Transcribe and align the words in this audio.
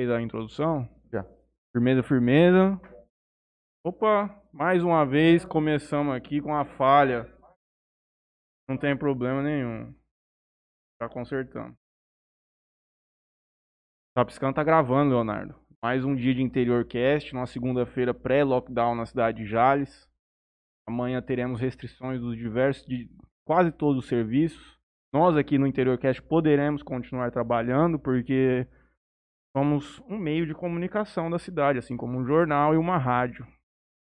fez 0.00 0.10
a 0.10 0.22
introdução? 0.22 0.88
Já. 1.12 1.22
Firmeza, 1.72 2.02
firmeza. 2.02 2.80
Opa, 3.84 4.42
mais 4.50 4.82
uma 4.82 5.04
vez 5.04 5.44
começamos 5.44 6.14
aqui 6.14 6.40
com 6.40 6.56
a 6.56 6.64
falha. 6.64 7.30
Não 8.66 8.78
tem 8.78 8.96
problema 8.96 9.42
nenhum. 9.42 9.94
Tá 10.98 11.06
consertando. 11.06 11.76
Tá 14.16 14.24
piscando, 14.24 14.54
tá 14.54 14.64
gravando, 14.64 15.10
Leonardo. 15.10 15.54
Mais 15.82 16.02
um 16.02 16.14
dia 16.14 16.34
de 16.34 16.42
Interior 16.42 16.86
Cast, 16.86 17.34
numa 17.34 17.46
segunda-feira 17.46 18.14
pré-lockdown 18.14 18.94
na 18.94 19.04
cidade 19.04 19.42
de 19.42 19.46
Jales. 19.46 20.08
Amanhã 20.88 21.20
teremos 21.20 21.60
restrições 21.60 22.20
dos 22.22 22.38
diversos, 22.38 22.86
de 22.86 23.10
quase 23.46 23.70
todos 23.70 24.02
os 24.04 24.08
serviços. 24.08 24.78
Nós 25.12 25.36
aqui 25.36 25.58
no 25.58 25.66
Interior 25.66 25.98
Cast 25.98 26.22
poderemos 26.22 26.82
continuar 26.82 27.30
trabalhando 27.30 27.98
porque 27.98 28.66
somos 29.56 30.00
um 30.08 30.18
meio 30.18 30.46
de 30.46 30.54
comunicação 30.54 31.30
da 31.30 31.38
cidade, 31.38 31.78
assim 31.78 31.96
como 31.96 32.18
um 32.18 32.24
jornal 32.24 32.74
e 32.74 32.76
uma 32.76 32.98
rádio. 32.98 33.46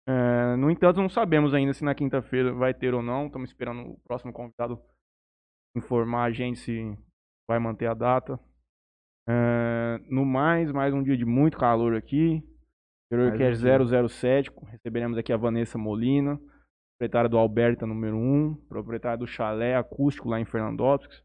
É, 0.08 0.56
no 0.56 0.70
entanto, 0.70 1.00
não 1.00 1.08
sabemos 1.08 1.54
ainda 1.54 1.72
se 1.72 1.84
na 1.84 1.94
quinta-feira 1.94 2.52
vai 2.52 2.74
ter 2.74 2.94
ou 2.94 3.02
não. 3.02 3.26
Estamos 3.26 3.50
esperando 3.50 3.92
o 3.92 4.00
próximo 4.00 4.32
convidado 4.32 4.80
informar 5.76 6.24
a 6.24 6.32
gente 6.32 6.58
se 6.58 6.98
vai 7.48 7.58
manter 7.58 7.86
a 7.86 7.94
data. 7.94 8.38
É, 9.28 9.98
no 10.10 10.24
mais, 10.24 10.72
mais 10.72 10.92
um 10.92 11.02
dia 11.02 11.16
de 11.16 11.24
muito 11.24 11.56
calor 11.56 11.94
aqui. 11.94 12.42
Interior 13.06 13.36
Mais 13.36 13.60
um 13.60 13.64
Cast 13.64 14.08
007. 14.08 14.50
Receberemos 14.66 15.16
aqui 15.16 15.32
a 15.32 15.36
Vanessa 15.36 15.78
Molina, 15.78 16.40
proprietária 16.98 17.28
do 17.28 17.38
Alberta 17.38 17.86
número 17.86 18.16
1, 18.16 18.66
proprietária 18.68 19.18
do 19.18 19.26
Chalé 19.26 19.76
Acústico 19.76 20.28
lá 20.28 20.40
em 20.40 20.44
Fernandópolis. 20.44 21.22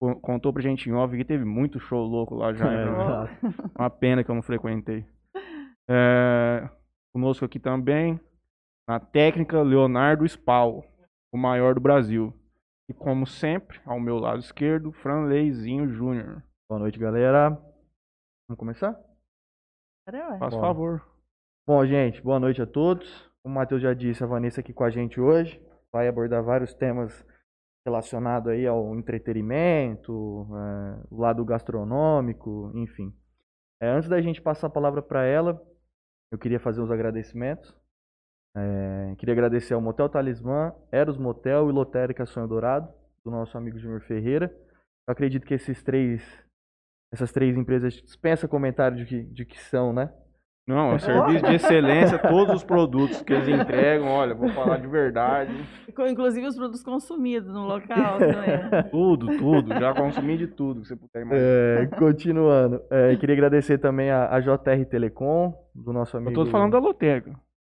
Co- 0.00 0.16
Contou 0.20 0.52
pra 0.52 0.62
gente 0.62 0.88
em 0.88 0.92
off 0.94 1.16
que 1.16 1.24
teve 1.24 1.44
muito 1.44 1.78
show 1.78 2.02
louco 2.04 2.34
lá 2.34 2.52
já. 2.52 2.72
É, 2.72 2.82
exato. 2.88 3.32
Uma 3.78 3.90
pena 3.90 4.24
que 4.24 4.30
eu 4.30 4.34
não 4.34 4.42
frequentei. 4.42 5.04
É, 5.88 6.68
conosco 7.12 7.44
aqui 7.44 7.58
também, 7.58 8.18
na 8.88 8.98
técnica, 9.00 9.60
Leonardo 9.62 10.24
Spal, 10.26 10.84
o 11.32 11.38
maior 11.38 11.74
do 11.74 11.80
Brasil. 11.80 12.32
E 12.88 12.94
como 12.94 13.26
sempre, 13.26 13.80
ao 13.84 14.00
meu 14.00 14.18
lado 14.18 14.40
esquerdo, 14.40 14.92
Franleizinho 14.92 15.88
Júnior. 15.88 16.42
Boa 16.68 16.80
noite, 16.80 16.98
galera. 16.98 17.50
Vamos 18.48 18.58
começar? 18.58 18.98
Ué. 20.12 20.38
Faz 20.38 20.54
Bom. 20.54 20.60
favor. 20.60 21.06
Bom, 21.68 21.86
gente, 21.86 22.20
boa 22.20 22.40
noite 22.40 22.60
a 22.60 22.66
todos. 22.66 23.30
Como 23.42 23.54
o 23.54 23.58
Matheus 23.58 23.80
já 23.82 23.94
disse, 23.94 24.24
a 24.24 24.26
Vanessa 24.26 24.60
aqui 24.60 24.72
com 24.72 24.82
a 24.84 24.90
gente 24.90 25.20
hoje 25.20 25.60
vai 25.92 26.08
abordar 26.08 26.42
vários 26.42 26.74
temas 26.74 27.24
relacionados 27.84 28.52
aí 28.52 28.66
ao 28.66 28.94
entretenimento, 28.94 30.46
é, 30.54 31.06
o 31.10 31.20
lado 31.20 31.44
gastronômico, 31.44 32.70
enfim. 32.74 33.14
É, 33.80 33.88
antes 33.88 34.08
da 34.08 34.20
gente 34.20 34.42
passar 34.42 34.66
a 34.66 34.70
palavra 34.70 35.02
para 35.02 35.24
ela, 35.24 35.60
eu 36.30 36.38
queria 36.38 36.60
fazer 36.60 36.80
uns 36.80 36.90
agradecimentos. 36.90 37.76
É, 38.56 39.14
queria 39.16 39.32
agradecer 39.32 39.74
ao 39.74 39.80
Motel 39.80 40.08
Talismã, 40.08 40.74
Eros 40.92 41.16
Motel 41.16 41.68
e 41.68 41.72
Lotérica 41.72 42.26
Sonho 42.26 42.48
Dourado, 42.48 42.92
do 43.24 43.30
nosso 43.30 43.56
amigo 43.56 43.78
Júnior 43.78 44.02
Ferreira. 44.02 44.54
Eu 45.08 45.12
acredito 45.12 45.46
que 45.46 45.54
esses 45.54 45.82
três, 45.82 46.22
essas 47.12 47.32
três 47.32 47.56
empresas 47.56 47.94
dispensam 47.94 48.48
comentário 48.48 48.96
de 48.96 49.06
que, 49.06 49.22
de 49.22 49.44
que 49.44 49.58
são, 49.58 49.92
né? 49.92 50.12
Não, 50.68 50.92
é 50.92 50.94
um 50.94 50.98
serviço 51.00 51.44
de 51.46 51.54
excelência, 51.56 52.16
todos 52.18 52.54
os 52.56 52.64
produtos 52.64 53.22
que 53.22 53.32
eles 53.32 53.48
entregam, 53.60 54.06
olha, 54.08 54.34
vou 54.34 54.48
falar 54.50 54.76
de 54.78 54.86
verdade. 54.86 55.52
Inclusive 56.08 56.46
os 56.46 56.54
produtos 56.56 56.82
consumidos 56.84 57.52
no 57.52 57.64
local 57.66 58.18
também. 58.18 58.60
Tudo, 58.90 59.36
tudo. 59.36 59.74
Já 59.78 59.92
consumi 59.94 60.36
de 60.38 60.46
tudo 60.46 60.82
que 60.82 60.86
você 60.88 60.94
puder 60.96 61.22
imaginar. 61.22 61.82
É, 61.82 61.86
continuando, 61.98 62.80
é, 62.90 63.16
queria 63.16 63.34
agradecer 63.34 63.78
também 63.78 64.10
a, 64.10 64.32
a 64.32 64.38
JR 64.40 64.84
Telecom, 64.88 65.52
do 65.74 65.92
nosso 65.92 66.16
amigo. 66.16 66.30
Eu 66.40 66.44
tô 66.44 66.50
falando 66.50 66.72
da 66.72 66.78
lotérica. 66.78 67.32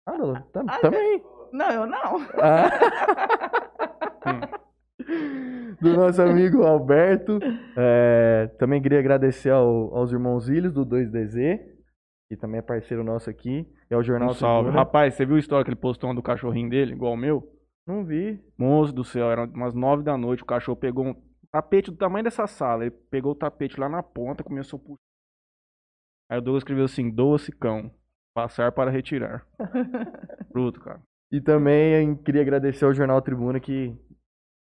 Ah, 0.07 0.43
tam- 0.53 0.65
Ah, 0.67 0.77
também. 0.79 1.23
Não, 1.51 1.69
eu 1.71 1.87
não. 1.87 2.21
Ah. 2.41 2.69
do 5.81 5.93
nosso 5.93 6.21
amigo 6.21 6.63
Alberto. 6.63 7.39
É, 7.75 8.49
também 8.59 8.81
queria 8.81 8.99
agradecer 8.99 9.49
ao- 9.49 9.95
aos 9.95 10.11
irmãos 10.11 10.47
Ilhos 10.49 10.73
do 10.73 10.85
2DZ, 10.85 11.59
que 12.35 12.41
também 12.41 12.59
é 12.59 12.61
parceiro 12.61 13.03
nosso 13.03 13.29
aqui. 13.29 13.67
E 13.89 13.93
ao 13.93 14.03
Jornal 14.03 14.31
Um 14.31 14.33
salve. 14.33 14.63
Tribuna. 14.65 14.83
Rapaz, 14.83 15.13
você 15.13 15.25
viu 15.25 15.35
a 15.35 15.39
história 15.39 15.63
que 15.63 15.69
ele 15.69 15.79
postou 15.79 16.09
uma 16.09 16.15
do 16.15 16.21
cachorrinho 16.21 16.69
dele, 16.69 16.93
igual 16.93 17.13
o 17.13 17.17
meu? 17.17 17.47
Não 17.87 18.03
vi. 18.03 18.43
Moço 18.57 18.93
do 18.93 19.03
céu, 19.03 19.29
era 19.29 19.45
umas 19.45 19.73
nove 19.73 20.03
da 20.03 20.17
noite, 20.17 20.43
o 20.43 20.45
cachorro 20.45 20.77
pegou 20.77 21.05
um 21.05 21.15
tapete 21.51 21.91
do 21.91 21.97
tamanho 21.97 22.23
dessa 22.23 22.47
sala. 22.47 22.83
Ele 22.83 22.91
pegou 22.91 23.33
o 23.33 23.35
tapete 23.35 23.79
lá 23.79 23.87
na 23.87 24.01
ponta, 24.01 24.43
começou 24.43 24.77
a 24.77 24.81
puxar. 24.81 25.03
Aí 26.31 26.37
o 26.37 26.41
Douglas 26.41 26.61
escreveu 26.61 26.85
assim, 26.85 27.09
doce 27.09 27.51
cão, 27.51 27.91
passar 28.33 28.71
para 28.71 28.89
retirar. 28.89 29.45
Bruto, 30.51 30.79
cara. 30.79 31.01
E 31.31 31.41
também 31.41 32.15
queria 32.15 32.41
agradecer 32.41 32.85
ao 32.85 32.93
Jornal 32.93 33.21
Tribuna 33.21 33.59
que 33.59 33.95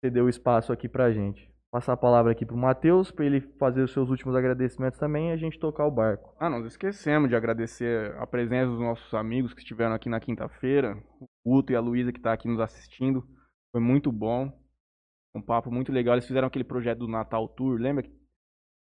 cedeu 0.03 0.25
o 0.25 0.29
espaço 0.29 0.71
aqui 0.71 0.87
pra 0.87 1.11
gente. 1.11 1.51
Passar 1.77 1.93
a 1.93 1.97
palavra 1.97 2.31
aqui 2.31 2.43
pro 2.43 2.57
Matheus, 2.57 3.11
pra 3.11 3.23
ele 3.23 3.39
fazer 3.39 3.83
os 3.83 3.93
seus 3.93 4.09
últimos 4.09 4.35
agradecimentos 4.35 4.97
também 4.97 5.29
e 5.29 5.31
a 5.31 5.37
gente 5.37 5.59
tocar 5.59 5.85
o 5.85 5.91
barco. 5.91 6.35
Ah, 6.39 6.49
nós 6.49 6.65
esquecemos 6.65 7.29
de 7.29 7.35
agradecer 7.35 8.15
a 8.17 8.25
presença 8.25 8.71
dos 8.71 8.79
nossos 8.79 9.13
amigos 9.13 9.53
que 9.53 9.59
estiveram 9.59 9.93
aqui 9.93 10.09
na 10.09 10.19
quinta-feira. 10.19 10.97
O 11.21 11.27
Guto 11.45 11.71
e 11.71 11.75
a 11.75 11.79
Luísa 11.79 12.11
que 12.11 12.19
tá 12.19 12.33
aqui 12.33 12.47
nos 12.47 12.59
assistindo. 12.59 13.23
Foi 13.71 13.79
muito 13.79 14.11
bom. 14.11 14.51
Um 15.35 15.41
papo 15.41 15.69
muito 15.69 15.91
legal. 15.91 16.15
Eles 16.15 16.25
fizeram 16.25 16.47
aquele 16.47 16.63
projeto 16.63 16.97
do 16.97 17.07
Natal 17.07 17.47
Tour. 17.47 17.79
Lembra 17.79 18.01
que 18.01 18.09
no 18.09 18.15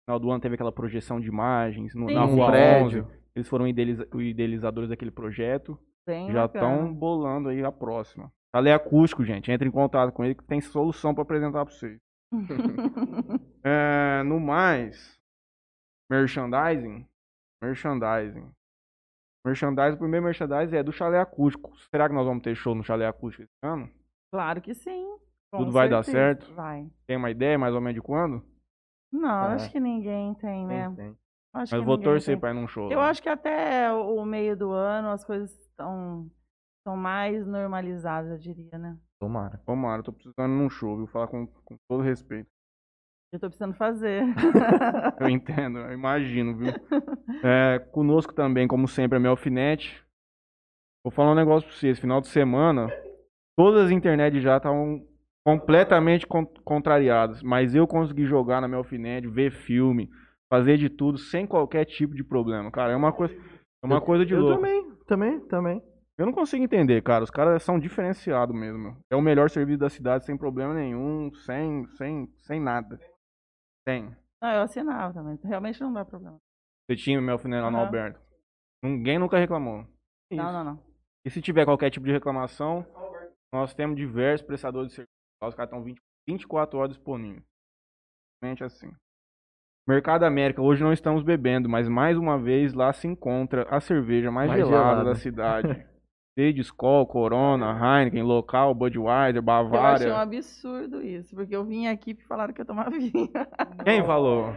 final 0.06 0.20
do 0.22 0.31
ano 0.31 0.40
teve 0.40 0.56
aquela 0.56 0.72
projeção 0.72 1.20
de 1.20 1.28
imagens 1.28 1.94
no, 1.94 2.08
Sim, 2.08 2.14
na. 2.16 2.24
Rua 2.24 2.47
prédio. 2.52 3.03
11? 3.03 3.18
Eles 3.36 3.50
foram 3.50 3.68
ideliza- 3.68 4.08
idealizadores 4.16 4.90
daquele 4.90 5.12
projeto. 5.12 5.78
Bem 6.08 6.31
Já 6.31 6.46
estão 6.46 6.94
bolando 6.94 7.50
aí 7.50 7.62
a 7.66 7.72
próxima. 7.72 8.31
Chalé 8.56 8.72
Acústico, 8.72 9.26
gente. 9.26 9.52
Entre 9.52 9.68
em 9.68 9.72
contato 9.72 10.14
com 10.14 10.24
ele 10.24 10.36
que 10.36 10.44
tem 10.46 10.62
solução 10.62 11.14
para 11.14 11.24
apresentar 11.24 11.66
para 11.66 11.74
vocês. 11.74 12.00
É, 13.64 14.24
no 14.24 14.40
mais, 14.40 15.20
merchandising. 16.10 17.06
Merchandising. 17.62 18.50
Merchandising, 19.46 19.96
o 19.96 20.00
primeiro 20.00 20.26
merchandising 20.26 20.76
é 20.78 20.84
do 20.84 20.92
Chalé 20.92 21.20
Acústico. 21.20 21.76
Será 21.90 22.08
que 22.08 22.16
nós 22.16 22.26
vamos 22.26 22.44
ter 22.44 22.56
show 22.56 22.74
no 22.76 22.84
Chalé 22.84 23.06
Acústico 23.08 23.44
esse 23.44 23.66
ano? 23.66 23.90
Claro 24.32 24.62
que 24.62 24.74
sim. 24.74 25.18
Tudo 25.52 25.72
vai 25.72 25.88
dar 25.90 26.04
certo? 26.04 26.54
Vai. 26.54 26.90
Tem 27.06 27.16
uma 27.18 27.32
ideia 27.32 27.58
mais 27.58 27.74
ou 27.74 27.82
menos 27.82 27.96
de 27.96 28.02
quando? 28.02 28.44
Não, 29.12 29.52
É. 29.52 29.54
acho 29.56 29.72
que 29.72 29.80
ninguém 29.80 30.34
tem, 30.36 30.66
né? 30.66 30.88
Tem, 30.88 30.96
tem. 30.96 31.18
Acho 31.54 31.76
Mas 31.76 31.86
vou 31.86 31.98
torcer 31.98 32.38
pra 32.40 32.52
ir 32.52 32.54
num 32.54 32.68
show. 32.68 32.92
Eu 32.92 33.00
lá. 33.00 33.09
acho 33.09 33.22
que 33.24 33.30
até 33.30 33.92
o 33.92 34.24
meio 34.26 34.56
do 34.56 34.72
ano 34.72 35.09
as 35.09 35.24
coisas 35.26 35.50
estão 35.62 36.30
estão 36.88 36.96
mais 36.96 37.46
normalizadas, 37.46 38.31
eu 38.31 38.38
diria, 38.38 38.78
né? 38.78 38.98
Tomara. 39.20 39.58
Tomara, 39.66 40.00
eu 40.00 40.03
tô 40.06 40.14
precisando 40.14 40.53
num 40.53 40.70
show, 40.70 40.96
viu? 40.96 41.08
Falar 41.08 41.28
com, 41.28 41.46
com 41.46 41.75
todo 41.90 42.02
respeito. 42.02 42.48
Eu 43.34 43.40
tô 43.42 43.48
precisando 43.48 43.74
fazer. 43.75 44.24
Eu 45.20 45.28
entendo, 45.28 45.80
eu 45.80 45.92
imagino, 45.92 46.56
viu? 46.56 46.72
É, 47.44 47.80
conosco 47.92 48.34
também, 48.34 48.68
como 48.68 48.88
sempre, 48.88 49.18
a 49.18 49.20
minha 49.20 49.31
alfinete. 49.31 50.02
Vou 51.03 51.12
falar 51.12 51.31
um 51.31 51.36
negócio 51.36 51.68
pra 51.68 51.76
vocês. 51.78 52.00
Final 52.00 52.22
de 52.22 52.28
semana, 52.28 52.88
todas 53.58 53.86
as 53.86 53.92
internet 53.92 54.40
já 54.40 54.58
estavam 54.58 55.06
completamente 55.46 56.26
con- 56.28 56.46
contrariadas. 56.64 57.42
Mas 57.44 57.74
eu 57.76 57.86
consegui 57.88 58.26
jogar 58.26 58.62
na 58.62 58.68
minha 58.68 58.78
alfinete, 58.78 59.28
ver 59.28 59.52
filme, 59.52 60.08
fazer 60.53 60.78
de 60.78 60.88
tudo 60.88 61.18
sem 61.18 61.46
qualquer 61.47 61.84
tipo 61.86 62.14
de 62.16 62.24
problema. 62.24 62.72
Cara, 62.72 62.94
é 62.94 62.96
uma 62.96 63.12
coisa, 63.12 63.34
é 63.34 63.86
uma 63.88 63.97
Eu- 63.97 64.02
coisa 64.02 64.26
de 64.26 64.34
eu 64.36 64.42
louco. 64.42 64.56
também, 64.62 64.92
também, 65.08 65.40
também. 65.47 65.84
Eu 66.17 66.25
não 66.25 66.33
consigo 66.33 66.63
entender, 66.63 67.01
cara. 67.03 67.23
Os 67.23 67.29
caras 67.29 67.61
são 67.61 67.79
diferenciados 67.79 68.55
mesmo. 68.55 68.97
É 69.09 69.16
o 69.16 69.22
melhor 69.22 69.50
serviço 69.50 69.79
da 69.79 69.89
cidade 69.89 70.25
sem 70.25 70.35
problema 70.35 70.73
nenhum, 70.73 71.31
sem, 71.33 71.85
sem, 71.89 72.28
sem 72.39 72.59
nada. 72.59 73.00
Sem. 73.88 74.16
Não, 74.41 74.51
eu 74.51 74.61
assinava 74.61 75.13
também. 75.13 75.39
Realmente 75.44 75.79
não 75.79 75.94
dá 75.94 76.03
problema. 76.03 76.38
Você 76.89 76.95
tinha 76.95 77.22
meu 77.22 77.33
alfinete 77.33 77.61
lá 77.61 77.69
no. 77.69 77.78
Alberto. 77.78 78.19
Ninguém 78.84 79.19
nunca 79.19 79.37
reclamou. 79.37 79.85
Não, 80.31 80.43
Isso. 80.43 80.53
não, 80.53 80.64
não. 80.64 80.84
E 81.25 81.29
se 81.29 81.41
tiver 81.41 81.66
qualquer 81.66 81.90
tipo 81.90 82.05
de 82.05 82.11
reclamação, 82.11 82.85
nós 83.53 83.73
temos 83.73 83.96
diversos 83.96 84.46
prestadores 84.46 84.90
de 84.90 84.96
serviço. 84.96 85.13
Os 85.43 85.53
caras 85.53 85.70
estão 85.70 85.84
20 85.84 85.99
24 86.28 86.78
horas 86.78 86.96
disponíveis. 86.96 87.43
Somente 88.43 88.63
assim. 88.63 88.91
Mercado 89.87 90.23
América, 90.25 90.61
hoje 90.61 90.84
não 90.84 90.91
estamos 90.91 91.23
bebendo, 91.23 91.70
mas 91.70 91.87
mais 91.87 92.17
uma 92.17 92.37
vez 92.37 92.73
lá 92.73 92.91
se 92.91 93.08
encontra 93.08 93.66
a 93.70 93.79
cerveja 93.79 94.29
mais, 94.29 94.49
Mais 94.49 94.59
gelada, 94.59 94.90
gelada. 94.90 95.03
da 95.05 95.16
cidade. 95.16 95.87
Desde 96.37 96.61
Skol, 96.61 97.07
Corona, 97.07 97.72
Heineken, 97.72 98.22
Local, 98.22 98.75
Budweiser, 98.75 99.01
Eu 99.01 99.09
achei 99.09 99.41
um 99.41 99.43
Bavária. 99.43 100.16
absurdo 100.17 101.01
isso, 101.01 101.35
porque 101.35 101.55
eu 101.55 101.66
vim 101.66 101.87
aqui 101.87 102.11
e 102.11 102.28
falaram 102.28 102.53
que 102.53 102.61
eu 102.61 102.66
tomava 102.66 102.91
vinho. 102.95 103.28
Quem 103.84 104.05
falou? 104.05 104.55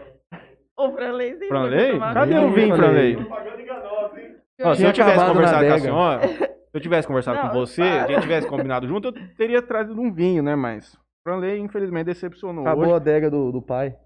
O 0.78 0.90
Franley 0.92 1.38
sim 1.38 1.48
Franley? 1.48 1.98
Cadê 1.98 2.34
vinho. 2.34 2.48
o 2.48 2.52
vinho, 2.52 2.76
Franley? 2.76 3.16
Ó, 4.62 4.74
se 4.76 4.84
eu 4.84 4.92
tivesse 4.92 5.24
conversado 5.24 5.66
com 5.66 5.72
a 5.72 5.78
senhora, 5.78 6.28
se 6.28 6.50
eu 6.74 6.80
tivesse 6.82 7.08
conversado 7.08 7.38
Não, 7.38 7.48
com 7.48 7.54
você, 7.54 7.80
para. 7.80 8.04
a 8.04 8.06
gente 8.08 8.20
tivesse 8.20 8.46
combinado 8.46 8.86
junto, 8.86 9.08
eu 9.08 9.14
teria 9.38 9.62
trazido 9.62 9.98
um 9.98 10.12
vinho, 10.12 10.42
né? 10.42 10.54
Mas 10.54 10.98
Franley, 11.26 11.58
infelizmente, 11.60 12.04
decepcionou. 12.04 12.62
Acabou 12.62 12.84
Hoje, 12.84 12.92
a 12.92 12.96
adega 12.96 13.30
do, 13.30 13.50
do 13.50 13.62
pai. 13.62 13.96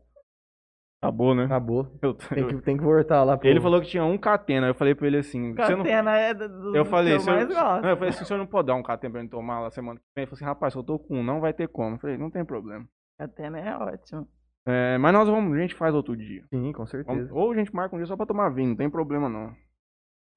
Acabou, 1.05 1.35
né? 1.35 1.45
Acabou. 1.45 1.89
Eu- 2.03 2.15
Tem 2.35 2.47
que, 2.49 2.63
tem 2.63 2.77
que 2.77 2.83
voltar 2.83 3.23
lá 3.25 3.37
pro... 3.37 3.49
Ele 3.49 3.61
falou 3.61 3.81
que 3.81 3.87
tinha 3.89 4.05
um 4.05 4.17
catena. 4.19 4.67
Eu 4.69 4.75
falei 4.75 4.95
pra 4.95 5.07
ele 5.07 5.19
assim. 5.19 5.55
Você 5.55 5.71
não... 5.77 5.79
Catena 5.85 6.17
é 6.17 6.35
do, 6.35 6.49
do 6.49 6.77
Eu 6.77 6.85
falei, 6.85 7.15
que 7.17 7.21
se 7.23 7.29
eu 7.31 7.35
eu... 7.35 7.37
mais 7.47 7.49
gosto. 7.55 7.83
Não, 7.83 7.91
eu 7.91 7.97
falei 7.97 8.11
assim, 8.11 8.23
o 8.23 8.27
senhor 8.27 8.39
não 8.39 8.47
pode 8.47 8.67
dar 8.67 8.75
um 8.75 8.83
catena 8.83 9.13
pra 9.13 9.21
ele 9.21 9.29
tomar 9.31 9.61
lá 9.61 9.71
semana 9.71 9.99
que 9.99 10.05
vem? 10.17 10.23
Ele 10.23 10.27
falou 10.27 10.37
assim, 10.37 10.45
rapaz, 10.45 10.73
se 10.73 10.79
eu 10.79 10.83
tô 10.83 10.99
com 10.99 11.19
um, 11.19 11.23
não 11.23 11.41
vai 11.41 11.53
ter 11.53 11.69
como. 11.69 11.97
Eu 11.97 11.99
falei, 12.01 12.17
não 12.19 12.31
tem 12.31 12.45
problema. 12.45 12.87
Catena 13.19 13.59
é 13.61 13.77
ótimo. 13.77 14.29
É, 14.67 14.97
mas 14.99 15.13
nós 15.13 15.29
vamos, 15.29 15.55
a 15.55 15.61
gente 15.61 15.75
faz 15.75 15.95
outro 15.95 16.17
dia. 16.17 16.43
Sim, 16.53 16.73
com 16.73 16.85
Vamos- 16.85 16.91
certeza. 16.91 17.35
ou 17.35 17.53
a 17.53 17.55
gente 17.55 17.75
marca 17.75 17.95
um 17.95 17.99
dia 17.99 18.07
só 18.07 18.17
pra 18.17 18.25
tomar 18.27 18.49
vinho, 18.49 18.71
não 18.71 18.77
tem 18.77 18.89
problema 18.89 19.29
não. 19.29 19.55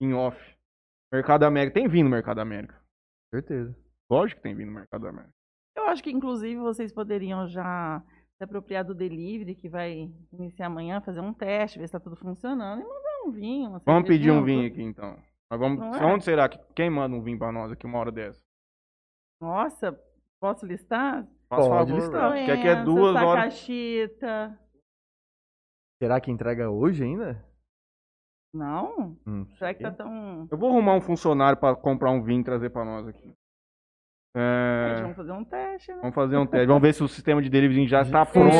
Em 0.01 0.13
off. 0.13 0.37
Mercado 1.13 1.43
América. 1.43 1.73
Tem 1.75 1.87
vinho 1.87 2.03
no 2.03 2.11
Mercado 2.11 2.39
América. 2.41 2.73
Com 2.73 3.37
certeza. 3.39 3.73
Lógico 4.11 4.39
que 4.39 4.43
tem 4.43 4.53
vinho 4.55 4.67
no 4.67 4.75
Mercado 4.75 5.07
América. 5.07 5.31
Eu 5.77 5.85
acho 5.87 6.03
que, 6.03 6.11
inclusive, 6.11 6.59
vocês 6.59 6.91
poderiam 6.93 7.47
já 7.47 8.03
se 8.37 8.43
apropriar 8.43 8.85
do 8.85 8.93
delivery, 8.93 9.55
que 9.55 9.67
vai 9.67 10.11
iniciar 10.31 10.67
amanhã, 10.67 11.01
fazer 11.01 11.19
um 11.19 11.33
teste, 11.33 11.79
ver 11.79 11.87
se 11.87 11.93
tá 11.93 11.99
tudo 11.99 12.15
funcionando, 12.15 12.81
e 12.81 12.83
mandar 12.83 13.23
um 13.25 13.31
vinho. 13.31 13.69
uma 13.69 13.79
Vamos 13.79 14.07
pedir 14.07 14.31
um 14.31 14.43
vinho 14.43 14.67
aqui 14.67 14.81
então. 14.81 15.17
Mas 15.49 15.59
vamos, 15.59 15.79
Não 15.79 15.95
é? 15.95 16.05
Onde 16.05 16.23
será 16.23 16.47
que. 16.47 16.59
Quem 16.75 16.89
manda 16.89 17.15
um 17.15 17.21
vinho 17.21 17.39
pra 17.39 17.51
nós 17.51 17.71
aqui 17.71 17.85
uma 17.85 17.97
hora 17.97 18.11
dessa? 18.11 18.39
Nossa, 19.41 19.99
posso 20.39 20.65
listar? 20.65 21.27
Faz 21.49 21.67
Pode 21.67 21.89
favor, 21.91 21.95
listar. 21.95 22.45
Que 22.45 22.51
aqui 22.51 22.67
é 22.67 22.83
duas 22.83 23.15
horas. 23.15 23.67
Será 26.01 26.21
que 26.21 26.29
entrega 26.29 26.69
hoje 26.69 27.03
ainda? 27.03 27.43
Não? 28.53 29.17
Hum, 29.25 29.45
Será 29.57 29.73
que 29.73 29.81
tá 29.81 29.91
tão... 29.91 30.47
Eu 30.49 30.57
vou 30.57 30.69
arrumar 30.69 30.95
um 30.95 31.01
funcionário 31.01 31.59
pra 31.59 31.75
comprar 31.75 32.11
um 32.11 32.23
vinho 32.23 32.41
e 32.41 32.43
trazer 32.43 32.69
pra 32.69 32.85
nós 32.85 33.07
aqui. 33.07 33.33
É, 34.39 34.89
Gente, 34.89 35.01
vamos 35.01 35.17
fazer 35.17 35.31
um 35.31 35.43
teste, 35.43 35.91
né? 35.91 35.97
Vamos 35.99 36.15
fazer 36.15 36.37
um 36.37 36.45
teste. 36.45 36.67
Vamos 36.67 36.81
ver 36.81 36.93
se 36.93 37.03
o 37.03 37.07
sistema 37.07 37.41
de 37.41 37.49
delivery 37.49 37.87
já 37.87 38.01
está 38.01 38.23
pronto 38.23 38.51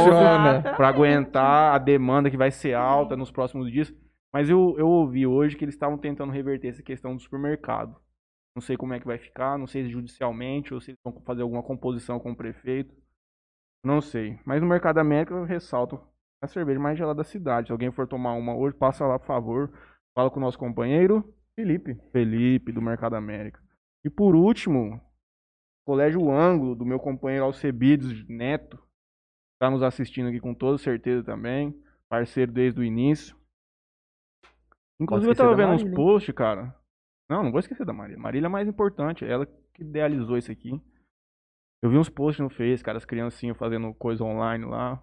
para 0.75 0.88
aguentar 0.88 1.75
a 1.75 1.77
demanda 1.77 2.31
que 2.31 2.38
vai 2.38 2.50
ser 2.50 2.74
alta 2.74 3.15
nos 3.15 3.31
próximos 3.31 3.71
dias. 3.71 3.94
Mas 4.33 4.50
eu, 4.50 4.75
eu 4.77 4.88
ouvi 4.88 5.27
hoje 5.27 5.56
que 5.56 5.63
eles 5.63 5.75
estavam 5.75 5.97
tentando 5.97 6.31
reverter 6.31 6.69
essa 6.69 6.81
questão 6.81 7.15
do 7.15 7.21
supermercado. 7.21 7.95
Não 8.56 8.62
sei 8.62 8.75
como 8.75 8.94
é 8.94 9.00
que 9.00 9.06
vai 9.06 9.19
ficar, 9.19 9.57
não 9.57 9.68
sei 9.68 9.83
se 9.83 9.89
judicialmente 9.89 10.74
ou 10.74 10.81
se 10.81 10.91
eles 10.91 11.00
vão 11.03 11.21
fazer 11.21 11.44
alguma 11.44 11.62
composição 11.62 12.19
com 12.19 12.31
o 12.31 12.35
prefeito. 12.35 12.95
Não 13.85 14.01
sei. 14.01 14.39
Mas 14.44 14.59
no 14.59 14.68
Mercado 14.68 14.97
América 14.97 15.33
eu 15.35 15.44
ressalto 15.44 16.01
a 16.41 16.47
cerveja 16.47 16.79
mais 16.79 16.97
gelada 16.97 17.18
da 17.18 17.24
cidade. 17.24 17.68
Se 17.68 17.71
alguém 17.71 17.91
for 17.91 18.07
tomar 18.07 18.33
uma 18.33 18.56
hoje, 18.56 18.75
passa 18.75 19.06
lá, 19.06 19.19
por 19.19 19.27
favor. 19.27 19.71
Fala 20.15 20.31
com 20.31 20.39
o 20.39 20.41
nosso 20.41 20.57
companheiro 20.57 21.24
Felipe. 21.56 21.95
Felipe, 22.12 22.71
do 22.71 22.81
Mercado 22.81 23.15
América. 23.15 23.59
E 24.03 24.09
por 24.09 24.35
último, 24.35 25.01
Colégio 25.88 26.30
Ângulo, 26.30 26.75
do 26.75 26.86
meu 26.86 27.00
companheiro 27.00 27.45
Alcebides 27.45 28.28
Neto, 28.28 28.78
está 29.54 29.72
nos 29.72 29.81
assistindo 29.81 30.28
aqui 30.28 30.38
com 30.38 30.54
toda 30.54 30.78
certeza 30.78 31.24
também, 31.24 31.81
parceiro 32.10 32.51
desde 32.51 32.81
o 32.81 32.84
início. 32.84 33.38
Inclusive 35.00 35.31
eu 35.31 35.36
tava 35.36 35.56
vendo 35.56 35.69
uns 35.69 35.84
Marília, 35.84 35.89
hein? 35.89 35.95
posts, 35.95 36.36
cara. 36.36 36.75
Não, 37.30 37.42
não 37.42 37.51
vou 37.51 37.62
esquecer 37.62 37.86
da 37.86 37.94
Marília. 37.94 38.22
Marília 38.22 38.48
é 38.48 38.50
mais 38.50 38.68
importante, 38.68 39.24
ela 39.24 39.45
que 39.45 39.81
idealizou 39.81 40.38
isso 40.38 40.51
aqui. 40.51 40.72
Eu 41.81 41.89
vi 41.89 41.98
uns 41.98 42.10
posts 42.10 42.44
no 42.44 42.50
Face, 42.50 42.84
cara, 42.84 42.98
as 42.98 43.06
criancinhas 43.06 43.56
fazendo 43.56 43.94
coisa 43.94 44.25
online 44.25 44.66
lá. 44.66 44.95
A 44.95 45.00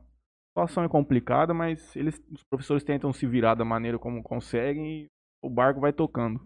situação 0.48 0.84
é 0.84 0.88
complicada, 0.90 1.54
mas 1.54 1.96
eles, 1.96 2.22
os 2.30 2.42
professores 2.44 2.84
tentam 2.84 3.10
se 3.10 3.26
virar 3.26 3.54
da 3.54 3.64
maneira 3.64 3.98
como 3.98 4.22
conseguem 4.22 5.04
e 5.04 5.06
o 5.42 5.48
barco 5.48 5.80
vai 5.80 5.94
tocando. 5.94 6.38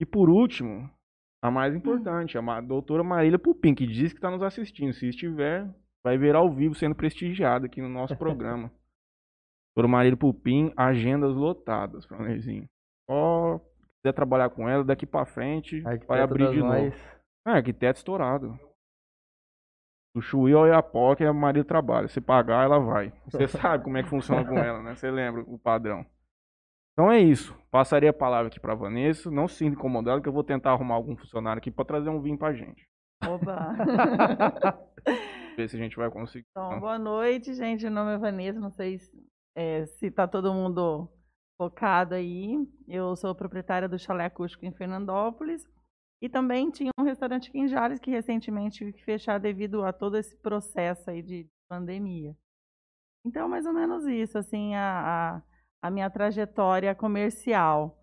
E 0.00 0.06
por 0.06 0.30
último, 0.30 0.90
a 1.46 1.50
mais 1.50 1.74
importante, 1.74 2.36
a 2.38 2.60
doutora 2.60 3.02
Marília 3.04 3.38
Pupim, 3.38 3.74
que 3.74 3.86
diz 3.86 4.12
que 4.12 4.18
está 4.18 4.30
nos 4.30 4.42
assistindo. 4.42 4.92
Se 4.92 5.08
estiver, 5.08 5.68
vai 6.04 6.16
ver 6.18 6.34
ao 6.34 6.50
vivo 6.52 6.74
sendo 6.74 6.94
prestigiada 6.94 7.66
aqui 7.66 7.80
no 7.80 7.88
nosso 7.88 8.16
programa. 8.16 8.70
doutora 9.76 9.88
Marília 9.92 10.16
Pupim, 10.16 10.72
agendas 10.76 11.34
lotadas, 11.34 12.04
Franezinho. 12.06 12.64
Ó, 13.08 13.58
se 13.58 13.86
quiser 14.02 14.12
trabalhar 14.14 14.50
com 14.50 14.68
ela, 14.68 14.82
daqui 14.84 15.06
pra 15.06 15.24
frente, 15.26 15.80
vai 15.82 15.92
Arquiteta 15.94 16.22
abrir 16.24 16.50
de 16.50 16.58
novo. 16.58 16.68
mais- 16.72 16.94
É, 17.46 17.50
arquiteto 17.52 17.98
estourado. 17.98 18.58
Do 20.14 20.22
Chuí 20.22 20.52
ao 20.54 20.66
Iapoca, 20.66 21.28
a 21.28 21.32
Maria 21.32 21.62
trabalha. 21.62 22.08
Se 22.08 22.20
pagar, 22.22 22.64
ela 22.64 22.78
vai. 22.80 23.12
Você 23.26 23.46
sabe 23.78 23.84
como 23.84 23.98
é 23.98 24.02
que 24.02 24.08
funciona 24.08 24.44
com 24.44 24.58
ela, 24.58 24.82
né? 24.82 24.94
Você 24.96 25.10
lembra 25.10 25.42
o 25.42 25.58
padrão. 25.58 26.04
Então 26.96 27.12
é 27.12 27.20
isso. 27.20 27.54
Passaria 27.70 28.08
a 28.08 28.14
palavra 28.14 28.48
aqui 28.48 28.58
pra 28.58 28.74
Vanessa. 28.74 29.30
Não 29.30 29.46
se 29.46 29.56
sinta 29.56 29.76
incomodado 29.76 30.22
que 30.22 30.28
eu 30.30 30.32
vou 30.32 30.42
tentar 30.42 30.72
arrumar 30.72 30.94
algum 30.94 31.14
funcionário 31.14 31.60
aqui 31.60 31.70
pra 31.70 31.84
trazer 31.84 32.08
um 32.08 32.22
vinho 32.22 32.38
pra 32.38 32.54
gente. 32.54 32.88
Oba! 33.22 33.74
Ver 35.58 35.68
se 35.68 35.76
a 35.76 35.78
gente 35.78 35.94
vai 35.94 36.10
conseguir. 36.10 36.46
Então, 36.50 36.80
boa 36.80 36.98
noite, 36.98 37.52
gente. 37.52 37.82
Meu 37.82 37.90
nome 37.90 38.14
é 38.14 38.18
Vanessa. 38.18 38.58
Não 38.58 38.70
sei 38.70 38.98
se, 38.98 39.12
é, 39.54 39.84
se 39.84 40.10
tá 40.10 40.26
todo 40.26 40.54
mundo 40.54 41.06
focado 41.60 42.14
aí. 42.14 42.66
Eu 42.88 43.14
sou 43.14 43.34
proprietária 43.34 43.86
do 43.86 43.98
Chalé 43.98 44.24
Acústico 44.24 44.64
em 44.64 44.72
Fernandópolis. 44.72 45.68
E 46.22 46.30
também 46.30 46.70
tinha 46.70 46.90
um 46.98 47.04
restaurante 47.04 47.50
aqui 47.50 47.58
em 47.58 47.68
Jales 47.68 48.00
que 48.00 48.10
recentemente 48.10 48.78
tive 48.78 48.94
que 48.94 49.04
fechar 49.04 49.38
devido 49.38 49.84
a 49.84 49.92
todo 49.92 50.16
esse 50.16 50.34
processo 50.38 51.10
aí 51.10 51.20
de 51.20 51.46
pandemia. 51.68 52.34
Então, 53.26 53.46
mais 53.46 53.66
ou 53.66 53.74
menos 53.74 54.06
isso, 54.06 54.38
assim, 54.38 54.74
a, 54.74 55.36
a, 55.36 55.42
a 55.86 55.90
minha 55.90 56.10
trajetória 56.10 56.94
comercial 56.94 57.96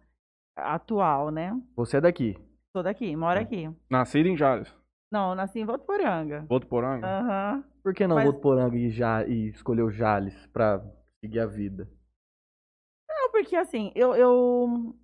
atual, 0.56 1.30
né? 1.30 1.51
Você 1.75 1.97
é 1.97 2.01
daqui. 2.01 2.35
Sou 2.71 2.81
daqui, 2.81 3.15
moro 3.15 3.39
aqui. 3.39 3.69
Nascido 3.89 4.27
em 4.27 4.38
Jales. 4.38 4.74
Não, 5.12 5.35
nasci 5.35 5.59
em 5.59 5.65
Votuporanga. 5.65 6.45
Votuporanga? 6.50 7.06
Aham. 7.06 7.63
Por 7.83 7.94
que 7.94 8.07
não 8.07 8.15
Mas- 8.15 8.25
Votuporanga 8.25 8.77
e, 8.77 8.89
ja... 8.89 9.25
e 9.27 9.50
escolheu 9.50 9.91
Jales 9.91 10.47
pra 10.47 10.81
seguir 11.19 11.39
a 11.41 11.45
vida? 11.45 11.88
Não, 13.09 13.30
porque 13.31 13.56
assim, 13.56 13.91
eu, 13.94 14.15
eu 14.15 14.95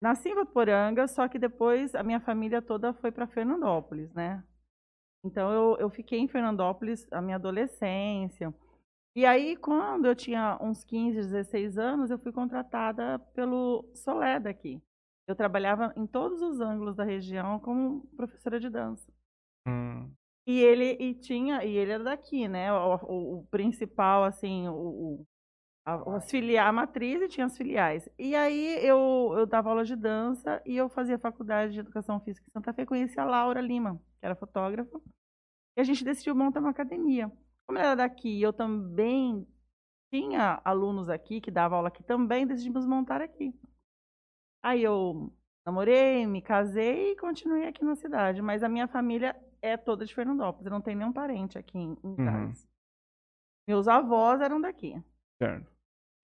nasci 0.00 0.28
em 0.30 0.34
Votuporanga, 0.34 1.06
só 1.08 1.26
que 1.28 1.38
depois 1.38 1.94
a 1.94 2.02
minha 2.02 2.20
família 2.20 2.62
toda 2.62 2.94
foi 2.94 3.10
para 3.10 3.26
Fernandópolis, 3.26 4.12
né? 4.14 4.42
Então 5.24 5.52
eu, 5.52 5.76
eu 5.78 5.90
fiquei 5.90 6.18
em 6.20 6.28
Fernandópolis 6.28 7.06
a 7.12 7.20
minha 7.20 7.36
adolescência. 7.36 8.54
E 9.14 9.26
aí, 9.26 9.56
quando 9.56 10.06
eu 10.06 10.14
tinha 10.14 10.58
uns 10.60 10.84
15, 10.84 11.16
16 11.16 11.76
anos, 11.78 12.10
eu 12.10 12.18
fui 12.18 12.32
contratada 12.32 13.18
pelo 13.34 13.84
Solé 13.94 14.40
daqui. 14.40 14.80
Eu 15.26 15.36
trabalhava 15.36 15.92
em 15.96 16.06
todos 16.06 16.40
os 16.40 16.60
ângulos 16.60 16.96
da 16.96 17.04
região 17.04 17.60
como 17.60 18.06
professora 18.16 18.58
de 18.58 18.70
dança. 18.70 19.06
Hum. 19.66 20.10
E 20.46 20.58
ele 20.60 20.96
e 20.98 21.14
tinha, 21.14 21.64
e 21.64 21.76
ele 21.76 21.92
era 21.92 22.02
daqui, 22.04 22.48
né? 22.48 22.72
O, 22.72 22.96
o- 23.06 23.38
o 23.40 23.46
principal, 23.46 24.24
assim, 24.24 24.66
o, 24.68 25.24
a, 25.86 26.16
as 26.16 26.30
filia, 26.30 26.64
a 26.64 26.72
matriz 26.72 27.20
e 27.22 27.28
tinha 27.28 27.46
as 27.46 27.56
filiais. 27.56 28.08
E 28.18 28.34
aí 28.34 28.78
eu, 28.86 29.34
eu 29.36 29.46
dava 29.46 29.70
aula 29.70 29.84
de 29.84 29.96
dança 29.96 30.62
e 30.66 30.76
eu 30.76 30.88
fazia 30.88 31.18
faculdade 31.18 31.72
de 31.74 31.80
educação 31.80 32.20
física 32.20 32.46
em 32.48 32.52
Santa 32.52 32.72
Fé, 32.72 32.86
conheci 32.86 33.18
a 33.20 33.24
Laura 33.24 33.60
Lima, 33.60 33.96
que 34.20 34.26
era 34.26 34.34
fotógrafa. 34.36 35.00
E 35.76 35.80
a 35.80 35.84
gente 35.84 36.04
decidiu 36.04 36.34
montar 36.34 36.60
uma 36.60 36.70
academia. 36.70 37.30
Como 37.66 37.78
era 37.78 37.94
daqui 37.94 38.28
e 38.28 38.42
eu 38.42 38.52
também 38.52 39.46
tinha 40.12 40.60
alunos 40.64 41.08
aqui 41.08 41.40
que 41.40 41.50
davam 41.50 41.78
aula 41.78 41.88
aqui 41.88 42.02
também, 42.02 42.46
decidimos 42.46 42.84
montar 42.86 43.22
aqui. 43.22 43.54
Aí 44.62 44.82
eu 44.82 45.32
namorei, 45.66 46.26
me 46.26 46.42
casei 46.42 47.12
e 47.12 47.16
continuei 47.16 47.66
aqui 47.66 47.84
na 47.84 47.96
cidade. 47.96 48.42
Mas 48.42 48.62
a 48.62 48.68
minha 48.68 48.86
família 48.86 49.34
é 49.60 49.76
toda 49.76 50.04
de 50.04 50.14
Fernandópolis. 50.14 50.66
Eu 50.66 50.72
não 50.72 50.80
tenho 50.80 50.98
nenhum 50.98 51.12
parente 51.12 51.56
aqui 51.58 51.78
em, 51.78 51.96
em 52.04 52.16
Jales. 52.16 52.68
Meus 53.66 53.88
avós 53.88 54.40
eram 54.40 54.60
daqui. 54.60 55.02
Certo. 55.40 55.72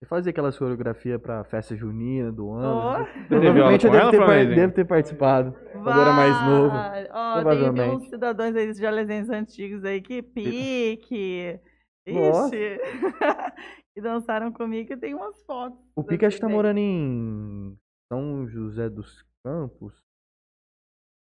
Você 0.01 0.07
fazia 0.07 0.29
aquelas 0.29 0.57
coreografias 0.57 1.21
pra 1.21 1.43
festa 1.43 1.75
junina 1.75 2.31
do 2.31 2.47
Oh, 2.47 2.53
ano? 2.53 2.67
Aula 2.67 3.05
Provavelmente 3.27 3.85
eu 3.85 3.91
devo 3.91 4.11
ter, 4.11 4.17
par- 4.19 4.45
devo 4.47 4.73
ter 4.73 4.85
participado. 4.85 5.51
Quando 5.73 5.89
era 6.01 6.13
mais 6.13 6.41
novo. 6.45 6.69
Vai! 6.69 7.03
Ó, 7.03 7.03
tem, 7.03 7.11
tem 7.11 7.11
uns 7.11 7.43
provavelmente. 7.43 8.09
cidadãos 8.09 8.55
aí 8.55 8.71
de 8.71 8.79
jalesenses 8.79 9.29
antigos 9.29 9.83
aí 9.83 10.01
que 10.01 10.21
pique. 10.21 11.59
Nossa. 12.07 12.55
Ixi. 12.55 12.79
que 13.93 14.01
dançaram 14.01 14.53
comigo 14.53 14.93
e 14.93 14.97
tem 14.97 15.13
umas 15.13 15.43
fotos. 15.43 15.77
O 15.95 16.03
Pique 16.03 16.25
acho 16.25 16.37
que 16.37 16.41
tá 16.41 16.47
morando 16.49 16.77
em 16.77 17.77
São 18.11 18.47
José 18.47 18.89
dos 18.89 19.21
Campos. 19.45 19.93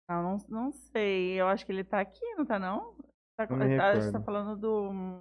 Não, 0.07 0.21
não, 0.23 0.38
não 0.47 0.71
sei. 0.71 1.31
Eu 1.41 1.47
acho 1.47 1.65
que 1.65 1.71
ele 1.71 1.83
tá 1.83 1.99
aqui, 1.99 2.23
não 2.38 2.45
tá 2.45 2.59
não? 2.59 2.93
Tá, 3.35 3.47
Não 3.49 3.57
tá- 3.77 3.89
a 3.89 3.99
gente 3.99 4.11
tá 4.11 4.21
falando 4.21 4.55
do 4.55 5.19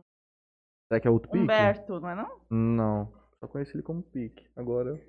Será 0.93 1.01
que 1.01 1.09
é 1.09 1.11
outro 1.11 1.31
Pique? 1.31 1.43
Humberto, 1.45 1.99
não 1.99 2.09
é 2.11 2.15
não? 2.15 2.41
Não. 2.51 3.18
Só 3.43 3.49
conheci 3.49 3.77
ele 3.77 3.83
como 3.83 4.03
Pique. 4.03 4.47
Agora, 4.57 5.01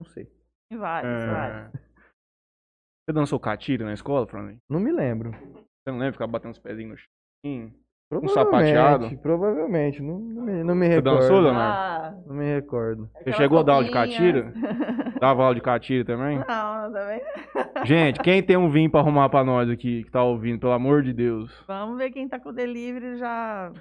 não 0.00 0.06
sei. 0.08 0.26
Tem 0.70 0.78
vários, 0.78 1.22
É. 1.22 1.26
vários. 1.26 1.72
Você 1.72 3.12
dançou 3.12 3.38
catira 3.38 3.84
na 3.84 3.92
escola, 3.94 4.26
Franley? 4.26 4.58
Não 4.68 4.80
me 4.80 4.90
lembro. 4.90 5.30
Você 5.30 5.90
não 5.92 5.98
lembra 5.98 6.12
ficar 6.12 6.26
batendo 6.26 6.52
os 6.52 6.58
pezinhos 6.58 6.90
no 6.90 6.96
chão? 6.98 7.72
Provavelmente. 8.08 8.34
sapateado? 8.72 9.18
Provavelmente. 9.18 10.02
Não, 10.02 10.18
não 10.18 10.42
me, 10.42 10.64
não 10.64 10.74
me 10.74 10.86
Você 10.88 10.94
recordo. 10.96 11.20
dançou, 11.20 11.40
Leonardo? 11.40 12.16
Ah, 12.16 12.22
Não 12.26 12.34
me 12.36 12.44
recordo. 12.54 13.10
Você 13.22 13.32
chegou 13.32 13.60
a 13.60 13.62
dar 13.62 13.72
aula 13.74 13.84
de 13.84 13.90
catira? 13.92 14.52
Dava 15.20 15.42
aula 15.44 15.54
de 15.54 15.60
catira 15.60 16.04
também? 16.04 16.38
Não, 16.38 16.92
também. 16.92 17.20
Gente, 17.84 18.20
quem 18.20 18.42
tem 18.42 18.56
um 18.56 18.68
vinho 18.70 18.90
pra 18.90 19.00
arrumar 19.00 19.28
pra 19.28 19.44
nós 19.44 19.68
aqui, 19.70 20.04
que 20.04 20.10
tá 20.10 20.22
ouvindo, 20.22 20.58
pelo 20.60 20.72
amor 20.72 21.02
de 21.02 21.12
Deus. 21.12 21.52
Vamos 21.66 21.96
ver 21.98 22.10
quem 22.10 22.28
tá 22.28 22.38
com 22.40 22.48
o 22.50 22.52
delivery 22.52 23.16
já. 23.16 23.72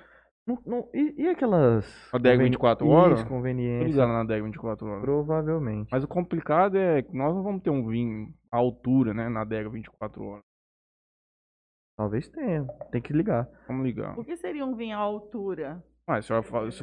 Não- 0.48 0.62
não- 0.66 0.90
e, 0.94 1.24
e 1.24 1.28
aquelas. 1.30 1.86
A 2.14 2.18
DEG 2.20 2.34
conveni- 2.36 2.50
24 2.52 2.88
horas? 2.88 3.20
Isso, 3.20 3.28
conveniência. 3.30 3.88
ligado 3.88 4.10
na 4.10 4.24
DEG 4.24 4.44
24 4.44 4.86
horas. 4.88 5.02
Provavelmente. 5.04 5.90
Mas 5.92 6.04
o 6.04 6.08
complicado 6.08 6.78
é 6.78 7.02
que 7.02 7.16
nós 7.18 7.34
não 7.34 7.42
vamos 7.44 7.64
ter 7.64 7.72
um 7.72 7.88
vinho 7.88 8.32
à 8.52 8.58
altura, 8.58 9.14
né, 9.14 9.28
na 9.28 9.42
adega 9.42 9.70
24 9.70 10.24
horas. 10.24 10.44
Talvez 11.98 12.28
tenha. 12.30 12.66
Tem 12.92 13.02
que 13.02 13.14
ligar. 13.14 13.48
Vamos 13.68 13.86
ligar. 13.86 14.20
O 14.20 14.24
que 14.24 14.36
seria 14.38 14.66
um 14.66 14.76
vinho 14.76 14.96
à 14.98 15.00
altura? 15.00 15.84
Ah, 16.08 16.22
se 16.22 16.30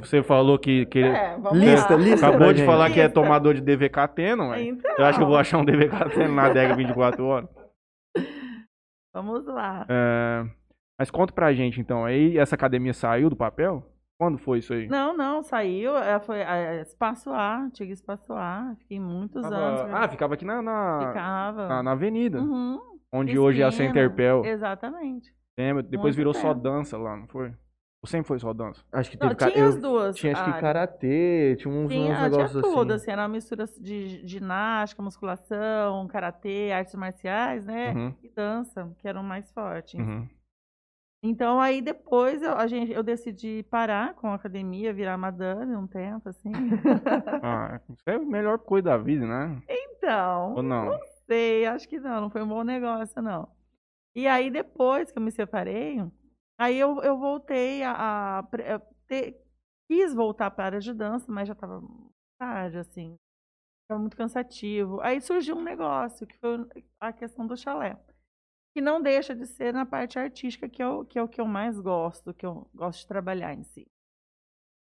você 0.00 0.20
falou 0.24 0.58
que, 0.58 0.84
que 0.86 0.98
É, 0.98 1.36
vamos 1.38 1.60
Lista, 1.60 1.94
lá. 1.94 2.00
lista. 2.00 2.26
acabou 2.26 2.52
de 2.52 2.58
gente. 2.60 2.66
falar 2.66 2.90
que 2.90 2.98
é 2.98 3.04
Lista. 3.04 3.20
tomador 3.20 3.54
de 3.54 3.60
DVK 3.60 4.08
teno, 4.08 4.48
ué. 4.48 4.62
Então, 4.62 4.90
Eu 4.98 5.04
acho 5.04 5.18
que 5.18 5.22
eu 5.22 5.28
vou 5.28 5.36
achar 5.36 5.58
um 5.58 5.64
DVK 5.64 6.10
teno 6.14 6.34
na 6.34 6.46
adega 6.46 6.74
24 6.74 7.24
horas. 7.24 7.48
Vamos 9.14 9.44
lá. 9.46 9.86
É, 9.88 10.44
Mas 11.02 11.10
conta 11.10 11.32
pra 11.32 11.52
gente 11.52 11.80
então, 11.80 12.04
aí 12.04 12.38
essa 12.38 12.54
academia 12.54 12.94
saiu 12.94 13.28
do 13.28 13.34
papel? 13.34 13.84
Quando 14.16 14.38
foi 14.38 14.60
isso 14.60 14.72
aí? 14.72 14.86
Não, 14.86 15.16
não, 15.16 15.42
saiu. 15.42 15.96
é, 15.98 16.20
Foi 16.20 16.38
é, 16.38 16.80
Espaço 16.82 17.28
A, 17.32 17.58
antigo 17.58 17.90
Espaço 17.90 18.32
A. 18.34 18.72
Fiquei 18.78 19.00
muitos 19.00 19.42
Tava- 19.42 19.56
anos. 19.56 19.80
Ah, 19.92 20.06
ficava 20.08 20.34
aqui 20.34 20.44
na, 20.44 20.62
na, 20.62 21.06
Ficava. 21.08 21.66
na- 21.66 21.82
na 21.82 21.90
avenida, 21.90 22.40
Uhum, 22.40 22.78
onde 23.12 23.36
hoje 23.36 23.62
é 23.62 23.64
a. 23.64 23.72
Centerpel. 23.72 24.44
Exatamente. 24.44 25.34
Lembra? 25.58 25.82
Depois 25.82 26.14
Muito 26.14 26.16
virou 26.18 26.34
só 26.34 26.54
dança 26.54 26.96
lá, 26.96 27.16
não 27.16 27.26
foi? 27.26 27.48
Ou 28.00 28.06
sempre 28.08 28.28
foi 28.28 28.38
só 28.38 28.52
dança? 28.52 28.80
Acho 28.92 29.10
que 29.10 29.18
Não, 29.20 29.26
teve. 29.30 29.40
ca- 29.40 29.50
tinha 29.50 29.64
eu- 29.64 29.68
as 29.70 29.76
duas. 29.82 30.14
Tinha 30.16 30.32
acho 30.34 30.44
que 30.54 30.60
karatê, 30.60 31.56
tinha 31.58 31.74
uns, 31.74 31.88
Tinha, 31.90 32.00
uns 32.12 32.16
tinha 32.16 32.20
negócios 32.30 32.62
tudo, 32.62 32.92
assim. 32.92 33.02
assim, 33.02 33.10
era 33.10 33.22
uma 33.22 33.28
mistura 33.28 33.64
de 33.80 34.24
ginástica, 34.24 35.02
musculação, 35.02 36.06
karatê, 36.06 36.70
artes 36.72 36.94
marciais, 36.94 37.66
né? 37.66 37.92
Uhum, 37.92 38.14
E 38.22 38.28
dança, 38.28 38.88
que 39.00 39.08
eram 39.08 39.24
mais 39.24 39.50
fortes. 39.50 39.98
uhum. 39.98 40.28
Então, 41.22 41.60
aí 41.60 41.80
depois 41.80 42.42
eu, 42.42 42.52
a 42.56 42.66
gente, 42.66 42.90
eu 42.90 43.02
decidi 43.02 43.62
parar 43.70 44.14
com 44.14 44.28
a 44.28 44.34
academia, 44.34 44.92
virar 44.92 45.16
madame 45.16 45.76
um 45.76 45.86
tempo, 45.86 46.28
assim. 46.28 46.52
Ah, 47.44 47.80
isso 47.90 48.02
é 48.06 48.14
a 48.14 48.18
melhor 48.18 48.58
coisa 48.58 48.86
da 48.86 48.98
vida, 48.98 49.26
né? 49.26 49.62
então, 49.68 50.56
Ou 50.56 50.62
não? 50.62 50.98
sei, 51.26 51.66
acho 51.66 51.88
que 51.88 51.98
não, 52.00 52.22
não 52.22 52.30
foi 52.30 52.42
um 52.42 52.48
bom 52.48 52.62
negócio, 52.64 53.22
não. 53.22 53.48
E 54.14 54.26
aí, 54.26 54.50
depois 54.50 55.12
que 55.12 55.18
eu 55.18 55.22
me 55.22 55.30
separei, 55.30 55.98
aí 56.58 56.78
eu, 56.78 57.02
eu 57.02 57.18
voltei 57.18 57.82
a. 57.82 58.40
a 58.40 58.42
ter- 59.06 59.38
quis 59.88 60.14
voltar 60.14 60.50
para 60.50 60.64
a 60.64 60.66
área 60.66 60.80
de 60.80 60.92
dança, 60.94 61.30
mas 61.32 61.48
já 61.48 61.54
estava 61.54 61.82
tarde, 62.38 62.78
assim. 62.78 63.16
Estava 63.82 64.00
muito 64.00 64.16
cansativo. 64.16 65.00
Aí 65.02 65.20
surgiu 65.20 65.56
um 65.56 65.62
negócio, 65.62 66.26
que 66.26 66.36
foi 66.38 66.66
a 67.00 67.12
questão 67.12 67.46
do 67.46 67.56
chalé. 67.56 67.96
Que 68.74 68.80
não 68.80 69.02
deixa 69.02 69.34
de 69.34 69.46
ser 69.46 69.72
na 69.72 69.84
parte 69.84 70.18
artística, 70.18 70.68
que 70.68 70.82
é 70.82 70.88
o 70.88 71.04
que, 71.04 71.18
é 71.18 71.22
o 71.22 71.28
que 71.28 71.40
eu 71.40 71.46
mais 71.46 71.78
gosto, 71.78 72.32
que 72.32 72.46
eu 72.46 72.68
gosto 72.74 73.00
de 73.00 73.06
trabalhar 73.06 73.52
em 73.52 73.62
si. 73.62 73.86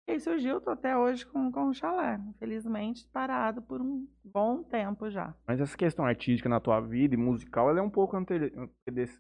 E 0.08 0.14
aí 0.14 0.20
surgiu, 0.20 0.60
tô 0.62 0.72
até 0.72 0.98
hoje 0.98 1.26
com, 1.26 1.52
com 1.52 1.66
o 1.70 1.74
chalé. 1.74 2.20
Infelizmente, 2.30 3.08
parado 3.10 3.62
por 3.62 3.82
um 3.82 4.08
bom 4.24 4.64
tempo 4.64 5.10
já. 5.10 5.36
Mas 5.48 5.60
essa 5.60 5.78
questão 5.78 6.06
artística 6.06 6.50
na 6.50 6.60
tua 6.60 6.80
vida 6.80 7.14
e 7.16 7.18
musical, 7.18 7.70
ela 7.70 7.80
é 7.80 7.82
um 7.82 7.90
pouco 7.90 8.16
anteri- 8.18 8.52
desse 8.92 9.20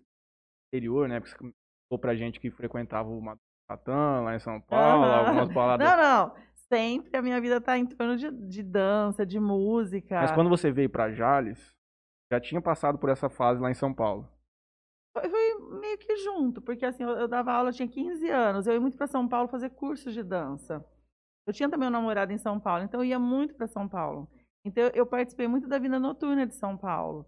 anterior, 0.67 1.07
né? 1.07 1.19
Porque 1.19 1.31
você 1.35 1.37
falou 1.89 1.99
pra 1.99 2.15
gente 2.15 2.39
que 2.39 2.49
frequentava 2.51 3.09
o 3.09 3.21
Matatã 3.21 4.21
lá 4.21 4.35
em 4.35 4.39
São 4.39 4.59
Paulo, 4.61 5.05
Aham. 5.05 5.27
algumas 5.27 5.49
baladas. 5.49 5.87
Não, 5.87 5.97
não. 5.97 6.35
Sempre 6.71 7.17
a 7.17 7.21
minha 7.21 7.41
vida 7.41 7.59
tá 7.59 7.75
em 7.77 7.85
torno 7.87 8.15
de, 8.15 8.29
de 8.31 8.61
dança, 8.61 9.25
de 9.25 9.39
música. 9.39 10.21
Mas 10.21 10.31
quando 10.31 10.49
você 10.49 10.71
veio 10.71 10.89
pra 10.89 11.11
Jales, 11.11 11.75
já 12.31 12.39
tinha 12.39 12.61
passado 12.61 12.99
por 12.99 13.09
essa 13.09 13.29
fase 13.29 13.59
lá 13.59 13.71
em 13.71 13.75
São 13.75 13.91
Paulo. 13.93 14.27
Foi, 15.13 15.79
meio 15.79 15.97
que 15.97 16.17
junto, 16.17 16.61
porque 16.61 16.85
assim, 16.85 17.03
eu, 17.03 17.09
eu 17.09 17.27
dava 17.27 17.51
aula, 17.51 17.69
eu 17.69 17.73
tinha 17.73 17.87
15 17.87 18.29
anos, 18.29 18.67
eu 18.67 18.73
ia 18.73 18.79
muito 18.79 18.97
para 18.97 19.07
São 19.07 19.27
Paulo 19.27 19.47
fazer 19.47 19.71
cursos 19.71 20.13
de 20.13 20.23
dança. 20.23 20.85
Eu 21.47 21.53
tinha 21.53 21.69
também 21.69 21.87
um 21.87 21.91
namorado 21.91 22.31
em 22.31 22.37
São 22.37 22.59
Paulo, 22.59 22.83
então 22.83 23.01
eu 23.01 23.05
ia 23.05 23.19
muito 23.19 23.55
para 23.55 23.67
São 23.67 23.87
Paulo. 23.87 24.29
Então 24.63 24.83
eu, 24.93 25.05
participei 25.05 25.47
muito 25.47 25.67
da 25.67 25.79
vida 25.79 25.99
noturna 25.99 26.45
de 26.45 26.53
São 26.53 26.77
Paulo. 26.77 27.25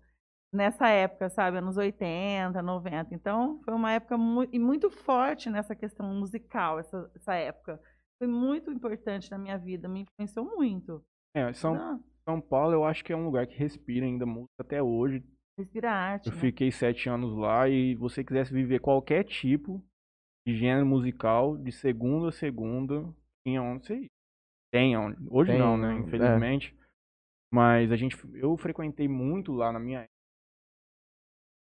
Nessa 0.53 0.89
época, 0.89 1.29
sabe, 1.29 1.57
anos 1.57 1.77
80, 1.77 2.61
90. 2.61 3.15
Então, 3.15 3.61
foi 3.63 3.73
uma 3.73 3.93
época 3.93 4.17
mu 4.17 4.43
e 4.51 4.59
muito 4.59 4.91
forte 4.91 5.49
nessa 5.49 5.73
questão 5.73 6.05
musical, 6.13 6.77
essa, 6.77 7.09
essa 7.15 7.33
época. 7.35 7.81
Foi 8.19 8.27
muito 8.27 8.69
importante 8.69 9.31
na 9.31 9.37
minha 9.37 9.57
vida, 9.57 9.87
me 9.87 10.01
influenciou 10.01 10.45
muito. 10.45 11.03
É, 11.33 11.51
São, 11.53 12.03
São 12.25 12.41
Paulo 12.41 12.73
eu 12.73 12.83
acho 12.83 13.03
que 13.03 13.13
é 13.13 13.15
um 13.15 13.25
lugar 13.25 13.47
que 13.47 13.57
respira 13.57 14.05
ainda 14.05 14.25
música 14.25 14.53
até 14.59 14.83
hoje. 14.83 15.23
Respira 15.61 15.91
arte. 15.91 16.27
Eu 16.27 16.35
né? 16.35 16.39
fiquei 16.39 16.71
sete 16.71 17.09
anos 17.09 17.35
lá 17.35 17.67
e 17.67 17.95
você 17.95 18.23
quisesse 18.23 18.53
viver 18.53 18.79
qualquer 18.79 19.23
tipo 19.23 19.83
de 20.45 20.57
gênero 20.57 20.85
musical, 20.85 21.57
de 21.57 21.71
segunda 21.71 22.29
a 22.29 22.31
segunda, 22.31 23.13
tinha 23.45 23.61
onde 23.61 23.85
você. 23.85 24.07
Tem 24.71 24.97
onde. 24.97 25.17
Hoje 25.29 25.51
Tem, 25.51 25.59
não, 25.59 25.77
né? 25.77 25.93
é. 25.93 25.99
Infelizmente. 25.99 26.75
Mas 27.53 27.91
a 27.91 27.95
gente, 27.97 28.17
eu 28.35 28.55
frequentei 28.57 29.07
muito 29.07 29.51
lá 29.51 29.71
na 29.71 29.79
minha 29.79 29.99
época. 29.99 30.11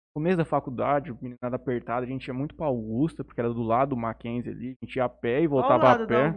No 0.09 0.21
começo 0.21 0.37
da 0.37 0.45
faculdade, 0.45 1.13
meninada 1.21 1.55
apertada, 1.55 2.03
a 2.03 2.09
gente 2.09 2.27
ia 2.27 2.33
muito 2.33 2.55
pra 2.55 2.65
Augusta, 2.65 3.23
porque 3.23 3.39
era 3.39 3.53
do 3.53 3.61
lado 3.61 3.89
do 3.89 3.97
Mackenzie 3.97 4.51
ali. 4.51 4.75
A 4.81 4.85
gente 4.85 4.95
ia 4.95 5.05
a 5.05 5.09
pé 5.09 5.43
e 5.43 5.47
o 5.47 5.51
voltava 5.51 5.91
a 5.91 6.07
pé. 6.07 6.33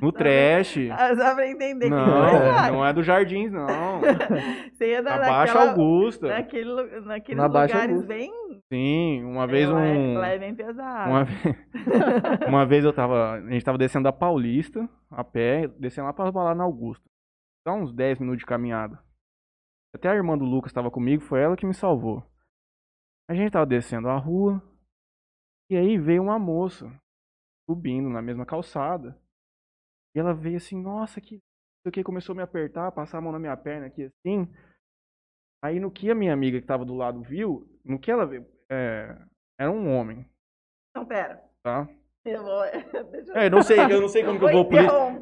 No 0.00 0.10
trash. 0.12 0.76
Ah, 0.90 1.14
Só 1.16 1.34
pra 1.34 1.48
entender 1.48 1.84
que 1.86 1.90
Não, 1.90 2.06
vai. 2.06 2.70
não 2.70 2.86
é 2.86 2.92
do 2.92 3.02
Jardins, 3.02 3.50
não. 3.52 4.00
Você 4.72 4.90
ia 4.92 5.02
dar 5.02 5.16
Abaixo 5.16 5.54
naquela, 5.54 5.70
Augusta. 5.72 6.28
naquele, 6.28 7.00
naqueles 7.00 7.40
Na 7.42 7.48
Baixa 7.48 7.74
lugares 7.74 7.94
Augusta. 7.96 8.14
bem... 8.14 8.32
Sim, 8.72 9.24
uma 9.24 9.46
vez 9.46 9.68
lá, 9.68 9.84
é, 9.84 9.92
um. 9.92 10.14
lá 10.18 10.28
é 10.28 10.38
bem 10.38 10.54
pesado. 10.54 11.10
Uma 11.10 11.24
vez, 11.24 11.56
uma 12.48 12.66
vez 12.66 12.84
eu 12.84 12.92
tava. 12.92 13.34
A 13.34 13.50
gente 13.50 13.64
tava 13.64 13.78
descendo 13.78 14.04
da 14.04 14.12
Paulista, 14.12 14.88
a 15.08 15.22
pé, 15.22 15.68
descendo 15.68 16.06
lá 16.08 16.12
pra 16.12 16.30
lá 16.30 16.52
na 16.52 16.64
Augusta. 16.64 17.04
Dá 17.64 17.72
uns 17.72 17.92
10 17.92 18.18
minutos 18.18 18.40
de 18.40 18.46
caminhada. 18.46 18.98
Até 19.94 20.08
a 20.08 20.14
irmã 20.16 20.36
do 20.36 20.44
Lucas 20.44 20.72
tava 20.72 20.90
comigo, 20.90 21.22
foi 21.22 21.40
ela 21.42 21.56
que 21.56 21.64
me 21.66 21.74
salvou. 21.74 22.24
A 23.30 23.34
gente 23.34 23.52
tava 23.52 23.66
descendo 23.66 24.08
a 24.08 24.16
rua. 24.16 24.60
E 25.70 25.76
aí 25.76 25.96
veio 25.96 26.22
uma 26.22 26.38
moça 26.38 26.90
subindo 27.68 28.08
na 28.08 28.22
mesma 28.22 28.46
calçada. 28.46 29.18
E 30.14 30.18
ela 30.20 30.32
veio 30.34 30.56
assim, 30.56 30.80
nossa, 30.80 31.20
que. 31.20 31.40
Aqui 31.86 32.02
começou 32.02 32.32
a 32.32 32.36
me 32.36 32.42
apertar, 32.42 32.90
passar 32.90 33.18
a 33.18 33.20
mão 33.20 33.30
na 33.30 33.38
minha 33.38 33.56
perna 33.56 33.86
aqui 33.86 34.02
assim. 34.04 34.52
Aí 35.62 35.78
no 35.78 35.90
que 35.90 36.10
a 36.10 36.14
minha 36.16 36.32
amiga 36.32 36.60
que 36.60 36.66
tava 36.66 36.84
do 36.84 36.94
lado 36.94 37.22
viu, 37.22 37.68
no 37.84 37.96
que 37.98 38.10
ela 38.10 38.26
viu, 38.26 38.44
é, 38.68 39.16
era 39.58 39.70
um 39.70 39.94
homem, 39.96 40.28
Então, 40.90 41.06
pera. 41.06 41.42
tá? 41.62 41.88
Eu 42.24 42.42
vou... 42.42 42.62
Deixa 43.12 43.32
É, 43.38 43.46
eu 43.46 43.50
não 43.50 43.62
sei, 43.62 43.78
eu 43.80 44.00
não 44.00 44.08
sei 44.08 44.24
como 44.26 44.38
que 44.38 44.44
eu 44.44 44.50
vou 44.50 44.68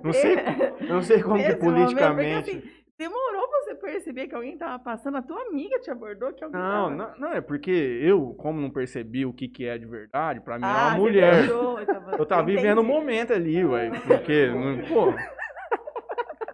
não 0.02 0.12
sei- 0.12 0.36
Eu 0.80 0.88
não 0.94 1.02
sei 1.02 1.22
como 1.22 1.34
que 1.36 1.42
esse 1.50 1.62
momento, 1.62 1.74
politicamente. 1.76 2.50
porque, 2.52 2.56
assim, 2.68 2.84
demorou 2.98 3.48
pra 3.48 3.58
você 3.64 3.74
perceber 3.74 4.28
que 4.28 4.34
alguém 4.34 4.56
tava 4.56 4.78
passando, 4.78 5.16
a 5.16 5.22
tua 5.22 5.40
amiga 5.48 5.78
te 5.80 5.90
abordou, 5.90 6.32
que 6.32 6.44
alguém 6.44 6.60
Não, 6.60 6.96
tava... 6.96 7.14
não, 7.18 7.18
não, 7.28 7.32
é 7.36 7.40
porque 7.40 7.70
eu, 7.70 8.34
como 8.38 8.60
não 8.60 8.70
percebi 8.70 9.26
o 9.26 9.32
que, 9.32 9.48
que 9.48 9.66
é 9.66 9.76
de 9.76 9.84
verdade, 9.86 10.40
pra 10.40 10.58
mim 10.58 10.64
é 10.64 10.68
Ah, 10.68 10.70
uma 10.88 10.90
você 10.92 10.98
mulher. 11.00 11.34
deixou, 11.40 11.78
Eu 11.80 12.26
tava 12.26 12.42
entendi. 12.42 12.56
vivendo 12.58 12.78
o 12.78 12.84
momento 12.84 13.32
ali, 13.32 13.64
ué. 13.64 13.90
Porque, 14.06 14.48
pô, 14.88 15.12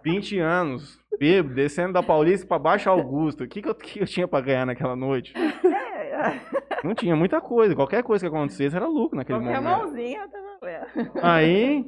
20 0.03 0.39
anos, 0.39 0.99
bêbado, 1.19 1.53
descendo 1.53 1.93
da 1.93 2.01
Paulista 2.03 2.47
pra 2.47 2.57
Baixa 2.57 2.89
Augusta. 2.89 3.43
O 3.43 3.47
que, 3.47 3.61
que, 3.61 3.69
eu, 3.69 3.75
que 3.75 3.99
eu 4.01 4.07
tinha 4.07 4.27
pra 4.27 4.41
ganhar 4.41 4.65
naquela 4.65 4.95
noite? 4.95 5.33
É, 5.37 6.39
Não 6.83 6.95
tinha 6.95 7.15
muita 7.15 7.39
coisa. 7.39 7.75
Qualquer 7.75 8.01
coisa 8.03 8.27
que 8.27 8.35
acontecesse 8.35 8.75
era 8.75 8.87
lucro 8.87 9.15
naquele 9.17 9.39
qualquer 9.39 9.61
momento. 9.61 9.79
mãozinha 9.83 10.27
tá 10.27 10.39
valendo. 10.59 11.11
Aí, 11.21 11.85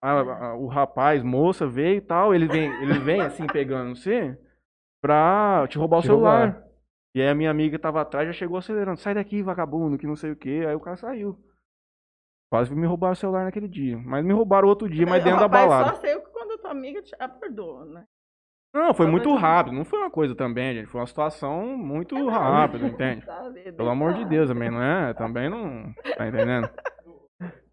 a- 0.00 0.10
a- 0.20 0.54
o 0.56 0.66
rapaz, 0.66 1.22
moça, 1.22 1.66
veio 1.66 1.96
e 1.96 2.00
tal. 2.00 2.34
Ele 2.34 2.46
vem, 2.46 2.70
ele 2.82 2.98
vem 2.98 3.20
assim 3.20 3.46
pegando 3.46 3.94
você 3.96 4.38
pra 5.02 5.66
te 5.68 5.78
roubar 5.78 5.98
o 5.98 6.00
Te 6.02 6.06
celular. 6.06 6.46
roubar. 6.50 6.68
E 7.14 7.22
aí 7.22 7.28
a 7.28 7.34
minha 7.34 7.50
amiga 7.50 7.78
tava 7.78 8.00
atrás 8.00 8.26
já 8.26 8.32
chegou 8.32 8.58
acelerando. 8.58 8.98
Sai 9.00 9.14
daqui, 9.14 9.42
vagabundo, 9.42 9.98
que 9.98 10.06
não 10.06 10.14
sei 10.16 10.30
o 10.32 10.36
que. 10.36 10.64
Aí 10.66 10.74
o 10.74 10.80
cara 10.80 10.96
saiu. 10.96 11.36
Quase 12.50 12.74
me 12.74 12.86
roubaram 12.86 13.12
o 13.12 13.16
celular 13.16 13.44
naquele 13.44 13.68
dia. 13.68 13.98
Mas 13.98 14.24
me 14.24 14.32
roubaram 14.32 14.68
outro 14.68 14.88
dia, 14.88 15.06
mas 15.06 15.20
O 15.22 15.24
dentro 15.24 15.40
da 15.40 15.48
balada. 15.48 15.90
só 15.90 16.00
saiu 16.00 16.20
quando 16.32 16.52
a 16.52 16.58
tua 16.58 16.70
amiga 16.70 17.02
te 17.02 17.14
abordou, 17.18 17.84
né? 17.84 18.04
Não, 18.74 18.92
foi 18.94 19.06
muito 19.06 19.34
rápido. 19.34 19.74
Não 19.74 19.84
foi 19.84 19.98
uma 19.98 20.10
coisa 20.10 20.34
também, 20.34 20.74
gente. 20.74 20.86
Foi 20.88 21.00
uma 21.00 21.06
situação 21.06 21.76
muito 21.76 22.14
rápida, 22.28 22.86
entende? 22.86 23.26
Pelo 23.76 23.88
amor 23.90 24.12
de 24.14 24.24
Deus, 24.26 24.48
também, 24.48 24.70
não 24.70 24.82
é? 24.82 25.12
Também 25.14 25.48
não. 25.50 25.92
Tá 26.16 26.28
entendendo? 26.28 26.68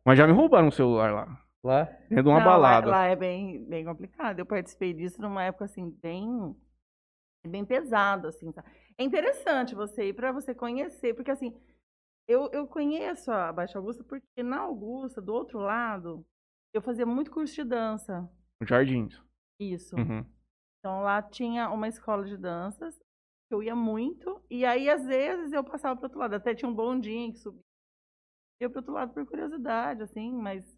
Mas 0.05 0.17
já 0.17 0.25
me 0.25 0.33
roubaram 0.33 0.67
um 0.67 0.71
celular 0.71 1.11
lá. 1.13 1.27
Lá? 1.65 1.85
Dentro 2.09 2.23
de 2.23 2.29
uma 2.29 2.39
Não, 2.39 2.45
lá- 2.45 2.51
balada. 2.51 2.89
Lá, 2.91 3.05
é 3.05 3.15
bem, 3.15 3.65
bem 3.65 3.83
complicado. 3.83 4.37
Eu 4.37 4.45
participei 4.45 4.93
disso 4.93 5.19
numa 5.19 5.43
época 5.43 5.65
assim 5.65 5.89
bem 5.89 6.55
bem 7.47 7.65
pesado 7.65 8.27
assim. 8.27 8.51
sabe? 8.51 8.67
É 8.97 9.03
interessante 9.03 9.73
você 9.75 10.09
ir 10.09 10.13
para 10.13 10.31
você 10.31 10.53
conhecer, 10.53 11.15
porque 11.15 11.31
assim 11.31 11.59
eu, 12.27 12.49
eu 12.51 12.67
conheço 12.67 13.31
a 13.31 13.51
Baixa 13.51 13.77
Augusta 13.79 14.03
porque 14.03 14.43
na 14.43 14.59
Augusta 14.59 15.21
do 15.21 15.33
outro 15.33 15.59
lado 15.59 16.25
eu 16.73 16.81
fazia 16.81 17.05
muito 17.05 17.31
curso 17.31 17.53
de 17.55 17.63
dança. 17.63 18.29
Jardins. 18.63 19.19
Isso. 19.59 19.95
Uhum. 19.95 20.23
Então 20.79 21.01
lá 21.01 21.21
tinha 21.21 21.69
uma 21.71 21.87
escola 21.87 22.25
de 22.25 22.37
danças 22.37 22.95
que 22.95 23.53
eu 23.55 23.63
ia 23.63 23.75
muito 23.75 24.39
e 24.51 24.65
aí 24.65 24.87
às 24.89 25.03
vezes 25.05 25.51
eu 25.51 25.63
passava 25.63 25.95
para 25.95 26.05
outro 26.05 26.19
lado. 26.19 26.35
Até 26.35 26.53
tinha 26.53 26.69
um 26.69 26.75
bondinho 26.75 27.31
que 27.31 27.39
subia 27.39 27.61
ia 28.61 28.69
pro 28.69 28.79
outro 28.79 28.93
lado 28.93 29.13
por 29.13 29.25
curiosidade, 29.25 30.01
assim, 30.01 30.31
mas 30.31 30.74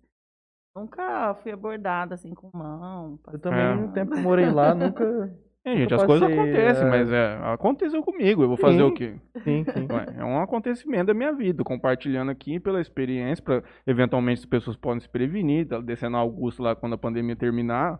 nunca 0.78 1.34
fui 1.42 1.52
abordada, 1.52 2.16
assim, 2.16 2.34
com 2.34 2.50
mão. 2.56 3.20
Eu 3.32 3.40
também, 3.40 3.60
É. 3.60 3.74
no 3.76 3.92
tempo 3.92 4.12
que 4.12 4.18
eu 4.18 4.24
morei 4.24 4.50
lá, 4.50 4.74
nunca. 4.76 5.04
É, 5.66 5.76
gente, 5.76 5.94
as 5.94 6.06
coisas 6.06 6.32
acontecem, 6.32 6.88
é. 6.88 6.90
mas 6.90 7.12
é, 7.12 7.34
aconteceu 7.52 8.02
comigo. 8.02 8.42
Eu 8.42 8.48
vou 8.48 8.56
fazer 8.56 8.78
Sim. 8.78 8.84
o 8.84 8.94
quê? 8.94 9.20
Sim, 9.44 9.66
sim. 9.66 9.86
É 10.18 10.24
um 10.24 10.40
acontecimento 10.40 11.08
da 11.08 11.14
minha 11.14 11.34
vida, 11.34 11.62
compartilhando 11.62 12.32
aqui 12.32 12.58
pela 12.58 12.80
experiência, 12.80 13.44
para 13.44 13.62
eventualmente 13.86 14.40
as 14.40 14.46
pessoas 14.46 14.78
podem 14.78 15.02
se 15.02 15.10
prevenir, 15.10 15.68
tá 15.68 15.82
descendo 15.82 16.16
a 16.16 16.22
Augusto 16.22 16.64
lá 16.64 16.74
quando 16.74 16.94
a 16.94 16.98
pandemia 16.98 17.36
terminar, 17.36 18.00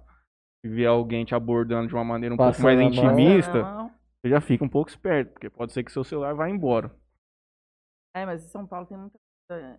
e 0.64 0.70
ver 0.70 0.86
alguém 0.86 1.26
te 1.26 1.36
abordando 1.36 1.90
de 1.90 1.94
uma 1.94 2.06
maneira 2.06 2.34
um 2.34 2.38
Passando 2.38 2.54
pouco 2.54 2.64
mais 2.64 2.80
mão. 2.80 2.88
intimista, 3.12 3.62
Não. 3.62 3.92
você 4.22 4.30
já 4.30 4.40
fica 4.40 4.64
um 4.64 4.70
pouco 4.70 4.90
esperto, 4.90 5.34
porque 5.34 5.50
pode 5.50 5.74
ser 5.74 5.84
que 5.84 5.92
seu 5.92 6.06
celular 6.06 6.34
vá 6.36 6.50
embora. 6.50 6.90
É, 8.16 8.26
mas 8.26 8.46
em 8.46 8.48
São 8.48 8.66
Paulo 8.66 8.86
tem 8.86 8.98
muita 8.98 9.18
coisa 9.50 9.78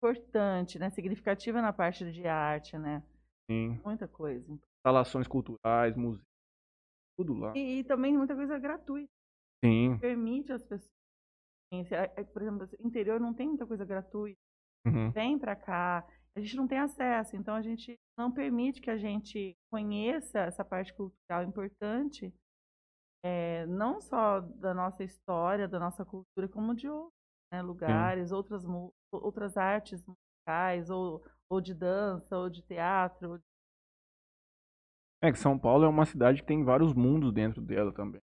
importante, 0.00 0.78
né? 0.78 0.90
Significativa 0.90 1.60
na 1.60 1.72
parte 1.72 2.10
de 2.10 2.26
arte, 2.26 2.78
né? 2.78 3.02
Sim. 3.50 3.80
Muita 3.84 4.08
coisa. 4.08 4.58
Instalações 4.78 5.28
culturais, 5.28 5.94
museus, 5.96 6.24
tudo 7.18 7.34
lá. 7.34 7.52
E, 7.54 7.80
e 7.80 7.84
também 7.84 8.16
muita 8.16 8.34
coisa 8.34 8.58
gratuita. 8.58 9.12
Sim. 9.64 9.98
Permite 9.98 10.52
as 10.52 10.64
pessoas. 10.64 10.90
Assim, 11.72 11.94
é, 11.94 12.24
Por 12.24 12.42
exemplo, 12.42 12.66
o 12.78 12.86
interior 12.86 13.20
não 13.20 13.34
tem 13.34 13.48
muita 13.48 13.66
coisa 13.66 13.84
gratuita. 13.84 14.38
Uhum. 14.86 15.10
Vem 15.10 15.38
pra 15.38 15.54
cá. 15.54 16.06
A 16.34 16.40
gente 16.40 16.56
não 16.56 16.66
tem 16.66 16.78
acesso, 16.78 17.36
então 17.36 17.54
a 17.54 17.60
gente 17.62 17.98
não 18.16 18.30
permite 18.30 18.80
que 18.80 18.90
a 18.90 18.96
gente 18.96 19.56
conheça 19.70 20.40
essa 20.40 20.64
parte 20.64 20.94
cultural 20.94 21.42
importante, 21.42 22.32
é, 23.24 23.66
não 23.66 24.00
só 24.00 24.40
da 24.40 24.72
nossa 24.72 25.02
história, 25.02 25.66
da 25.66 25.78
nossa 25.78 26.04
cultura, 26.04 26.48
como 26.48 26.74
de 26.74 26.88
outros 26.88 27.12
né, 27.52 27.60
lugares, 27.60 28.30
outras, 28.30 28.64
outras 29.12 29.56
artes 29.56 30.04
musicais, 30.04 30.90
ou, 30.90 31.24
ou 31.48 31.60
de 31.60 31.74
dança, 31.74 32.36
ou 32.36 32.48
de 32.48 32.62
teatro. 32.62 33.40
É 35.22 35.30
que 35.30 35.38
São 35.38 35.58
Paulo 35.58 35.84
é 35.84 35.88
uma 35.88 36.06
cidade 36.06 36.40
que 36.40 36.46
tem 36.46 36.64
vários 36.64 36.94
mundos 36.94 37.32
dentro 37.32 37.60
dela 37.60 37.92
também. 37.92 38.20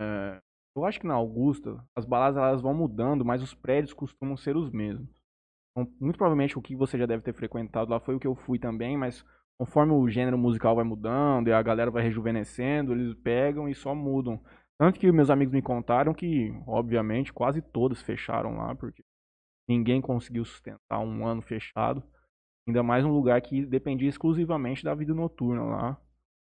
É, 0.00 0.40
eu 0.74 0.84
acho 0.84 1.00
que 1.00 1.06
na 1.06 1.14
Augusta, 1.14 1.84
as 1.94 2.06
baladas 2.06 2.36
elas 2.36 2.62
vão 2.62 2.72
mudando, 2.72 3.24
mas 3.24 3.42
os 3.42 3.54
prédios 3.54 3.92
costumam 3.92 4.36
ser 4.36 4.56
os 4.56 4.70
mesmos. 4.70 5.10
Então, 5.72 5.92
muito 6.00 6.16
provavelmente 6.16 6.58
o 6.58 6.62
que 6.62 6.74
você 6.74 6.98
já 6.98 7.06
deve 7.06 7.22
ter 7.22 7.34
frequentado 7.34 7.90
lá 7.90 8.00
foi 8.00 8.14
o 8.14 8.20
que 8.20 8.26
eu 8.26 8.34
fui 8.34 8.58
também, 8.58 8.96
mas 8.96 9.24
conforme 9.58 9.92
o 9.92 10.08
gênero 10.08 10.38
musical 10.38 10.74
vai 10.74 10.84
mudando 10.84 11.48
e 11.48 11.52
a 11.52 11.62
galera 11.62 11.90
vai 11.90 12.02
rejuvenescendo, 12.02 12.92
eles 12.92 13.14
pegam 13.14 13.68
e 13.68 13.74
só 13.74 13.94
mudam. 13.94 14.42
Tanto 14.78 14.98
que 14.98 15.12
meus 15.12 15.28
amigos 15.28 15.52
me 15.52 15.60
contaram 15.60 16.14
que, 16.14 16.50
obviamente, 16.66 17.30
quase 17.30 17.60
todos 17.60 18.00
fecharam 18.00 18.56
lá, 18.56 18.74
porque 18.74 19.04
ninguém 19.70 20.00
conseguiu 20.00 20.44
sustentar 20.44 20.98
um 20.98 21.24
ano 21.26 21.40
fechado. 21.40 22.02
Ainda 22.68 22.82
mais 22.82 23.04
um 23.04 23.10
lugar 23.12 23.40
que 23.40 23.64
dependia 23.64 24.08
exclusivamente 24.08 24.84
da 24.84 24.94
vida 24.94 25.14
noturna 25.14 25.62
lá. 25.62 25.96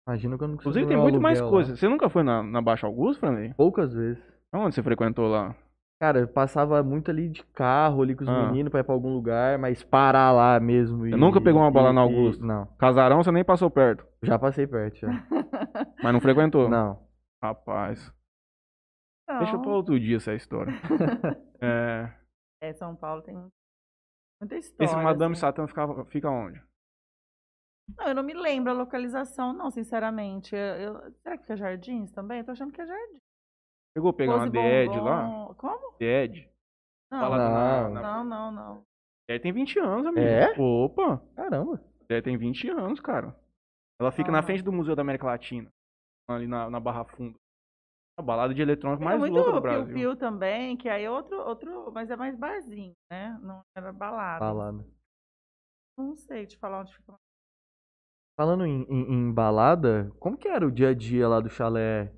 Imagina 0.08 0.38
que 0.38 0.44
eu 0.44 0.48
não 0.48 0.56
consigo 0.56 0.70
Inclusive 0.72 0.88
tem 0.88 0.98
muito 1.02 1.20
mais 1.20 1.40
aluguel 1.42 1.46
lá. 1.60 1.64
coisas. 1.66 1.80
Você 1.80 1.90
nunca 1.90 2.10
foi 2.10 2.22
na, 2.24 2.44
na 2.44 2.62
Baixa 2.62 2.86
Augusta, 2.86 3.20
Franley? 3.26 3.54
Poucas 3.56 3.92
vezes. 3.94 4.24
Onde 4.54 4.76
você 4.76 4.84
frequentou 4.84 5.28
lá? 5.28 5.56
Cara, 6.00 6.20
eu 6.20 6.28
passava 6.28 6.84
muito 6.84 7.10
ali 7.10 7.30
de 7.30 7.44
carro, 7.54 8.04
ali 8.04 8.16
com 8.16 8.24
os 8.24 8.30
Ah. 8.30 8.48
meninos 8.48 8.70
pra 8.70 8.82
ir 8.82 8.84
pra 8.84 8.94
algum 8.94 9.14
lugar, 9.14 9.58
mas 9.58 9.82
parar 9.84 10.32
lá 10.32 10.60
mesmo. 10.60 11.08
E, 11.08 11.12
nunca 11.16 11.42
pegou 11.42 11.62
uma 11.62 11.72
bola 11.72 11.90
e- 11.90 11.94
na 11.94 12.02
e- 12.02 12.04
Augusta? 12.04 12.46
Não, 12.46 12.66
Casarão 12.78 13.24
você 13.24 13.32
nem 13.32 13.44
passou 13.44 13.70
perto, 13.72 14.06
já 14.22 14.38
passei 14.38 14.68
perto, 14.68 14.98
já. 15.00 15.08
mas 16.04 16.14
não 16.14 16.20
frequentou? 16.22 16.70
não. 16.70 17.00
Rapaz, 17.42 18.12
Então, 19.24 19.40
deixa 19.40 19.58
pra 19.58 19.72
outro 19.72 20.00
dia 20.00 20.18
essa 20.18 20.34
história. 20.34 20.74
é, 21.62 22.10
é, 22.70 22.74
São 22.74 22.96
Paulo 22.96 23.22
tem 23.22 23.36
muita 24.42 24.58
história. 24.58 24.86
esse 24.86 24.96
Madame 24.96 25.34
assim. 25.34 25.42
Satã 25.42 25.68
ficava, 25.68 26.06
fica 26.06 26.30
onde? 26.30 26.62
Não, 27.98 28.08
eu 28.08 28.16
não 28.16 28.24
me 28.24 28.34
lembro 28.34 28.72
a 28.72 28.76
localização, 28.76 29.54
não, 29.54 29.70
sinceramente. 29.70 30.56
Eu, 30.56 30.60
eu- 30.96 31.12
será 31.22 31.38
que 31.38 31.44
fica 31.44 31.56
Jardins 31.58 32.12
também? 32.12 32.40
Eu 32.40 32.46
tô 32.46 32.52
achando 32.52 32.72
que 32.72 32.82
é 32.82 32.86
Jardim. 32.86 33.20
Chegou 33.96 34.10
a 34.10 34.14
pegar 34.14 34.34
uma 34.34 34.40
Rose 34.46 34.52
The 34.52 34.84
Ed 34.84 34.90
Bombom. 34.90 35.04
lá? 35.48 35.54
Como? 35.56 35.94
The 35.98 36.24
Ed? 36.24 36.52
Não, 37.12 37.20
Fala 37.20 37.38
Não. 37.38 37.54
na- 37.54 37.90
na- 37.90 38.02
não, 38.02 38.24
não, 38.24 38.52
não. 38.52 38.84
The 39.28 39.36
Ed 39.36 39.44
tem 39.44 39.54
20 39.54 39.80
anos, 39.80 40.06
amigo. 40.06 40.26
É? 40.26 40.52
Opa, 40.60 41.18
Caramba. 41.36 41.78
The 42.08 42.16
Ed 42.18 42.24
tem 42.24 42.38
20 42.38 42.68
anos, 42.70 43.00
cara. 43.00 43.36
Ela 44.02 44.12
fica 44.12 44.30
Ah. 44.30 44.34
na 44.34 44.44
frente 44.44 44.64
do 44.64 44.74
Museu 44.74 44.96
da 44.96 45.02
América 45.04 45.26
Latina, 45.28 45.70
ali 46.28 46.48
na, 46.48 46.70
na 46.70 46.80
Barra 46.80 47.06
Funda. 47.06 47.38
A 48.18 48.22
balada 48.22 48.54
de 48.54 48.62
eletrônico 48.62 49.00
Tem 49.00 49.06
mais 49.06 49.20
muito 49.20 49.34
louca 49.34 49.52
do 49.52 49.62
Piu 49.62 49.62
Brasil. 49.62 49.94
Piu 49.94 50.16
também, 50.16 50.78
que 50.78 50.88
aí 50.88 51.04
é 51.04 51.12
outro, 51.12 51.38
outro, 51.38 51.92
mas 51.94 52.10
é 52.10 52.16
mais 52.16 52.36
barzinho, 52.38 52.94
né? 53.12 53.38
Não 53.42 53.62
era 53.76 53.92
balada. 53.92 54.46
Balada. 54.46 54.86
Não 55.98 56.16
sei 56.16 56.46
te 56.46 56.58
falar 56.58 56.82
onde 56.82 56.96
fica. 56.96 57.14
Falando 58.38 58.66
em, 58.66 58.84
em- 58.90 59.14
em 59.14 59.34
balada, 59.34 60.12
como 60.20 60.38
que 60.38 60.48
era 60.48 60.66
o 60.66 60.72
dia 60.72 60.90
a 60.90 60.94
dia 60.94 61.28
lá 61.28 61.40
do 61.40 61.50
chalé 61.50 62.14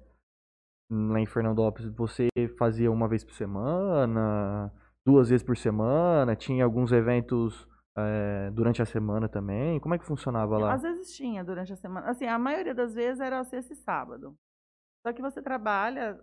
lá 0.91 1.19
em 1.19 1.25
Fernandópolis? 1.25 1.89
Você 1.95 2.27
fazia 2.57 2.91
uma 2.91 3.07
vez 3.07 3.23
por 3.23 3.33
semana, 3.33 4.71
duas 5.05 5.29
vezes 5.29 5.45
por 5.45 5.57
semana? 5.57 6.35
Tinha 6.35 6.63
alguns 6.63 6.91
eventos 6.91 7.67
é, 7.95 8.49
durante 8.51 8.81
a 8.81 8.85
semana 8.85 9.27
também? 9.27 9.79
Como 9.79 9.93
é 9.93 9.97
que 9.99 10.05
funcionava 10.05 10.57
lá? 10.57 10.73
Às 10.73 10.81
vezes 10.83 11.15
tinha 11.15 11.43
durante 11.43 11.73
a 11.73 11.75
semana. 11.75 12.07
Assim, 12.09 12.25
a 12.25 12.39
maioria 12.39 12.73
das 12.73 12.93
vezes 12.95 13.19
era 13.19 13.43
sexta 13.43 13.73
e 13.73 13.75
sábado. 13.75 14.35
Só 15.05 15.13
que 15.13 15.21
você 15.21 15.41
trabalha, 15.41 16.19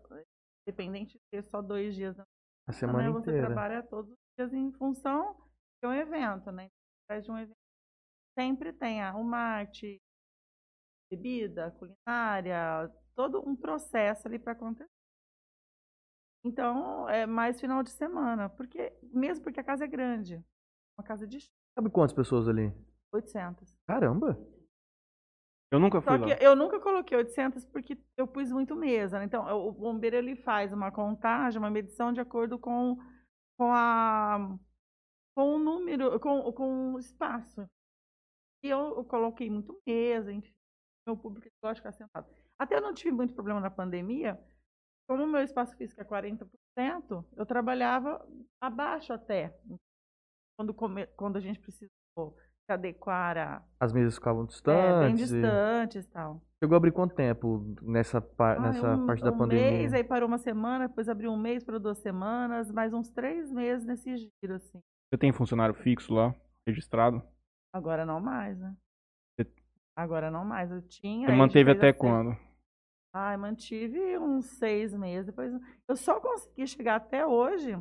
independente 0.66 1.14
de 1.14 1.20
ter 1.30 1.42
só 1.44 1.62
dois 1.62 1.94
dias 1.94 2.16
na 2.16 2.24
A 2.68 2.72
semana, 2.72 3.02
né? 3.04 3.10
você 3.10 3.30
inteira. 3.30 3.46
trabalha 3.46 3.82
todos 3.82 4.10
os 4.10 4.18
dias 4.38 4.52
em 4.52 4.72
função 4.72 5.34
de 5.82 5.88
um 5.88 5.92
evento, 5.92 6.50
né? 6.50 6.68
Atrás 7.04 7.24
de 7.24 7.30
um 7.30 7.38
evento 7.38 7.56
sempre 8.38 8.72
tem 8.72 9.02
a- 9.02 9.14
uma 9.14 9.38
arte, 9.38 10.00
bebida, 11.10 11.70
culinária, 11.72 12.90
todo 13.14 13.46
um 13.48 13.54
processo 13.54 14.26
ali 14.26 14.38
para 14.38 14.52
acontecer. 14.52 14.90
Então, 16.44 17.08
é 17.08 17.24
mais 17.26 17.60
final 17.60 17.82
de 17.82 17.90
semana, 17.90 18.48
porque 18.50 18.92
mesmo 19.02 19.44
porque 19.44 19.60
a 19.60 19.64
casa 19.64 19.84
é 19.84 19.88
grande, 19.88 20.44
uma 20.98 21.04
casa 21.04 21.26
de 21.26 21.38
Sabe 21.74 21.90
quantas 21.90 22.14
pessoas 22.14 22.46
ali? 22.48 22.72
800. 23.12 23.74
Caramba! 23.86 24.38
Eu 25.74 25.80
nunca 25.80 26.00
fui 26.00 26.18
Só 26.18 26.24
lá. 26.24 26.32
eu 26.40 26.54
nunca 26.56 26.78
coloquei 26.80 27.16
800 27.18 27.64
porque 27.66 27.98
eu 28.16 28.26
pus 28.28 28.50
muito 28.52 28.76
mesa. 28.76 29.18
né? 29.18 29.24
Então, 29.24 29.44
o 29.66 29.72
bombeiro 29.72 30.16
ele 30.16 30.36
faz 30.36 30.72
uma 30.72 30.90
contagem, 30.92 31.58
uma 31.58 31.70
medição 31.70 32.12
de 32.12 32.20
acordo 32.20 32.58
com, 32.58 32.96
com 33.58 33.72
a 33.72 34.56
com 35.36 35.56
o 35.56 35.58
número, 35.58 36.20
com, 36.20 36.52
com 36.52 36.94
o 36.94 36.98
espaço. 36.98 37.68
E 38.64 38.68
eu, 38.70 38.96
eu 38.98 39.04
coloquei 39.04 39.50
muito 39.50 39.80
mesa, 39.84 40.32
enfim. 40.32 40.54
Meu 41.06 41.16
público 41.16 41.48
gosta 41.60 41.74
de 41.74 41.80
ficar 41.80 41.92
sentado. 41.92 42.26
Até 42.56 42.76
eu 42.76 42.80
não 42.80 42.94
tive 42.94 43.10
muito 43.10 43.34
problema 43.34 43.58
na 43.60 43.68
pandemia. 43.70 44.40
Como 45.08 45.24
o 45.24 45.26
meu 45.26 45.42
espaço 45.42 45.76
físico 45.76 46.00
é 46.00 46.04
40%, 46.04 46.48
eu 47.36 47.44
trabalhava 47.44 48.24
abaixo 48.62 49.12
até. 49.12 49.58
Quando, 50.56 50.72
come- 50.72 51.08
quando 51.08 51.36
a 51.36 51.40
gente 51.40 51.58
precisou 51.58 51.90
se 52.66 52.72
adequar 52.72 53.36
a, 53.36 53.62
As 53.78 53.92
mesas 53.92 54.14
ficavam 54.14 54.42
é, 54.42 54.46
bem 54.46 55.14
distantes. 55.14 55.30
e- 55.30 55.34
distantes 55.34 56.04
e 56.06 56.10
tal. 56.10 56.42
Chegou 56.62 56.74
a 56.74 56.78
abrir 56.78 56.92
quanto 56.92 57.14
tempo 57.14 57.74
nessa, 57.82 58.20
par- 58.22 58.56
Ah, 58.56 58.60
nessa 58.60 58.96
um, 58.96 59.06
parte 59.06 59.22
da 59.22 59.30
um 59.32 59.36
pandemia? 59.36 59.70
mês, 59.70 59.92
aí 59.92 60.02
parou 60.02 60.26
uma 60.26 60.38
semana, 60.38 60.88
depois 60.88 61.08
abriu 61.08 61.30
um 61.30 61.36
mês, 61.36 61.62
parou 61.62 61.78
duas 61.78 61.98
semanas, 61.98 62.70
mais 62.72 62.94
uns 62.94 63.10
três 63.10 63.52
meses 63.52 63.84
nesse 63.86 64.16
giro, 64.16 64.54
assim. 64.54 64.80
Você 65.12 65.18
tem 65.18 65.32
funcionário 65.32 65.74
fixo 65.74 66.14
lá, 66.14 66.34
registrado? 66.66 67.22
Agora 67.72 68.06
não 68.06 68.18
mais, 68.18 68.58
né? 68.58 68.74
Você- 69.36 69.52
Agora 69.94 70.30
não 70.30 70.44
mais. 70.44 70.70
Eu 70.70 70.80
tinha. 70.80 71.28
Você 71.28 71.34
manteve 71.36 71.70
até 71.70 71.90
assim. 71.90 71.98
quando? 71.98 72.36
Ai, 73.12 73.36
mantive 73.36 74.18
uns 74.18 74.46
seis 74.46 74.92
meses. 74.94 75.26
Depois 75.26 75.52
eu 75.86 75.96
só 75.96 76.18
consegui 76.18 76.66
chegar 76.66 76.96
até 76.96 77.26
hoje 77.26 77.76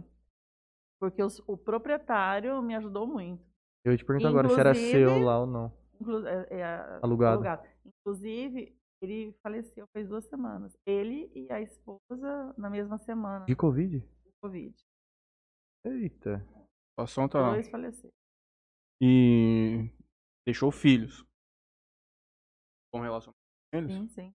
porque 1.00 1.24
os- 1.24 1.42
o 1.48 1.58
proprietário 1.58 2.62
me 2.62 2.76
ajudou 2.76 3.08
muito. 3.08 3.44
Eu 3.86 3.92
ia 3.92 3.98
te 3.98 4.06
perguntar 4.06 4.30
agora 4.30 4.50
se 4.50 4.60
era 4.60 4.74
seu 4.74 5.20
lá 5.24 5.40
ou 5.40 5.46
não. 5.48 5.74
Inclu- 6.00 6.26
é- 6.28 6.48
é, 6.52 7.00
Alugado. 7.02 7.68
Inclusive, 7.86 8.78
ele 9.02 9.34
faleceu 9.44 9.86
faz 9.94 10.08
duas 10.08 10.26
semanas. 10.26 10.74
Ele 10.86 11.30
e 11.36 11.52
a 11.52 11.62
esposa 11.62 12.54
na 12.58 12.70
mesma 12.70 12.98
semana 12.98 13.46
De 13.46 13.56
Covid? 13.56 14.00
do 14.00 14.32
Covid. 14.42 14.76
Eita. 15.86 16.36
A 16.98 17.06
situação 17.06 17.28
tá. 17.28 17.50
Dois 17.52 17.68
faleceram. 17.70 18.14
E 19.02 19.90
deixou 20.48 20.72
filhos. 20.72 21.26
Com 22.94 23.02
relação 23.02 23.34
com 23.34 23.78
eles? 23.78 23.92
Sim, 23.92 24.08
sim. 24.10 24.34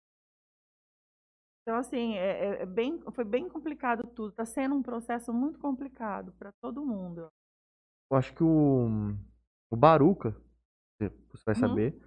Então, 1.62 1.78
assim, 1.78 2.16
é, 2.16 2.46
é- 2.46 2.62
é 2.62 2.66
bem, 2.66 3.02
foi 3.12 3.24
bem 3.24 3.50
complicado 3.50 4.08
tudo. 4.08 4.30
Está 4.30 4.46
sendo 4.46 4.76
um 4.76 4.84
processo 4.84 5.34
muito 5.34 5.60
complicado 5.60 6.32
para 6.34 6.52
todo 6.62 6.86
mundo. 6.86 7.30
Eu 8.12 8.18
acho 8.18 8.34
que 8.36 8.44
o, 8.44 8.88
o 9.74 9.76
Baruca, 9.76 10.36
você 11.00 11.10
vai 11.46 11.56
Uhum. 11.56 11.62
saber, 11.62 12.02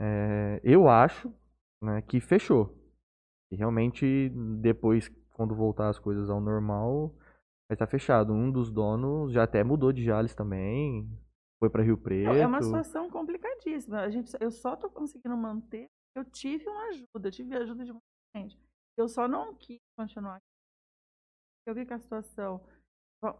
é, 0.00 0.60
eu 0.62 0.88
acho 0.88 1.32
né, 1.82 2.02
que 2.02 2.20
fechou. 2.20 2.76
E 3.50 3.56
realmente, 3.56 4.30
depois, 4.60 5.08
quando 5.34 5.54
voltar 5.54 5.88
as 5.88 5.98
coisas 5.98 6.28
ao 6.30 6.40
normal, 6.40 7.14
Mas 7.70 7.78
tá 7.78 7.86
fechado. 7.86 8.32
Um 8.32 8.50
dos 8.50 8.70
donos 8.70 9.32
já 9.32 9.44
até 9.44 9.62
mudou 9.62 9.92
de 9.92 10.02
Jales 10.04 10.34
também. 10.34 11.08
Foi 11.60 11.70
pra 11.70 11.84
Rio 11.84 11.96
Preto. 11.96 12.32
É 12.32 12.46
uma 12.46 12.60
situação 12.60 13.08
complicadíssima. 13.08 14.00
A 14.00 14.10
gente, 14.10 14.32
eu 14.40 14.50
só 14.50 14.76
tô 14.76 14.90
conseguindo 14.90 15.36
manter. 15.36 15.86
Eu 16.16 16.24
tive 16.24 16.68
uma 16.68 16.88
ajuda, 16.88 17.28
eu 17.28 17.30
tive 17.30 17.56
ajuda 17.56 17.84
de 17.84 17.92
muita 17.92 18.06
gente. 18.36 18.58
Eu 18.98 19.08
só 19.08 19.28
não 19.28 19.54
quis 19.54 19.78
continuar. 19.96 20.38
Eu 21.66 21.74
vi 21.74 21.86
que 21.86 21.94
a 21.94 21.98
situação 22.00 22.60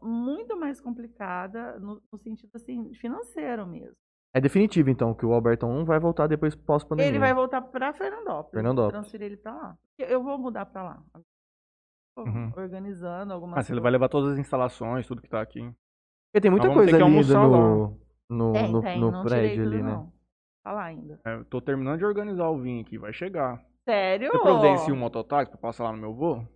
muito 0.03 0.57
mais 0.59 0.81
complicada 0.81 1.79
no, 1.79 2.03
no 2.13 2.19
sentido 2.19 2.51
assim 2.55 2.93
financeiro 2.95 3.67
mesmo. 3.67 3.97
É 4.33 4.41
definitivo, 4.41 4.91
então, 4.91 5.13
que 5.13 5.27
o 5.27 5.33
Alberton 5.33 5.85
vai 5.85 5.99
voltar 5.99 6.29
depois 6.29 6.55
pós-pandemia. 6.55 7.11
Ele 7.11 7.19
vai 7.19 7.35
voltar 7.35 7.61
para 7.63 7.93
Fernandópolis. 7.93 8.53
Fernandópolis. 8.53 8.93
Transferir 8.93 9.27
ele 9.27 9.37
para 9.37 9.53
lá. 9.53 9.79
Eu 9.99 10.23
vou 10.23 10.39
mudar 10.39 10.67
para 10.67 10.83
lá. 10.85 11.03
Uhum. 12.17 12.53
Organizando 12.57 13.33
algumas 13.33 13.59
Ah, 13.59 13.63
se 13.63 13.73
ele 13.73 13.81
vai 13.81 13.91
levar 13.91 14.09
todas 14.09 14.35
as 14.35 14.39
instalações, 14.39 15.07
tudo 15.07 15.21
que 15.21 15.29
tá 15.29 15.41
aqui. 15.41 15.61
Porque 15.61 16.43
tem 16.43 16.51
muita 16.51 16.69
Nós 16.69 16.77
coisa 16.77 16.97
ali 16.97 17.05
no, 17.05 17.99
no, 18.29 18.53
Tem, 18.53 18.73
no, 18.73 18.83
tem, 18.83 19.01
no 19.01 19.11
não 19.11 19.25
tirei 19.25 19.41
prédio 19.41 19.65
tudo, 19.65 19.75
ali, 19.75 19.83
né? 19.83 19.91
não. 19.91 20.13
Tá 20.63 20.73
lá 20.73 20.85
ainda. 20.85 21.21
É, 21.25 21.43
tô 21.45 21.61
terminando 21.61 21.99
de 21.99 22.05
organizar 22.05 22.49
o 22.51 22.59
vinho 22.59 22.83
aqui, 22.83 22.99
vai 22.99 23.13
chegar. 23.13 23.61
Sério? 23.89 24.31
Você 24.31 24.39
providencia 24.39 24.95
um 24.95 24.97
mototáxi 24.97 25.51
pra 25.51 25.61
passar 25.61 25.85
lá 25.85 25.93
no 25.93 25.99
meu 25.99 26.15
voo? 26.15 26.47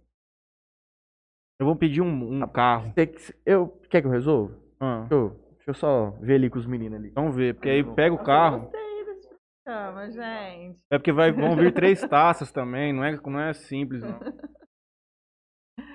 Eu 1.58 1.66
vou 1.66 1.76
pedir 1.76 2.00
um, 2.00 2.42
um 2.42 2.48
carro. 2.48 2.92
Você 2.92 3.06
que- 3.06 3.34
eu, 3.46 3.68
quer 3.88 4.00
que 4.00 4.06
eu 4.06 4.10
resolva? 4.10 4.58
Ah, 4.80 5.00
Deixa 5.08 5.14
eu, 5.14 5.28
deixa 5.56 5.70
eu 5.70 5.74
só 5.74 6.10
ver 6.20 6.34
ali 6.34 6.50
com 6.50 6.58
os 6.58 6.66
meninos 6.66 6.98
ali. 6.98 7.10
vamos 7.10 7.34
ver, 7.34 7.54
porque 7.54 7.68
aí 7.68 7.84
pega 7.94 8.14
o 8.14 8.22
carro. 8.22 8.62
Gostei 8.62 9.04
desse 9.04 9.28
programa, 9.64 10.10
gente. 10.10 10.78
É 10.90 10.98
porque 10.98 11.12
vai, 11.12 11.32
vão 11.32 11.56
vir 11.56 11.72
três 11.72 12.00
taças 12.00 12.50
também, 12.52 12.92
não 12.92 13.04
é, 13.04 13.12
não 13.20 13.40
é 13.40 13.52
simples, 13.54 14.02
não. 14.02 14.20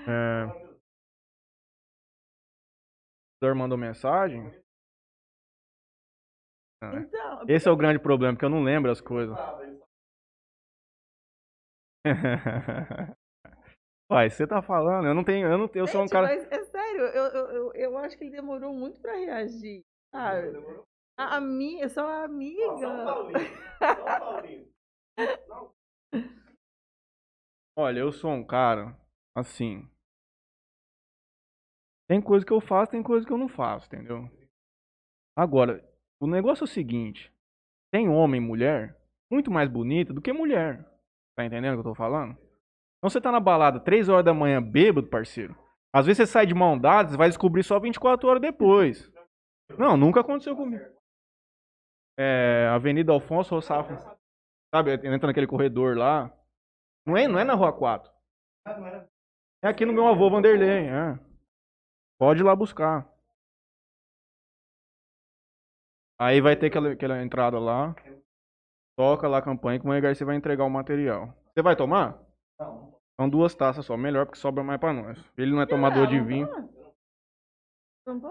É... 0.07 0.45
O 0.45 0.79
senhor 3.45 3.55
mandou 3.55 3.77
mensagem? 3.77 4.51
Ah, 6.83 6.95
é. 6.95 6.99
Então, 6.99 7.43
Esse 7.47 7.67
é 7.67 7.71
o 7.71 7.75
grande 7.77 7.99
problema, 7.99 8.33
porque 8.33 8.45
eu 8.45 8.49
não 8.49 8.63
lembro 8.63 8.91
as 8.91 9.01
coisas. 9.01 9.37
Uai, 14.11 14.27
você 14.27 14.47
tá 14.47 14.59
falando, 14.59 15.07
eu 15.07 15.13
não 15.13 15.23
tenho, 15.23 15.47
eu 15.47 15.55
não 15.55 15.69
eu 15.71 15.87
sou 15.87 16.01
um 16.01 16.07
cara. 16.07 16.25
mas 16.27 16.51
é 16.51 16.63
sério, 16.63 17.01
eu, 17.01 17.25
eu, 17.25 17.45
eu, 17.51 17.73
eu 17.73 17.97
acho 17.99 18.17
que 18.17 18.23
ele 18.23 18.31
demorou 18.31 18.73
muito 18.73 18.99
pra 18.99 19.15
reagir. 19.15 19.85
Sabe? 20.11 20.57
A, 21.15 21.35
a 21.35 21.41
minha, 21.41 21.83
eu 21.83 21.89
sou 21.89 22.03
a 22.03 22.23
amiga. 22.23 22.65
Olha, 27.77 27.99
eu 27.99 28.11
sou 28.11 28.31
um 28.31 28.43
cara, 28.43 28.97
assim. 29.35 29.87
Tem 32.07 32.19
coisa 32.19 32.43
que 32.43 32.51
eu 32.51 32.59
faço, 32.59 32.91
tem 32.91 33.03
coisa 33.03 33.27
que 33.27 33.31
eu 33.31 33.37
não 33.37 33.47
faço, 33.47 33.85
entendeu? 33.85 34.27
Agora, 35.37 35.87
o 36.19 36.25
negócio 36.25 36.63
é 36.63 36.65
o 36.65 36.67
seguinte: 36.67 37.31
tem 37.91 38.09
homem 38.09 38.41
e 38.41 38.43
mulher 38.43 38.99
muito 39.31 39.51
mais 39.51 39.69
bonita 39.69 40.11
do 40.11 40.21
que 40.21 40.33
mulher. 40.33 40.83
Tá 41.35 41.45
entendendo 41.45 41.73
o 41.73 41.83
que 41.83 41.87
eu 41.87 41.91
tô 41.91 41.95
falando? 41.95 42.48
Então 42.99 43.09
você 43.09 43.21
tá 43.21 43.31
na 43.31 43.39
balada 43.39 43.79
3 43.79 44.09
horas 44.09 44.25
da 44.25 44.33
manhã 44.33 44.61
bêbado, 44.61 45.07
parceiro. 45.07 45.55
Às 45.93 46.05
vezes 46.05 46.17
você 46.17 46.27
sai 46.27 46.45
de 46.45 46.53
mão 46.53 46.77
dada, 46.77 47.09
você 47.09 47.17
vai 47.17 47.29
descobrir 47.29 47.63
só 47.63 47.79
24 47.79 48.27
horas 48.27 48.41
depois. 48.41 49.09
Não, 49.77 49.95
nunca 49.95 50.19
aconteceu 50.19 50.55
comigo. 50.55 50.83
É, 52.17 52.67
Avenida 52.73 53.13
Alfonso 53.13 53.55
Rossafo. 53.55 53.93
Sabe, 54.75 54.93
entra 54.93 55.27
naquele 55.27 55.47
corredor 55.47 55.97
lá. 55.97 56.31
Não 57.07 57.17
é, 57.17 57.27
não 57.27 57.39
é 57.39 57.43
na 57.43 57.53
Rua 57.53 57.71
4. 57.71 58.11
É 59.63 59.67
aqui 59.67 59.85
no 59.85 59.93
meu 59.93 60.05
avô 60.05 60.29
Vanderlei, 60.29 60.87
é. 60.87 61.17
Pode 62.19 62.41
ir 62.41 62.43
lá 62.43 62.55
buscar. 62.55 63.09
Aí 66.19 66.41
vai 66.41 66.55
ter 66.55 66.67
aquela, 66.67 66.91
aquela 66.91 67.23
entrada 67.23 67.57
lá. 67.57 67.95
Toca 68.97 69.27
lá 69.27 69.37
a 69.37 69.41
campanha 69.41 69.79
que 69.79 69.85
o 69.85 69.87
Mãe 69.87 70.01
Garcia 70.01 70.25
vai 70.25 70.35
entregar 70.35 70.65
o 70.65 70.69
material. 70.69 71.33
Você 71.53 71.61
vai 71.61 71.75
tomar? 71.77 72.19
São 72.59 73.29
duas 73.29 73.55
taças 73.55 73.85
só, 73.85 73.95
melhor 73.97 74.25
porque 74.25 74.39
sobra 74.39 74.63
mais 74.63 74.79
pra 74.79 74.93
nós. 74.93 75.17
Ele 75.37 75.51
não 75.51 75.61
é 75.61 75.65
tomador 75.65 76.07
de 76.07 76.19
vinho. 76.19 76.47
Não 78.07 78.19
tô. 78.19 78.29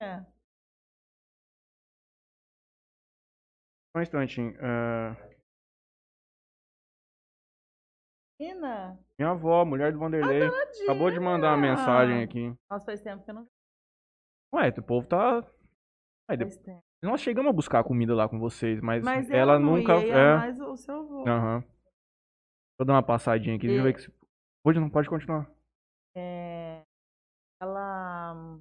É. 0.00 0.20
Só 3.92 3.98
um 3.98 4.02
instantinho. 4.02 4.54
Menina, 8.40 8.98
Minha 9.18 9.30
avó, 9.30 9.64
mulher 9.64 9.92
do 9.92 9.98
Vanderlei, 10.00 10.50
tadinha. 10.50 10.84
acabou 10.84 11.10
de 11.10 11.20
mandar 11.20 11.50
uma 11.50 11.56
mensagem 11.56 12.22
aqui. 12.24 12.52
Nossa, 12.68 12.84
faz 12.86 13.00
tempo 13.00 13.24
que 13.24 13.30
eu 13.30 13.34
não 13.34 13.46
Ué, 14.54 14.68
o 14.68 14.82
povo 14.82 15.06
tá. 15.06 15.38
Aí, 16.28 16.36
de- 16.36 16.44
faz 16.44 16.56
tempo. 16.58 16.82
Nós 17.02 17.20
chegamos 17.20 17.50
a 17.50 17.52
buscar 17.52 17.82
comida 17.84 18.14
lá 18.14 18.28
com 18.28 18.38
vocês, 18.38 18.80
mas, 18.80 19.02
Mas 19.04 19.30
ela, 19.30 19.58
nunca. 19.58 19.96
ia, 19.98 20.12
é. 20.14 20.36
mais 20.36 20.60
o 20.60 20.76
seu 20.76 20.96
avô. 21.00 21.28
Aham. 21.28 21.60
Deixa 21.60 21.71
eu 22.82 22.86
dar 22.86 22.94
uma 22.94 23.02
passadinha 23.02 23.56
aqui. 23.56 23.66
Deixa 23.66 23.80
eu 23.80 23.84
ver 23.84 23.94
que 23.94 24.02
se... 24.02 24.12
Pode, 24.64 24.78
não 24.78 24.90
pode 24.90 25.08
continuar. 25.08 25.50
É, 26.16 26.82
ela, 27.60 28.58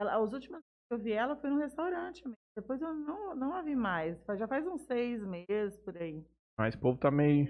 ela. 0.00 0.18
Os 0.20 0.32
últimos 0.32 0.60
que 0.60 0.94
eu 0.94 0.98
vi 0.98 1.12
ela 1.12 1.36
foi 1.36 1.50
no 1.50 1.58
restaurante 1.58 2.22
mesmo. 2.24 2.36
Depois 2.56 2.80
eu 2.80 2.94
não, 2.94 3.34
não 3.34 3.54
a 3.54 3.62
vi 3.62 3.74
mais. 3.74 4.16
Já 4.38 4.46
faz 4.46 4.66
uns 4.66 4.82
seis 4.82 5.22
meses 5.24 5.76
por 5.78 5.96
aí. 5.96 6.24
Mas 6.58 6.74
o 6.74 6.78
povo 6.78 6.98
tá 6.98 7.10
meio. 7.10 7.48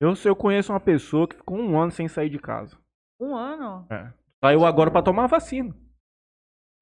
Eu, 0.00 0.12
eu 0.24 0.36
conheço 0.36 0.72
uma 0.72 0.80
pessoa 0.80 1.28
que 1.28 1.36
ficou 1.36 1.56
um 1.56 1.78
ano 1.80 1.90
sem 1.92 2.08
sair 2.08 2.28
de 2.28 2.38
casa. 2.38 2.76
Um 3.20 3.34
ano? 3.34 3.86
É. 3.90 4.12
Saiu 4.44 4.64
agora 4.64 4.90
pra 4.90 5.02
tomar 5.02 5.24
a 5.24 5.28
vacina. 5.28 5.74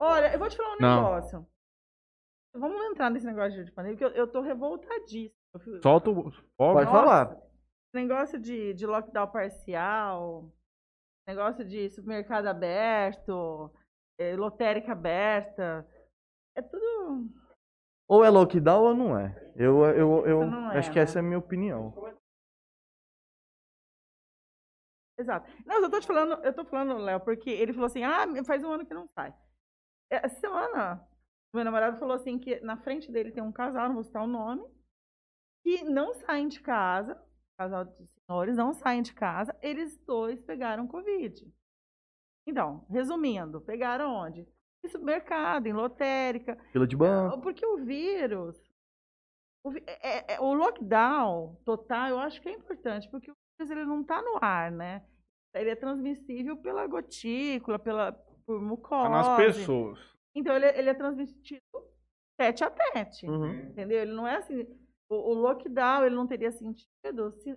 Olha, 0.00 0.32
eu 0.32 0.38
vou 0.38 0.48
te 0.48 0.56
falar 0.56 0.74
um 0.74 0.78
Não. 0.80 1.02
negócio. 1.02 1.46
Vamos 2.54 2.82
entrar 2.90 3.10
nesse 3.10 3.26
negócio 3.26 3.64
de 3.64 3.70
pandemia, 3.72 3.98
porque 3.98 4.18
eu, 4.18 4.22
eu 4.24 4.30
tô 4.30 4.40
revoltadíssima. 4.40 5.34
Fico- 5.58 5.82
Solta 5.82 6.10
o. 6.10 6.24
Pode. 6.24 6.42
Pode 6.56 6.90
falar. 6.90 7.36
Negócio 7.96 8.38
de, 8.38 8.74
de 8.74 8.86
lockdown 8.86 9.26
parcial, 9.32 10.52
negócio 11.26 11.64
de 11.64 11.88
supermercado 11.88 12.46
aberto, 12.46 13.72
eh, 14.20 14.36
lotérica 14.36 14.92
aberta. 14.92 15.88
É 16.54 16.60
tudo. 16.60 17.30
Ou 18.06 18.22
é 18.22 18.28
lockdown 18.28 18.82
ou 18.82 18.94
não 18.94 19.18
é. 19.18 19.34
Eu, 19.56 19.82
eu, 19.86 20.26
eu 20.26 20.42
é, 20.42 20.78
acho 20.78 20.90
que 20.90 20.98
né? 20.98 21.04
essa 21.04 21.18
é 21.18 21.20
a 21.20 21.22
minha 21.22 21.38
opinião. 21.38 21.94
Exato. 25.18 25.50
Não, 25.64 25.82
eu 25.82 25.90
tô 25.90 25.98
te 25.98 26.06
falando, 26.06 26.44
eu 26.44 26.52
tô 26.52 26.66
falando, 26.66 26.98
Léo, 26.98 27.20
porque 27.20 27.48
ele 27.48 27.72
falou 27.72 27.86
assim: 27.86 28.04
ah, 28.04 28.26
faz 28.44 28.62
um 28.62 28.70
ano 28.70 28.84
que 28.84 28.92
não 28.92 29.08
sai. 29.08 29.34
É, 30.12 30.26
Essa 30.26 30.38
semana, 30.38 31.08
meu 31.54 31.64
namorado 31.64 31.98
falou 31.98 32.14
assim 32.14 32.38
que 32.38 32.60
na 32.60 32.76
frente 32.76 33.10
dele 33.10 33.32
tem 33.32 33.42
um 33.42 33.50
casal, 33.50 33.88
não 33.88 33.94
vou 33.94 34.04
citar 34.04 34.22
o 34.22 34.26
nome, 34.26 34.62
que 35.64 35.82
não 35.82 36.12
saem 36.12 36.46
de 36.46 36.60
casa, 36.60 37.25
casal 37.58 37.84
de 37.84 38.06
senhores 38.06 38.56
não 38.56 38.72
saem 38.72 39.02
de 39.02 39.14
casa, 39.14 39.56
eles 39.62 39.96
dois 40.04 40.40
pegaram 40.42 40.86
Covid. 40.86 41.50
Então, 42.46 42.84
resumindo, 42.90 43.60
pegaram 43.60 44.10
onde? 44.14 44.46
Em 44.84 44.88
supermercado, 44.88 45.66
em 45.66 45.72
lotérica, 45.72 46.56
Fila 46.70 46.86
de 46.86 46.96
banco. 46.96 47.40
porque 47.40 47.64
o 47.66 47.78
vírus, 47.78 48.56
o, 49.64 49.70
vi- 49.70 49.82
é- 49.86 50.34
é- 50.34 50.40
o 50.40 50.52
lockdown 50.54 51.56
total, 51.64 52.08
eu 52.10 52.18
acho 52.20 52.40
que 52.40 52.48
é 52.48 52.52
importante, 52.52 53.08
porque 53.10 53.30
o 53.30 53.34
vírus 53.58 53.70
ele 53.70 53.84
não 53.84 54.02
está 54.02 54.22
no 54.22 54.38
ar, 54.40 54.70
né? 54.70 55.04
Ele 55.54 55.70
é 55.70 55.74
transmissível 55.74 56.56
pela 56.58 56.86
gotícula, 56.86 57.78
pela, 57.78 58.12
por 58.44 58.60
mucosa. 58.60 59.04
Tá 59.04 59.08
nas 59.08 59.36
pessoas. 59.36 59.98
Então, 60.34 60.54
ele, 60.54 60.66
ele 60.66 60.90
é 60.90 60.94
transmitido 60.94 61.62
tete 62.38 62.62
a 62.62 62.70
tete, 62.70 63.26
Uhum. 63.26 63.50
entendeu? 63.70 63.98
Ele 64.02 64.12
não 64.12 64.28
é 64.28 64.36
assim... 64.36 64.66
O, 65.08 65.14
o 65.14 65.34
lockdown, 65.34 66.04
ele 66.04 66.14
não 66.14 66.26
teria 66.26 66.50
sentido 66.50 67.32
se... 67.32 67.56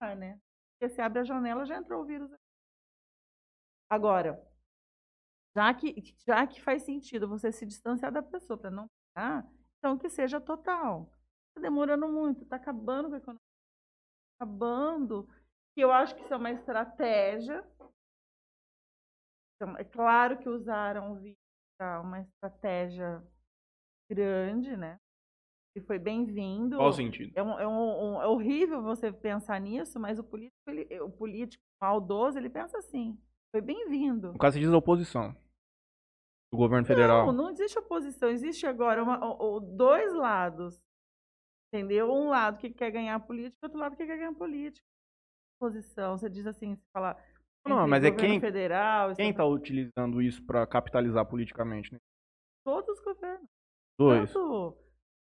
ah, 0.00 0.14
né? 0.14 0.40
Porque 0.72 0.94
se 0.94 1.00
abre 1.00 1.20
a 1.20 1.24
janela, 1.24 1.66
já 1.66 1.76
entrou 1.76 2.02
o 2.02 2.06
vírus. 2.06 2.30
Agora, 3.90 4.42
já 5.56 5.72
que, 5.72 5.94
já 6.26 6.46
que 6.46 6.60
faz 6.60 6.82
sentido 6.82 7.28
você 7.28 7.52
se 7.52 7.64
distanciar 7.64 8.12
da 8.12 8.22
pessoa 8.22 8.58
para 8.58 8.70
não 8.70 8.88
pegar, 9.14 9.46
então 9.78 9.96
que 9.96 10.08
seja 10.08 10.40
total. 10.40 11.10
Está 11.48 11.60
demorando 11.60 12.08
muito, 12.08 12.42
está 12.42 12.56
acabando 12.56 13.08
com 13.08 13.14
a 13.14 13.18
economia. 13.18 13.40
Acabando. 14.36 15.28
Eu 15.76 15.92
acho 15.92 16.14
que 16.14 16.22
isso 16.22 16.34
é 16.34 16.36
uma 16.36 16.50
estratégia. 16.50 17.64
Então, 19.54 19.76
é 19.78 19.84
claro 19.84 20.38
que 20.38 20.48
usaram 20.48 21.12
o 21.12 21.20
vírus 21.20 21.38
para 21.78 22.00
uma 22.00 22.20
estratégia 22.20 23.22
grande, 24.10 24.76
né? 24.76 24.98
E 25.76 25.80
foi 25.80 25.98
bem-vindo. 25.98 26.76
Qual 26.76 26.88
o 26.88 26.92
sentido? 26.92 27.32
É, 27.34 27.42
um- 27.42 27.58
é 27.58 27.66
um- 27.66 28.04
um- 28.16 28.22
é 28.22 28.26
horrível 28.28 28.80
você 28.80 29.12
pensar 29.12 29.60
nisso, 29.60 29.98
mas 29.98 30.18
o 30.18 30.24
político, 30.24 30.56
ele- 30.68 31.00
o 31.00 31.10
político 31.10 31.62
maldoso, 31.82 32.38
ele 32.38 32.48
pensa 32.48 32.78
assim. 32.78 33.18
Foi 33.50 33.60
bem-vindo. 33.60 34.32
No 34.32 34.38
caso, 34.38 34.54
você 34.54 34.60
diz 34.60 34.72
a 34.72 34.76
oposição. 34.76 35.32
Do 36.52 36.58
governo 36.58 36.86
federal. 36.86 37.26
Não, 37.26 37.32
não 37.32 37.50
existe 37.50 37.76
oposição. 37.78 38.28
Existe 38.28 38.66
agora 38.66 39.02
uma- 39.02 39.18
o- 39.24 39.56
o- 39.56 39.60
dois 39.60 40.12
lados. 40.14 40.80
Entendeu? 41.72 42.08
Um 42.12 42.28
lado 42.28 42.58
que 42.58 42.70
quer 42.70 42.92
ganhar 42.92 43.18
política, 43.18 43.56
outro 43.66 43.78
lado 43.80 43.96
que 43.96 44.06
quer 44.06 44.16
ganhar 44.16 44.32
política. 44.34 44.86
Oposição. 45.60 46.16
Você 46.16 46.30
diz 46.30 46.46
assim, 46.46 46.76
você 46.76 46.82
fala, 46.92 47.16
Não, 47.66 47.88
mas 47.88 48.04
é 48.04 48.12
quem- 48.12 48.40
federal, 48.40 49.12
Quem 49.16 49.30
estadual, 49.30 49.50
tá 49.50 49.54
utilizando 49.60 50.22
isso 50.22 50.44
pra 50.46 50.64
capitalizar 50.68 51.26
politicamente, 51.26 51.92
né? 51.92 51.98
todos 52.64 52.88
os 52.96 53.04
governos. 53.04 53.48
Dois. 53.98 54.32
Tanto 54.32 54.76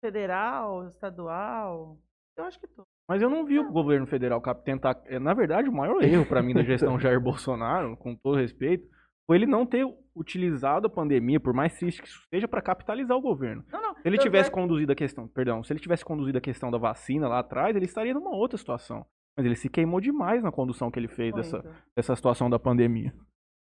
federal, 0.06 0.88
estadual. 0.88 1.98
Eu 2.38 2.44
acho 2.46 2.60
que 2.60 2.68
todos. 2.68 2.86
Mas 3.08 3.22
eu 3.22 3.30
não 3.30 3.46
vi 3.46 3.60
o 3.60 3.72
governo 3.72 4.06
federal 4.08 4.42
tentar. 4.64 5.02
é, 5.06 5.20
Na 5.20 5.34
verdade, 5.34 5.70
o 5.70 5.74
maior 5.74 6.04
erro 6.04 6.26
pra 6.26 6.42
mim 6.44 6.54
da 6.54 6.64
gestão 6.64 6.98
Jair 7.00 7.20
Bolsonaro, 7.22 7.96
com 7.98 8.16
todo 8.16 8.38
respeito, 8.38 8.88
foi 9.28 9.38
ele 9.38 9.46
não 9.46 9.66
ter 9.66 9.86
utilizado 10.16 10.88
a 10.88 10.90
pandemia, 10.90 11.40
por 11.40 11.54
mais 11.54 11.78
triste 11.78 12.02
que 12.02 12.08
isso 12.08 12.22
seja, 12.34 12.48
pra 12.48 12.62
capitalizar 12.62 13.16
o 13.18 13.22
governo. 13.22 13.64
Não, 13.72 13.82
não. 13.82 13.94
Se 13.96 14.02
ele 14.08 14.18
tivesse 14.18 14.50
é- 14.50 14.54
conduzido 14.54 14.92
a 14.92 14.96
questão, 14.96 15.28
perdão, 15.28 15.64
se 15.64 15.72
ele 15.74 15.80
tivesse 15.80 16.04
conduzido 16.06 16.38
a 16.38 16.42
questão 16.42 16.70
da 16.72 16.78
vacina 16.78 17.28
lá 17.28 17.40
atrás, 17.40 17.76
ele 17.76 17.86
estaria 17.86 18.14
numa 18.14 18.36
outra 18.36 18.58
situação. 18.58 19.06
Mas 19.38 19.46
ele 19.46 19.56
se 19.56 19.70
queimou 19.70 20.00
demais 20.00 20.42
na 20.44 20.52
condução 20.52 20.90
que 20.90 20.98
ele 21.00 21.08
fez 21.10 21.34
dessa, 21.34 21.62
dessa 21.96 22.16
situação 22.16 22.50
da 22.50 22.58
pandemia. 22.60 23.14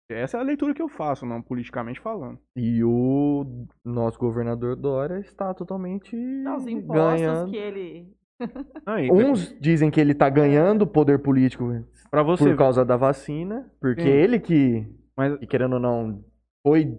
Essa 0.09 0.37
é 0.37 0.41
a 0.41 0.45
leitura 0.45 0.73
que 0.73 0.81
eu 0.81 0.89
faço, 0.89 1.27
não 1.27 1.43
politicamente 1.43 2.01
falando. 2.01 2.39
E 2.55 2.83
o 2.85 3.67
nosso 3.85 4.19
governador 4.19 4.77
Dória 4.77 5.19
está 5.19 5.53
totalmente 5.53 6.15
Não, 6.17 6.57
os 6.57 6.67
impostos 6.67 7.21
ganhando. 7.23 7.51
que 7.51 7.57
ele. 7.57 8.17
E- 9.03 9.11
Uns 9.11 9.57
dizem 9.61 9.91
que 9.91 10.01
ele 10.01 10.15
tá 10.15 10.29
ganhando 10.29 10.87
poder 10.87 11.19
político 11.19 11.85
pra 12.11 12.23
você 12.23 12.45
por 12.45 12.51
ver, 12.51 12.57
causa 12.57 12.85
da 12.85 12.97
vacina, 12.97 13.69
porque 13.81 14.03
Sim. 14.03 14.09
ele 14.09 14.39
que, 14.39 14.87
mas 15.17 15.37
que, 15.39 15.47
querendo 15.47 15.73
ou 15.75 15.81
não, 15.81 16.23
foi 16.65 16.97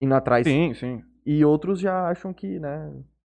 indo 0.00 0.14
atrás. 0.14 0.44
sim, 0.46 0.74
sim. 0.74 1.00
E 1.24 1.44
outros 1.44 1.78
já 1.78 2.08
acham 2.08 2.32
que, 2.32 2.58
né, 2.58 2.92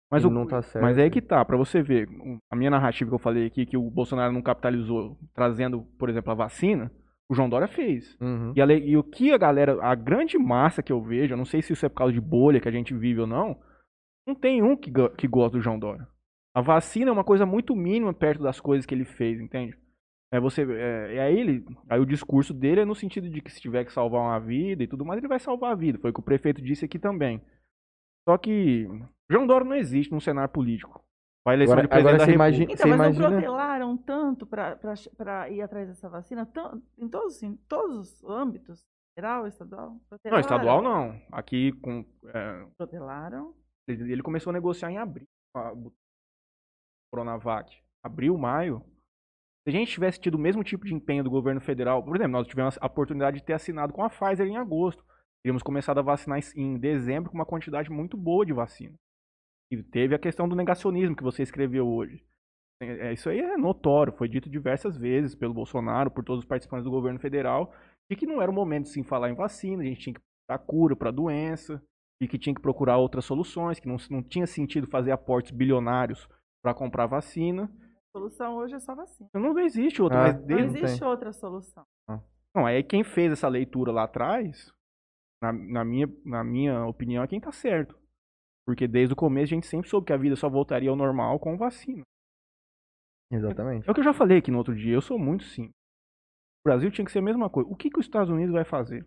Mas, 0.09 0.25
o, 0.25 0.31
não 0.31 0.47
tá 0.47 0.63
certo. 0.63 0.85
mas 0.85 0.97
é 0.97 1.03
aí 1.03 1.11
que 1.11 1.21
tá, 1.21 1.45
pra 1.45 1.57
você 1.57 1.83
ver, 1.83 2.09
a 2.49 2.55
minha 2.55 2.71
narrativa 2.71 3.11
que 3.11 3.15
eu 3.15 3.19
falei 3.19 3.47
aqui, 3.47 3.67
que 3.67 3.77
o 3.77 3.91
Bolsonaro 3.91 4.33
não 4.33 4.43
capitalizou 4.43 5.19
trazendo, 5.35 5.83
por 5.99 6.09
exemplo, 6.09 6.31
a 6.31 6.35
vacina, 6.37 6.93
o 7.33 7.35
João 7.35 7.49
Dória 7.49 7.67
fez. 7.67 8.17
Uhum. 8.21 8.53
E, 8.55 8.61
a 8.61 8.67
e 8.67 8.97
o 8.97 9.03
que 9.03 9.33
a 9.33 9.39
galera, 9.39 9.83
a 9.83 9.95
grande 9.95 10.39
massa 10.39 10.83
que 10.83 10.93
eu 10.93 11.01
vejo, 11.01 11.33
eu 11.33 11.39
não 11.39 11.47
sei 11.47 11.63
se 11.63 11.73
isso 11.73 11.87
é 11.87 11.89
por 11.89 11.97
causa 11.97 12.13
de 12.13 12.21
bolha 12.21 12.61
que 12.61 12.69
a 12.69 12.73
gente 12.73 12.95
vive 12.95 13.21
ou 13.21 13.27
não, 13.27 13.59
não 14.27 14.35
tem 14.35 14.63
um 14.63 14.77
que, 14.77 14.93
que 15.17 15.27
gosta 15.27 15.57
do 15.57 15.63
João 15.63 15.79
Dória. 15.79 16.07
A 16.55 16.61
vacina 16.61 17.11
é 17.11 17.13
uma 17.13 17.25
coisa 17.25 17.47
muito 17.47 17.75
mínima 17.75 18.13
perto 18.13 18.43
das 18.43 18.61
coisas 18.61 18.85
que 18.85 18.95
ele 18.95 19.07
fez, 19.07 19.41
entende? 19.41 19.77
É 20.31 20.39
você, 20.39 20.63
é, 20.63 21.15
e 21.15 21.19
aí 21.19 21.39
ele, 21.39 21.65
aí 21.89 21.99
o 21.99 22.07
discurso 22.07 22.53
dele 22.53 22.83
é 22.83 22.85
no 22.85 22.95
sentido 22.95 23.29
de 23.31 23.41
que 23.41 23.51
se 23.51 23.61
tiver 23.61 23.85
que 23.85 23.93
salvar 23.93 24.21
uma 24.21 24.39
vida 24.39 24.83
e 24.83 24.87
tudo 24.87 25.05
mais, 25.05 25.19
ele 25.19 25.29
vai 25.29 25.39
salvar 25.39 25.73
a 25.73 25.75
vida. 25.75 25.99
Foi 25.99 26.11
o 26.11 26.15
que 26.15 26.21
o 26.21 26.25
prefeito 26.25 26.61
disse 26.61 26.85
aqui 26.85 26.99
também. 26.99 27.41
Só 28.29 28.37
que 28.37 28.87
João 29.31 29.47
Dória 29.47 29.67
não 29.67 29.77
existe 29.77 30.13
num 30.13 30.21
cenário 30.21 30.53
político. 30.53 31.03
A 31.45 31.55
eleição 31.55 31.73
Agora- 31.75 31.83
de 31.83 31.89
presidente 31.89 32.09
agora 32.15 32.19
da 32.19 32.25
República. 32.25 32.35
imagina- 32.35 32.73
Então, 32.73 32.89
mas 32.89 32.97
imagina- 32.99 33.29
não 33.31 33.37
protelaram 33.41 33.97
tanto 33.97 34.47
para 34.47 35.51
ir 35.51 35.61
atrás 35.61 35.89
dessa 35.89 36.09
vacina? 36.09 36.47
Tão, 36.47 36.81
em, 36.97 37.09
todos, 37.09 37.43
em 37.43 37.57
todos 37.69 37.99
os 38.23 38.25
âmbitos? 38.25 38.87
Federal, 39.19 39.47
estadual? 39.47 39.91
Não, 39.91 39.99
Protelaram. 40.09 40.41
estadual 40.41 40.83
não. 40.83 41.21
Aqui 41.33 41.73
com 41.73 42.05
é, 42.27 42.67
Protelaram. 42.79 43.55
Ele 43.89 44.13
ele 44.13 44.23
começou 44.23 44.51
a 44.51 44.55
negociar 44.55 44.91
em 44.91 44.99
abril 44.99 45.27
a 45.57 45.73
Coronavac. 47.13 47.77
Abril, 48.05 48.37
maio. 48.39 48.81
Se 49.65 49.69
a 49.69 49.71
gente 49.71 49.93
tivesse 49.93 50.19
tido 50.21 50.35
o 50.35 50.39
mesmo 50.39 50.65
tipo 50.65 50.85
de 50.85 50.95
empenho 50.95 51.23
do 51.23 51.31
governo 51.31 51.61
federal, 51.61 52.03
por 52.03 52.17
exemplo, 52.17 52.33
nós 52.33 52.47
tivemos 52.47 52.79
a 52.81 52.87
oportunidade 52.87 53.39
de 53.39 53.45
ter 53.45 53.53
assinado 53.53 53.93
com 53.93 54.03
a 54.03 54.09
Pfizer 54.11 54.47
em 54.47 54.57
agosto. 54.57 55.05
Teríamos 55.45 55.63
começado 55.63 55.99
a 55.99 56.03
vacinar 56.03 56.41
em 56.57 56.79
dezembro 56.79 57.31
com 57.31 57.37
uma 57.37 57.47
quantidade 57.47 57.91
muito 57.91 58.17
boa 58.17 58.45
de 58.47 58.53
vacina. 58.53 58.95
E 59.73 59.83
teve 59.83 60.15
a 60.15 60.19
questão 60.19 60.47
do 60.47 60.55
negacionismo 60.55 61.17
que 61.17 61.23
você 61.23 61.43
escreveu 61.43 61.89
hoje. 61.89 62.23
É, 62.83 63.09
é, 63.09 63.13
Isso 63.15 63.31
aí 63.31 63.41
é 63.41 63.57
notório, 63.57 64.13
foi 64.13 64.29
dito 64.29 64.51
diversas 64.51 64.99
vezes 64.99 65.35
pelo 65.35 65.55
Bolsonaro, 65.55 66.11
por 66.11 66.23
todos 66.23 66.45
os 66.45 66.49
participantes 66.49 66.85
do 66.85 66.91
governo 66.91 67.19
federal, 67.19 67.73
de 68.11 68.15
que 68.15 68.27
não 68.27 68.43
era 68.43 68.51
o 68.51 68.55
momento 68.55 68.85
de 68.85 68.91
se 68.91 69.03
falar 69.03 69.31
em 69.31 69.35
vacina, 69.35 69.83
a 69.83 69.87
gente 69.87 70.01
tinha 70.01 70.15
que 70.15 70.21
dar 70.47 70.59
cura 70.59 70.95
para 70.95 71.09
a 71.09 71.13
doença, 71.13 71.83
e 72.21 72.29
que 72.29 72.39
tinha 72.39 72.55
que 72.55 72.61
procurar 72.61 72.99
outras 72.99 73.25
soluções, 73.25 73.81
que 73.81 73.89
não, 73.89 73.97
não 74.11 74.23
tinha 74.23 74.47
sentido 74.47 74.87
fazer 74.87 75.11
aportes 75.11 75.51
bilionários 75.51 76.29
para 76.63 76.75
comprar 76.75 77.07
vacina. 77.07 77.65
A 77.65 78.19
solução 78.19 78.57
hoje 78.57 78.75
é 78.75 78.79
só 78.79 78.95
vacina. 78.95 79.31
Não 79.35 79.59
existe 79.59 80.03
outra, 80.03 80.19
Ah, 80.19 80.33
mas 80.35 80.47
Não 80.47 80.59
existe 80.59 81.01
tem. 81.01 81.09
outra 81.09 81.33
solução. 81.33 81.83
Não, 82.55 82.67
aí 82.67 82.83
quem 82.85 83.03
fez 83.03 83.33
essa 83.33 83.49
leitura 83.49 83.91
lá 83.91 84.05
atrás, 84.05 84.71
na, 85.43 85.51
na 85.53 85.85
minha, 85.85 86.07
na 86.25 86.45
minha 86.45 86.85
opinião, 86.87 87.25
é 87.25 87.27
quem 87.27 87.41
tá 87.41 87.51
certo. 87.51 87.99
Porque 88.67 88.87
desde 88.87 89.13
o 89.13 89.17
começo 89.17 89.53
a 89.53 89.57
gente 89.57 89.67
sempre 89.67 89.89
soube 89.89 90.07
que 90.07 90.13
a 90.13 90.17
vida 90.17 90.37
só 90.37 90.49
voltaria 90.49 90.89
ao 90.91 90.97
normal 90.97 91.39
com 91.41 91.57
vacina. 91.57 92.03
Exatamente. 93.31 93.89
É 93.89 93.91
o 93.91 93.95
que 93.95 94.01
eu 94.01 94.05
já 94.05 94.13
falei 94.13 94.39
aqui 94.39 94.51
no 94.51 94.59
outro 94.59 94.75
dia, 94.75 94.95
eu 94.95 95.01
sou 95.01 95.19
muito 95.19 95.45
simples. 95.45 95.73
O 96.65 96.69
Brasil 96.69 96.91
tinha 96.91 97.05
que 97.05 97.11
ser 97.11 97.19
a 97.19 97.23
mesma 97.23 97.51
coisa. 97.51 97.69
O 97.69 97.75
que, 97.75 97.91
que 97.91 97.99
os 97.99 98.07
Estados 98.07 98.31
Unidos 98.31 98.53
vai 98.53 98.65
fazer? 98.65 99.05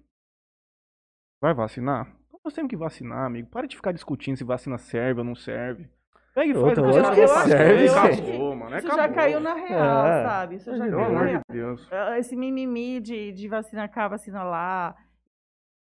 Vai 1.42 1.54
vacinar? 1.54 2.08
Então 2.28 2.40
nós 2.44 2.54
temos 2.54 2.70
que 2.70 2.76
vacinar, 2.76 3.26
amigo. 3.26 3.50
Para 3.50 3.68
de 3.68 3.76
ficar 3.76 3.92
discutindo 3.92 4.36
se 4.36 4.44
vacina 4.44 4.78
serve 4.78 5.20
ou 5.22 5.26
não 5.26 5.36
serve. 5.36 5.88
Pega 6.34 6.52
e 6.52 6.54
faz 6.54 6.66
Outra, 6.66 6.82
o 6.82 6.86
que 6.86 6.90
os 6.90 6.98
lógico 6.98 7.16
caras 7.50 8.20
que. 8.20 8.22
Acabou, 8.32 8.56
mano. 8.58 8.78
Isso 8.78 8.88
acabou. 8.88 9.04
já 9.08 9.14
caiu 9.14 9.40
na 9.40 9.54
real, 9.54 10.06
É. 10.08 10.24
sabe? 10.24 10.56
Isso 10.56 10.66
já 10.76 10.84
Pelo 10.86 10.98
caiu 10.98 11.00
na 11.14 11.20
amor 11.20 11.28
real. 11.30 11.42
de 11.50 11.54
Deus. 11.56 11.88
Ah, 11.94 12.20
Esse 12.20 12.36
mimimi 12.36 13.00
de, 13.00 13.32
de 13.32 13.48
vacina 13.48 13.88
cá, 13.88 14.10
vacina 14.10 14.44
lá. 14.44 14.96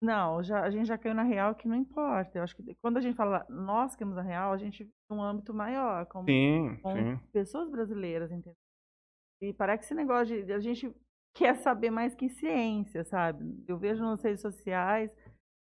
Não, 0.00 0.42
já, 0.42 0.62
a 0.62 0.70
gente 0.70 0.86
já 0.86 0.98
caiu 0.98 1.14
na 1.14 1.22
real 1.22 1.54
que 1.54 1.66
não 1.66 1.74
importa. 1.74 2.38
Eu 2.38 2.42
acho 2.42 2.54
que 2.54 2.74
quando 2.82 2.98
a 2.98 3.00
gente 3.00 3.16
fala 3.16 3.46
nós 3.48 3.96
queremos 3.96 4.18
a 4.18 4.22
real, 4.22 4.52
a 4.52 4.58
gente 4.58 4.88
num 5.10 5.22
âmbito 5.22 5.54
maior, 5.54 6.06
como 6.06 6.26
Sim, 6.26 6.78
com 6.82 6.94
sim. 6.94 7.18
pessoas 7.32 7.70
brasileiras, 7.70 8.30
entendeu? 8.30 8.56
E 9.42 9.52
parece 9.52 9.80
que 9.80 9.84
esse 9.86 9.94
negócio 9.94 10.44
de 10.44 10.52
a 10.52 10.58
gente 10.58 10.94
quer 11.34 11.56
saber 11.56 11.90
mais 11.90 12.14
que 12.14 12.28
ciência, 12.28 13.04
sabe? 13.04 13.44
Eu 13.68 13.78
vejo 13.78 14.02
nas 14.02 14.22
redes 14.22 14.40
sociais 14.40 15.10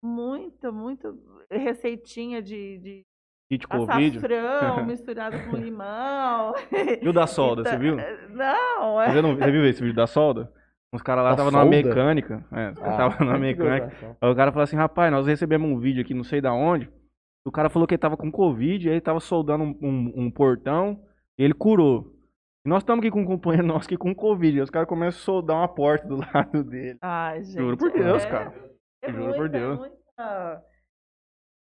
muita, 0.04 0.72
muita 0.72 1.16
receitinha 1.50 2.42
de, 2.42 2.80
de 2.80 3.06
Kit 3.50 3.68
Covid. 3.68 4.18
açafrão 4.18 4.86
misturado 4.88 5.38
com 5.50 5.58
limão. 5.58 6.54
E 7.02 7.08
o 7.08 7.14
da 7.14 7.26
solda, 7.28 7.64
você 7.64 7.78
viu? 7.78 7.98
Não, 8.30 9.02
é. 9.02 9.12
Você, 9.12 9.22
não, 9.22 9.36
você 9.36 9.52
viu 9.52 9.66
esse 9.66 9.82
vídeo 9.82 9.96
da 9.96 10.08
solda? 10.08 10.52
Uns 10.94 11.02
caras 11.02 11.24
lá 11.24 11.32
estavam 11.32 11.52
numa 11.52 11.66
mecânica. 11.66 12.46
É, 12.52 12.72
os 12.72 12.80
caras 12.80 13.00
Ah, 13.00 13.08
estavam 13.08 13.26
numa 13.26 13.34
que 13.40 13.42
mecânica. 13.42 14.18
Aí 14.22 14.30
o 14.30 14.36
cara 14.36 14.52
falou 14.52 14.64
assim, 14.64 14.76
rapaz, 14.76 15.12
nós 15.12 15.26
recebemos 15.28 15.70
um 15.70 15.80
vídeo 15.80 16.02
aqui, 16.02 16.14
não 16.14 16.24
sei 16.24 16.42
da 16.42 16.54
onde. 16.54 16.90
O 17.46 17.52
cara 17.52 17.70
falou 17.70 17.88
que 17.88 17.94
ele 17.94 18.00
tava 18.02 18.18
com 18.18 18.32
Covid, 18.32 18.88
aí 18.88 18.94
ele 18.96 19.02
tava 19.02 19.20
soldando 19.20 19.64
um, 19.64 19.78
um- 19.82 20.14
um 20.26 20.32
portão, 20.32 21.02
e 21.40 21.44
ele 21.44 21.54
curou. 21.54 22.16
E 22.66 22.70
nós 22.70 22.84
estamos 22.84 23.02
aqui 23.02 23.10
com 23.10 23.22
um 23.22 23.26
companheiro 23.26 23.66
nosso 23.66 23.88
aqui 23.88 23.98
com 23.98 24.14
Covid. 24.14 24.58
Aí 24.58 24.64
os 24.64 24.70
caras 24.70 24.88
começam 24.88 25.20
a 25.20 25.24
soldar 25.24 25.58
uma 25.58 25.68
porta 25.68 26.08
do 26.08 26.18
lado 26.36 26.64
dele. 26.64 27.00
Ai, 27.02 27.44
gente. 27.44 27.58
Juro 27.58 27.78
por 27.78 27.92
Deus, 27.92 28.24
é- 28.24 28.30
cara. 28.30 28.54
É 29.04 29.10
Juro 29.12 29.24
muita, 29.24 29.38
por 29.38 29.50
Deus. 29.50 29.80
muita- 29.80 30.64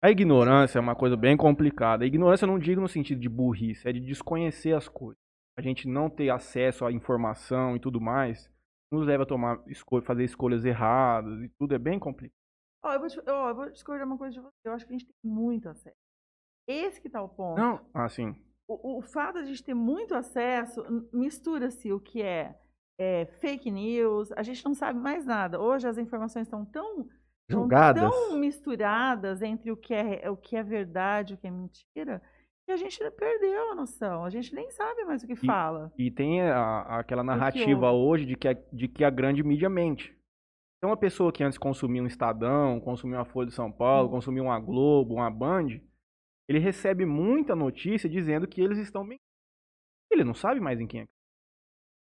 A 0.05 0.11
ignorância 0.11 0.79
é 0.79 0.81
uma 0.83 0.95
coisa 0.97 1.17
bem 1.17 1.37
complicada. 1.37 2.05
A 2.05 2.07
ignorância 2.07 2.45
eu 2.45 2.49
não 2.51 2.59
digo 2.59 2.81
no 2.81 2.89
sentido 2.89 3.21
de 3.21 3.29
burrice, 3.29 3.89
é 3.89 3.93
de 3.93 4.01
desconhecer 4.01 4.75
as 4.75 4.89
coisas. 4.89 5.17
A 5.57 5.63
gente 5.63 5.89
não 5.89 6.11
ter 6.11 6.29
acesso 6.29 6.85
à 6.85 6.93
informação 6.93 7.75
e 7.77 7.81
tudo 7.81 8.01
mais 8.01 8.51
nos 8.93 9.07
leva 9.07 9.23
a 9.23 9.27
tomar 9.27 9.63
escolha, 9.67 10.05
fazer 10.05 10.25
escolhas 10.25 10.65
erradas 10.65 11.41
e 11.43 11.49
tudo 11.59 11.75
é 11.75 11.79
bem 11.79 11.99
complicado. 11.99 12.37
Ó, 12.85 12.93
eu, 12.93 13.01
vou 13.01 13.09
te- 13.09 13.23
ó, 13.31 13.49
eu 13.49 13.55
vou 13.55 13.71
discordar 13.71 14.07
uma 14.07 14.19
coisa 14.19 14.35
de 14.35 14.41
você. 14.41 14.53
Eu 14.65 14.73
acho 14.73 14.87
que 14.87 14.93
a 14.95 14.99
gente 14.99 15.07
tem 15.07 15.15
muito 15.31 15.69
acesso. 15.69 15.97
Esse 16.67 17.01
que 17.01 17.09
tá 17.11 17.23
o 17.23 17.29
ponto. 17.29 17.59
Não, 17.61 17.81
assim, 17.95 18.35
O, 18.69 18.99
o 18.99 19.03
fato 19.03 19.35
de 19.35 19.41
a 19.41 19.45
gente 19.47 19.65
ter 19.65 19.75
muito 19.75 20.15
acesso, 20.15 20.85
mistura-se 21.13 21.93
o 21.93 22.01
que 22.01 22.23
é, 22.23 22.59
é, 22.99 23.27
fake 23.41 23.71
news, 23.71 24.31
a 24.33 24.43
gente 24.43 24.65
não 24.65 24.75
sabe 24.75 24.99
mais 24.99 25.25
nada. 25.27 25.61
Hoje 25.61 25.87
as 25.89 25.99
informações 25.99 26.47
estão 26.47 26.65
tão, 26.65 27.09
Julgadas. 27.49 28.03
tão 28.03 28.37
misturadas 28.39 29.43
entre 29.43 29.71
o 29.71 29.77
que, 29.77 29.93
é, 29.95 30.29
o 30.31 30.37
que 30.37 30.57
é 30.57 30.63
verdade 30.63 31.33
e 31.33 31.37
o 31.37 31.39
que 31.39 31.47
é 31.47 31.51
mentira, 31.51 32.23
que 32.65 32.73
a 32.73 32.77
gente 32.77 32.99
perdeu 33.13 33.73
a 33.73 33.75
noção. 33.75 34.25
A 34.25 34.31
gente 34.31 34.55
nem 34.55 34.71
sabe 34.71 35.05
mais 35.05 35.23
o 35.23 35.27
que 35.27 35.35
fala. 35.37 35.93
E 35.99 36.11
tem 36.11 36.41
a- 36.43 36.99
aquela 36.99 37.25
narrativa 37.25 37.91
hoje 37.91 38.25
de 38.25 38.37
que, 38.37 38.49
a, 38.49 38.53
de 38.53 38.89
que 38.89 39.05
a 39.05 39.11
grande 39.11 39.43
mídia 39.43 39.69
mente. 39.69 40.17
Então, 40.79 40.91
uma 40.91 40.97
pessoa 40.97 41.33
que 41.33 41.43
antes 41.45 41.59
consumia 41.59 42.03
um 42.03 42.07
Estadão, 42.07 42.81
consumia 42.81 43.19
uma 43.19 43.25
Folha 43.25 43.49
de 43.49 43.55
São 43.55 43.71
Paulo, 43.71 44.09
Hum. 44.09 44.13
consumia 44.13 44.43
uma 44.43 44.59
Globo, 44.59 45.15
uma 45.15 45.31
Band, 45.31 45.81
ele 46.49 46.59
recebe 46.59 47.05
muita 47.07 47.55
notícia 47.55 48.09
dizendo 48.09 48.47
que 48.49 48.61
eles 48.61 48.79
estão 48.79 49.03
mentindo. 49.05 49.23
Ele 50.11 50.25
não 50.25 50.35
sabe 50.35 50.61
mais 50.61 50.81
em 50.81 50.87
quem 50.87 51.03
é. 51.03 51.07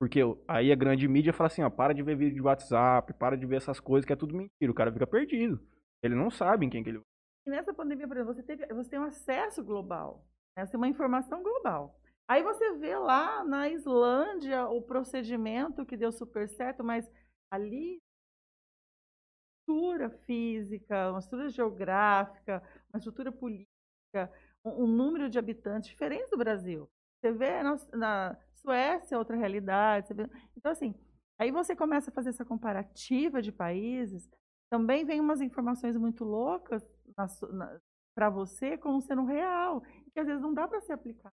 Porque 0.01 0.21
aí 0.49 0.73
a 0.73 0.77
grande 0.77 1.07
mídia 1.07 1.33
fala 1.33 1.47
assim, 1.47 1.63
ó, 1.63 1.71
para 1.71 1.93
de 1.93 2.03
ver 2.03 2.17
vídeo 2.17 2.35
de 2.35 2.41
WhatsApp, 2.43 3.13
para 3.15 3.37
de 3.37 3.47
ver 3.47 3.57
essas 3.57 3.79
coisas 3.79 4.05
que 4.05 4.13
é 4.13 4.17
tudo 4.17 4.35
mentira. 4.35 4.71
O 4.71 4.75
cara 4.75 4.93
fica 4.93 5.07
perdido. 5.07 5.61
Ele 6.03 6.15
não 6.17 6.31
sabe 6.31 6.67
em 6.67 6.71
quem 6.71 6.83
que 6.83 6.91
ele 6.91 7.01
E 7.47 7.51
nessa 7.51 7.73
pandemia, 7.73 8.09
por 8.09 8.17
exemplo, 8.17 8.35
você, 8.35 8.43
teve, 8.43 8.67
você 8.75 8.91
tem 8.91 8.99
um 8.99 9.05
acesso 9.05 9.63
global, 9.63 10.25
você 10.57 10.73
tem 10.73 10.79
uma 10.79 10.89
informação 10.89 11.43
global. 11.43 11.99
Aí 12.29 12.43
você 12.43 12.73
vê 12.79 12.97
lá 12.97 13.45
na 13.45 13.69
Islândia 13.69 14.67
o 14.69 14.81
procedimento 14.83 15.85
que 15.85 15.97
deu 15.97 16.13
super 16.13 16.49
certo, 16.49 16.85
mas 16.85 17.09
ali 17.51 18.01
estrutura 19.61 20.11
física, 20.27 21.11
uma 21.11 21.19
estrutura 21.19 21.49
geográfica, 21.51 22.63
uma 22.93 22.99
estrutura 22.99 23.31
política, 23.33 24.31
um, 24.65 24.85
um 24.85 24.87
número 24.87 25.29
de 25.29 25.39
habitantes 25.39 25.89
diferentes 25.91 26.31
do 26.31 26.37
Brasil. 26.39 26.89
Você 27.21 27.33
vê 27.33 27.63
na, 27.63 27.77
na 27.95 28.37
Suécia 28.55 29.19
outra 29.19 29.37
realidade. 29.37 30.13
vê- 30.15 30.29
Então, 30.57 30.73
assim, 30.73 30.95
Aí 31.39 31.51
você 31.51 31.75
começa 31.75 32.09
a 32.09 32.15
fazer 32.15 32.29
essa 32.29 32.45
comparativa 32.45 33.43
de 33.43 33.51
países, 33.51 34.31
também 34.71 35.05
vem 35.05 35.19
umas 35.19 35.41
informações 35.41 35.97
muito 35.97 36.23
loucas 36.25 36.85
para 38.15 38.31
você 38.31 38.77
como 38.79 39.01
sendo 39.01 39.25
real, 39.25 39.83
que 40.15 40.21
às 40.21 40.27
vezes 40.27 40.43
não 40.43 40.55
dá 40.55 40.67
para 40.69 40.81
se 40.81 40.93
aplicar. 40.93 41.33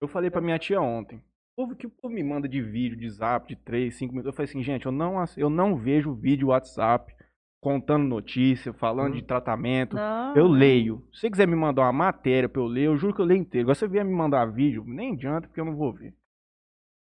Eu 0.00 0.08
falei 0.08 0.30
para 0.30 0.40
minha 0.40 0.58
tia 0.58 0.80
ontem, 0.80 1.18
o 1.18 1.62
povo 1.62 1.76
que 1.76 1.86
o 1.86 1.90
povo 1.90 2.14
me 2.14 2.22
manda 2.22 2.48
de 2.48 2.62
vídeo, 2.62 2.96
de 2.96 3.10
zap, 3.10 3.48
de 3.48 3.56
3, 3.56 3.94
5 3.94 4.12
minutos, 4.12 4.26
eu 4.28 4.32
falei 4.32 4.48
assim, 4.48 4.62
gente, 4.62 4.86
eu 4.86 4.92
não, 4.92 5.16
eu 5.36 5.50
não 5.50 5.76
vejo 5.76 6.14
vídeo 6.14 6.48
WhatsApp 6.48 7.14
contando 7.60 8.06
notícia, 8.06 8.72
falando 8.72 9.12
hum. 9.12 9.16
de 9.16 9.22
tratamento. 9.22 9.96
Não. 9.96 10.36
Eu 10.36 10.46
leio. 10.46 11.04
Se 11.12 11.20
você 11.20 11.30
quiser 11.30 11.48
me 11.48 11.56
mandar 11.56 11.82
uma 11.82 11.92
matéria 11.92 12.48
pra 12.48 12.62
eu 12.62 12.66
ler, 12.66 12.86
eu 12.86 12.96
juro 12.96 13.14
que 13.14 13.20
eu 13.20 13.24
leio 13.24 13.40
inteiro. 13.40 13.66
Agora 13.66 13.74
você 13.74 13.88
vier 13.88 14.04
me 14.04 14.14
mandar 14.14 14.46
vídeo, 14.46 14.84
nem 14.86 15.14
adianta, 15.14 15.48
porque 15.48 15.60
eu 15.60 15.64
não 15.64 15.76
vou 15.76 15.92
ver. 15.92 16.14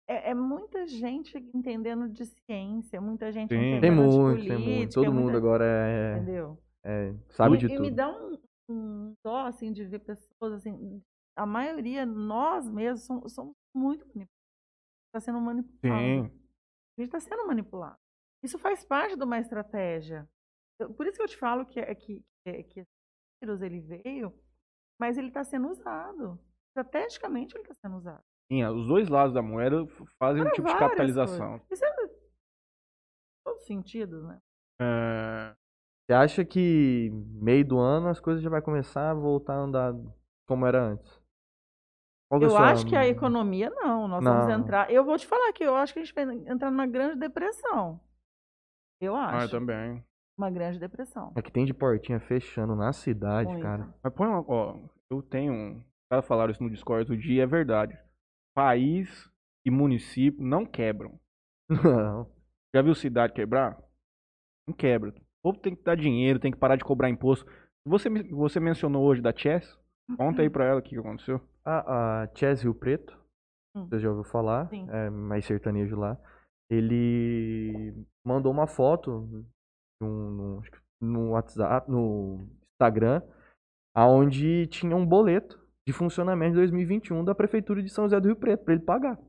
É, 0.08 0.32
é, 0.32 0.34
muita 0.34 0.86
gente 0.86 1.38
entendendo 1.54 2.10
de 2.10 2.26
ciência, 2.26 3.00
muita 3.00 3.32
gente 3.32 3.50
Sim. 3.50 3.56
entendendo 3.56 3.82
tem 3.82 3.92
muito, 3.92 4.12
de 4.12 4.18
política. 4.18 4.56
Tem 4.56 4.78
muito, 4.78 4.94
todo 4.94 5.14
mundo 5.14 5.24
muita... 5.24 5.38
agora 5.38 5.66
é, 5.66 6.18
Entendeu? 6.18 6.58
é 6.84 7.14
sabe 7.30 7.56
e, 7.56 7.58
de 7.60 7.66
e 7.68 7.70
tudo. 7.70 7.82
me 7.82 7.92
dá 7.92 8.10
um, 8.10 8.38
um 8.70 9.16
dó, 9.24 9.46
assim, 9.48 9.72
de 9.72 9.86
ver 9.86 10.00
pessoas, 10.00 10.54
assim, 10.54 11.02
a 11.36 11.46
maioria, 11.46 12.06
nós 12.06 12.70
mesmos, 12.70 13.06
somos, 13.06 13.34
somos 13.34 13.56
muito 13.76 14.06
manipulados. 14.06 14.34
Está 15.08 15.20
sendo 15.20 15.42
manipulado. 15.42 16.02
Sim. 16.02 16.22
A 16.98 17.02
gente 17.02 17.16
está 17.16 17.20
sendo 17.20 17.48
manipulado. 17.48 17.98
Isso 18.44 18.60
faz 18.60 18.86
parte 18.86 19.16
de 19.16 19.24
uma 19.24 19.40
estratégia. 19.40 20.28
Por 20.98 21.08
isso 21.08 21.18
que 21.18 21.24
eu 21.24 21.28
te 21.28 21.38
falo 21.38 21.66
que, 21.66 21.80
é, 21.80 21.96
que, 21.96 22.24
é, 22.46 22.64
que 22.64 22.82
esse 22.82 22.90
vírus 23.42 23.62
ele 23.62 23.80
veio, 23.80 24.34
mas 25.00 25.18
ele 25.18 25.28
está 25.30 25.44
sendo 25.44 25.70
usado. 25.70 26.40
Estrategicamente 26.70 27.56
ele 27.56 27.64
está 27.64 27.74
sendo 27.76 27.98
usado. 27.98 28.24
Sim, 28.52 28.64
os 28.66 28.88
dois 28.88 29.08
lados 29.08 29.34
da 29.34 29.42
moeda 29.42 29.88
fazem 30.20 30.44
Para 30.44 30.52
um 30.52 30.54
tipo 30.54 30.68
de 30.68 30.78
capitalização. 30.78 31.60
Coisas. 31.60 31.72
Isso 31.72 31.86
é 31.86 31.94
todos 33.44 33.62
os 33.62 33.68
sentidos, 33.68 34.24
né? 34.24 34.42
É... 34.82 35.56
Você 36.06 36.14
acha 36.14 36.46
que 36.46 37.10
meio 37.42 37.66
do 37.66 37.80
ano 37.80 38.10
as 38.10 38.20
coisas 38.20 38.44
já 38.44 38.50
vai 38.50 38.62
começar 38.62 39.12
a 39.12 39.14
voltar 39.14 39.54
a 39.54 39.64
andar 39.64 39.94
como 40.48 40.66
era 40.66 40.82
antes? 40.84 41.24
Qual 42.30 42.42
eu 42.42 42.58
acho 42.58 42.86
que 42.88 42.96
a 42.96 43.08
economia 43.08 43.70
não. 43.70 44.08
Nós 44.08 44.24
não. 44.24 44.34
vamos 44.34 44.54
entrar. 44.54 44.92
Eu 44.92 45.06
vou 45.06 45.18
te 45.18 45.28
falar 45.28 45.54
que 45.54 45.64
eu 45.64 45.76
acho 45.76 45.94
que 45.94 46.00
a 46.00 46.04
gente 46.04 46.14
vai 46.14 46.24
entrar 46.24 46.72
numa 46.72 46.88
grande 46.88 47.20
depressão. 47.20 48.02
Eu 49.00 49.16
acho. 49.16 49.36
Ah, 49.36 49.44
eu 49.44 49.50
também. 49.50 50.04
Uma 50.38 50.50
grande 50.50 50.80
depressão. 50.80 51.32
É 51.36 51.42
que 51.42 51.52
tem 51.52 51.64
de 51.64 51.74
portinha 51.74 52.20
fechando 52.20 52.76
na 52.76 52.92
cidade, 52.92 53.50
Muito. 53.50 53.62
cara. 53.62 53.94
Mas 54.04 54.14
põe 54.14 54.28
uma, 54.28 54.44
ó, 54.48 54.80
eu 55.12 55.22
tenho 55.22 55.54
um. 55.54 55.78
Os 55.78 56.10
caras 56.10 56.26
falaram 56.26 56.52
isso 56.52 56.64
no 56.64 56.72
Discord 56.72 57.08
do 57.08 57.16
dia, 57.16 57.44
é 57.44 57.48
verdade. 57.48 57.98
País 58.56 59.32
e 59.66 59.70
município 59.70 60.44
não 60.44 60.66
quebram. 60.66 61.20
Não. 61.70 62.30
Já 62.76 62.82
viu 62.82 62.96
cidade 62.96 63.34
quebrar? 63.34 63.78
Não 64.68 64.76
quebra. 64.76 65.14
O 65.44 65.52
povo 65.52 65.60
tem 65.60 65.76
que 65.76 65.84
dar 65.84 65.96
dinheiro, 65.96 66.40
tem 66.40 66.52
que 66.52 66.58
parar 66.58 66.78
de 66.78 66.86
cobrar 66.86 67.10
imposto. 67.10 67.46
Você, 67.86 68.10
você 68.32 68.62
mencionou 68.62 69.04
hoje 69.04 69.22
da 69.22 69.36
Chess? 69.36 69.78
Conta 70.18 70.42
aí 70.42 70.50
pra 70.50 70.66
ela 70.66 70.80
o 70.80 70.82
que 70.82 70.98
aconteceu. 70.98 71.42
A, 71.66 72.24
a 72.24 72.28
Chess 72.34 72.64
Rio 72.64 72.74
Preto, 72.74 73.18
hum. 73.76 73.86
você 73.86 74.00
já 74.00 74.10
ouviu 74.10 74.24
falar, 74.24 74.70
Sim. 74.70 74.88
é 74.90 75.10
mais 75.10 75.46
sertanejo 75.46 75.98
lá. 75.98 76.18
Ele 76.72 77.94
mandou 78.26 78.54
uma 78.54 78.68
foto 78.68 79.46
no, 80.02 80.32
no, 80.32 80.64
no 81.02 81.30
WhatsApp, 81.32 81.92
no 81.92 82.48
Instagram, 82.74 83.22
aonde 83.94 84.66
tinha 84.68 84.96
um 84.96 85.06
boleto 85.06 85.62
de 85.86 85.94
funcionamento 85.94 86.54
de 86.54 86.60
2021 86.60 87.24
da 87.26 87.36
Prefeitura 87.36 87.84
de 87.84 87.90
São 87.90 88.06
José 88.06 88.20
do 88.20 88.28
Rio 88.28 88.38
Preto 88.38 88.64
para 88.64 88.74
ele 88.76 88.84
pagar. 88.84 89.20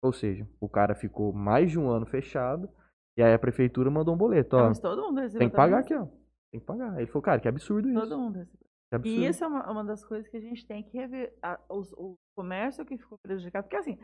Ou 0.00 0.12
seja, 0.12 0.48
o 0.60 0.68
cara 0.68 0.94
ficou 0.94 1.32
mais 1.32 1.72
de 1.72 1.78
um 1.78 1.88
ano 1.88 2.06
fechado 2.06 2.70
e 3.16 3.22
aí 3.22 3.32
a 3.32 3.38
prefeitura 3.38 3.90
mandou 3.90 4.14
um 4.14 4.18
boleto. 4.18 4.56
Ó, 4.56 4.68
Mas 4.68 4.78
todo 4.78 5.02
mundo 5.02 5.20
recebeu. 5.20 5.40
Tem 5.40 5.50
que 5.50 5.56
pagar 5.56 5.78
aqui, 5.78 5.94
ó. 5.94 6.06
Tem 6.50 6.60
que 6.60 6.66
pagar. 6.66 6.96
Ele 6.98 7.06
falou, 7.06 7.22
cara, 7.22 7.40
que 7.40 7.48
absurdo 7.48 7.88
isso. 7.88 8.00
Todo 8.00 8.18
mundo 8.18 8.38
recebeu. 8.38 8.66
E 9.04 9.26
isso 9.26 9.42
é 9.42 9.46
uma, 9.46 9.70
uma, 9.70 9.84
das 9.84 10.04
coisas 10.04 10.28
que 10.28 10.36
a 10.36 10.40
gente 10.40 10.66
tem 10.66 10.82
que 10.82 10.96
rever. 10.96 11.36
A, 11.42 11.58
os, 11.70 11.92
o 11.94 12.16
comércio 12.36 12.84
que 12.84 12.98
ficou 12.98 13.18
prejudicado. 13.18 13.64
Porque 13.64 13.76
assim, 13.76 13.98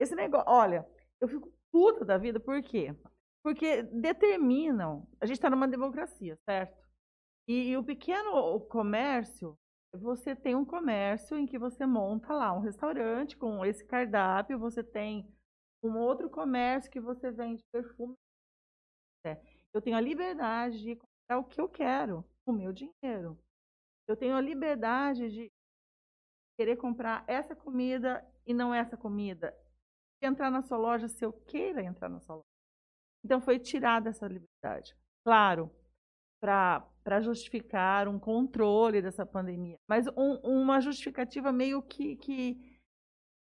esse 0.00 0.14
negócio. 0.14 0.46
Olha, 0.48 0.86
eu 1.20 1.28
fico 1.28 1.52
puta 1.70 2.04
da 2.04 2.16
vida, 2.16 2.40
por 2.40 2.62
quê? 2.62 2.94
Porque 3.44 3.82
determinam. 3.82 5.06
A 5.20 5.26
gente 5.26 5.36
está 5.36 5.50
numa 5.50 5.68
democracia, 5.68 6.36
certo? 6.48 6.76
E, 7.46 7.70
e, 7.70 7.76
o 7.76 7.84
pequeno 7.84 8.60
comércio, 8.60 9.54
você 9.92 10.34
tem 10.34 10.54
um 10.54 10.64
comércio 10.64 11.36
em 11.36 11.46
que 11.46 11.58
você 11.58 11.84
monta 11.84 12.32
lá 12.32 12.52
um 12.54 12.60
restaurante 12.60 13.36
com 13.36 13.62
esse 13.64 13.84
cardápio, 13.84 14.58
você 14.58 14.82
tem 14.82 15.28
um 15.82 15.98
outro 15.98 16.30
comércio 16.30 16.90
que 16.90 17.00
você 17.00 17.30
vende 17.30 17.62
perfume. 17.70 18.16
Eu 19.72 19.80
tenho 19.80 19.96
a 19.96 20.00
liberdade 20.00 20.80
de 20.80 20.96
comprar 20.96 21.38
o 21.38 21.44
que 21.44 21.60
eu 21.60 21.68
quero, 21.68 22.24
o 22.46 22.52
meu 22.52 22.72
dinheiro. 22.72 23.38
Eu 24.06 24.16
tenho 24.16 24.36
a 24.36 24.40
liberdade 24.40 25.30
de 25.30 25.50
querer 26.56 26.76
comprar 26.76 27.24
essa 27.26 27.56
comida 27.56 28.24
e 28.46 28.54
não 28.54 28.72
essa 28.72 28.96
comida. 28.96 29.56
Entrar 30.22 30.50
na 30.50 30.62
sua 30.62 30.78
loja 30.78 31.08
se 31.08 31.24
eu 31.24 31.32
queira 31.32 31.82
entrar 31.82 32.08
na 32.08 32.20
sua 32.20 32.36
loja. 32.36 32.46
Então 33.24 33.40
foi 33.40 33.58
tirada 33.58 34.10
essa 34.10 34.26
liberdade. 34.26 34.94
Claro, 35.24 35.70
para 36.40 37.20
justificar 37.22 38.06
um 38.06 38.18
controle 38.18 39.00
dessa 39.00 39.24
pandemia, 39.24 39.76
mas 39.88 40.06
um, 40.08 40.34
uma 40.42 40.80
justificativa 40.80 41.50
meio 41.50 41.82
que, 41.82 42.16
que, 42.16 42.80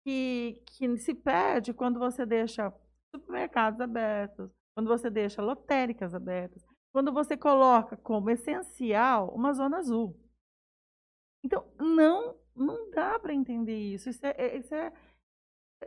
que, 0.04 0.62
que 0.66 0.98
se 0.98 1.14
perde 1.14 1.72
quando 1.72 1.98
você 1.98 2.26
deixa 2.26 2.72
supermercados 3.14 3.80
abertos, 3.80 4.50
quando 4.74 4.88
você 4.88 5.10
deixa 5.10 5.42
lotéricas 5.42 6.14
abertas, 6.14 6.64
quando 6.92 7.12
você 7.12 7.36
coloca 7.36 7.96
como 7.96 8.30
essencial 8.30 9.34
uma 9.34 9.52
zona 9.52 9.78
azul. 9.78 10.18
Então, 11.44 11.66
não, 11.78 12.36
não 12.54 12.90
dá 12.90 13.18
para 13.18 13.34
entender 13.34 13.76
isso. 13.76 14.08
Isso 14.08 14.24
é, 14.24 14.34
é 14.36 14.56
isso 14.56 14.74
é 14.74 14.92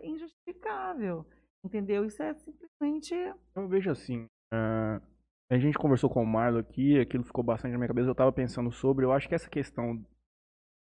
injustificável. 0.04 1.26
Entendeu? 1.64 2.06
Isso 2.06 2.22
é 2.22 2.34
simplesmente. 2.34 3.16
Eu 3.56 3.68
vejo 3.68 3.90
assim. 3.90 4.26
Uh, 4.54 5.02
a 5.50 5.58
gente 5.58 5.78
conversou 5.78 6.10
com 6.10 6.22
o 6.22 6.26
Marlon 6.26 6.60
aqui, 6.60 7.00
aquilo 7.00 7.24
ficou 7.24 7.44
bastante 7.44 7.72
na 7.72 7.78
minha 7.78 7.88
cabeça. 7.88 8.08
Eu 8.08 8.14
estava 8.14 8.32
pensando 8.32 8.72
sobre. 8.72 9.06
Eu 9.06 9.12
acho 9.12 9.28
que 9.28 9.36
essa 9.36 9.50
questão 9.50 9.96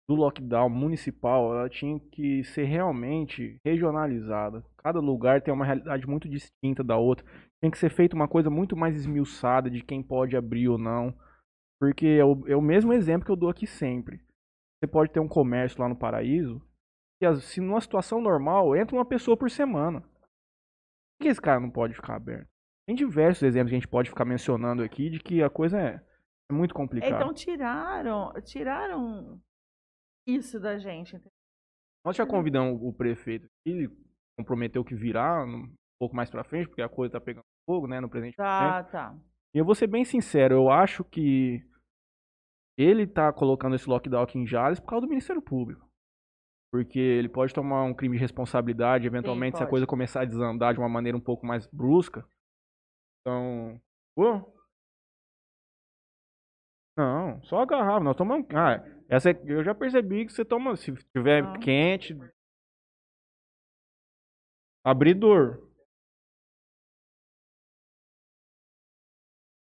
do 0.09 0.15
lockdown 0.15 0.69
municipal, 0.69 1.55
ela 1.55 1.69
tinha 1.69 2.01
que 2.01 2.43
ser 2.45 2.65
realmente 2.65 3.59
regionalizada. 3.65 4.65
Cada 4.89 5.01
lugar 5.01 5.43
tem 5.43 5.53
uma 5.53 5.67
realidade 5.67 6.07
muito 6.07 6.27
distinta 6.27 6.83
da 6.83 6.97
outra. 6.97 7.23
Tem 7.61 7.71
que 7.71 7.77
ser 7.77 7.91
feita 7.91 8.17
uma 8.17 8.27
coisa 8.27 8.49
muito 8.49 8.75
mais 8.75 8.97
esmiuçada 8.97 9.69
de 9.69 9.85
quem 9.85 10.03
pode 10.03 10.35
abrir 10.35 10.67
ou 10.67 10.79
não. 10.79 11.15
Porque 11.79 12.07
é 12.07 12.25
o, 12.25 12.49
é 12.49 12.57
o 12.57 12.63
mesmo 12.63 12.91
exemplo 12.95 13.27
que 13.27 13.31
eu 13.31 13.37
dou 13.37 13.51
aqui 13.51 13.67
sempre. 13.67 14.17
Você 14.81 14.91
pode 14.91 15.13
ter 15.13 15.21
um 15.21 15.29
comércio 15.29 15.79
lá 15.79 15.91
no 15.91 15.95
Paraíso, 15.95 16.59
que 17.21 17.37
se 17.37 17.61
numa 17.61 17.83
situação 17.83 18.19
normal, 18.19 18.75
entra 18.75 18.97
uma 18.97 19.05
pessoa 19.05 19.37
por 19.37 19.51
semana. 19.51 20.01
Por 20.01 21.25
que 21.25 21.29
esse 21.29 21.41
cara 21.43 21.61
não 21.61 21.71
pode 21.71 21.93
ficar 21.93 22.17
aberto? 22.17 22.49
Tem 22.87 22.97
diversos 22.97 23.43
exemplos 23.43 23.69
que 23.69 23.77
a 23.77 23.81
gente 23.81 23.89
pode 23.89 24.09
ficar 24.09 24.25
mencionando 24.25 24.83
aqui 24.83 25.11
de 25.11 25.19
que 25.19 25.43
a 25.43 25.51
coisa 25.51 25.79
é, 25.79 26.03
é 26.51 26.55
muito 26.55 26.73
complicada. 26.73 27.15
Então 27.15 27.35
tiraram, 27.35 28.33
tiraram 28.41 29.39
isso 30.27 30.59
da 30.59 30.79
gente. 30.79 31.21
Nós 32.07 32.17
já 32.17 32.25
convidamos 32.25 32.81
o 32.83 32.91
prefeito 32.91 33.45
aqui, 33.61 33.87
comprometeu 34.39 34.85
que 34.85 34.95
virá 34.95 35.45
um 35.45 35.69
pouco 36.01 36.15
mais 36.15 36.31
pra 36.31 36.45
frente, 36.45 36.69
porque 36.69 36.83
a 36.83 36.89
coisa 36.89 37.13
tá 37.13 37.21
pegando 37.21 37.45
fogo, 37.69 37.87
né, 37.87 38.01
no 38.01 38.09
presente 38.09 38.37
Tá, 38.37 38.71
momento. 38.71 38.91
tá. 38.91 39.15
E 39.55 39.59
eu 39.59 39.65
vou 39.65 39.75
ser 39.75 39.89
bem 39.89 40.05
sincero, 40.05 40.55
eu 40.55 40.71
acho 40.71 41.03
que 41.05 41.61
ele 42.79 43.07
tá 43.07 43.33
colocando 43.33 43.75
esse 43.75 43.89
lockdown 43.89 44.23
aqui 44.23 44.39
em 44.39 44.47
Jales 44.47 44.79
por 44.79 44.91
causa 44.91 45.07
do 45.07 45.11
Ministério 45.11 45.43
Público. 45.43 45.89
Porque 46.71 46.99
ele 46.99 47.29
pode 47.29 47.53
tomar 47.53 47.83
um 47.83 47.95
crime 47.95 48.17
de 48.17 48.21
responsabilidade, 48.21 49.07
eventualmente, 49.07 49.57
Sim, 49.57 49.59
se 49.59 49.65
a 49.65 49.71
coisa 49.71 49.87
começar 49.87 50.21
a 50.21 50.27
desandar 50.27 50.75
de 50.75 50.79
uma 50.79 50.89
maneira 50.89 51.17
um 51.17 51.21
pouco 51.21 51.47
mais 51.47 51.67
brusca. 51.67 52.25
Então. 53.21 53.81
Pô. 54.15 54.55
Não, 56.97 57.43
só 57.45 57.61
agarrar. 57.61 58.01
Nós 58.01 58.17
tomamos. 58.17 58.47
Ah, 58.55 58.85
essa 59.09 59.31
é... 59.31 59.43
eu 59.47 59.65
já 59.65 59.75
percebi 59.75 60.27
que 60.27 60.33
você 60.33 60.45
toma. 60.45 60.77
Se 60.77 60.93
tiver 61.17 61.43
ah. 61.43 61.59
quente. 61.59 62.15
Abridor. 64.89 65.69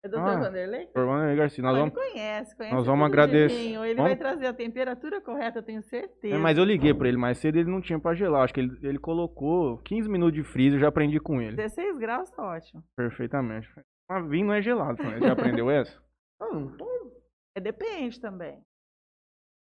É 0.05 0.09
doutor 0.09 0.29
ah, 0.29 0.39
Vanderlei? 0.39 0.85
Doutor 0.85 1.07
Vanderlei 1.07 1.37
Garcia. 1.37 1.65
Nós 1.65 1.77
vamos, 1.77 1.95
conhece, 1.95 2.57
conhece. 2.57 2.75
Nós 2.75 2.87
vamos 2.87 3.05
agradecer. 3.05 3.55
Ele 3.55 3.75
vamos... 3.75 3.97
vai 3.97 4.17
trazer 4.17 4.47
a 4.47 4.55
temperatura 4.55 5.21
correta, 5.21 5.59
eu 5.59 5.63
tenho 5.63 5.83
certeza. 5.83 6.37
É, 6.37 6.39
mas 6.39 6.57
eu 6.57 6.63
liguei 6.63 6.95
pra 6.95 7.09
ele 7.09 7.17
mais 7.17 7.39
cedo 7.39 7.59
ele 7.59 7.69
não 7.69 7.81
tinha 7.81 7.99
pra 7.99 8.15
gelar. 8.15 8.45
Acho 8.45 8.55
que 8.55 8.61
ele, 8.61 8.79
ele 8.81 8.99
colocou 8.99 9.79
15 9.79 10.09
minutos 10.09 10.35
de 10.35 10.45
freezer, 10.45 10.79
eu 10.79 10.83
já 10.83 10.89
aprendi 10.89 11.19
com 11.19 11.43
ele. 11.43 11.57
16 11.57 11.99
graus 11.99 12.31
tá 12.31 12.45
ótimo. 12.45 12.85
Perfeitamente. 12.97 13.69
Mas 14.09 14.29
vinho 14.29 14.47
não 14.47 14.55
é 14.55 14.63
gelado, 14.63 15.03
Ele 15.03 15.27
já 15.27 15.33
aprendeu 15.33 15.69
essa? 15.69 16.01
Não, 16.41 16.61
não. 16.61 17.13
É, 17.57 17.61
depende 17.61 18.21
também. 18.21 18.63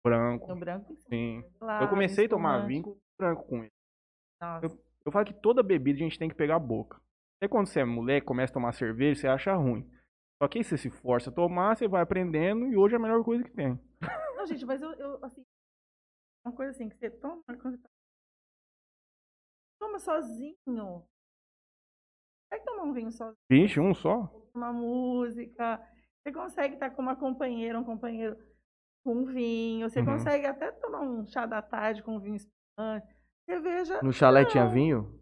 Branco. 0.06 0.46
No 0.46 0.56
branco, 0.56 0.94
sim. 1.08 1.42
Claro, 1.58 1.84
eu 1.84 1.88
comecei 1.88 2.26
a 2.26 2.28
tomar 2.28 2.64
vinho 2.64 2.96
branco 3.18 3.44
com 3.48 3.64
ele. 3.64 3.72
Nossa. 4.40 4.66
Eu, 4.66 4.87
eu 5.08 5.12
falo 5.12 5.24
que 5.26 5.34
toda 5.34 5.62
bebida 5.62 5.96
a 5.98 6.02
gente 6.02 6.18
tem 6.18 6.28
que 6.28 6.34
pegar 6.34 6.56
a 6.56 6.60
boca. 6.60 7.00
Até 7.40 7.48
quando 7.48 7.66
você 7.66 7.80
é 7.80 7.84
moleque, 7.84 8.26
começa 8.26 8.52
a 8.52 8.54
tomar 8.54 8.72
cerveja, 8.72 9.20
você 9.20 9.28
acha 9.28 9.54
ruim. 9.54 9.88
Só 10.42 10.48
que 10.48 10.58
aí 10.58 10.64
você 10.64 10.76
se 10.76 10.90
força 10.90 11.30
a 11.30 11.32
tomar, 11.32 11.76
você 11.76 11.88
vai 11.88 12.02
aprendendo 12.02 12.66
e 12.68 12.76
hoje 12.76 12.94
é 12.94 12.98
a 12.98 13.00
melhor 13.00 13.22
coisa 13.24 13.42
que 13.44 13.50
tem. 13.50 13.78
Não, 14.36 14.46
gente, 14.46 14.64
mas 14.64 14.80
eu, 14.82 14.92
eu, 14.94 15.24
assim, 15.24 15.44
uma 16.46 16.54
coisa 16.54 16.70
assim, 16.70 16.88
que 16.88 16.96
você 16.96 17.10
toma, 17.10 17.42
quando 17.46 17.76
você 17.76 17.78
tá- 17.78 17.88
toma 19.80 19.98
sozinho. 19.98 20.56
Consegue 22.50 22.64
tomar 22.64 22.82
um 22.84 22.92
vinho 22.92 23.12
sozinho, 23.12 23.36
21 23.50 23.94
só? 23.94 24.30
uma 24.54 24.72
música. 24.72 25.80
Você 26.22 26.32
consegue 26.32 26.74
estar 26.74 26.90
com 26.90 27.02
uma 27.02 27.14
companheira, 27.16 27.78
um 27.78 27.84
companheiro 27.84 28.36
com 29.04 29.12
um 29.14 29.24
vinho. 29.26 29.88
Você 29.88 30.00
Uhum. 30.00 30.06
consegue 30.06 30.46
até 30.46 30.72
tomar 30.72 31.00
um 31.02 31.26
chá 31.26 31.46
da 31.46 31.62
tarde 31.62 32.02
com 32.02 32.16
um 32.16 32.20
vinho 32.20 32.36
espumante. 32.36 33.06
Cerveja, 33.48 34.00
No 34.02 34.12
chalé 34.12 34.44
tinha 34.44 34.64
não. 34.64 34.70
vinho? 34.70 35.14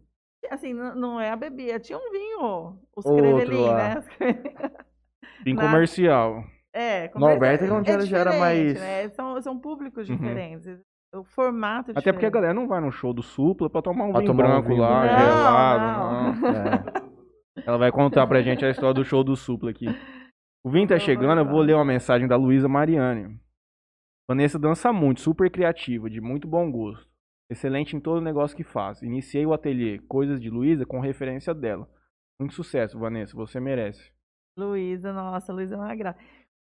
assim, 0.49 0.73
não, 0.73 0.95
não 0.95 1.19
é 1.21 1.29
a 1.31 1.35
bebida. 1.35 1.79
Tinha 1.79 1.97
um 1.97 2.11
vinho, 2.11 2.79
os 2.95 3.05
Outro 3.05 3.21
crevelinhos, 3.37 3.67
lá. 3.67 3.77
né? 3.95 4.03
Vinho 5.43 5.55
Na- 5.57 5.61
comercial. 5.63 6.43
É, 6.73 7.09
No 7.15 7.25
Alberta 7.27 7.65
é, 7.65 7.67
não 7.67 7.83
já- 7.83 7.99
já 8.01 8.17
era 8.19 8.37
mais- 8.39 8.73
Né? 8.79 9.09
São, 9.09 9.41
são 9.41 9.57
públicos 9.59 10.07
Uhum. 10.09 10.15
diferentes. 10.15 10.79
O 11.13 11.23
formato 11.23 11.91
Até 11.95 12.11
porque 12.11 12.25
a 12.25 12.29
galera 12.29 12.53
não 12.53 12.67
vai 12.67 12.79
no 12.81 12.91
show 12.91 13.13
do 13.13 13.23
Supla 13.23 13.69
pra 13.69 13.81
tomar 13.81 14.05
um 14.05 14.11
Pra 14.11 14.19
vinho 14.21 14.31
tomar 14.31 14.43
um 14.43 14.47
branco 14.47 14.67
vinho 14.69 14.81
lá, 14.81 15.01
branco. 15.01 15.19
gelado. 15.19 15.83
Não, 15.85 16.33
não. 16.33 16.49
É. 16.49 17.63
Ela 17.65 17.77
vai 17.77 17.91
contar 17.91 18.27
pra 18.27 18.41
gente 18.41 18.63
a 18.65 18.69
história 18.69 18.93
do 18.93 19.03
show 19.05 19.23
do 19.23 19.35
Supla 19.35 19.71
aqui. 19.71 19.85
O 20.63 20.69
vinho 20.69 20.87
tá 20.87 20.95
Não, 20.95 20.99
chegando, 21.01 21.39
eu 21.39 21.45
vou 21.45 21.61
ler 21.61 21.73
uma 21.75 21.85
mensagem 21.85 22.27
da 22.27 22.35
Luísa 22.35 22.67
Mariani. 22.67 23.39
Vanessa 24.29 24.59
dança 24.59 24.91
muito, 24.93 25.21
super 25.21 25.49
criativa, 25.49 26.09
de 26.09 26.19
muito 26.21 26.47
bom 26.47 26.69
gosto. 26.71 27.07
Excelente 27.49 27.95
em 27.95 27.99
todo 27.99 28.17
o 28.17 28.23
negócio 28.23 28.55
que 28.57 28.63
faz. 28.63 29.01
Iniciei 29.01 29.45
o 29.45 29.53
ateliê 29.53 29.99
Coisas 29.99 30.39
de 30.39 30.49
Luísa 30.49 30.85
com 30.85 30.99
referência 30.99 31.53
dela. 31.53 31.89
Muito 32.39 32.53
sucesso, 32.53 32.99
Vanessa, 32.99 33.35
você 33.35 33.59
merece. 33.59 34.11
Luísa, 34.57 35.13
nossa, 35.13 35.53
Luísa 35.53 35.75
é 35.75 35.77
uma 35.77 35.95
graça. 35.95 36.19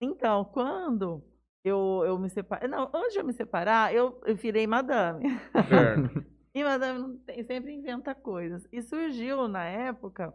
Então, 0.00 0.44
quando 0.44 1.22
eu, 1.64 2.02
eu 2.06 2.18
me 2.18 2.30
separei. 2.30 2.68
Não, 2.68 2.88
antes 2.94 3.12
de 3.14 3.18
eu 3.18 3.24
me 3.24 3.32
separar, 3.32 3.92
eu, 3.92 4.20
eu 4.24 4.36
virei 4.36 4.66
madame. 4.66 5.24
Certo. 5.68 6.24
E 6.54 6.64
madame 6.64 7.18
tem- 7.18 7.44
sempre 7.44 7.72
inventa 7.72 8.14
coisas. 8.16 8.66
E 8.72 8.82
surgiu 8.82 9.46
na 9.46 9.64
época, 9.64 10.34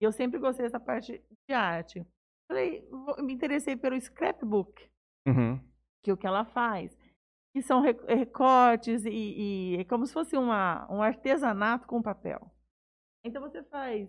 e 0.00 0.04
eu 0.04 0.10
sempre 0.12 0.38
gostei 0.38 0.64
dessa 0.64 0.80
parte 0.80 1.22
de 1.46 1.52
arte. 1.54 2.06
Falei, 2.48 2.88
me 3.18 3.34
interessei 3.34 3.76
pelo 3.76 4.00
scrapbook, 4.00 4.72
Uhum. 5.28 5.60
que 6.02 6.10
é 6.10 6.14
o 6.14 6.16
que 6.16 6.26
ela 6.26 6.44
faz. 6.46 6.96
Que 7.54 7.60
são 7.62 7.80
re- 7.82 7.96
recortes 8.08 9.04
e, 9.04 9.10
e 9.74 9.76
é 9.80 9.84
como 9.84 10.06
se 10.06 10.12
fosse 10.12 10.36
uma, 10.36 10.86
um 10.90 11.02
artesanato 11.02 11.86
com 11.86 12.00
papel. 12.02 12.50
Então 13.24 13.42
você 13.42 13.62
faz 13.64 14.08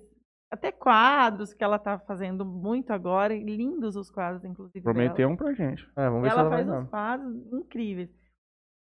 até 0.52 0.72
quadros 0.72 1.54
que 1.54 1.64
ela 1.64 1.78
está 1.78 1.98
fazendo 2.00 2.46
muito 2.46 2.92
agora, 2.94 3.34
e 3.34 3.44
lindos 3.44 3.96
os 3.96 4.10
quadros, 4.12 4.44
inclusive. 4.46 4.82
dela. 4.82 4.94
Prometeu 4.94 5.28
um 5.28 5.36
pra 5.36 5.52
gente. 5.54 5.84
É, 5.96 6.08
vamos 6.08 6.22
ver 6.24 6.30
se 6.30 6.34
Ela 6.34 6.42
ela 6.42 6.50
vai 6.50 6.66
faz 6.66 6.84
uns 6.84 6.90
quadros 6.90 7.54
incríveis. 7.54 8.10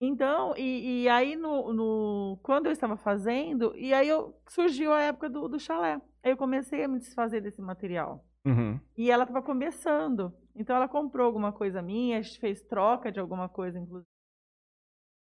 Então, 0.01 0.53
e, 0.57 1.03
e 1.03 1.09
aí 1.09 1.36
no, 1.36 1.74
no- 1.74 2.39
quando 2.43 2.66
eu 2.68 2.72
estava 2.72 2.95
fazendo, 2.97 3.76
e 3.76 3.93
aí 3.93 4.07
eu, 4.07 4.36
surgiu 4.49 4.91
a 4.93 5.01
época 5.01 5.30
do, 5.30 5.47
do 5.47 5.59
chalé. 5.59 5.99
Aí 6.24 6.32
eu 6.32 6.38
comecei 6.38 6.84
a 6.84 6.88
me 6.88 6.99
desfazer 6.99 7.41
desse 7.41 7.61
material. 7.61 8.24
Uhum. 8.45 8.80
E 8.97 9.09
ela 9.09 9.24
estava 9.24 9.41
começando. 9.41 10.34
Então 10.55 10.76
ela 10.76 10.88
comprou 10.88 11.26
alguma 11.26 11.51
coisa 11.51 11.82
minha, 11.82 12.20
a 12.20 12.22
gente 12.22 12.39
fez 12.39 12.61
troca 12.61 13.11
de 13.11 13.20
alguma 13.20 13.49
coisa, 13.49 13.80
inclusive. 13.80 14.05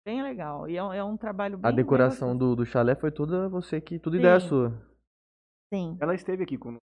Bem 0.05 0.21
legal. 0.21 0.69
E 0.69 0.77
é, 0.77 0.83
um- 0.83 0.93
é 0.93 1.03
um 1.03 1.17
trabalho 1.17 1.57
bem 1.57 1.67
A 1.67 1.73
decoração 1.73 2.37
do, 2.37 2.55
do 2.55 2.65
chalé 2.65 2.95
foi 2.95 3.11
toda 3.11 3.49
você 3.49 3.81
que. 3.81 3.97
Tudo 3.97 4.17
ideia 4.17 4.39
Sim. 4.39 4.47
sua. 4.47 4.81
Sim. 5.73 5.97
Ela 5.99 6.13
esteve 6.13 6.43
aqui 6.43 6.57
com 6.57 6.77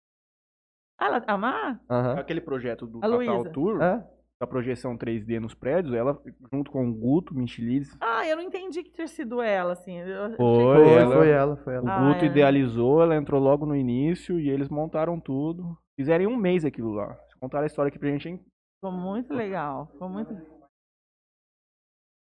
Ah, 1.01 1.07
ela, 1.07 1.25
a 1.27 1.39
Mar? 1.39 1.81
Aham. 1.89 2.19
aquele 2.19 2.41
projeto 2.41 2.87
do 2.87 2.99
A 3.03 3.07
Luísa. 3.07 3.51
Tour, 3.51 3.81
É? 3.81 4.05
da 4.41 4.47
projeção 4.47 4.97
3D 4.99 5.39
nos 5.39 5.55
prédios, 5.55 5.95
ela, 5.95 6.21
junto 6.53 6.73
com 6.73 6.89
o 6.89 6.93
Guto 6.93 7.33
Michelides, 7.33 7.97
Ah, 8.01 8.27
eu 8.27 8.37
não 8.37 8.43
entendi 8.43 8.83
que 8.83 8.91
ter 8.91 9.07
sido 9.09 9.41
ela, 9.41 9.73
assim. 9.75 9.99
Eu 10.01 10.25
achei 10.25 10.37
Foi, 10.37 10.57
que- 10.57 10.65
Foi, 10.91 10.95
ela- 10.99 11.17
foi 11.17 11.31
ela, 11.31 11.57
foi 11.59 11.73
o 11.75 11.77
ela. 11.77 11.91
Ah, 11.93 12.09
Guto 12.13 12.25
é. 12.25 12.27
idealizou, 12.29 13.01
ela 13.03 13.15
entrou 13.15 13.41
logo 13.41 13.65
no 13.65 13.77
início 13.77 14.41
e 14.41 14.51
eles 14.51 14.69
montaram 14.69 15.21
tudo. 15.21 15.79
Fizeram 15.97 16.25
em 16.25 16.27
um 16.27 16.37
mês 16.37 16.65
aquilo 16.65 16.91
lá. 16.93 17.17
Contaram 17.41 17.63
a 17.63 17.67
história 17.67 17.89
aqui 17.89 18.01
pra 18.01 18.09
gente, 18.09 18.29
hein? 18.29 18.45
Ficou 18.77 18.91
muito 18.97 19.33
legal. 19.33 19.87
Ficou 19.93 20.09
muito. 20.09 20.35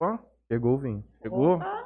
Ó, 0.03 0.19
Pegou 0.49 0.75
o 0.75 0.79
vinho. 0.79 1.05
Pegou? 1.21 1.57
Opa! 1.57 1.85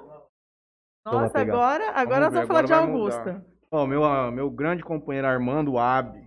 Toma, 1.05 1.23
Nossa, 1.23 1.35
pegar. 1.35 1.55
agora, 1.55 1.91
agora 1.93 2.21
nós 2.21 2.33
ver, 2.33 2.47
vamos 2.47 2.49
falar 2.49 2.63
de. 2.63 2.73
Augusta. 2.73 3.47
Ó, 3.71 3.87
meu, 3.87 4.05
ah, 4.05 4.31
meu 4.31 4.51
grande 4.51 4.83
companheiro 4.83 5.27
Armando 5.27 5.79
Ab, 5.79 6.19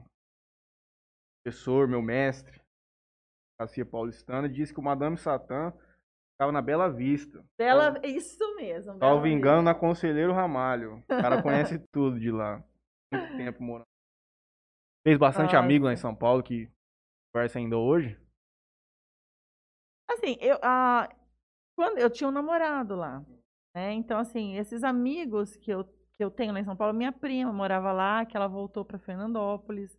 professor, 1.44 1.88
meu 1.88 2.02
mestre, 2.02 2.62
Garcia 3.60 3.86
Paulistana, 3.86 4.48
disse 4.50 4.74
que 4.74 4.80
o 4.80 4.84
Madame 4.84 5.18
Satã 5.18 5.74
estava 6.34 6.52
na 6.52 6.62
Bela 6.62 6.90
Vista. 6.90 7.44
Bela, 7.58 8.00
isso 8.04 8.56
mesmo. 8.56 8.98
Tava 8.98 9.14
Bela 9.14 9.22
vingando 9.22 9.62
na 9.64 9.76
Conselheiro 9.76 10.34
Ramalho. 10.34 10.98
O 11.00 11.08
cara 11.08 11.42
conhece 11.42 11.78
tudo 11.92 12.20
de 12.20 12.32
lá. 12.32 12.64
Muito 13.14 13.38
tempo 13.38 13.64
morando. 13.64 13.88
Fez 15.06 15.18
bastante 15.18 15.54
Nossa. 15.54 15.60
amigo 15.60 15.86
lá 15.86 15.94
em 15.94 15.98
São 15.98 16.16
Paulo 16.16 16.44
que 16.44 16.72
conversa 17.34 17.60
ainda 17.60 17.78
hoje. 17.78 18.20
Assim, 20.10 20.38
eu, 20.40 20.60
ah, 20.62 21.10
quando 21.82 21.98
eu 21.98 22.10
tinha 22.12 22.28
um 22.28 22.32
namorado 22.32 22.96
lá, 22.96 23.26
né? 23.76 23.94
Então, 23.94 24.20
assim, 24.20 24.56
esses 24.58 24.84
amigos 24.84 25.56
que 25.58 25.72
eu, 25.72 25.84
que 25.86 26.24
eu 26.24 26.30
tenho 26.30 26.54
lá 26.54 26.60
em 26.60 26.66
São 26.66 26.76
Paulo, 26.76 26.94
minha 26.94 27.12
prima 27.12 27.52
morava 27.52 27.92
lá, 27.92 28.24
que 28.26 28.38
ela 28.38 28.48
voltou 28.48 28.86
para 28.86 29.00
Fernandópolis. 29.00 29.98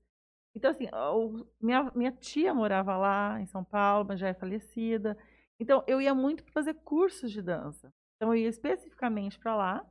Então, 0.54 0.70
assim, 0.70 0.88
o- 0.92 1.46
minha, 1.60 1.90
minha 1.94 2.12
tia 2.12 2.54
morava 2.54 2.96
lá 2.96 3.40
em 3.40 3.46
São 3.46 3.64
Paulo, 3.64 4.06
mas 4.08 4.20
já 4.20 4.28
é 4.28 4.34
falecida. 4.34 5.16
Então, 5.60 5.84
eu 5.88 6.00
ia 6.00 6.14
muito 6.14 6.44
pra 6.44 6.52
fazer 6.52 6.74
cursos 6.74 7.32
de 7.32 7.42
dança. 7.42 7.92
Então, 8.16 8.34
eu 8.34 8.42
ia 8.42 8.48
especificamente 8.48 9.38
para 9.40 9.56
lá, 9.56 9.86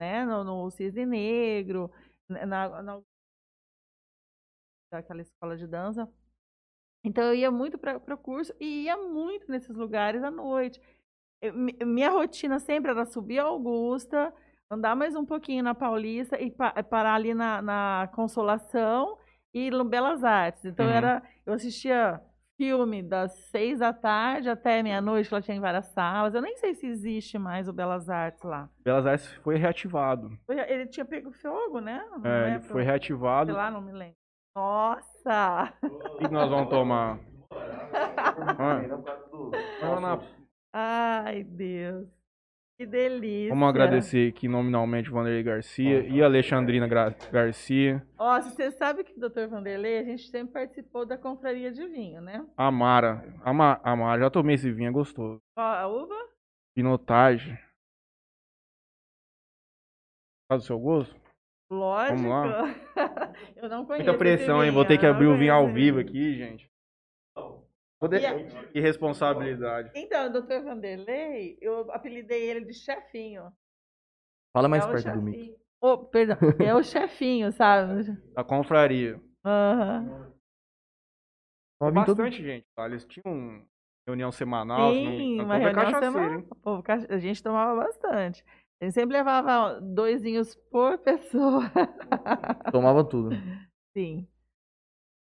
né? 0.00 0.24
No, 0.26 0.44
no 0.44 0.70
Cisne 0.70 1.06
Negro, 1.06 1.90
na, 2.28 2.46
na, 2.46 2.82
na 2.82 3.02
daquela 4.90 5.22
escola 5.22 5.56
de 5.56 5.66
dança. 5.66 6.08
Então 7.04 7.24
eu 7.24 7.34
ia 7.34 7.50
muito 7.50 7.78
para 7.78 7.98
o 8.14 8.18
curso 8.18 8.54
e 8.60 8.84
ia 8.84 8.96
muito 8.96 9.50
nesses 9.50 9.76
lugares 9.76 10.22
à 10.22 10.30
noite. 10.30 10.80
Eu- 11.40 11.54
mi- 11.54 11.76
minha 11.84 12.10
rotina 12.10 12.58
sempre 12.58 12.90
era 12.90 13.04
subir 13.04 13.38
a 13.38 13.44
Augusta, 13.44 14.32
andar 14.70 14.96
mais 14.96 15.14
um 15.14 15.24
pouquinho 15.24 15.62
na 15.62 15.74
Paulista 15.74 16.40
e 16.40 16.50
pa- 16.50 16.82
parar 16.82 17.14
ali 17.14 17.32
na, 17.34 17.62
na 17.62 18.08
Consolação 18.14 19.16
e 19.54 19.70
no 19.70 19.84
Belas 19.84 20.24
Artes. 20.24 20.64
Então 20.64 20.86
Uhum. 20.86 20.92
era, 20.92 21.22
eu 21.46 21.52
assistia 21.54 22.20
filme 22.56 23.04
das 23.04 23.32
seis 23.52 23.78
da 23.78 23.92
tarde 23.92 24.50
até 24.50 24.82
meia-noite, 24.82 25.28
que 25.28 25.34
ela 25.34 25.40
tinha 25.40 25.56
em 25.56 25.60
várias 25.60 25.86
salas. 25.86 26.34
Eu 26.34 26.42
nem 26.42 26.56
sei 26.56 26.74
se 26.74 26.88
existe 26.88 27.38
mais 27.38 27.68
o 27.68 27.72
Belas 27.72 28.10
Artes 28.10 28.42
lá. 28.42 28.68
Belas 28.82 29.06
Artes 29.06 29.28
foi 29.44 29.56
reativado. 29.56 30.36
Foi- 30.44 30.58
Ele 30.58 30.86
tinha 30.86 31.04
pego 31.06 31.30
fogo, 31.30 31.78
né? 31.80 32.04
Não 32.10 32.28
É, 32.28 32.50
é 32.50 32.54
ele 32.54 32.60
foi 32.64 32.82
reativado. 32.82 33.52
Sei 33.52 33.56
lá, 33.56 33.70
não 33.70 33.80
me 33.80 33.92
lembro. 33.92 34.16
Nossa! 34.56 35.72
O 35.84 36.16
que 36.18 36.26
nós 36.28 36.50
vamos 36.50 36.68
tomar? 36.68 37.20
Vamos 39.80 40.02
lá. 40.02 40.20
Ai, 40.72 41.44
Deus. 41.44 42.08
Que 42.78 42.86
delícia. 42.86 43.48
Vamos 43.50 43.68
agradecer 43.68 44.28
aqui 44.28 44.46
nominalmente 44.46 45.10
o 45.10 45.12
Vanderlei 45.12 45.42
Garcia 45.42 46.06
e 46.06 46.22
a 46.22 46.26
Alexandrina 46.26 46.86
Gra- 46.86 47.10
Garcia, 47.32 48.06
Ó, 48.16 48.40
você 48.40 48.70
sabe 48.70 49.02
que 49.02 49.12
o 49.18 49.28
Dr. 49.28 49.48
Vanderlei, 49.48 49.98
a 49.98 50.04
gente 50.04 50.28
sempre 50.28 50.52
participou 50.52 51.04
da 51.04 51.18
confraria 51.18 51.72
de 51.72 51.84
vinho, 51.88 52.20
né? 52.20 52.46
a 52.56 52.70
Mara. 52.70 53.24
A, 53.42 53.52
Ma- 53.52 53.80
a 53.82 53.96
Mara, 53.96 54.20
já 54.20 54.30
tomei 54.30 54.54
esse 54.54 54.70
vinho, 54.70 54.90
é 54.90 54.92
gostoso. 54.92 55.40
Ó, 55.58 55.60
a 55.60 55.88
uva? 55.88 56.14
Pinotage. 56.76 57.58
Tá 60.48 60.56
do 60.56 60.62
seu 60.62 60.78
gosto? 60.78 61.14
Lógico. 61.70 62.16
Vamos 62.16 62.30
lá. 62.30 62.74
eu 63.56 63.68
não 63.68 63.84
conheço. 63.84 64.04
Muita 64.06 64.16
pressão, 64.18 64.64
hein? 64.64 64.70
Vou 64.70 64.84
ter 64.84 64.98
que 64.98 65.04
abrir 65.06 65.26
o 65.26 65.36
vinho 65.36 65.52
ao 65.52 65.70
vivo 65.72 65.98
aqui, 65.98 66.34
gente. 66.36 66.70
De- 68.06 68.18
E 68.20 68.26
a- 68.26 68.64
Que 68.70 68.80
responsabilidade. 68.80 69.90
Então, 69.94 70.26
o 70.26 70.30
Dr. 70.32 70.62
Vanderlei, 70.62 71.58
eu 71.60 71.90
apelidei 71.92 72.48
ele 72.48 72.64
de 72.64 72.74
chefinho. 72.74 73.52
Fala 74.56 74.68
mais 74.68 74.84
é 74.84 74.90
perto 74.90 75.10
do 75.20 75.26
chefinho. 75.32 75.56
Oh, 75.82 75.98
perdão. 75.98 76.36
É 76.64 76.74
o 76.74 76.82
chefinho, 76.82 77.50
sabe? 77.52 78.12
Da 78.34 78.44
confraria. 78.44 79.20
Aham. 79.44 80.32
Toma 81.80 81.92
vinho 81.92 82.06
todo- 82.06 82.16
Bastante 82.18 82.42
gente. 82.42 82.66
Tá? 82.76 82.86
Eles 82.86 83.04
tinham 83.04 83.64
reunião 84.06 84.30
semanal. 84.32 84.78
não 84.78 84.92
Sim, 84.92 85.34
uma 85.40 85.54
Povo 85.54 85.68
é 85.68 85.72
reunião 85.72 86.00
semanal. 86.00 86.82
ca- 86.82 87.06
a 87.08 87.18
gente 87.18 87.42
tomava 87.42 87.80
bastante. 87.84 88.44
A 88.80 88.84
gente 88.84 88.94
sempre 88.94 89.16
levava 89.16 89.80
dois 89.80 90.22
vinhos 90.22 90.54
por 90.70 90.98
pessoa. 90.98 91.62
Tomava 92.72 93.04
tudo. 93.04 93.30
Sim. 93.96 94.26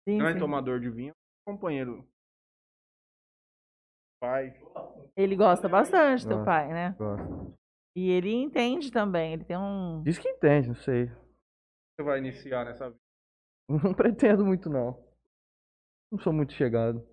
Sim, 0.08 0.18
Grande 0.18 0.34
sim. 0.34 0.40
tomador 0.40 0.78
de 0.80 0.90
vinho. 0.90 1.12
Companheiro. 1.46 2.06
Pai. 4.20 4.54
Ele 5.16 5.36
gosta 5.36 5.68
bastante 5.68 6.24
do 6.26 6.30
Gosta. 6.36 6.44
pai, 6.44 6.68
né? 6.72 6.94
Gosto. 6.98 7.54
E 7.96 8.10
ele 8.10 8.32
entende 8.32 8.90
também. 8.90 9.34
Ele 9.34 9.44
tem 9.44 9.56
um. 9.56 10.02
Diz 10.02 10.18
que 10.18 10.28
entende, 10.28 10.68
não 10.68 10.74
sei. 10.74 11.06
Você 11.06 12.02
vai 12.02 12.18
iniciar 12.18 12.64
nessa 12.64 12.90
vida? 12.90 13.00
Não 13.82 13.92
pretendo 13.94 14.44
muito, 14.44 14.70
não. 14.70 15.02
Não 16.12 16.20
sou 16.20 16.32
muito 16.32 16.52
chegado. 16.52 17.04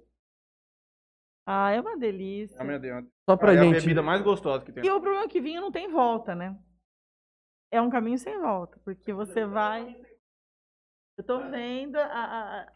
Ah, 1.47 1.71
é 1.71 1.81
uma 1.81 1.97
delícia. 1.97 2.55
É, 2.59 2.63
meu 2.63 2.79
Deus. 2.79 3.05
Só 3.27 3.35
pra 3.35 3.53
é 3.53 3.57
a 3.59 3.63
gente. 3.63 3.79
bebida 3.81 4.03
mais 4.03 4.21
gostosa 4.21 4.63
que 4.63 4.71
tem. 4.71 4.85
E 4.85 4.89
o 4.91 5.01
problema 5.01 5.25
é 5.25 5.27
que 5.27 5.41
vinho 5.41 5.61
não 5.61 5.71
tem 5.71 5.89
volta, 5.91 6.35
né? 6.35 6.55
É 7.71 7.81
um 7.81 7.89
caminho 7.89 8.17
sem 8.19 8.39
volta, 8.39 8.79
porque 8.85 9.11
você 9.11 9.45
vai. 9.45 9.99
Eu 11.17 11.23
tô 11.25 11.39
vendo 11.49 11.95
a. 11.97 12.03
a- 12.05 12.61
a- 12.61 12.73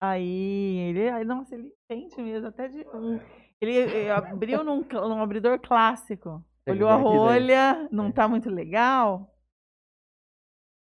Aí, 0.00 0.78
ele. 0.90 1.08
Aí, 1.08 1.24
nossa, 1.24 1.54
ele 1.54 1.72
entende 1.88 2.20
mesmo, 2.22 2.48
até 2.48 2.66
de. 2.68 2.86
um- 2.88 3.18
Ele 3.60 3.78
eh, 3.78 4.10
abriu 4.10 4.62
num, 4.62 4.82
num 4.82 5.22
abridor 5.22 5.58
clássico. 5.60 6.44
Tem 6.64 6.74
Olhou 6.74 6.88
a 6.88 6.96
rolha, 6.96 7.88
não 7.90 8.08
É. 8.08 8.12
tá 8.12 8.28
muito 8.28 8.50
legal. 8.50 9.32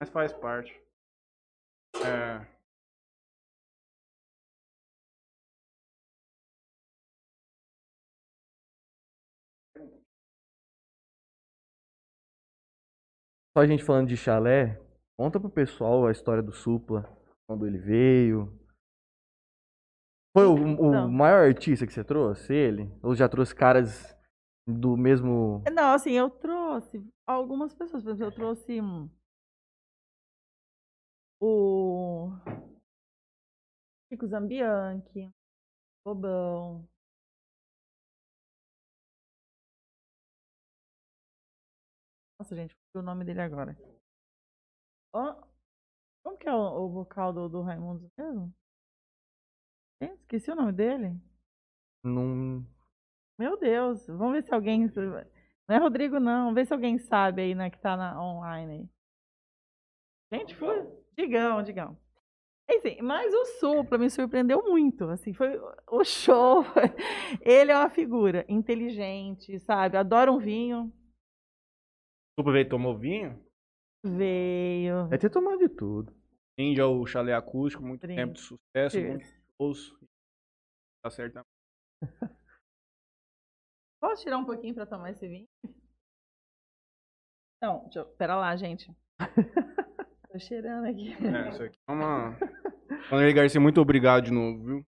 Mas 0.01 0.11
faz 0.11 0.33
parte. 0.33 0.73
É. 2.05 2.47
Só 13.57 13.63
a 13.63 13.67
gente 13.67 13.85
falando 13.85 14.09
de 14.09 14.17
chalé, 14.17 14.81
conta 15.19 15.39
pro 15.39 15.51
pessoal 15.51 16.07
a 16.07 16.13
história 16.13 16.43
do 16.43 16.53
Supla, 16.53 17.05
quando 17.47 17.67
ele 17.67 17.79
veio. 17.79 18.62
Foi 20.35 20.47
o, 20.47 20.55
o 20.55 21.11
maior 21.11 21.47
artista 21.47 21.87
que 21.87 21.93
você 21.93 22.03
trouxe, 22.03 22.55
ele? 22.55 22.91
Ou 23.03 23.15
já 23.15 23.29
trouxe 23.29 23.55
caras 23.55 24.17
do 24.67 24.97
mesmo. 24.97 25.63
Não, 25.71 25.93
assim, 25.93 26.13
eu 26.13 26.31
trouxe 26.31 27.05
algumas 27.27 27.75
pessoas. 27.75 28.03
Por 28.03 28.11
exemplo, 28.11 28.33
eu 28.33 28.35
trouxe 28.35 28.81
hum, 28.81 29.11
o 31.39 32.31
Chico 34.09 34.27
Zambianchi, 34.27 35.31
Bobão. 36.05 36.89
Nossa, 42.39 42.57
gente, 42.57 42.75
o 42.95 43.03
nome 43.03 43.25
dele 43.25 43.41
agora. 43.43 43.77
Ó, 45.15 45.35
como 46.25 46.39
que 46.39 46.49
é 46.49 46.53
o, 46.55 46.87
o 46.87 46.89
vocal 46.91 47.33
do, 47.33 47.49
do 47.49 47.63
Raimundos 47.63 48.09
mesmo? 48.19 48.55
Gente, 50.03 50.21
esqueci 50.23 50.51
o 50.51 50.57
nome 50.57 50.73
dele. 50.73 51.17
Num... 52.05 52.67
Meu 53.39 53.57
Deus, 53.57 54.05
vamos 54.09 54.33
ver 54.33 54.43
se 54.43 54.53
alguém. 54.53 54.91
Não 55.69 55.77
é 55.77 55.79
Rodrigo, 55.79 56.19
não. 56.19 56.47
Vamos 56.47 56.55
ver 56.57 56.67
se 56.67 56.73
alguém 56.73 56.99
sabe 56.99 57.43
aí, 57.43 57.55
né, 57.55 57.71
que 57.71 57.79
tá 57.79 57.97
na, 57.97 58.21
online 58.21 58.73
aí. 58.73 58.89
Gente, 60.33 60.57
foi. 60.57 60.89
Digão, 61.17 61.63
digão. 61.63 61.97
Enfim, 62.69 63.01
mas 63.03 63.33
o 63.33 63.45
Supla 63.61 63.97
me 63.97 64.11
surpreendeu 64.11 64.63
muito. 64.63 65.05
Assim, 65.05 65.33
foi 65.33 65.61
o 65.89 66.03
show. 66.05 66.65
Ele 67.41 67.71
é 67.71 67.77
uma 67.77 67.91
figura 67.91 68.45
inteligente, 68.49 69.61
sabe? 69.61 69.97
Adora 69.97 70.33
um 70.33 70.39
vinho. 70.39 70.93
Desculpa, 72.31 72.53
veio 72.53 72.69
tomou 72.69 72.99
vinho. 72.99 73.39
Veio. 74.05 75.13
É 75.13 75.19
ter 75.19 75.31
tomado 75.31 75.59
de 75.59 75.69
tudo. 75.69 76.13
Índia, 76.59 76.87
o 76.87 77.07
chalé 77.07 77.35
acústico, 77.35 77.85
muito 77.85 78.01
Brinde. 78.01 78.21
tempo 78.21 78.33
de 78.35 78.41
sucesso, 78.41 78.97
Cheers. 78.97 79.09
muito 79.11 79.42
shows. 79.63 79.95
Tá 81.03 81.11
certo. 81.11 81.37
né? 81.37 81.43
Posso 84.01 84.23
tirar 84.23 84.39
um 84.39 84.45
pouquinho 84.45 84.75
pra 84.75 84.87
tomar 84.87 85.11
esse 85.11 85.27
vinho? 85.29 85.49
Não, 87.63 87.85
deixa 87.85 88.01
eu... 88.01 88.07
pera 88.17 88.37
lá, 88.37 88.57
gente. 88.57 88.91
Tô 90.33 90.39
cheirando 90.39 90.87
aqui. 90.87 91.13
É, 91.13 91.51
isso 91.51 91.63
aqui 91.63 91.79
é 91.89 91.93
uma. 91.93 92.31
Vanderlei 93.09 93.35
Garcia, 93.35 93.61
muito 93.61 93.81
obrigado 93.81 94.25
de 94.25 94.33
novo, 94.33 94.65
viu? 94.65 94.87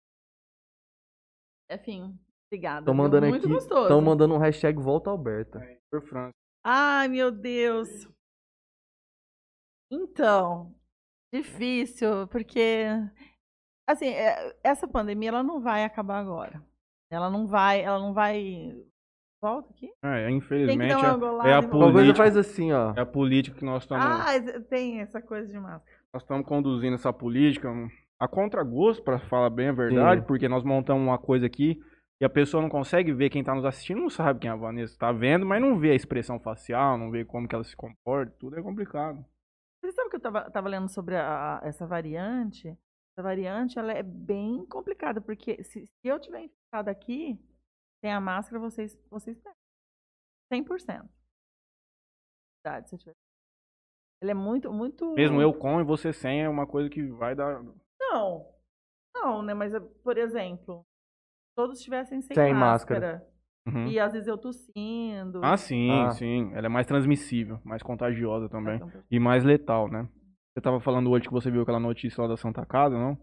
Enfim, 1.70 2.18
obrigada. 2.48 2.80
Estão 2.80 2.94
viu? 2.94 3.02
mandando 3.02 3.26
Muito 3.28 3.44
aqui. 3.44 3.54
gostoso. 3.54 3.82
Estão 3.82 4.00
mandando 4.00 4.34
um 4.34 4.38
hashtag 4.38 4.80
Volta 4.80 5.10
Alberta. 5.10 5.60
Por 5.90 6.02
França. 6.02 6.32
Ai, 6.64 7.08
meu 7.08 7.30
Deus. 7.30 8.08
Então, 9.92 10.74
difícil, 11.32 12.26
porque 12.28 12.86
assim, 13.86 14.08
é- 14.08 14.56
essa 14.62 14.86
pandemia 14.88 15.28
ela 15.30 15.42
não 15.42 15.60
vai 15.60 15.84
acabar 15.84 16.18
agora. 16.18 16.62
Ela 17.10 17.30
não 17.30 17.46
vai, 17.46 17.80
ela 17.82 17.98
não 17.98 18.12
vai 18.12 18.74
volta 19.42 19.70
aqui? 19.70 19.90
É, 20.02 20.24
Tem 20.26 20.26
que 20.40 20.44
infelizmente 20.46 20.88
dar 20.94 20.98
uma 21.00 21.08
é, 21.14 21.18
golada 21.18 21.48
é 21.50 21.52
a 21.54 21.62
coisa 21.62 21.92
política, 21.92 22.16
faz 22.16 22.36
assim, 22.36 22.72
ó. 22.72 22.94
é 22.96 23.00
a 23.00 23.06
política 23.06 23.58
que 23.58 23.64
nós 23.64 23.82
estamos 23.82 24.04
Ah, 24.04 24.26
tem 24.70 25.00
essa 25.00 25.20
coisa 25.20 25.46
de 25.52 25.58
máscara. 25.60 25.98
nós 26.14 26.22
estamos 26.22 26.46
conduzindo 26.46 26.94
essa 26.94 27.12
política 27.12 27.70
um, 27.70 27.88
a 28.18 28.26
contragosto, 28.26 29.02
para 29.02 29.18
falar 29.18 29.50
bem 29.50 29.68
a 29.68 29.72
verdade, 29.72 30.22
Sim. 30.22 30.26
porque 30.26 30.48
nós 30.48 30.64
montamos 30.64 31.02
uma 31.06 31.18
coisa 31.18 31.44
aqui 31.44 31.78
e 32.18 32.24
a 32.24 32.30
pessoa 32.30 32.62
não 32.62 32.70
consegue 32.70 33.12
ver 33.12 33.28
quem 33.28 33.40
está 33.42 33.54
nos 33.54 33.66
assistindo, 33.66 34.00
não 34.00 34.08
sabe 34.08 34.40
quem 34.40 34.48
é 34.48 34.52
a 34.52 34.56
Vanessa 34.56 34.94
está 34.94 35.12
vendo, 35.12 35.44
mas 35.44 35.60
não 35.60 35.78
vê 35.78 35.90
a 35.90 35.94
expressão 35.94 36.40
facial, 36.40 36.96
não 36.96 37.10
vê 37.10 37.22
como 37.22 37.46
que 37.46 37.54
ela 37.54 37.64
se 37.64 37.76
comporta, 37.76 38.34
tudo 38.38 38.58
é 38.58 38.62
complicado. 38.62 39.22
Você 39.82 39.92
sabe 39.92 40.08
que 40.08 40.16
eu 40.16 40.20
tava, 40.20 40.50
tava 40.50 40.68
lendo 40.70 40.88
sobre 40.88 41.16
a- 41.16 41.60
a- 41.62 41.66
essa 41.68 41.86
variante? 41.86 42.74
Essa 43.16 43.22
variante, 43.22 43.78
ela 43.78 43.92
é 43.92 44.02
bem 44.02 44.66
complicada, 44.66 45.20
porque 45.20 45.62
se, 45.62 45.86
se 45.86 46.08
eu 46.08 46.18
tiver 46.18 46.40
infectado 46.42 46.90
aqui, 46.90 47.38
sem 48.02 48.12
a 48.12 48.20
máscara, 48.20 48.58
vocês, 48.58 48.98
vocês 49.08 49.38
pegam. 49.38 49.56
100%. 50.52 51.08
Verdade, 52.64 52.88
se 52.88 52.94
eu 52.94 52.98
tiver. 52.98 53.14
Ele 54.20 54.32
é 54.32 54.34
muito, 54.34 54.72
muito... 54.72 55.12
Mesmo 55.14 55.40
eu 55.40 55.52
com 55.52 55.80
e 55.80 55.84
você 55.84 56.12
sem 56.12 56.42
é 56.42 56.48
uma 56.48 56.66
coisa 56.66 56.90
que 56.90 57.06
vai 57.06 57.36
dar. 57.36 57.62
Não. 58.00 58.52
Não, 59.14 59.42
né? 59.42 59.54
Mas, 59.54 59.72
por 60.02 60.18
exemplo, 60.18 60.84
todos 61.56 61.78
estivessem 61.78 62.20
sem, 62.20 62.34
Sem 62.34 62.52
máscara. 62.52 63.24
Uhum. 63.66 63.86
E 63.86 63.98
às 63.98 64.12
vezes 64.12 64.26
eu 64.26 64.36
tossindo. 64.36 65.40
Ah, 65.42 65.56
sim, 65.56 65.90
Ah. 65.90 66.10
sim. 66.10 66.52
Ela 66.52 66.66
é 66.66 66.68
mais 66.68 66.86
transmissível, 66.86 67.60
mais 67.64 67.82
contagiosa 67.82 68.48
também. 68.48 68.76
Então, 68.76 68.90
E 69.10 69.20
mais 69.20 69.44
letal, 69.44 69.88
né? 69.88 70.08
Você 70.54 70.60
tava 70.62 70.80
falando 70.80 71.10
hoje 71.10 71.26
que 71.26 71.32
você 71.32 71.50
viu 71.50 71.62
aquela 71.62 71.80
notícia 71.80 72.22
lá 72.22 72.28
da 72.28 72.36
Santa 72.36 72.64
Casa, 72.64 72.96
não? 72.96 73.18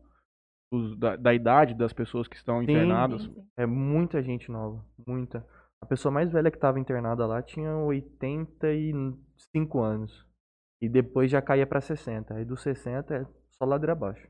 Os- 0.74 0.98
da, 0.98 1.16
da 1.16 1.34
idade 1.34 1.74
das 1.74 1.94
pessoas 1.94 2.28
que 2.28 2.36
estão 2.36 2.58
Sim. 2.60 2.64
internadas. 2.64 3.24
sim. 3.24 3.36
É 3.58 3.66
muita 3.66 4.22
gente 4.22 4.52
nova. 4.52 4.84
Muita. 5.08 5.46
A 5.82 5.86
pessoa 5.86 6.12
mais 6.12 6.30
velha 6.32 6.52
que 6.52 6.60
tava 6.60 6.80
internada 6.80 7.26
lá 7.26 7.42
tinha 7.42 7.76
85 7.78 9.82
anos. 9.82 10.26
E 10.82 10.90
depois 10.90 11.30
já 11.32 11.42
caía 11.42 11.66
pra 11.68 11.80
60. 11.82 12.34
Aí 12.36 12.44
dos 12.46 12.62
60 12.62 13.16
é 13.16 13.26
só 13.52 13.66
ladeira 13.66 13.94
abaixo. 13.94 14.28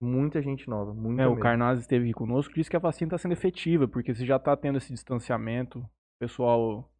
Muita 0.00 0.42
gente 0.42 0.68
nova. 0.68 0.92
Muita 0.92 1.22
É, 1.22 1.26
o 1.26 1.30
mesmo. 1.30 1.42
Carnaz 1.42 1.78
esteve 1.80 2.04
aqui 2.04 2.12
conosco 2.12 2.52
disse 2.54 2.68
que 2.70 2.76
a 2.76 2.80
vacina 2.80 3.08
está 3.08 3.18
sendo 3.18 3.32
efetiva, 3.32 3.86
porque 3.88 4.14
se 4.14 4.26
já 4.26 4.36
está 4.36 4.56
tendo 4.56 4.78
esse 4.78 4.92
distanciamento, 4.92 5.78
o 5.78 5.88
pessoal 6.20 6.91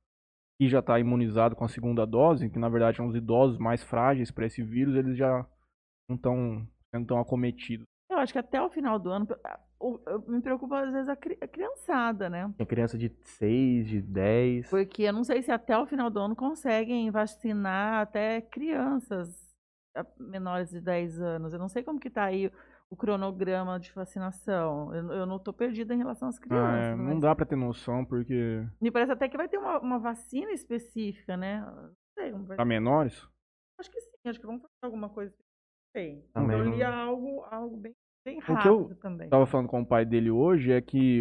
que 0.62 0.68
já 0.68 0.78
está 0.78 0.98
imunizado 0.98 1.56
com 1.56 1.64
a 1.64 1.68
segunda 1.68 2.06
dose, 2.06 2.48
que 2.48 2.58
na 2.58 2.68
verdade 2.68 2.96
são 2.96 3.06
os 3.08 3.16
idosos 3.16 3.58
mais 3.58 3.82
frágeis 3.82 4.30
para 4.30 4.46
esse 4.46 4.62
vírus, 4.62 4.94
eles 4.94 5.16
já 5.16 5.44
não 6.08 6.16
estão 6.16 6.66
sendo 6.94 7.06
tão 7.06 7.18
acometidos. 7.18 7.84
Eu 8.10 8.18
acho 8.18 8.32
que 8.32 8.38
até 8.38 8.60
o 8.62 8.68
final 8.70 8.98
do 8.98 9.10
ano, 9.10 9.26
me 10.28 10.40
preocupa 10.40 10.80
às 10.84 10.92
vezes 10.92 11.08
a, 11.08 11.16
cri- 11.16 11.38
a 11.40 11.48
criançada, 11.48 12.28
né? 12.28 12.52
Tinha 12.56 12.66
criança 12.66 12.96
de 12.98 13.10
6, 13.24 13.88
de 13.88 14.00
10. 14.02 14.68
Porque 14.70 15.02
eu 15.02 15.12
não 15.12 15.24
sei 15.24 15.42
se 15.42 15.50
até 15.50 15.76
o 15.76 15.86
final 15.86 16.10
do 16.10 16.20
ano 16.20 16.36
conseguem 16.36 17.10
vacinar 17.10 18.02
até 18.02 18.40
crianças 18.42 19.34
a- 19.96 20.06
menores 20.20 20.70
de 20.70 20.80
10 20.80 21.20
anos. 21.20 21.52
Eu 21.52 21.58
não 21.58 21.68
sei 21.68 21.82
como 21.82 21.98
que 21.98 22.10
tá 22.10 22.24
aí 22.24 22.50
o 22.92 22.96
cronograma 22.96 23.80
de 23.80 23.90
vacinação. 23.92 24.94
Eu, 24.94 25.10
eu 25.12 25.26
não 25.26 25.38
tô 25.38 25.50
perdida 25.50 25.94
em 25.94 25.98
relação 25.98 26.28
às 26.28 26.36
Ah, 26.36 26.40
crianças. 26.40 26.86
é, 26.88 26.94
não 26.94 27.04
mas 27.04 27.20
dá 27.20 27.34
para 27.34 27.46
ter 27.46 27.56
noção, 27.56 28.04
porque 28.04 28.62
Me 28.80 28.90
parece 28.90 29.12
até 29.12 29.28
que 29.30 29.36
vai 29.36 29.48
ter 29.48 29.56
uma, 29.56 29.78
uma 29.80 29.98
vacina 29.98 30.52
específica, 30.52 31.34
né? 31.36 31.60
Não 31.62 31.90
sei 32.14 32.32
vai 32.32 32.56
para 32.56 32.64
menores, 32.66 33.26
Acho 33.80 33.90
que 33.90 33.98
sim, 34.00 34.10
acho 34.26 34.38
que 34.38 34.46
vamos 34.46 34.60
fazer 34.60 34.72
alguma 34.84 35.08
coisa. 35.08 35.32
Não 35.32 36.00
sei. 36.02 36.22
Também 36.34 36.58
Eu 36.58 36.64
li 36.70 36.82
algo, 36.82 37.42
algo 37.50 37.76
bem, 37.78 37.94
bem 38.24 38.38
que 38.40 38.50
eu 38.50 38.54
rápido 38.54 38.94
também. 38.96 39.24
estava 39.26 39.46
falando 39.46 39.68
com 39.68 39.80
o 39.80 39.86
pai 39.86 40.04
dele 40.04 40.30
hoje 40.30 40.70
é 40.70 40.80
que 40.82 41.20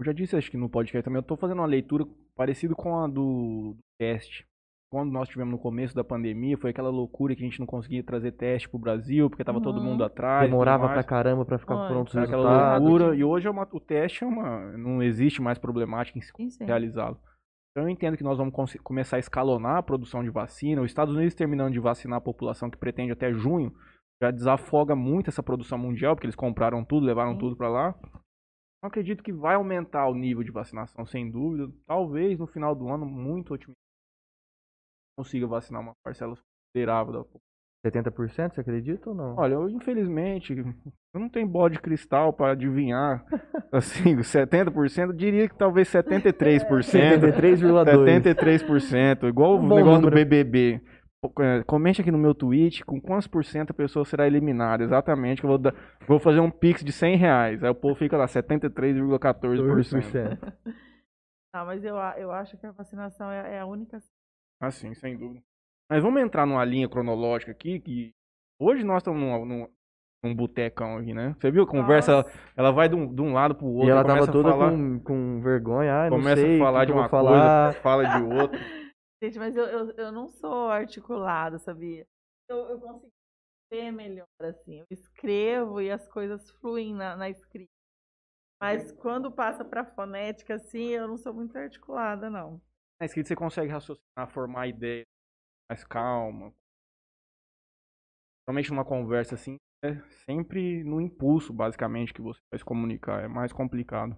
eu 0.00 0.04
já 0.04 0.12
disse 0.12 0.34
acho 0.34 0.50
que 0.50 0.56
no 0.56 0.68
podcast 0.70 1.04
também, 1.04 1.18
eu 1.18 1.22
tô 1.22 1.36
fazendo 1.36 1.58
uma 1.58 1.66
leitura 1.66 2.04
parecida 2.34 2.74
com 2.74 2.98
a 2.98 3.06
do, 3.06 3.74
do 3.74 3.78
teste. 4.00 4.46
Quando 4.92 5.10
nós 5.10 5.26
tivemos 5.26 5.50
no 5.52 5.58
começo 5.58 5.94
da 5.94 6.04
pandemia, 6.04 6.58
foi 6.58 6.68
aquela 6.68 6.90
loucura 6.90 7.34
que 7.34 7.40
a 7.42 7.46
gente 7.46 7.58
não 7.58 7.66
conseguia 7.66 8.02
trazer 8.04 8.32
teste 8.32 8.68
pro 8.68 8.78
Brasil, 8.78 9.30
porque 9.30 9.42
tava 9.42 9.58
todo 9.58 9.78
Uhum. 9.78 9.84
mundo 9.84 10.04
atrás. 10.04 10.42
e 10.42 10.44
tudo 10.44 10.50
Demorava 10.50 10.86
pra 10.90 11.02
caramba 11.02 11.46
pra 11.46 11.56
ficar 11.58 11.88
pronto 11.88 12.08
os 12.08 12.14
Era 12.14 12.26
aquela 12.26 12.42
resultados. 12.50 12.88
loucura. 12.90 13.16
E 13.16 13.24
hoje 13.24 13.48
é 13.48 13.50
uma- 13.50 13.66
o 13.72 13.80
teste 13.80 14.22
é 14.22 14.26
uma. 14.26 14.76
Não 14.76 15.02
existe 15.02 15.40
mais 15.40 15.58
problemática 15.58 16.18
em 16.18 16.20
se 16.50 16.62
realizá-lo. 16.62 17.16
Então 17.70 17.84
eu 17.84 17.88
entendo 17.88 18.18
que 18.18 18.22
nós 18.22 18.36
vamos 18.36 18.52
começar 18.84 19.16
a 19.16 19.18
escalonar 19.18 19.78
a 19.78 19.82
produção 19.82 20.22
de 20.22 20.28
vacina. 20.28 20.82
Os 20.82 20.90
Estados 20.90 21.14
Unidos 21.14 21.34
terminando 21.34 21.72
de 21.72 21.80
vacinar 21.80 22.18
a 22.18 22.20
população 22.20 22.68
que 22.68 22.76
pretende 22.76 23.12
até 23.12 23.32
junho, 23.32 23.72
já 24.22 24.30
desafoga 24.30 24.94
muito 24.94 25.30
essa 25.30 25.42
produção 25.42 25.78
mundial, 25.78 26.14
porque 26.14 26.26
eles 26.26 26.36
compraram 26.36 26.84
tudo, 26.84 27.06
levaram 27.06 27.32
Sim. 27.32 27.38
tudo 27.38 27.56
para 27.56 27.70
lá. 27.70 27.94
Eu 28.84 28.88
acredito 28.88 29.22
que 29.22 29.32
vai 29.32 29.54
aumentar 29.54 30.06
o 30.06 30.14
nível 30.14 30.42
de 30.44 30.50
vacinação, 30.50 31.06
sem 31.06 31.30
dúvida. 31.30 31.72
Talvez 31.86 32.38
no 32.38 32.46
final 32.46 32.74
do 32.74 32.88
ano, 32.90 33.06
muito 33.06 33.54
otimista, 33.54 33.80
consiga 35.16 35.46
vacinar 35.46 35.80
uma 35.82 35.92
parcela 36.04 36.34
considerável 36.74 37.12
da 37.12 37.18
população. 37.20 37.40
70%, 37.84 38.54
você 38.54 38.60
acredita 38.60 39.10
ou 39.10 39.16
não? 39.16 39.34
Olha, 39.36 39.54
eu, 39.54 39.68
infelizmente, 39.68 40.54
eu 40.56 41.20
não 41.20 41.28
tenho 41.28 41.48
bola 41.48 41.68
de 41.68 41.80
cristal 41.80 42.32
para 42.32 42.52
adivinhar. 42.52 43.24
Assim, 43.72 44.14
70%, 44.16 44.98
eu 45.08 45.12
diria 45.12 45.48
que 45.48 45.56
talvez 45.56 45.88
73%. 45.88 46.68
73,2%. 46.70 48.22
73%, 48.22 49.28
igual 49.28 49.56
Um 49.58 49.64
o 49.66 49.74
negócio 49.74 50.00
do 50.02 50.10
número. 50.10 50.14
BBB. 50.14 50.80
É, 51.40 51.62
Comente 51.64 52.00
aqui 52.00 52.10
no 52.10 52.18
meu 52.18 52.34
tweet 52.34 52.84
com 52.84 53.00
quantos 53.00 53.26
por 53.26 53.44
cento 53.44 53.70
a 53.70 53.74
pessoa 53.74 54.04
será 54.04 54.26
eliminada. 54.28 54.84
Exatamente, 54.84 55.40
que 55.40 55.46
eu 55.46 55.50
vou, 55.50 55.58
dar- 55.58 55.74
vou 56.06 56.18
fazer 56.20 56.38
um 56.40 56.50
pix 56.50 56.84
de 56.84 56.92
100 56.92 57.16
reais. 57.16 57.64
Aí 57.64 57.70
o 57.70 57.74
povo 57.74 57.96
fica 57.96 58.16
lá, 58.16 58.26
73,14%. 58.26 59.18
2%. 59.58 60.52
Não, 61.54 61.66
mas 61.66 61.84
eu, 61.84 61.96
eu 62.16 62.30
acho 62.32 62.56
que 62.56 62.66
a 62.66 62.70
vacinação 62.72 63.30
é, 63.30 63.54
é 63.56 63.60
a 63.60 63.66
única. 63.66 63.98
Assim, 64.62 64.94
sem 64.94 65.16
dúvida. 65.16 65.42
Mas 65.90 66.02
vamos 66.02 66.22
entrar 66.22 66.46
numa 66.46 66.64
linha 66.64 66.88
cronológica 66.88 67.50
aqui, 67.50 67.80
que 67.80 68.14
hoje 68.60 68.84
nós 68.84 68.98
estamos 68.98 69.20
num, 69.20 69.44
num, 69.44 69.68
num 70.22 70.34
botecão 70.34 70.96
aqui, 70.96 71.12
né? 71.12 71.34
Você 71.38 71.50
viu 71.50 71.64
a 71.64 71.66
conversa, 71.66 72.12
ela, 72.12 72.24
ela 72.56 72.70
vai 72.70 72.88
de 72.88 72.94
um, 72.94 73.12
de 73.12 73.20
um 73.20 73.32
lado 73.32 73.56
pro 73.56 73.66
outro. 73.66 73.88
E 73.88 73.90
ela 73.90 74.04
tava 74.04 74.30
toda 74.30 74.50
falar, 74.50 74.70
com, 74.70 75.00
com 75.00 75.40
vergonha. 75.42 76.06
Ah, 76.06 76.08
Começa 76.08 76.40
sei 76.40 76.56
a 76.56 76.64
falar 76.64 76.84
de 76.84 76.92
uma 76.92 77.08
falar. 77.08 77.72
coisa, 77.72 77.82
fala 77.82 78.04
de 78.04 78.22
outra. 78.40 78.58
Gente, 79.22 79.38
mas 79.38 79.56
eu, 79.56 79.64
eu, 79.66 79.90
eu 79.96 80.12
não 80.12 80.28
sou 80.28 80.70
articulada, 80.70 81.58
sabia? 81.58 82.06
Eu, 82.48 82.56
eu 82.56 82.80
consigo 82.80 83.12
ver 83.70 83.90
melhor, 83.90 84.26
assim. 84.40 84.78
Eu 84.80 84.86
escrevo 84.90 85.80
e 85.80 85.90
as 85.90 86.06
coisas 86.08 86.50
fluem 86.60 86.94
na, 86.94 87.16
na 87.16 87.28
escrita. 87.28 87.70
Mas 88.60 88.92
quando 88.92 89.30
passa 89.30 89.64
pra 89.64 89.84
fonética, 89.84 90.54
assim, 90.54 90.90
eu 90.90 91.08
não 91.08 91.16
sou 91.16 91.34
muito 91.34 91.56
articulada, 91.58 92.30
não. 92.30 92.60
Na 93.02 93.06
escrita 93.06 93.26
você 93.26 93.34
consegue 93.34 93.68
raciocinar, 93.68 94.28
formar 94.28 94.68
ideia 94.68 95.02
mais 95.68 95.82
calma. 95.82 96.54
Somente 98.48 98.70
numa 98.70 98.84
conversa 98.84 99.34
assim, 99.34 99.56
é 99.84 99.98
sempre 100.24 100.84
no 100.84 101.00
impulso, 101.00 101.52
basicamente, 101.52 102.14
que 102.14 102.22
você 102.22 102.38
vai 102.48 102.60
se 102.60 102.64
comunicar. 102.64 103.24
É 103.24 103.26
mais 103.26 103.52
complicado. 103.52 104.16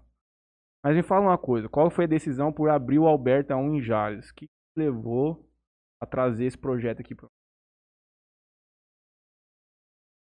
Mas 0.85 0.95
me 0.95 1.03
fala 1.03 1.29
uma 1.29 1.39
coisa, 1.39 1.67
qual 1.67 1.91
foi 1.91 2.05
a 2.05 2.09
decisão 2.09 2.53
por 2.53 2.69
abrir 2.69 2.99
o 2.99 3.07
Alberta 3.07 3.57
1 3.57 3.77
em 3.77 3.81
Jales? 3.81 4.29
O 4.29 4.35
que 4.35 4.51
levou 4.77 5.51
a 5.99 6.05
trazer 6.05 6.45
esse 6.45 6.59
projeto 6.59 7.01
aqui 7.01 7.15
para 7.15 7.27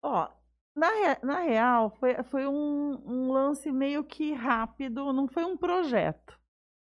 Ó, 0.02 0.34
na, 0.74 0.88
na 1.22 1.40
real, 1.42 1.90
foi, 1.90 2.24
foi 2.24 2.48
um, 2.48 3.04
um 3.06 3.34
lance 3.34 3.70
meio 3.70 4.02
que 4.02 4.32
rápido, 4.32 5.12
não 5.12 5.28
foi 5.28 5.44
um 5.44 5.58
projeto. 5.58 6.45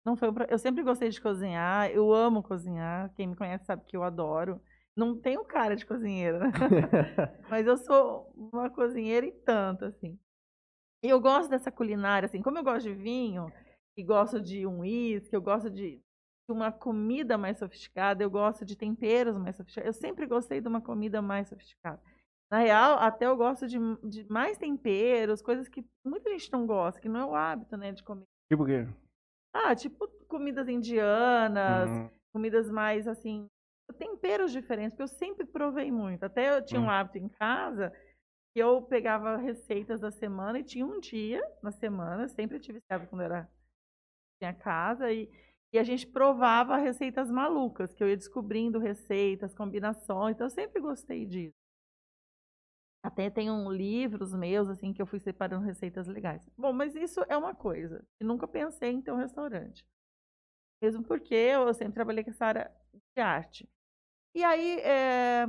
Não 0.09 0.17
foi 0.17 0.33
pro- 0.33 0.47
Eu 0.49 0.59
sempre 0.59 0.83
gostei 0.83 1.11
de 1.11 1.21
cozinhar, 1.21 1.91
eu 1.91 2.11
amo 2.15 2.43
cozinhar. 2.43 3.13
Quem 3.15 3.27
me 3.27 3.37
conhece 3.37 3.67
sabe 3.67 3.85
que 3.85 3.95
eu 3.95 4.03
adoro. 4.03 4.59
Não 4.97 5.15
tenho 5.15 5.45
cara 5.45 5.77
de 5.77 5.85
cozinheira? 5.85 6.41
Mas 7.47 7.67
eu 7.67 7.77
sou 7.77 8.33
uma 8.35 8.71
cozinheira 8.71 9.27
e 9.27 9.33
tanto, 9.33 9.85
assim. 9.85 10.19
E 11.05 11.11
eu 11.11 11.21
gosto 11.21 11.51
dessa 11.51 11.71
culinária, 11.71 12.25
assim, 12.25 12.41
como 12.41 12.57
eu 12.57 12.65
gosto 12.65 12.85
de 12.89 12.95
vinho 12.95 13.53
e 13.99 14.03
gosto 14.03 14.41
de 14.41 14.67
um 14.67 14.79
uísque, 14.81 15.37
eu 15.37 15.43
gosto 15.43 15.69
de 15.69 16.01
de 16.49 16.55
uma 16.55 16.73
comida 16.73 17.37
mais 17.37 17.59
sofisticada, 17.59 18.23
eu 18.23 18.31
gosto 18.31 18.65
de 18.65 18.75
temperos 18.75 19.37
mais 19.37 19.55
sofisticados. 19.57 19.95
Eu 19.95 20.01
sempre 20.01 20.25
gostei 20.27 20.63
de 20.63 20.67
uma 20.69 20.81
comida 20.81 21.21
mais 21.21 21.47
sofisticada. 21.51 22.01
Na 22.51 22.61
real, 22.61 22.99
até 22.99 23.27
eu 23.27 23.37
gosto 23.37 23.67
de, 23.69 23.77
de 24.03 24.25
mais 24.31 24.57
temperos, 24.57 25.43
coisas 25.43 25.69
que 25.69 25.85
muita 26.03 26.31
gente 26.31 26.51
não 26.51 26.67
gosta, 26.67 26.99
que 26.99 27.09
não 27.11 27.21
é 27.21 27.25
o 27.27 27.35
hábito, 27.35 27.77
né, 27.77 27.93
de 27.93 28.03
comer. 28.03 28.25
Tipo 28.51 28.63
o 28.63 28.67
quê? 28.67 28.89
Ah, 29.65 29.75
tipo 29.75 30.07
comidas 30.29 30.69
indianas, 30.69 31.91
Uhum. 31.91 32.11
comidas 32.33 32.71
mais 32.71 33.09
assim, 33.09 33.47
temperos 33.99 34.53
diferentes, 34.53 34.93
porque 34.93 35.03
eu 35.03 35.09
sempre 35.09 35.47
provei 35.47 35.91
muito. 35.91 36.23
Até 36.25 36.57
eu 36.57 36.65
tinha 36.65 36.81
um 36.81 36.89
Hum. 36.89 36.91
hábito 36.91 37.19
em 37.19 37.29
casa 37.29 37.91
que 38.55 38.61
eu 38.63 38.83
pegava 38.83 39.37
receitas 39.37 40.01
da 40.01 40.11
semana 40.11 40.59
e 40.61 40.65
tinha 40.65 40.87
um 40.87 41.01
dia 41.01 41.43
na 41.63 41.73
semana, 41.73 42.29
sempre 42.29 42.61
tive 42.61 42.79
esse 42.79 42.87
hábito 42.93 43.11
quando 43.11 43.23
era 43.23 43.49
tinha 44.41 44.55
casa 44.55 45.13
e, 45.13 45.31
e 45.73 45.79
a 45.79 45.85
gente 45.85 46.07
provava 46.07 46.77
receitas 46.77 47.31
malucas, 47.31 47.95
que 47.95 48.03
eu 48.05 48.09
ia 48.09 48.17
descobrindo 48.17 48.79
receitas, 48.79 49.55
combinações, 49.55 50.35
então 50.37 50.47
eu 50.47 50.51
sempre 50.51 50.81
gostei 50.81 51.27
disso. 51.27 51.58
Até 53.03 53.31
tem 53.31 53.51
um 53.51 53.71
livros 53.71 54.35
meus 54.35 54.69
assim 54.69 54.93
que 54.93 55.01
eu 55.01 55.07
fui 55.07 55.21
separando 55.21 55.65
receitas 55.65 56.07
legais. 56.09 56.49
Bom, 56.57 56.73
mas 56.73 56.95
isso 56.95 57.25
é 57.29 57.37
uma 57.37 57.55
coisa. 57.55 58.05
Eu 58.21 58.27
nunca 58.27 58.47
pensei 58.47 58.93
em 58.93 59.03
ter 59.03 59.13
um 59.13 59.17
restaurante. 59.17 59.87
Mesmo 60.83 61.03
porque 61.03 61.35
eu 61.35 61.73
sempre 61.75 61.95
trabalhei 61.95 62.25
com 62.25 62.31
essa 62.31 62.47
área 62.47 62.73
de 63.17 63.23
arte. 63.23 63.69
E 64.35 64.45
aí, 64.45 64.81
é, 64.81 65.47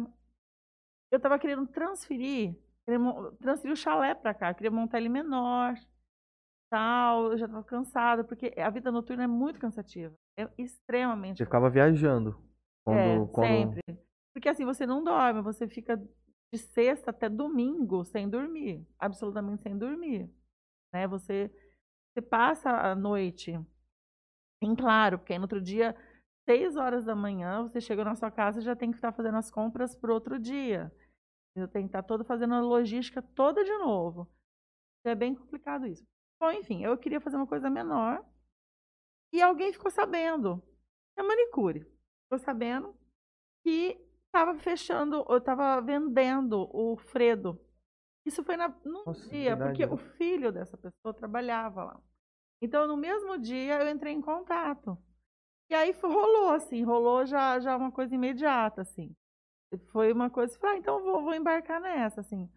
eu 1.12 1.18
estava 1.18 1.40
querendo 1.40 1.68
transferir, 1.68 2.56
queria 2.86 3.00
mo- 3.00 3.32
transferir 3.34 3.74
o 3.74 3.78
chalé 3.78 4.14
para 4.16 4.34
cá, 4.34 4.50
eu 4.50 4.56
queria 4.56 4.72
montar 4.72 5.00
ele 5.00 5.10
menor, 5.10 5.76
tal, 6.72 7.32
eu 7.32 7.38
já 7.38 7.46
estava 7.46 7.64
cansada, 7.64 8.24
porque 8.24 8.54
a 8.58 8.70
vida 8.70 8.92
noturna 8.92 9.24
é 9.24 9.28
muito 9.28 9.60
cansativa, 9.60 10.14
é 10.38 10.48
extremamente 10.58 11.38
Você 11.38 11.46
ficava 11.46 11.70
viajando. 11.70 12.40
Quando, 12.86 13.00
é, 13.00 13.28
quando... 13.28 13.48
sempre. 13.48 13.82
Porque 14.34 14.50
assim, 14.50 14.66
você 14.66 14.86
não 14.86 15.04
dorme, 15.04 15.42
você 15.42 15.68
fica 15.68 16.02
de 16.52 16.58
sexta 16.58 17.12
até 17.12 17.30
domingo 17.30 18.04
sem 18.04 18.28
dormir, 18.28 18.86
absolutamente 18.98 19.62
sem 19.62 19.78
dormir. 19.78 20.30
Né? 20.94 21.08
Você, 21.08 21.52
você 22.12 22.22
passa 22.22 22.70
a 22.70 22.96
noite 22.96 23.54
em 24.62 24.76
claro, 24.76 25.20
porque 25.20 25.34
aí 25.34 25.40
no 25.40 25.46
outro 25.46 25.62
dia, 25.62 25.96
seis 26.46 26.76
horas 26.76 27.06
da 27.06 27.16
manhã, 27.16 27.64
você 27.64 27.80
chega 27.80 28.04
na 28.04 28.16
sua 28.16 28.32
casa 28.32 28.60
e 28.60 28.64
já 28.64 28.76
tem 28.76 28.92
que 28.92 28.98
estar 28.98 29.12
fazendo 29.12 29.38
as 29.38 29.52
compras 29.52 29.96
para 29.96 30.14
outro 30.14 30.40
dia. 30.40 30.92
Eu 31.56 31.68
tenho 31.68 31.86
que 31.86 31.90
estar 31.90 32.04
todo 32.04 32.24
fazendo 32.24 32.56
a 32.56 32.62
logística 32.62 33.22
toda 33.22 33.64
de 33.64 33.78
novo. 33.78 34.28
É 35.06 35.16
bem 35.16 35.36
complicado 35.36 35.86
isso. 35.86 36.06
Bom, 36.40 36.52
enfim, 36.52 36.84
eu 36.84 36.98
queria 36.98 37.22
fazer 37.22 37.36
uma 37.36 37.48
coisa 37.48 37.70
menor 37.70 38.26
e 39.34 39.42
alguém 39.42 39.72
ficou 39.72 39.92
sabendo. 39.92 40.62
É 41.18 41.24
manicure. 41.24 41.82
Ficou 42.24 42.40
sabendo 42.40 42.96
que 43.64 44.00
estava 44.30 44.58
fechando, 44.60 45.26
eu 45.28 45.38
estava 45.38 45.82
vendendo 45.82 46.70
o 46.74 46.96
Fredo. 46.98 47.60
Isso 48.26 48.44
foi 48.44 48.56
na, 48.56 48.70
num 48.86 49.04
Nossa, 49.06 49.30
dia, 49.30 49.56
verdade, 49.56 49.70
porque 49.70 49.86
né? 49.86 49.92
o 49.92 49.98
filho 49.98 50.52
dessa 50.52 50.78
pessoa 50.78 51.14
trabalhava 51.14 51.84
lá. 51.84 52.02
Então, 52.62 52.88
no 52.88 52.96
mesmo 52.98 53.38
dia, 53.38 53.82
eu 53.82 53.90
entrei 53.90 54.14
em 54.14 54.22
contato. 54.22 54.98
E 55.70 55.76
aí 55.76 55.92
rolou, 55.92 56.52
assim, 56.52 56.84
rolou 56.84 57.26
já, 57.26 57.60
já 57.60 57.76
uma 57.76 57.92
coisa 57.92 58.14
imediata, 58.14 58.82
assim. 58.82 59.16
Foi 59.92 60.12
uma 60.12 60.30
coisa, 60.30 60.58
falei, 60.58 60.78
ah, 60.78 60.80
então 60.80 61.02
vou, 61.04 61.24
vou 61.24 61.34
embarcar 61.34 61.80
nessa, 61.80 62.22
assim. 62.22 62.50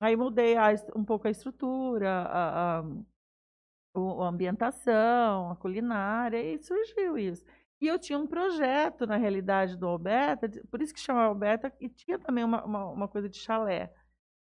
Aí 0.00 0.16
mudei 0.16 0.56
a 0.56 0.68
um 0.96 1.04
pouco 1.04 1.28
a 1.28 1.30
estrutura, 1.30 2.10
a, 2.10 2.78
a, 2.78 2.82
a 2.82 4.28
ambientação, 4.28 5.50
a 5.50 5.56
culinária, 5.56 6.42
e 6.42 6.58
surgiu 6.62 7.18
isso. 7.18 7.44
E 7.80 7.86
eu 7.86 7.98
tinha 7.98 8.18
um 8.18 8.26
projeto, 8.26 9.06
na 9.06 9.16
realidade, 9.16 9.76
do 9.76 9.86
Alberta, 9.86 10.48
por 10.70 10.82
isso 10.82 10.92
que 10.92 11.00
chama 11.00 11.22
Alberta, 11.22 11.72
e 11.80 11.88
tinha 11.88 12.18
também 12.18 12.44
uma, 12.44 12.64
uma, 12.64 12.84
uma 12.90 13.08
coisa 13.08 13.28
de 13.28 13.38
chalé. 13.38 13.92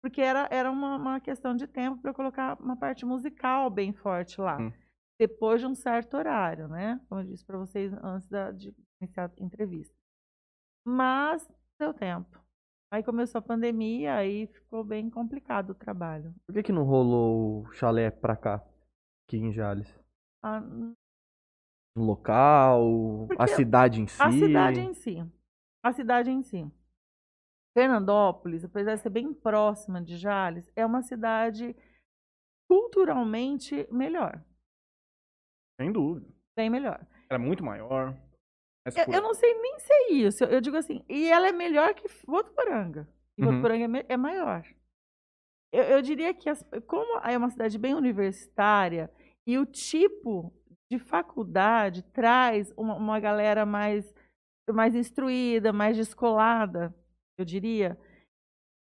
Porque 0.02 0.20
era, 0.20 0.48
era 0.50 0.70
uma, 0.70 0.96
uma 0.96 1.20
questão 1.20 1.54
de 1.54 1.66
tempo 1.66 2.00
para 2.00 2.10
eu 2.10 2.14
colocar 2.14 2.60
uma 2.60 2.76
parte 2.76 3.04
musical 3.04 3.70
bem 3.70 3.92
forte 3.92 4.40
lá. 4.40 4.58
Hum. 4.60 4.72
Depois 5.18 5.60
de 5.60 5.66
um 5.66 5.74
certo 5.74 6.16
horário, 6.16 6.66
né? 6.66 7.00
Como 7.08 7.20
eu 7.20 7.26
disse 7.26 7.44
para 7.44 7.58
vocês 7.58 7.92
antes 8.02 8.26
da, 8.28 8.50
de 8.50 8.74
iniciar 9.00 9.30
a 9.30 9.44
entrevista. 9.44 9.94
Mas 10.84 11.46
deu 11.78 11.92
tempo. 11.92 12.40
Aí 12.92 13.04
começou 13.04 13.38
a 13.38 13.42
pandemia, 13.42 14.14
aí 14.16 14.48
ficou 14.48 14.82
bem 14.82 15.08
complicado 15.08 15.70
o 15.70 15.74
trabalho. 15.74 16.34
Por 16.46 16.54
que, 16.54 16.64
que 16.64 16.72
não 16.72 16.82
rolou 16.82 17.62
o 17.62 17.72
chalé 17.72 18.10
pra 18.10 18.36
cá? 18.36 18.64
Aqui 19.28 19.36
em 19.36 19.52
Jales? 19.52 19.96
A, 20.42 20.60
O 21.96 22.02
local, 22.04 23.24
a 23.24 23.26
Porque 23.36 23.54
cidade 23.56 24.00
em 24.00 24.06
si. 24.06 24.22
a 24.22 24.30
cidade 24.30 24.80
em 24.80 24.94
si. 24.94 25.16
A 25.82 25.92
cidade 25.92 26.30
em 26.30 26.42
si. 26.42 26.70
Fernandópolis, 27.76 28.64
apesar 28.64 28.96
de 28.96 29.02
ser 29.02 29.10
bem 29.10 29.32
próxima 29.32 30.00
de 30.02 30.16
Jales, 30.16 30.70
é 30.76 30.84
uma 30.84 31.02
cidade 31.02 31.74
culturalmente 32.68 33.86
melhor. 33.90 34.44
Sem 35.80 35.90
dúvida. 35.92 36.26
Bem 36.56 36.68
melhor. 36.70 37.04
Era 37.28 37.38
muito 37.38 37.64
maior. 37.64 38.12
mais 38.84 38.96
Eu, 38.96 39.14
eu 39.14 39.22
não 39.22 39.34
sei 39.34 39.54
nem 39.60 39.78
se 39.78 39.92
é 39.92 40.12
isso. 40.12 40.44
Eu 40.44 40.60
digo 40.60 40.76
assim, 40.76 41.04
e 41.08 41.26
ela 41.28 41.48
é 41.48 41.52
melhor 41.52 41.94
que 41.94 42.06
Votuporanga. 42.26 43.08
E 43.38 43.42
Uhum. 43.44 43.50
Votuporanga 43.52 43.98
é, 44.00 44.06
é 44.10 44.16
maior. 44.16 44.64
Eu, 45.72 45.84
eu 45.84 46.02
diria 46.02 46.34
que, 46.34 46.48
as- 46.48 46.64
como 46.86 47.18
é 47.20 47.36
uma 47.38 47.50
cidade 47.50 47.78
bem 47.78 47.94
universitária, 47.94 49.10
e 49.46 49.56
o 49.58 49.64
tipo 49.64 50.52
de 50.90 50.98
faculdade 50.98 52.02
traz 52.12 52.72
uma, 52.76 52.94
uma 52.96 53.20
galera 53.20 53.64
mais, 53.64 54.12
mais 54.68 54.94
instruída, 54.94 55.72
mais 55.72 55.96
descolada, 55.96 56.94
eu 57.38 57.44
diria, 57.44 57.98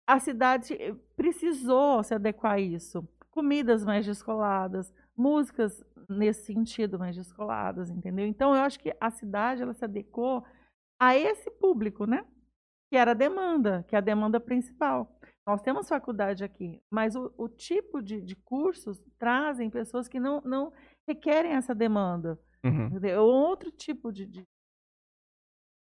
a 0.06 0.18
cidade 0.18 0.76
precisou 1.14 2.02
se 2.02 2.14
adequar 2.14 2.54
a 2.54 2.60
isso. 2.60 3.06
Comidas 3.30 3.84
mais 3.84 4.04
descoladas, 4.04 4.92
músicas 5.16 5.84
nesse 6.08 6.46
sentido 6.46 6.98
mais 6.98 7.14
descoladas, 7.14 7.90
entendeu? 7.90 8.26
Então 8.26 8.54
eu 8.56 8.62
acho 8.62 8.80
que 8.80 8.96
a 9.00 9.10
cidade 9.10 9.62
ela 9.62 9.74
se 9.74 9.84
adequou 9.84 10.44
a 11.00 11.16
esse 11.16 11.50
público, 11.50 12.06
né? 12.06 12.26
que 12.90 12.96
era 12.96 13.12
a 13.12 13.14
demanda, 13.14 13.84
que 13.88 13.94
é 13.94 13.98
a 13.98 14.02
demanda 14.02 14.40
principal. 14.40 15.16
Nós 15.46 15.62
temos 15.62 15.88
faculdade 15.88 16.42
aqui, 16.42 16.82
mas 16.90 17.14
o, 17.14 17.32
o 17.38 17.48
tipo 17.48 18.02
de, 18.02 18.20
de, 18.20 18.34
cursos 18.34 19.00
trazem 19.16 19.70
pessoas 19.70 20.08
que 20.08 20.18
não, 20.18 20.40
não 20.44 20.72
requerem 21.10 21.52
essa 21.52 21.74
demanda. 21.74 22.38
Uhum. 22.64 22.98
É 23.04 23.18
outro 23.18 23.70
tipo 23.70 24.12
de, 24.12 24.26
de, 24.26 24.44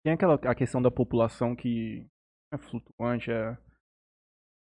Tem 0.03 0.13
aquela 0.13 0.35
a 0.35 0.55
questão 0.55 0.81
da 0.81 0.91
população 0.91 1.55
que 1.55 2.05
é 2.53 2.57
flutuante, 2.57 3.31
é 3.31 3.57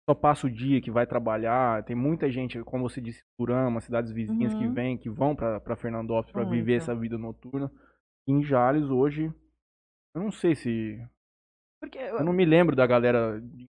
só 0.09 0.17
passa 0.17 0.49
o 0.49 0.51
dia 0.51 0.81
que 0.81 0.91
vai 0.91 1.07
trabalhar. 1.07 1.85
Tem 1.85 1.95
muita 1.95 2.29
gente, 2.29 2.61
como 2.65 2.89
você 2.89 3.01
disse, 3.01 3.23
Turama, 3.39 3.81
cidades 3.81 4.13
vizinhas 4.13 4.53
uhum. 4.53 4.59
que 4.59 4.69
vêm, 4.69 4.99
que 4.99 5.09
vão 5.09 5.35
para 5.35 5.77
Fernandópolis 5.77 6.33
para 6.33 6.45
viver 6.45 6.75
essa 6.75 6.95
vida 6.95 7.17
noturna. 7.17 7.71
em 8.27 8.43
Jales 8.43 8.91
hoje, 8.91 9.33
eu 10.15 10.23
não 10.23 10.33
sei 10.33 10.55
se 10.55 11.01
porque 11.81 11.99
eu... 11.99 12.19
eu 12.19 12.25
não 12.25 12.33
me 12.33 12.45
lembro 12.45 12.77
da 12.77 12.87
galera 12.87 13.41
de 13.41 13.69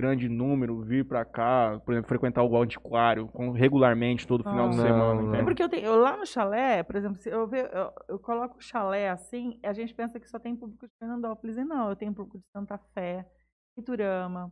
grande 0.00 0.28
número 0.28 0.80
vir 0.80 1.04
para 1.04 1.24
cá, 1.24 1.80
por 1.84 1.92
exemplo, 1.92 2.08
frequentar 2.08 2.42
o 2.42 2.56
antiquário 2.56 3.28
com, 3.28 3.50
regularmente 3.50 4.26
todo 4.26 4.42
final 4.42 4.70
de 4.70 4.76
semana. 4.76 5.22
Não. 5.22 5.34
É 5.34 5.42
porque 5.42 5.62
eu 5.62 5.68
tenho, 5.68 5.86
eu, 5.86 5.96
lá 5.96 6.16
no 6.16 6.26
chalé, 6.26 6.82
por 6.82 6.96
exemplo, 6.96 7.18
se 7.18 7.28
eu, 7.28 7.46
ver, 7.46 7.70
eu, 7.72 7.92
eu, 8.08 8.18
coloco 8.18 8.56
o 8.56 8.62
chalé 8.62 9.10
assim, 9.10 9.60
a 9.62 9.72
gente 9.72 9.94
pensa 9.94 10.18
que 10.18 10.28
só 10.28 10.38
tem 10.38 10.56
público 10.56 10.86
de 10.86 10.92
Fernandópolis 10.98 11.58
e 11.58 11.64
não, 11.64 11.90
eu 11.90 11.96
tenho 11.96 12.14
público 12.14 12.38
de 12.38 12.44
Santa 12.50 12.78
Fé, 12.94 13.26
Iturama, 13.76 14.50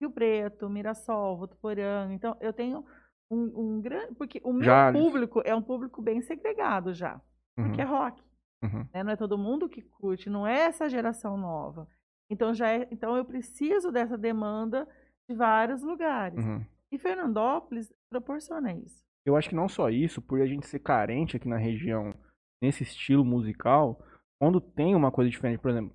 Rio 0.00 0.10
Preto, 0.10 0.68
Mirassol, 0.70 1.36
Votuporanga. 1.36 2.12
Então, 2.12 2.36
eu 2.40 2.52
tenho 2.52 2.84
um, 3.30 3.76
um 3.76 3.80
grande. 3.80 4.14
Porque 4.14 4.40
o 4.44 4.52
meu 4.52 4.64
Jales. 4.64 5.00
público 5.00 5.42
é 5.44 5.54
um 5.54 5.62
público 5.62 6.00
bem 6.02 6.20
segregado 6.22 6.92
já. 6.94 7.20
Uhum. 7.58 7.66
Porque 7.66 7.80
é 7.80 7.84
rock. 7.84 8.22
Uhum. 8.62 8.86
Né? 8.92 9.02
Não 9.02 9.12
é 9.12 9.16
todo 9.16 9.38
mundo 9.38 9.68
que 9.68 9.82
curte, 9.82 10.30
não 10.30 10.46
é 10.46 10.60
essa 10.60 10.88
geração 10.88 11.36
nova. 11.36 11.86
Então, 12.30 12.52
já 12.54 12.68
é, 12.70 12.88
então 12.90 13.16
eu 13.16 13.24
preciso 13.24 13.92
dessa 13.92 14.18
demanda 14.18 14.88
de 15.28 15.36
vários 15.36 15.82
lugares. 15.82 16.44
Uhum. 16.44 16.64
E 16.92 16.98
Fernandópolis 16.98 17.92
proporciona 18.10 18.72
isso. 18.72 19.04
Eu 19.24 19.36
acho 19.36 19.48
que 19.48 19.54
não 19.54 19.68
só 19.68 19.90
isso, 19.90 20.22
por 20.22 20.40
a 20.40 20.46
gente 20.46 20.66
ser 20.66 20.78
carente 20.78 21.36
aqui 21.36 21.48
na 21.48 21.56
região 21.56 22.14
nesse 22.62 22.82
estilo 22.84 23.24
musical, 23.24 24.00
quando 24.40 24.60
tem 24.60 24.94
uma 24.94 25.10
coisa 25.10 25.30
diferente, 25.30 25.60
por 25.60 25.70
exemplo, 25.70 25.92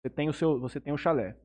você 0.00 0.10
tem 0.10 0.28
o 0.28 0.32
seu, 0.32 0.60
você 0.60 0.80
tem 0.80 0.92
o 0.92 0.98
chalé 0.98 1.36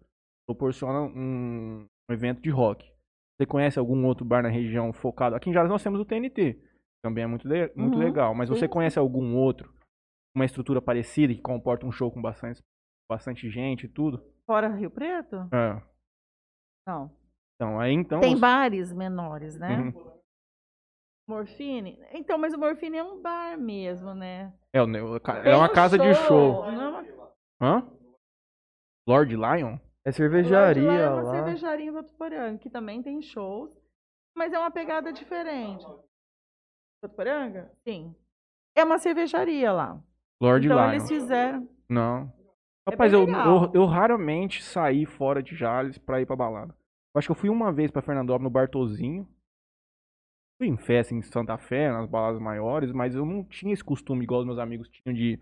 proporciona 0.50 1.02
um, 1.02 1.86
um 2.10 2.14
evento 2.14 2.42
de 2.42 2.50
rock. 2.50 2.92
Você 3.38 3.46
conhece 3.46 3.78
algum 3.78 4.04
outro 4.06 4.26
bar 4.26 4.42
na 4.42 4.50
região 4.50 4.92
focado? 4.92 5.36
Aqui 5.36 5.50
em 5.50 5.54
Jales 5.54 5.70
nós 5.70 5.84
temos 5.84 6.00
o 6.00 6.06
TNT, 6.06 6.60
também 7.04 7.24
é 7.24 7.28
muito, 7.28 7.48
le 7.48 7.72
muito 7.76 7.98
uhum, 7.98 8.04
legal. 8.04 8.34
Mas 8.34 8.50
sim. 8.50 8.56
você 8.56 8.68
conhece 8.68 8.98
algum 8.98 9.36
outro, 9.36 9.72
uma 10.36 10.46
estrutura 10.46 10.82
parecida 10.82 11.34
que 11.34 11.42
comporta 11.42 11.86
um 11.86 11.92
show 11.92 12.12
com 12.12 12.22
bastante, 12.22 12.62
bastante 13.10 13.50
gente 13.50 13.86
e 13.86 13.90
tudo? 13.90 14.24
Fora 14.46 14.68
Rio 14.68 14.92
Preto? 14.92 15.50
É. 15.52 15.82
Não. 16.88 17.12
Então, 17.56 17.80
aí 17.80 17.92
então. 17.92 18.22
Tem 18.22 18.36
os... 18.36 18.40
bares 18.40 18.94
menores, 18.94 19.58
né? 19.58 19.78
Uhum. 19.78 20.20
Morfine? 21.28 22.00
Então, 22.12 22.38
mas 22.38 22.54
o 22.54 22.58
Morfine 22.58 22.98
é 22.98 23.04
um 23.04 23.22
bar 23.22 23.58
mesmo, 23.58 24.14
né? 24.14 24.54
É, 24.74 24.80
é 24.80 25.56
uma 25.56 25.70
casa 25.70 25.98
show. 25.98 26.06
de 26.06 26.16
show. 26.16 26.72
Não 26.72 26.82
é 26.82 26.90
uma... 26.90 27.34
Hã? 27.62 27.92
Lord 29.08 29.36
Lion? 29.36 29.78
É 30.06 30.12
cervejaria 30.12 30.88
lá. 30.88 30.94
É 30.94 31.10
uma 31.10 31.22
lá. 31.22 31.32
cervejaria 31.32 31.86
em 31.88 31.92
Votuporanga, 31.92 32.58
que 32.58 32.70
também 32.70 33.04
tem 33.04 33.22
shows, 33.22 33.78
mas 34.36 34.54
é 34.54 34.58
uma 34.58 34.72
pegada 34.72 35.12
diferente. 35.12 35.86
Votuporanga? 37.04 37.72
Sim. 37.84 38.16
É 38.76 38.84
uma 38.84 38.98
cervejaria 38.98 39.72
lá. 39.72 40.02
Lord 40.42 40.66
então 40.66 40.78
Lion. 40.78 40.92
eles 40.92 41.08
fizeram. 41.08 41.70
Não. 41.88 42.39
É 42.88 42.92
Rapaz, 42.92 43.14
eu, 43.14 43.28
eu, 43.28 43.72
eu, 43.74 43.86
raramente 43.86 44.64
saí 44.64 45.06
fora 45.06 45.44
de 45.44 45.56
Jales 45.56 45.98
pra 45.98 46.22
ir 46.22 46.26
pra 46.26 46.36
balada. 46.36 46.74
Eu 47.14 47.20
acho 47.20 47.28
que 47.28 47.32
eu 47.32 47.36
fui 47.36 47.50
uma 47.50 47.72
vez 47.72 47.92
pra 47.92 48.02
Fernandópolis 48.02 48.44
no 48.44 48.50
Bartozinho. 48.50 49.28
Fui 50.58 50.68
em 50.68 50.78
festa 50.78 51.14
em 51.14 51.22
Santa 51.22 51.58
Fé, 51.58 51.92
nas 51.92 52.08
baladas 52.08 52.40
maiores, 52.40 52.92
mas 52.92 53.16
eu 53.16 53.26
não 53.26 53.44
tinha 53.44 53.74
esse 53.74 53.84
costume 53.84 54.24
igual 54.24 54.42
os 54.42 54.46
meus 54.46 54.60
amigos 54.60 54.90
tinham 54.90 55.14
de 55.14 55.40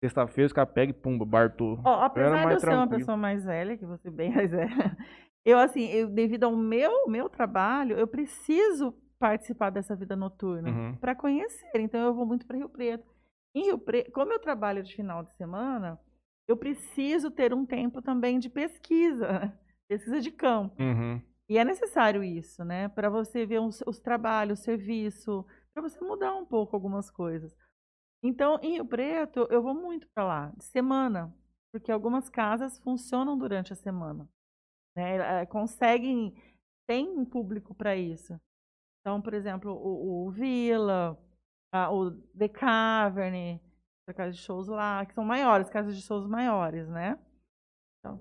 Sexta-feira 0.00 0.46
os 0.46 0.52
caras 0.52 0.72
pegam 0.72 0.94
e 0.94 0.98
pumba, 0.98 1.24
Bartô. 1.24 1.78
Ó, 1.84 2.02
apesar 2.02 2.46
de 2.46 2.54
eu 2.54 2.60
ser 2.60 2.70
uma 2.70 2.88
pessoa 2.88 3.16
mais 3.16 3.44
velha, 3.44 3.76
que 3.76 3.84
você 3.84 4.10
bem 4.10 4.30
mais 4.32 4.50
velha, 4.50 4.96
eu 5.44 5.58
assim, 5.58 5.86
eu, 5.88 6.08
devido 6.08 6.44
ao 6.44 6.54
meu, 6.54 7.08
meu 7.08 7.28
trabalho, 7.28 7.98
eu 7.98 8.06
preciso 8.06 8.94
participar 9.18 9.70
dessa 9.70 9.96
vida 9.96 10.14
noturna 10.14 10.70
uhum. 10.70 10.96
para 10.96 11.16
conhecer. 11.16 11.72
Então 11.74 12.00
eu 12.00 12.14
vou 12.14 12.24
muito 12.24 12.46
para 12.46 12.56
Rio 12.56 12.68
Preto. 12.68 13.12
Em 13.52 13.64
Rio 13.64 13.78
Preto, 13.78 14.12
como 14.12 14.32
eu 14.32 14.38
trabalho 14.38 14.84
de 14.84 14.94
final 14.94 15.24
de 15.24 15.34
semana, 15.34 15.98
eu 16.48 16.56
preciso 16.56 17.30
ter 17.30 17.52
um 17.52 17.66
tempo 17.66 18.00
também 18.00 18.38
de 18.38 18.48
pesquisa, 18.48 19.52
pesquisa 19.86 20.20
de 20.20 20.30
campo. 20.30 20.82
Uhum. 20.82 21.20
E 21.48 21.58
é 21.58 21.64
necessário 21.64 22.24
isso, 22.24 22.64
né? 22.64 22.88
Para 22.88 23.10
você 23.10 23.46
ver 23.46 23.60
os, 23.60 23.82
os 23.86 23.98
trabalhos, 24.00 24.60
o 24.60 24.62
serviço, 24.62 25.46
para 25.72 25.82
você 25.82 26.00
mudar 26.00 26.34
um 26.34 26.44
pouco 26.44 26.74
algumas 26.74 27.10
coisas. 27.10 27.54
Então, 28.22 28.58
em 28.62 28.72
Rio 28.72 28.86
Preto, 28.86 29.46
eu 29.50 29.62
vou 29.62 29.74
muito 29.74 30.08
para 30.08 30.24
lá, 30.24 30.52
de 30.56 30.64
semana, 30.64 31.32
porque 31.72 31.92
algumas 31.92 32.28
casas 32.28 32.78
funcionam 32.78 33.38
durante 33.38 33.72
a 33.72 33.76
semana. 33.76 34.28
Né? 34.96 35.42
Eh, 35.42 35.46
conseguem, 35.46 36.34
tem 36.86 37.08
um 37.08 37.24
público 37.24 37.74
para 37.74 37.94
isso. 37.94 38.38
Então, 39.00 39.22
por 39.22 39.32
exemplo, 39.32 39.72
o, 39.72 40.26
o 40.26 40.30
Vila, 40.30 41.16
a, 41.72 41.90
o 41.92 42.10
The 42.10 42.48
Cavern, 42.48 43.60
a 44.10 44.14
casa 44.14 44.32
de 44.32 44.38
shows 44.38 44.68
lá, 44.68 45.04
que 45.06 45.14
são 45.14 45.24
maiores, 45.24 45.70
casas 45.70 45.96
de 45.96 46.02
shows 46.02 46.26
maiores, 46.26 46.88
né? 46.88 47.18
Então, 48.00 48.20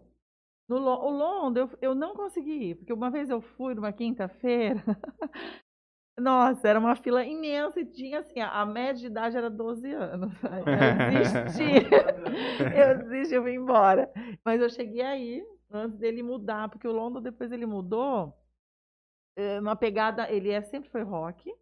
no, 0.69 0.77
o 0.77 1.09
Londres 1.09 1.69
eu, 1.81 1.89
eu 1.89 1.95
não 1.95 2.15
consegui 2.15 2.69
ir, 2.71 2.75
porque 2.75 2.93
uma 2.93 3.09
vez 3.09 3.29
eu 3.29 3.41
fui 3.41 3.73
numa 3.73 3.91
quinta-feira, 3.91 4.83
Nossa, 6.19 6.67
era 6.67 6.79
uma 6.79 6.95
fila 6.95 7.23
imensa 7.23 7.79
e 7.79 7.85
tinha 7.85 8.19
assim, 8.19 8.39
a 8.39 8.65
média 8.65 8.95
de 8.95 9.05
idade 9.05 9.38
era 9.38 9.51
12 9.51 9.93
anos. 9.93 10.33
Eu 10.65 11.21
desisti. 11.21 11.85
eu 12.75 12.97
desisti, 12.97 13.35
eu 13.35 13.43
vim 13.43 13.53
embora. 13.53 14.11
Mas 14.43 14.59
eu 14.59 14.67
cheguei 14.67 15.01
aí, 15.01 15.45
antes 15.71 15.95
dele 15.99 16.23
mudar, 16.23 16.69
porque 16.69 16.88
o 16.88 16.91
London 16.91 17.21
depois 17.21 17.51
ele 17.51 17.67
mudou 17.67 18.33
eh, 19.35 19.59
uma 19.59 19.75
pegada, 19.75 20.29
ele 20.31 20.49
é, 20.49 20.59
sempre 20.63 20.89
foi 20.89 21.03
rock, 21.03 21.53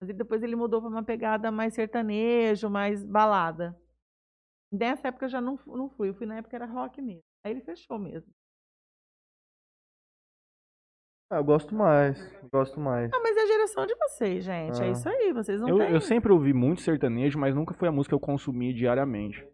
mas 0.00 0.14
depois 0.16 0.42
ele 0.42 0.56
mudou 0.56 0.80
para 0.80 0.90
uma 0.90 1.02
pegada 1.02 1.50
mais 1.50 1.74
sertanejo, 1.74 2.70
mais 2.70 3.04
balada. 3.04 3.76
Nessa 4.72 5.08
época 5.08 5.26
eu 5.26 5.30
já 5.30 5.40
não, 5.40 5.58
não 5.66 5.88
fui, 5.88 6.10
eu 6.10 6.14
fui 6.14 6.26
na 6.26 6.36
época 6.36 6.56
era 6.56 6.66
rock 6.66 7.00
mesmo. 7.00 7.22
Aí 7.44 7.52
ele 7.52 7.62
fechou 7.62 7.98
mesmo. 7.98 8.32
Ah, 11.30 11.36
eu 11.36 11.44
gosto 11.44 11.74
mais, 11.74 12.18
gosto 12.50 12.80
mais. 12.80 13.12
Ah, 13.12 13.20
mas 13.22 13.36
é 13.36 13.42
a 13.42 13.46
geração 13.46 13.86
de 13.86 13.94
vocês, 13.96 14.44
gente. 14.44 14.80
É 14.80 14.84
ah. 14.84 14.86
É 14.86 14.90
isso 14.92 15.08
aí, 15.08 15.32
vocês 15.32 15.60
não 15.60 15.68
eu, 15.68 15.78
têm... 15.78 15.92
eu 15.92 16.00
sempre 16.00 16.32
ouvi 16.32 16.54
muito 16.54 16.80
sertanejo, 16.80 17.38
mas 17.38 17.54
nunca 17.54 17.74
foi 17.74 17.88
a 17.88 17.92
música 17.92 18.10
que 18.10 18.14
eu 18.14 18.26
consumi 18.26 18.72
diariamente. 18.72 19.46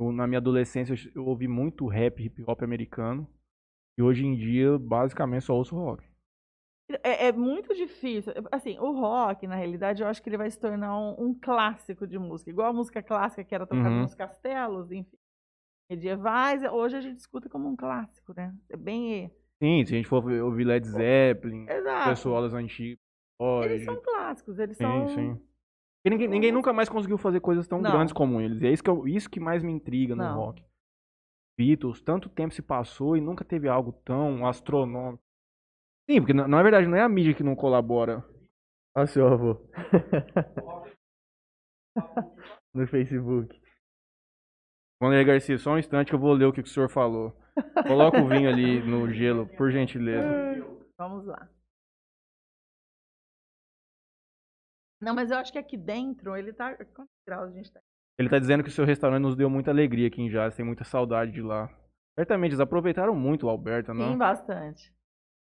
Eu, 0.00 0.10
na 0.10 0.26
minha 0.26 0.38
adolescência, 0.38 0.94
eu 1.14 1.24
ouvi 1.26 1.46
muito 1.46 1.86
rap, 1.86 2.20
hip 2.20 2.42
hop 2.44 2.62
americano. 2.62 3.28
E 3.96 4.02
hoje 4.02 4.24
em 4.24 4.34
dia, 4.34 4.78
basicamente, 4.78 5.44
só 5.44 5.54
ouço 5.54 5.76
rock. 5.76 6.04
É, 7.02 7.28
é, 7.28 7.32
muito 7.32 7.74
difícil. 7.74 8.32
Assim, 8.50 8.78
o 8.78 8.92
rock, 8.92 9.46
na 9.46 9.54
realidade, 9.54 10.02
eu 10.02 10.08
acho 10.08 10.22
que 10.22 10.28
ele 10.28 10.36
vai 10.36 10.50
se 10.50 10.58
tornar 10.58 10.98
um, 10.98 11.26
um 11.26 11.34
clássico 11.34 12.06
de 12.06 12.18
música. 12.18 12.50
Igual 12.50 12.68
a 12.68 12.72
música 12.72 13.02
clássica 13.02 13.44
que 13.44 13.54
era 13.54 13.66
tocada 13.66 13.88
uhum. 13.88 14.02
nos 14.02 14.14
castelos, 14.14 14.90
enfim, 14.90 15.16
medievais. 15.90 16.62
Hoje 16.64 16.96
a 16.96 17.00
gente 17.00 17.18
escuta 17.18 17.48
como 17.48 17.68
um 17.68 17.76
clássico, 17.76 18.34
né? 18.36 18.54
É 18.68 18.76
bem 18.76 19.30
Sim, 19.62 19.84
se 19.86 19.94
a 19.94 19.96
gente 19.96 20.08
for 20.08 20.28
ouvir 20.28 20.64
Led 20.64 20.84
Zeppelin, 20.84 21.68
Exato. 21.68 22.10
pessoal 22.10 22.42
das 22.42 22.52
antigas. 22.52 22.98
Eles 23.64 23.84
são 23.84 23.96
clássicos, 24.02 24.58
eles 24.58 24.76
sim, 24.76 24.82
são. 24.82 25.08
Sim. 25.08 25.40
Ninguém, 26.04 26.28
ninguém, 26.28 26.52
nunca 26.52 26.72
mais 26.72 26.88
conseguiu 26.88 27.16
fazer 27.16 27.38
coisas 27.38 27.68
tão 27.68 27.80
não. 27.80 27.92
grandes 27.92 28.12
como 28.12 28.40
eles. 28.40 28.60
E 28.60 28.66
é 28.66 28.72
isso 28.72 28.82
que, 28.82 28.90
eu, 28.90 29.06
isso 29.06 29.30
que 29.30 29.38
mais 29.38 29.62
me 29.62 29.70
intriga 29.70 30.16
no 30.16 30.24
não. 30.24 30.34
rock. 30.34 30.64
Beatles, 31.56 32.02
tanto 32.02 32.28
tempo 32.28 32.52
se 32.52 32.60
passou 32.60 33.16
e 33.16 33.20
nunca 33.20 33.44
teve 33.44 33.68
algo 33.68 33.92
tão 34.04 34.44
astronômico. 34.44 35.22
Sim, 36.10 36.20
porque 36.20 36.32
na, 36.32 36.48
na 36.48 36.62
verdade 36.62 36.86
não 36.86 36.96
é 36.96 37.02
a 37.02 37.08
mídia 37.08 37.34
que 37.34 37.42
não 37.42 37.54
colabora. 37.54 38.24
Olha 38.94 39.06
seu 39.06 39.26
avô. 39.26 39.56
no 42.74 42.86
Facebook. 42.86 43.60
Wanderlei 45.02 45.24
Garcia, 45.26 45.58
só 45.58 45.72
um 45.72 45.78
instante 45.78 46.08
que 46.08 46.14
eu 46.14 46.18
vou 46.18 46.32
ler 46.32 46.44
o 46.46 46.52
que 46.52 46.60
o 46.60 46.66
senhor 46.66 46.88
falou. 46.88 47.36
Coloca 47.86 48.20
o 48.20 48.28
vinho 48.28 48.48
ali 48.48 48.80
no 48.82 49.12
gelo, 49.12 49.46
por 49.56 49.70
gentileza. 49.70 50.26
Vamos 50.98 51.26
lá. 51.26 51.48
Não, 55.00 55.14
mas 55.14 55.30
eu 55.30 55.38
acho 55.38 55.52
que 55.52 55.58
aqui 55.58 55.76
dentro 55.76 56.36
ele 56.36 56.52
tá. 56.52 56.76
Quantos 56.76 57.12
graus 57.26 57.50
a 57.50 57.52
gente 57.52 57.72
tá? 57.72 57.80
Ele 58.16 58.28
tá 58.28 58.38
dizendo 58.38 58.62
que 58.62 58.68
o 58.68 58.72
seu 58.72 58.84
restaurante 58.84 59.22
nos 59.22 59.34
deu 59.34 59.50
muita 59.50 59.70
alegria 59.72 60.06
aqui 60.06 60.22
em 60.22 60.30
Jazz, 60.30 60.54
tem 60.54 60.64
muita 60.64 60.84
saudade 60.84 61.32
de 61.32 61.42
lá. 61.42 61.68
Certamente, 62.16 62.50
eles 62.50 62.60
aproveitaram 62.60 63.16
muito 63.16 63.46
o 63.46 63.48
Alberta, 63.48 63.92
não? 63.92 64.12
Sim, 64.12 64.18
bastante. 64.18 64.92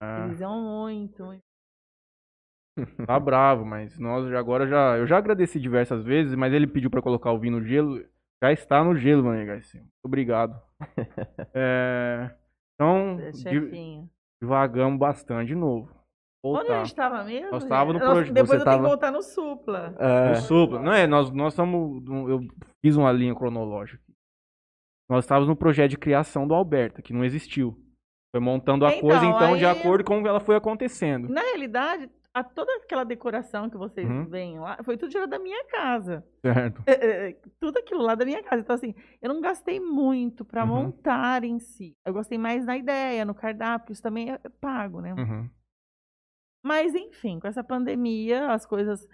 Ah. 0.00 0.24
Eles 0.26 0.40
iam 0.40 0.60
muito, 0.60 1.24
muito. 1.24 1.42
Tá 3.06 3.18
bravo, 3.20 3.64
mas 3.64 3.98
nós 3.98 4.32
agora 4.32 4.66
já. 4.66 4.96
Eu 4.96 5.06
já 5.06 5.18
agradeci 5.18 5.60
diversas 5.60 6.02
vezes, 6.04 6.34
mas 6.34 6.52
ele 6.52 6.66
pediu 6.66 6.90
para 6.90 7.02
colocar 7.02 7.32
o 7.32 7.38
vinho 7.38 7.58
no 7.58 7.64
gelo. 7.66 8.02
Já 8.42 8.52
está 8.52 8.82
no 8.82 8.96
gelo, 8.96 9.24
Mané 9.24 9.44
Garcia. 9.44 9.80
Muito 9.80 9.92
obrigado. 10.04 10.58
é... 11.54 12.34
Então, 12.74 13.18
divagamos 14.42 14.98
bastante 14.98 15.48
de 15.48 15.54
novo. 15.54 15.90
Onde 16.42 16.56
a 16.56 16.62
Voltar. 16.62 16.78
gente 16.78 16.86
estava 16.86 17.22
mesmo? 17.24 17.50
Nós 17.50 17.64
tava 17.66 17.92
no 17.92 17.98
gente? 17.98 18.02
Nossa, 18.08 18.14
proje- 18.14 18.32
Depois 18.32 18.48
você 18.48 18.54
eu 18.56 18.64
tenho 18.64 18.64
tava- 18.64 18.82
que 18.82 18.88
voltar 18.88 19.10
no 19.12 19.22
Supla. 19.22 19.94
É, 19.98 20.32
O 20.32 20.36
Supla. 20.36 20.80
Não 20.80 20.92
é, 20.92 21.06
nós 21.06 21.30
nós 21.30 21.52
estamos. 21.52 22.02
Eu 22.30 22.40
fiz 22.80 22.96
uma 22.96 23.12
linha 23.12 23.34
cronológica. 23.34 24.02
Nós 25.10 25.24
estávamos 25.24 25.48
no 25.50 25.56
projeto 25.56 25.90
de 25.90 25.98
criação 25.98 26.48
do 26.48 26.54
Alberta, 26.54 27.02
que 27.02 27.12
não 27.12 27.22
existiu. 27.24 27.76
Foi 28.32 28.40
montando 28.40 28.84
a 28.86 28.90
Então, 28.90 29.00
coisa, 29.00 29.24
então, 29.24 29.56
de 29.56 29.64
aí- 29.66 29.78
acordo 29.78 30.04
com 30.04 30.14
como 30.14 30.28
ela 30.28 30.40
foi 30.40 30.54
acontecendo. 30.54 31.28
Na 31.28 31.40
realidade, 31.40 32.08
a, 32.32 32.44
toda 32.44 32.72
aquela 32.76 33.04
decoração 33.04 33.68
que 33.68 33.76
vocês 33.76 34.08
Uhum. 34.08 34.24
veem 34.26 34.60
lá, 34.60 34.78
foi 34.84 34.96
tudo 34.96 35.10
tirado 35.10 35.30
da 35.30 35.38
minha 35.38 35.64
casa. 35.66 36.24
Certo. 36.40 36.80
É, 36.86 36.92
é, 37.30 37.36
tudo 37.58 37.78
aquilo 37.78 38.02
lá 38.02 38.14
da 38.14 38.24
minha 38.24 38.42
casa. 38.42 38.62
Então, 38.62 38.74
assim, 38.76 38.94
eu 39.20 39.28
não 39.34 39.40
gastei 39.40 39.80
muito 39.80 40.44
para 40.44 40.62
Uhum. 40.62 40.68
montar 40.68 41.42
em 41.42 41.58
si. 41.58 41.92
Eu 42.06 42.12
gostei 42.12 42.38
mais 42.38 42.64
na 42.64 42.76
ideia, 42.76 43.24
no 43.24 43.34
cardápio, 43.34 43.92
isso 43.92 44.02
também 44.02 44.30
é 44.30 44.38
pago, 44.60 45.00
né? 45.00 45.12
Uhum. 45.14 45.50
Mas, 46.64 46.94
enfim, 46.94 47.40
com 47.40 47.48
essa 47.48 47.64
pandemia, 47.64 48.52
as 48.52 48.64
coisas. 48.66 49.06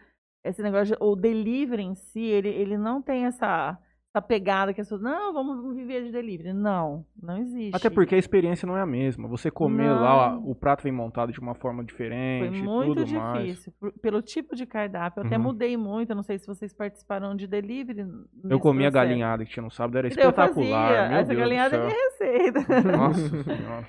Esse 0.44 0.62
negócio, 0.62 0.94
de, 0.96 1.02
o 1.02 1.16
delivery 1.16 1.82
em 1.82 1.94
si, 1.94 2.20
ele, 2.22 2.48
ele 2.50 2.76
não 2.76 3.00
tem 3.02 3.24
essa, 3.24 3.76
essa 4.16 4.22
pegada 4.22 4.72
que 4.72 4.80
as 4.80 4.86
pessoas. 4.86 5.02
Não, 5.02 5.32
vamos 5.32 5.74
viver 5.76 6.04
de 6.04 6.10
delivery. 6.12 6.52
Não, 6.52 7.04
não 7.22 7.36
existe. 7.38 7.76
Até 7.76 7.90
porque 7.90 8.14
a 8.14 8.18
experiência 8.18 8.66
não 8.66 8.76
é 8.76 8.80
a 8.80 8.86
mesma. 8.86 9.28
Você 9.28 9.50
comer 9.50 9.90
lá, 9.92 10.32
Não. 10.32 10.48
o 10.50 10.54
prato 10.54 10.82
vem 10.82 10.92
montado 10.92 11.32
de 11.32 11.38
uma 11.40 11.54
forma 11.54 11.78
Foi 11.78 11.86
diferente, 11.86 12.62
muito 12.62 13.04
tudo 13.04 13.14
mais. 13.18 13.44
difícil. 13.46 13.72
por- 13.78 13.92
Pelo 14.00 14.22
tipo 14.22 14.56
de 14.56 14.64
cardápio. 14.66 15.20
Eu 15.20 15.26
até 15.26 15.36
Uhum. 15.36 15.42
mudei 15.42 15.76
muito. 15.76 16.10
Eu 16.10 16.16
não 16.16 16.22
sei 16.22 16.38
se 16.38 16.46
vocês 16.46 16.72
participaram 16.72 17.36
de 17.36 17.46
delivery. 17.46 18.00
Eu 18.00 18.06
nesse 18.44 18.60
comi 18.62 18.86
a 18.86 18.90
processo. 18.90 18.92
galinhada 19.08 19.44
que 19.44 19.50
tinha 19.50 19.62
no 19.62 19.70
sábado, 19.70 19.98
era 19.98 20.08
Então, 20.08 20.22
eu 20.24 20.30
espetacular. 20.30 20.88
fazia. 20.88 21.16
Essa 21.18 21.28
Deus 21.28 21.38
galinhada 21.40 21.76
é 21.76 21.86
minha 21.86 21.94
receita. 21.94 22.60
Nossa 22.96 23.42
senhora. 23.44 23.88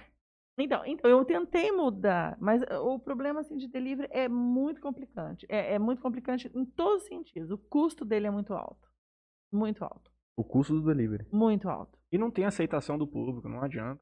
Então, 0.59 0.81
então, 0.87 1.09
eu 1.11 1.23
tentei 1.23 1.71
mudar, 1.71 2.35
mas 2.39 2.63
o 2.81 2.97
problema 2.97 3.41
assim, 3.41 3.57
de 3.57 3.67
delivery 3.67 4.09
é 4.11 4.27
muito 4.27 4.81
complicante. 4.81 5.45
É, 5.47 5.75
é 5.75 5.79
muito 5.79 6.01
complicante 6.01 6.49
em 6.53 6.65
todos 6.65 7.03
os 7.03 7.07
sentidos. 7.07 7.51
O 7.51 7.59
custo 7.59 8.03
dele 8.03 8.25
é 8.25 8.31
muito 8.31 8.53
alto. 8.55 8.87
Muito 9.53 9.83
alto. 9.83 10.09
O 10.37 10.43
custo 10.43 10.73
do 10.73 10.85
delivery. 10.85 11.27
Muito 11.33 11.67
alto. 11.67 11.97
E 12.11 12.17
não 12.17 12.29
tem 12.29 12.45
aceitação 12.45 12.97
do 12.97 13.07
público, 13.07 13.49
não 13.49 13.61
adianta. 13.61 14.01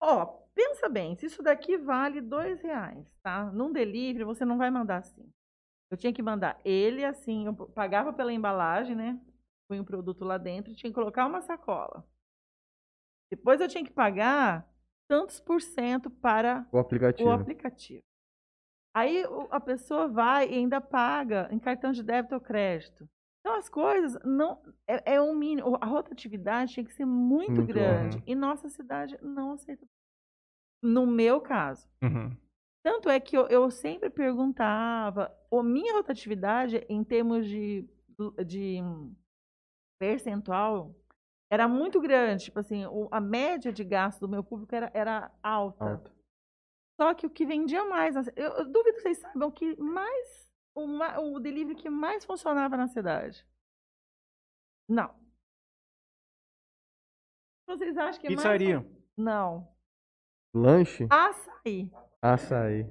Ó, 0.00 0.26
pensa 0.54 0.88
bem, 0.88 1.16
se 1.16 1.26
isso 1.26 1.42
daqui 1.42 1.78
vale 1.78 2.20
dois 2.20 2.60
reais, 2.60 3.08
tá? 3.22 3.50
Num 3.50 3.72
delivery 3.72 4.24
você 4.24 4.44
não 4.44 4.58
vai 4.58 4.70
mandar 4.70 4.98
assim. 4.98 5.32
Eu 5.90 5.96
tinha 5.96 6.12
que 6.12 6.22
mandar 6.22 6.60
ele 6.64 7.04
assim, 7.04 7.46
eu 7.46 7.54
pagava 7.54 8.12
pela 8.12 8.32
embalagem, 8.32 8.94
né? 8.94 9.20
Põe 9.68 9.80
o 9.80 9.84
produto 9.84 10.24
lá 10.24 10.36
dentro, 10.38 10.74
tinha 10.74 10.90
que 10.90 10.94
colocar 10.94 11.26
uma 11.26 11.40
sacola. 11.40 12.06
Depois 13.30 13.60
eu 13.60 13.68
tinha 13.68 13.84
que 13.84 13.90
pagar 13.92 14.68
tantos 15.08 15.40
por 15.40 15.60
cento 15.60 16.10
para 16.10 16.66
O 16.70 16.78
aplicativo. 16.78 17.28
o 17.28 17.32
aplicativo. 17.32 18.02
Aí 18.94 19.22
a 19.50 19.58
pessoa 19.60 20.06
vai 20.08 20.50
e 20.50 20.54
ainda 20.54 20.80
paga 20.80 21.48
em 21.50 21.58
cartão 21.58 21.92
de 21.92 22.02
débito 22.02 22.34
ou 22.34 22.40
crédito. 22.40 23.08
Então 23.44 23.56
as 23.58 23.68
coisas 23.68 24.16
não 24.24 24.62
é, 24.86 25.14
é 25.14 25.20
um 25.20 25.34
mínimo. 25.34 25.76
A 25.80 25.86
rotatividade 25.86 26.72
tinha 26.74 26.84
que 26.86 26.92
ser 26.94 27.04
muito, 27.04 27.50
Muito, 27.52 27.66
grande 27.66 28.16
aham. 28.18 28.24
e 28.26 28.34
nossa 28.34 28.68
cidade 28.68 29.18
não 29.20 29.52
aceita. 29.52 29.84
No 30.82 31.06
meu 31.06 31.40
caso. 31.40 31.88
Uhum. 32.02 32.36
Tanto 32.84 33.08
é 33.08 33.18
que 33.20 33.36
eu, 33.36 33.46
eu 33.48 33.70
sempre 33.70 34.10
perguntava, 34.10 35.36
a 35.52 35.62
minha 35.62 35.92
rotatividade 35.92 36.84
em 36.88 37.02
termos 37.04 37.46
de, 37.46 37.88
de 38.46 38.78
percentual 39.98 40.94
era 41.50 41.68
muito 41.68 42.00
grande. 42.00 42.44
Tipo 42.44 42.58
assim, 42.60 42.84
o- 42.86 43.08
a 43.10 43.20
média 43.20 43.72
de 43.72 43.84
gasto 43.84 44.20
do 44.20 44.28
meu 44.28 44.42
público 44.42 44.74
era, 44.74 44.90
era 44.94 45.30
alta. 45.42 45.84
Alto. 45.84 46.12
Só 47.00 47.14
que 47.14 47.26
o 47.26 47.30
que 47.30 47.44
vendia 47.46 47.84
mais, 47.84 48.14
ci- 48.14 48.32
eu, 48.36 48.50
eu 48.50 48.64
duvido 48.70 48.96
que 48.96 49.02
vocês 49.02 49.18
saibam 49.18 49.48
o 49.48 49.52
que 49.52 49.76
mais, 49.80 50.51
o, 50.74 51.38
delivery 51.40 51.74
que 51.76 51.90
mais 51.90 52.24
funcionava 52.24 52.76
na 52.76 52.88
cidade. 52.88 53.46
Não. 54.88 55.14
Vocês 57.66 57.96
acham 57.96 58.20
que 58.20 58.26
é 58.26 58.30
Pizzaria. 58.30 58.80
mais... 58.80 58.92
Não. 59.16 59.68
Lanche? 60.54 61.06
Açaí. 61.10 61.90
Açaí. 62.20 62.86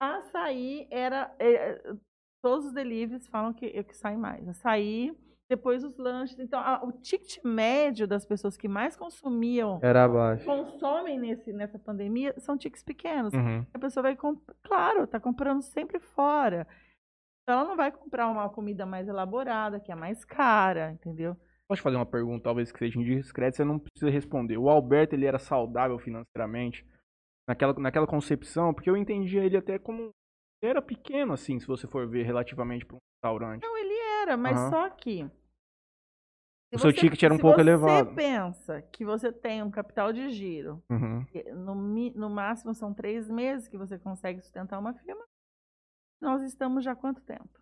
Açaí 0.00 0.86
era. 0.90 1.34
é, 1.38 1.52
é, 1.52 1.96
todos 2.42 2.66
os 2.66 2.72
deliveries 2.72 3.26
falam 3.28 3.52
que, 3.52 3.66
é 3.66 3.82
que 3.82 3.96
sai 3.96 4.16
mais. 4.16 4.46
Açaí, 4.48 5.16
depois 5.48 5.82
os 5.82 5.96
lanches. 5.96 6.38
Então, 6.38 6.60
a- 6.60 6.84
o 6.84 6.92
ticket 6.92 7.42
médio 7.44 8.06
das 8.06 8.24
pessoas 8.24 8.56
que 8.56 8.68
mais 8.68 8.96
consumiam, 8.96 9.80
Era 9.82 10.04
abaixo. 10.04 10.44
consomem 10.44 11.18
nesse, 11.18 11.52
nessa 11.52 11.78
pandemia, 11.78 12.34
são 12.38 12.56
tickets 12.56 12.82
pequenos. 12.84 13.32
Uhum. 13.34 13.66
A 13.72 13.78
pessoa 13.78 14.02
vai 14.02 14.16
comprar. 14.16 14.54
Claro, 14.62 15.06
tá 15.06 15.18
comprando 15.18 15.62
sempre 15.62 15.98
fora. 15.98 16.66
Então, 17.42 17.58
ela 17.60 17.68
não 17.68 17.76
vai 17.76 17.90
comprar 17.90 18.28
uma 18.28 18.48
comida 18.48 18.86
mais 18.86 19.08
elaborada, 19.08 19.80
que 19.80 19.90
é 19.90 19.94
mais 19.94 20.24
cara, 20.24 20.92
entendeu? 20.92 21.36
Posso 21.68 21.82
fazer 21.82 21.96
uma 21.96 22.06
pergunta, 22.06 22.44
talvez 22.44 22.70
que 22.70 22.78
seja 22.78 22.98
indiscreta, 23.00 23.56
você 23.56 23.64
não 23.64 23.78
precisa 23.78 24.10
responder. 24.10 24.58
O 24.58 24.68
Alberto, 24.68 25.14
ele 25.14 25.26
era 25.26 25.38
saudável 25.38 25.98
financeiramente? 25.98 26.86
Naquela, 27.48 27.72
naquela 27.74 28.06
concepção? 28.06 28.72
Porque 28.72 28.88
eu 28.88 28.96
entendia 28.96 29.44
ele 29.44 29.56
até 29.56 29.78
como... 29.78 30.10
Ele 30.62 30.70
era 30.70 30.82
pequeno, 30.82 31.32
assim, 31.32 31.58
se 31.58 31.66
você 31.66 31.88
for 31.88 32.08
ver 32.08 32.24
relativamente 32.24 32.86
para 32.86 32.96
um 32.96 33.00
restaurante. 33.16 33.62
Não, 33.62 33.76
ele 33.76 33.94
era, 34.22 34.36
mas 34.36 34.60
Aham. 34.60 34.70
só 34.70 34.90
que. 34.90 35.24
O 36.72 36.78
se 36.78 36.82
seu 36.82 36.92
ticket 36.92 37.22
era 37.22 37.34
um 37.34 37.36
se 37.36 37.42
pouco 37.42 37.60
elevado. 37.60 38.10
você 38.10 38.14
pensa 38.16 38.82
que 38.82 39.04
você 39.04 39.32
tem 39.32 39.62
um 39.62 39.70
capital 39.70 40.12
de 40.12 40.30
giro 40.30 40.82
Uhum. 40.88 41.26
no, 41.54 41.74
no 41.74 42.30
máximo 42.30 42.72
são 42.74 42.94
três 42.94 43.28
meses 43.28 43.66
que 43.68 43.76
você 43.76 43.98
consegue 43.98 44.40
sustentar 44.40 44.78
uma 44.78 44.94
firma. 44.94 45.22
Nós 46.22 46.40
estamos 46.44 46.84
já 46.84 46.92
há 46.92 46.96
quanto 46.96 47.20
tempo? 47.22 47.60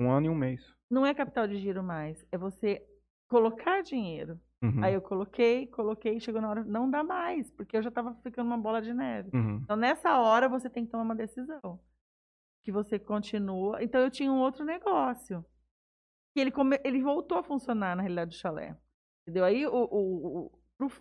Um 0.00 0.10
ano 0.10 0.26
e 0.26 0.28
um 0.30 0.34
mês. 0.34 0.74
Não 0.90 1.04
é 1.04 1.12
capital 1.12 1.46
de 1.46 1.58
giro 1.58 1.82
mais, 1.82 2.26
é 2.32 2.38
você 2.38 2.82
colocar 3.28 3.82
dinheiro. 3.82 4.40
Uhum. 4.62 4.82
Aí 4.82 4.94
eu 4.94 5.02
coloquei, 5.02 5.66
coloquei, 5.66 6.18
chegou 6.18 6.40
na 6.40 6.48
hora, 6.48 6.64
não 6.64 6.90
dá 6.90 7.02
mais, 7.04 7.50
porque 7.50 7.76
eu 7.76 7.82
já 7.82 7.90
estava 7.90 8.14
ficando 8.22 8.46
uma 8.46 8.56
bola 8.56 8.80
de 8.80 8.94
neve. 8.94 9.30
Uhum. 9.34 9.60
Então 9.62 9.76
nessa 9.76 10.18
hora 10.18 10.48
você 10.48 10.70
tem 10.70 10.86
que 10.86 10.90
tomar 10.90 11.04
uma 11.04 11.14
decisão. 11.14 11.78
Que 12.64 12.72
você 12.72 12.98
continua. 12.98 13.82
Então 13.84 14.00
eu 14.00 14.10
tinha 14.10 14.32
um 14.32 14.40
outro 14.40 14.64
negócio. 14.64 15.44
Que 16.32 16.40
ele, 16.40 16.50
come... 16.50 16.80
ele 16.82 17.02
voltou 17.02 17.36
a 17.36 17.42
funcionar 17.42 17.94
na 17.94 18.02
realidade 18.02 18.30
do 18.30 18.40
chalé. 18.40 18.76
Entendeu? 19.22 19.44
Aí 19.44 19.66
o, 19.66 19.88
o, 19.90 20.50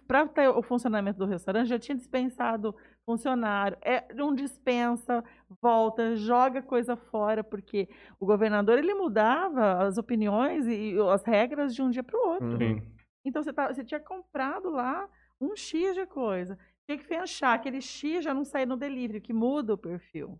para 0.06 0.28
ter 0.28 0.50
o 0.50 0.62
funcionamento 0.62 1.18
do 1.18 1.26
restaurante, 1.26 1.70
já 1.70 1.80
tinha 1.80 1.96
dispensado 1.96 2.76
funcionário. 3.06 3.78
É 3.82 4.06
um 4.24 4.34
dispensa, 4.34 5.24
volta, 5.62 6.16
joga 6.16 6.62
coisa 6.62 6.96
fora, 6.96 7.44
porque 7.44 7.90
o 8.20 8.26
governador 8.26 8.78
ele 8.78 8.94
mudava 8.94 9.84
as 9.84 9.98
opiniões 9.98 10.66
e 10.68 10.96
as 11.12 11.24
regras 11.24 11.74
de 11.74 11.82
um 11.82 11.90
dia 11.90 12.04
para 12.04 12.18
o 12.18 12.28
outro. 12.30 12.58
Uhum. 12.60 12.82
Então 13.26 13.44
você, 13.44 13.52
tá, 13.54 13.74
você 13.74 13.84
tinha 13.84 14.00
comprado 14.00 14.70
lá 14.70 15.10
um 15.42 15.56
X 15.56 15.96
de 15.96 16.06
coisa. 16.06 16.58
Tinha 16.86 16.98
que 16.98 17.04
fechar. 17.06 17.54
Aquele 17.54 17.82
X 17.82 18.24
já 18.24 18.34
não 18.34 18.44
saía 18.46 18.66
no 18.66 18.78
delivery, 18.78 19.22
que 19.22 19.34
muda 19.34 19.74
o 19.74 19.78
perfil 19.78 20.40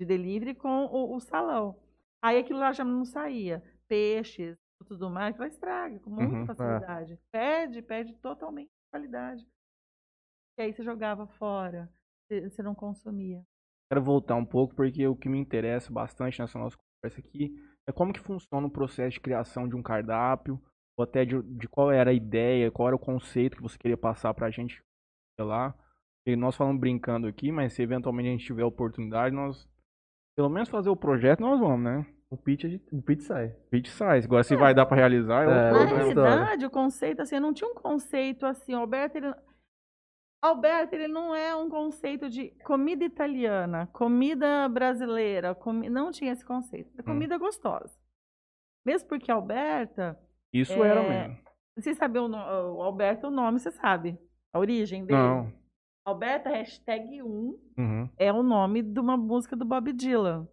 de 0.00 0.06
delivery 0.06 0.54
com 0.54 0.86
o, 0.86 1.14
o 1.14 1.20
salão. 1.20 1.78
Aí 2.22 2.38
aquilo 2.38 2.58
lá 2.58 2.72
já 2.72 2.84
não 2.84 3.04
saía. 3.04 3.62
Peixes, 3.86 4.56
tudo 4.86 5.08
mais, 5.08 5.36
ela 5.36 5.46
estraga 5.46 5.98
com 6.00 6.10
muita 6.10 6.34
Uhum, 6.34 6.42
é. 6.42 6.46
facilidade. 6.46 7.18
Perde, 7.30 7.82
perde 7.82 8.14
totalmente 8.16 8.70
a 8.88 8.90
qualidade. 8.98 9.46
E 10.58 10.62
aí 10.62 10.72
você 10.72 10.82
jogava 10.82 11.26
fora, 11.26 11.90
você, 12.28 12.62
não 12.62 12.74
consumia. 12.74 13.44
Quero 13.90 14.02
voltar 14.02 14.36
um 14.36 14.44
pouco, 14.44 14.74
porque 14.74 15.06
o 15.06 15.16
que 15.16 15.28
me 15.28 15.38
interessa 15.38 15.92
bastante 15.92 16.40
nessa 16.40 16.58
nossa 16.58 16.76
conversa 16.76 17.20
aqui 17.20 17.54
é 17.88 17.92
como 17.92 18.12
que 18.12 18.20
funciona 18.20 18.66
o 18.66 18.70
processo 18.70 19.14
de 19.14 19.20
criação 19.20 19.68
de 19.68 19.74
um 19.76 19.82
cardápio, 19.82 20.60
ou 20.96 21.04
até 21.04 21.24
de, 21.24 21.40
de 21.42 21.68
qual 21.68 21.90
era 21.90 22.10
a 22.10 22.14
ideia, 22.14 22.70
qual 22.70 22.88
era 22.88 22.96
o 22.96 23.00
conceito 23.00 23.56
que 23.56 23.62
você 23.62 23.76
queria 23.76 23.96
passar 23.96 24.32
pra 24.32 24.50
gente 24.50 24.80
sei 25.38 25.44
lá. 25.44 25.74
E 26.26 26.36
nós 26.36 26.56
falamos 26.56 26.80
brincando 26.80 27.26
aqui, 27.26 27.52
mas 27.52 27.74
se 27.74 27.82
eventualmente 27.82 28.28
a 28.28 28.32
gente 28.32 28.46
tiver 28.46 28.62
a 28.62 28.66
oportunidade, 28.66 29.34
nós 29.34 29.68
pelo 30.36 30.48
menos 30.48 30.68
fazer 30.68 30.88
o 30.88 30.96
projeto, 30.96 31.40
nós 31.40 31.60
vamos, 31.60 31.84
né? 31.84 32.06
O 32.30 32.36
pitch, 32.36 32.64
a 32.64 32.96
o 32.96 33.02
pitch 33.02 33.20
sai. 33.20 33.54
Pitch 33.70 33.88
size. 33.88 34.26
Agora 34.26 34.42
se 34.42 34.56
vai 34.56 34.74
dar 34.74 34.86
pra 34.86 34.96
realizar, 34.96 35.44
é, 35.44 35.68
É, 35.68 35.72
Na 35.72 35.84
realidade, 35.84 36.66
o 36.66 36.70
conceito, 36.70 37.22
assim, 37.22 37.36
eu 37.36 37.40
não 37.40 37.52
tinha 37.52 37.70
um 37.70 37.74
conceito 37.74 38.44
assim. 38.44 38.74
O 38.74 38.78
Alberto, 38.78 39.18
ele, 39.18 39.32
Alberto, 40.44 40.94
ele 40.94 41.08
não 41.08 41.34
é 41.34 41.54
um 41.56 41.68
conceito 41.70 42.28
de 42.28 42.50
comida 42.64 43.04
italiana, 43.04 43.86
comida 43.92 44.68
brasileira, 44.68 45.54
comi... 45.54 45.88
não 45.88 46.10
tinha 46.10 46.32
esse 46.32 46.44
conceito. 46.44 46.90
É 46.98 47.02
comida 47.02 47.38
gostosa. 47.38 47.96
Mesmo 48.86 49.08
porque 49.08 49.30
Alberta, 49.30 50.18
Isso 50.52 50.72
É, 50.84 50.88
era 50.88 51.02
mesmo. 51.02 51.38
você 51.78 51.94
sabe 51.94 52.18
o, 52.18 52.28
no- 52.28 52.36
o 52.76 52.82
Alberto, 52.82 53.28
o 53.28 53.30
nome, 53.30 53.58
você 53.58 53.70
sabe. 53.70 54.18
A 54.52 54.58
origem 54.58 55.04
dele. 55.06 55.18
Não. 55.18 55.52
Alberta, 56.06 56.50
hashtag 56.50 57.22
1, 57.22 57.26
Uhum. 57.78 58.10
é 58.18 58.30
o 58.30 58.42
nome 58.42 58.82
de 58.82 59.00
uma 59.00 59.16
música 59.16 59.56
do 59.56 59.64
Bob 59.64 59.90
Dylan. 59.92 60.46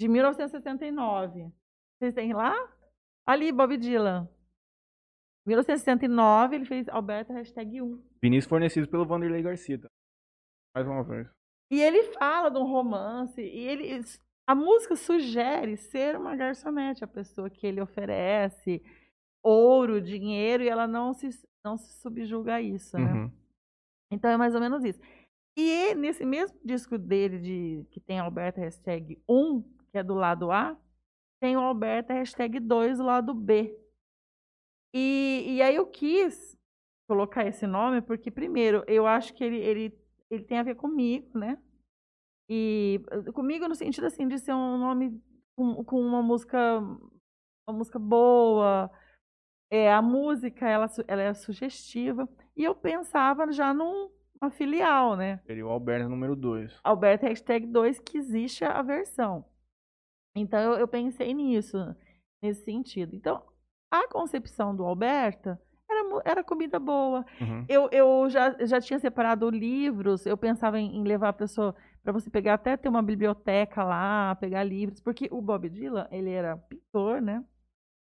De 0.00 0.08
1969. 0.08 1.52
Vocês 1.96 2.12
têm 2.12 2.32
lá? 2.34 2.52
Ali, 3.24 3.52
Bob 3.52 3.76
Dylan. 3.76 4.28
Em 5.46 5.50
1969, 5.50 6.56
ele 6.56 6.64
fez 6.64 6.88
Alberta 6.88 7.34
hashtag 7.34 7.82
1. 7.82 8.02
Vinícius 8.22 8.48
fornecido 8.48 8.88
pelo 8.88 9.06
Vanderlei 9.06 9.42
Garcia. 9.42 9.78
tá? 9.78 9.88
Mais 10.74 10.86
uma 10.86 11.04
vez. 11.04 11.28
E 11.70 11.80
ele 11.80 12.02
fala 12.14 12.50
de 12.50 12.58
um 12.58 12.64
romance, 12.64 13.40
e 13.40 13.66
ele, 13.66 14.02
a 14.46 14.54
música 14.54 14.96
sugere 14.96 15.76
ser 15.76 16.16
uma 16.16 16.36
garçonete, 16.36 17.04
a 17.04 17.08
pessoa 17.08 17.50
que 17.50 17.66
ele 17.66 17.80
oferece 17.80 18.82
ouro, 19.42 20.00
dinheiro, 20.00 20.62
e 20.62 20.68
ela 20.68 20.86
não 20.86 21.12
se, 21.12 21.28
não 21.64 21.76
se 21.76 22.00
subjuga 22.00 22.54
a 22.54 22.62
isso, 22.62 22.96
né? 22.96 23.12
Uhum. 23.12 23.32
Então 24.10 24.30
é 24.30 24.36
mais 24.36 24.54
ou 24.54 24.60
menos 24.60 24.84
isso. 24.84 25.00
E 25.56 25.94
nesse 25.94 26.24
mesmo 26.24 26.58
disco 26.64 26.98
dele, 26.98 27.38
de, 27.38 27.86
que 27.90 28.00
tem 28.00 28.18
Alberta 28.18 28.60
hashtag 28.60 29.22
1, 29.28 29.62
que 29.90 29.98
é 29.98 30.02
do 30.02 30.14
lado 30.14 30.50
A, 30.50 30.76
tem 31.40 31.56
o 31.56 31.60
Alberta 31.60 32.14
hashtag 32.14 32.58
2 32.58 32.98
do 32.98 33.04
lado 33.04 33.34
B. 33.34 33.78
E, 34.94 35.56
e 35.56 35.62
aí 35.62 35.74
eu 35.74 35.86
quis 35.86 36.56
colocar 37.08 37.44
esse 37.44 37.66
nome 37.66 38.00
porque, 38.00 38.30
primeiro, 38.30 38.84
eu 38.86 39.06
acho 39.06 39.34
que 39.34 39.42
ele, 39.42 39.58
ele, 39.58 39.98
ele 40.30 40.44
tem 40.44 40.58
a 40.58 40.62
ver 40.62 40.76
comigo, 40.76 41.36
né? 41.36 41.58
E 42.48 43.00
eh, 43.10 43.32
comigo 43.32 43.66
no 43.66 43.74
sentido 43.74 44.06
assim 44.06 44.28
de 44.28 44.38
ser 44.38 44.52
um 44.54 44.78
nome 44.78 45.20
com, 45.56 45.82
com 45.84 46.00
uma 46.00 46.22
música 46.22 46.80
uma 47.66 47.78
música 47.78 47.98
boa, 47.98 48.90
é, 49.70 49.90
a 49.92 50.02
música 50.02 50.68
ela, 50.68 50.86
ela 51.08 51.22
é 51.22 51.34
sugestiva 51.34 52.28
e 52.56 52.62
eu 52.62 52.74
pensava 52.74 53.50
já 53.50 53.72
num- 53.72 54.10
numa 54.40 54.50
filial, 54.50 55.16
né? 55.16 55.38
Seria 55.46 55.66
o 55.66 55.70
Alberto 55.70 56.08
número 56.08 56.36
2. 56.36 56.78
Alberta 56.84 57.26
hashtag 57.26 57.66
2 57.66 57.98
que 57.98 58.18
existe 58.18 58.64
a 58.64 58.82
versão. 58.82 59.44
Então 60.36 60.60
eu, 60.60 60.80
eu 60.80 60.88
pensei 60.88 61.32
nisso, 61.32 61.78
nesse 62.42 62.64
sentido. 62.64 63.16
Então, 63.16 63.42
a 64.00 64.08
concepção 64.08 64.74
do 64.74 64.84
Alberta 64.84 65.60
era, 65.88 66.22
era 66.24 66.44
comida 66.44 66.78
boa. 66.78 67.24
Uhum. 67.40 67.64
Eu, 67.68 67.88
eu 67.92 68.28
já, 68.30 68.56
já 68.64 68.80
tinha 68.80 68.98
separado 68.98 69.48
livros, 69.50 70.26
eu 70.26 70.36
pensava 70.36 70.78
em, 70.78 70.96
em 70.96 71.04
levar 71.04 71.28
a 71.30 71.32
pessoa 71.32 71.74
para 72.02 72.12
você 72.12 72.28
pegar 72.28 72.54
até 72.54 72.76
ter 72.76 72.88
uma 72.88 73.02
biblioteca 73.02 73.82
lá, 73.82 74.34
pegar 74.36 74.62
livros, 74.62 75.00
porque 75.00 75.28
o 75.30 75.40
Bob 75.40 75.68
Dylan, 75.68 76.06
ele 76.10 76.30
era 76.30 76.56
pintor, 76.56 77.20
né? 77.22 77.42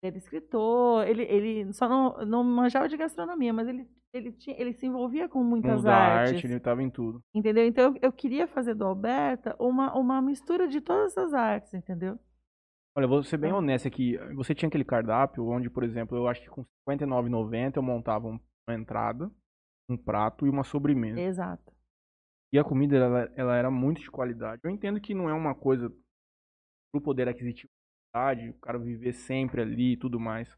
Ele 0.01 0.09
era 0.09 0.17
escritor, 0.17 1.07
ele, 1.07 1.23
ele 1.23 1.73
só 1.73 1.88
não, 1.88 2.17
não 2.25 2.43
manjava 2.43 2.88
de 2.89 2.97
gastronomia, 2.97 3.53
mas 3.53 3.67
ele, 3.67 3.88
ele, 4.13 4.32
tinha, 4.34 4.55
ele 4.59 4.73
se 4.73 4.86
envolvia 4.86 5.28
com 5.30 5.39
Com 5.39 5.45
muitas 5.45 5.84
da 5.84 5.95
artes. 5.95 6.34
arte, 6.36 6.47
ele 6.47 6.59
tava 6.59 6.84
em 6.84 6.89
tudo. 6.89 7.23
Entendeu? 7.34 7.65
Então 7.65 7.93
eu, 7.93 7.99
eu 8.03 8.11
queria 8.11 8.45
fazer 8.47 8.73
do 8.75 8.86
Alberta 8.86 9.55
uma, 9.57 9.93
uma 9.97 10.21
mistura 10.21 10.67
de 10.67 10.82
todas 10.82 11.11
essas 11.13 11.34
artes, 11.34 11.73
entendeu? 11.73 12.19
Olha, 12.98 13.06
eu 13.06 13.10
vou 13.10 13.22
ser 13.24 13.38
bem 13.38 13.50
Então- 13.50 13.60
honesto 13.60 13.88
aqui. 13.88 14.18
Você 14.34 14.56
tinha 14.56 14.68
aquele 14.68 14.84
cardápio 14.84 15.48
onde, 15.48 15.70
por 15.70 15.84
exemplo, 15.84 16.18
eu 16.18 16.28
acho 16.28 16.41
que 16.41 16.50
com 16.50 16.62
R$ 16.62 16.68
59,90 16.84 17.78
eu 17.78 17.84
montava 17.84 18.28
um- 18.28 18.39
uma 18.68 18.76
entrada, 18.76 19.32
um 19.88 19.95
prato 19.95 20.48
e 20.48 20.50
uma 20.50 20.64
sobremesa. 20.64 21.20
Exato. 21.20 21.72
E 22.52 22.58
a 22.58 22.64
comida, 22.64 22.95
ela, 22.95 23.32
ela 23.36 23.56
era 23.56 23.70
muito 23.70 24.02
de 24.02 24.10
qualidade. 24.10 24.62
Eu 24.64 24.72
entendo 24.72 25.00
que 25.00 25.14
não 25.14 25.30
é 25.30 25.34
uma 25.34 25.54
coisa 25.54 25.89
pro 26.91 27.02
poder 27.02 27.28
aquisitivo 27.28 27.70
da 28.16 28.20
cidade, 28.34 28.50
o 28.50 28.60
cara 28.60 28.80
viver 28.80 29.14
sempre 29.14 29.62
ali 29.62 29.93
e 29.93 29.98
tudo 29.98 30.20
mais. 30.20 30.50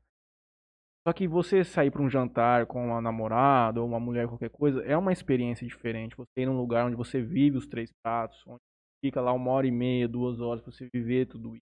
Só 1.06 1.12
que 1.14 1.28
você 1.28 1.64
sair 1.64 1.92
para 1.92 2.02
um 2.02 2.10
jantar 2.10 2.68
com 2.68 2.86
uma 2.88 3.02
namorada 3.02 3.82
ou 3.82 3.88
uma 3.88 4.00
mulher, 4.00 4.28
qualquer 4.28 4.50
coisa, 4.50 4.82
é 4.84 4.96
uma 4.96 5.12
experiência 5.12 5.68
diferente. 5.68 6.16
Você 6.16 6.42
ir 6.42 6.46
num 6.46 6.58
lugar 6.58 6.86
onde 6.86 6.96
você 6.96 7.22
vive 7.22 7.58
os 7.58 7.68
três 7.68 7.92
pratos, 8.04 8.42
onde 8.48 8.60
fica 9.04 9.20
lá 9.20 9.34
uma 9.34 9.52
hora 9.52 9.66
e 9.68 9.72
meia, 9.72 10.08
duas 10.08 10.40
horas 10.40 10.62
pra 10.62 10.72
você 10.72 10.88
viver 10.94 11.26
tudo 11.26 11.56
isso. 11.56 11.69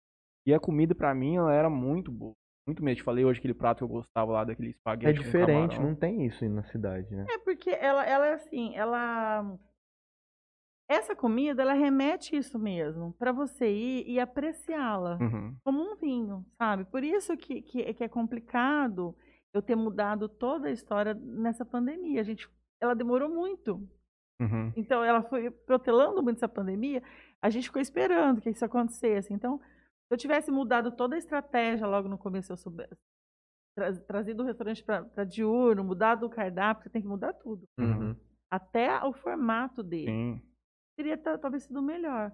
E 0.45 0.53
a 0.53 0.59
comida, 0.59 0.93
pra 0.93 1.13
mim, 1.13 1.37
ela 1.37 1.53
era 1.53 1.69
muito 1.69 2.11
boa. 2.11 2.33
Muito 2.67 2.83
mesmo. 2.83 2.97
Te 2.97 3.03
falei 3.03 3.25
hoje 3.25 3.39
aquele 3.39 3.53
prato 3.53 3.79
que 3.79 3.83
eu 3.83 3.87
gostava 3.87 4.31
lá, 4.31 4.43
daquele 4.43 4.69
É 4.69 4.71
espaguete 4.71 5.19
com 5.19 5.25
diferente, 5.25 5.79
não 5.79 5.95
tem 5.95 6.25
isso 6.25 6.47
na 6.49 6.63
cidade, 6.63 7.13
né? 7.15 7.25
É 7.29 7.37
porque 7.37 7.69
ela, 7.69 8.05
ela 8.05 8.27
é 8.27 8.33
assim, 8.33 8.75
ela. 8.75 9.57
Essa 10.89 11.15
comida, 11.15 11.61
ela 11.61 11.73
remete 11.73 12.35
isso 12.35 12.59
mesmo, 12.59 13.13
para 13.13 13.31
você 13.31 13.71
ir 13.71 14.05
e 14.07 14.19
apreciá-la 14.19 15.17
Uhum. 15.19 15.55
como 15.63 15.81
um 15.81 15.95
vinho, 15.95 16.45
sabe? 16.57 16.83
Por 16.85 17.03
isso 17.03 17.35
que, 17.37 17.61
que, 17.61 17.93
que 17.93 18.03
é 18.03 18.07
complicado 18.09 19.15
eu 19.53 19.61
ter 19.61 19.75
mudado 19.75 20.27
toda 20.27 20.67
a 20.67 20.71
história 20.71 21.13
nessa 21.13 21.65
pandemia. 21.65 22.19
A 22.21 22.23
gente, 22.23 22.49
ela 22.81 22.93
demorou 22.93 23.29
muito. 23.29 23.87
Uhum. 24.41 24.73
Então, 24.75 25.03
ela 25.03 25.21
foi 25.23 25.49
protelando 25.49 26.21
muito 26.21 26.37
essa 26.37 26.49
pandemia. 26.49 27.01
A 27.41 27.49
gente 27.49 27.65
ficou 27.67 27.81
esperando 27.81 28.41
que 28.41 28.49
isso 28.49 28.65
acontecesse. 28.65 29.33
Então, 29.33 29.61
se 30.07 30.13
eu 30.13 30.17
tivesse 30.17 30.51
mudado 30.51 30.91
toda 30.95 31.15
a 31.15 31.17
estratégia 31.17 31.87
logo 31.87 32.07
no 32.07 32.17
começo, 32.17 32.51
eu 32.51 32.57
soubesse, 32.57 32.93
tra 33.75 33.93
trazido 34.01 34.43
o 34.43 34.45
restaurante 34.45 34.83
para 34.83 35.23
diurno, 35.23 35.83
mudado 35.83 36.25
o 36.25 36.29
cardápio, 36.29 36.83
você 36.83 36.89
tem 36.89 37.01
que 37.01 37.07
mudar 37.07 37.33
tudo. 37.33 37.63
Uhum. 37.79 38.15
Até 38.51 39.03
o 39.03 39.13
formato 39.13 39.81
dele. 39.81 40.11
Sim. 40.11 40.41
Teria 40.95 41.17
ta- 41.17 41.37
talvez 41.37 41.63
sido 41.63 41.81
melhor. 41.81 42.31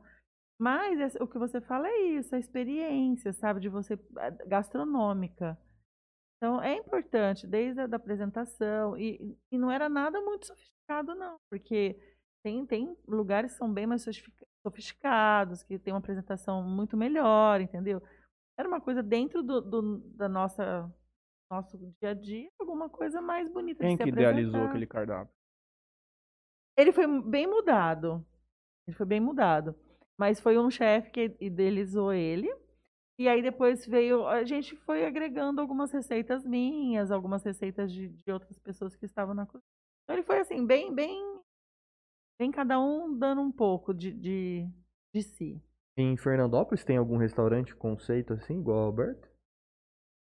Mas 0.61 1.15
o 1.15 1.27
que 1.27 1.37
você 1.39 1.61
fala 1.61 1.87
é 1.87 1.97
isso, 2.17 2.35
a 2.35 2.39
experiência, 2.39 3.31
sabe, 3.31 3.61
de 3.61 3.69
você 3.69 3.97
gastronômica. 4.45 5.57
Então 6.37 6.61
é 6.61 6.75
importante, 6.75 7.47
desde 7.47 7.81
a 7.81 7.87
da 7.87 7.95
apresentação, 7.97 8.97
e, 8.97 9.37
e 9.51 9.57
não 9.57 9.71
era 9.71 9.87
nada 9.87 10.21
muito 10.21 10.47
sofisticado, 10.47 11.15
não, 11.15 11.37
porque 11.49 11.97
tem, 12.43 12.65
tem 12.65 12.97
lugares 13.07 13.51
que 13.53 13.57
são 13.57 13.71
bem 13.73 13.85
mais 13.87 14.01
sofistica- 14.03 14.45
sofisticados, 14.65 15.63
que 15.63 15.77
tem 15.79 15.93
uma 15.93 15.99
apresentação 15.99 16.63
muito 16.63 16.95
melhor, 16.97 17.61
entendeu? 17.61 18.01
Era 18.57 18.67
uma 18.67 18.81
coisa 18.81 19.01
dentro 19.03 19.41
do, 19.43 19.61
do- 19.61 19.97
da 20.15 20.27
nossa 20.29 20.91
nosso 21.51 21.77
dia 21.99 22.11
a 22.11 22.13
dia, 22.13 22.47
alguma 22.59 22.87
coisa 22.89 23.19
mais 23.21 23.51
bonita 23.51 23.79
Quem 23.83 23.95
de 23.95 23.97
se 23.97 24.03
que 24.03 24.09
idealizou 24.09 24.49
apresentar. 24.49 24.69
aquele 24.69 24.85
cardápio? 24.87 25.33
Ele 26.77 26.91
foi 26.91 27.07
bem 27.23 27.47
mudado. 27.47 28.25
Ele 28.87 28.95
foi 28.95 29.05
bem 29.05 29.19
mudado. 29.19 29.75
Mas 30.17 30.39
foi 30.39 30.57
um 30.59 30.69
chefe 30.69 31.09
que 31.11 31.35
idealizou 31.39 32.13
ele. 32.13 32.47
E 33.17 33.27
aí 33.27 33.41
depois 33.41 33.85
veio. 33.85 34.27
A 34.27 34.43
gente 34.43 34.75
foi 34.77 35.05
agregando 35.05 35.59
algumas 35.59 35.91
receitas 35.91 36.45
minhas, 36.45 37.11
algumas 37.11 37.43
receitas 37.43 37.91
de, 37.91 38.09
de 38.09 38.31
outras 38.31 38.57
pessoas 38.59 38.95
que 38.95 39.05
estavam 39.05 39.33
na 39.33 39.45
cozinha. 39.45 39.63
Então 40.03 40.15
ele 40.15 40.23
foi 40.25 40.39
assim, 40.39 40.65
bem, 40.65 40.93
bem. 40.93 41.28
Bem 42.39 42.51
cada 42.51 42.79
um 42.79 43.17
dando 43.17 43.41
um 43.41 43.51
pouco 43.51 43.93
de, 43.93 44.13
de, 44.13 44.65
de 45.13 45.21
si. 45.21 45.61
Em 45.97 46.15
Fernandópolis 46.15 46.85
tem 46.85 46.95
algum 46.95 47.17
restaurante 47.17 47.75
conceito 47.75 48.31
assim, 48.31 48.59
igual 48.59 48.79
ao 48.79 48.85
Alberto? 48.85 49.27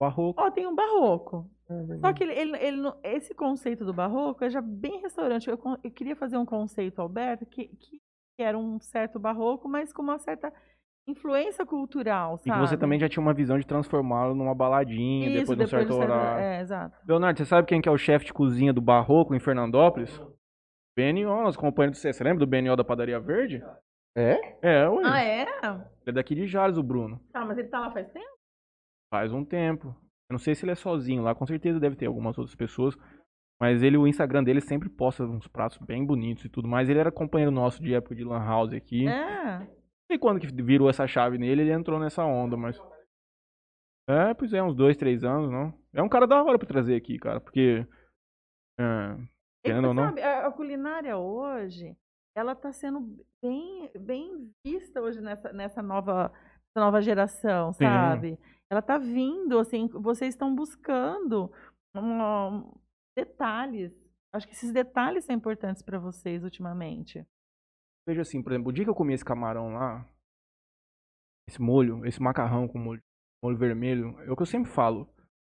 Barroco. 0.01 0.41
Ó, 0.41 0.51
tem 0.51 0.67
um 0.67 0.75
barroco. 0.75 1.51
É 1.69 1.99
Só 1.99 2.13
que 2.15 2.25
ele, 2.25 2.33
ele, 2.33 2.57
ele 2.57 2.93
esse 3.03 3.35
conceito 3.35 3.85
do 3.85 3.93
barroco 3.93 4.43
é 4.43 4.49
já 4.49 4.63
bem 4.63 5.03
restaurante. 5.03 5.51
Eu, 5.51 5.61
eu 5.85 5.91
queria 5.91 6.17
fazer 6.17 6.39
um 6.39 6.47
conceito, 6.47 7.03
Alberto, 7.03 7.45
que, 7.45 7.69
que 7.69 8.01
era 8.39 8.57
um 8.57 8.81
certo 8.81 9.19
barroco, 9.19 9.69
mas 9.69 9.93
com 9.93 10.01
uma 10.01 10.19
certa 10.19 10.51
influência 11.07 11.67
cultural, 11.67 12.37
E 12.37 12.43
que 12.45 12.49
sabe? 12.49 12.67
você 12.67 12.77
também 12.77 12.99
já 13.01 13.09
tinha 13.09 13.23
uma 13.23 13.35
visão 13.35 13.59
de 13.59 13.67
transformá-lo 13.67 14.35
numa 14.35 14.55
baladinha 14.55 15.29
Isso, 15.29 15.41
depois 15.41 15.59
de 15.59 15.65
um 15.65 15.67
certo 15.69 15.89
do 15.89 15.97
horário. 15.97 16.43
É, 16.43 16.61
exato. 16.61 16.97
Leonardo, 17.07 17.39
você 17.39 17.45
sabe 17.45 17.67
quem 17.67 17.81
que 17.81 17.89
é 17.89 17.93
o 17.93 17.99
chefe 17.99 18.27
de 18.27 18.33
cozinha 18.33 18.73
do 18.73 18.81
Barroco 18.81 19.35
em 19.35 19.41
Fernandópolis? 19.41 20.23
BNO, 20.99 21.43
nosso 21.45 21.59
companheiro 21.59 21.93
do 21.93 21.97
C. 21.97 22.13
Você 22.13 22.25
lembra 22.25 22.45
do 22.45 22.47
BNO 22.47 22.75
da 22.75 22.83
Padaria 22.83 23.21
Verde? 23.21 23.63
É? 24.17 24.59
É, 24.61 24.89
ué. 24.89 25.03
Ah, 25.05 25.23
é? 25.23 25.43
Ele 25.43 25.85
é 26.07 26.13
daqui 26.13 26.35
de 26.35 26.49
Jales, 26.49 26.77
o 26.77 26.83
Bruno. 26.83 27.21
Tá, 27.33 27.45
mas 27.45 27.57
ele 27.57 27.69
tá 27.69 27.79
lá 27.79 27.93
faz 27.93 28.11
tempo? 28.11 28.27
Faz 29.15 29.33
um 29.33 29.45
tempo. 29.45 29.89
Eu 30.29 30.35
não 30.35 30.39
sei 30.39 30.57
se 30.57 30.65
ele 30.65 30.73
é 30.73 30.75
sozinho 30.75 31.23
lá, 31.23 31.37
com 31.37 31.47
certeza 31.47 31.79
deve 31.79 31.95
ter 31.95 32.07
algumas 32.07 32.37
outras 32.37 32.57
pessoas. 32.57 32.97
Mas 33.61 33.83
ele, 33.83 33.97
o 33.97 34.09
Instagram 34.09 34.43
dele 34.43 34.61
sempre 34.61 34.89
posta 34.89 35.23
uns 35.25 35.47
pratos 35.47 35.79
bem 35.79 36.05
bonitos 36.05 36.45
e 36.45 36.49
tudo 36.49 36.67
mais. 36.67 36.89
Ele 36.89 36.99
era 36.99 37.13
companheiro 37.13 37.53
nosso 37.53 37.81
de 37.81 37.95
época 37.95 38.15
de 38.15 38.25
Lan 38.25 38.45
House 38.45 38.73
aqui. 38.73 39.07
É. 39.07 39.59
Não 39.61 39.67
sei 40.11 40.19
quando 40.19 40.41
que 40.41 40.63
virou 40.63 40.91
essa 40.91 41.07
chave 41.07 41.39
nele, 41.39 41.63
ele 41.63 41.73
entrou 41.73 42.01
nessa 42.01 42.25
onda, 42.25 42.57
mas. 42.57 42.81
É, 44.09 44.35
pois 44.35 44.53
é, 44.53 44.63
uns 44.63 44.75
dois, 44.75 44.97
três 44.97 45.23
anos, 45.23 45.51
não? 45.51 45.73
É 45.93 46.03
um 46.03 46.09
cara 46.09 46.27
da 46.27 46.43
hora 46.43 46.59
pra 46.59 46.67
trazer 46.67 46.97
aqui, 46.97 47.19
cara, 47.19 47.41
porque. 47.41 47.87
É, 48.81 49.17
Querendo 49.65 49.89
ou 49.89 49.95
não? 49.95 50.05
sabe, 50.05 50.23
a, 50.23 50.47
a 50.47 50.53
culinária 50.53 51.17
hoje, 51.17 51.97
ela 52.35 52.55
tá 52.55 52.73
sendo 52.73 53.25
bem, 53.43 53.91
bem 53.99 54.53
vista 54.65 55.01
hoje 55.01 55.21
nessa, 55.21 55.53
nessa 55.53 55.83
nova, 55.83 56.33
essa 56.71 56.85
nova 56.85 57.01
geração, 57.01 57.73
Sim. 57.73 57.85
sabe? 57.85 58.39
Ela 58.71 58.83
tá 58.83 58.99
vindo, 58.99 59.59
assim, 59.59 59.89
vocês 59.89 60.35
estão 60.35 60.55
buscando 60.55 61.51
um, 61.95 62.71
detalhes. 63.17 63.93
Acho 64.33 64.47
que 64.47 64.53
esses 64.53 64.73
detalhes 64.73 65.25
são 65.25 65.35
importantes 65.35 65.83
para 65.83 65.99
vocês 65.99 66.45
ultimamente. 66.45 67.27
veja 68.07 68.23
assim, 68.23 68.43
por 68.43 68.53
exemplo, 68.53 68.69
o 68.69 68.73
dia 68.73 68.85
que 68.85 68.91
eu 68.91 68.95
comi 68.95 69.15
esse 69.15 69.25
camarão 69.25 69.73
lá, 69.75 70.07
esse 71.49 71.61
molho, 71.61 72.05
esse 72.05 72.23
macarrão 72.23 72.69
com 72.69 72.79
molho, 72.79 73.03
molho 73.43 73.57
vermelho, 73.57 74.21
é 74.21 74.31
o 74.31 74.37
que 74.37 74.43
eu 74.43 74.47
sempre 74.47 74.71
falo. 74.71 75.09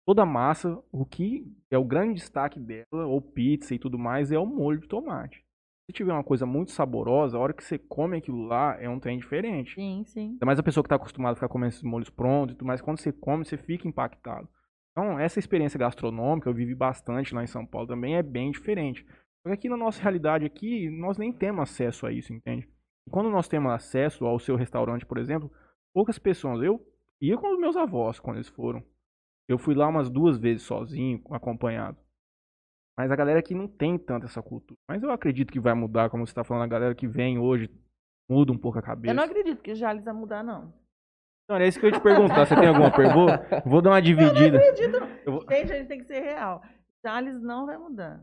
Toda 0.09 0.25
massa, 0.25 0.83
o 0.91 1.05
que 1.05 1.45
é 1.71 1.77
o 1.77 1.85
grande 1.85 2.15
destaque 2.15 2.59
dela, 2.59 3.05
ou 3.07 3.21
pizza 3.21 3.75
e 3.75 3.79
tudo 3.79 3.99
mais, 3.99 4.33
é 4.33 4.39
o 4.39 4.47
molho 4.47 4.81
de 4.81 4.89
tomate. 4.89 5.45
Se 5.85 5.93
tiver 5.93 6.15
uma 6.15 6.25
coisa 6.25 6.47
muito 6.47 6.71
saborosa, 6.71 7.37
a 7.37 7.41
hora 7.41 7.53
que 7.53 7.63
você 7.63 7.77
come 7.77 8.17
aquilo 8.17 8.47
lá, 8.47 8.75
é 8.81 8.89
um 8.89 8.99
trem 8.99 9.19
diferente. 9.19 9.75
Sim, 9.75 10.05
sim. 10.07 10.31
Ainda 10.31 10.47
mais 10.47 10.59
a 10.59 10.63
pessoa 10.63 10.83
que 10.83 10.87
está 10.87 10.97
acostumada 10.97 11.33
a 11.33 11.35
ficar 11.35 11.49
comendo 11.51 11.69
esses 11.69 11.83
molhos 11.83 12.09
prontos 12.09 12.55
e 12.55 12.57
tudo 12.57 12.67
mais, 12.67 12.81
quando 12.81 12.99
você 12.99 13.13
come, 13.13 13.45
você 13.45 13.59
fica 13.59 13.87
impactado. 13.87 14.49
Então, 14.93 15.19
essa 15.19 15.39
experiência 15.39 15.77
gastronômica, 15.77 16.49
eu 16.49 16.55
vivi 16.55 16.75
bastante 16.75 17.35
lá 17.35 17.45
em 17.45 17.47
São 17.47 17.67
Paulo 17.67 17.87
também, 17.87 18.17
é 18.17 18.23
bem 18.23 18.51
diferente. 18.51 19.05
Porque 19.43 19.59
aqui 19.59 19.69
na 19.69 19.77
nossa 19.77 20.01
realidade 20.01 20.47
aqui, 20.47 20.89
nós 20.89 21.19
nem 21.19 21.35
temos 21.35 21.65
acesso 21.65 22.07
a 22.07 22.13
isso, 22.13 22.33
entende? 22.33 22.67
E 23.07 23.11
quando 23.11 23.29
nós 23.29 23.47
temos 23.47 23.71
acesso 23.73 24.25
ao 24.25 24.39
seu 24.39 24.57
restaurante, 24.57 25.05
por 25.05 25.19
exemplo, 25.19 25.53
poucas 25.93 26.19
pessoas. 26.19 26.63
Eu 26.63 26.81
ia 27.21 27.37
com 27.37 27.53
os 27.53 27.61
meus 27.61 27.77
avós 27.77 28.19
quando 28.19 28.39
eles 28.39 28.49
foram. 28.49 28.83
Eu 29.49 29.59
fui 29.59 29.75
lá 29.75 29.89
umas 29.89 30.11
duas 30.11 30.39
vezes 30.39 30.63
sozinho, 30.63 31.23
acompanhado. 31.31 31.97
Mas 32.99 33.11
a 33.11 33.17
galera 33.17 33.39
aqui 33.39 33.55
não 33.55 33.67
tem 33.69 33.97
tanta 33.99 34.27
essa 34.27 34.43
cultura. 34.43 34.79
Mas 34.89 35.03
eu 35.03 35.11
acredito 35.11 35.53
que 35.53 35.61
vai 35.61 35.73
mudar, 35.73 36.11
como 36.11 36.27
você 36.27 36.33
está 36.33 36.45
falando, 36.45 36.65
a 36.65 36.69
galera 36.69 36.95
que 36.95 37.07
vem 37.07 37.39
hoje 37.39 37.71
muda 38.29 38.53
um 38.53 38.59
pouco 38.59 38.79
a 38.79 38.83
cabeça. 38.83 39.13
Eu 39.13 39.17
não 39.17 39.23
acredito 39.23 39.63
que 39.63 39.75
Jales 39.75 40.05
vai 40.05 40.13
mudar, 40.13 40.43
não. 40.43 40.75
Não, 41.49 41.57
é 41.57 41.67
isso 41.67 41.81
que 41.81 41.87
eu 41.87 41.91
ia 41.91 41.97
te 41.97 42.03
perguntar. 42.03 42.45
Você 42.45 42.55
tem 42.55 42.69
alguma 42.69 42.91
pergunta? 42.95 43.63
Vou 43.65 43.81
dar 43.81 43.91
uma 43.91 44.03
dividida. 44.03 44.59
Eu 44.59 44.61
não 44.61 44.69
acredito, 44.69 45.01
não. 45.01 45.09
Eu 45.25 45.33
vou- 45.33 45.41
Gente, 45.49 45.73
a 45.73 45.77
gente 45.79 45.89
tem 45.89 45.99
que 45.99 46.05
ser 46.05 46.21
real. 46.21 46.63
Jales 47.03 47.41
não 47.41 47.65
vai 47.65 47.79
mudar. 47.79 48.23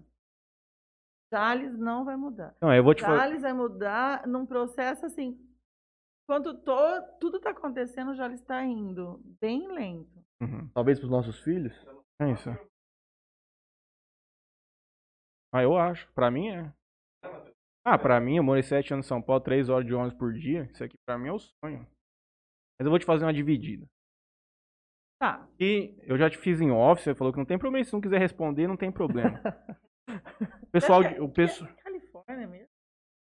Jales 1.34 1.76
não 1.78 2.06
vai 2.06 2.16
mudar. 2.16 2.56
Não, 2.62 2.72
eu 2.74 2.84
vou 2.84 2.94
te. 2.94 3.02
Jales 3.02 3.42
vai 3.42 3.54
mudar 3.54 4.28
num 4.28 4.46
processo 4.46 5.06
assim. 5.06 5.40
Quando 6.28 6.54
to- 6.60 7.02
tudo 7.20 7.40
tá 7.40 7.50
acontecendo, 7.52 8.12
o 8.12 8.16
Jales 8.16 8.40
está 8.42 8.64
indo 8.64 9.20
bem 9.42 9.68
lento. 9.72 10.15
Uhum. 10.42 10.70
Talvez 10.74 11.00
pros 11.00 11.10
nossos 11.12 11.40
filhos? 11.42 11.74
É 12.22 12.32
isso. 12.32 12.50
Ah, 15.54 15.64
eu 15.64 15.78
acho. 15.78 16.12
Pra 16.14 16.30
mim 16.30 16.50
é. 16.50 16.74
Ah, 17.86 17.98
pra 17.98 18.20
mim, 18.20 18.38
eu 18.38 18.44
morei 18.44 18.64
sete 18.64 18.94
anos 18.94 19.06
em 19.06 19.10
São 19.10 19.22
Paulo, 19.22 19.42
três 19.44 19.70
horas 19.70 19.86
de 19.86 19.94
ônibus 19.94 20.18
por 20.18 20.34
dia. 20.34 20.64
Isso 20.72 20.84
aqui 20.84 20.98
pra 21.06 21.18
mim 21.18 21.28
é 21.30 21.32
o 21.32 21.40
sonho. 21.40 21.88
Mas 22.80 22.86
eu 22.86 22.90
vou 22.90 23.00
te 23.00 23.06
fazer 23.06 23.24
uma 23.26 23.34
dividida. 23.34 23.86
Tá. 25.22 25.48
E 25.60 25.96
eu 26.04 26.18
já 26.18 26.30
te 26.30 26.38
fiz 26.38 26.60
em 26.60 26.72
off, 26.72 27.02
você 27.02 27.16
falou 27.16 27.32
que 27.32 27.40
não 27.40 27.46
tem 27.46 27.58
problema. 27.58 27.86
Se 27.86 27.94
não 27.94 28.02
quiser 28.02 28.20
responder, 28.20 28.68
não 28.68 28.76
tem 28.76 28.92
problema. 28.92 29.40
O 30.64 30.68
pessoal, 30.72 31.04
de- 31.04 31.20
o 31.22 31.30
pessoal. 31.30 31.70
É 31.70 31.74
Califórnia 31.84 32.48
mesmo. 32.48 32.68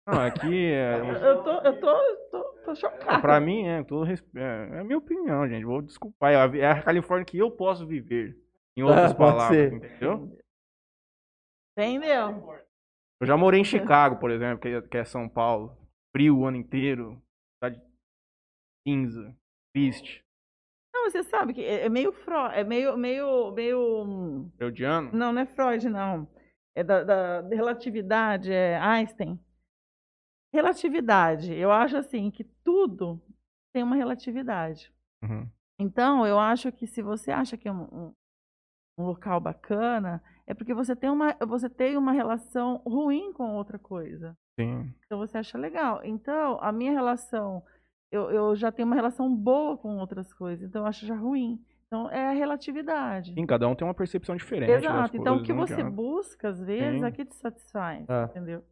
Não, 0.06 0.20
aqui 0.20 0.64
é. 0.72 0.98
Eu 0.98 1.42
tô, 1.44 1.50
eu 1.60 1.80
tô, 1.80 2.16
tô, 2.30 2.49
tô 2.64 2.74
chocada. 2.74 3.20
Pra 3.20 3.40
mim, 3.40 3.66
é, 3.66 3.82
todo 3.84 4.06
é, 4.10 4.14
é 4.36 4.80
a 4.80 4.84
minha 4.84 4.98
opinião, 4.98 5.48
gente. 5.48 5.64
Vou 5.64 5.82
desculpar. 5.82 6.32
É 6.32 6.36
a, 6.36 6.76
é 6.78 6.82
Califórnia 6.82 7.24
que 7.24 7.38
eu 7.38 7.50
posso 7.50 7.86
viver. 7.86 8.36
Em 8.76 8.82
outras 8.84 9.12
Ah, 9.12 9.14
palavras, 9.14 9.72
entendeu? 9.72 10.36
Entendeu? 11.76 12.54
Eu 13.20 13.26
já 13.26 13.36
morei 13.36 13.60
em 13.60 13.64
Chicago, 13.64 14.18
por 14.18 14.30
exemplo, 14.30 14.60
que 14.60 14.68
é, 14.68 14.82
que 14.82 14.96
é 14.96 15.04
São 15.04 15.28
Paulo. 15.28 15.76
Frio 16.14 16.38
o 16.38 16.46
ano 16.46 16.56
inteiro. 16.56 17.20
Cidade 17.62 17.80
cinza, 18.86 19.36
triste. 19.74 20.24
Não, 20.92 21.08
você 21.10 21.22
sabe 21.24 21.54
que 21.54 21.64
é 21.64 21.84
é 21.84 21.88
meio 21.88 22.12
Freud, 22.12 22.54
é 22.54 22.64
meio, 22.64 22.96
meio, 22.96 23.52
meio. 23.52 24.02
hum, 24.04 24.50
Freudiano. 24.56 25.10
Não, 25.12 25.32
não 25.32 25.42
é 25.42 25.46
Freud, 25.46 25.88
não. 25.88 26.28
É 26.74 26.82
da- 26.82 27.04
da 27.04 27.40
relatividade, 27.48 28.52
é 28.52 28.78
Einstein. 28.78 29.38
Relatividade. 30.52 31.54
Eu 31.54 31.70
acho 31.70 31.96
assim 31.96 32.30
que 32.30 32.44
tudo 32.64 33.20
tem 33.72 33.82
uma 33.82 33.96
relatividade. 33.96 34.92
Uhum. 35.22 35.48
Então, 35.78 36.26
eu 36.26 36.38
acho 36.38 36.70
que 36.72 36.86
se 36.86 37.00
você 37.02 37.30
acha 37.30 37.56
que 37.56 37.68
é 37.68 37.72
um, 37.72 37.82
um- 37.84 38.12
um 38.98 39.04
local 39.06 39.40
bacana, 39.40 40.22
é 40.46 40.52
porque 40.52 40.74
você 40.74 40.94
tem, 40.94 41.08
uma, 41.08 41.34
você 41.46 41.70
tem 41.70 41.96
uma 41.96 42.12
relação 42.12 42.82
ruim 42.84 43.32
com 43.32 43.54
outra 43.54 43.78
coisa. 43.78 44.36
Sim. 44.58 44.92
Então 45.06 45.18
você 45.18 45.38
acha 45.38 45.56
legal. 45.56 46.00
Então, 46.04 46.58
a 46.60 46.70
minha 46.70 46.92
relação, 46.92 47.62
eu, 48.12 48.30
eu 48.30 48.54
já 48.56 48.70
tenho 48.70 48.86
uma 48.86 48.96
relação 48.96 49.34
boa 49.34 49.78
com 49.78 49.96
outras 49.98 50.32
coisas, 50.34 50.68
então 50.68 50.82
eu 50.82 50.86
acho 50.86 51.06
já 51.06 51.14
ruim. 51.14 51.64
Então 51.86 52.10
é 52.10 52.28
a 52.28 52.32
relatividade. 52.32 53.32
Sim, 53.32 53.46
cada 53.46 53.66
um 53.66 53.74
tem 53.74 53.86
uma 53.86 53.94
percepção 53.94 54.36
diferente. 54.36 54.70
Exato. 54.70 55.16
Então 55.16 55.36
o 55.38 55.42
que 55.42 55.52
não 55.52 55.66
você 55.66 55.82
busca, 55.82 56.50
às 56.50 56.60
vezes, 56.60 57.00
Sim. 57.00 57.06
é 57.06 57.10
que 57.10 57.24
te 57.24 57.34
satisfaz. 57.36 58.04
Ah. 58.08 58.28
Entendeu? 58.30 58.62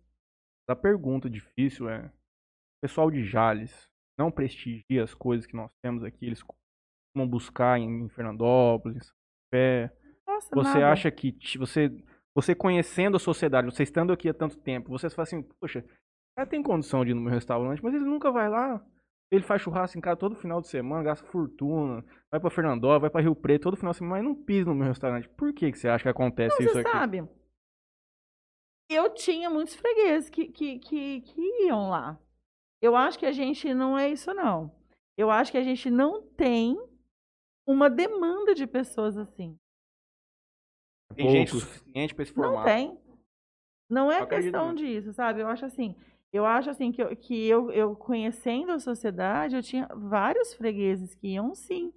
A 0.69 0.77
pergunta 0.77 1.29
difícil 1.31 1.89
é: 1.89 2.07
o 2.07 2.81
pessoal 2.83 3.11
de 3.11 3.25
Jales 3.25 3.89
não 4.19 4.31
prestigia 4.31 5.03
as 5.03 5.15
coisas 5.15 5.47
que 5.47 5.57
nós 5.57 5.71
temos 5.83 6.05
aqui? 6.05 6.27
Eles 6.27 6.43
costumam 6.43 7.29
buscar 7.29 7.79
em 7.79 8.09
Fernandópolis, 8.11 8.97
em 8.97 9.89
São. 9.89 9.99
Nossa, 10.27 10.49
Você 10.55 10.79
nada. 10.79 10.93
acha 10.93 11.11
que 11.11 11.35
você, 11.57 11.91
você 12.35 12.55
conhecendo 12.55 13.17
a 13.17 13.21
sociedade, 13.21 13.67
você 13.67 13.83
estando 13.83 14.13
aqui 14.13 14.29
há 14.29 14.35
tanto 14.35 14.59
tempo, 14.59 14.91
você 14.91 15.09
fala 15.11 15.23
assim, 15.25 15.43
poxa, 15.61 15.85
cara 16.37 16.49
tem 16.49 16.63
condição 16.63 17.05
de 17.05 17.11
ir 17.11 17.15
no 17.15 17.21
meu 17.21 17.33
restaurante, 17.33 17.83
mas 17.83 17.95
ele 17.95 18.05
nunca 18.05 18.31
vai 18.31 18.49
lá. 18.49 18.85
Ele 19.31 19.43
faz 19.43 19.61
churrasco 19.61 19.99
em 19.99 20.01
casa 20.01 20.17
todo 20.17 20.37
final 20.37 20.61
de 20.61 20.69
semana, 20.69 21.03
gasta 21.03 21.27
fortuna, 21.27 22.03
vai 22.31 22.41
pra 22.41 22.49
Fernandópolis, 22.51 23.03
vai 23.03 23.11
pra 23.11 23.21
Rio 23.21 23.35
Preto 23.35 23.65
todo 23.65 23.77
final 23.77 23.93
de 23.93 23.99
semana, 23.99 24.23
mas 24.23 24.25
não 24.25 24.35
pisa 24.45 24.69
no 24.69 24.75
meu 24.75 24.87
restaurante. 24.89 25.29
Por 25.31 25.53
que, 25.53 25.71
que 25.73 25.79
você 25.79 25.89
acha 25.89 26.05
que 26.05 26.09
acontece 26.09 26.57
Não, 26.59 26.65
isso 26.65 26.75
você 26.75 26.81
aqui? 26.81 26.91
sabe. 26.91 27.29
Eu 28.89 29.13
tinha 29.13 29.51
muitos 29.51 29.75
fregueses 29.75 30.31
que, 30.31 30.49
que, 30.49 30.79
que, 30.79 31.21
que 31.21 31.41
iam 31.67 31.91
lá. 31.91 32.19
Eu 32.81 32.97
acho 32.97 33.19
que 33.19 33.27
a 33.27 33.33
gente 33.33 33.73
não 33.75 33.99
é 33.99 34.09
isso, 34.09 34.33
não. 34.33 34.75
Eu 35.17 35.31
acho 35.31 35.51
que 35.53 35.59
a 35.59 35.63
gente 35.63 35.91
não 35.91 36.23
tem 36.23 36.79
uma 37.67 37.91
demanda 37.91 38.55
de 38.55 38.67
pessoas 38.67 39.19
assim. 39.19 39.59
Tem 41.15 41.29
gente 41.29 41.51
Poucos. 41.51 41.69
suficiente 41.69 42.15
pra 42.15 42.23
esse 42.23 42.37
Não 42.37 42.45
formato. 42.45 42.65
tem. 42.67 42.99
Não 43.91 44.13
é 44.13 44.25
questão 44.27 44.75
disso, 44.75 45.13
sabe? 45.13 45.41
Eu 45.41 45.49
acho 45.49 45.65
assim, 45.65 45.95
eu 46.33 46.45
acho 46.45 46.71
assim 46.71 46.93
que, 46.93 47.03
eu, 47.03 47.17
que 47.17 47.49
eu, 47.49 47.71
eu 47.73 47.97
conhecendo 47.97 48.73
a 48.73 48.79
sociedade, 48.79 49.57
eu 49.57 49.63
tinha 49.63 49.87
vários 49.95 50.55
fregueses 50.55 51.15
que 51.15 51.29
iam 51.29 51.55
sim. 51.55 51.93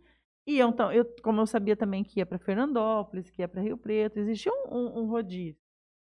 Iam, 0.48 0.70
então, 0.72 0.92
eu, 0.92 1.06
como 1.22 1.40
eu 1.42 1.46
sabia 1.46 1.76
também 1.76 2.04
que 2.04 2.20
ia 2.20 2.26
para 2.26 2.40
Fernandópolis, 2.40 3.30
que 3.30 3.42
ia 3.42 3.48
para 3.48 3.62
Rio 3.62 3.78
Preto, 3.78 4.18
existia 4.18 4.52
um, 4.52 4.76
um, 4.76 5.00
um 5.02 5.06
rodízio. 5.08 5.61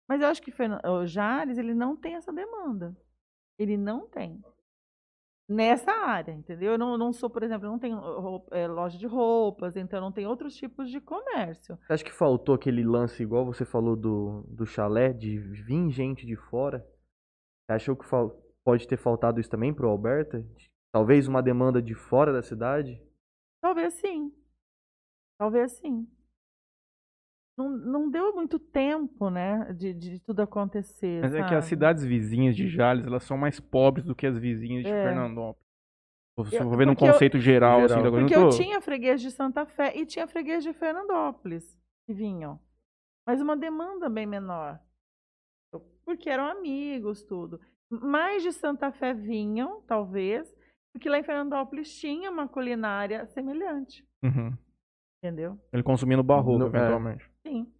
Mas 0.08 0.22
eu 0.22 0.28
acho 0.28 0.42
que 0.42 0.52
o 0.52 1.06
Jales, 1.06 1.58
ele 1.58 1.74
não 1.74 1.96
tem 1.96 2.16
essa 2.16 2.32
demanda. 2.32 2.96
Ele 3.58 3.78
não 3.78 4.08
tem. 4.08 4.44
Nessa 5.48 5.92
área, 5.92 6.32
entendeu? 6.32 6.72
Eu 6.72 6.78
não, 6.78 6.98
não 6.98 7.14
sou, 7.14 7.30
por 7.30 7.44
exemplo, 7.44 7.68
eu 7.68 7.72
não 7.72 7.78
tenho 7.78 7.98
roupa- 8.00 8.56
eh, 8.56 8.68
loja 8.68 8.98
de 8.98 9.06
roupas, 9.06 9.76
então 9.76 10.02
não 10.02 10.12
tenho 10.12 10.28
outros 10.28 10.56
tipos 10.56 10.90
de 10.90 11.00
comércio. 11.00 11.78
Você 11.86 11.94
acha 11.94 12.04
que 12.04 12.12
faltou 12.12 12.56
aquele 12.56 12.84
lance, 12.84 13.22
igual 13.22 13.46
você 13.46 13.64
falou 13.64 13.96
do, 13.96 14.44
do 14.48 14.66
chalé, 14.66 15.14
de 15.14 15.38
vir 15.38 15.92
gente 15.92 16.26
de 16.26 16.36
fora? 16.36 16.80
Você 17.66 17.74
achou 17.74 17.96
que 17.96 18.06
pode 18.64 18.88
ter 18.88 18.98
faltado 18.98 19.40
isso 19.40 19.50
também 19.50 19.72
pro 19.74 19.88
Alberta? 19.88 20.44
Talvez 20.92 21.28
uma 21.28 21.44
demanda 21.44 21.80
de 21.80 21.94
fora 21.94 22.34
da 22.34 22.42
cidade? 22.42 23.00
Talvez 23.62 23.94
sim. 23.96 24.34
Talvez 25.38 25.74
sim. 25.74 26.08
Não, 27.58 27.70
não 27.70 28.10
deu 28.12 28.34
muito 28.36 28.60
tempo, 28.60 29.30
né, 29.30 29.72
de, 29.74 29.94
de 29.94 30.20
tudo 30.20 30.42
acontecer. 30.42 31.22
Mas 31.22 31.34
é 31.34 31.38
que 31.38 31.44
as 31.46 31.50
sabe? 31.52 31.66
cidades 31.68 32.04
vizinhas 32.04 32.56
de 32.56 32.68
Jales, 32.68 33.06
elas 33.08 33.24
são 33.24 33.38
mais 33.38 33.60
pobres 33.62 34.06
do 34.06 34.14
que 34.14 34.28
as 34.28 34.38
vizinhas 34.38 34.84
de 34.84 34.90
É. 34.92 35.04
Fernandópolis. 35.08 35.64
Eu 36.38 36.44
for 36.44 36.76
ver 36.78 36.86
num 36.86 36.94
porque 36.94 37.06
eu- 37.08 37.14
conceito 37.14 37.40
geral, 37.40 37.80
assim, 37.80 37.88
Geral. 37.96 38.04
da 38.04 38.10
coisa. 38.12 38.26
Porque 38.28 38.36
eu 38.38 38.50
tô- 38.50 38.58
tinha 38.58 38.82
freguês 38.82 39.22
de 39.22 39.32
Santa 39.32 39.66
Fé 39.66 39.98
e 39.98 40.06
tinha 40.06 40.28
freguês 40.28 40.64
de 40.66 40.74
Fernandópolis 40.74 41.80
que 42.06 42.14
vinham. 42.14 42.60
Mas 43.26 43.40
uma 43.42 43.56
demanda 43.56 44.10
bem 44.10 44.26
menor. 44.26 44.78
Porque 46.06 46.30
eram 46.30 46.46
amigos, 46.46 47.24
tudo. 47.24 47.60
Mais 47.90 48.44
de 48.44 48.52
Santa 48.52 48.92
Fé 48.92 49.14
vinham, 49.14 49.82
talvez, 49.88 50.54
porque 50.94 51.08
lá 51.10 51.18
em 51.20 51.24
Fernandópolis 51.24 51.98
tinha 51.98 52.30
uma 52.30 52.48
culinária 52.50 53.26
semelhante. 53.28 54.06
Uhum. 54.24 54.54
Entendeu? 55.24 55.58
Ele 55.74 55.82
consumindo 55.84 56.22
barroco, 56.22 56.60
No- 56.60 56.66
é. 56.66 56.68
eventualmente. 56.68 57.32
Sim. 57.46 57.72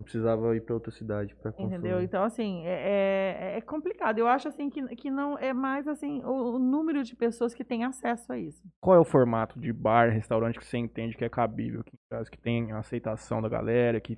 Não 0.00 0.04
precisava 0.04 0.54
ir 0.54 0.60
pra 0.64 0.74
outra 0.74 0.92
cidade 0.92 1.34
pra 1.34 1.50
consumir. 1.52 1.74
Entendeu? 1.76 2.00
Então, 2.00 2.22
assim, 2.22 2.64
é, 2.64 3.54
é- 3.54 3.56
é 3.56 3.60
complicado. 3.60 4.18
Eu 4.18 4.28
acho, 4.28 4.46
assim, 4.46 4.70
que, 4.70 4.80
que 4.94 5.10
não 5.10 5.36
é 5.36 5.52
mais, 5.52 5.88
assim, 5.88 6.22
o, 6.24 6.54
o 6.54 6.58
número 6.58 7.02
de 7.02 7.16
pessoas 7.16 7.52
que 7.52 7.64
têm 7.64 7.82
acesso 7.84 8.32
a 8.32 8.38
isso. 8.38 8.62
Qual 8.80 8.96
é 8.96 9.00
o 9.00 9.04
formato 9.04 9.58
de 9.58 9.72
bar, 9.72 10.10
restaurante 10.10 10.58
que 10.58 10.64
você 10.64 10.78
entende 10.78 11.16
que 11.16 11.24
é 11.24 11.28
cabível 11.28 11.80
aqui 11.80 11.96
em 11.96 12.08
casa, 12.08 12.30
que 12.30 12.38
tem 12.38 12.70
a 12.70 12.78
aceitação 12.78 13.42
da 13.42 13.48
galera, 13.48 14.00
que 14.00 14.16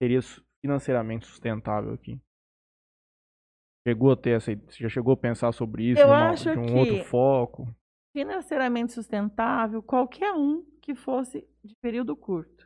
seria 0.00 0.20
financeiramente 0.64 1.26
sustentável 1.26 1.92
aqui? 1.92 2.20
Chegou 3.86 4.12
a 4.12 4.16
ter 4.16 4.30
essa, 4.36 4.54
você 4.54 4.82
já 4.82 4.88
chegou 4.88 5.12
a 5.14 5.16
pensar 5.16 5.50
sobre 5.52 5.90
isso 5.90 6.00
Eu 6.02 6.06
de, 6.08 6.12
uma- 6.12 6.30
acho 6.30 6.50
de 6.52 6.58
um 6.58 6.66
que- 6.66 6.72
outro 6.74 7.04
foco? 7.04 7.68
Financeiramente 8.12 8.92
sustentável, 8.92 9.82
qualquer 9.82 10.32
um 10.32 10.64
que 10.80 10.94
fosse 10.94 11.46
de 11.64 11.74
período 11.82 12.16
curto. 12.16 12.65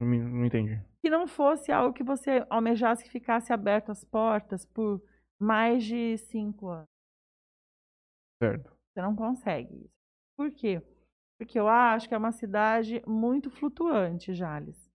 Não, 0.00 0.06
me- 0.08 0.18
não 0.18 0.44
entendi. 0.44 0.80
Que 1.02 1.10
não 1.10 1.26
fosse 1.26 1.70
algo 1.72 1.94
que 1.94 2.02
você 2.04 2.44
almejasse 2.50 3.04
que 3.04 3.10
ficasse 3.10 3.52
aberto 3.52 3.90
as 3.90 4.04
portas 4.04 4.64
por 4.66 5.02
mais 5.40 5.84
de 5.84 6.16
cinco 6.18 6.68
anos. 6.68 6.86
Certo. 8.42 8.70
Você 8.92 9.00
não 9.02 9.14
consegue 9.16 9.74
isso. 9.84 9.94
Por 10.36 10.50
quê? 10.50 10.82
Porque 11.38 11.58
eu 11.58 11.68
acho 11.68 12.08
que 12.08 12.14
é 12.14 12.18
uma 12.18 12.32
cidade 12.32 13.02
muito 13.06 13.50
flutuante, 13.50 14.34
Jales. 14.34 14.90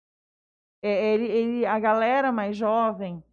É, 0.84 1.14
ele, 1.14 1.26
ele- 1.28 1.66
a 1.66 1.80
galera 1.80 2.32
mais 2.32 2.56
jovem, 2.58 3.24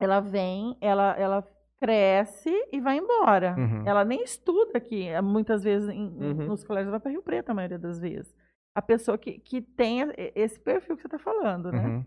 ela 0.00 0.20
vem, 0.20 0.76
ela, 0.80 1.16
ela 1.16 1.42
cresce 1.80 2.50
e 2.72 2.80
vai 2.80 2.98
embora. 2.98 3.54
Uhum. 3.56 3.86
Ela 3.86 4.04
nem 4.04 4.22
estuda 4.22 4.78
aqui, 4.78 5.06
eh, 5.06 5.20
muitas 5.22 5.62
vezes 5.62 5.88
em- 5.88 6.08
Uhum. 6.08 6.46
nos 6.48 6.64
colégios, 6.64 6.90
vai 6.90 6.98
para 7.00 7.10
Rio 7.12 7.22
Preto 7.22 7.50
a 7.50 7.54
maioria 7.54 7.78
das 7.78 8.00
vezes. 8.00 8.34
A 8.78 8.82
pessoa 8.82 9.18
que, 9.18 9.38
que 9.40 9.58
e- 9.58 10.32
esse 10.34 10.58
perfil 10.60 10.96
que 10.96 11.02
você 11.02 11.08
está 11.08 11.18
falando, 11.18 11.70
né? 11.72 11.86
Uhum. 11.86 12.04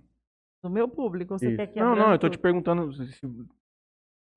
Do 0.64 0.70
meu 0.70 0.88
público. 0.88 1.38
Você 1.38 1.48
Isso. 1.48 1.58
quer 1.58 1.68
que 1.68 1.80
Não, 1.80 1.96
não, 1.96 2.12
eu 2.12 2.20
tô 2.20 2.30
te 2.30 2.38
perguntando 2.38 2.94
se- 2.94 3.28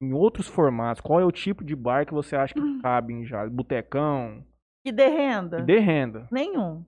em 0.03 0.13
outros 0.13 0.49
formatos, 0.49 1.01
qual 1.01 1.21
é 1.21 1.25
o 1.25 1.31
tipo 1.33 1.63
de 1.65 1.77
bar 1.77 2.07
que 2.07 2.13
você 2.15 2.35
acha 2.37 2.55
que 2.55 2.61
cabe 2.83 3.13
em 3.13 3.25
Jales? 3.25 3.53
Botecão? 3.53 4.45
Que 4.85 4.93
dê 4.93 5.09
renda? 5.09 5.59
Que 5.59 5.63
dê 5.63 5.79
renda. 5.79 6.29
Nenhum. 6.31 6.85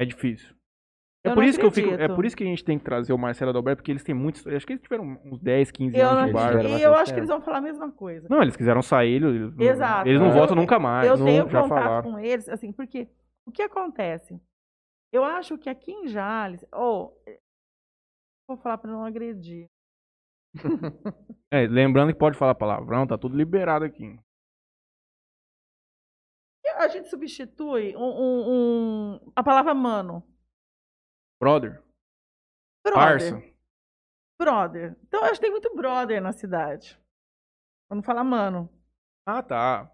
É 0.00 0.04
difícil. 0.04 0.56
É 1.24 1.34
por 1.34 1.44
isso 1.44 1.58
que 1.58 1.66
eu 1.66 1.70
fico, 1.70 1.90
é 1.90 2.08
por 2.08 2.24
isso 2.24 2.36
que 2.36 2.44
a 2.44 2.46
gente 2.46 2.64
tem 2.64 2.78
que 2.78 2.84
trazer 2.84 3.12
o 3.12 3.18
Marcelo 3.18 3.50
Adalberto, 3.50 3.78
porque 3.82 3.90
eles 3.90 4.04
têm 4.04 4.14
muitos, 4.14 4.46
acho 4.46 4.64
que 4.64 4.72
eles 4.72 4.82
tiveram 4.82 5.18
uns 5.24 5.40
10, 5.40 5.70
15 5.72 5.96
Eu, 5.98 6.08
anos 6.08 6.26
de 6.26 6.32
bar. 6.32 6.64
E 6.64 6.80
eu 6.82 6.94
acho 6.94 7.12
que 7.12 7.18
eles 7.18 7.28
vão 7.28 7.42
falar 7.42 7.58
a 7.58 7.60
mesma 7.60 7.90
coisa. 7.90 8.26
Não, 8.30 8.40
eles 8.40 8.56
quiseram 8.56 8.80
sair, 8.80 9.22
eles, 9.22 9.52
Exato. 9.58 10.08
eles 10.08 10.20
não 10.20 10.28
Eu- 10.28 10.32
voltam 10.34 10.56
nunca 10.56 10.78
mais. 10.78 11.08
eu 11.08 11.16
não, 11.18 11.26
tenho 11.26 11.48
já 11.50 11.62
contato 11.62 11.82
falaram. 11.82 12.12
com 12.12 12.18
eles, 12.20 12.48
assim, 12.48 12.72
porque 12.72 13.08
o 13.48 13.52
que 13.52 13.62
acontece? 13.62 14.40
Eu 15.12 15.24
acho 15.24 15.56
que 15.58 15.68
aqui 15.70 15.90
em 15.92 16.08
Jales, 16.08 16.64
ou 16.72 17.18
vou 18.48 18.56
falar 18.58 18.78
para 18.78 18.90
não 18.90 19.04
agredir. 19.04 19.68
É, 21.50 21.66
lembrando 21.66 22.12
que 22.12 22.18
pode 22.18 22.36
falar 22.36 22.54
palavrão, 22.54 23.06
tá 23.06 23.16
tudo 23.16 23.34
liberado 23.34 23.82
aqui. 23.82 24.20
A 26.76 26.88
gente 26.88 27.08
substitui 27.08 27.96
um, 27.96 28.02
um- 28.02 28.50
um- 29.14 29.32
a 29.34 29.42
palavra 29.42 29.72
mano. 29.74 30.22
Brother, 31.40 31.82
Brother. 32.84 32.94
parça. 32.94 33.42
Brother. 34.38 34.96
Então, 35.04 35.20
eu 35.20 35.26
acho 35.30 35.34
que 35.36 35.40
tem 35.40 35.50
muito 35.50 35.74
brother 35.74 36.20
na 36.22 36.32
cidade. 36.32 37.00
Quando 37.90 38.04
fala 38.04 38.22
mano, 38.22 38.68
Ah, 39.26 39.42
tá. 39.42 39.90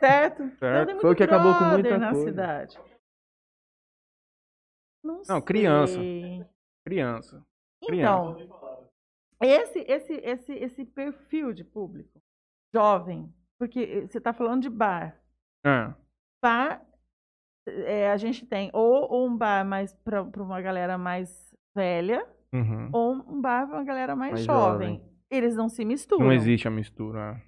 certo? 0.00 0.42
Então, 0.42 0.58
Certo. 0.58 0.86
tem 0.88 1.00
Foi 1.00 1.12
o 1.12 1.16
que 1.16 1.22
acabou 1.22 1.54
com 1.56 1.64
muita 1.66 1.96
na 1.98 2.10
coisa. 2.10 2.26
cidade. 2.28 2.78
Não, 5.06 5.22
Não, 5.28 5.40
criança. 5.40 5.98
Criança. 6.86 7.46
Então, 7.82 8.36
esse, 9.42 9.78
esse, 9.80 10.12
esse, 10.14 10.52
esse 10.52 10.84
perfil 10.84 11.52
de 11.52 11.62
público 11.64 12.20
jovem, 12.74 13.32
porque 13.58 14.06
você 14.08 14.18
está 14.18 14.32
falando 14.32 14.62
de 14.62 14.70
bar. 14.70 15.20
É. 15.64 15.94
Bar, 16.42 16.84
é, 17.66 18.10
a 18.10 18.16
gente 18.16 18.46
tem 18.46 18.70
ou, 18.72 19.10
ou 19.10 19.26
um 19.28 19.36
bar 19.36 19.64
mais 19.64 19.92
para 19.94 20.22
uma 20.22 20.60
galera 20.60 20.96
mais 20.98 21.54
velha, 21.76 22.26
Uhum. 22.54 22.88
ou 22.92 23.12
um 23.12 23.40
bar 23.40 23.66
para 23.66 23.76
uma 23.76 23.84
galera 23.84 24.14
mais, 24.16 24.32
Mais 24.34 24.44
jovem. 24.44 24.96
jovem. 24.98 25.12
Eles 25.30 25.54
não 25.56 25.68
se 25.68 25.84
misturam. 25.84 26.26
Não 26.26 26.32
existe 26.32 26.66
a 26.68 26.70
mistura. 26.70 27.32
é. 27.42 27.46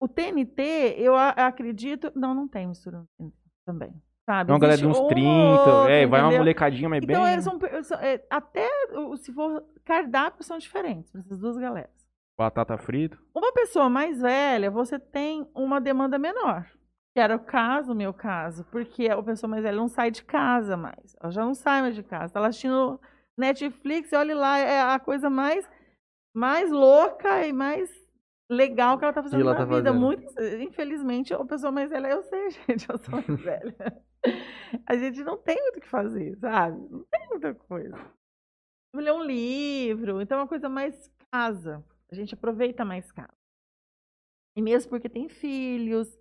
O 0.00 0.08
TNT, 0.08 0.96
eu 0.98 1.14
acredito. 1.14 2.10
Não, 2.16 2.34
não 2.34 2.48
tem 2.48 2.66
mistura 2.66 2.98
no 2.98 3.06
TNT 3.16 3.36
também. 3.64 4.02
Sabe? 4.32 4.50
É 4.50 4.54
uma 4.54 4.58
galera 4.60 4.78
de 4.80 4.86
uns 4.86 4.98
um 4.98 5.06
30, 5.08 5.24
ou 5.24 5.88
é, 5.88 5.96
outro, 5.96 6.10
vai 6.10 6.20
uma 6.22 6.30
molecadinha, 6.38 6.88
mas 6.88 7.02
Então, 7.04 7.22
bem 7.22 7.32
eles 7.32 7.44
são, 7.44 7.58
é, 8.00 8.24
até 8.30 8.68
o- 8.94 9.16
se 9.16 9.32
for 9.32 9.62
cardápio, 9.84 10.42
são 10.44 10.56
diferentes 10.58 11.10
para 11.10 11.20
essas 11.20 11.38
duas 11.38 11.56
galeras. 11.56 11.90
batata 12.38 12.76
frita. 12.78 13.16
Uma 13.34 13.52
pessoa 13.52 13.88
mais 13.90 14.20
velha, 14.20 14.70
você 14.70 14.98
tem 14.98 15.46
uma 15.54 15.80
demanda 15.80 16.18
menor. 16.18 16.66
Que 17.14 17.20
era 17.20 17.36
o 17.36 17.40
caso, 17.40 17.92
o 17.92 17.94
meu 17.94 18.12
caso, 18.14 18.64
porque 18.70 19.06
a 19.06 19.22
pessoa 19.22 19.48
mais 19.50 19.62
velha 19.62 19.76
não 19.76 19.86
sai 19.86 20.10
de 20.10 20.24
casa 20.24 20.76
mais. 20.78 21.14
Ela 21.20 21.30
já 21.30 21.44
não 21.44 21.54
sai 21.54 21.82
mais 21.82 21.94
de 21.94 22.02
casa. 22.02 22.24
Está 22.26 22.44
assistindo 22.46 22.98
Netflix 23.36 24.10
e 24.12 24.16
olha 24.16 24.34
lá, 24.34 24.58
é 24.58 24.80
a 24.80 24.98
coisa 24.98 25.28
mais, 25.28 25.68
mais 26.34 26.70
louca 26.70 27.46
e 27.46 27.52
mais 27.52 27.90
legal 28.50 28.96
que 28.98 29.04
ela 29.04 29.10
está 29.10 29.22
fazendo 29.22 29.40
ela 29.42 29.52
na 29.52 29.58
tá 29.58 29.64
vida. 29.66 29.76
fazendo. 29.84 30.00
Muito, 30.00 30.24
infelizmente, 30.60 31.32
a 31.34 31.44
pessoa 31.44 31.70
mais 31.70 31.90
velha, 31.90 32.08
eu 32.08 32.22
sei, 32.22 32.50
gente, 32.66 32.88
eu 32.88 32.98
sou 32.98 33.12
mais 33.14 33.26
velha. 33.42 34.02
A 34.86 34.96
gente 34.96 35.22
não 35.22 35.36
tem 35.36 35.60
muito 35.60 35.78
o 35.78 35.80
que 35.80 35.88
fazer, 35.88 36.36
sabe? 36.38 36.76
Não 36.90 37.04
tem 37.04 37.28
muita 37.28 37.54
coisa. 37.54 37.96
Ler 38.94 39.12
um 39.12 39.24
livro, 39.24 40.20
então 40.20 40.38
é 40.38 40.42
uma 40.42 40.48
coisa 40.48 40.68
mais 40.68 41.10
casa. 41.30 41.84
A 42.10 42.14
gente 42.14 42.34
aproveita 42.34 42.84
mais 42.84 43.10
casa. 43.10 43.32
E 44.56 44.60
mesmo 44.62 44.90
porque 44.90 45.08
tem 45.08 45.28
filhos, 45.28 46.18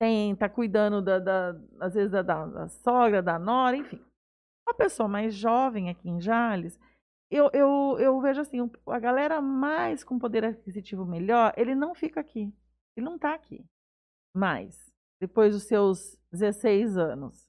tem, 0.00 0.34
tá 0.34 0.48
cuidando 0.48 1.02
da, 1.02 1.18
da- 1.18 1.60
às 1.80 1.94
vezes 1.94 2.10
da, 2.10 2.22
da- 2.22 2.46
da 2.46 2.68
sogra, 2.68 3.22
da 3.22 3.38
nora, 3.38 3.76
enfim. 3.76 4.02
Uma 4.66 4.74
pessoa 4.74 5.08
mais 5.08 5.34
jovem 5.34 5.90
aqui 5.90 6.08
em 6.08 6.20
Jales, 6.20 6.78
eu, 7.30 7.50
eu, 7.52 7.96
eu 7.98 8.20
vejo 8.20 8.40
assim, 8.40 8.70
a 8.86 8.98
galera 8.98 9.42
mais 9.42 10.02
com 10.02 10.18
poder 10.18 10.44
aquisitivo 10.44 11.04
melhor, 11.04 11.52
ele 11.56 11.74
não 11.74 11.94
fica 11.94 12.20
aqui. 12.20 12.52
Ele 12.96 13.04
não 13.04 13.18
tá 13.18 13.34
aqui 13.34 13.64
mais. 14.34 14.90
Depois 15.20 15.54
dos 15.54 15.64
seus 15.64 16.18
16 16.34 16.96
anos. 16.98 17.48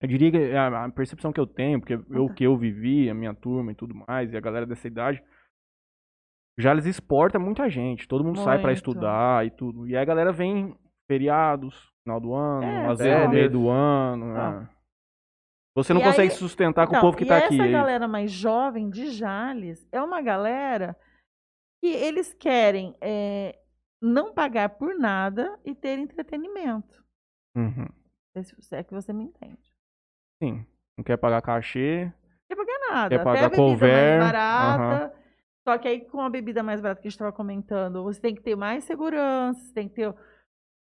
Eu 0.00 0.08
diria 0.08 0.30
que 0.30 0.52
a, 0.54 0.84
a 0.84 0.90
percepção 0.92 1.32
que 1.32 1.40
eu 1.40 1.46
tenho, 1.46 1.80
porque 1.80 1.94
eu 1.94 2.28
tá. 2.28 2.34
que 2.34 2.44
eu 2.44 2.56
vivi, 2.56 3.10
a 3.10 3.14
minha 3.14 3.34
turma 3.34 3.72
e 3.72 3.74
tudo 3.74 3.94
mais, 4.06 4.32
e 4.32 4.36
a 4.36 4.40
galera 4.40 4.64
dessa 4.64 4.86
idade, 4.86 5.22
já 6.58 6.70
eles 6.72 6.86
exporta 6.86 7.38
muita 7.38 7.68
gente. 7.68 8.06
Todo 8.06 8.24
mundo 8.24 8.38
sai 8.42 8.58
pra 8.58 8.68
Muito. 8.68 8.76
estudar 8.76 9.44
e 9.46 9.50
tudo. 9.50 9.86
E 9.88 9.96
aí 9.96 10.02
a 10.02 10.04
galera 10.04 10.32
vem 10.32 10.76
feriados, 11.10 11.92
final 12.04 12.20
do 12.20 12.32
ano, 12.34 12.62
É, 12.64 12.86
às 12.86 12.98
vezes 12.98 13.12
no 13.12 13.18
férias. 13.18 13.30
meio 13.32 13.50
do 13.50 13.68
ano. 13.68 14.36
Ah. 14.36 14.68
é. 14.74 14.78
Você 15.76 15.92
não 15.94 16.00
E 16.00 16.04
consegue 16.04 16.32
aí- 16.32 16.36
sustentar 16.36 16.86
com 16.86 16.92
o 16.94 16.96
Então, 16.96 17.00
povo 17.06 17.16
que 17.16 17.24
e 17.24 17.28
tá 17.28 17.38
aqui. 17.38 17.54
essa 17.54 17.62
aí. 17.62 17.70
galera 17.72 18.08
mais 18.08 18.30
jovem 18.32 18.90
de 18.90 19.10
Jales 19.10 19.86
é 19.92 20.00
uma 20.02 20.20
galera 20.20 20.96
que 21.80 21.88
eles 21.88 22.34
querem 22.34 22.96
é, 23.00 23.56
não 24.02 24.32
pagar 24.34 24.70
por 24.70 24.96
nada 24.98 25.56
e 25.64 25.74
ter 25.76 25.98
entretenimento. 25.98 27.04
Uhum. 27.58 27.86
Se 28.62 28.76
é 28.76 28.82
que 28.84 28.92
você 28.94 29.12
me 29.12 29.24
entende. 29.24 29.74
Sim. 30.42 30.64
Não 30.96 31.04
quer 31.04 31.16
pagar 31.16 31.42
cachê. 31.42 32.04
Não 32.04 32.48
quer 32.48 32.56
pagar 32.56 32.78
nada. 32.90 33.08
Quer 33.08 33.14
Até 33.16 33.24
pagar 33.24 33.46
a 33.46 33.48
bebida 33.48 33.86
mais 33.88 34.18
barata. 34.18 35.14
Só 35.66 35.78
que 35.78 35.88
aí 35.88 36.00
com 36.00 36.20
a 36.20 36.30
bebida 36.30 36.62
mais 36.62 36.80
barata 36.80 37.00
que 37.00 37.08
a 37.08 37.10
gente 37.10 37.16
estava 37.16 37.32
comentando, 37.32 38.02
você 38.02 38.20
tem 38.20 38.34
que 38.34 38.40
ter 38.40 38.56
mais 38.56 38.84
segurança, 38.84 39.60
você 39.60 39.74
tem 39.74 39.88
que 39.88 39.96
ter 39.96 40.14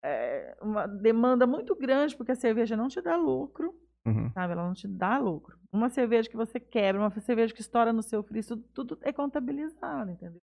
é, 0.04 0.56
uma 0.62 0.88
demanda 0.88 1.46
muito 1.46 1.76
grande, 1.76 2.16
porque 2.16 2.32
a 2.32 2.36
cerveja 2.36 2.78
não 2.78 2.88
te 2.88 3.02
dá 3.02 3.16
lucro. 3.16 3.76
Uhum. 4.08 4.32
sabe? 4.32 4.54
Ela 4.54 4.66
não 4.66 4.74
te 4.74 4.88
dá 4.88 5.18
lucro. 5.18 5.58
Uma 5.72 5.90
cerveja 5.90 6.30
que 6.30 6.38
você 6.38 6.62
quebra, 6.62 7.02
uma 7.02 7.10
cerveja 7.20 7.54
que 7.54 7.60
estoura 7.60 7.92
no 7.92 8.02
seu 8.02 8.24
freezer, 8.24 8.56
tudo, 8.56 8.64
tudo 8.74 9.00
é 9.02 9.12
contabilizado, 9.12 10.12
entendeu? 10.12 10.40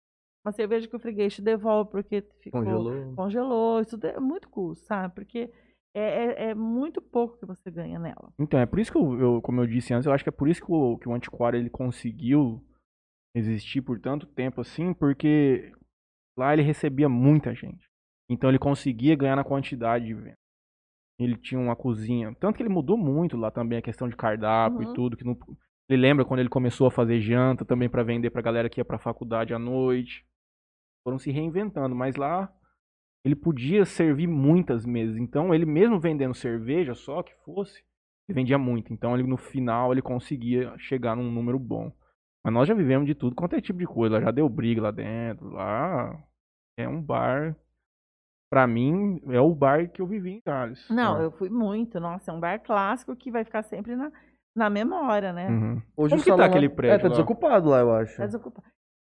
Uma 0.45 0.53
cerveja 0.53 0.87
que 0.87 0.95
o 0.95 1.01
freguês 1.01 1.35
te 1.35 1.43
devolve 1.43 1.91
porque 1.91 2.23
ficou, 2.41 2.63
Congelou. 2.63 3.15
congelou, 3.17 3.81
isso 3.81 3.99
tudo 3.99 4.07
é 4.07 4.21
muito 4.21 4.49
custo, 4.49 4.87
sabe? 4.87 5.13
Porque 5.13 5.53
é, 5.99 6.25
é, 6.47 6.51
é 6.51 6.55
muito 6.55 7.01
pouco 7.03 7.39
que 7.39 7.47
você 7.47 7.71
ganha 7.71 7.99
nela. 7.99 8.33
Então, 8.39 8.59
é 8.61 8.67
por 8.67 8.79
isso 8.79 8.91
que 8.93 8.99
eu, 8.99 9.21
eu- 9.21 9.43
como 9.43 9.61
eu 9.61 9.67
disse 9.67 9.93
antes, 9.93 10.07
eu 10.07 10.13
acho 10.13 10.25
que 10.25 10.29
é 10.29 10.33
por 10.33 10.49
isso 10.49 10.65
que 10.65 10.71
o, 10.73 10.99
que 10.99 11.09
o 11.09 11.13
antiquário 11.15 11.59
ele 11.59 11.71
conseguiu 11.71 12.65
existir 13.35 13.83
por 13.83 14.01
tanto 14.01 14.27
tempo 14.27 14.61
assim, 14.61 14.93
porque 14.95 15.73
lá 16.39 16.53
ele 16.53 16.63
recebia 16.63 17.09
muita 17.09 17.55
gente. 17.55 17.87
Então 18.31 18.51
ele 18.51 18.59
conseguia 18.59 19.17
ganhar 19.17 19.37
na 19.37 19.45
quantidade 19.45 20.07
de 20.07 20.15
venda. 20.15 20.35
Ele 21.21 21.37
tinha 21.37 21.61
uma 21.61 21.75
cozinha, 21.75 22.35
tanto 22.39 22.57
que 22.57 22.63
ele 22.63 22.69
mudou 22.69 22.97
muito 22.97 23.37
lá 23.37 23.51
também 23.51 23.79
a 23.79 23.83
questão 23.83 24.09
de 24.09 24.17
cardápio 24.17 24.85
Uhum. 24.85 24.91
e 24.91 24.95
tudo, 24.95 25.17
que 25.17 25.25
não, 25.25 25.37
ele 25.89 26.01
lembra 26.03 26.25
quando 26.25 26.41
ele 26.41 26.49
começou 26.49 26.87
a 26.87 26.91
fazer 26.91 27.21
janta 27.21 27.65
também 27.65 27.89
pra 27.89 28.03
vender 28.05 28.31
pra 28.31 28.43
galera 28.43 28.69
que 28.69 28.79
ia 28.81 28.85
pra 28.85 28.99
faculdade 28.99 29.53
à 29.53 29.59
noite. 29.59 30.25
Foram 31.05 31.19
se 31.19 31.31
reinventando, 31.31 31.95
mas 31.95 32.15
lá 32.17 32.53
ele 33.29 33.37
podia 33.37 33.85
servir 33.85 34.27
muitas 34.27 34.85
mesas. 34.87 35.17
Então, 35.17 35.55
ele 35.55 35.65
mesmo 35.67 36.01
vendendo 36.01 36.35
cerveja 36.35 36.95
só 36.95 37.23
que 37.23 37.35
fosse, 37.45 37.83
ele 38.29 38.35
vendia 38.35 38.59
muito. 38.59 38.93
Então, 38.93 39.15
ele 39.15 39.27
no 39.29 39.37
final 39.37 39.93
ele 39.93 40.03
conseguia 40.03 40.77
chegar 40.79 41.15
num 41.17 41.31
número 41.31 41.59
bom. 41.59 41.93
Mas 42.45 42.55
nós 42.55 42.69
já 42.69 42.75
vivemos 42.75 43.07
de 43.07 43.15
tudo 43.15 43.35
quanto 43.37 43.55
é 43.57 43.61
tipo 43.61 43.79
de 43.79 43.87
coisa. 43.87 44.21
Já 44.21 44.31
deu 44.31 44.49
briga 44.49 44.83
lá 44.83 44.91
dentro. 44.91 45.51
Lá 45.51 46.19
é 46.79 46.89
um 46.89 47.01
bar. 47.03 47.57
Pra 48.51 48.67
mim, 48.67 49.21
é 49.29 49.39
o 49.41 49.55
bar 49.55 49.91
que 49.91 50.01
eu 50.01 50.07
vivi 50.07 50.31
em 50.33 50.43
Gales. 50.47 50.89
Não, 50.89 51.21
É. 51.21 51.25
eu 51.27 51.31
fui 51.33 51.51
muito. 51.51 52.01
Nossa, 52.01 52.31
é 52.31 52.35
um 52.35 52.41
bar 52.41 52.59
clássico 52.63 53.15
que 53.15 53.31
vai 53.31 53.45
ficar 53.45 53.63
sempre 53.63 53.95
na, 53.95 54.11
na 54.57 54.71
memória, 54.71 55.33
né? 55.35 55.49
Uhum. 55.51 55.83
Hoje 55.95 56.11
Como 56.13 56.21
o 56.23 56.25
que 56.25 56.31
tá 56.31 56.37
lá- 56.37 56.47
aquele 56.47 56.69
prédio 56.71 56.95
É, 56.95 56.99
tá 56.99 57.05
lá? 57.09 57.11
desocupado 57.11 57.69
lá, 57.69 57.81
eu 57.81 57.93
acho. 57.93 58.17
Tá 58.17 58.25
desocupado. 58.25 58.67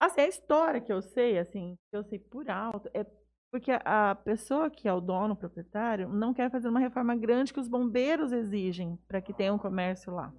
Assim, 0.02 0.22
a 0.22 0.28
história 0.28 0.82
que 0.82 0.92
eu 0.92 1.02
sei, 1.02 1.38
assim, 1.38 1.76
que 1.92 1.98
eu 1.98 2.04
sei 2.06 2.18
por 2.18 2.50
alto, 2.50 2.90
é 2.94 3.06
porque 3.52 3.72
a 3.84 4.16
pessoa 4.16 4.70
que 4.70 4.88
é 4.88 4.94
o 4.94 5.02
dono, 5.02 5.34
o 5.34 5.38
proprietário, 5.38 6.08
não 6.10 6.34
quer 6.34 6.50
fazer 6.52 6.68
uma 6.70 6.80
reforma 6.80 7.16
grande 7.16 7.52
que 7.54 7.60
os 7.60 7.68
bombeiros 7.68 8.32
exigem 8.32 8.98
para 9.08 9.22
que 9.22 9.34
tenha 9.34 9.54
um 9.54 9.58
comércio 9.58 10.14
lá. 10.14 10.32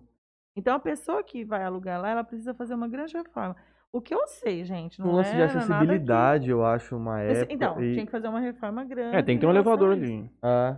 Então, 0.56 0.74
a 0.74 0.80
pessoa 0.80 1.22
que 1.22 1.44
vai 1.44 1.62
alugar 1.62 2.00
lá, 2.00 2.10
ela 2.10 2.24
precisa 2.24 2.52
fazer 2.54 2.74
uma 2.74 2.88
grande 2.88 3.16
reforma. 3.16 3.56
O 3.92 4.00
que 4.00 4.14
eu 4.14 4.26
sei, 4.26 4.64
gente, 4.64 5.00
Um 5.02 5.06
não 5.06 5.12
lance 5.14 5.30
de 5.30 5.36
que- 5.36 5.42
acessibilidade, 5.42 6.50
eu 6.50 6.64
acho, 6.64 6.96
uma 6.96 7.20
época. 7.20 7.52
Então, 7.52 7.82
e- 7.82 7.94
tinha 7.94 8.06
que 8.06 8.12
fazer 8.12 8.28
uma 8.28 8.40
reforma 8.40 8.84
grande. 8.84 9.16
É, 9.16 9.22
tem 9.22 9.36
que 9.36 9.40
ter 9.40 9.46
um 9.46 9.50
elevador 9.50 9.92
ali. 9.92 10.30
Ah, 10.42 10.76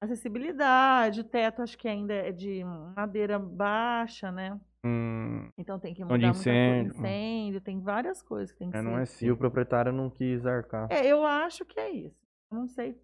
Acessibilidade, 0.00 1.20
o 1.20 1.24
teto 1.24 1.62
acho 1.62 1.76
que 1.78 1.88
ainda 1.88 2.12
é 2.12 2.30
de 2.30 2.62
madeira 2.94 3.38
baixa, 3.38 4.30
né? 4.30 4.58
Hum, 4.84 5.48
Então 5.56 5.78
tem 5.80 5.94
que 5.94 6.02
mudar 6.04 6.16
de 6.18 6.24
muita 6.24 6.34
coisa. 6.36 6.50
incêndio. 6.50 6.92
incêndio, 6.98 7.60
tem 7.60 7.80
várias 7.80 8.22
coisas 8.22 8.52
que 8.52 8.58
tem 8.58 8.70
que 8.70 8.76
é, 8.76 8.80
ser. 8.80 8.84
não 8.86 8.96
é 8.96 9.00
e 9.00 9.02
assim. 9.02 9.30
o 9.30 9.36
proprietário 9.36 9.92
não 9.92 10.10
quis 10.10 10.44
arcar. 10.44 10.88
É, 10.92 11.06
eu 11.06 11.24
acho 11.24 11.64
que 11.64 11.80
é 11.80 11.90
isso. 11.90 12.16
Não 12.52 12.68
sei. 12.68 13.00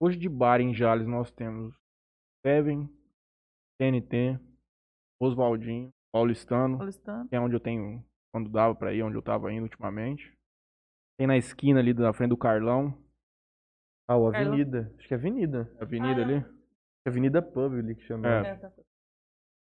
Hoje 0.00 0.16
de 0.18 0.28
bar 0.28 0.60
em 0.60 0.72
Jales 0.74 1.06
nós 1.06 1.30
temos 1.32 1.74
Seven, 2.46 2.88
TNT, 3.80 4.38
Oswaldinho, 5.20 5.90
Paulistano, 6.12 6.76
Paulistano. 6.78 7.28
que 7.28 7.34
é 7.34 7.40
onde 7.40 7.56
eu 7.56 7.60
tenho, 7.60 8.04
quando 8.32 8.48
dava 8.50 8.74
pra 8.74 8.92
ir, 8.94 9.02
onde 9.02 9.16
eu 9.16 9.22
tava 9.22 9.52
indo 9.52 9.64
ultimamente. 9.64 10.32
Tem 11.18 11.26
na 11.26 11.36
esquina 11.36 11.80
ali 11.80 11.92
da 11.94 12.12
frente 12.12 12.30
do 12.30 12.36
Carlão, 12.36 12.96
Ah, 14.08 14.16
o 14.16 14.30
Carlão. 14.30 14.52
Avenida. 14.52 14.94
Acho 14.98 15.08
que 15.08 15.14
é 15.14 15.16
Avenida. 15.16 15.68
a 15.80 15.82
avenida 15.82 16.20
Ah, 16.20 16.30
é. 16.30 16.36
ali. 16.36 16.46
Avenida 17.06 17.42
Pub 17.42 17.72
ali 17.74 17.94
que 17.96 18.02
chama. 18.02 18.28
É. 18.28 18.46
É, 18.50 18.54
tá. 18.56 18.70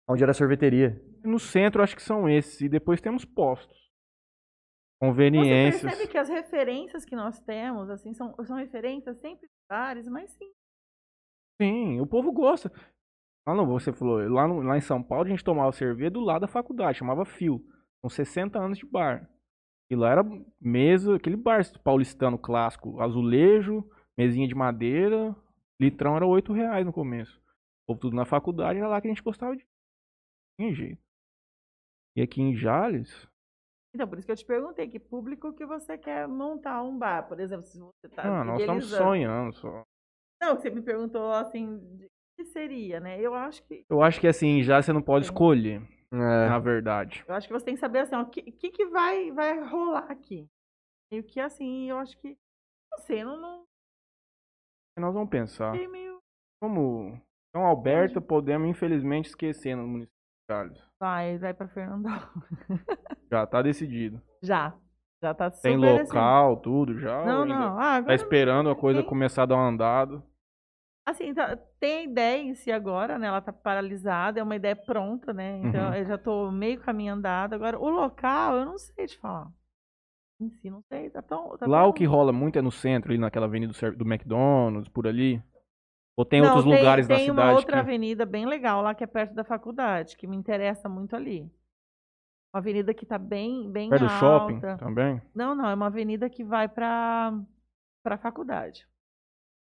Onde 0.08 0.22
era 0.22 0.30
a 0.32 0.34
sorveteria. 0.34 1.00
No 1.22 1.38
centro, 1.38 1.82
acho 1.82 1.94
que 1.94 2.02
são 2.02 2.28
esses. 2.28 2.60
E 2.60 2.68
depois 2.68 3.00
temos 3.00 3.24
postos. 3.24 3.76
Você 3.76 5.06
Conveniências. 5.06 5.82
percebe 5.82 6.10
que 6.10 6.18
as 6.18 6.28
referências 6.28 7.04
que 7.04 7.14
nós 7.14 7.38
temos, 7.40 7.88
assim, 7.90 8.12
são, 8.14 8.34
são 8.44 8.56
referências 8.56 9.18
sempre 9.20 9.48
lugares, 9.70 10.08
mas 10.08 10.30
sim. 10.32 10.50
Sim, 11.60 12.00
o 12.00 12.06
povo 12.06 12.32
gosta. 12.32 12.72
Lá 13.46 13.54
no, 13.54 13.66
você 13.66 13.92
falou, 13.92 14.28
lá, 14.28 14.46
no- 14.48 14.60
lá 14.60 14.76
em 14.76 14.80
São 14.80 15.02
Paulo 15.02 15.24
a 15.26 15.28
gente 15.28 15.44
tomava 15.44 15.70
cerveja 15.72 16.10
do 16.10 16.20
lado 16.20 16.42
da 16.42 16.48
faculdade, 16.48 16.98
chamava 16.98 17.24
Fio. 17.24 17.64
Com 18.02 18.08
60 18.08 18.58
anos 18.58 18.78
de 18.78 18.86
bar. 18.86 19.28
E 19.90 19.96
lá 19.96 20.10
era 20.10 20.24
mesa, 20.60 21.16
aquele 21.16 21.36
bar 21.36 21.60
paulistano 21.82 22.38
clássico, 22.38 23.00
azulejo, 23.00 23.88
mesinha 24.16 24.46
de 24.46 24.54
madeira, 24.54 25.34
litrão 25.80 26.16
era 26.16 26.26
8 26.26 26.52
reais 26.52 26.84
no 26.84 26.92
começo. 26.92 27.38
O 27.38 27.86
povo 27.94 28.00
tudo 28.00 28.16
na 28.16 28.24
faculdade, 28.26 28.78
era 28.78 28.88
lá 28.88 29.00
que 29.00 29.06
a 29.08 29.10
gente 29.10 29.22
gostava 29.22 29.56
de. 29.56 29.64
Tinha 30.58 30.74
jeito. 30.74 31.00
E 32.16 32.22
aqui 32.22 32.40
em 32.42 32.54
Jales, 32.56 33.28
Então, 33.94 34.08
por 34.08 34.18
isso 34.18 34.26
que 34.26 34.32
eu 34.32 34.36
te 34.36 34.44
perguntei, 34.44 34.88
que 34.88 34.98
público 34.98 35.52
que 35.54 35.64
você 35.64 35.96
quer 35.96 36.26
montar 36.26 36.82
um 36.82 36.98
bar, 36.98 37.26
por 37.28 37.38
exemplo, 37.38 37.64
se 37.64 37.78
você 37.78 38.08
tá 38.14 38.40
ah, 38.40 38.44
nós 38.44 38.60
estamos 38.60 38.86
sonhando 38.90 39.52
só. 39.54 39.84
Não, 40.42 40.56
você 40.56 40.70
me 40.70 40.82
perguntou, 40.82 41.32
assim, 41.32 41.78
de 41.96 42.06
que 42.36 42.44
seria, 42.44 43.00
né? 43.00 43.20
Eu 43.20 43.34
acho 43.34 43.62
que, 43.64 43.84
Eu 43.88 44.02
acho 44.02 44.20
que 44.20 44.26
assim, 44.28 44.62
já 44.62 44.80
você 44.82 44.92
não 44.92 45.02
pode 45.02 45.26
Sim. 45.26 45.32
escolher, 45.32 45.82
É. 46.12 46.48
na 46.48 46.58
verdade. 46.58 47.24
eu 47.26 47.34
acho 47.34 47.46
que 47.48 47.52
você 47.52 47.64
tem 47.64 47.74
que 47.74 47.80
saber, 47.80 48.00
assim, 48.00 48.14
ó, 48.16 48.22
o 48.22 48.30
que, 48.30 48.42
que, 48.52 48.70
que 48.70 48.86
vai, 48.86 49.30
vai 49.32 49.60
rolar 49.68 50.10
aqui. 50.10 50.46
E 51.12 51.20
o 51.20 51.24
que, 51.24 51.40
assim, 51.40 51.88
eu 51.88 51.98
acho 51.98 52.16
que, 52.18 52.36
não 52.92 52.98
sei, 52.98 53.24
não, 53.24 53.40
não 53.40 53.64
Nós 54.98 55.14
vamos 55.14 55.30
pensar. 55.30 55.72
meio... 55.72 56.18
Como 56.60 57.20
São 57.54 57.64
Alberto, 57.64 58.20
podemos 58.20 58.68
infelizmente 58.68 59.26
esquecer 59.28 59.76
no 59.76 59.86
município 59.86 60.17
Jales. 60.48 60.82
Vai, 60.98 61.38
vai 61.38 61.52
pra 61.54 61.68
Fernandão. 61.68 62.10
Já 63.30 63.46
tá 63.46 63.60
decidido. 63.62 64.20
Já, 64.42 64.74
já 65.22 65.34
tá 65.34 65.50
super 65.50 65.62
Tem 65.62 65.74
assim. 65.90 66.02
local, 66.04 66.56
tudo 66.58 66.98
já. 66.98 67.24
Não, 67.24 67.44
não, 67.44 67.78
ah, 67.78 68.02
Tá 68.02 68.14
esperando 68.14 68.70
a 68.70 68.76
coisa 68.76 69.00
tem- 69.00 69.08
começar 69.08 69.42
a 69.42 69.46
dar 69.46 69.56
uma 69.56 69.68
andada. 69.68 70.22
Assim, 71.06 71.34
tá- 71.34 71.56
tem 71.80 71.98
a 71.98 72.02
ideia 72.04 72.42
em 72.42 72.54
si 72.54 72.70
agora, 72.72 73.18
né? 73.18 73.26
Ela 73.26 73.40
tá 73.40 73.52
paralisada, 73.52 74.40
é 74.40 74.42
uma 74.42 74.56
ideia 74.56 74.76
pronta, 74.76 75.32
né? 75.32 75.58
Então 75.58 75.88
Uhum. 75.88 75.94
eu 75.94 76.04
já 76.06 76.16
tô 76.18 76.50
meio 76.50 76.80
caminho 76.80 77.14
andado. 77.14 77.54
Agora, 77.54 77.78
o 77.78 77.88
local, 77.90 78.56
eu 78.56 78.64
não 78.64 78.78
sei 78.78 79.06
te 79.06 79.18
falar. 79.18 79.48
Em 80.40 80.48
si, 80.50 80.70
não 80.70 80.82
sei. 80.82 81.10
Tá 81.10 81.20
tão, 81.20 81.56
tá 81.58 81.66
Lá 81.66 81.80
tão- 81.80 81.88
o 81.90 81.92
que 81.92 82.04
rola 82.04 82.32
muito 82.32 82.58
é 82.58 82.62
no 82.62 82.70
centro, 82.70 83.10
ali 83.10 83.18
naquela 83.18 83.46
avenida 83.46 83.72
do, 83.72 83.96
do 83.96 84.04
McDonald's, 84.06 84.88
por 84.88 85.06
ali. 85.06 85.42
Ou 86.18 86.24
tem 86.24 86.40
Não, 86.40 86.48
outros 86.48 86.64
lugares 86.64 87.06
tem 87.06 87.28
na 87.28 87.32
uma 87.32 87.42
cidade 87.42 87.56
outra 87.58 87.72
que... 87.74 87.78
avenida 87.78 88.26
bem 88.26 88.44
legal 88.44 88.82
lá, 88.82 88.92
que 88.92 89.04
é 89.04 89.06
perto 89.06 89.34
da 89.34 89.44
faculdade, 89.44 90.16
que 90.16 90.26
me 90.26 90.36
interessa 90.36 90.88
muito 90.88 91.14
ali. 91.14 91.42
Uma 92.52 92.58
avenida 92.60 92.92
que 92.92 93.06
tá 93.06 93.16
bem, 93.18 93.70
bem 93.70 93.88
Perto 93.88 94.02
do 94.04 94.08
shopping 94.10 94.54
alta. 94.54 94.76
também. 94.78 95.22
Não, 95.32 95.54
não, 95.54 95.68
é 95.68 95.74
uma 95.74 95.86
avenida 95.86 96.28
que 96.28 96.42
vai 96.42 96.68
para 96.68 97.32
a 98.04 98.18
faculdade. 98.18 98.84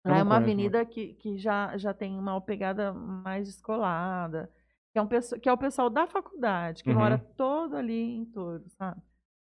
Lá 0.06 0.18
é 0.18 0.24
uma 0.24 0.36
avenida 0.38 0.86
que, 0.86 1.14
que 1.14 1.38
já, 1.38 1.78
já 1.78 1.94
tem 1.94 2.20
uma 2.20 2.42
pegada 2.42 2.92
mais 2.92 3.48
descolada, 3.48 4.52
que 4.92 5.00
é, 5.00 5.02
um, 5.02 5.08
que 5.08 5.48
é 5.48 5.54
o 5.54 5.58
pessoal 5.58 5.90
da 5.90 6.06
faculdade, 6.08 6.84
que 6.84 6.90
Uhum. 6.90 6.96
mora 6.96 7.18
todo 7.38 7.78
ali 7.78 8.16
em 8.18 8.26
torno, 8.26 8.68
sabe? 8.72 9.02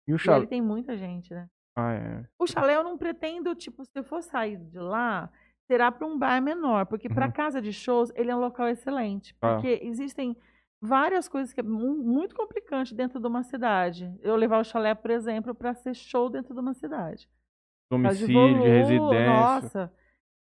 E 0.08 0.14
o 0.14 0.18
E 0.18 0.20
chalé? 0.20 0.38
ali 0.40 0.48
tem 0.48 0.62
muita 0.62 0.98
gente, 0.98 1.34
né? 1.34 1.48
Ah, 1.74 1.94
é. 1.94 2.26
O 2.38 2.46
chalé 2.46 2.76
eu 2.76 2.84
não 2.84 2.98
pretendo, 2.98 3.56
tipo, 3.56 3.86
se 3.86 3.92
eu 3.96 4.04
for 4.04 4.22
sair 4.22 4.58
de 4.58 4.78
lá, 4.78 5.32
será 5.72 5.90
para 5.90 6.06
um 6.06 6.20
bar 6.20 6.42
menor, 6.42 6.86
porque 6.86 7.08
para 7.08 7.28
Uhum. 7.28 7.32
casa 7.32 7.62
de 7.62 7.72
shows 7.72 8.12
ele 8.14 8.30
é 8.30 8.36
um 8.36 8.42
local 8.42 8.68
excelente, 8.68 9.34
Ah. 9.42 9.54
porque 9.54 9.80
existem 9.84 10.36
várias 10.82 11.30
coisas 11.30 11.54
que 11.54 11.62
é 11.62 11.64
mu- 11.64 11.96
muito 12.04 12.36
complicante 12.36 12.94
dentro 12.94 13.22
de 13.22 13.26
uma 13.28 13.42
cidade. 13.42 14.14
Eu 14.22 14.36
levar 14.36 14.60
o 14.60 14.66
chalé, 14.66 14.94
por 14.94 15.10
exemplo, 15.12 15.56
para 15.56 15.74
ser 15.74 15.94
show 15.96 16.30
dentro 16.30 16.54
de 16.54 16.60
uma 16.60 16.74
cidade. 16.74 17.30
Domicílio, 17.90 18.28
de 18.28 18.34
volu- 18.34 18.64
residência. 18.66 19.26
Nossa. 19.28 19.94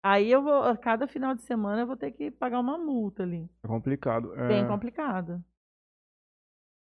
Aí 0.02 0.30
eu 0.30 0.40
vou, 0.42 0.62
a 0.62 0.74
cada 0.78 1.06
final 1.06 1.34
de 1.34 1.42
semana 1.42 1.82
eu 1.82 1.86
vou 1.86 1.96
ter 1.96 2.10
que 2.12 2.30
pagar 2.30 2.58
uma 2.60 2.78
multa 2.78 3.22
ali. 3.22 3.50
É 3.62 3.68
complicado. 3.68 4.34
É, 4.34 4.48
Bem 4.48 4.66
complicado. 4.66 5.44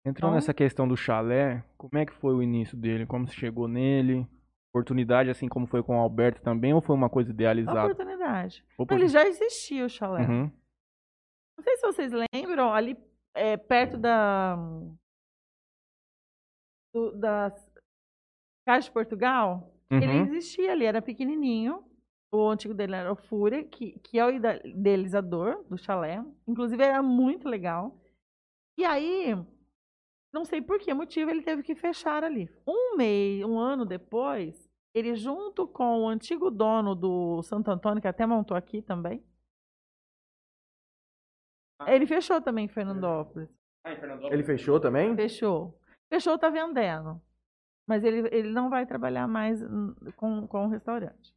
Entrando 0.06 0.18
Então- 0.18 0.34
nessa 0.34 0.54
questão 0.54 0.86
do 0.88 0.98
chalé, 0.98 1.64
como 1.78 1.98
é 1.98 2.06
que 2.06 2.12
foi 2.14 2.34
o 2.34 2.44
início 2.44 2.76
dele? 2.78 3.06
Como 3.06 3.26
se 3.28 3.36
chegou 3.36 3.68
nele? 3.68 4.28
Oportunidade, 4.80 5.30
assim 5.30 5.48
como 5.48 5.66
foi 5.66 5.82
com 5.82 5.96
o 5.96 6.02
Alberto 6.02 6.42
também, 6.42 6.74
ou 6.74 6.82
foi 6.82 6.94
uma 6.98 7.10
coisa 7.10 7.32
idealizada? 7.32 7.86
Oportunidade. 7.86 8.62
Opor- 8.78 8.98
Ele 8.98 9.08
já 9.08 9.26
existia 9.26 9.86
o 9.86 9.90
chalé. 9.90 10.28
Uhum. 10.28 10.52
Não 11.58 11.64
sei 11.64 11.78
se 11.78 11.82
vocês 11.88 12.12
lembram, 12.34 12.74
ali 12.74 12.98
é, 13.34 13.56
perto 13.56 13.98
da. 13.98 14.58
Do, 16.94 17.12
da 17.18 17.56
Caixa 18.68 18.88
de 18.90 18.92
Portugal, 18.94 19.74
ele 19.90 20.08
Uhum. 20.08 20.26
existia 20.26 20.74
ali, 20.74 20.84
era 20.86 21.02
pequenininho. 21.02 21.82
O 22.34 22.50
antigo 22.50 22.74
dele 22.74 22.96
era 22.96 23.12
o 23.14 23.16
Fúria, 23.16 23.64
que, 23.64 23.98
que 24.00 24.20
é 24.20 24.26
o 24.26 24.30
idealizador 24.30 25.64
do 25.70 25.78
chalé. 25.78 26.22
Inclusive, 26.46 26.84
era 26.84 27.02
muito 27.02 27.48
legal. 27.48 27.98
E 28.78 28.84
aí, 28.84 29.34
não 30.34 30.44
sei 30.44 30.62
por 30.62 30.80
que 30.80 30.94
motivo, 30.94 31.32
ele 31.32 31.44
teve 31.44 31.64
que 31.64 31.76
fechar 31.76 32.26
ali. 32.26 32.50
Um 32.68 32.98
mês, 32.98 33.42
um 33.46 33.58
ano 33.58 33.86
depois, 33.86 34.65
ele, 34.96 35.14
junto 35.14 35.68
com 35.68 36.04
o 36.04 36.08
antigo 36.08 36.50
dono 36.50 36.96
do 36.96 37.44
Santo 37.44 37.70
Antônio, 37.70 38.02
que 38.02 38.08
até 38.08 38.26
montou 38.26 38.56
aqui 38.56 38.82
também, 38.82 39.22
ele 41.86 42.08
fechou 42.08 42.42
também 42.42 42.66
em 42.66 42.70
Fernandópolis. 42.70 43.50
Ele 44.34 44.44
fechou 44.44 44.80
também? 44.80 45.14
Fechou. 45.16 45.78
Fechou, 46.10 46.38
tá 46.40 46.50
vendendo. 46.50 47.22
Mas 47.88 48.04
ele, 48.04 48.28
ele 48.36 48.50
não 48.50 48.70
vai 48.70 48.86
trabalhar 48.86 49.28
mais 49.28 49.62
com, 50.16 50.48
com 50.48 50.66
o 50.66 50.70
restaurante. 50.70 51.36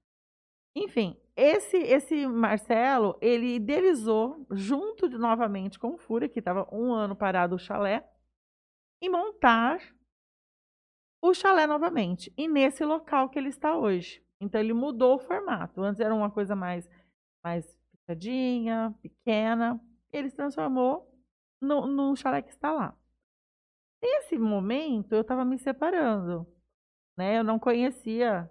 Enfim, 0.77 1.21
esse 1.37 1.77
esse 1.77 2.27
Marcelo, 2.27 3.19
ele 3.21 3.57
idealizou, 3.57 4.47
junto 4.53 5.09
de- 5.09 5.19
novamente 5.19 5.79
com 5.79 5.95
o 5.95 5.99
Fúria, 5.99 6.29
que 6.29 6.39
estava 6.39 6.67
um 6.73 6.93
ano 6.93 7.17
parado 7.17 7.57
o 7.57 7.59
chalé, 7.59 8.09
e 9.03 9.09
montar 9.11 9.81
o 11.21 11.35
chalé 11.35 11.67
novamente. 11.67 12.33
E 12.37 12.49
nesse 12.49 12.85
local 12.85 13.29
que 13.29 13.39
ele 13.39 13.49
está 13.49 13.77
hoje. 13.77 14.23
Então 14.41 14.61
ele 14.61 14.73
mudou 14.73 15.17
o 15.17 15.19
formato. 15.19 15.83
Antes 15.83 16.01
era 16.01 16.15
uma 16.15 16.31
coisa 16.31 16.55
mais, 16.55 16.89
mais 17.43 17.77
fechadinha, 18.07 18.95
pequena. 19.03 19.81
Ele 20.13 20.31
se 20.31 20.37
transformou 20.37 21.09
no, 21.61 21.87
no 21.87 22.17
chalé 22.17 22.43
que 22.43 22.51
está 22.51 22.73
lá. 22.73 22.97
Nesse 24.03 24.39
momento, 24.39 25.13
eu 25.13 25.23
estava 25.23 25.45
me 25.45 25.59
separando. 25.59 26.47
Né? 27.17 27.39
Eu 27.39 27.45
não 27.45 27.59
conhecia 27.59 28.49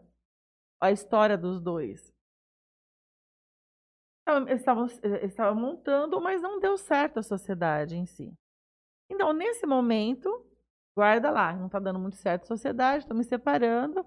a 0.82 0.92
história 0.92 1.38
dos 1.38 1.62
dois. 1.62 2.14
Então, 4.22 4.46
Eles 4.46 4.60
estavam, 4.60 4.88
eles 5.02 5.32
estavam 5.32 5.60
montando, 5.60 6.20
mas 6.20 6.42
não 6.42 6.60
deu 6.60 6.78
certo 6.78 7.20
a 7.20 7.24
sociedade 7.24 7.96
em 7.96 8.06
si. 8.06 8.34
Então, 9.10 9.32
nesse 9.32 9.66
momento, 9.66 10.46
guarda 10.98 11.30
lá, 11.32 11.54
não 11.54 11.68
está 11.68 11.80
dando 11.80 12.00
muito 12.00 12.18
certo 12.18 12.44
a 12.44 12.48
sociedade, 12.48 13.04
estou 13.04 13.16
me 13.16 13.24
separando. 13.24 14.04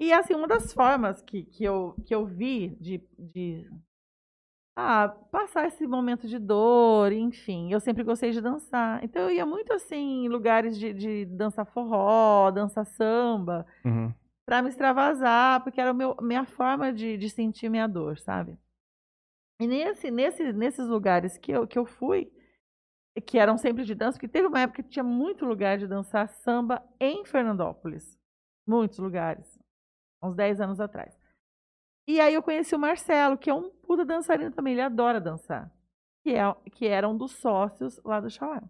E, 0.00 0.12
assim, 0.12 0.34
uma 0.34 0.48
das 0.48 0.72
formas 0.72 1.22
que, 1.22 1.44
que, 1.44 1.64
eu, 1.64 1.96
que 2.06 2.14
eu 2.14 2.24
vi 2.26 2.76
de, 2.80 2.98
de 3.18 3.68
ah, 4.76 5.08
passar 5.30 5.66
esse 5.68 5.86
momento 5.86 6.26
de 6.26 6.38
dor, 6.38 7.12
enfim. 7.12 7.72
Eu 7.72 7.80
sempre 7.80 8.02
gostei 8.02 8.30
de 8.32 8.40
dançar. 8.40 9.02
Então 9.04 9.22
eu 9.22 9.30
ia 9.30 9.46
muito 9.46 9.72
assim 9.72 10.24
em 10.24 10.28
lugares 10.28 10.78
de, 10.78 10.92
de 10.92 11.24
dança 11.26 11.64
forró, 11.64 12.50
dança 12.50 12.84
samba, 12.84 13.66
Uhum. 13.84 14.12
para 14.46 14.62
me 14.62 14.68
extravasar, 14.68 15.62
porque 15.62 15.80
era 15.80 15.90
a 15.90 15.94
meu, 15.94 16.16
minha 16.20 16.44
forma 16.44 16.92
de, 16.92 17.16
de 17.16 17.30
sentir 17.30 17.68
minha 17.70 17.86
dor, 17.88 18.18
sabe? 18.18 18.58
E 19.60 19.66
nesse, 19.66 20.10
nesse, 20.10 20.52
nesses 20.52 20.86
lugares 20.88 21.38
que 21.38 21.52
eu, 21.52 21.66
que 21.66 21.78
eu 21.78 21.86
fui, 21.86 22.30
que 23.20 23.38
eram 23.38 23.56
sempre 23.56 23.84
de 23.84 23.94
dança, 23.94 24.16
porque 24.16 24.28
teve 24.28 24.48
uma 24.48 24.60
época 24.60 24.82
que 24.82 24.88
tinha 24.88 25.04
muito 25.04 25.44
lugar 25.44 25.78
de 25.78 25.86
dançar 25.86 26.28
samba 26.28 26.82
em 26.98 27.24
Fernandópolis. 27.24 28.18
Muitos 28.66 28.98
lugares. 28.98 29.58
Uns 30.22 30.34
10 30.34 30.60
anos 30.60 30.80
atrás. 30.80 31.16
E 32.06 32.20
aí 32.20 32.34
eu 32.34 32.42
conheci 32.42 32.74
o 32.74 32.78
Marcelo, 32.78 33.38
que 33.38 33.48
é 33.48 33.54
um 33.54 33.70
puta 33.70 34.04
dançarino 34.04 34.50
também, 34.50 34.72
ele 34.74 34.82
adora 34.82 35.20
dançar. 35.20 35.72
Que, 36.22 36.34
é, 36.34 36.54
que 36.72 36.86
era 36.86 37.08
um 37.08 37.16
dos 37.16 37.32
sócios 37.32 38.00
lá 38.04 38.20
do 38.20 38.30
Chalé. 38.30 38.62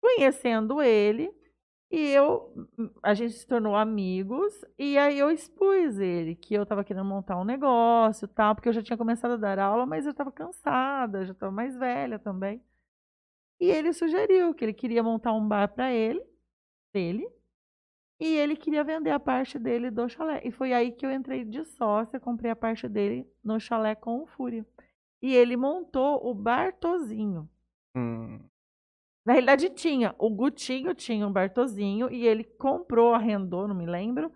Conhecendo 0.00 0.80
ele, 0.80 1.32
e 1.90 2.08
eu, 2.10 2.68
a 3.02 3.14
gente 3.14 3.34
se 3.34 3.46
tornou 3.46 3.76
amigos, 3.76 4.64
e 4.78 4.96
aí 4.96 5.18
eu 5.18 5.30
expus 5.30 5.98
ele, 5.98 6.36
que 6.36 6.54
eu 6.54 6.62
estava 6.62 6.84
querendo 6.84 7.04
montar 7.04 7.36
um 7.36 7.44
negócio 7.44 8.28
tal, 8.28 8.54
porque 8.54 8.68
eu 8.68 8.72
já 8.72 8.82
tinha 8.82 8.96
começado 8.96 9.32
a 9.32 9.36
dar 9.36 9.58
aula, 9.58 9.84
mas 9.84 10.06
eu 10.06 10.12
estava 10.12 10.30
cansada, 10.32 11.24
já 11.24 11.32
estava 11.32 11.52
mais 11.52 11.76
velha 11.76 12.18
também. 12.18 12.62
E 13.60 13.70
ele 13.70 13.92
sugeriu 13.92 14.54
que 14.54 14.64
ele 14.64 14.72
queria 14.72 15.02
montar 15.02 15.32
um 15.34 15.46
bar 15.46 15.68
para 15.68 15.92
ele, 15.92 16.24
dele, 16.92 17.28
e 18.18 18.26
ele 18.26 18.56
queria 18.56 18.82
vender 18.82 19.10
a 19.10 19.20
parte 19.20 19.58
dele 19.58 19.90
do 19.90 20.08
chalé. 20.08 20.40
E 20.44 20.50
foi 20.50 20.72
aí 20.72 20.92
que 20.92 21.04
eu 21.04 21.12
entrei 21.12 21.44
de 21.44 21.64
sócia, 21.64 22.18
comprei 22.18 22.50
a 22.50 22.56
parte 22.56 22.88
dele 22.88 23.26
no 23.42 23.60
chalé 23.60 23.94
com 23.94 24.22
o 24.22 24.26
Fúria. 24.26 24.66
E 25.22 25.34
ele 25.34 25.56
montou 25.56 26.26
o 26.26 26.34
Bartozinho. 26.34 27.48
Hum. 27.96 28.38
Na 29.24 29.34
realidade 29.34 29.70
tinha, 29.70 30.14
o 30.18 30.30
Gutinho 30.30 30.94
tinha 30.94 31.26
um 31.26 31.32
Bartozinho 31.32 32.10
e 32.10 32.26
ele 32.26 32.44
comprou, 32.44 33.14
arrendou, 33.14 33.68
não 33.68 33.74
me 33.74 33.86
lembro, 33.86 34.32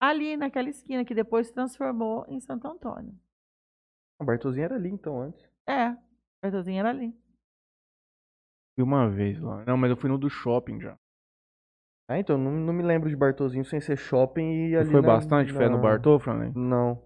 ali 0.00 0.36
naquela 0.36 0.68
esquina 0.68 1.04
que 1.04 1.14
depois 1.14 1.46
se 1.46 1.54
transformou 1.54 2.24
em 2.28 2.40
Santo 2.40 2.66
Antônio. 2.66 3.14
O 4.20 4.24
Bartozinho 4.24 4.64
era 4.64 4.74
ali 4.74 4.90
então 4.90 5.20
antes. 5.20 5.48
É, 5.66 5.90
o 5.90 5.98
Bartozinho 6.42 6.80
era 6.80 6.90
ali. 6.90 7.14
Fui 8.76 8.84
uma 8.84 9.08
vez 9.08 9.40
lá. 9.40 9.64
Não, 9.64 9.76
mas 9.76 9.90
eu 9.90 9.96
fui 9.96 10.10
no 10.10 10.18
do 10.18 10.28
shopping 10.28 10.80
já. 10.80 10.96
Ah, 12.08 12.18
então 12.20 12.38
não, 12.38 12.52
não 12.52 12.72
me 12.72 12.82
lembro 12.84 13.08
de 13.08 13.16
Bartozinho 13.16 13.64
sem 13.64 13.80
ser 13.80 13.96
shopping 13.96 14.68
e 14.68 14.76
ali 14.76 14.90
foi 14.92 15.00
na- 15.00 15.08
bastante 15.08 15.52
fé 15.52 15.68
no 15.68 15.76
na- 15.76 15.82
Bartô, 15.82 16.18
Franley? 16.20 16.52
Não. 16.54 16.96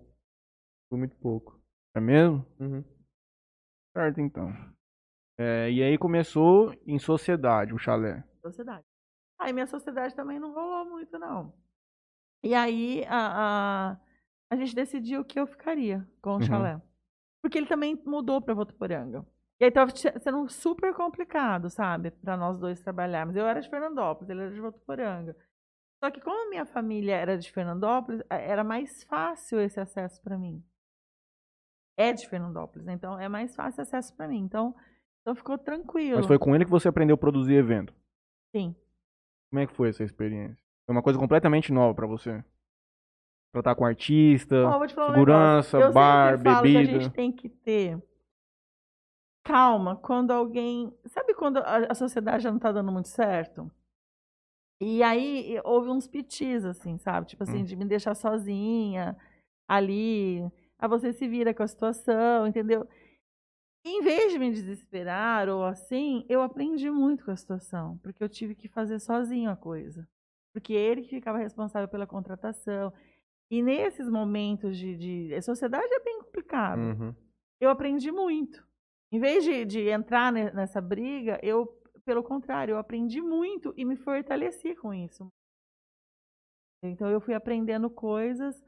Fui 0.91 0.99
muito 0.99 1.17
pouco. 1.17 1.59
É 1.95 2.01
mesmo? 2.01 2.45
Uhum. 2.59 2.85
Certo, 3.97 4.21
então. 4.21 4.53
É, 5.39 5.71
e 5.71 5.83
aí 5.83 5.97
começou 5.97 6.75
em 6.87 6.99
sociedade, 6.99 7.73
o 7.73 7.79
chalé. 7.79 8.23
sociedade. 8.43 8.85
Aí 9.39 9.53
minha 9.55 9.67
sociedade 9.67 10.15
também 10.15 10.39
não 10.39 10.53
rolou 10.53 10.85
muito, 10.85 11.19
não. 11.19 11.55
E 12.43 12.55
aí 12.55 13.05
a, 13.09 13.93
a, 13.93 14.01
a 14.51 14.57
gente 14.57 14.75
decidiu 14.75 15.25
que 15.25 15.41
eu 15.41 15.47
ficaria 15.47 16.07
com 16.21 16.31
o 16.31 16.35
Uhum. 16.35 16.43
chalé. 16.43 16.83
Porque 17.43 17.57
ele 17.57 17.67
também 17.67 17.97
mudou 18.05 18.41
para 18.43 18.53
Votuporanga. 18.55 19.27
E 19.61 19.65
aí 19.65 19.71
tava 19.71 19.95
se- 19.95 20.19
sendo 20.21 20.49
super 20.49 20.95
complicado, 20.95 21.69
sabe? 21.69 22.11
Para 22.11 22.37
nós 22.37 22.59
dois 22.59 22.81
trabalharmos. 22.81 23.37
Eu 23.37 23.47
era 23.47 23.61
de 23.61 23.69
Fernandópolis, 23.69 24.31
ele 24.31 24.41
era 24.41 24.51
de 24.51 24.61
Votuporanga. 24.61 25.37
Só 26.03 26.11
que 26.11 26.21
como 26.21 26.47
a 26.47 26.49
minha 26.49 26.65
família 26.65 27.15
era 27.15 27.37
de 27.37 27.53
Fernandópolis, 27.53 28.23
a- 28.31 28.37
era 28.39 28.65
mais 28.65 29.03
fácil 29.05 29.61
esse 29.61 29.79
acesso 29.79 30.23
para 30.23 30.39
mim. 30.39 30.65
É 31.99 32.13
de 32.15 32.27
Fernandópolis, 32.27 32.87
né? 32.87 32.95
então 32.95 33.19
é 33.21 33.29
mais 33.29 33.55
fácil 33.55 33.83
acesso 33.83 34.17
para 34.17 34.27
mim. 34.27 34.39
Então, 34.39 34.75
então 35.21 35.35
ficou 35.35 35.59
tranquilo. 35.59 36.17
Mas 36.17 36.27
foi 36.27 36.39
com 36.39 36.55
ele 36.55 36.65
que 36.65 36.71
você 36.71 36.89
aprendeu 36.89 37.15
a 37.15 37.19
produzir 37.19 37.55
evento. 37.55 37.93
Sim. 38.57 38.75
Como 39.51 39.61
é 39.61 39.67
que 39.67 39.75
foi 39.75 39.91
essa 39.91 40.03
experiência? 40.03 40.65
Foi 40.87 40.95
uma 40.97 41.03
coisa 41.03 41.19
completamente 41.19 41.71
nova 41.71 41.95
pra 41.95 42.07
você? 42.07 42.43
Tratar 43.53 43.75
com 43.75 43.85
artista, 43.85 44.55
um 44.67 44.89
segurança. 44.89 45.77
Eu 45.79 45.93
bar, 45.93 46.39
sempre 46.39 46.51
falo 46.51 46.63
que 46.67 46.73
bebida. 46.73 46.97
a 46.99 47.03
gente 47.03 47.13
tem 47.13 47.33
que 47.33 47.49
ter 47.51 48.03
calma 49.45 49.97
quando 49.97 50.31
alguém. 50.31 50.93
Sabe 51.07 51.35
quando 51.35 51.59
a, 51.59 51.79
a 51.91 51.95
sociedade 51.95 52.43
já 52.45 52.51
não 52.53 52.59
tá 52.59 52.73
dando 52.73 52.93
muito 52.93 53.09
certo? 53.09 53.71
E 54.83 55.03
aí 55.03 55.61
houve 55.65 55.91
uns 55.91 56.09
pitis, 56.09 56.65
assim, 56.65 56.97
sabe? 56.99 57.27
Tipo 57.27 57.43
assim, 57.43 57.59
Hum. 57.61 57.65
de 57.65 57.77
me 57.77 57.85
deixar 57.85 58.15
sozinha 58.15 59.17
ali. 59.69 60.41
Aí 60.79 60.89
você 60.89 61.13
se 61.13 61.29
vira 61.29 61.53
com 61.53 61.63
a 61.63 61.69
situação, 61.69 62.47
entendeu? 62.47 62.89
Em 63.85 64.03
vez 64.03 64.33
de 64.33 64.39
me 64.39 64.51
desesperar 64.51 65.49
ou 65.49 65.65
assim, 65.65 66.25
eu 66.29 66.43
aprendi 66.43 66.91
muito 66.91 67.25
com 67.25 67.31
a 67.31 67.37
situação, 67.37 67.99
porque 67.99 68.23
eu 68.23 68.29
tive 68.29 68.55
que 68.55 68.69
fazer 68.69 68.99
sozinho 68.99 69.51
a 69.51 69.57
coisa. 69.57 70.09
Porque 70.53 70.73
ele 70.73 71.03
que 71.03 71.11
ficava 71.11 71.39
responsável 71.39 71.89
pela 71.89 72.07
contratação. 72.07 72.93
E 73.51 73.63
nesses 73.63 74.09
momentos 74.09 74.77
de, 74.77 74.97
de. 74.97 75.35
A 75.35 75.43
sociedade 75.43 75.93
é 75.93 76.01
bem 76.01 76.21
complicado. 76.21 76.79
Uhum. 76.81 77.15
Eu 77.61 77.71
aprendi 77.71 78.11
muito. 78.11 78.67
Em 79.13 79.19
vez 79.19 79.45
de, 79.45 79.65
de 79.65 79.89
entrar 79.89 80.33
ne- 80.33 80.51
nessa 80.53 80.81
briga, 80.81 81.39
eu, 81.43 81.67
pelo 82.05 82.23
contrário, 82.23 82.73
eu 82.73 82.79
aprendi 82.79 83.21
muito 83.21 83.75
e 83.77 83.85
me 83.85 83.97
fortaleci 83.97 84.75
com 84.77 84.95
isso. 84.95 85.31
Então 86.83 87.09
eu 87.11 87.21
fui 87.21 87.35
aprendendo 87.35 87.91
coisas 87.91 88.63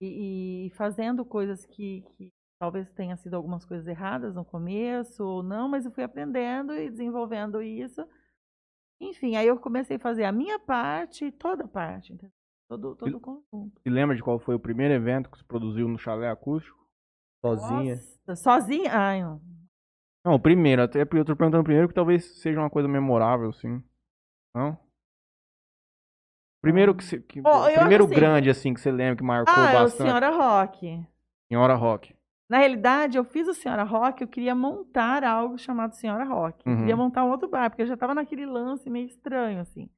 e, 0.00 0.66
e 0.66 0.70
fazendo 0.70 1.24
coisas 1.24 1.66
que, 1.66 2.02
que 2.16 2.32
talvez 2.58 2.90
tenha 2.92 3.16
sido 3.16 3.34
algumas 3.34 3.64
coisas 3.64 3.86
erradas 3.86 4.34
no 4.34 4.44
começo 4.44 5.22
ou 5.24 5.42
não, 5.42 5.68
mas 5.68 5.84
eu 5.84 5.90
fui 5.92 6.04
aprendendo 6.04 6.72
e 6.74 6.88
desenvolvendo 6.88 7.60
isso. 7.60 8.06
Enfim, 9.00 9.36
aí 9.36 9.46
eu 9.46 9.58
comecei 9.58 9.96
a 9.96 10.00
fazer 10.00 10.24
a 10.24 10.32
minha 10.32 10.58
parte 10.58 11.26
e 11.26 11.32
toda 11.32 11.64
a 11.64 11.68
parte, 11.68 12.12
entendeu? 12.12 12.32
todo, 12.68 12.96
todo 12.96 13.16
o 13.16 13.20
conjunto. 13.20 13.80
Se 13.82 13.88
lembra 13.88 14.14
de 14.16 14.22
qual 14.22 14.38
foi 14.38 14.54
o 14.54 14.60
primeiro 14.60 14.94
evento 14.94 15.30
que 15.30 15.38
se 15.38 15.44
produziu 15.44 15.88
no 15.88 15.98
chalé 15.98 16.28
acústico? 16.28 16.76
Sozinha. 17.40 17.94
Nossa, 17.94 18.36
sozinha? 18.36 18.90
Ai, 18.92 19.22
não. 19.22 19.40
Não, 20.28 20.34
o 20.34 20.38
primeiro, 20.38 20.82
até 20.82 21.06
porque 21.06 21.20
eu 21.20 21.24
tô 21.24 21.34
perguntando 21.34 21.64
primeiro 21.64 21.88
que 21.88 21.94
talvez 21.94 22.22
seja 22.42 22.60
uma 22.60 22.68
coisa 22.68 22.86
memorável, 22.86 23.50
sim. 23.50 23.82
Não? 24.54 24.78
Primeiro 26.60 26.94
que, 26.94 27.02
você, 27.02 27.18
que 27.18 27.38
eu 27.38 27.44
primeiro 27.74 28.04
assim- 28.04 28.14
grande 28.14 28.50
assim 28.50 28.74
que 28.74 28.80
você 28.82 28.90
lembra 28.90 29.16
que 29.16 29.22
marcou 29.22 29.54
Ah, 29.56 29.70
é 29.70 29.76
o 29.76 29.82
bastante. 29.84 30.02
Senhora 30.06 30.28
Rock. 30.30 31.06
Senhora 31.50 31.74
Rock. 31.76 32.14
Na 32.46 32.58
realidade, 32.58 33.16
eu 33.16 33.24
fiz 33.24 33.48
o 33.48 33.54
Senhora 33.54 33.84
Rock, 33.84 34.20
eu 34.20 34.28
queria 34.28 34.54
montar 34.54 35.24
algo 35.24 35.56
chamado 35.56 35.94
Senhora 35.94 36.24
Rock. 36.24 36.62
Eu 36.66 36.72
Uhum. 36.72 36.78
queria 36.80 36.96
montar 36.96 37.24
um 37.24 37.30
outro 37.30 37.48
bar, 37.48 37.70
porque 37.70 37.80
eu 37.80 37.86
já 37.86 37.94
estava 37.94 38.14
naquele 38.14 38.44
lance 38.44 38.90
meio 38.90 39.06
estranho, 39.06 39.60
assim. 39.60 39.88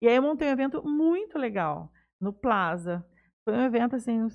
E 0.00 0.06
aí 0.06 0.14
eu 0.14 0.22
montei 0.22 0.46
um 0.46 0.52
evento 0.52 0.84
muito 0.88 1.36
legal, 1.36 1.90
no 2.20 2.32
Plaza. 2.32 3.04
Foi 3.44 3.54
um 3.56 3.62
evento, 3.64 3.96
assim, 3.96 4.20
não 4.20 4.28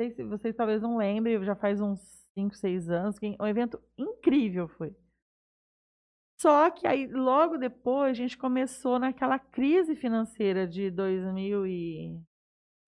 sei 0.00 0.10
se 0.10 0.24
vocês 0.24 0.56
talvez 0.56 0.82
não 0.82 0.96
lembrem, 0.96 1.40
já 1.44 1.54
faz 1.54 1.80
uns 1.80 2.23
5, 2.34 2.54
6 2.56 2.88
anos, 2.90 3.16
um 3.40 3.46
evento 3.46 3.80
incrível 3.96 4.68
foi. 4.68 4.94
Só 6.40 6.70
que 6.70 6.86
aí, 6.86 7.06
logo 7.06 7.56
depois, 7.56 8.10
a 8.10 8.14
gente 8.14 8.36
começou 8.36 8.98
naquela 8.98 9.38
crise 9.38 9.94
financeira 9.94 10.66
de 10.66 10.90
2000 10.90 11.66
e... 11.66 12.20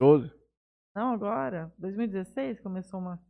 12? 0.01 0.31
Não, 0.95 1.13
agora, 1.13 1.73
2016, 1.79 2.61
começou 2.61 3.01
uma, 3.01 3.21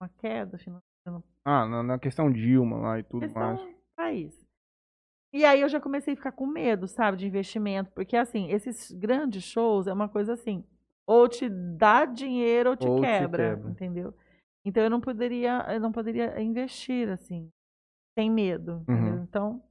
uma 0.00 0.08
queda 0.08 0.58
financeira 0.58 1.22
Ah, 1.44 1.66
na, 1.66 1.82
na 1.82 1.98
questão 1.98 2.30
Dilma 2.30 2.78
lá 2.78 2.98
e 2.98 3.04
tudo 3.04 3.20
questão 3.20 3.54
mais. 3.54 3.76
país. 3.96 4.44
E 5.32 5.44
aí 5.44 5.60
eu 5.60 5.68
já 5.68 5.80
comecei 5.80 6.14
a 6.14 6.16
ficar 6.16 6.32
com 6.32 6.46
medo, 6.46 6.86
sabe, 6.86 7.16
de 7.16 7.26
investimento, 7.26 7.90
porque 7.92 8.16
assim, 8.16 8.50
esses 8.50 8.90
grandes 8.92 9.42
shows 9.44 9.86
é 9.86 9.92
uma 9.92 10.08
coisa 10.08 10.34
assim, 10.34 10.64
ou 11.06 11.28
te 11.28 11.48
dá 11.48 12.04
dinheiro 12.04 12.70
ou 12.70 12.76
te, 12.76 12.86
Ou 12.86 12.96
te 12.96 13.00
quebra, 13.02 13.56
quebra. 13.56 13.70
entendeu? 13.70 14.14
Então 14.64 14.82
eu 14.82 14.90
não 14.90 15.00
poderia, 15.00 15.64
eu 15.72 15.80
não 15.80 15.92
poderia 15.92 16.40
investir 16.40 17.08
assim, 17.08 17.50
sem 18.18 18.30
medo? 18.30 18.84
Uhum. 18.88 19.22
Então 19.22 19.62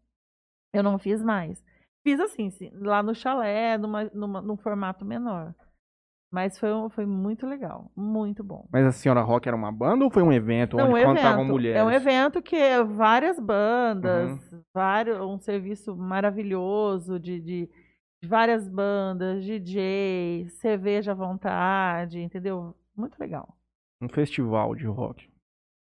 eu 0.74 0.84
não 0.84 1.00
fiz 1.00 1.22
mais. 1.24 1.64
Fiz 2.04 2.20
assim, 2.20 2.50
sim, 2.50 2.70
lá 2.76 3.02
no 3.02 3.16
chalé, 3.16 3.78
numa, 3.78 4.04
numa, 4.14 4.42
num 4.42 4.58
formato 4.58 5.06
menor. 5.06 5.56
Mas 6.32 6.58
foi, 6.58 6.70
foi 6.90 7.06
muito 7.06 7.46
legal, 7.46 7.92
muito 7.96 8.44
bom. 8.44 8.68
Mas 8.72 8.86
a 8.88 8.92
Senhora 8.92 9.22
Rock 9.22 9.48
era 9.48 9.56
uma 9.56 9.72
banda 9.72 10.04
ou 10.04 10.10
foi 10.10 10.24
um 10.24 10.34
evento 10.34 10.76
Não, 10.78 10.86
onde 10.90 10.96
um 10.96 11.04
cantavam 11.06 11.42
evento. 11.42 11.52
mulheres? 11.52 11.80
É 11.80 11.84
um 11.84 11.92
evento 11.92 12.42
que 12.42 12.56
é 12.56 12.84
várias 12.84 13.40
bandas, 13.40 14.52
Uhum. 14.52 14.62
vários, 14.74 15.20
um 15.22 15.38
serviço 15.38 15.96
maravilhoso 15.96 17.20
de, 17.20 17.40
de, 17.40 17.70
de 18.22 18.28
várias 18.28 18.68
bandas, 18.68 19.46
DJ, 19.46 20.48
cerveja 20.50 21.12
à 21.12 21.16
vontade, 21.16 22.20
entendeu? 22.20 22.76
Muito 22.98 23.16
legal. 23.20 23.56
Um 24.04 24.10
festival 24.10 24.76
de 24.76 24.86
rock. 24.86 25.32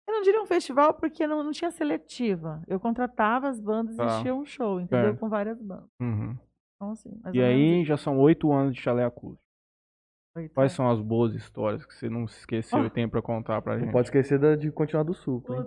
Eu 0.07 0.13
não 0.13 0.21
diria 0.21 0.41
um 0.41 0.45
festival 0.45 0.93
porque 0.93 1.27
não, 1.27 1.43
não 1.43 1.51
tinha 1.51 1.69
seletiva. 1.71 2.61
Eu 2.67 2.79
contratava 2.79 3.49
as 3.49 3.59
bandas 3.59 3.95
e 3.95 3.97
Tá. 3.97 4.21
tinha 4.21 4.33
um 4.33 4.45
show, 4.45 4.79
entendeu? 4.79 5.07
Certo. 5.07 5.19
Com 5.19 5.27
várias 5.29 5.61
bandas. 5.61 5.89
Uhum. 6.01 6.37
Então, 6.75 6.91
assim, 6.91 7.09
E 7.33 7.41
aí 7.41 7.83
já 7.83 7.97
são 7.97 8.17
oito 8.19 8.51
anos 8.53 8.73
de 8.73 8.81
chalé 8.81 9.03
acústico. 9.03 9.43
Oito, 10.37 10.53
Quais 10.53 10.71
é. 10.71 10.75
são 10.75 10.89
as 10.89 11.01
boas 11.01 11.33
histórias 11.33 11.85
que 11.85 11.93
você 11.93 12.07
não 12.09 12.27
se 12.27 12.39
esqueceu 12.39 12.79
Ah. 12.79 12.85
e 12.85 12.89
tem 12.89 13.09
pra 13.09 13.21
contar 13.21 13.61
pra 13.61 13.73
Não 13.73 13.81
gente? 13.85 13.91
pode 13.91 14.07
esquecer 14.07 14.39
da- 14.39 14.55
de 14.55 14.71
continuar 14.71 15.03
do 15.03 15.13
suco, 15.13 15.53
hein? 15.53 15.65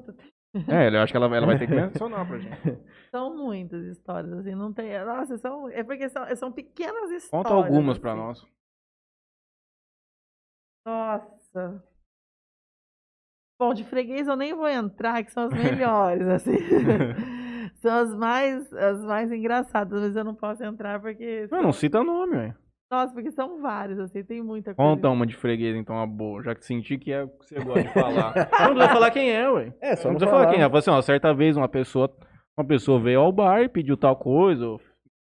É, 0.69 0.89
eu 0.89 1.01
acho 1.01 1.13
que 1.13 1.17
ela, 1.17 1.27
ela 1.37 1.47
vai 1.47 1.59
ter 1.59 1.67
que 1.67 1.75
mencionar 1.75 2.27
pra 2.27 2.39
gente. 2.39 2.51
São 3.15 3.37
muitas 3.37 3.85
histórias, 3.87 4.33
assim, 4.33 4.55
não 4.55 4.73
tem. 4.73 4.99
Nossa, 5.05 5.37
são. 5.39 5.69
É 5.69 5.83
porque 5.85 6.09
são, 6.09 6.25
são 6.37 6.51
pequenas 6.53 7.11
histórias. 7.11 7.31
Conta 7.31 7.53
algumas 7.53 7.99
pra 7.99 8.13
assim. 8.13 8.21
nós. 8.21 8.47
Nossa. 10.87 11.85
Bom, 13.61 13.75
de 13.75 13.85
freguês 13.85 14.27
eu 14.27 14.37
nem 14.37 14.55
vou 14.55 14.67
entrar, 14.67 15.23
que 15.23 15.31
são 15.31 15.45
as 15.45 15.53
melhores, 15.53 16.27
assim. 16.33 16.57
são 17.77 17.93
as 17.95 18.15
mais, 18.17 18.73
as 18.73 19.05
mais 19.05 19.31
engraçadas, 19.31 20.01
mas 20.01 20.17
eu 20.17 20.25
não 20.25 20.35
posso 20.35 20.65
entrar 20.65 20.99
porque. 20.99 21.47
Não, 21.51 21.63
não 21.65 21.73
cita 21.73 22.03
nome, 22.03 22.37
velho. 22.37 22.55
Nossa, 22.91 23.13
porque 23.13 23.31
são 23.31 23.61
várias, 23.61 24.01
assim, 24.01 24.25
tem 24.25 24.43
muita 24.43 24.75
coisa. 24.75 24.91
Conta 24.95 25.11
uma 25.11 25.25
de 25.27 25.37
freguês, 25.37 25.77
então, 25.77 25.95
uma 25.95 26.07
boa. 26.07 26.43
Já 26.43 26.55
que 26.57 26.65
senti 26.65 26.99
que 26.99 27.13
é 27.13 27.23
o 27.23 27.29
que 27.29 27.45
você 27.47 27.61
gosta 27.63 27.83
de 27.83 27.89
falar. 27.95 28.35
não 28.35 28.75
precisa 28.75 28.89
falar 28.89 29.11
quem 29.13 29.31
é, 29.31 29.49
ué. 29.51 29.73
É, 29.81 29.95
só 29.95 30.05
Não 30.09 30.13
não 30.13 30.19
precisa 30.19 30.31
falar 30.31 30.45
falar. 30.45 30.55
quem 30.55 30.63
é. 30.63 30.67
Fala 30.67 30.79
assim, 30.79 30.91
ó, 30.91 31.03
certa 31.03 31.33
vez 31.35 31.57
uma 31.57 31.69
pessoa, 31.69 32.11
uma 32.59 32.67
pessoa 32.67 32.99
veio 32.99 33.21
ao 33.21 33.31
bar 33.31 33.61
e 33.63 33.69
pediu 33.69 33.97
tal 33.97 34.17
coisa, 34.17 34.67
ou 34.67 34.81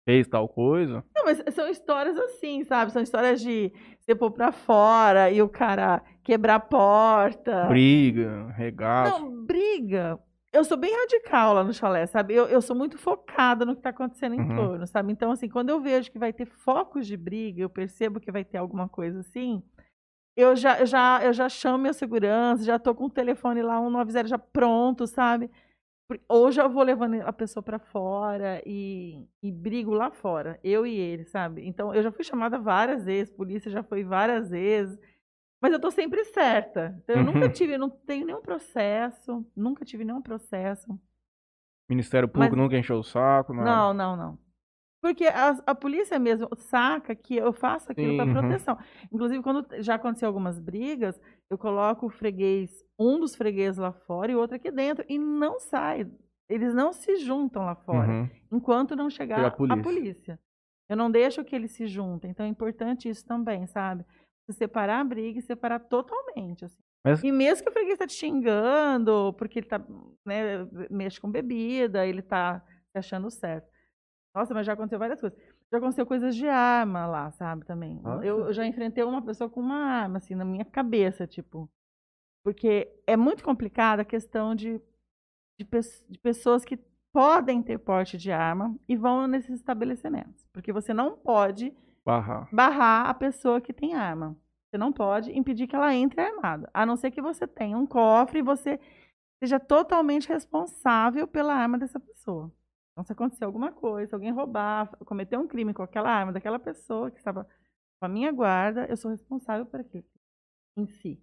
fez 0.06 0.26
tal 0.28 0.46
coisa. 0.48 1.02
Não, 1.24 1.44
mas 1.44 1.54
são 1.54 1.68
histórias 1.68 2.16
assim, 2.18 2.62
sabe? 2.64 2.92
São 2.92 3.02
histórias 3.02 3.40
de 3.40 3.72
você 3.98 4.14
pôr 4.14 4.30
pra 4.30 4.52
fora 4.52 5.30
e 5.30 5.40
o 5.40 5.48
cara 5.48 6.02
quebrar 6.22 6.56
a 6.56 6.60
porta. 6.60 7.66
Briga, 7.68 8.48
regaço. 8.56 9.20
Não, 9.22 9.44
briga. 9.44 10.18
eu 10.52 10.64
sou 10.64 10.76
bem 10.76 10.94
radical 10.94 11.54
lá 11.54 11.64
no 11.64 11.72
chalé, 11.72 12.06
sabe? 12.06 12.34
Eu, 12.34 12.46
eu 12.46 12.60
sou 12.60 12.76
muito 12.76 12.98
focada 12.98 13.64
no 13.64 13.72
que 13.72 13.80
está 13.80 13.90
acontecendo 13.90 14.34
em 14.34 14.40
Uhum. 14.40 14.56
torno, 14.56 14.86
sabe? 14.86 15.12
Então, 15.12 15.30
assim, 15.32 15.48
quando 15.48 15.70
eu 15.70 15.80
vejo 15.80 16.10
que 16.12 16.18
vai 16.18 16.32
ter 16.32 16.44
focos 16.46 17.06
de 17.06 17.16
briga, 17.16 17.62
eu 17.62 17.70
percebo 17.70 18.20
que 18.20 18.30
vai 18.30 18.44
ter 18.44 18.58
alguma 18.58 18.88
coisa 18.88 19.20
assim, 19.20 19.62
eu 20.36 20.54
já, 20.54 20.78
eu 20.80 20.86
já, 20.86 21.20
eu 21.24 21.32
já 21.32 21.48
chamo 21.48 21.78
minha 21.78 21.92
segurança, 21.92 22.64
já 22.64 22.78
tô 22.78 22.94
com 22.94 23.04
o 23.06 23.10
telefone 23.10 23.62
lá, 23.62 23.78
190 23.80 24.28
já 24.28 24.38
pronto, 24.38 25.06
sabe? 25.06 25.50
Ou 26.28 26.52
já 26.52 26.68
vou 26.68 26.82
levando 26.82 27.14
a 27.22 27.32
pessoa 27.32 27.62
para 27.62 27.78
fora 27.78 28.62
e, 28.66 29.26
e 29.42 29.50
brigo 29.50 29.92
lá 29.94 30.10
fora, 30.10 30.60
eu 30.62 30.86
e 30.86 30.94
ele, 30.94 31.24
sabe? 31.24 31.66
Então, 31.66 31.94
eu 31.94 32.02
já 32.02 32.12
fui 32.12 32.22
chamada 32.24 32.58
várias 32.58 33.04
vezes, 33.06 33.32
polícia 33.32 33.70
já 33.70 33.82
foi 33.82 34.04
várias 34.04 34.50
vezes, 34.50 34.98
mas 35.62 35.72
eu 35.72 35.80
tô 35.80 35.90
sempre 35.90 36.22
certa. 36.26 36.94
Então, 37.02 37.16
eu 37.16 37.24
nunca 37.24 37.46
Uhum. 37.46 37.52
tive, 37.52 37.78
não 37.78 37.88
tenho 37.88 38.26
nenhum 38.26 38.42
processo, 38.42 39.46
nunca 39.56 39.82
tive 39.84 40.04
nenhum 40.04 40.20
processo. 40.20 40.98
Ministério 41.88 42.28
Público 42.28 42.54
Mas- 42.54 42.62
nunca 42.62 42.76
encheu 42.78 42.98
o 42.98 43.04
saco, 43.04 43.54
nada. 43.54 43.70
Não, 43.70 43.94
não, 43.94 44.16
não. 44.16 44.38
Porque 45.00 45.26
a, 45.26 45.50
a 45.66 45.74
polícia 45.74 46.18
mesmo 46.18 46.48
saca 46.56 47.14
que 47.14 47.36
eu 47.36 47.52
faço 47.52 47.90
aquilo 47.92 48.16
para 48.16 48.26
uhum. 48.26 48.32
proteção. 48.32 48.78
Inclusive, 49.12 49.42
quando 49.42 49.66
já 49.82 49.94
aconteceu 49.96 50.28
algumas 50.28 50.58
brigas, 50.58 51.18
eu 51.50 51.56
coloco 51.58 52.06
o 52.06 52.10
freguês, 52.10 52.83
um 52.98 53.18
dos 53.20 53.34
fregueses 53.34 53.78
lá 53.78 53.92
fora 53.92 54.30
e 54.32 54.36
outro 54.36 54.56
aqui 54.56 54.70
dentro, 54.70 55.04
e 55.08 55.18
não 55.18 55.58
sai. 55.58 56.06
Eles 56.48 56.74
não 56.74 56.92
se 56.92 57.16
juntam 57.16 57.64
lá 57.64 57.74
fora, 57.74 58.10
Uhum. 58.12 58.30
enquanto 58.52 58.94
não 58.94 59.08
chegar 59.10 59.36
Chega 59.36 59.46
a 59.46 59.50
a 59.50 59.56
polícia. 59.56 59.82
polícia. 59.82 60.40
Eu 60.88 60.96
não 60.96 61.10
deixo 61.10 61.42
que 61.44 61.56
eles 61.56 61.72
se 61.72 61.86
juntem. 61.86 62.30
Então 62.30 62.44
é 62.44 62.48
importante 62.48 63.08
isso 63.08 63.24
também, 63.26 63.66
sabe? 63.66 64.04
Você 64.46 64.58
separar 64.58 65.00
a 65.00 65.04
briga 65.04 65.38
e 65.38 65.42
separar 65.42 65.78
totalmente. 65.80 66.64
assim. 66.66 66.78
Mas- 67.02 67.22
E 67.24 67.32
mesmo 67.32 67.64
que 67.64 67.70
o 67.70 67.72
freguês 67.72 67.94
está 67.94 68.06
te 68.06 68.12
xingando, 68.14 69.34
porque 69.38 69.58
ele 69.60 69.66
tá, 69.66 69.78
né, 70.26 70.66
mexe 70.90 71.20
com 71.20 71.30
bebida, 71.30 72.06
ele 72.06 72.22
tá 72.22 72.60
se 72.92 72.98
achando 72.98 73.30
certo. 73.30 73.66
Nossa, 74.34 74.52
mas 74.52 74.66
já 74.66 74.72
aconteceu 74.74 74.98
várias 74.98 75.20
coisas. 75.20 75.38
Já 75.72 75.78
aconteceu 75.78 76.04
coisas 76.06 76.34
de 76.36 76.46
arma 76.48 77.06
lá, 77.06 77.30
sabe, 77.32 77.64
também. 77.64 78.00
Eu, 78.22 78.46
eu 78.46 78.52
já 78.52 78.66
enfrentei 78.66 79.02
uma 79.04 79.22
pessoa 79.24 79.48
com 79.48 79.60
uma 79.60 79.76
arma, 79.76 80.18
assim, 80.18 80.34
na 80.34 80.44
minha 80.44 80.64
cabeça, 80.64 81.26
tipo. 81.26 81.70
Porque 82.44 82.92
é 83.06 83.16
muito 83.16 83.42
complicada 83.42 84.02
a 84.02 84.04
questão 84.04 84.54
de, 84.54 84.80
de, 85.58 85.66
de 86.08 86.18
pessoas 86.18 86.64
que 86.64 86.76
podem 87.12 87.62
ter 87.62 87.78
porte 87.78 88.18
de 88.18 88.30
arma 88.30 88.76
e 88.88 88.96
vão 88.96 89.26
nesses 89.26 89.56
estabelecimentos. 89.56 90.46
Porque 90.52 90.72
você 90.72 90.92
não 90.92 91.16
pode 91.16 91.74
Barrar. 92.04 92.48
barrar 92.52 93.08
a 93.08 93.14
pessoa 93.14 93.60
que 93.60 93.72
tem 93.72 93.94
arma. 93.94 94.36
Você 94.68 94.76
não 94.76 94.92
pode 94.92 95.32
impedir 95.32 95.66
que 95.66 95.76
ela 95.76 95.94
entre 95.94 96.20
armada. 96.20 96.68
A 96.74 96.84
não 96.84 96.96
ser 96.96 97.10
que 97.10 97.22
você 97.22 97.46
tenha 97.46 97.78
um 97.78 97.86
cofre 97.86 98.40
e 98.40 98.42
você 98.42 98.78
seja 99.42 99.58
totalmente 99.58 100.28
responsável 100.28 101.26
pela 101.26 101.54
arma 101.54 101.78
dessa 101.78 101.98
pessoa. 102.00 102.52
Então, 102.92 103.04
se 103.04 103.12
acontecer 103.12 103.44
alguma 103.44 103.72
coisa, 103.72 104.08
se 104.10 104.14
alguém 104.14 104.30
roubar, 104.30 104.88
cometer 105.04 105.36
um 105.36 105.46
crime 105.46 105.72
com 105.72 105.82
aquela 105.82 106.10
arma 106.10 106.32
daquela 106.32 106.58
pessoa 106.58 107.10
que 107.10 107.18
estava 107.18 107.44
com 108.00 108.06
a 108.06 108.08
minha 108.08 108.30
guarda, 108.32 108.86
eu 108.86 108.96
sou 108.96 109.10
responsável 109.10 109.64
por 109.66 109.80
aquilo 109.80 110.04
em 110.76 110.86
si. 110.86 111.20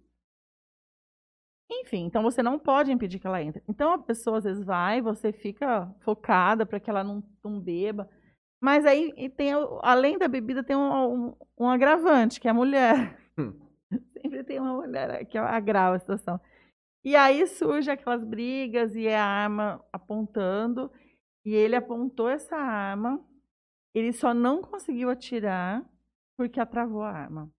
Enfim, 1.80 2.04
então 2.04 2.22
você 2.22 2.42
não 2.42 2.58
pode 2.58 2.92
impedir 2.92 3.18
que 3.18 3.26
ela 3.26 3.42
entre. 3.42 3.62
Então 3.68 3.92
a 3.92 3.98
pessoa 3.98 4.38
às 4.38 4.44
vezes 4.44 4.62
vai, 4.62 5.00
você 5.00 5.32
fica 5.32 5.92
focada 6.00 6.66
para 6.66 6.78
que 6.78 6.90
ela 6.90 7.02
não, 7.02 7.22
não 7.42 7.58
beba. 7.60 8.08
Mas 8.60 8.84
aí 8.86 9.12
e 9.16 9.28
tem, 9.28 9.52
além 9.82 10.18
da 10.18 10.28
bebida, 10.28 10.62
tem 10.62 10.76
um, 10.76 11.28
um, 11.28 11.36
um 11.58 11.68
agravante, 11.68 12.40
que 12.40 12.46
é 12.46 12.50
a 12.50 12.54
mulher. 12.54 13.18
Hum. 13.38 13.52
Sempre 14.20 14.44
tem 14.44 14.60
uma 14.60 14.74
mulher 14.74 15.24
que 15.26 15.38
agrava 15.38 15.96
a 15.96 15.98
situação. 15.98 16.40
E 17.04 17.16
aí 17.16 17.46
surge 17.46 17.90
aquelas 17.90 18.22
brigas 18.24 18.94
e 18.94 19.06
é 19.06 19.18
a 19.18 19.24
arma 19.24 19.84
apontando. 19.92 20.90
E 21.44 21.54
ele 21.54 21.74
apontou 21.74 22.28
essa 22.28 22.56
arma. 22.56 23.20
Ele 23.94 24.12
só 24.12 24.32
não 24.32 24.62
conseguiu 24.62 25.10
atirar 25.10 25.84
porque 26.36 26.60
atravou 26.60 27.02
a 27.02 27.10
arma. 27.10 27.50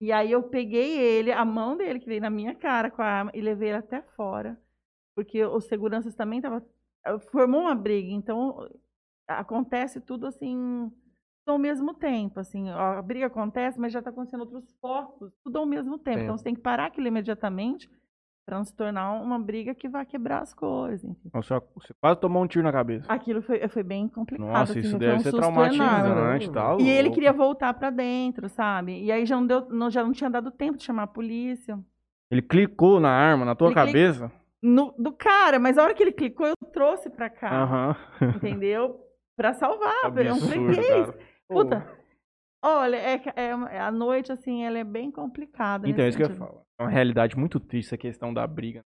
E 0.00 0.12
aí 0.12 0.30
eu 0.30 0.42
peguei 0.42 0.98
ele, 0.98 1.32
a 1.32 1.44
mão 1.44 1.76
dele 1.76 1.98
que 1.98 2.06
veio 2.06 2.20
na 2.20 2.30
minha 2.30 2.54
cara 2.54 2.90
com 2.90 3.02
a 3.02 3.06
arma 3.06 3.30
e 3.34 3.40
levei 3.40 3.70
ele 3.70 3.78
até 3.78 4.02
fora, 4.02 4.60
porque 5.14 5.42
os 5.44 5.64
seguranças 5.64 6.14
também 6.14 6.38
estavam 6.38 6.62
formou 7.30 7.62
uma 7.62 7.74
briga, 7.74 8.10
então 8.10 8.68
acontece 9.26 10.00
tudo 10.00 10.26
assim 10.26 10.90
ao 11.46 11.58
mesmo 11.58 11.94
tempo, 11.94 12.40
assim, 12.40 12.68
a 12.70 13.00
briga 13.00 13.26
acontece, 13.26 13.78
mas 13.78 13.92
já 13.92 14.00
está 14.00 14.10
acontecendo 14.10 14.40
outros 14.40 14.72
focos, 14.80 15.32
tudo 15.44 15.58
ao 15.58 15.66
mesmo 15.66 15.96
tempo. 15.96 16.18
Então 16.18 16.26
Tempo. 16.34 16.38
você 16.38 16.44
tem 16.44 16.54
que 16.54 16.60
parar 16.60 16.86
aquilo 16.86 17.06
imediatamente 17.06 17.88
para 18.46 18.58
não 18.58 18.64
se 18.64 18.72
tornar 18.72 19.10
uma 19.20 19.40
briga 19.40 19.74
que 19.74 19.88
vai 19.88 20.06
quebrar 20.06 20.40
as 20.40 20.54
coisas, 20.54 21.02
enfim. 21.02 21.28
Você, 21.34 21.60
você 21.74 21.92
quase 22.00 22.20
tomou 22.20 22.44
um 22.44 22.46
tiro 22.46 22.62
na 22.62 22.70
cabeça. 22.72 23.12
Aquilo 23.12 23.42
foi, 23.42 23.66
foi 23.66 23.82
bem 23.82 24.06
complicado. 24.08 24.46
Nossa, 24.46 24.70
assim, 24.70 24.80
isso 24.80 24.96
deve 24.96 25.16
um 25.16 25.18
ser 25.18 25.32
traumatizante, 25.32 26.46
enorme. 26.46 26.52
tá 26.52 26.76
E 26.78 26.88
ele 26.88 27.10
queria 27.10 27.32
voltar 27.32 27.74
pra 27.74 27.90
dentro, 27.90 28.48
sabe? 28.48 29.02
E 29.02 29.10
aí 29.10 29.26
já 29.26 29.34
não, 29.34 29.44
deu, 29.44 29.68
não, 29.68 29.90
já 29.90 30.04
não 30.04 30.12
tinha 30.12 30.30
dado 30.30 30.52
tempo 30.52 30.78
de 30.78 30.84
chamar 30.84 31.02
a 31.02 31.08
polícia. 31.08 31.76
Ele 32.30 32.40
clicou 32.40 33.00
na 33.00 33.10
arma, 33.10 33.44
na 33.44 33.56
tua 33.56 33.68
Ele 33.68 33.74
cabeça? 33.74 34.30
No- 34.62 34.94
do 34.96 35.10
cara, 35.12 35.58
mas 35.58 35.76
a 35.76 35.82
hora 35.82 35.92
que 35.94 36.02
ele 36.02 36.12
clicou, 36.12 36.46
eu 36.46 36.54
trouxe 36.72 37.10
pra 37.10 37.28
cá, 37.28 37.96
entendeu? 38.36 39.00
Pra 39.36 39.54
salvar, 39.54 39.92
é 40.04 40.32
um 40.32 40.40
freguês. 40.40 41.12
Puta, 41.48 41.86
olha, 42.64 42.96
é, 42.96 43.20
é, 43.36 43.80
a 43.80 43.90
noite, 43.90 44.30
assim, 44.30 44.64
ela 44.64 44.78
é 44.78 44.84
bem 44.84 45.10
complicada. 45.10 45.88
Então, 45.88 46.04
é 46.04 46.08
isso 46.08 46.16
que 46.16 46.22
eu 46.22 46.28
sentido. 46.28 46.46
falo. 46.46 46.65
É 46.78 46.82
uma 46.82 46.90
realidade 46.90 47.36
muito 47.38 47.58
triste 47.58 47.88
essa 47.88 47.96
questão 47.96 48.32
da 48.32 48.46
briga. 48.46 48.84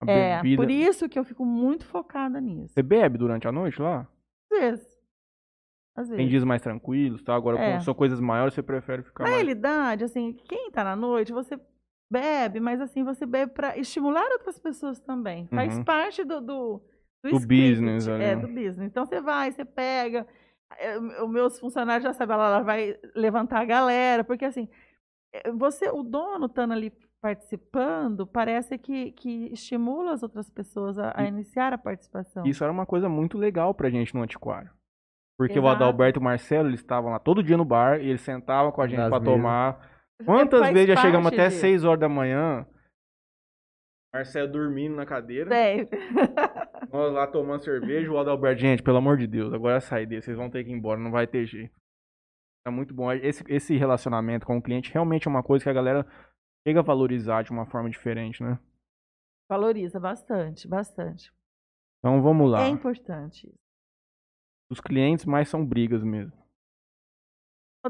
A 0.00 0.10
É, 0.10 0.36
bebida. 0.36 0.62
por 0.62 0.70
isso 0.70 1.08
que 1.08 1.18
eu 1.18 1.24
fico 1.24 1.44
muito 1.44 1.84
focada 1.84 2.40
nisso. 2.40 2.72
Você 2.74 2.82
bebe 2.82 3.18
durante 3.18 3.46
a 3.46 3.52
noite 3.52 3.80
lá? 3.80 4.08
Às 4.52 4.58
vezes. 4.58 4.98
Às 5.94 6.08
vezes. 6.08 6.16
Tem 6.16 6.28
dias 6.28 6.42
mais 6.44 6.62
tranquilos, 6.62 7.22
tá? 7.22 7.34
Agora, 7.34 7.58
É. 7.58 7.70
quando 7.72 7.84
são 7.84 7.94
coisas 7.94 8.18
maiores, 8.18 8.54
você 8.54 8.62
prefere 8.62 9.02
ficar 9.02 9.24
Na 9.24 9.30
mais... 9.30 9.42
realidade, 9.42 10.04
assim, 10.04 10.32
quem 10.48 10.70
tá 10.70 10.82
na 10.82 10.96
noite, 10.96 11.32
você 11.32 11.60
bebe, 12.10 12.60
mas 12.60 12.80
assim, 12.80 13.04
você 13.04 13.24
bebe 13.26 13.52
pra 13.52 13.76
estimular 13.78 14.24
outras 14.32 14.58
pessoas 14.58 14.98
também. 15.00 15.46
Faz 15.48 15.76
Uhum. 15.76 15.84
parte 15.84 16.24
do, 16.24 16.40
do, 16.40 16.82
Do 17.22 17.36
script, 17.36 17.46
business 17.46 18.08
ali, 18.08 18.24
É, 18.24 18.34
né? 18.34 18.42
do 18.42 18.48
business. 18.48 18.80
Então 18.90 19.04
você 19.06 19.20
vai, 19.20 19.52
você 19.52 19.64
pega. 19.64 20.26
é, 20.78 20.98
Os 20.98 21.30
meus 21.30 21.60
funcionários 21.60 22.02
já 22.04 22.12
sabem, 22.14 22.34
ela 22.34 22.62
vai 22.62 22.98
levantar 23.14 23.60
a 23.60 23.64
galera, 23.64 24.24
porque 24.24 24.44
assim, 24.46 24.68
você, 25.54 25.88
o 25.90 26.02
dono 26.02 26.46
estando 26.46 26.72
ali 26.72 26.92
participando, 27.20 28.26
parece 28.26 28.76
que, 28.76 29.12
que 29.12 29.46
estimula 29.52 30.12
as 30.12 30.22
outras 30.22 30.50
pessoas 30.50 30.98
a, 30.98 31.12
a 31.14 31.24
iniciar 31.24 31.72
a 31.72 31.78
participação. 31.78 32.44
Isso 32.44 32.64
era 32.64 32.72
uma 32.72 32.84
coisa 32.84 33.08
muito 33.08 33.38
legal 33.38 33.72
pra 33.74 33.90
gente 33.90 34.14
no 34.14 34.22
Antiquário. 34.22 34.70
Porque 35.38 35.58
o 35.58 35.62
Exato. 35.62 35.76
Adalberto 35.76 36.18
e 36.18 36.20
o 36.20 36.24
Marcelo, 36.24 36.68
eles 36.68 36.80
estavam 36.80 37.10
lá 37.10 37.18
todo 37.18 37.42
dia 37.42 37.56
no 37.56 37.64
bar 37.64 38.00
e 38.00 38.08
eles 38.08 38.20
sentavam 38.20 38.72
com 38.72 38.82
a 38.82 38.88
gente 38.88 38.98
mesas. 38.98 39.24
tomar. 39.24 39.88
É, 40.20 40.24
Quantas 40.24 40.70
vezes 40.70 40.88
já 40.88 40.96
chegamos 40.96 41.26
até 41.26 41.48
disso. 41.48 41.60
6 41.60 41.84
horas 41.84 42.00
da 42.00 42.08
manhã, 42.08 42.66
Marcelo 44.14 44.52
dormindo 44.52 44.94
na 44.94 45.06
cadeira, 45.06 45.48
nós 46.92 47.12
lá 47.14 47.26
tomando 47.26 47.64
cerveja, 47.64 48.12
o 48.12 48.18
Adalberto, 48.18 48.60
gente, 48.60 48.82
pelo 48.82 48.98
amor 48.98 49.16
de 49.16 49.26
Deus, 49.26 49.54
agora 49.54 49.76
é 49.76 49.80
sair 49.80 50.04
desse, 50.04 50.26
vocês 50.26 50.36
vão 50.36 50.50
ter 50.50 50.64
que 50.64 50.70
ir 50.70 50.74
embora, 50.74 51.00
não 51.00 51.10
vai 51.10 51.26
ter 51.26 51.46
jeito. 51.46 51.72
É 52.66 52.70
muito 52.70 52.94
bom. 52.94 53.10
Esse, 53.12 53.44
esse 53.48 53.76
relacionamento 53.76 54.46
com 54.46 54.56
o 54.56 54.62
cliente 54.62 54.92
realmente 54.92 55.26
é 55.26 55.30
uma 55.30 55.42
coisa 55.42 55.64
que 55.64 55.70
a 55.70 55.74
galera 55.74 56.06
chega 56.66 56.80
a 56.80 56.84
valorizar 56.84 57.42
de 57.42 57.50
uma 57.50 57.66
forma 57.66 57.90
diferente, 57.90 58.42
né? 58.42 58.58
valoriza 59.52 60.00
bastante, 60.00 60.66
bastante. 60.66 61.30
Então 61.98 62.22
vamos 62.22 62.50
lá. 62.50 62.64
É 62.64 62.68
importante. 62.68 63.54
Os 64.70 64.80
clientes 64.80 65.26
mais 65.26 65.50
são 65.50 65.64
brigas 65.64 66.02
mesmo. 66.02 66.32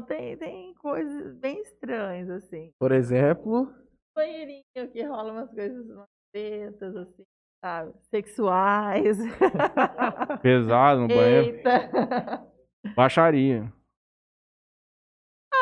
Tem, 0.07 0.35
tem 0.37 0.73
coisas 0.75 1.37
bem 1.37 1.61
estranhas, 1.61 2.29
assim. 2.29 2.73
Por 2.79 2.91
exemplo, 2.91 3.73
Banheirinho 4.15 4.63
que 4.91 5.03
rola 5.03 5.31
umas 5.31 5.51
coisas 5.51 5.89
umas 5.89 6.09
tetas, 6.33 6.95
assim, 6.97 7.23
sabe? 7.63 7.93
Sexuais. 8.09 9.17
Pesado 10.41 11.01
no 11.01 11.07
banheiro. 11.07 11.57
Eita! 11.57 12.51
Baixaria. 12.95 13.71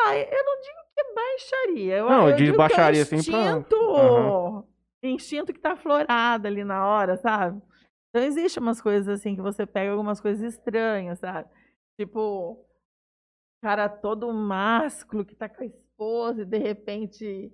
Ah, 0.06 0.16
eu 0.18 0.44
não 0.46 0.62
digo 0.62 0.80
que 0.96 1.02
é 1.02 1.14
baixaria. 1.14 1.98
Eu, 1.98 2.10
Não, 2.10 2.24
eu 2.24 2.30
eu 2.30 2.36
digo 2.36 2.38
digo 2.38 2.58
que 2.58 2.62
é 2.64 2.68
baixaria 2.68 3.00
um 3.00 3.04
assim 3.04 3.16
instinto, 3.18 3.76
Aham. 3.96 4.64
instinto 5.04 5.54
que 5.54 5.60
tá 5.60 5.74
aflorado 5.74 6.48
ali 6.48 6.64
na 6.64 6.86
hora, 6.88 7.18
sabe? 7.18 7.62
Então 8.10 8.26
existe 8.28 8.60
umas 8.60 8.82
coisas 8.82 9.08
assim 9.08 9.36
que 9.36 9.42
você 9.42 9.66
pega 9.66 9.92
algumas 9.92 10.20
coisas 10.20 10.54
estranhas, 10.54 11.20
sabe? 11.20 11.48
Tipo, 12.00 12.66
cara 13.64 13.88
todo 13.90 14.32
másculo 14.34 15.24
que 15.26 15.36
tá 15.36 15.48
com 15.48 15.64
a 15.64 15.66
esposa 15.66 16.42
e 16.42 16.46
de 16.46 16.58
repente 16.58 17.52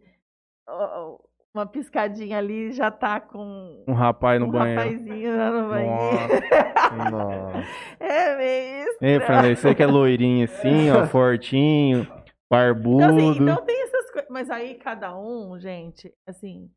uma 1.56 1.66
piscadinha 1.66 2.38
ali 2.38 2.72
já 2.72 2.92
tá 2.92 3.20
com 3.20 3.84
Um 3.88 3.94
rapaz 3.94 4.40
no 4.40 4.48
um 4.48 4.52
banheiro. 4.52 4.82
rapazinho 4.82 5.38
lá 5.38 5.52
no 5.52 5.70
banheiro. 5.70 7.12
nossa. 7.12 7.68
É 8.00 8.36
meio 8.38 8.84
isso. 8.84 8.98
Ei, 9.02 9.20
Fernanda, 9.20 9.56
você 9.56 9.76
que 9.76 9.84
é 9.84 9.88
loirinho 9.88 10.46
assim, 10.46 10.90
ó, 10.92 11.06
fortinho, 11.08 12.08
barbudo. 12.50 13.04
Então, 13.04 13.30
assim, 13.30 13.44
então 13.44 13.66
tem 13.66 13.84
essas 13.84 14.12
coisas. 14.12 14.30
Mas 14.30 14.50
aí 14.50 14.76
cada 14.76 15.18
um, 15.18 15.60
gente, 15.60 16.14
assim, 16.28 16.70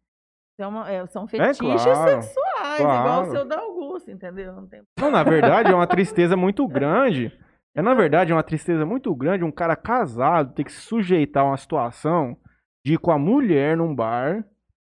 é 0.58 0.66
uma- 0.66 0.90
é, 0.90 1.06
são 1.06 1.26
fetiches 1.26 1.58
claro, 1.58 2.22
sexuais, 2.22 2.80
igual 2.80 3.02
claro. 3.02 3.28
o 3.28 3.30
seu 3.32 3.44
da 3.44 3.58
Augusto, 3.60 4.10
entendeu? 4.10 4.52
Não 4.54 4.66
tem... 4.68 4.82
Não, 4.98 5.10
na 5.10 5.22
verdade 5.22 5.70
é 5.70 5.74
uma 5.74 5.86
tristeza 5.86 6.36
muito 6.36 6.66
grande. 6.68 7.32
É, 7.74 7.80
na 7.80 7.94
verdade, 7.94 8.32
é 8.32 8.34
uma 8.34 8.42
tristeza 8.42 8.84
muito 8.84 9.14
grande 9.14 9.44
um 9.44 9.52
cara 9.52 9.76
casado 9.76 10.54
ter 10.54 10.64
que 10.64 10.72
se 10.72 10.80
sujeitar 10.80 11.44
a 11.44 11.46
uma 11.50 11.56
situação 11.56 12.36
de 12.84 12.94
ir 12.94 12.98
com 12.98 13.12
a 13.12 13.18
mulher 13.18 13.76
num 13.76 13.94
bar 13.94 14.44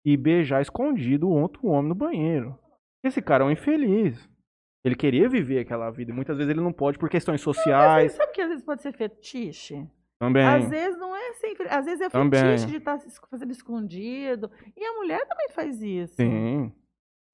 e 0.05 0.15
beijar 0.17 0.61
escondido 0.61 1.27
o 1.27 1.33
outro 1.33 1.67
homem 1.69 1.89
no 1.89 1.95
banheiro. 1.95 2.59
Esse 3.03 3.23
cara 3.23 3.45
é 3.45 3.47
um 3.47 3.51
infeliz. 3.51 4.29
Ele 4.85 4.95
queria 4.95 5.29
viver 5.29 5.61
aquela 5.61 5.91
vida 5.91 6.13
muitas 6.13 6.37
vezes 6.37 6.51
ele 6.51 6.61
não 6.61 6.73
pode 6.73 6.99
por 6.99 7.09
questões 7.09 7.41
Mas 7.45 7.57
sociais 7.57 8.13
sabe 8.13 8.33
que 8.33 8.41
às 8.41 8.49
vezes 8.51 8.65
pode 8.65 8.83
ser 8.83 8.93
fetiche? 8.93 9.89
Também. 10.19 10.47
Às 10.47 10.69
vezes 10.69 10.99
não 10.99 11.15
é 11.15 11.33
sempre. 11.35 11.69
Às 11.69 11.85
vezes 11.85 12.01
é 12.01 12.09
Também. 12.09 12.41
fetiche 12.41 12.67
de 12.67 12.77
estar 12.77 12.99
fazendo 13.31 13.51
escondido. 13.51 14.51
E 14.77 14.85
a 14.85 14.93
mulher 14.95 15.27
também 15.27 15.49
faz 15.51 15.83
isso. 15.83 16.15
Sim. 16.15 16.73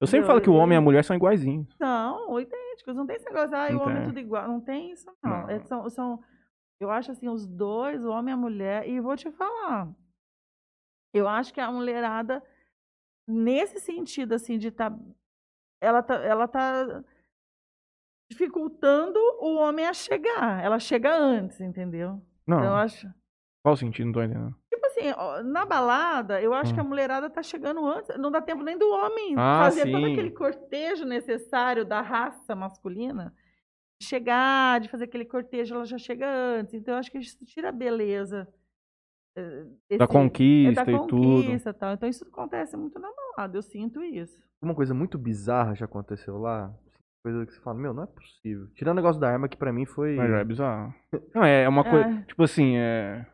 Eu 0.01 0.07
sempre 0.07 0.23
Eu- 0.23 0.27
falo 0.27 0.41
que 0.41 0.49
o 0.49 0.53
eu- 0.53 0.57
homem 0.57 0.75
e 0.75 0.79
a 0.79 0.81
mulher 0.81 1.03
são 1.03 1.15
iguaizinhos. 1.15 1.73
São 1.77 2.39
idênticos. 2.39 2.95
Não 2.95 3.05
tem 3.07 3.15
esse 3.15 3.25
negócio, 3.25 3.55
ah, 3.55 3.69
o 3.71 3.81
homem 3.81 4.01
é 4.03 4.05
tudo 4.05 4.19
igual. 4.19 4.47
Não 4.47 4.59
tem 4.59 4.91
isso, 4.91 5.05
não. 5.05 5.15
Não. 5.31 5.49
É, 5.49 5.59
são, 5.61 5.89
são, 5.89 6.23
eu 6.81 6.91
acho 6.91 7.11
assim, 7.11 7.29
os 7.29 7.45
dois, 7.47 8.03
o 8.03 8.09
homem 8.09 8.33
e 8.33 8.35
a 8.35 8.37
mulher, 8.37 8.87
e 8.89 8.99
vou 8.99 9.15
te 9.15 9.31
falar. 9.31 9.87
Eu 11.13 11.27
acho 11.27 11.53
que 11.53 11.61
a 11.61 11.71
mulherada, 11.71 12.43
nesse 13.25 13.79
sentido, 13.79 14.33
assim, 14.33 14.57
de 14.57 14.67
estar. 14.69 14.93
ela 15.81 16.01
tá, 16.03 16.15
ela 16.15 16.47
tá 16.47 17.03
dificultando 18.29 19.19
o 19.39 19.55
homem 19.55 19.85
a 19.85 19.93
chegar. 19.93 20.61
Ela 20.63 20.79
chega 20.79 21.15
antes, 21.15 21.61
entendeu? 21.61 22.21
Não, 22.47 22.57
Então, 22.57 22.69
eu 22.69 22.75
acho. 22.75 23.07
qual 23.63 23.75
sentido? 23.77 24.05
Não 24.07 24.13
tô 24.13 24.23
entendendo. 24.23 24.55
Tipo 24.73 24.85
assim, 24.87 25.43
na 25.51 25.65
balada, 25.65 26.41
eu 26.41 26.53
acho 26.53 26.71
Hum. 26.71 26.75
que 26.75 26.81
a 26.81 26.83
mulherada 26.83 27.29
tá 27.29 27.41
chegando 27.43 27.85
antes. 27.85 28.17
Não 28.17 28.31
dá 28.31 28.41
tempo 28.41 28.63
nem 28.63 28.77
do 28.77 28.89
homem 28.89 29.35
Ah, 29.37 29.59
fazer 29.65 29.91
todo 29.91 30.05
sim. 30.05 30.11
aquele 30.13 30.31
cortejo 30.31 31.05
necessário 31.05 31.85
da 31.85 32.01
raça 32.01 32.55
masculina. 32.55 33.33
Chegar, 34.01 34.79
de 34.81 34.89
fazer 34.89 35.05
aquele 35.05 35.25
cortejo, 35.25 35.75
ela 35.75 35.85
já 35.85 35.97
chega 35.97 36.27
antes. 36.27 36.73
Então, 36.73 36.93
eu 36.95 36.99
acho 36.99 37.11
que 37.11 37.17
isso 37.19 37.43
tira 37.45 37.69
a 37.69 37.71
beleza. 37.71 38.47
eh, 39.35 39.97
Da 39.97 40.07
conquista 40.07 40.81
é 40.81 40.85
da 40.85 40.91
e 40.91 41.07
tudo. 41.07 41.43
conquista 41.43 41.69
e 41.69 41.73
tal. 41.73 41.93
Então, 41.93 42.09
isso 42.09 42.25
acontece 42.27 42.77
muito 42.77 42.99
na 42.99 43.09
balada. 43.11 43.57
Eu 43.57 43.61
sinto 43.63 44.03
isso. 44.03 44.43
Uma 44.61 44.75
coisa 44.75 44.93
muito 44.93 45.17
bizarra 45.17 45.73
já 45.75 45.85
aconteceu 45.85 46.37
lá. 46.37 46.73
Coisa 47.23 47.45
que 47.45 47.53
você 47.53 47.61
fala, 47.61 47.79
meu, 47.79 47.93
não 47.93 48.03
é 48.03 48.07
possível. 48.07 48.67
Tirando 48.75 48.97
o 48.97 49.01
negócio 49.01 49.21
da 49.21 49.29
arma, 49.29 49.47
que 49.47 49.55
pra 49.55 49.71
mim 49.71 49.85
foi. 49.85 50.15
Mas 50.15 50.29
já 50.29 50.37
é 50.39 50.43
bizarro. 50.43 50.93
Não, 51.33 51.43
é 51.45 51.67
uma 51.69 51.83
coisa. 51.83 52.09
É. 52.09 52.21
Tipo 52.23 52.43
assim, 52.43 52.75
é. 52.75 53.25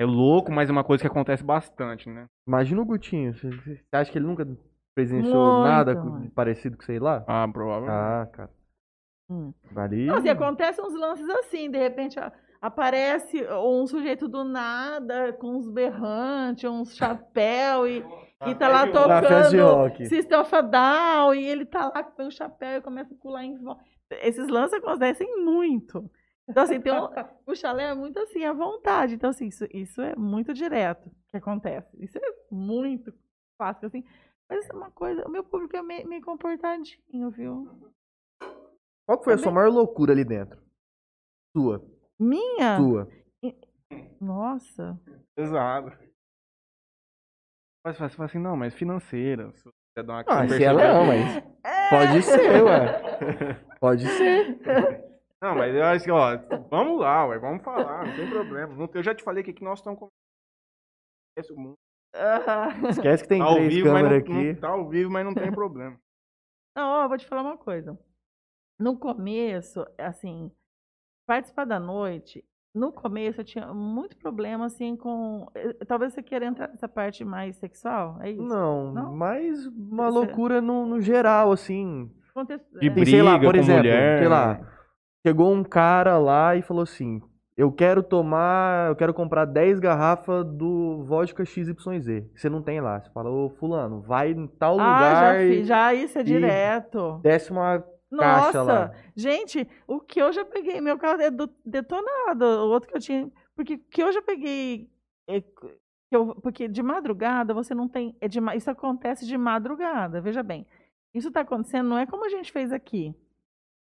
É 0.00 0.04
louco, 0.06 0.50
mas 0.50 0.70
é 0.70 0.72
uma 0.72 0.84
coisa 0.84 1.02
que 1.02 1.08
acontece 1.08 1.44
bastante, 1.44 2.08
né? 2.08 2.26
Imagina 2.46 2.80
o 2.80 2.84
Gutinho. 2.84 3.34
Você 3.34 3.50
você 3.50 3.84
acha 3.92 4.10
que 4.10 4.16
ele 4.16 4.26
nunca 4.26 4.46
presenciou 4.94 5.54
Muito, 5.54 5.68
nada 5.68 6.02
parecido 6.34 6.76
com 6.76 6.84
sei 6.84 6.98
lá? 6.98 7.24
Ah, 7.26 7.46
provavelmente. 7.52 7.92
Ah, 7.92 8.28
cara. 8.32 8.50
Hum. 9.28 9.52
Ali. 9.76 10.06
Não, 10.06 10.16
assim, 10.16 10.28
acontecem 10.28 10.84
uns 10.84 10.94
lances 10.94 11.28
assim, 11.28 11.70
de 11.70 11.78
repente 11.78 12.18
aparece 12.62 13.44
um 13.52 13.86
sujeito 13.86 14.26
do 14.26 14.42
nada, 14.42 15.32
com 15.34 15.56
uns 15.56 15.68
berrantes, 15.68 16.70
uns 16.70 16.96
chapéu 16.96 17.86
e, 17.86 18.04
e 18.46 18.54
tá 18.54 18.68
lá 18.68 18.86
de 18.86 18.92
tocando. 18.92 20.08
System 20.08 20.38
of 20.38 20.54
a 20.54 20.60
Down 20.60 21.34
e 21.34 21.44
ele 21.44 21.66
tá 21.66 21.86
lá 21.88 22.02
com 22.04 22.26
o 22.26 22.30
chapéu 22.30 22.78
e 22.78 22.82
começa 22.82 23.12
a 23.12 23.16
pular 23.16 23.44
em 23.44 23.56
volta. 23.58 23.82
Esses 24.10 24.48
lances 24.48 24.74
acontecem 24.74 25.44
muito. 25.44 26.08
Então, 26.48 26.62
assim, 26.62 26.80
tem 26.80 26.92
um, 26.92 27.08
o 27.46 27.54
chalé 27.54 27.90
é 27.90 27.94
muito 27.94 28.18
assim, 28.20 28.44
à 28.44 28.52
vontade. 28.52 29.14
Então, 29.14 29.30
assim, 29.30 29.46
isso, 29.48 29.66
isso 29.72 30.00
é 30.00 30.14
muito 30.16 30.54
direto 30.54 31.10
que 31.28 31.36
acontece. 31.36 31.88
Isso 32.02 32.16
é 32.18 32.34
muito 32.50 33.12
fácil, 33.58 33.86
assim. 33.86 34.04
Mas 34.48 34.64
isso 34.64 34.72
é 34.72 34.76
uma 34.76 34.90
coisa, 34.90 35.26
o 35.26 35.30
meu 35.30 35.44
público 35.44 35.76
é 35.76 35.82
meio, 35.82 36.08
meio 36.08 36.22
comportadinho, 36.22 37.30
viu? 37.30 37.68
Qual 39.06 39.18
que 39.18 39.24
foi 39.24 39.34
a 39.34 39.36
Também- 39.36 39.42
sua 39.42 39.52
maior 39.52 39.70
loucura 39.70 40.12
ali 40.12 40.24
dentro? 40.24 40.58
Sua. 41.54 41.84
Minha? 42.18 42.78
Sua. 42.78 43.08
Nossa. 44.20 44.98
Exato. 45.36 45.98
Mas 47.88 47.96
você 47.96 48.16
fala 48.16 48.26
assim, 48.26 48.38
não, 48.38 48.56
mas 48.56 48.74
financeira. 48.74 49.50
Se 49.54 49.64
você 49.64 50.02
dar 50.02 50.12
uma 50.12 50.24
Ah, 50.26 50.46
se 50.48 50.62
ela 50.62 50.92
não, 50.92 51.06
mas. 51.06 51.42
Pode 51.88 52.22
ser, 52.22 52.62
ué. 52.62 53.54
Pode 53.80 54.06
ser. 54.06 54.58
Não, 55.40 55.54
mas 55.54 55.74
eu 55.74 55.84
acho 55.84 56.04
que, 56.04 56.10
ó, 56.10 56.36
vamos 56.68 57.00
lá, 57.00 57.26
ué, 57.26 57.38
vamos 57.38 57.62
falar, 57.64 58.06
não 58.06 58.14
tem 58.14 58.28
problema. 58.28 58.74
Não- 58.74 58.90
Eu 58.92 59.02
já 59.02 59.14
te 59.14 59.22
falei 59.22 59.42
que 59.42 59.52
aqui 59.52 59.64
nós 59.64 59.78
estamos 59.78 59.98
com. 59.98 60.08
Esse 61.38 61.52
mundo. 61.54 61.74
Esquece 62.90 63.22
que 63.22 63.28
tem 63.28 63.38
tá 63.40 63.54
três 63.54 63.72
vivo, 63.74 63.90
mas 63.92 64.02
não, 64.02 64.10
câmeras 64.10 64.22
aqui. 64.22 64.52
não- 64.52 64.60
tá 64.60 64.68
ao 64.68 64.88
vivo, 64.88 65.10
mas 65.10 65.24
não 65.24 65.34
tem 65.34 65.52
problema. 65.52 65.98
Não, 66.76 66.88
ó, 66.90 67.02
eu 67.04 67.08
vou 67.08 67.16
te 67.18 67.26
falar 67.26 67.42
uma 67.42 67.56
coisa. 67.56 67.98
No 68.78 68.98
começo, 68.98 69.86
assim, 69.96 70.50
participar 71.26 71.64
da 71.64 71.80
noite, 71.80 72.44
no 72.78 72.92
começo 72.92 73.40
eu 73.40 73.44
tinha 73.44 73.66
muito 73.74 74.16
problema, 74.16 74.66
assim, 74.66 74.96
com. 74.96 75.46
eh, 75.54 75.74
Talvez 75.86 76.12
você 76.14 76.22
queira 76.22 76.46
entrar 76.46 76.68
nessa 76.68 76.88
parte 76.88 77.24
mais 77.24 77.56
sexual, 77.56 78.18
é 78.20 78.30
isso? 78.30 78.42
Não, 78.42 78.92
Não? 78.92 79.14
mas 79.14 79.66
uma 79.66 80.10
Você- 80.10 80.18
loucura 80.18 80.60
no, 80.60 80.86
no 80.86 81.00
geral, 81.00 81.52
assim. 81.52 82.10
Context- 82.34 82.66
De 82.78 82.86
é, 82.88 82.90
Tem, 82.90 83.04
sei 83.04 83.22
lá, 83.22 83.32
briga 83.32 83.46
por 83.46 83.54
com 83.54 83.60
exemplo, 83.60 83.82
mulher. 83.82 84.18
sei 84.20 84.28
lá, 84.28 84.60
chegou 85.26 85.52
um 85.52 85.64
cara 85.64 86.16
lá 86.18 86.54
e 86.56 86.62
falou 86.62 86.84
assim: 86.84 87.20
Eu 87.56 87.72
quero 87.72 88.04
tomar, 88.04 88.88
eu 88.90 88.94
quero 88.94 89.12
comprar 89.12 89.44
10 89.44 89.80
garrafas 89.80 90.44
do 90.44 91.02
vodka 91.04 91.44
XYZ. 91.44 92.30
Você 92.36 92.48
não 92.48 92.62
tem 92.62 92.80
lá. 92.80 93.00
Você 93.00 93.10
fala, 93.10 93.28
ô 93.28 93.50
fulano, 93.58 94.00
vai 94.00 94.30
em 94.30 94.46
tal 94.46 94.78
Ah, 94.78 94.84
lugar 94.84 95.16
já 95.34 95.42
e 95.42 95.48
fiz, 95.56 95.66
já 95.66 95.92
isso 95.94 96.18
é 96.18 96.22
direto. 96.22 97.18
desce 97.20 97.50
uma 97.50 97.84
Nossa, 98.10 98.62
lá. 98.62 98.92
gente, 99.14 99.68
o 99.86 100.00
que 100.00 100.20
eu 100.20 100.32
já 100.32 100.44
peguei, 100.44 100.80
meu 100.80 100.98
carro 100.98 101.20
é 101.20 101.30
do- 101.30 101.52
detonado, 101.64 102.44
o 102.44 102.70
outro 102.70 102.88
que 102.88 102.96
eu 102.96 103.00
tinha, 103.00 103.30
porque 103.54 103.74
o 103.74 103.78
que 103.78 104.02
eu 104.02 104.10
já 104.12 104.22
peguei, 104.22 104.90
é, 105.28 105.42
eu- 106.10 106.34
porque 106.36 106.66
de 106.68 106.82
madrugada 106.82 107.52
você 107.52 107.74
não 107.74 107.86
tem, 107.88 108.16
é 108.20 108.26
de 108.28 108.38
isso 108.56 108.70
acontece 108.70 109.26
de 109.26 109.36
madrugada, 109.36 110.20
veja 110.20 110.42
bem, 110.42 110.66
isso 111.12 111.28
está 111.28 111.40
acontecendo, 111.42 111.88
não 111.88 111.98
é 111.98 112.06
como 112.06 112.24
a 112.24 112.28
gente 112.30 112.50
fez 112.50 112.72
aqui, 112.72 113.14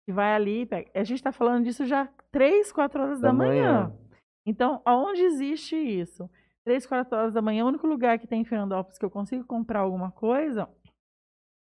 que 0.07 0.13
vai 0.13 0.35
ali, 0.35 0.67
pega, 0.67 0.91
a 0.95 1.05
gente 1.05 1.19
está 1.19 1.33
falando 1.33 1.65
disso 1.65 1.85
já 1.85 2.09
três, 2.31 2.71
quatro 2.73 3.03
horas 3.03 3.21
da, 3.21 3.29
Da 3.29 3.33
manhã. 3.35 3.73
manhã. 3.89 3.99
Então, 4.47 4.81
aonde 4.85 5.23
existe 5.23 5.77
isso? 5.77 6.29
Três, 6.65 6.87
quatro 6.87 7.17
horas 7.17 7.35
da 7.35 7.43
manhã, 7.43 7.65
o 7.65 7.69
único 7.69 7.87
lugar 7.87 8.19
que 8.19 8.27
tem 8.27 8.41
em 8.43 8.45
Fernandópolis 8.45 8.99
que 8.99 9.05
eu 9.05 9.11
consigo 9.11 9.45
comprar 9.45 9.81
alguma 9.81 10.11
coisa 10.13 10.69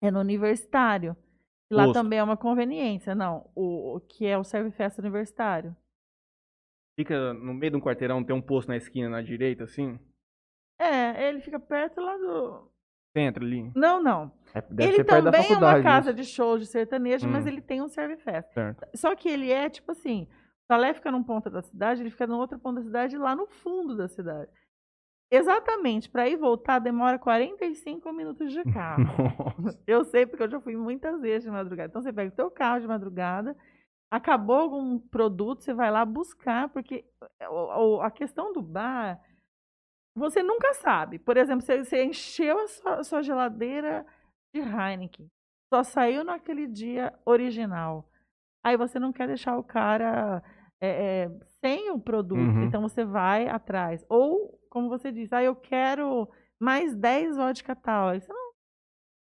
é 0.02 0.10
no 0.10 0.20
universitário. 0.20 1.16
E 1.72 1.74
lá 1.74 1.84
Posto. 1.84 1.94
também 2.02 2.18
é 2.18 2.22
uma 2.22 2.36
conveniência. 2.36 3.14
Não, 3.14 3.50
o, 3.54 3.96
o 3.96 4.00
que 4.00 4.26
é 4.26 4.36
o 4.36 4.44
Serve 4.44 4.70
Festa 4.70 5.00
Universitário. 5.00 5.74
Fica 6.98 7.32
no 7.32 7.54
meio 7.54 7.70
de 7.72 7.76
um 7.78 7.80
quarteirão, 7.80 8.22
tem 8.22 8.36
um 8.36 8.42
posto 8.42 8.68
na 8.68 8.76
esquina 8.76 9.08
na 9.08 9.22
direita, 9.22 9.64
assim. 9.64 9.98
É, 10.78 11.28
ele 11.28 11.40
fica 11.40 11.58
perto 11.58 11.98
lá 12.00 12.14
do. 12.18 12.70
Você 13.14 13.20
entra 13.20 13.42
ali, 13.44 13.70
Não, 13.74 14.02
não. 14.02 14.30
É, 14.54 14.60
deve 14.60 14.82
ele 14.90 14.96
ser 14.96 15.04
perto 15.04 15.24
da 15.24 15.30
também 15.32 15.52
é 15.52 15.56
uma 15.56 15.82
casa 15.82 16.12
de 16.12 16.24
show 16.24 16.58
de 16.58 16.66
sertanejo, 16.66 17.26
mas 17.28 17.44
Hum. 17.44 17.48
ele 17.48 17.60
tem 17.62 17.80
um 17.80 17.88
Serve 17.88 18.16
Festa. 18.16 18.52
certo? 18.52 18.86
Só 18.94 19.14
que 19.16 19.28
ele 19.28 19.50
é 19.50 19.70
tipo 19.70 19.92
assim: 19.92 20.24
o 20.64 20.66
Salé 20.66 20.92
fica 20.92 21.10
num 21.10 21.22
ponto 21.22 21.48
da 21.48 21.62
cidade, 21.62 22.02
ele 22.02 22.10
fica 22.10 22.26
no 22.26 22.36
outro 22.36 22.58
ponto 22.58 22.76
da 22.76 22.82
cidade, 22.82 23.16
lá 23.16 23.34
no 23.34 23.46
fundo 23.46 23.96
da 23.96 24.08
cidade. 24.08 24.50
Exatamente, 25.34 26.10
para 26.10 26.28
ir 26.28 26.36
voltar 26.36 26.78
demora 26.78 27.18
45 27.18 28.12
minutos 28.12 28.52
de 28.52 28.62
carro. 28.64 29.02
Nossa. 29.62 29.80
Eu 29.86 30.04
sei 30.04 30.26
porque 30.26 30.42
eu 30.42 30.50
já 30.50 30.60
fui 30.60 30.76
muitas 30.76 31.20
vezes 31.20 31.44
de 31.44 31.50
madrugada. 31.50 31.88
Então 31.88 32.02
você 32.02 32.12
pega 32.12 32.30
o 32.30 32.36
teu 32.36 32.50
carro 32.50 32.80
de 32.80 32.86
madrugada, 32.86 33.56
acabou 34.10 34.56
algum 34.56 34.98
produto, 34.98 35.62
você 35.64 35.72
vai 35.72 35.90
lá 35.90 36.04
buscar, 36.04 36.68
porque 36.68 37.04
o- 37.50 38.00
a 38.02 38.10
questão 38.10 38.52
do 38.52 38.60
bar, 38.60 39.18
você 40.14 40.42
nunca 40.42 40.74
sabe. 40.74 41.18
Por 41.18 41.36
exemplo, 41.38 41.64
você, 41.64 41.82
você 41.82 42.04
encheu 42.04 42.58
a 42.58 42.68
sua, 42.68 42.94
a 42.96 43.04
sua 43.04 43.22
geladeira 43.22 44.04
de 44.54 44.60
Heineken, 44.60 45.30
só 45.72 45.82
saiu 45.82 46.22
naquele 46.24 46.66
dia 46.66 47.12
original. 47.24 48.06
Aí 48.62 48.76
você 48.76 48.98
não 48.98 49.12
quer 49.12 49.26
deixar 49.26 49.56
o 49.56 49.64
cara 49.64 50.42
é, 50.80 51.24
é, 51.24 51.30
sem 51.64 51.90
o 51.90 51.98
produto, 51.98 52.38
Uhum. 52.38 52.64
então 52.64 52.82
você 52.82 53.02
vai 53.04 53.48
atrás. 53.48 54.04
Ou, 54.10 54.58
como 54.72 54.88
você 54.88 55.12
disse, 55.12 55.34
ah, 55.34 55.42
eu 55.42 55.54
quero 55.54 56.26
mais 56.58 56.94
10 56.94 57.36
vodka 57.36 57.76
tal. 57.76 58.08
Aí 58.08 58.22
você 58.22 58.32
não 58.32 58.52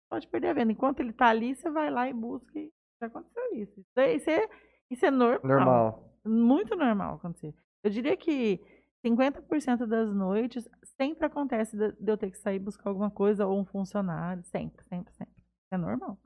pode 0.08 0.28
perder 0.28 0.50
a 0.50 0.52
venda. 0.52 0.70
Enquanto 0.70 1.00
ele 1.00 1.12
tá 1.12 1.26
ali, 1.26 1.56
você 1.56 1.68
vai 1.68 1.90
lá 1.90 2.08
e 2.08 2.12
busca 2.12 2.56
e 2.56 2.70
já 3.00 3.08
aconteceu 3.08 3.42
isso. 3.54 3.80
Isso 3.80 4.30
é, 4.30 4.48
isso 4.88 5.04
é, 5.04 5.10
normal. 5.10 5.40
Normal. 5.42 6.16
Muito 6.24 6.76
normal 6.76 7.16
acontecer. 7.16 7.52
Eu 7.82 7.90
diria 7.90 8.16
que 8.16 8.60
50% 9.04 9.86
das 9.86 10.14
noites 10.14 10.68
sempre 10.96 11.26
acontece 11.26 11.76
de 11.76 12.12
eu 12.12 12.16
ter 12.16 12.30
que 12.30 12.38
sair 12.38 12.60
buscar 12.60 12.88
alguma 12.88 13.10
coisa 13.10 13.44
ou 13.44 13.58
um 13.58 13.64
funcionário. 13.64 14.44
Sempre, 14.44 14.84
sempre, 14.84 15.12
sempre. 15.14 15.34
É 15.72 15.76
normal. 15.76 16.16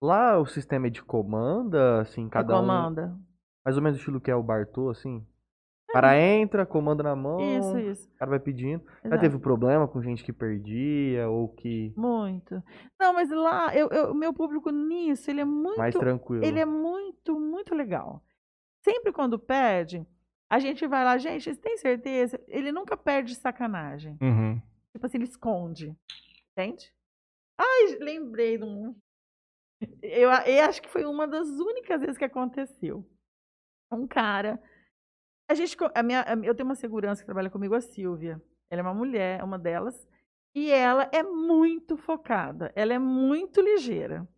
Lá 0.00 0.38
o 0.38 0.46
sistema 0.46 0.86
é 0.86 0.90
de 0.90 1.02
comanda, 1.02 2.02
assim, 2.02 2.28
cada 2.28 2.54
um. 2.56 2.60
Comanda. 2.60 3.18
Mais 3.64 3.76
ou 3.76 3.82
menos 3.82 3.98
o 3.98 4.00
estilo 4.00 4.20
que 4.20 4.30
é 4.30 4.36
o 4.36 4.42
Bartô, 4.42 4.88
assim. 4.88 5.26
O 5.88 5.92
cara 5.92 6.18
entra, 6.20 6.66
comanda 6.66 7.02
na 7.02 7.16
mão, 7.16 7.40
Isso, 7.40 7.78
isso. 7.78 8.08
o 8.10 8.18
cara 8.18 8.30
vai 8.32 8.38
pedindo. 8.40 8.84
Já 9.02 9.08
exato. 9.08 9.20
teve 9.22 9.38
problema 9.38 9.88
com 9.88 10.02
gente 10.02 10.22
que 10.22 10.32
perdia 10.34 11.28
ou 11.30 11.48
que 11.48 11.94
Muito. 11.96 12.62
Não, 13.00 13.14
mas 13.14 13.30
lá, 13.30 13.74
eu, 13.74 13.88
eu- 13.88 14.10
o 14.12 14.14
meu 14.14 14.32
público 14.34 14.70
nisso, 14.70 15.30
ele 15.30 15.40
é 15.40 15.44
muito. 15.46 15.78
mais 15.78 15.94
tranquilo? 15.94 16.44
Ele 16.44 16.60
é 16.60 16.66
muito, 16.66 17.40
muito 17.40 17.74
legal. 17.74 18.22
Sempre 18.84 19.12
quando 19.12 19.38
perde, 19.38 20.06
a 20.50 20.58
gente 20.58 20.86
vai 20.86 21.04
lá, 21.04 21.16
gente, 21.16 21.44
vocês 21.44 21.56
têm 21.58 21.78
certeza? 21.78 22.38
Ele 22.48 22.70
nunca 22.70 22.94
perde 22.96 23.30
de 23.32 23.38
sacanagem. 23.38 24.16
Uhum. 24.20 24.60
Tipo 24.92 25.06
assim, 25.06 25.16
ele 25.18 25.24
esconde. 25.24 25.96
Entende? 26.52 26.92
Ai, 27.58 27.96
lembrei 27.98 28.58
de 28.58 28.64
um. 28.64 28.94
Eu, 30.02 30.28
eu 30.30 30.64
acho 30.64 30.82
que 30.82 30.88
foi 30.88 31.04
uma 31.04 31.26
das 31.26 31.48
únicas 31.48 32.00
vezes 32.00 32.18
que 32.18 32.24
aconteceu. 32.24 33.08
Um 33.92 34.06
cara. 34.06 34.60
A 35.48 35.54
gente, 35.54 35.76
a 35.94 36.02
minha, 36.02 36.20
a- 36.22 36.34
eu 36.44 36.54
tenho 36.54 36.68
uma 36.68 36.74
segurança 36.74 37.22
que 37.22 37.26
trabalha 37.26 37.50
comigo, 37.50 37.74
a 37.74 37.80
Silvia. 37.80 38.40
Ela 38.70 38.80
é 38.80 38.82
uma 38.82 38.94
mulher, 38.94 39.40
é 39.40 39.44
uma 39.44 39.58
delas. 39.58 40.06
E 40.54 40.70
ela 40.70 41.08
é 41.12 41.22
muito 41.22 41.96
focada. 41.96 42.72
Ela 42.74 42.92
é 42.94 42.98
muito 42.98 43.60
ligeira. 43.60 44.28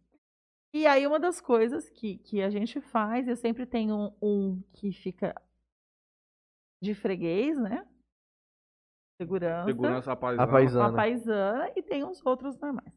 E 0.72 0.86
aí, 0.86 1.04
uma 1.06 1.18
das 1.18 1.40
coisas 1.40 1.90
que, 1.90 2.18
que 2.18 2.40
a 2.42 2.48
gente 2.50 2.80
faz, 2.80 3.26
eu 3.26 3.36
sempre 3.36 3.66
tenho 3.66 3.94
um, 3.96 4.16
um 4.22 4.62
que 4.72 4.92
fica 4.92 5.34
de 6.80 6.94
freguês, 6.94 7.58
né? 7.58 7.84
Segurança 9.20 9.66
Segurança 9.66 10.16
paisana. 10.16 10.42
A 10.44 10.46
paisana. 10.52 10.88
uma 10.88 10.96
paisana 10.96 11.72
e 11.76 11.82
tem 11.82 12.04
uns 12.04 12.24
outros 12.24 12.56
normais. 12.58 12.94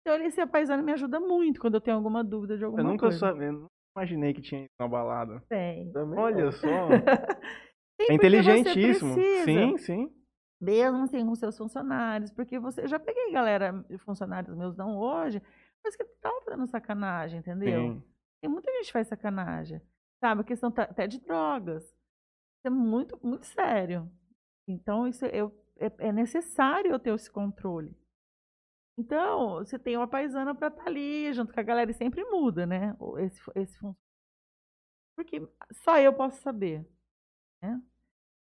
Então, 0.00 0.14
esse 0.24 0.40
a 0.40 0.46
paisana 0.46 0.82
me 0.82 0.92
ajuda 0.92 1.18
muito 1.20 1.60
quando 1.60 1.74
eu 1.74 1.80
tenho 1.80 1.96
alguma 1.96 2.22
dúvida 2.22 2.56
de 2.58 2.64
alguma 2.64 2.82
Eu 2.82 2.86
nunca 2.88 3.06
coisa. 3.06 3.18
sa- 3.18 3.30
eu 3.30 3.52
nunca 3.52 3.70
imaginei 3.96 4.34
que 4.34 4.42
tinha 4.42 4.62
isso 4.62 4.74
na 4.78 4.86
balada. 4.86 5.42
Tem. 5.48 5.90
Também 5.92 6.18
Olha 6.18 6.44
não. 6.46 6.52
só. 6.52 6.66
É 7.98 8.12
inteligentíssimo. 8.12 9.14
Sim, 9.14 9.78
sim. 9.78 10.14
Mesmo 10.60 11.04
assim 11.04 11.24
com 11.24 11.34
seus 11.34 11.56
funcionários, 11.56 12.30
porque 12.30 12.58
você 12.58 12.82
eu 12.82 12.88
já 12.88 12.98
peguei 12.98 13.32
galera, 13.32 13.82
funcionários 14.00 14.54
meus 14.54 14.76
não 14.76 14.98
hoje, 14.98 15.40
mas 15.82 15.96
que 15.96 16.02
estavam 16.02 16.42
fazendo 16.42 16.66
sacanagem, 16.66 17.38
entendeu? 17.40 17.94
sim. 17.94 18.02
Tem 18.42 18.50
muita 18.50 18.70
gente 18.72 18.86
que 18.88 18.92
faz 18.92 19.08
sacanagem. 19.08 19.80
Sabe? 20.20 20.42
A 20.42 20.44
questão 20.44 20.70
tá- 20.70 20.82
até 20.82 21.06
de 21.06 21.18
drogas. 21.20 21.84
Isso 21.84 22.66
é 22.66 22.70
muito, 22.70 23.18
muito 23.22 23.46
sério. 23.46 24.10
Então, 24.68 25.08
isso 25.08 25.24
eu, 25.24 25.50
é, 25.78 25.90
é 26.08 26.12
necessário 26.12 26.90
eu 26.92 26.98
ter 26.98 27.14
esse 27.14 27.30
controle. 27.30 27.96
Então, 28.98 29.58
você 29.58 29.78
tem 29.78 29.96
uma 29.96 30.08
paisana 30.08 30.54
para 30.54 30.68
estar 30.68 30.86
ali, 30.86 31.32
junto 31.32 31.52
com 31.52 31.60
a 31.60 31.62
galera, 31.62 31.90
e 31.90 31.94
sempre 31.94 32.24
muda, 32.24 32.66
né? 32.66 32.96
Esse, 33.18 33.40
esse 33.54 33.78
Porque 35.14 35.46
só 35.70 35.98
eu 35.98 36.14
posso 36.14 36.40
saber. 36.40 36.86
Né? 37.62 37.80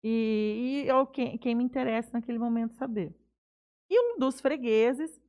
E, 0.03 0.83
e 0.85 0.89
é 0.89 0.95
o 0.95 1.05
quem, 1.05 1.37
quem 1.37 1.53
me 1.53 1.63
interessa 1.63 2.09
naquele 2.13 2.39
momento 2.39 2.73
saber. 2.73 3.13
E 3.89 3.99
um 3.99 4.17
dos 4.17 4.41
fregueses, 4.41 5.21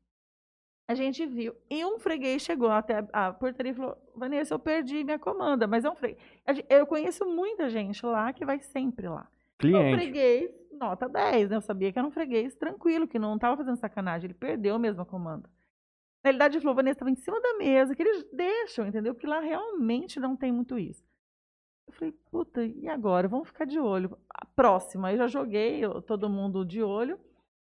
a 0.88 0.94
gente 0.94 1.26
viu. 1.26 1.54
E 1.68 1.84
um 1.84 1.98
freguês 1.98 2.42
chegou 2.42 2.70
até 2.70 3.06
a 3.12 3.26
a 3.26 3.32
portaria 3.32 3.72
e 3.72 3.74
falou: 3.74 3.96
Vanessa, 4.14 4.54
eu 4.54 4.58
perdi 4.58 5.04
minha 5.04 5.18
comanda, 5.18 5.66
mas 5.66 5.84
é 5.84 5.90
um 5.90 5.96
freguês. 5.96 6.22
Eu 6.70 6.86
conheço 6.86 7.26
muita 7.26 7.68
gente 7.68 8.04
lá 8.06 8.32
que 8.32 8.44
vai 8.44 8.60
sempre 8.60 9.08
lá. 9.08 9.28
Um 9.54 9.58
Cliente. 9.58 9.96
freguês, 9.96 10.50
nota 10.82 11.08
10, 11.08 11.50
né? 11.50 11.56
Eu 11.56 11.60
sabia 11.60 11.92
que 11.92 11.98
era 11.98 12.06
um 12.06 12.10
freguês 12.10 12.54
tranquilo, 12.54 13.06
que 13.08 13.18
não 13.18 13.34
estava 13.36 13.56
fazendo 13.56 13.76
sacanagem, 13.76 14.26
ele 14.26 14.34
perdeu 14.34 14.78
mesmo 14.78 15.02
a 15.02 15.06
comanda. 15.06 15.48
Na 16.24 16.28
realidade, 16.28 16.54
ele 16.56 16.62
falou, 16.62 16.76
Vanessa, 16.76 16.94
estava 16.96 17.10
em 17.10 17.16
cima 17.16 17.40
da 17.40 17.54
mesa, 17.58 17.94
que 17.96 18.02
eles 18.02 18.24
deixam, 18.32 18.86
entendeu? 18.86 19.12
Porque 19.14 19.26
lá 19.26 19.40
realmente 19.40 20.20
não 20.20 20.36
tem 20.36 20.52
muito 20.52 20.78
isso. 20.78 21.02
Eu 21.88 21.92
falei, 21.94 22.14
puta, 22.30 22.64
e 22.64 22.86
agora? 22.88 23.26
Vamos 23.26 23.48
ficar 23.48 23.64
de 23.64 23.78
olho. 23.80 24.16
A 24.32 24.46
próxima, 24.46 25.08
aí 25.08 25.16
já 25.16 25.26
joguei 25.26 25.84
eu- 25.84 26.00
todo 26.00 26.28
mundo 26.28 26.64
de 26.64 26.80
olho. 26.82 27.18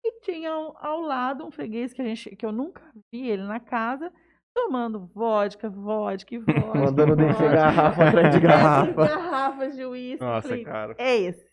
E 0.05 0.21
tinha 0.23 0.51
ao, 0.51 0.77
ao 0.85 1.01
lado 1.01 1.47
um 1.47 1.51
freguês 1.53 1.93
que, 1.93 2.03
a 2.03 2.05
gente, 2.05 2.35
que 2.35 2.45
eu 2.45 2.51
nunca 2.51 2.83
vi 3.13 3.29
ele 3.31 3.45
na 3.45 3.61
casa, 3.61 4.13
tomando 4.53 5.07
vodka, 5.15 5.71
vodka, 5.71 6.35
vodka. 6.45 6.79
Mandando 6.81 7.15
descer 7.15 7.35
vodka. 7.35 7.55
garrafa 7.55 8.09
atrás 8.09 8.35
de 8.35 8.41
garrafa. 8.41 9.07
garrafas 9.07 9.77
de 9.77 9.85
uísque. 9.85 10.25
Nossa, 10.25 10.49
Falei, 10.49 10.65
cara. 10.65 10.95
é 10.99 11.17
esse. 11.17 11.52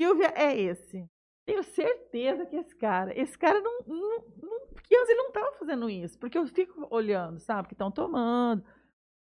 Silvia 0.00 0.32
é 0.36 0.56
esse. 0.58 1.04
Tenho 1.46 1.62
certeza 1.62 2.46
que 2.46 2.56
esse 2.56 2.74
cara. 2.76 3.18
Esse 3.18 3.36
cara 3.38 3.60
não. 3.60 3.80
não, 3.86 4.24
não 4.42 4.66
porque 4.68 4.94
antes 4.96 5.08
ele 5.10 5.18
não 5.18 5.28
estava 5.28 5.52
fazendo 5.58 5.90
isso. 5.90 6.18
Porque 6.18 6.38
eu 6.38 6.46
fico 6.46 6.86
olhando, 6.90 7.38
sabe? 7.40 7.68
Que 7.68 7.74
estão 7.74 7.90
tomando. 7.90 8.64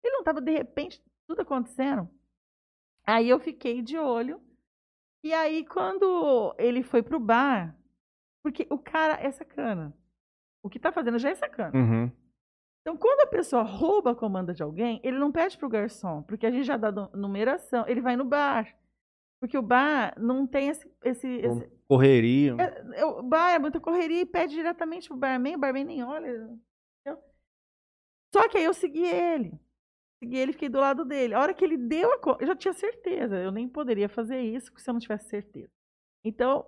Ele 0.03 0.13
não 0.13 0.19
estava, 0.19 0.41
de 0.41 0.51
repente, 0.51 1.01
tudo 1.27 1.41
acontecendo. 1.41 2.09
Aí 3.07 3.29
eu 3.29 3.39
fiquei 3.39 3.81
de 3.81 3.97
olho. 3.97 4.41
E 5.23 5.33
aí, 5.33 5.65
quando 5.65 6.53
ele 6.57 6.83
foi 6.83 7.01
pro 7.01 7.19
bar. 7.19 7.75
Porque 8.43 8.67
o 8.69 8.77
cara 8.77 9.13
é 9.23 9.31
sacana. 9.31 9.95
O 10.63 10.69
que 10.69 10.79
tá 10.79 10.91
fazendo 10.91 11.17
já 11.17 11.29
é 11.29 11.35
sacana. 11.35 11.75
Uhum. 11.75 12.11
Então, 12.81 12.95
quando 12.97 13.21
a 13.21 13.27
pessoa 13.27 13.63
rouba 13.63 14.11
a 14.11 14.15
comanda 14.15 14.53
de 14.53 14.61
alguém, 14.61 14.99
ele 15.03 15.17
não 15.17 15.31
pede 15.31 15.57
pro 15.57 15.69
garçom, 15.69 16.21
porque 16.21 16.45
a 16.45 16.51
gente 16.51 16.65
já 16.65 16.77
dá 16.77 16.91
nu- 16.91 17.09
numeração. 17.15 17.87
Ele 17.87 18.01
vai 18.01 18.15
no 18.15 18.25
bar. 18.25 18.75
Porque 19.41 19.57
o 19.57 19.61
bar 19.61 20.13
não 20.19 20.47
tem 20.47 20.69
esse. 20.69 20.89
esse, 21.03 21.27
esse- 21.27 21.71
Correria. 21.87 22.55
é, 22.59 22.99
é, 23.01 23.05
o 23.05 23.21
bar 23.21 23.51
é 23.51 23.59
muita 23.59 23.79
correria 23.79 24.21
e 24.21 24.25
pede 24.25 24.55
diretamente 24.55 25.07
pro 25.07 25.17
barman, 25.17 25.55
o 25.55 25.59
barman 25.59 25.83
nem 25.83 26.03
olha. 26.03 26.27
entendeu? 26.29 27.23
Só 28.33 28.49
que 28.49 28.57
aí 28.57 28.63
eu 28.63 28.73
segui 28.73 29.05
ele. 29.05 29.51
Segui 30.23 30.37
ele, 30.37 30.53
fiquei 30.53 30.69
do 30.69 30.79
lado 30.79 31.05
dele. 31.05 31.33
A 31.35 31.39
hora 31.41 31.53
que 31.53 31.63
ele 31.63 31.77
deu 31.77 32.11
a 32.11 32.37
eu 32.39 32.47
já 32.47 32.55
tinha 32.55 32.73
certeza. 32.73 33.37
Eu 33.37 33.51
nem 33.51 33.67
poderia 33.69 34.09
fazer 34.09 34.39
isso 34.41 34.71
se 34.77 34.89
eu 34.89 34.93
não 34.93 34.99
tivesse 34.99 35.29
certeza. 35.29 35.69
Então, 36.25 36.65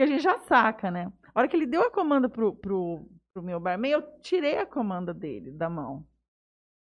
a 0.00 0.06
gente 0.06 0.22
já 0.22 0.38
saca, 0.38 0.90
né? 0.90 1.12
A 1.34 1.40
hora 1.40 1.48
que 1.48 1.56
ele 1.56 1.66
deu 1.66 1.82
a 1.82 1.90
comanda 1.90 2.28
pro, 2.28 2.54
pro, 2.56 3.06
pro 3.34 3.42
meu 3.42 3.60
barman, 3.60 3.90
eu 3.90 4.20
tirei 4.20 4.56
a 4.56 4.64
comanda 4.66 5.12
dele 5.12 5.50
da 5.50 5.68
mão. 5.68 6.06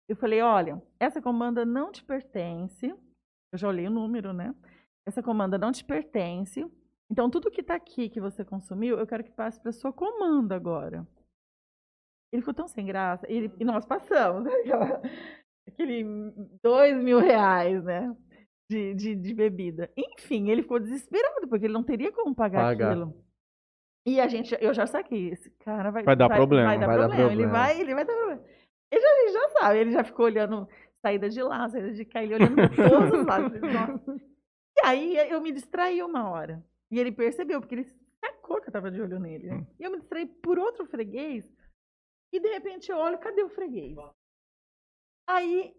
Eu 0.09 0.17
falei, 0.17 0.41
olha, 0.41 0.81
essa 0.99 1.21
comanda 1.21 1.65
não 1.65 1.91
te 1.91 2.03
pertence. 2.03 2.87
Eu 2.87 3.57
já 3.57 3.69
olhei 3.69 3.87
o 3.87 3.91
número, 3.91 4.33
né? 4.33 4.53
Essa 5.05 5.21
comanda 5.21 5.57
não 5.57 5.71
te 5.71 5.83
pertence. 5.83 6.65
Então, 7.11 7.29
tudo 7.29 7.51
que 7.51 7.61
está 7.61 7.75
aqui 7.75 8.09
que 8.09 8.21
você 8.21 8.43
consumiu, 8.45 8.97
eu 8.97 9.05
quero 9.05 9.23
que 9.23 9.31
passe 9.31 9.59
para 9.61 9.71
sua 9.71 9.91
comanda 9.91 10.55
agora. 10.55 11.05
Ele 12.31 12.41
ficou 12.41 12.53
tão 12.53 12.67
sem 12.67 12.85
graça. 12.85 13.29
E, 13.29 13.35
ele- 13.35 13.53
e 13.59 13.65
nós 13.65 13.85
passamos. 13.85 14.45
aquela- 14.47 15.01
Aquele 15.67 16.03
dois 16.61 17.01
mil 17.01 17.19
reais, 17.19 17.83
né? 17.83 18.13
De, 18.69 18.93
de, 18.95 19.15
de 19.15 19.33
bebida. 19.33 19.89
Enfim, 19.95 20.49
ele 20.49 20.61
ficou 20.61 20.79
desesperado, 20.79 21.47
porque 21.47 21.65
ele 21.65 21.73
não 21.73 21.83
teria 21.83 22.11
como 22.11 22.33
pagar 22.35 22.63
Pagar. 22.63 22.91
aquilo. 22.91 23.23
E 24.05 24.19
a 24.19 24.27
gente, 24.27 24.57
eu 24.59 24.73
já 24.73 24.85
saquei, 24.85 25.29
esse 25.29 25.49
cara 25.59 25.89
vai, 25.89 26.03
Vai 26.03 26.15
dar 26.15 26.29
problema, 26.29 26.67
Vai 26.69 26.79
dar 26.79 26.87
vai 26.87 26.97
dar 26.97 27.03
problema. 27.07 27.31
Ele 27.31 27.41
problema. 27.43 27.65
vai, 27.65 27.79
ele 27.79 27.93
vai 27.95 28.05
dar 28.05 28.13
problema. 28.13 28.43
Ele 28.91 29.01
já, 29.01 29.07
ele 29.21 29.31
já 29.31 29.49
sabe, 29.49 29.79
ele 29.79 29.91
já 29.91 30.03
ficou 30.03 30.25
olhando 30.25 30.67
saída 31.01 31.29
de 31.29 31.41
lá, 31.41 31.69
saída 31.69 31.93
de 31.93 32.03
cá, 32.05 32.21
ele 32.23 32.35
olhando 32.35 32.55
para 32.55 32.89
todos 32.89 33.19
os 33.19 33.25
lados. 33.25 33.61
Nossa. 33.61 34.32
Aí 34.83 35.15
eu 35.29 35.39
me 35.41 35.51
distraí 35.51 36.01
uma 36.03 36.29
hora. 36.29 36.63
E 36.91 36.99
ele 36.99 37.11
percebeu, 37.11 37.59
porque 37.59 37.75
ele 37.75 37.85
sacou 38.19 38.61
que 38.61 38.67
eu 38.69 38.73
tava 38.73 38.91
de 38.91 39.01
olho 39.01 39.19
nele. 39.19 39.47
né? 39.47 39.67
E 39.79 39.83
eu 39.83 39.91
me 39.91 39.97
distraí 39.97 40.25
por 40.25 40.59
outro 40.59 40.85
freguês. 40.85 41.49
E 42.31 42.39
de 42.39 42.49
repente 42.49 42.91
eu 42.91 42.97
olho, 42.97 43.17
cadê 43.19 43.43
o 43.43 43.49
freguês? 43.49 43.95
Aí, 45.27 45.73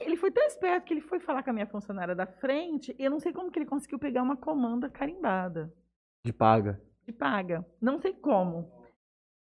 ele 0.00 0.16
foi 0.16 0.30
tão 0.30 0.44
esperto 0.44 0.84
que 0.84 0.94
ele 0.94 1.00
foi 1.00 1.20
falar 1.20 1.42
com 1.42 1.50
a 1.50 1.52
minha 1.52 1.66
funcionária 1.66 2.14
da 2.14 2.26
frente. 2.26 2.94
E 2.98 3.04
eu 3.04 3.10
não 3.10 3.20
sei 3.20 3.32
como 3.32 3.50
que 3.50 3.58
ele 3.58 3.66
conseguiu 3.66 3.98
pegar 3.98 4.22
uma 4.22 4.36
comanda 4.36 4.90
carimbada 4.90 5.72
De 6.24 6.32
paga. 6.32 6.80
de 7.06 7.12
paga. 7.12 7.64
Não 7.80 7.98
sei 7.98 8.12
como. 8.14 8.70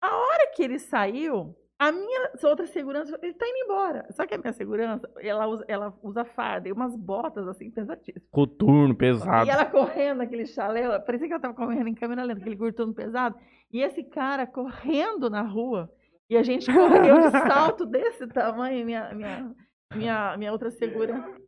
A 0.01 0.16
hora 0.16 0.52
que 0.55 0.62
ele 0.62 0.78
saiu, 0.78 1.55
a 1.78 1.93
minha 1.93 2.31
outra 2.44 2.66
segurança, 2.66 3.19
ele 3.23 3.35
tá 3.35 3.47
indo 3.47 3.59
embora. 3.65 4.07
Só 4.12 4.27
que 4.27 4.35
a 4.35 4.39
minha 4.39 4.53
segurança, 4.53 5.09
ela 5.20 5.47
usa, 5.47 5.65
ela 5.69 5.94
usa 6.03 6.24
farda 6.24 6.69
e 6.69 6.73
umas 6.73 6.97
botas 6.97 7.47
assim 7.48 7.70
pesadíssimas. 7.70 8.27
Coturno, 8.31 8.94
pesado. 8.97 9.47
E 9.47 9.51
ela 9.51 9.65
correndo 9.66 10.19
naquele 10.19 10.47
chalé, 10.47 10.82
ela- 10.82 11.01
parecia 11.01 11.27
que 11.27 11.32
ela 11.35 11.43
tava 11.43 11.55
correndo 11.55 11.89
em 11.89 11.94
câmera 11.94 12.23
lenta, 12.24 12.40
aquele 12.40 12.57
curtando 12.57 12.94
pesado. 12.94 13.39
E 13.70 13.82
esse 13.82 14.03
cara 14.05 14.47
correndo 14.47 15.28
na 15.28 15.43
rua, 15.43 15.93
e 16.31 16.36
a 16.36 16.43
gente 16.43 16.66
correu 16.73 17.16
de 17.20 17.31
salto 17.77 17.85
desse 17.85 18.27
tamanho, 18.28 18.85
minha, 18.86 19.12
minha, 19.15 19.55
minha, 19.94 20.36
minha 20.36 20.53
outra 20.53 20.70
segurança. 20.70 21.40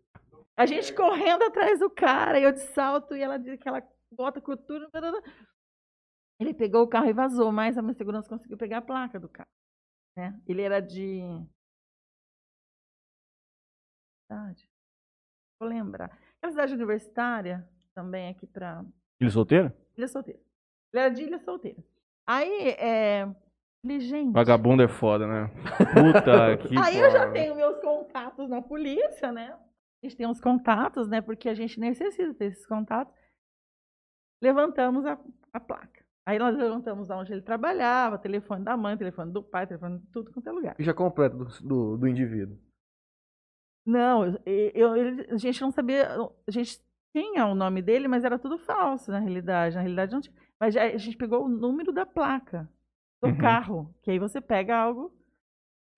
A 0.56 0.66
gente 0.66 0.92
correndo 0.92 1.42
atrás 1.44 1.78
do 1.78 1.88
cara, 1.88 2.38
e 2.38 2.42
eu 2.42 2.52
de 2.52 2.60
salto, 2.74 3.16
e 3.16 3.22
ela 3.22 3.38
de 3.38 3.52
aquela 3.52 3.82
bota 4.12 4.40
coturno. 4.40 4.88
Ele 6.40 6.52
pegou 6.54 6.82
o 6.82 6.88
carro 6.88 7.08
e 7.08 7.12
vazou, 7.12 7.50
mas 7.50 7.78
a 7.78 7.82
minha 7.82 7.94
segurança 7.94 8.28
conseguiu 8.28 8.56
pegar 8.58 8.78
a 8.78 8.82
placa 8.82 9.18
do 9.18 9.28
carro. 9.28 9.48
Né? 10.18 10.36
Ele 10.48 10.62
era 10.62 10.82
de. 10.82 11.20
Cidade. 14.26 14.68
Vou 15.60 15.68
lembrar. 15.68 16.06
Aquela 16.36 16.50
cidade 16.50 16.74
universitária, 16.74 17.70
também 17.94 18.28
aqui 18.28 18.44
para 18.44 18.84
Ele 19.20 19.30
solteiro? 19.30 19.72
Ilha 19.96 20.08
Solteira. 20.08 20.40
Ele 20.92 21.02
era 21.02 21.14
de 21.14 21.22
Ilha 21.22 21.38
Solteira. 21.38 21.84
Aí, 22.26 22.70
é. 22.70 23.32
Falei, 23.80 24.00
gente. 24.00 24.32
Vagabundo 24.32 24.82
é 24.82 24.88
foda, 24.88 25.24
né? 25.24 25.46
Puta 25.94 26.56
que 26.66 26.76
Aí 26.76 26.98
eu 26.98 27.12
já 27.12 27.30
tenho 27.30 27.54
meus 27.54 27.80
contatos 27.80 28.48
na 28.48 28.60
polícia, 28.60 29.30
né? 29.30 29.52
A 30.02 30.06
gente 30.06 30.16
tem 30.16 30.26
uns 30.26 30.40
contatos, 30.40 31.08
né? 31.08 31.20
Porque 31.20 31.48
a 31.48 31.54
gente 31.54 31.78
necessita 31.78 32.34
ter 32.34 32.46
esses 32.46 32.66
contatos. 32.66 33.14
Levantamos 34.42 35.06
a, 35.06 35.16
a 35.52 35.60
placa. 35.60 36.04
Aí 36.28 36.38
nós 36.38 36.54
levantamos 36.54 37.08
onde 37.08 37.32
ele 37.32 37.40
trabalhava, 37.40 38.18
telefone 38.18 38.62
da 38.62 38.76
mãe, 38.76 38.98
telefone 38.98 39.32
do 39.32 39.42
pai, 39.42 39.66
telefone 39.66 39.98
de 39.98 40.06
tudo 40.08 40.30
quanto 40.30 40.46
é 40.46 40.52
lugar. 40.52 40.74
Ficha 40.76 40.92
completa 40.92 41.34
do, 41.34 41.46
do, 41.66 41.96
do 41.96 42.06
indivíduo. 42.06 42.58
Não, 43.86 44.26
eu, 44.44 44.70
eu- 44.74 45.26
a 45.34 45.36
gente 45.38 45.60
não 45.62 45.70
sabia. 45.70 46.06
A 46.46 46.50
gente 46.50 46.78
tinha 47.16 47.46
o 47.46 47.54
nome 47.54 47.80
dele, 47.80 48.06
mas 48.08 48.24
era 48.24 48.38
tudo 48.38 48.58
falso 48.58 49.10
na 49.10 49.18
realidade. 49.18 49.74
Na 49.76 49.80
realidade 49.80 50.12
não 50.12 50.20
tinha. 50.20 50.34
Mas 50.60 50.74
já- 50.74 50.82
a 50.84 50.98
gente 50.98 51.16
pegou 51.16 51.44
o 51.44 51.48
número 51.48 51.92
da 51.92 52.04
placa 52.04 52.68
do 53.22 53.28
Uhum. 53.30 53.38
carro, 53.38 53.94
que 54.02 54.10
aí 54.10 54.18
você 54.18 54.38
pega 54.40 54.76
algo 54.76 55.10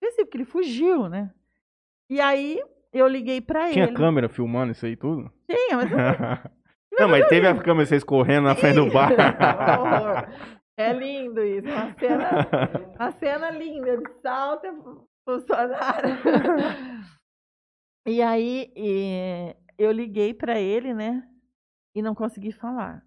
específico, 0.01 0.27
porque 0.27 0.37
ele 0.37 0.45
fugiu, 0.45 1.09
né? 1.09 1.33
E 2.09 2.21
aí 2.21 2.63
eu 2.93 3.05
liguei 3.07 3.41
pra 3.41 3.69
Tinha 3.69 3.83
ele. 3.85 3.95
câmera 3.97 4.29
filmando 4.29 4.71
isso 4.71 4.85
aí 4.85 4.95
tudo? 4.95 5.29
Tinha, 5.49 5.75
mas 5.75 5.89
Não, 7.01 7.09
mas 7.09 7.27
teve 7.27 7.47
a 7.47 7.55
câmera 7.55 7.85
vocês 7.85 8.03
correndo 8.03 8.45
na 8.45 8.55
frente 8.55 8.75
do 8.75 8.91
bar. 8.91 9.11
É 10.77 10.93
lindo 10.93 11.43
isso, 11.43 11.67
uma 11.67 11.93
cena, 11.93 12.29
uma 12.95 13.11
cena 13.11 13.51
linda 13.51 13.97
de 13.97 14.21
salto 14.21 14.65
e 14.65 14.71
funcionário. 15.23 16.09
E 18.07 18.19
aí 18.19 18.73
eh, 18.75 19.55
eu 19.77 19.91
liguei 19.91 20.33
pra 20.33 20.59
ele, 20.59 20.91
né? 20.91 21.27
E 21.93 22.01
não 22.01 22.15
consegui 22.15 22.51
falar. 22.51 23.05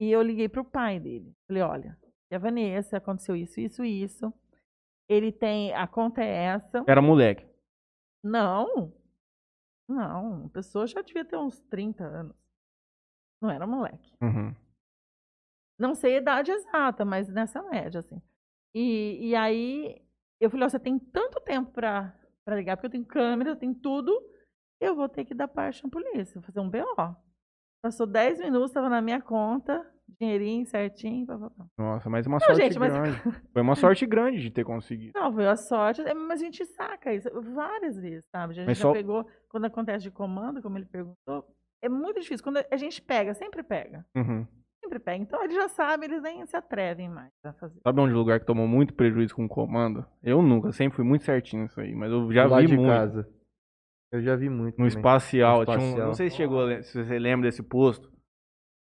E 0.00 0.10
eu 0.10 0.22
liguei 0.22 0.48
pro 0.48 0.64
pai 0.64 0.98
dele. 0.98 1.34
Falei, 1.46 1.62
olha, 1.62 1.98
e 2.30 2.34
a 2.34 2.38
Vanessa, 2.38 2.96
aconteceu 2.96 3.36
isso, 3.36 3.60
isso, 3.60 3.84
isso. 3.84 4.32
Ele 5.06 5.30
tem, 5.30 5.74
a 5.74 5.86
conta 5.86 6.22
é 6.22 6.44
essa. 6.44 6.82
Era 6.86 7.02
moleque. 7.02 7.46
Não. 8.24 8.90
Não, 9.86 10.46
a 10.46 10.48
pessoa 10.48 10.86
já 10.86 11.02
devia 11.02 11.26
ter 11.26 11.36
uns 11.36 11.60
30 11.60 12.04
anos. 12.04 12.41
Não 13.42 13.50
era 13.50 13.66
moleque. 13.66 14.14
Uhum. 14.22 14.54
Não 15.78 15.94
sei 15.94 16.14
a 16.14 16.18
idade 16.18 16.50
exata, 16.52 17.04
mas 17.04 17.28
nessa 17.28 17.62
média, 17.62 17.98
assim. 18.00 18.22
E, 18.74 19.30
e 19.30 19.34
aí 19.34 20.00
eu 20.40 20.48
falei, 20.48 20.66
ó, 20.66 20.68
você 20.68 20.78
tem 20.78 20.98
tanto 20.98 21.40
tempo 21.40 21.70
pra, 21.72 22.14
pra 22.44 22.56
ligar, 22.56 22.76
porque 22.76 22.86
eu 22.86 22.90
tenho 22.90 23.04
câmera, 23.04 23.50
eu 23.50 23.56
tenho 23.56 23.74
tudo, 23.74 24.12
eu 24.80 24.94
vou 24.94 25.08
ter 25.08 25.24
que 25.24 25.34
dar 25.34 25.48
parte 25.48 25.82
na 25.82 25.90
polícia, 25.90 26.34
vou 26.34 26.42
fazer 26.42 26.60
um 26.60 26.70
BO. 26.70 27.16
Passou 27.82 28.06
10 28.06 28.38
minutos, 28.38 28.70
estava 28.70 28.88
na 28.88 29.02
minha 29.02 29.20
conta, 29.20 29.84
dinheirinho 30.20 30.64
certinho. 30.66 31.26
Pá, 31.26 31.36
pá, 31.36 31.50
pá. 31.50 31.66
Nossa, 31.76 32.08
mas 32.08 32.26
uma 32.28 32.38
Não, 32.38 32.46
sorte 32.46 32.62
gente, 32.62 32.78
mas- 32.78 32.92
grande. 32.92 33.20
Foi 33.52 33.62
uma 33.62 33.74
sorte 33.74 34.06
grande 34.06 34.40
de 34.40 34.50
ter 34.52 34.64
conseguido. 34.64 35.18
Não, 35.18 35.32
foi 35.32 35.46
a 35.48 35.56
sorte, 35.56 36.00
é, 36.02 36.14
mas 36.14 36.40
a 36.40 36.44
gente 36.44 36.64
saca 36.64 37.12
isso 37.12 37.28
várias 37.52 37.96
vezes, 37.98 38.24
sabe? 38.30 38.52
A 38.52 38.54
gente 38.54 38.66
Mas 38.66 38.78
já 38.78 38.82
só- 38.82 38.92
pegou, 38.92 39.26
quando 39.48 39.64
acontece 39.64 40.04
de 40.04 40.10
comando, 40.12 40.62
como 40.62 40.78
ele 40.78 40.86
perguntou, 40.86 41.44
é 41.82 41.88
muito 41.88 42.20
difícil. 42.20 42.42
Quando 42.44 42.58
a 42.70 42.76
gente 42.76 43.02
pega, 43.02 43.34
sempre 43.34 43.62
pega. 43.62 44.04
Uhum. 44.16 44.46
Sempre 44.82 44.98
pega. 44.98 45.22
Então 45.22 45.42
eles 45.44 45.54
já 45.56 45.68
sabem, 45.68 46.08
eles 46.08 46.22
nem 46.22 46.44
se 46.46 46.56
atrevem 46.56 47.08
mais 47.08 47.30
a 47.44 47.52
fazer. 47.52 47.80
Sabe 47.82 48.00
onde 48.00 48.14
o 48.14 48.18
lugar 48.18 48.40
que 48.40 48.46
tomou 48.46 48.66
muito 48.66 48.94
prejuízo 48.94 49.34
com 49.34 49.44
o 49.44 49.48
comando? 49.48 50.04
Eu 50.22 50.40
nunca, 50.42 50.72
sempre 50.72 50.96
fui 50.96 51.04
muito 51.04 51.24
certinho 51.24 51.62
nisso 51.64 51.80
aí, 51.80 51.94
mas 51.94 52.10
eu 52.10 52.32
já 52.32 52.46
Lá 52.46 52.60
vi 52.60 52.66
de 52.66 52.76
muito. 52.76 52.88
casa. 52.90 53.28
Eu 54.12 54.20
já 54.22 54.36
vi 54.36 54.48
muito. 54.50 54.74
No 54.78 54.86
também. 54.86 54.88
espacial, 54.88 55.60
No 55.60 55.64
tinha 55.64 55.78
um- 55.78 55.80
espacial. 55.80 56.06
não 56.08 56.14
sei 56.14 56.30
se 56.30 56.36
chegou, 56.36 56.82
se 56.82 57.04
você 57.04 57.18
lembra 57.18 57.48
desse 57.48 57.62
posto 57.62 58.12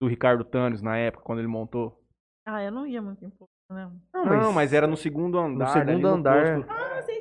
do 0.01 0.07
Ricardo 0.07 0.43
Tânis 0.45 0.81
na 0.81 0.97
época, 0.97 1.23
quando 1.23 1.39
ele 1.39 1.47
montou. 1.47 2.01
Ah, 2.47 2.63
eu 2.63 2.71
não 2.71 2.87
ia 2.87 3.01
muito 3.01 3.25
em 3.25 3.29
pouco, 3.29 3.51
né? 3.69 3.91
Não, 4.13 4.53
mas, 4.53 4.71
era 4.71 4.87
no 4.87 4.95
segundo 4.95 5.37
andar. 5.37 5.67
segundo 5.67 5.89
ali 5.89 6.05
andar. 6.05 6.55
posto. 6.59 6.71
Ah, 6.71 7.01
sim, 7.01 7.16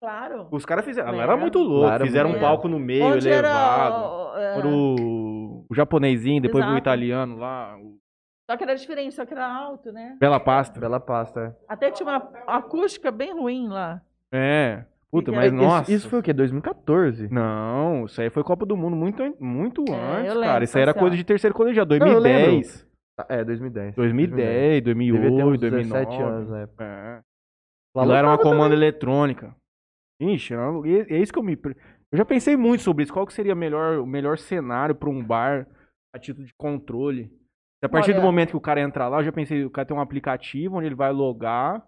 claro. 0.00 0.48
Os 0.50 0.64
caras 0.64 0.84
fizeram. 0.84 1.08
Ela 1.08 1.18
Lembra? 1.18 1.32
era 1.34 1.40
muito 1.40 1.58
louco. 1.58 1.98
Fizeram 2.04 2.30
muito 2.30 2.38
um 2.38 2.42
louco. 2.42 2.56
palco 2.56 2.68
no 2.68 2.78
meio, 2.78 3.04
Onde 3.04 3.28
elevado. 3.28 4.04
o- 4.04 4.36
é, 4.38 4.58
Era 4.58 4.66
o, 4.68 5.66
o 5.68 5.74
japonesinho, 5.74 6.40
depois 6.42 6.64
o 6.64 6.68
Exato. 6.68 6.78
italiano 6.78 7.36
lá. 7.36 7.76
Só 8.50 8.56
que 8.56 8.64
era 8.64 8.74
diferente, 8.74 9.14
só 9.14 9.24
que 9.24 9.32
era 9.32 9.46
alto, 9.46 9.92
né? 9.92 10.16
Bela 10.18 10.40
Pasta. 10.40 10.80
Bela 10.80 10.98
pasta. 10.98 11.40
é. 11.68 11.72
Até 11.72 11.90
tinha 11.90 12.08
uma 12.08 12.16
acústica 12.48 13.10
bem 13.12 13.32
ruim 13.32 13.68
lá. 13.68 14.00
É. 14.32 14.84
Puta, 15.10 15.30
mas 15.32 15.52
Isso- 15.52 15.62
nossa. 15.62 15.92
Isso, 15.92 16.08
foi 16.08 16.18
o 16.20 16.22
quê? 16.22 16.32
2014? 16.32 17.28
Não, 17.32 18.06
isso 18.06 18.20
aí 18.20 18.30
foi 18.30 18.42
Copa 18.44 18.64
do 18.64 18.76
Mundo 18.76 18.94
muito, 18.96 19.22
muito 19.40 19.84
É, 19.88 19.92
antes, 20.18 20.28
lembro, 20.34 20.40
cara. 20.48 20.64
Isso 20.64 20.76
aí 20.76 20.82
era 20.82 20.94
coisa 20.94 21.16
de 21.16 21.24
terceiro 21.24 21.54
colegial, 21.54 21.84
Não, 21.86 21.94
eu 21.96 21.98
2010. 22.20 22.86
Ah, 23.18 23.26
É, 23.28 23.44
2010. 23.44 23.94
2010, 23.96 24.82
Devia 24.82 24.82
ter 24.82 24.82
2008, 24.82 25.46
uns 25.48 25.58
17 25.60 26.06
2009. 26.06 26.22
anos 26.36 26.50
na 26.50 26.58
época. 26.60 26.84
É. 26.84 27.20
Lá 27.94 28.04
Lá 28.04 28.18
era 28.18 28.28
uma 28.28 28.38
comanda 28.38 28.74
eletrônica. 28.74 29.54
Ixi, 30.20 30.52
era- 30.54 30.70
e- 30.86 31.14
é 31.14 31.18
isso 31.18 31.32
que 31.32 31.38
eu 31.38 31.42
me. 31.42 31.58
Eu 32.12 32.18
já 32.18 32.24
pensei 32.24 32.56
muito 32.56 32.82
sobre 32.82 33.04
isso. 33.04 33.12
Qual 33.12 33.26
que 33.26 33.32
seria 33.32 33.54
melhor, 33.54 33.98
o 33.98 34.06
melhor 34.06 34.36
cenário 34.38 34.94
para 34.94 35.08
um 35.08 35.24
bar 35.24 35.66
a 36.14 36.18
título 36.18 36.46
de 36.46 36.54
controle? 36.54 37.30
A 37.82 37.88
partir 37.88 38.12
do 38.12 38.16
Olha- 38.18 38.26
momento 38.26 38.50
que 38.50 38.56
o 38.56 38.60
cara 38.60 38.80
entrar 38.80 39.08
lá, 39.08 39.18
eu 39.20 39.24
já 39.24 39.32
pensei, 39.32 39.64
o 39.64 39.70
cara 39.70 39.86
tem 39.86 39.96
um 39.96 40.00
aplicativo 40.00 40.76
onde 40.76 40.86
ele 40.86 40.94
vai 40.94 41.10
logar, 41.12 41.82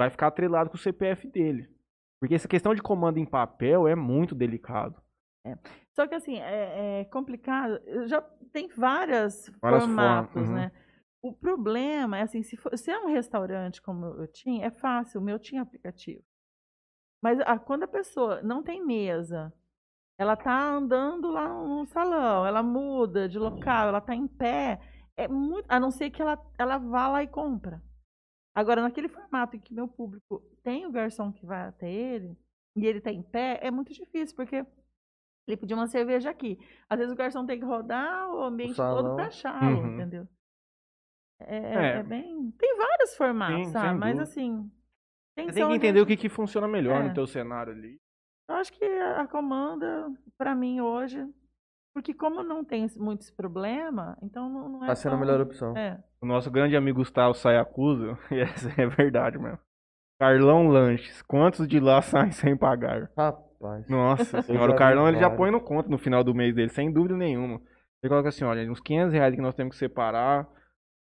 vai 0.00 0.08
ficar 0.08 0.28
atrelado 0.28 0.70
com 0.70 0.76
o 0.76 0.80
CPF 0.80 1.28
dele. 1.28 1.68
Porque 2.20 2.34
essa 2.34 2.48
questão 2.48 2.74
de 2.74 2.80
comando 2.80 3.18
em 3.18 3.26
papel 3.26 3.86
é 3.86 3.94
muito 3.94 4.34
delicado. 4.34 5.02
Só 5.94 6.06
que 6.06 6.14
assim, 6.14 6.38
é, 6.38 7.00
é 7.00 7.04
complicado. 7.06 7.78
Já 8.06 8.22
tem 8.52 8.68
várias, 8.68 9.50
Várias 9.60 9.82
formatos, 9.84 10.32
formas, 10.32 10.48
uhum. 10.48 10.54
né? 10.54 10.72
O 11.22 11.32
problema 11.32 12.18
é 12.18 12.22
assim, 12.22 12.42
se, 12.42 12.56
for, 12.56 12.76
se 12.78 12.90
é 12.90 12.98
um 12.98 13.08
restaurante 13.12 13.82
como 13.82 14.06
eu 14.06 14.26
tinha, 14.28 14.66
é 14.66 14.70
fácil, 14.70 15.20
o 15.20 15.24
meu 15.24 15.38
tinha 15.38 15.60
aplicativo. 15.62 16.22
Mas 17.22 17.38
a- 17.40 17.58
quando 17.58 17.84
a 17.84 17.88
pessoa 17.88 18.42
não 18.42 18.62
tem 18.62 18.84
mesa, 18.84 19.52
ela 20.18 20.36
tá 20.36 20.70
andando 20.70 21.30
lá 21.30 21.48
no 21.48 21.86
salão, 21.86 22.44
ela 22.46 22.62
muda 22.62 23.28
de 23.28 23.38
local, 23.38 23.88
ela 23.88 24.00
tá 24.00 24.14
em 24.14 24.26
pé, 24.26 24.80
é 25.16 25.28
muito, 25.28 25.66
a 25.68 25.80
não 25.80 25.90
ser 25.90 26.10
que 26.10 26.20
ela, 26.20 26.38
ela 26.58 26.78
vá 26.78 27.08
lá 27.08 27.22
e 27.22 27.28
compra. 27.28 27.82
Agora, 28.54 28.82
naquele 28.82 29.08
formato 29.08 29.56
em 29.56 29.60
que 29.60 29.72
meu 29.74 29.88
público 29.88 30.40
tem 30.62 30.86
o 30.86 30.92
garçom 30.92 31.32
que 31.32 31.46
vai 31.46 31.62
até 31.68 31.90
ele, 31.90 32.36
e 32.76 32.86
ele 32.86 33.00
tá 33.00 33.10
em 33.12 33.22
pé, 33.22 33.58
é 33.62 33.70
muito 33.70 33.92
difícil, 33.92 34.36
porque 34.36 34.66
ele 35.46 35.56
pediu 35.56 35.76
uma 35.76 35.86
cerveja 35.86 36.30
aqui. 36.30 36.58
Às 36.88 36.98
vezes 36.98 37.12
o 37.12 37.16
garçom 37.16 37.46
tem 37.46 37.58
que 37.58 37.64
rodar 37.64 38.30
o 38.30 38.42
ambiente 38.42 38.76
todo 38.76 38.94
salão. 38.94 39.16
para 39.16 39.26
achá-lo, 39.26 39.66
Uhum. 39.66 39.94
entendeu? 39.94 40.28
É, 41.40 41.56
É. 41.56 41.98
é 41.98 42.02
bem. 42.02 42.50
Tem 42.52 42.76
vários 42.76 43.16
formatos, 43.16 43.66
Sim, 43.66 43.72
sabe? 43.72 43.98
Mas 43.98 44.18
assim. 44.18 44.70
Tem 45.36 45.46
Você 45.46 45.54
tem 45.54 45.68
que 45.68 45.74
entender 45.74 46.00
o 46.00 46.06
que, 46.06 46.16
que 46.16 46.28
funciona 46.28 46.68
melhor 46.68 47.00
É. 47.00 47.08
no 47.08 47.14
teu 47.14 47.26
cenário 47.26 47.72
ali. 47.72 47.98
Eu 48.48 48.56
acho 48.56 48.72
que 48.72 48.84
a 48.84 49.22
a 49.22 49.26
comanda, 49.26 50.10
para 50.36 50.54
mim, 50.54 50.80
hoje. 50.80 51.24
Porque 51.94 52.14
como 52.14 52.42
não 52.42 52.64
tem 52.64 52.84
esse- 52.84 52.98
muito 52.98 53.20
esse 53.22 53.34
problema, 53.34 54.16
então 54.22 54.48
não, 54.48 54.68
não 54.68 54.84
é. 54.84 54.86
Tá 54.86 54.94
sendo 54.94 55.12
a 55.14 55.16
tão- 55.16 55.20
melhor 55.26 55.40
opção. 55.42 55.76
É. 55.76 56.02
O 56.22 56.26
nosso 56.26 56.50
grande 56.50 56.76
amigo 56.76 56.98
Gustavo 56.98 57.34
Sayacusa, 57.34 58.18
e 58.32 58.40
essa 58.40 58.68
é 58.80 58.86
verdade 58.86 59.38
mesmo. 59.38 59.58
Carlão 60.20 60.68
Lanches, 60.68 61.20
quantos 61.22 61.66
de 61.66 61.80
lá 61.80 62.00
saem 62.30 62.30
sem 62.32 62.56
pagar? 62.56 63.10
Rapaz. 63.16 63.88
Nossa 63.88 64.42
senhora, 64.42 64.72
o 64.72 64.76
Carlão 64.76 65.08
ele 65.08 65.18
já 65.18 65.30
põe 65.30 65.50
no 65.50 65.60
conto 65.60 65.88
no 65.90 65.98
final 65.98 66.24
do 66.24 66.34
mês 66.34 66.54
dele, 66.54 66.68
sem 66.70 66.92
dúvida 66.92 67.16
nenhuma. 67.16 67.60
Ele 68.02 68.08
coloca 68.08 68.28
assim, 68.30 68.44
olha, 68.44 68.70
uns 68.70 68.80
500 68.80 69.12
reais 69.12 69.34
que 69.34 69.40
nós 69.40 69.54
temos 69.54 69.74
que 69.74 69.78
separar, 69.78 70.48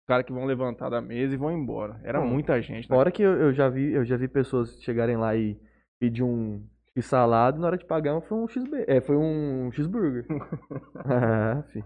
os 0.08 0.10
caras 0.10 0.26
que 0.26 0.32
vão 0.32 0.46
levantar 0.46 0.90
da 0.90 1.02
mesa 1.02 1.34
e 1.34 1.38
vão 1.38 1.52
embora. 1.52 2.00
Era 2.02 2.22
Bom, 2.22 2.28
muita 2.28 2.62
gente. 2.62 2.90
né? 2.90 2.96
Fora 2.96 3.12
que 3.12 3.22
eu, 3.22 3.34
eu 3.34 3.54
já 3.54 3.68
vi, 3.68 3.92
eu 3.92 4.06
já 4.06 4.16
vi 4.16 4.30
pessoas 4.30 4.82
chegarem 4.82 5.18
lá 5.18 5.36
e 5.36 5.60
pedir 6.00 6.24
um 6.24 6.66
X 6.96 7.06
salado, 7.08 7.60
na 7.60 7.68
hora 7.68 7.78
de 7.78 7.86
pagar 7.86 8.22
foi 8.22 8.38
um 8.38 8.48
XB, 8.48 8.86
é, 8.88 9.02
foi 9.02 9.18
um 9.18 9.70
cheeseburger. 9.74 10.26
ah, 10.96 11.62
fi. 11.74 11.84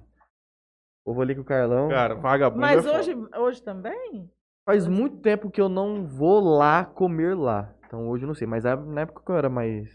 Eu 1.03 1.15
vou 1.15 1.23
ali 1.23 1.33
com 1.33 1.41
o 1.41 1.45
Carlão. 1.45 1.89
Cara, 1.89 2.13
vagabundo 2.13 2.61
Mas 2.61 2.85
é 2.85 2.89
foda. 2.89 2.99
hoje, 2.99 3.15
hoje 3.35 3.63
também? 3.63 4.29
Faz 4.67 4.87
muito 4.87 5.17
tempo 5.17 5.49
que 5.49 5.59
eu 5.59 5.67
não 5.67 6.05
vou 6.05 6.39
lá 6.39 6.85
comer 6.85 7.35
lá. 7.35 7.73
Então 7.87 8.07
hoje 8.07 8.23
eu 8.23 8.27
não 8.27 8.35
sei. 8.35 8.47
Mas 8.47 8.63
na 8.63 9.01
época 9.01 9.23
que 9.25 9.31
eu 9.31 9.35
era 9.35 9.49
mais, 9.49 9.89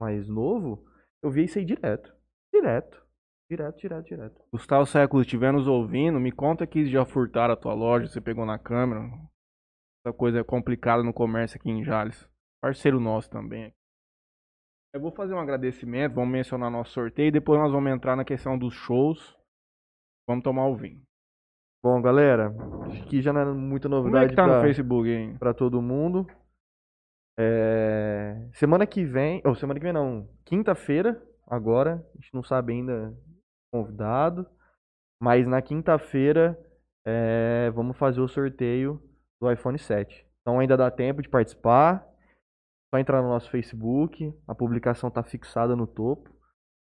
mais 0.00 0.26
novo, 0.26 0.82
eu 1.22 1.30
via 1.30 1.44
isso 1.44 1.58
aí 1.58 1.66
direto. 1.66 2.14
Direto. 2.50 3.06
Direto, 3.50 3.78
direto, 3.78 4.06
direto. 4.06 4.44
Gustavo 4.52 4.84
Século, 4.84 5.22
se 5.22 5.26
estiver 5.26 5.52
nos 5.52 5.66
ouvindo, 5.66 6.20
me 6.20 6.30
conta 6.30 6.66
que 6.66 6.84
já 6.86 7.06
furtaram 7.06 7.54
a 7.54 7.56
tua 7.56 7.72
loja, 7.72 8.06
você 8.06 8.20
pegou 8.20 8.44
na 8.44 8.58
câmera. 8.58 9.00
Essa 10.04 10.14
coisa 10.14 10.40
é 10.40 10.44
complicada 10.44 11.02
no 11.02 11.14
comércio 11.14 11.58
aqui 11.58 11.70
em 11.70 11.82
Jales. 11.82 12.28
Parceiro 12.60 13.00
nosso 13.00 13.30
também. 13.30 13.72
Eu 14.94 15.00
vou 15.00 15.12
fazer 15.12 15.32
um 15.32 15.40
agradecimento, 15.40 16.14
vamos 16.14 16.30
mencionar 16.30 16.70
nosso 16.70 16.92
sorteio 16.92 17.28
e 17.28 17.32
depois 17.32 17.58
nós 17.58 17.72
vamos 17.72 17.90
entrar 17.90 18.16
na 18.16 18.24
questão 18.24 18.58
dos 18.58 18.74
shows. 18.74 19.36
Vamos 20.28 20.44
tomar 20.44 20.66
o 20.66 20.76
vinho. 20.76 21.02
Bom, 21.82 22.02
galera, 22.02 22.54
acho 22.86 23.06
que 23.06 23.22
já 23.22 23.32
não 23.32 23.40
é 23.40 23.44
muita 23.46 23.88
Como 23.88 24.00
é 24.00 24.02
novidade 24.02 24.30
que 24.30 24.36
tá 24.36 24.44
pra, 24.44 24.56
no 24.56 24.62
Facebook, 24.62 25.08
hein? 25.08 25.36
pra 25.38 25.54
todo 25.54 25.80
mundo. 25.80 26.26
É, 27.38 28.48
Semana 28.52 28.86
que 28.86 29.04
vem, 29.04 29.40
ou 29.44 29.54
semana 29.54 29.78
que 29.78 29.84
vem 29.84 29.92
não, 29.92 30.28
quinta-feira, 30.44 31.22
agora, 31.46 32.04
a 32.14 32.20
gente 32.20 32.34
não 32.34 32.42
sabe 32.42 32.72
ainda 32.72 33.16
convidado, 33.72 34.46
mas 35.20 35.46
na 35.46 35.60
quinta-feira 35.60 36.58
é, 37.06 37.70
vamos 37.74 37.96
fazer 37.96 38.20
o 38.20 38.28
sorteio 38.28 39.02
do 39.40 39.50
iPhone 39.50 39.78
7. 39.78 40.26
Então 40.40 40.58
ainda 40.58 40.76
dá 40.76 40.90
tempo 40.90 41.22
de 41.22 41.28
participar. 41.28 42.06
Só 42.92 42.98
entrar 42.98 43.20
no 43.20 43.28
nosso 43.28 43.50
Facebook, 43.50 44.34
a 44.46 44.54
publicação 44.54 45.10
tá 45.10 45.22
fixada 45.22 45.76
no 45.76 45.86
topo. 45.86 46.30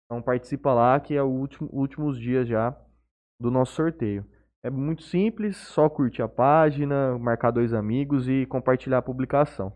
Então 0.05 0.21
participa 0.21 0.73
lá 0.73 0.99
que 0.99 1.15
é 1.15 1.21
o 1.21 1.27
último 1.27 1.69
últimos 1.71 2.17
dias 2.17 2.47
já 2.47 2.75
do 3.39 3.51
nosso 3.51 3.73
sorteio. 3.73 4.25
É 4.63 4.69
muito 4.69 5.03
simples, 5.03 5.57
só 5.57 5.89
curtir 5.89 6.21
a 6.21 6.27
página, 6.27 7.17
marcar 7.19 7.51
dois 7.51 7.73
amigos 7.73 8.27
e 8.27 8.45
compartilhar 8.45 8.99
a 8.99 9.01
publicação. 9.01 9.71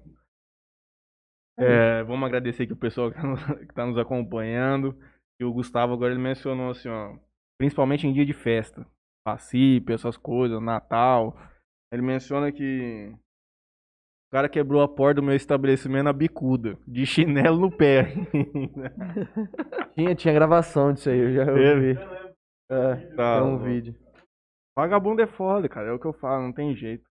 É, 1.57 2.03
vamos 2.03 2.25
agradecer 2.25 2.63
aqui 2.63 2.73
o 2.73 2.77
pessoal 2.77 3.11
que 3.11 3.17
está 3.69 3.85
nos 3.85 3.97
acompanhando. 3.97 4.97
E 5.41 5.43
o 5.43 5.51
Gustavo 5.51 5.93
agora 5.93 6.13
ele 6.13 6.22
mencionou 6.22 6.69
assim, 6.69 6.88
ó, 6.88 7.18
principalmente 7.59 8.05
em 8.05 8.13
dia 8.13 8.23
de 8.23 8.31
festa, 8.31 8.85
participe, 9.26 9.91
essas 9.91 10.15
coisas, 10.15 10.61
Natal. 10.61 11.35
Ele 11.91 12.03
menciona 12.03 12.51
que 12.51 13.11
o 13.11 14.31
cara 14.31 14.47
quebrou 14.47 14.84
a 14.84 14.88
porta 14.88 15.19
do 15.19 15.26
meu 15.26 15.35
estabelecimento 15.35 16.03
na 16.03 16.13
bicuda, 16.13 16.77
de 16.88 17.07
chinelo 17.07 17.59
no 17.59 17.76
pé. 17.76 18.13
tinha, 19.95 20.13
tinha 20.13 20.34
gravação 20.34 20.93
disso 20.93 21.09
aí, 21.09 21.18
eu 21.18 21.34
já 21.34 21.45
Teve? 21.45 21.97
ouvi. 21.97 22.22
É, 22.69 22.95
Tá, 23.15 23.41
tem 23.41 23.41
um 23.41 23.57
bom. 23.57 23.63
vídeo. 23.63 23.95
Vagabundo 24.77 25.23
é 25.23 25.27
foda, 25.27 25.68
cara, 25.68 25.89
é 25.89 25.91
o 25.91 25.99
que 25.99 26.05
eu 26.05 26.13
falo, 26.13 26.43
não 26.43 26.53
tem 26.53 26.76
jeito. 26.76 27.09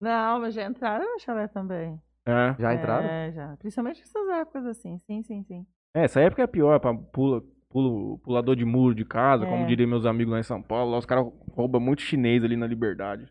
Não, 0.00 0.40
mas 0.40 0.54
já 0.54 0.64
entraram 0.64 1.12
no 1.12 1.18
chalé 1.18 1.48
também. 1.48 2.00
É, 2.24 2.54
Já 2.56 2.72
entraram? 2.72 3.08
É, 3.08 3.32
já. 3.32 3.56
Principalmente 3.56 3.98
nessas 3.98 4.28
épocas 4.28 4.64
assim. 4.66 4.98
Sim, 5.00 5.24
sim, 5.24 5.42
sim. 5.42 5.66
É 5.94 6.04
essa 6.04 6.20
época 6.20 6.42
é 6.42 6.46
pior, 6.46 6.78
pra 6.80 6.94
pula, 6.94 7.42
pula, 7.68 8.18
pulador 8.18 8.56
de 8.56 8.64
muro 8.64 8.94
de 8.94 9.04
casa, 9.04 9.44
como 9.46 9.64
É. 9.64 9.66
diriam 9.66 9.88
meus 9.88 10.06
amigos 10.06 10.32
lá 10.32 10.40
em 10.40 10.42
São 10.44 10.62
Paulo. 10.62 10.90
Lá 10.92 10.98
os 10.98 11.06
caras 11.06 11.24
roubam 11.50 11.80
muito 11.80 12.02
chinês 12.02 12.42
ali 12.44 12.56
na 12.56 12.66
Liberdade. 12.66 13.30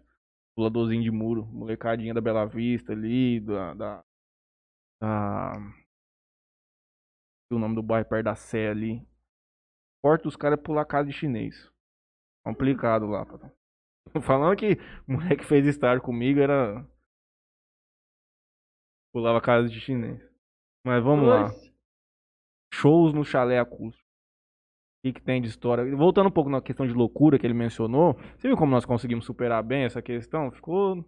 Puladorzinho 0.55 1.01
de 1.01 1.11
muro, 1.11 1.45
molecadinha 1.45 2.13
da 2.13 2.21
Bela 2.21 2.45
Vista 2.45 2.91
ali, 2.91 3.39
da. 3.39 3.73
da, 3.73 4.03
da 5.01 5.53
o 7.53 7.59
nome 7.59 7.75
do 7.75 7.83
bairro 7.83 8.07
perto 8.07 8.25
da 8.25 8.35
Sé 8.35 8.69
ali. 8.69 9.05
Porta 10.01 10.23
dos 10.23 10.35
caras 10.35 10.59
pular 10.61 10.85
casa 10.85 11.07
de 11.09 11.13
chinês. 11.13 11.69
Complicado 12.45 13.05
lá. 13.07 13.25
patrão. 13.25 13.51
Falando 14.21 14.57
que 14.57 14.73
o 15.07 15.13
moleque 15.13 15.43
fez 15.45 15.65
estágio 15.65 16.01
comigo 16.03 16.39
era. 16.39 16.85
Pulava 19.13 19.41
casa 19.41 19.67
de 19.69 19.79
chinês. 19.79 20.21
Mas 20.85 21.03
vamos 21.03 21.27
lá. 21.27 21.49
Shows 22.73 23.13
no 23.13 23.23
chalé 23.23 23.59
acústico. 23.59 24.05
O 25.03 25.07
que, 25.07 25.13
que 25.13 25.21
tem 25.21 25.41
de 25.41 25.47
história? 25.47 25.95
Voltando 25.95 26.27
um 26.27 26.31
pouco 26.31 26.49
na 26.49 26.61
questão 26.61 26.85
de 26.85 26.93
loucura 26.93 27.39
que 27.39 27.45
ele 27.45 27.55
mencionou, 27.55 28.13
você 28.37 28.47
viu 28.47 28.55
como 28.55 28.71
nós 28.71 28.85
conseguimos 28.85 29.25
superar 29.25 29.63
bem 29.63 29.83
essa 29.83 30.01
questão? 30.01 30.51
Ficou. 30.51 31.03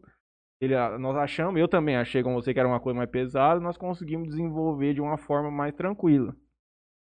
Ele, 0.59 0.75
ah, 0.75 0.97
nós 0.97 1.15
achamos, 1.15 1.59
eu 1.59 1.67
também 1.67 1.95
achei 1.95 2.23
com 2.23 2.33
você 2.33 2.53
que 2.53 2.59
era 2.59 2.67
uma 2.67 2.79
coisa 2.79 2.97
mais 2.97 3.09
pesada, 3.09 3.59
nós 3.59 3.77
conseguimos 3.77 4.29
desenvolver 4.29 4.93
de 4.93 5.01
uma 5.01 5.17
forma 5.17 5.51
mais 5.51 5.73
tranquila. 5.73 6.35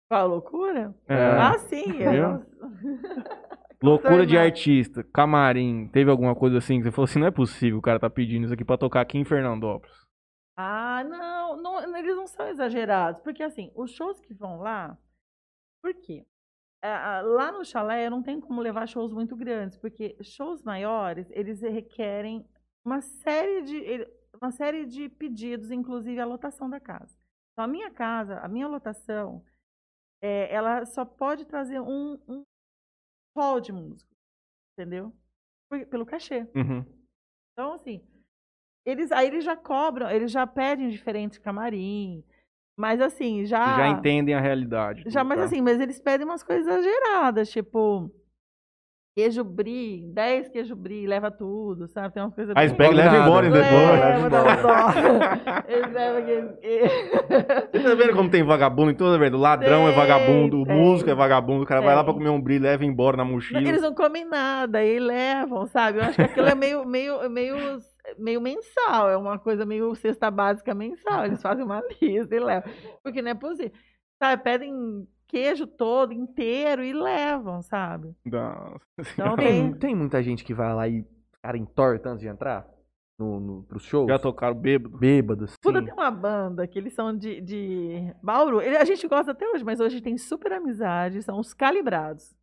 Qual 0.10 0.28
loucura? 0.28 0.94
É. 1.08 1.16
Ah, 1.16 1.58
sim. 1.58 1.92
Viu? 1.92 2.12
Eu... 2.12 2.46
Loucura 3.84 4.26
de 4.26 4.36
artista, 4.36 5.04
camarim, 5.14 5.88
teve 5.90 6.10
alguma 6.10 6.34
coisa 6.34 6.58
assim 6.58 6.78
que 6.78 6.86
você 6.86 6.92
falou 6.92 7.04
assim, 7.04 7.20
não 7.20 7.28
é 7.28 7.32
possível 7.32 7.78
o 7.78 7.82
cara 7.82 8.00
tá 8.00 8.10
pedindo 8.10 8.46
isso 8.46 8.54
aqui 8.54 8.66
pra 8.66 8.78
tocar 8.78 9.02
aqui 9.02 9.18
em 9.18 9.26
Fernandópolis. 9.26 9.96
Ah, 10.58 11.04
não, 11.04 11.45
eles 11.98 12.16
não 12.16 12.28
são 12.28 12.48
exagerados. 12.48 13.22
Porque, 13.22 13.44
assim, 13.44 13.72
os 13.76 13.92
shows 13.92 14.20
que 14.22 14.34
vão 14.34 14.60
lá. 14.60 14.98
Por 15.82 15.94
quê? 15.94 16.26
Lá 16.84 17.52
no 17.52 17.66
chalé 17.66 18.06
eu 18.06 18.12
não 18.12 18.22
tenho 18.22 18.42
como 18.42 18.62
levar 18.62 18.88
shows 18.88 19.12
muito 19.12 19.36
grandes, 19.36 19.78
porque 19.78 20.16
shows 20.22 20.62
maiores, 20.64 21.28
eles 21.32 21.62
requerem 21.62 22.46
uma 22.84 23.02
série 23.02 23.64
de, 23.64 24.08
uma 24.40 24.52
série 24.52 24.86
de 24.86 25.10
pedidos, 25.10 25.72
inclusive 25.72 26.20
a 26.20 26.26
lotação 26.26 26.70
da 26.70 26.80
casa. 26.80 27.18
Então, 27.54 27.66
a 27.66 27.68
minha 27.68 27.90
casa, 27.90 28.40
a 28.40 28.48
minha 28.48 28.68
lotação, 28.68 29.44
é, 30.22 30.54
ela 30.54 30.86
só 30.86 31.04
pode 31.06 31.46
trazer 31.46 31.80
um, 31.80 32.20
um 32.28 32.44
hall 33.36 33.60
de 33.60 33.72
música, 33.72 34.12
entendeu? 34.74 35.12
Por- 35.70 35.86
pelo 35.88 36.06
cachê. 36.06 36.42
Uhum. 36.56 36.86
Então, 37.54 37.74
assim, 37.74 38.06
eles, 38.86 39.12
aí 39.12 39.28
eles 39.28 39.44
já 39.44 39.56
cobram, 39.56 40.10
eles 40.10 40.32
já 40.32 40.46
pedem 40.46 40.90
diferentes 40.90 41.38
camarim, 41.40 42.24
mas 42.78 43.02
assim, 43.02 43.46
já... 43.46 43.78
Já 43.78 43.88
entendem 43.90 44.36
a 44.36 44.40
realidade. 44.40 45.04
Já, 45.08 45.24
mas 45.24 45.40
tá? 45.40 45.46
assim, 45.46 45.62
mas 45.62 45.80
eles 45.80 46.00
pedem 46.00 46.26
umas 46.26 46.44
coisas 46.44 46.68
exageradas, 46.68 47.50
tipo... 47.50 48.12
Queijo 49.18 49.46
brie, 49.46 50.04
10 50.14 50.50
queijo 50.50 50.76
brie, 50.76 51.08
leva 51.08 51.32
tudo, 51.32 51.88
sabe? 51.88 52.14
Tem 52.14 52.22
umas 52.22 52.36
coisas 52.36 52.54
Aí 52.54 52.66
eles 52.66 52.78
bem- 52.78 52.90
pegam 52.90 53.02
e 53.02 53.08
levam 53.10 53.22
embora 53.26 53.50
Leva, 53.50 53.64
depois. 53.64 54.00
Leva, 54.02 54.30
dá. 54.30 55.64
Eles 55.70 55.94
levam 55.94 56.22
aquele- 56.22 57.70
Você 57.72 57.80
tá 57.84 57.96
vendo 57.96 58.14
como 58.14 58.30
tem 58.30 58.44
vagabundo 58.44 58.92
em 58.92 58.96
toda 58.96 59.18
vez? 59.18 59.34
O 59.34 59.38
ladrão 59.38 59.84
é 59.88 59.92
Tem, 59.94 59.96
vagabundo, 59.96 60.60
o 60.60 60.66
tem. 60.66 60.76
músico 60.76 61.10
é 61.10 61.16
vagabundo, 61.16 61.64
o 61.64 61.66
cara 61.66 61.80
vai 61.80 61.96
lá 61.96 62.04
pra 62.04 62.12
Tem. 62.12 62.22
comer 62.22 62.30
um 62.36 62.42
brilho, 62.42 62.64
leva 62.64 62.84
embora 62.84 63.16
na 63.16 63.24
mochila. 63.24 63.62
Eles 63.62 63.82
não 63.82 63.94
comem 63.96 64.26
nada 64.26 64.84
e 64.84 65.00
levam, 65.00 65.66
sabe? 65.68 66.00
Eu 66.00 66.04
acho 66.04 66.16
que 66.18 66.22
aquilo 66.22 66.48
é 66.50 66.56
meio, 66.56 66.84
meio, 66.86 67.30
meio, 67.30 67.56
meio 68.18 68.40
mensal, 68.42 69.10
é 69.10 69.18
uma 69.18 69.40
coisa 69.40 69.66
meio 69.66 69.94
cesta 69.96 70.30
básica 70.30 70.74
mensal. 70.74 71.26
Eles 71.26 71.42
fazem 71.42 71.64
uma 71.66 71.82
lista 72.02 72.36
e 72.36 72.40
levam. 72.40 72.72
Porque 73.04 73.22
não 73.22 73.32
é 73.32 73.36
possível. 73.36 73.72
Sabe, 74.22 74.44
pedem 74.44 75.08
queijo 75.28 75.68
todo, 75.68 76.14
inteiro 76.14 76.84
e 76.84 76.94
levam, 76.94 77.62
sabe? 77.62 78.16
Nossa 78.26 78.80
Então 79.14 79.36
Tem, 79.36 79.74
tem. 79.74 79.96
muita 79.96 80.22
gente 80.24 80.44
que 80.44 80.54
vai 80.54 80.74
lá 80.74 80.88
e 80.88 81.06
cara 81.44 81.58
entorta 81.58 82.10
antes 82.10 82.22
de 82.22 82.28
entrar 82.28 82.68
no, 83.20 83.40
no, 83.40 83.64
pros 83.64 83.84
shows. 83.84 84.08
Já 84.08 84.18
tocaram 84.18 84.56
bêbado? 84.56 84.98
Bêbados. 84.98 85.56
Puta, 85.62 85.80
sim. 85.80 85.86
tem 85.86 85.94
uma 85.94 86.10
banda 86.12 86.68
que 86.68 86.78
eles 86.80 86.94
são 86.94 87.16
de, 87.16 87.40
de 87.42 88.14
Bauru. 88.22 88.62
Ele- 88.62 88.78
a 88.78 88.86
gente 88.86 89.08
gosta 89.08 89.32
até 89.32 89.48
hoje, 89.48 89.64
mas 89.64 89.80
hoje 89.80 90.02
tem 90.02 90.18
super 90.18 90.54
amizade, 90.54 91.22
são 91.22 91.40
os 91.40 91.54
calibrados. 91.54 92.36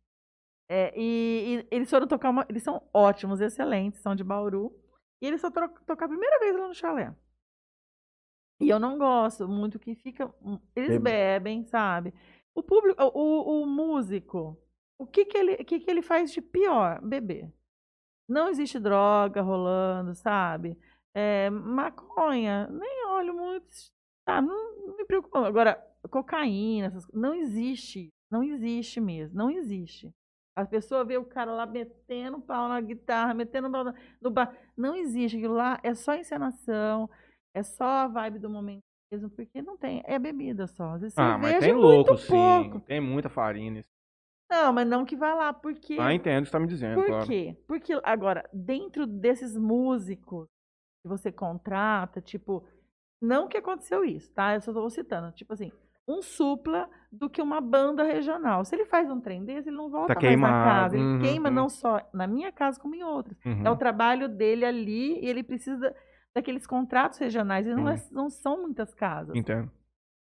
É, 0.69 0.93
e, 0.95 1.65
e 1.69 1.75
eles 1.75 1.89
foram 1.89 2.07
tocar 2.07 2.29
uma. 2.29 2.45
Eles 2.49 2.63
são 2.63 2.81
ótimos, 2.93 3.41
excelentes, 3.41 3.99
são 4.01 4.15
de 4.15 4.23
Bauru. 4.23 4.71
E 5.23 5.37
foram 5.37 5.53
tro- 5.53 5.85
tocar 5.85 6.05
a 6.05 6.09
primeira 6.09 6.37
vez 6.39 6.53
lá 6.55 6.67
no 6.67 6.73
chalé. 6.73 7.15
E 8.59 8.69
eu 8.69 8.79
não 8.79 8.97
gosto 8.97 9.47
muito 9.47 9.79
que 9.79 9.95
fica. 9.95 10.33
Eles 10.75 10.89
Bebe. 10.91 10.99
bebem, 10.99 11.65
sabe? 11.65 12.13
O 12.53 12.61
público, 12.61 13.01
o, 13.03 13.61
o- 13.63 13.65
músico, 13.65 14.57
o 14.97 15.07
que 15.07 15.25
que 15.25 15.37
ele, 15.37 15.53
o 15.55 15.65
que 15.65 15.79
que 15.79 15.89
ele 15.89 16.01
faz 16.01 16.31
de 16.31 16.41
pior? 16.41 17.01
Beber. 17.01 17.51
Não 18.27 18.49
existe 18.49 18.79
droga 18.79 19.41
rolando, 19.41 20.13
sabe? 20.15 20.77
É, 21.13 21.49
maconha, 21.49 22.67
nem 22.67 23.05
olho 23.07 23.33
muito, 23.33 23.67
tá? 24.25 24.41
Não, 24.41 24.87
não 24.87 24.97
me 24.97 25.05
preocupa. 25.05 25.47
Agora, 25.47 25.75
cocaína, 26.09 26.87
essas, 26.87 27.07
não 27.13 27.33
existe, 27.33 28.13
não 28.29 28.43
existe 28.43 28.99
mesmo, 28.99 29.37
não 29.37 29.49
existe. 29.49 30.13
A 30.55 30.65
pessoa 30.65 31.03
vê 31.03 31.17
o 31.17 31.25
cara 31.25 31.51
lá 31.51 31.65
metendo 31.65 32.39
pau 32.39 32.67
na 32.67 32.79
guitarra, 32.79 33.33
metendo 33.33 33.71
pau 33.71 33.85
no 34.21 34.29
bar. 34.29 34.55
Não 34.77 34.95
existe 34.95 35.37
aquilo 35.37 35.55
lá, 35.55 35.79
é 35.83 35.95
só 35.95 36.15
encenação, 36.15 37.09
é 37.55 37.63
só 37.63 37.83
a 37.85 38.07
vibe 38.07 38.39
do 38.39 38.49
momento 38.49 38.81
mesmo, 39.11 39.29
porque 39.29 39.61
não 39.61 39.77
tem, 39.77 40.03
é 40.05 40.17
bebida 40.19 40.67
só. 40.67 40.91
Às 40.93 41.01
vezes 41.01 41.17
Ah, 41.17 41.37
mas 41.37 41.59
tem 41.59 41.73
louco, 41.73 42.17
sim. 42.17 42.27
pouco. 42.29 42.79
Tem 42.81 43.01
muita 43.01 43.29
farinha. 43.29 43.71
nisso. 43.71 43.89
Não, 44.51 44.71
mas 44.71 44.87
não 44.87 45.03
que 45.05 45.15
vai 45.15 45.33
lá, 45.33 45.51
porque 45.51 45.97
Ah, 45.99 46.13
entendo 46.13 46.41
o 46.41 46.43
que 46.43 46.47
você 46.49 46.51
tá 46.51 46.59
me 46.59 46.67
dizendo, 46.67 46.95
por 46.95 47.07
claro. 47.07 47.25
quê? 47.25 47.57
Porque, 47.67 47.99
agora, 48.03 48.47
dentro 48.53 49.07
desses 49.07 49.57
músicos 49.57 50.47
que 51.01 51.09
você 51.09 51.31
contrata, 51.31 52.21
tipo, 52.21 52.63
não 53.19 53.47
que 53.47 53.57
aconteceu 53.57 54.05
isso, 54.05 54.31
tá? 54.33 54.53
Eu 54.53 54.61
só 54.61 54.69
estou 54.71 54.89
citando. 54.91 55.31
Tipo 55.31 55.53
assim, 55.53 55.71
um 56.07 56.21
supla 56.21 56.89
do 57.11 57.29
que 57.29 57.41
uma 57.41 57.61
banda 57.61 58.03
regional. 58.03 58.65
Se 58.65 58.75
ele 58.75 58.85
faz 58.85 59.09
um 59.09 59.19
trem 59.21 59.45
desse, 59.45 59.69
ele 59.69 59.77
não 59.77 59.89
volta 59.89 60.15
mais 60.19 60.39
na 60.39 60.47
casa. 60.63 60.95
Ele 60.97 61.03
Uhum, 61.05 61.19
queima 61.19 61.49
uhum. 61.49 61.55
não 61.55 61.69
só 61.69 61.99
na 62.13 62.27
minha 62.27 62.51
casa, 62.51 62.79
como 62.79 62.95
em 62.95 63.03
outras. 63.03 63.37
Uhum. 63.45 63.65
É 63.65 63.69
o 63.69 63.77
trabalho 63.77 64.27
dele 64.27 64.65
ali 64.65 65.19
e 65.19 65.25
ele 65.27 65.43
precisa 65.43 65.95
daqueles 66.35 66.65
contratos 66.67 67.19
regionais. 67.19 67.65
E 67.67 67.73
não, 67.73 67.87
é- 67.87 67.93
Uhum. 67.93 67.99
não 68.11 68.29
são 68.29 68.61
muitas 68.61 68.93
casas. 68.93 69.35
Entendo. 69.35 69.71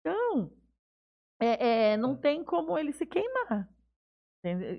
Então, 0.01 0.51
é, 1.41 1.91
é, 1.93 1.97
não 1.97 2.15
tem 2.15 2.43
como 2.43 2.77
ele 2.77 2.91
se 2.93 3.05
queimar. 3.05 3.67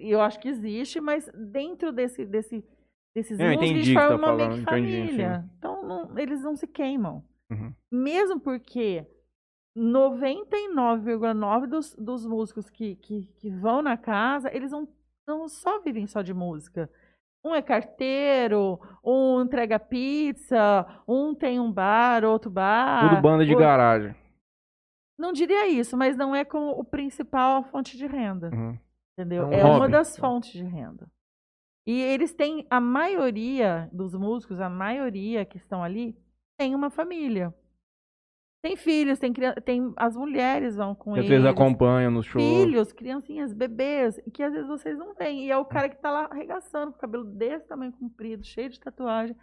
Eu 0.01 0.21
acho 0.21 0.39
que 0.41 0.49
existe, 0.49 1.01
mas 1.01 1.27
dentro 1.35 1.91
desse, 1.91 2.27
desse, 2.27 2.62
desses 3.16 3.41
Eu 3.41 3.51
entendi 3.53 3.73
eles 3.73 3.87
você 3.89 3.95
formam 3.95 4.19
tá 4.21 4.27
uma 4.27 4.37
meio 4.37 4.51
que 4.59 4.65
falando, 4.65 4.85
entendi, 4.85 5.01
família. 5.07 5.45
Então, 5.57 5.83
não- 5.83 6.19
eles 6.19 6.43
não 6.43 6.55
se 6.55 6.66
queimam. 6.66 7.25
Uhum. 7.51 7.75
Mesmo 7.91 8.39
porque 8.39 9.07
99,9% 9.76 11.66
dos, 11.66 11.94
dos 11.94 12.26
músicos 12.26 12.70
que, 12.70 12.96
que, 12.96 13.26
que 13.38 13.51
vão 13.51 13.82
na 13.82 13.96
casa, 13.96 14.55
eles 14.55 14.70
não, 14.70 14.88
não 15.26 15.48
só 15.48 15.80
vivem 15.80 16.06
só 16.06 16.22
de 16.22 16.32
música. 16.34 16.90
Um 17.44 17.55
é 17.55 17.60
carteiro, 17.60 18.80
um 19.05 19.42
entrega 19.42 19.78
pizza, 19.78 20.86
um 21.06 21.34
tem 21.34 21.60
um 21.60 21.70
bar, 21.70 22.24
outro 22.24 22.51
bar. 22.51 23.10
Tudo 23.10 23.20
banda 23.22 23.44
de 23.44 23.55
garagem. 23.55 24.14
não 25.18 25.32
diria 25.32 25.68
isso, 25.68 25.96
mas 25.96 26.16
não 26.16 26.34
é 26.34 26.44
como 26.44 26.70
o 26.70 26.84
principal 26.84 27.62
fonte 27.64 27.96
de 27.98 28.06
renda, 28.06 28.51
Uhum. 28.51 28.78
entendeu? 29.12 29.44
É 29.52 29.64
um 29.64 29.68
É, 29.68 29.76
uma 29.76 29.88
das 29.88 30.16
fontes 30.16 30.52
de 30.52 30.64
renda. 30.64 31.06
E 31.86 32.01
eles 32.01 32.32
têm, 32.32 32.66
a 32.70 32.80
maioria 32.80 33.90
dos 33.92 34.14
músicos, 34.14 34.59
a 34.59 34.70
maioria 34.70 35.44
que 35.44 35.59
estão 35.59 35.84
ali, 35.84 36.16
tem 36.59 36.74
uma 36.74 36.88
família. 36.88 37.55
Tem 38.65 38.77
filhos, 38.77 39.19
tem, 39.19 39.31
tem 39.62 39.93
as 39.95 40.16
mulheres 40.16 40.74
vão 40.74 40.95
com 40.95 41.15
eles. 41.15 41.28
vezes 41.28 41.45
acompanha 41.45 42.11
no 42.11 42.23
show. 42.23 42.41
Filhos, 42.41 42.95
criancinhas, 42.95 43.53
bebês, 43.53 44.19
que 44.32 44.43
às 44.43 44.55
vezes 44.55 44.66
vocês 44.66 44.97
não 44.97 45.12
veem. 45.12 45.45
E 45.45 45.51
é 45.51 45.59
o 45.59 45.66
cara 45.66 45.86
que 45.86 45.99
tá 45.99 46.11
lá 46.11 46.28
arregaçando, 46.31 46.91
com 46.91 46.97
o 46.97 47.01
cabelo 47.03 47.24
desse 47.24 47.66
tamanho 47.66 47.93
comprido, 47.93 48.43
cheio 48.43 48.70
de 48.70 48.81
tatuagem. 48.81 49.36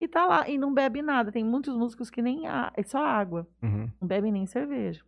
E 0.00 0.06
tá 0.06 0.24
lá, 0.24 0.48
e 0.48 0.56
não 0.56 0.72
bebe 0.72 1.02
nada. 1.02 1.32
Tem 1.32 1.44
muitos 1.44 1.76
músicos 1.76 2.08
que 2.08 2.22
nem 2.22 2.46
a, 2.46 2.72
é 2.76 2.84
só 2.84 3.04
água. 3.04 3.48
Uhum. 3.60 3.90
Não 4.00 4.06
bebem 4.06 4.30
nem 4.30 4.46
cerveja. 4.46 5.04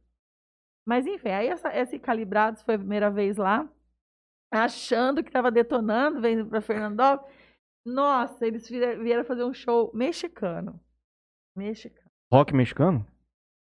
Mas 0.84 1.06
enfim, 1.06 1.28
aí 1.28 1.46
essa, 1.46 1.68
esse 1.72 1.96
Calibrados 1.96 2.62
foi 2.62 2.74
a 2.74 2.78
primeira 2.78 3.08
vez 3.08 3.36
lá, 3.36 3.70
achando 4.50 5.22
que 5.22 5.30
tava 5.30 5.48
detonando, 5.48 6.20
vendo 6.20 6.44
pra 6.44 6.60
Fernandópolis. 6.60 7.32
Nossa, 7.86 8.44
eles 8.44 8.68
vieram 8.68 9.24
fazer 9.24 9.44
um 9.44 9.54
show 9.54 9.92
mexicano. 9.94 10.80
Mexicano. 11.56 12.10
Rock 12.32 12.52
mexicano? 12.52 13.06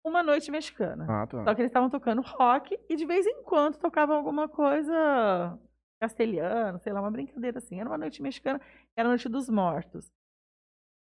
Uma 0.06 0.22
noite 0.22 0.52
mexicana. 0.52 1.04
Ah, 1.08 1.26
tá. 1.26 1.42
Só 1.42 1.52
que 1.52 1.62
eles 1.62 1.70
estavam 1.70 1.90
tocando 1.90 2.22
rock 2.22 2.78
e 2.88 2.94
de 2.94 3.04
vez 3.04 3.26
em 3.26 3.42
quando 3.42 3.76
tocavam 3.76 4.14
alguma 4.14 4.48
coisa 4.48 5.58
castelhana, 6.00 6.78
sei 6.78 6.92
lá, 6.92 7.00
uma 7.00 7.10
brincadeira 7.10 7.58
assim. 7.58 7.80
Era 7.80 7.90
uma 7.90 7.98
noite 7.98 8.22
mexicana, 8.22 8.60
era 8.96 9.08
a 9.08 9.10
noite 9.10 9.28
dos 9.28 9.48
mortos. 9.48 10.08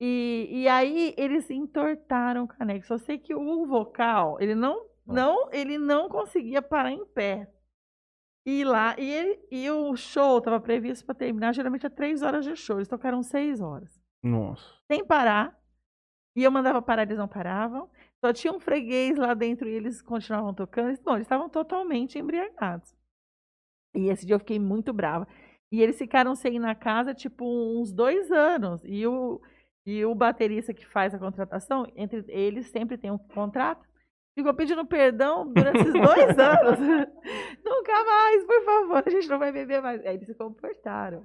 E, 0.00 0.48
e 0.50 0.66
aí 0.66 1.14
eles 1.18 1.50
entortaram 1.50 2.44
o 2.44 2.48
caneco. 2.48 2.86
Só 2.86 2.96
sei 2.96 3.18
que 3.18 3.34
o 3.34 3.66
vocal, 3.66 4.40
ele 4.40 4.54
não, 4.54 4.86
não, 5.06 5.50
ele 5.52 5.76
não 5.76 6.08
conseguia 6.08 6.62
parar 6.62 6.90
em 6.90 7.04
pé. 7.04 7.52
E 8.46 8.64
lá, 8.64 8.94
e, 8.98 9.10
ele, 9.10 9.46
e 9.50 9.70
o 9.70 9.94
show 9.94 10.38
estava 10.38 10.58
previsto 10.58 11.04
para 11.04 11.14
terminar 11.14 11.52
geralmente 11.52 11.86
a 11.86 11.90
três 11.90 12.22
horas 12.22 12.46
de 12.46 12.56
show. 12.56 12.78
Eles 12.78 12.88
tocaram 12.88 13.22
seis 13.22 13.60
horas 13.60 14.00
Nossa. 14.22 14.64
sem 14.90 15.04
parar. 15.04 15.54
E 16.34 16.42
eu 16.44 16.50
mandava 16.50 16.80
parar, 16.80 17.02
eles 17.02 17.18
não 17.18 17.28
paravam. 17.28 17.90
Só 18.24 18.32
tinha 18.32 18.52
um 18.52 18.60
freguês 18.60 19.16
lá 19.16 19.34
dentro 19.34 19.68
e 19.68 19.72
eles 19.72 20.02
continuavam 20.02 20.54
tocando. 20.54 20.98
Bom, 21.02 21.14
eles 21.14 21.26
estavam 21.26 21.48
totalmente 21.48 22.18
embriagados. 22.18 22.94
E 23.94 24.08
esse 24.08 24.26
dia 24.26 24.34
eu 24.34 24.40
fiquei 24.40 24.58
muito 24.58 24.92
brava. 24.92 25.26
E 25.70 25.82
eles 25.82 25.98
ficaram 25.98 26.34
sem 26.34 26.56
ir 26.56 26.58
na 26.58 26.74
casa, 26.74 27.14
tipo, 27.14 27.44
uns 27.44 27.92
dois 27.92 28.30
anos. 28.30 28.82
E 28.84 29.06
o, 29.06 29.40
e 29.84 30.04
o 30.04 30.14
baterista 30.14 30.72
que 30.72 30.86
faz 30.86 31.14
a 31.14 31.18
contratação, 31.18 31.86
entre 31.96 32.24
eles 32.28 32.70
sempre 32.70 32.96
tem 32.96 33.10
um 33.10 33.18
contrato, 33.18 33.86
ficou 34.34 34.54
pedindo 34.54 34.84
perdão 34.86 35.46
durante 35.52 35.80
esses 35.80 35.92
dois 35.92 36.38
anos. 36.38 36.78
Nunca 37.64 38.04
mais, 38.04 38.44
por 38.44 38.64
favor, 38.64 39.02
a 39.06 39.10
gente 39.10 39.28
não 39.28 39.38
vai 39.38 39.52
beber 39.52 39.82
mais. 39.82 40.04
Aí 40.04 40.14
eles 40.14 40.26
se 40.26 40.34
comportaram. 40.34 41.24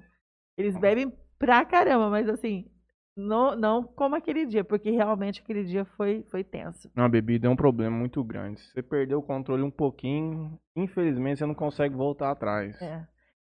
Eles 0.56 0.76
bebem 0.76 1.12
pra 1.38 1.64
caramba, 1.64 2.08
mas 2.10 2.28
assim, 2.28 2.70
não, 3.16 3.54
não 3.56 3.82
como 3.82 4.14
aquele 4.14 4.46
dia, 4.46 4.64
porque 4.64 4.90
realmente 4.90 5.40
aquele 5.40 5.64
dia 5.64 5.84
foi, 5.84 6.24
foi 6.30 6.42
tenso. 6.42 6.90
A 6.96 7.08
bebida 7.08 7.46
é 7.46 7.50
um 7.50 7.56
problema 7.56 7.96
muito 7.96 8.22
grande. 8.24 8.60
Se 8.60 8.72
você 8.72 8.82
perder 8.82 9.14
o 9.14 9.22
controle 9.22 9.62
um 9.62 9.70
pouquinho, 9.70 10.58
infelizmente 10.74 11.38
você 11.38 11.46
não 11.46 11.54
consegue 11.54 11.94
voltar 11.94 12.30
atrás. 12.30 12.80
É. 12.80 13.06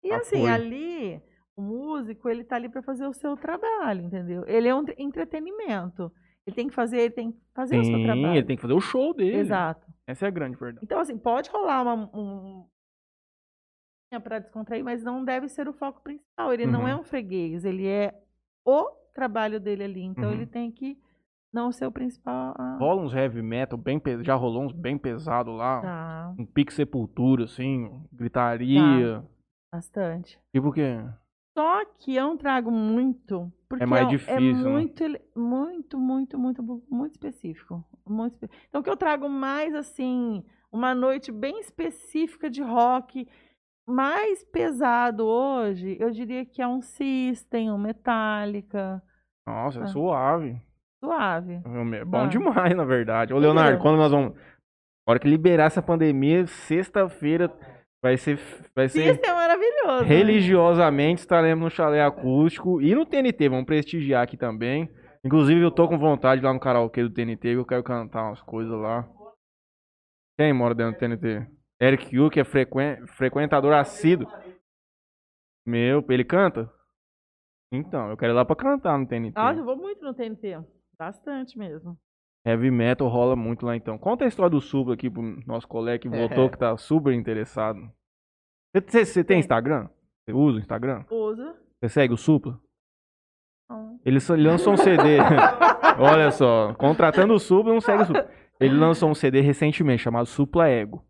E 0.03 0.12
Ah, 0.12 0.19
assim, 0.19 0.41
foi. 0.41 0.51
ali, 0.51 1.23
o 1.57 1.62
músico, 1.62 2.28
ele 2.28 2.45
tá 2.45 2.57
ali 2.57 2.69
para 2.69 2.83
fazer 2.83 3.07
o 3.07 3.12
seu 3.15 3.37
trabalho, 3.37 4.03
entendeu? 4.05 4.45
Ele 4.47 4.69
é 4.69 4.74
um 4.74 4.85
tre- 4.85 4.95
entretenimento. 4.99 6.12
Ele 6.47 6.55
tem 6.55 6.69
que 6.69 6.74
fazer, 6.74 6.99
ele 6.99 7.11
tem 7.15 7.33
que 7.33 7.39
fazer 7.55 7.78
o 7.81 7.85
seu 7.85 7.97
Sim, 7.97 8.05
trabalho. 8.05 8.37
ele 8.37 8.47
tem 8.47 8.57
que 8.57 8.62
fazer 8.62 8.74
o 8.74 8.81
show 8.81 9.12
dele. 9.15 9.39
Exato. 9.39 9.85
Essa 10.07 10.27
é 10.27 10.28
a 10.28 10.31
grande 10.31 10.57
verdade. 10.57 10.85
Então, 10.85 11.01
assim, 11.01 11.19
pode 11.19 11.51
rolar 11.51 11.83
uma, 11.83 11.95
um 12.15 12.65
para 14.23 14.39
descontrair, 14.39 14.83
mas 14.85 15.03
não 15.03 15.24
deve 15.24 15.49
ser 15.49 15.69
o 15.69 15.73
foco 15.73 16.01
principal. 16.03 16.53
Ele 16.53 16.66
não 16.66 16.83
Uhum. 16.83 16.89
é 16.89 16.97
um 16.97 17.03
freguês, 17.03 17.65
ele 17.65 17.87
é 17.87 18.15
o 18.65 18.89
trabalho 19.16 19.59
dele 19.59 19.82
ali. 19.84 20.02
Então, 20.02 20.28
Uhum. 20.28 20.34
ele 20.34 20.47
tem 20.47 20.70
que 20.70 20.97
não 21.52 21.72
ser 21.72 21.86
o 21.86 21.90
principal. 21.93 22.55
ah, 22.59 22.76
Rola 22.78 23.02
uns 23.02 23.14
heavy 23.14 23.43
metal 23.43 23.78
bem. 23.78 24.01
Já 24.22 24.34
rolou 24.34 24.62
uns 24.64 24.72
bem 24.72 24.97
pesado 24.98 25.51
lá. 25.52 25.80
Tá, 25.80 26.34
Um 26.38 26.44
pique 26.47 26.72
sepultura, 26.72 27.44
assim, 27.44 27.90
gritaria. 28.12 29.24
bastante. 29.72 30.38
Tipo 30.55 30.68
o 30.68 30.72
quê? 30.72 31.05
Só 31.56 31.84
que 31.98 32.14
eu 32.14 32.24
não 32.24 32.36
trago 32.36 32.70
muito, 32.70 33.51
porque 33.68 33.86
mais 33.86 34.06
um- 34.06 34.10
difícil, 34.10 34.36
é 34.36 34.52
né? 34.64 34.70
muito, 34.70 35.02
ele- 35.02 35.20
muito, 35.34 35.98
muito, 35.98 36.38
muito, 36.38 36.62
muito 36.90 37.12
específico. 37.12 37.82
Muito 38.06 38.34
espe- 38.34 38.51
Então, 38.68 38.80
o 38.82 38.84
que 38.84 38.90
eu 38.90 38.97
trago 38.97 39.26
mais, 39.28 39.74
assim, 39.74 40.44
uma 40.70 40.94
noite 40.94 41.32
bem 41.32 41.59
específica 41.60 42.51
de 42.51 42.62
rock, 42.62 43.26
mais 43.87 44.43
pesado 44.45 45.25
hoje, 45.25 45.97
eu 46.01 46.11
diria 46.11 46.45
que 46.45 46.61
é 46.61 46.67
um 46.67 46.81
System, 46.83 47.71
um 47.71 47.79
Metallica, 47.79 49.03
Nossa, 49.47 49.83
é 49.83 49.87
suave. 49.87 50.61
suave. 51.03 51.61
É 51.95 52.05
bom 52.05 52.25
Ah. 52.25 52.27
demais, 52.27 52.77
na 52.77 52.85
verdade. 52.85 53.33
Ô, 53.33 53.39
Leonardo, 53.39 53.79
quando 53.81 53.97
nós 53.97 54.11
vamos. 54.11 54.37
Hora 55.09 55.21
que 55.21 55.29
liberar 55.29 55.67
essa 55.67 55.81
pandemia, 55.81 56.47
sexta-feira 56.49 57.49
vai 58.03 58.17
ser. 58.17 58.39
Vai 58.75 58.89
ser 58.89 59.13
System 59.13 59.31
é 59.31 59.35
maravilhoso. 59.35 60.03
né? 60.03 60.09
religiosamente 60.09 61.21
estaremos 61.21 61.63
no 61.65 61.71
chalé 61.71 62.03
acústico 62.03 62.81
e 62.83 62.93
no 62.95 63.07
TNT. 63.07 63.49
Vamos 63.49 63.67
prestigiar 63.67 64.25
aqui 64.25 64.37
também. 64.37 64.91
Inclusive, 65.25 65.61
eu 65.61 65.71
tô 65.71 65.89
com 65.89 65.97
vontade 65.99 66.43
lá 66.43 66.53
no 66.53 66.59
karaokê 66.61 67.03
do 67.05 67.11
TNT, 67.11 67.51
que 67.53 67.59
eu 67.59 67.65
quero 67.65 67.83
cantar 67.85 68.25
umas 68.25 68.43
coisas 68.43 68.73
lá. 68.73 69.09
Quem 70.39 70.53
mora 70.53 70.75
dentro 70.75 70.93
do 70.95 70.99
TNT? 70.99 71.47
Eric 71.81 72.15
Yu, 72.15 72.31
que 72.31 72.40
é 72.40 72.44
frequen- 72.44 73.07
frequentador 73.07 73.73
assíduo. 73.74 74.27
Meu, 75.66 76.05
ele 76.09 76.24
canta? 76.24 76.73
Então, 77.73 78.09
eu 78.11 78.16
quero 78.16 78.32
ir 78.32 78.36
lá 78.36 78.44
pra 78.44 78.57
cantar 78.57 78.97
no 78.98 79.07
TNT. 79.07 79.36
Nossa, 79.39 79.59
eu 79.61 79.65
vou 79.65 79.77
muito 79.77 80.03
no 80.05 80.15
TNT. 80.15 80.59
Bastante 80.98 81.59
mesmo. 81.59 81.98
Heavy 82.47 82.70
metal 82.70 83.09
rola 83.09 83.35
muito 83.35 83.66
lá 83.66 83.74
então. 83.77 83.98
Conta 83.98 84.24
a 84.24 84.28
história 84.28 84.51
do 84.51 84.61
Supla 84.61 84.94
aqui 84.94 85.11
pro 85.11 85.20
nosso 85.47 85.66
colega 85.66 85.98
que 85.98 86.09
voltou, 86.09 86.44
É. 86.47 86.48
que 86.48 86.57
tá 86.57 86.77
super 86.77 87.12
interessado. 87.12 87.81
Você- 88.74 89.05
Você 89.05 89.24
tem. 89.24 89.40
Instagram? 89.40 89.89
Você 90.24 90.32
usa 90.32 90.57
o 90.59 90.61
Instagram? 90.61 91.05
Usa. 91.11 91.57
Você 91.81 91.89
segue 91.89 92.15
o 92.15 92.16
Supla? 92.16 92.61
Não. 93.69 94.01
Ele, 94.05 94.19
ele 94.31 94.47
lançou 94.48 94.74
um 94.74 94.77
CD. 94.77 95.19
Olha 95.98 96.31
só, 96.31 96.73
contratando 96.74 97.35
o 97.35 97.39
Supla, 97.40 97.73
não 97.73 97.81
segue 97.81 98.03
o 98.05 98.07
Supla. 98.07 98.31
Ele 98.61 98.74
lançou 98.77 99.11
um 99.11 99.15
CD 99.15 99.40
recentemente 99.40 100.03
chamado 100.03 100.27
Supla 100.27 100.69
Ego. 100.69 101.05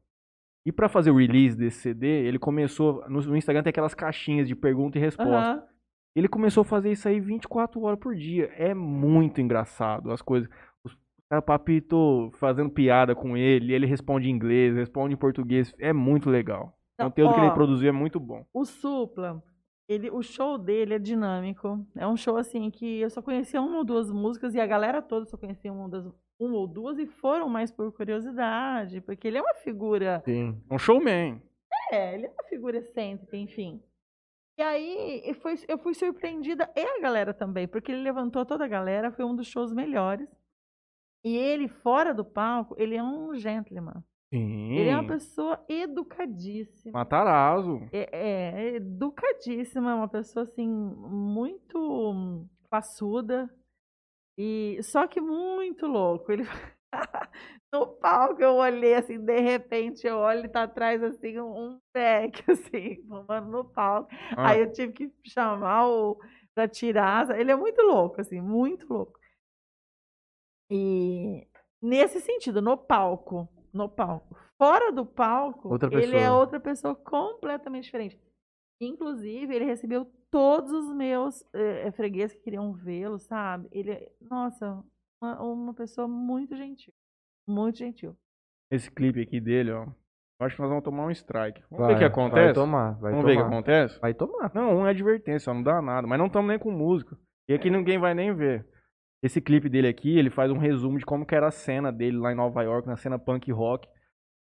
E 0.66 0.72
pra 0.72 0.88
fazer 0.88 1.12
o 1.12 1.16
release 1.16 1.56
desse 1.56 1.78
CD, 1.78 2.08
ele 2.26 2.40
começou. 2.40 3.08
No, 3.08 3.36
Instagram 3.36 3.62
tem 3.62 3.70
aquelas 3.70 3.94
caixinhas 3.94 4.48
de 4.48 4.56
pergunta 4.56 4.98
e 4.98 5.00
resposta. 5.00 5.32
Aham. 5.32 5.62
Ele 6.16 6.28
começou 6.28 6.62
a 6.62 6.64
fazer 6.64 6.90
isso 6.90 7.06
aí 7.06 7.20
24 7.20 7.80
horas 7.82 8.00
por 8.00 8.16
dia. 8.16 8.50
É 8.56 8.74
muito 8.74 9.40
engraçado 9.40 10.10
as 10.10 10.20
coisas. 10.20 10.50
Os 10.82 10.92
cara 11.30 11.40
papito 11.40 12.32
fazendo 12.40 12.68
piada 12.68 13.14
com 13.14 13.36
ele, 13.36 13.74
ele 13.74 13.86
responde 13.86 14.28
em 14.28 14.32
inglês, 14.32 14.74
responde 14.74 15.14
em 15.14 15.16
português. 15.16 15.72
É 15.78 15.92
muito 15.92 16.28
legal. 16.28 16.76
O 16.98 17.04
conteúdo 17.04 17.34
que 17.34 17.40
ele 17.40 17.48
ó, 17.48 17.54
produziu 17.54 17.88
é 17.88 17.92
muito 17.92 18.18
bom. 18.18 18.44
O 18.52 18.64
Supla, 18.64 19.40
ele, 19.88 20.10
o 20.10 20.22
show 20.22 20.58
dele 20.58 20.94
é 20.94 20.98
dinâmico. 20.98 21.86
É 21.96 22.06
um 22.06 22.16
show 22.16 22.36
assim 22.36 22.70
que 22.70 23.00
eu 23.00 23.10
só 23.10 23.22
conhecia 23.22 23.60
uma 23.60 23.78
ou 23.78 23.84
duas 23.84 24.10
músicas 24.10 24.54
e 24.54 24.60
a 24.60 24.66
galera 24.66 25.00
toda 25.00 25.26
só 25.26 25.36
conhecia 25.36 25.72
uma 25.72 25.84
ou 25.84 25.88
duas, 25.88 26.12
uma 26.38 26.56
ou, 26.56 26.66
duas 26.66 26.98
e 26.98 27.06
foram 27.06 27.48
mais 27.48 27.70
por 27.70 27.92
curiosidade, 27.92 29.00
porque 29.00 29.28
ele 29.28 29.38
é 29.38 29.42
uma 29.42 29.54
figura. 29.54 30.22
Sim. 30.24 30.60
Um 30.70 30.78
showman. 30.78 31.40
É, 31.90 32.14
ele 32.14 32.26
é 32.26 32.30
uma 32.30 32.44
figura 32.48 32.78
excêntrica, 32.78 33.36
enfim. 33.36 33.82
E 34.58 34.62
aí 34.62 35.22
eu 35.24 35.34
fui, 35.34 35.54
eu 35.68 35.78
fui 35.78 35.94
surpreendida, 35.94 36.70
e 36.74 36.80
a 36.80 37.00
galera 37.00 37.34
também, 37.34 37.68
porque 37.68 37.92
ele 37.92 38.02
levantou 38.02 38.44
toda 38.44 38.64
a 38.64 38.68
galera, 38.68 39.12
foi 39.12 39.24
um 39.24 39.36
dos 39.36 39.46
shows 39.46 39.72
melhores. 39.72 40.28
E 41.24 41.36
ele, 41.36 41.68
fora 41.68 42.14
do 42.14 42.24
palco, 42.24 42.74
ele 42.78 42.96
é 42.96 43.02
um 43.02 43.34
gentleman. 43.34 44.02
Sim. 44.36 44.72
Ele 44.72 44.90
é 44.90 44.94
uma 44.94 45.06
pessoa 45.06 45.64
educadíssima. 45.68 46.98
Matarazzo. 46.98 47.80
É, 47.92 48.08
é, 48.12 48.74
educadíssima, 48.76 49.90
é 49.90 49.94
uma 49.94 50.08
pessoa 50.08 50.42
assim, 50.42 50.68
muito 50.68 52.46
classuda. 52.68 53.48
E 54.38 54.78
só 54.82 55.06
que 55.06 55.20
muito 55.20 55.86
louco. 55.86 56.30
Ele 56.30 56.44
no 57.72 57.86
palco 57.86 58.42
eu 58.42 58.54
olhei 58.56 58.94
assim, 58.94 59.18
de 59.18 59.40
repente 59.40 60.06
eu 60.06 60.18
olho 60.18 60.44
e 60.44 60.48
tá 60.48 60.64
atrás 60.64 61.02
assim 61.02 61.40
um, 61.40 61.58
um 61.58 61.80
pack 61.92 62.44
assim, 62.50 63.02
fumando 63.06 63.50
no 63.50 63.64
palco. 63.64 64.10
Ah, 64.36 64.50
Aí 64.50 64.60
eu 64.60 64.72
tive 64.72 64.92
que 64.92 65.12
chamar 65.24 65.88
o 65.88 66.18
para 66.54 66.68
tirar. 66.68 67.38
Ele 67.38 67.50
é 67.50 67.56
muito 67.56 67.80
louco 67.82 68.20
assim, 68.20 68.40
muito 68.40 68.86
louco. 68.92 69.18
E 70.70 71.46
nesse 71.80 72.20
sentido, 72.20 72.60
no 72.60 72.76
palco, 72.76 73.48
no 73.76 73.88
palco. 73.88 74.36
Fora 74.58 74.90
do 74.90 75.04
palco, 75.04 75.68
Outra 75.68 75.88
ele 76.02 76.16
é 76.16 76.30
outra 76.30 76.58
pessoa 76.58 76.94
completamente 76.94 77.84
diferente. 77.84 78.18
Inclusive, 78.80 79.54
ele 79.54 79.64
recebeu 79.64 80.06
todos 80.30 80.70
os 80.72 80.94
meus 80.94 81.44
eh, 81.54 81.90
fregueses 81.92 82.36
que 82.36 82.42
queriam 82.42 82.72
vê-lo, 82.72 83.18
sabe? 83.18 83.68
Ele 83.70 83.90
é, 83.92 84.12
nossa, 84.20 84.82
uma, 85.22 85.42
uma 85.42 85.74
pessoa 85.74 86.08
muito 86.08 86.56
gentil. 86.56 86.92
Muito 87.48 87.78
gentil. 87.78 88.16
Esse 88.70 88.90
clipe 88.90 89.20
aqui 89.22 89.40
dele, 89.40 89.72
ó. 89.72 89.86
Eu 90.38 90.46
acho 90.46 90.56
que 90.56 90.60
nós 90.60 90.68
vamos 90.68 90.84
tomar 90.84 91.06
um 91.06 91.10
strike. 91.10 91.62
Vamos 91.70 91.86
Vai, 91.86 91.88
ver 91.88 91.94
o 91.94 91.98
que 91.98 92.04
acontece. 92.04 92.44
Vai 92.44 92.52
tomar, 92.52 92.92
vai 92.98 93.12
vamos 93.12 93.24
ver 93.24 93.32
o 93.32 93.36
que 93.36 93.42
tomar. 93.42 93.54
acontece. 93.56 94.00
Vai 94.00 94.14
tomar. 94.14 94.50
Não, 94.54 94.76
um 94.78 94.86
é 94.86 94.90
advertência, 94.90 95.54
não 95.54 95.62
dá 95.62 95.80
nada. 95.80 96.06
Mas 96.06 96.18
não 96.18 96.26
estamos 96.26 96.48
nem 96.48 96.58
com 96.58 96.70
música. 96.70 97.16
E 97.48 97.54
aqui 97.54 97.70
ninguém 97.70 97.98
vai 97.98 98.12
nem 98.12 98.34
ver. 98.34 98.66
Esse 99.22 99.40
clipe 99.40 99.68
dele 99.68 99.88
aqui, 99.88 100.18
ele 100.18 100.30
faz 100.30 100.50
um 100.50 100.58
resumo 100.58 100.98
de 100.98 101.06
como 101.06 101.26
que 101.26 101.34
era 101.34 101.48
a 101.48 101.50
cena 101.50 101.90
dele 101.90 102.18
lá 102.18 102.32
em 102.32 102.36
Nova 102.36 102.62
York, 102.62 102.86
na 102.86 102.96
cena 102.96 103.18
punk 103.18 103.50
rock. 103.50 103.88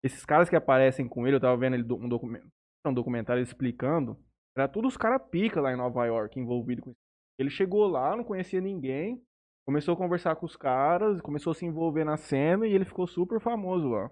Esses 0.03 0.25
caras 0.25 0.49
que 0.49 0.57
aparecem 0.57 1.09
com 1.09 1.27
ele, 1.27 1.37
eu 1.37 1.41
tava 1.41 1.57
vendo 1.57 1.75
ele, 1.75 1.83
um, 1.93 2.09
documento, 2.09 2.47
um 2.87 2.95
documentário 2.95 3.43
explicando, 3.43 4.17
era 4.57 4.69
tudo 4.69 4.89
os 4.89 4.97
caras 4.97 5.23
pica 5.31 5.61
lá 5.61 5.73
em 5.73 5.77
Nova 5.77 6.05
York, 6.07 6.39
envolvido 6.39 6.83
com 6.83 6.91
isso. 6.91 7.01
Ele 7.39 7.51
chegou 7.51 7.87
lá, 7.87 8.17
não 8.17 8.25
conhecia 8.25 8.61
ninguém, 8.61 9.23
começou 9.65 9.95
a 9.95 9.97
conversar 9.97 10.37
com 10.37 10.47
os 10.47 10.57
caras, 10.57 11.21
começou 11.21 11.53
a 11.53 11.55
se 11.55 11.65
envolver 11.65 12.05
na 12.05 12.17
cena 12.17 12.67
e 12.67 12.73
ele 12.73 12.85
ficou 12.85 13.07
super 13.07 13.41
famoso 13.41 13.89
lá. 13.89 14.11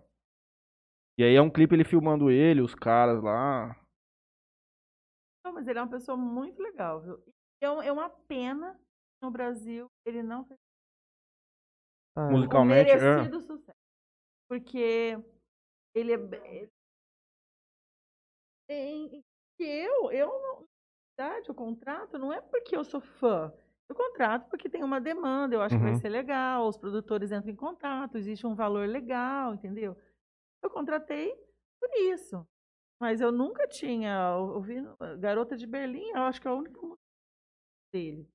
E 1.18 1.24
aí 1.24 1.34
é 1.34 1.42
um 1.42 1.50
clipe 1.50 1.74
ele 1.74 1.84
filmando 1.84 2.30
ele, 2.30 2.60
os 2.60 2.74
caras 2.74 3.22
lá. 3.22 3.74
Não, 5.44 5.52
mas 5.52 5.66
ele 5.66 5.78
é 5.78 5.82
uma 5.82 5.90
pessoa 5.90 6.16
muito 6.16 6.62
legal, 6.62 7.02
viu? 7.02 7.18
É, 7.60 7.66
é 7.66 7.92
uma 7.92 8.10
pena 8.10 8.78
no 9.22 9.30
Brasil 9.30 9.88
ele 10.04 10.22
não 10.22 10.44
fez 10.44 10.58
Ah, 12.14 12.30
Musicalmente, 12.30 12.90
o 12.90 12.94
é. 12.94 13.16
merecido 13.16 13.40
sucesso. 13.42 13.78
Porque 14.48 15.18
ele 15.94 16.12
é. 16.14 16.68
Em, 18.68 19.22
que 19.56 19.64
eu, 19.64 20.10
eu, 20.10 20.28
não- 20.28 20.68
na 21.18 21.28
verdade, 21.28 21.50
o 21.50 21.54
contrato 21.54 22.18
não 22.18 22.32
é 22.32 22.40
porque 22.40 22.76
eu 22.76 22.84
sou 22.84 23.00
fã. 23.00 23.52
Eu 23.88 23.94
contrato 23.94 24.48
porque 24.50 24.68
tem 24.68 24.82
uma 24.82 25.00
demanda, 25.00 25.54
eu 25.54 25.62
acho 25.62 25.76
que 25.76 25.82
vai 25.82 25.92
Uhum. 25.92 26.00
ser 26.00 26.08
legal, 26.08 26.66
os 26.68 26.76
produtores 26.76 27.30
entram 27.30 27.52
em 27.52 27.56
contato, 27.56 28.18
existe 28.18 28.46
um 28.46 28.54
valor 28.54 28.88
legal, 28.88 29.54
entendeu? 29.54 29.96
Eu 30.62 30.70
contratei 30.70 31.34
por 31.80 31.90
isso. 32.12 32.46
Mas 33.00 33.20
eu 33.20 33.30
nunca 33.32 33.68
tinha 33.68 34.36
ouvido 34.38 34.96
Garota 35.20 35.56
de 35.56 35.66
Berlim, 35.66 36.10
eu 36.10 36.22
acho 36.22 36.40
que 36.40 36.48
é 36.48 36.50
única 36.52 36.80
música 36.80 36.98
dele. 37.92 38.28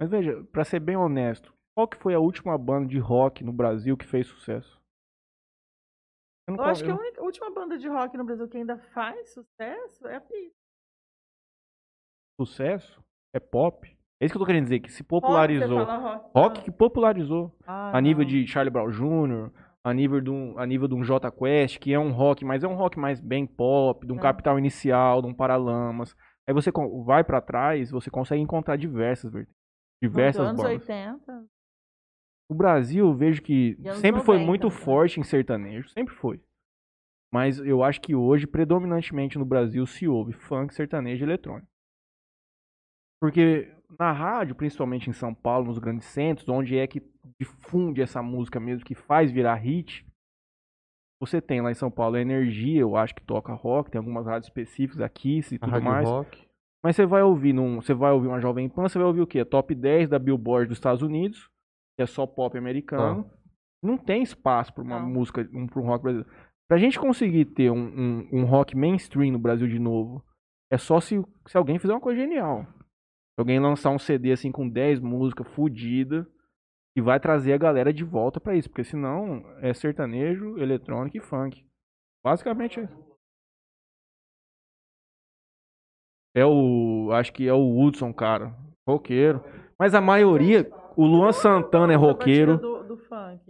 Mas 0.00 0.10
veja, 0.10 0.44
pra 0.52 0.64
ser 0.64 0.80
bem 0.80 0.96
honesto, 0.96 1.54
qual 1.76 1.88
que 1.88 1.96
foi 1.96 2.14
a 2.14 2.18
última 2.20 2.56
banda 2.58 2.86
de 2.88 2.98
rock 2.98 3.42
no 3.42 3.52
Brasil 3.52 3.96
que 3.96 4.06
fez 4.06 4.26
sucesso? 4.26 4.80
Eu 6.48 6.54
não 6.56 6.64
Eu 6.64 6.70
acho 6.70 6.84
que 6.84 6.90
a, 6.90 6.94
única- 6.94 7.22
última 7.22 7.50
banda 7.50 7.76
de 7.78 7.88
rock 7.88 8.16
no 8.16 8.24
Brasil 8.24 8.48
que 8.48 8.56
ainda 8.58 8.78
faz 8.92 9.30
sucesso 9.30 10.06
é 10.06 10.16
a 10.16 10.20
Pita. 10.20 10.54
sucesso 12.40 13.02
é 13.34 13.40
pop. 13.40 13.88
É 14.20 14.24
isso 14.24 14.32
que 14.32 14.36
eu 14.36 14.40
tô 14.40 14.46
querendo 14.46 14.64
dizer, 14.64 14.80
que 14.80 14.90
se 14.92 15.02
popularizou. 15.02 15.78
Rock, 15.84 15.90
rock. 16.02 16.30
Rock 16.34 16.60
Ah. 16.60 16.62
que 16.62 16.70
popularizou. 16.70 17.56
Ah, 17.66 17.96
A 17.96 18.00
nível 18.00 18.22
não. 18.24 18.30
de 18.30 18.46
Charlie 18.46 18.70
Brown 18.72 18.90
Jr., 18.90 19.50
a 19.84 19.92
nível 19.94 20.20
de 20.20 20.30
um, 20.30 20.58
a 20.58 20.66
nível 20.66 20.88
de 20.88 20.94
um 20.94 21.02
J 21.02 21.30
Quest, 21.30 21.78
que 21.78 21.92
é 21.92 21.98
um 21.98 22.12
rock, 22.12 22.44
mas 22.44 22.64
é 22.64 22.68
um 22.68 22.74
rock 22.74 22.98
mais 22.98 23.20
bem 23.20 23.46
pop, 23.46 24.06
de 24.06 24.12
um 24.12 24.16
É. 24.18 24.20
Capital 24.22 24.58
Inicial, 24.58 25.20
de 25.22 25.28
um 25.28 25.34
Paralamas. 25.34 26.14
Aí 26.48 26.54
você 26.54 26.70
vai 27.04 27.24
pra 27.24 27.40
trás, 27.40 27.90
você 27.90 28.10
consegue 28.10 28.40
encontrar 28.42 28.76
diversas 28.76 29.30
vertentes. 29.32 29.55
Diversas 30.02 30.52
Nos 30.52 30.60
anos 30.60 30.62
bandas. 30.62 30.88
80. 30.88 31.46
O 32.48 32.54
Brasil, 32.54 33.06
eu 33.06 33.14
vejo 33.14 33.42
que 33.42 33.76
sempre 34.00 34.22
foi 34.22 34.36
90, 34.36 34.46
muito 34.46 34.68
né? 34.68 34.72
forte 34.72 35.18
em 35.18 35.24
sertanejo, 35.24 35.88
sempre 35.88 36.14
foi. 36.14 36.40
Mas 37.32 37.58
eu 37.58 37.82
acho 37.82 38.00
que 38.00 38.14
hoje, 38.14 38.46
predominantemente 38.46 39.36
no 39.36 39.44
Brasil, 39.44 39.84
se 39.86 40.06
ouve 40.06 40.32
funk, 40.32 40.72
sertanejo 40.72 41.24
e 41.24 41.26
eletrônico. 41.26 41.68
Porque 43.20 43.74
na 43.98 44.12
rádio, 44.12 44.54
principalmente 44.54 45.10
em 45.10 45.12
São 45.12 45.34
Paulo, 45.34 45.66
nos 45.66 45.78
grandes 45.78 46.06
centros, 46.06 46.48
onde 46.48 46.78
é 46.78 46.86
que 46.86 47.02
difunde 47.40 48.00
essa 48.00 48.22
música 48.22 48.60
mesmo, 48.60 48.84
que 48.84 48.94
faz 48.94 49.32
virar 49.32 49.56
hit, 49.56 50.06
você 51.20 51.40
tem 51.40 51.60
lá 51.60 51.70
em 51.70 51.74
São 51.74 51.90
Paulo 51.90 52.16
a 52.16 52.20
Energia, 52.20 52.80
eu 52.80 52.96
acho 52.96 53.14
que 53.14 53.22
toca 53.22 53.52
rock, 53.52 53.90
tem 53.90 53.98
algumas 53.98 54.26
rádios 54.26 54.48
específicas 54.48 55.00
aqui 55.00 55.40
e 55.50 55.58
tudo 55.58 55.82
mais. 55.82 56.06
Rock. 56.06 56.45
Mas 56.82 56.94
você 56.96 57.06
vai 57.06 57.22
ouvir 57.22 57.52
num, 57.52 57.80
você 57.80 57.94
vai 57.94 58.12
ouvir 58.12 58.28
uma 58.28 58.40
Jovem 58.40 58.68
Pan, 58.68 58.88
você 58.88 58.98
vai 58.98 59.06
ouvir 59.06 59.20
o 59.20 59.26
quê? 59.26 59.44
Top 59.44 59.74
10 59.74 60.08
da 60.08 60.18
Billboard 60.18 60.68
dos 60.68 60.78
Estados 60.78 61.02
Unidos, 61.02 61.48
que 61.96 62.02
é 62.02 62.06
só 62.06 62.26
pop 62.26 62.56
americano. 62.56 63.28
Não 63.82 63.96
tem 63.96 64.22
espaço 64.22 64.72
para 64.72 64.82
uma 64.82 65.00
Não. 65.00 65.08
música, 65.08 65.48
um, 65.52 65.66
para 65.66 65.80
um 65.80 65.86
rock 65.86 66.02
brasileiro. 66.02 66.30
Pra 66.68 66.78
gente 66.78 66.98
conseguir 66.98 67.44
ter 67.46 67.70
um, 67.70 67.76
um, 67.78 68.28
um 68.32 68.44
rock 68.44 68.76
mainstream 68.76 69.32
no 69.32 69.38
Brasil 69.38 69.68
de 69.68 69.78
novo, 69.78 70.24
é 70.70 70.76
só 70.76 71.00
se, 71.00 71.22
se 71.46 71.56
alguém 71.56 71.78
fizer 71.78 71.92
uma 71.92 72.00
coisa 72.00 72.20
genial. 72.20 72.64
Se 72.64 73.40
alguém 73.40 73.60
lançar 73.60 73.90
um 73.90 73.98
CD 73.98 74.32
assim 74.32 74.50
com 74.50 74.68
10 74.68 75.00
músicas 75.00 75.46
fodida 75.48 76.26
e 76.96 77.00
vai 77.00 77.20
trazer 77.20 77.52
a 77.52 77.58
galera 77.58 77.92
de 77.92 78.02
volta 78.02 78.40
pra 78.40 78.56
isso, 78.56 78.68
porque 78.68 78.82
senão 78.82 79.44
é 79.60 79.72
sertanejo, 79.74 80.58
eletrônico 80.58 81.16
e 81.16 81.20
funk. 81.20 81.64
Basicamente 82.24 82.80
é 82.80 82.84
isso. 82.84 83.05
É 86.36 86.44
o. 86.44 87.08
Acho 87.12 87.32
que 87.32 87.48
é 87.48 87.52
o 87.54 87.80
Hudson, 87.80 88.12
cara. 88.12 88.54
Roqueiro. 88.86 89.42
Mas 89.78 89.94
a 89.94 90.00
maioria. 90.02 90.70
O 90.94 91.06
Luan 91.06 91.32
Santana 91.32 91.94
é 91.94 91.96
roqueiro. 91.96 92.58
Do, 92.58 92.84
do 92.84 92.96
funk. 92.98 93.40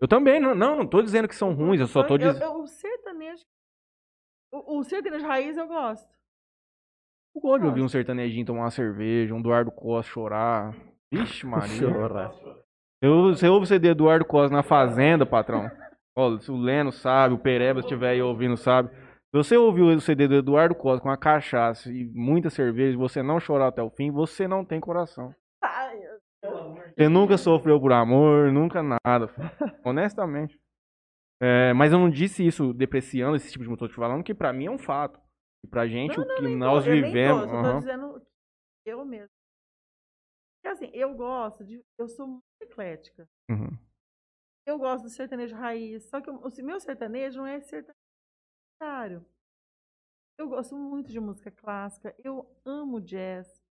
Eu 0.00 0.08
também, 0.08 0.40
não, 0.40 0.54
não, 0.54 0.76
não 0.76 0.86
tô 0.86 1.02
dizendo 1.02 1.28
que 1.28 1.34
são 1.34 1.52
ruins, 1.52 1.80
eu 1.80 1.86
só 1.86 2.02
tô 2.02 2.16
dizendo. 2.16 2.42
o 2.54 2.66
sertanejo. 2.66 3.42
O, 4.52 4.78
o 4.78 4.84
sertanejo 4.84 5.26
raiz 5.26 5.56
eu 5.56 5.68
gosto. 5.68 6.08
Eu 7.34 7.40
gosto 7.40 7.62
de 7.62 7.68
ouvir 7.68 7.82
um 7.82 7.88
sertanejinho 7.88 8.46
tomar 8.46 8.62
uma 8.62 8.70
cerveja, 8.70 9.34
um 9.34 9.38
Eduardo 9.40 9.70
Costa 9.70 10.10
chorar. 10.10 10.74
Vixe, 11.12 11.46
Maria. 11.46 11.92
Chora. 11.92 12.32
Eu, 13.02 13.34
você 13.34 13.48
ouve 13.48 13.64
o 13.64 13.66
CD 13.66 13.88
Eduardo 13.88 14.24
Costa 14.24 14.54
na 14.54 14.62
Fazenda, 14.62 15.26
patrão? 15.26 15.70
Ó, 16.16 16.38
se 16.38 16.50
o 16.50 16.56
Leno 16.56 16.90
sabe, 16.90 17.34
o 17.34 17.38
Pereba 17.38 17.80
estiver 17.80 18.10
aí 18.10 18.22
ouvindo 18.22 18.56
sabe. 18.56 18.90
Se 19.32 19.36
você 19.36 19.56
ouviu 19.56 19.86
o 19.86 20.00
CD 20.00 20.26
do 20.26 20.34
Eduardo 20.34 20.74
Costa 20.74 21.02
com 21.02 21.10
a 21.10 21.16
cachaça 21.16 21.90
e 21.92 22.04
muita 22.12 22.50
cerveja 22.50 22.94
e 22.94 22.96
você 22.98 23.22
não 23.22 23.38
chorar 23.38 23.68
até 23.68 23.80
o 23.82 23.90
fim, 23.90 24.10
você 24.10 24.48
não 24.48 24.64
tem 24.64 24.80
coração. 24.80 25.32
Ai, 25.62 26.00
Você 26.96 27.08
nunca 27.08 27.38
sofreu 27.38 27.80
por 27.80 27.92
amor, 27.92 28.50
nunca 28.52 28.82
nada. 28.82 29.28
Honestamente. 29.86 30.58
É, 31.40 31.72
mas 31.72 31.92
eu 31.92 31.98
não 31.98 32.10
disse 32.10 32.44
isso 32.44 32.74
depreciando 32.74 33.36
esse 33.36 33.52
tipo 33.52 33.64
de. 33.64 33.76
Tô 33.76 33.86
te 33.86 33.94
falando 33.94 34.24
que 34.24 34.34
pra 34.34 34.52
mim 34.52 34.66
é 34.66 34.70
um 34.70 34.78
fato. 34.78 35.20
E 35.64 35.68
pra 35.68 35.86
gente, 35.86 36.16
Não, 36.16 36.24
o 36.24 36.26
não, 36.26 36.34
que 36.36 36.42
nem 36.42 36.56
nós 36.56 36.84
tô, 36.84 36.90
vivemos. 36.90 37.42
eu 37.44 37.50
aham. 37.50 37.72
tô 37.74 37.78
dizendo 37.78 38.20
que 38.84 38.90
eu 38.90 39.04
mesmo. 39.04 39.28
Porque 40.62 40.74
assim, 40.74 40.90
eu 40.92 41.14
gosto 41.14 41.64
de. 41.64 41.80
Eu 41.98 42.08
sou 42.08 42.26
muito 42.26 42.42
eclética. 42.60 43.26
Uhum. 43.48 43.70
Eu 44.66 44.76
gosto 44.76 45.04
do 45.04 45.10
sertanejo 45.10 45.54
raiz. 45.54 46.08
Só 46.10 46.20
que 46.20 46.30
o 46.30 46.34
o 46.36 46.64
meu 46.64 46.80
sertanejo 46.80 47.38
não 47.38 47.46
é 47.46 47.60
sertanejo. 47.60 47.99
Eu 50.38 50.48
gosto 50.48 50.74
muito 50.74 51.10
de 51.12 51.20
música 51.20 51.50
clássica. 51.50 52.14
Eu 52.24 52.50
amo 52.64 53.00
jazz. 53.00 53.62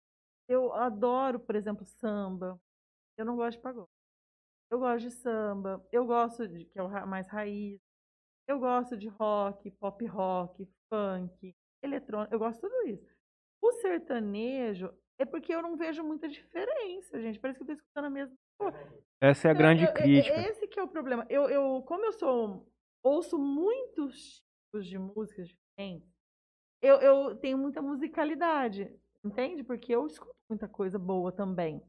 Eu 0.48 0.72
adoro, 0.74 1.40
por 1.40 1.56
exemplo, 1.56 1.84
samba. 1.86 2.60
Eu 3.18 3.26
não 3.26 3.36
gosto 3.36 3.58
de 3.58 3.64
pagode. 3.64 3.90
Eu 4.72 4.80
gosto 4.80 5.10
de 5.10 5.12
samba. 5.12 5.86
Eu 5.92 6.06
gosto 6.06 6.48
de 6.48 6.66
que 6.66 6.78
é 6.80 6.84
o 6.84 7.08
mais 7.08 7.28
raiz. 7.28 7.80
Eu 8.48 8.60
gosto 8.60 8.96
de 8.98 9.08
rock, 9.08 9.70
pop 9.72 10.06
rock, 10.06 10.68
funk, 10.92 11.56
eletrônico. 11.84 12.34
Eu 12.34 12.40
gosto 12.40 12.62
de 12.62 12.62
tudo 12.70 12.88
isso. 12.88 13.16
O 13.62 13.72
sertanejo 13.74 14.94
é 15.20 15.26
porque 15.26 15.54
eu 15.54 15.62
não 15.62 15.76
vejo 15.76 16.04
muita 16.04 16.28
diferença, 16.28 17.20
gente. 17.22 17.40
Parece 17.40 17.58
que 17.58 17.64
eu 17.64 17.68
tô 17.68 17.74
escutando 17.74 18.06
a 18.06 18.10
mesma 18.10 18.36
coisa. 18.60 18.78
Essa 19.22 19.48
é 19.48 19.52
a 19.52 19.54
Então, 19.54 19.60
grande 19.64 19.84
eu- 19.84 19.88
eu- 19.90 19.94
crítica. 19.94 20.36
Esse 20.50 20.68
que 20.68 20.80
é 20.80 20.84
o 20.84 20.88
problema. 20.88 21.26
Eu, 21.30 21.50
eu, 21.50 21.84
como 21.84 22.06
eu 22.06 22.14
sou 22.14 22.72
ouço 23.04 23.38
muitos 23.38 24.44
tipos 24.70 24.88
de 24.88 24.98
músicas 24.98 25.48
diferentes, 25.48 26.08
eu, 26.82 26.96
eu 26.98 27.36
tenho 27.36 27.58
muita 27.58 27.82
musicalidade, 27.82 28.90
entende? 29.24 29.64
Porque 29.64 29.94
eu 29.94 30.06
escuto 30.06 30.36
muita 30.50 30.68
coisa 30.68 30.98
boa 30.98 31.32
também. 31.32 31.82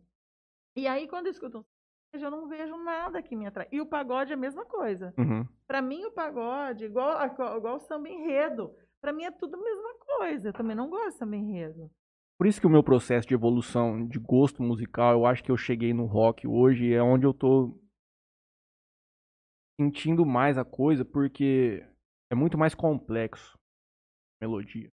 E 0.77 0.87
aí, 0.87 1.07
quando 1.07 1.27
eu 1.27 1.33
escuto 1.33 1.59
um 1.59 1.65
eu 2.13 2.31
não 2.31 2.49
vejo 2.49 2.77
nada 2.77 3.23
que 3.23 3.37
me 3.37 3.47
atrai. 3.47 3.69
E 3.71 3.81
o 3.81 3.87
pagode 3.87 4.33
é 4.33 4.35
a 4.35 4.39
mesma 4.39 4.65
coisa. 4.65 5.15
Uhum. 5.17 5.47
Pra 5.65 5.81
mim, 5.81 6.05
o 6.05 6.11
pagode, 6.11 6.87
igual, 6.87 7.25
igual 7.25 7.77
o 7.77 7.79
samba 7.79 8.09
enredo, 8.09 8.75
pra 9.01 9.13
mim 9.13 9.23
é 9.23 9.31
tudo 9.31 9.55
a 9.55 9.63
mesma 9.63 9.95
coisa. 10.01 10.49
Eu 10.49 10.53
também 10.53 10.75
não 10.75 10.91
gosto 10.91 11.11
de 11.11 11.15
samba 11.19 11.37
enredo. 11.37 11.89
Por 12.37 12.49
isso 12.49 12.61
que 12.61 12.67
o 12.67 12.71
meu 12.71 12.83
processo 12.83 13.29
de 13.29 13.35
evolução 13.35 14.09
de 14.09 14.19
gosto 14.19 14.61
musical, 14.61 15.13
eu 15.13 15.27
acho 15.27 15.45
que 15.45 15.53
eu 15.53 15.57
cheguei 15.57 15.95
no 15.95 16.07
rock 16.07 16.49
hoje, 16.49 16.93
é 16.93 17.01
onde 17.01 17.25
eu 17.25 17.33
tô 17.33 17.79
sentindo 19.81 20.27
mais 20.27 20.59
a 20.59 20.65
coisa, 20.65 21.05
porque 21.05 21.87
é 22.31 22.35
muito 22.35 22.57
mais 22.59 22.75
complexo 22.75 23.59
melodia. 24.41 24.89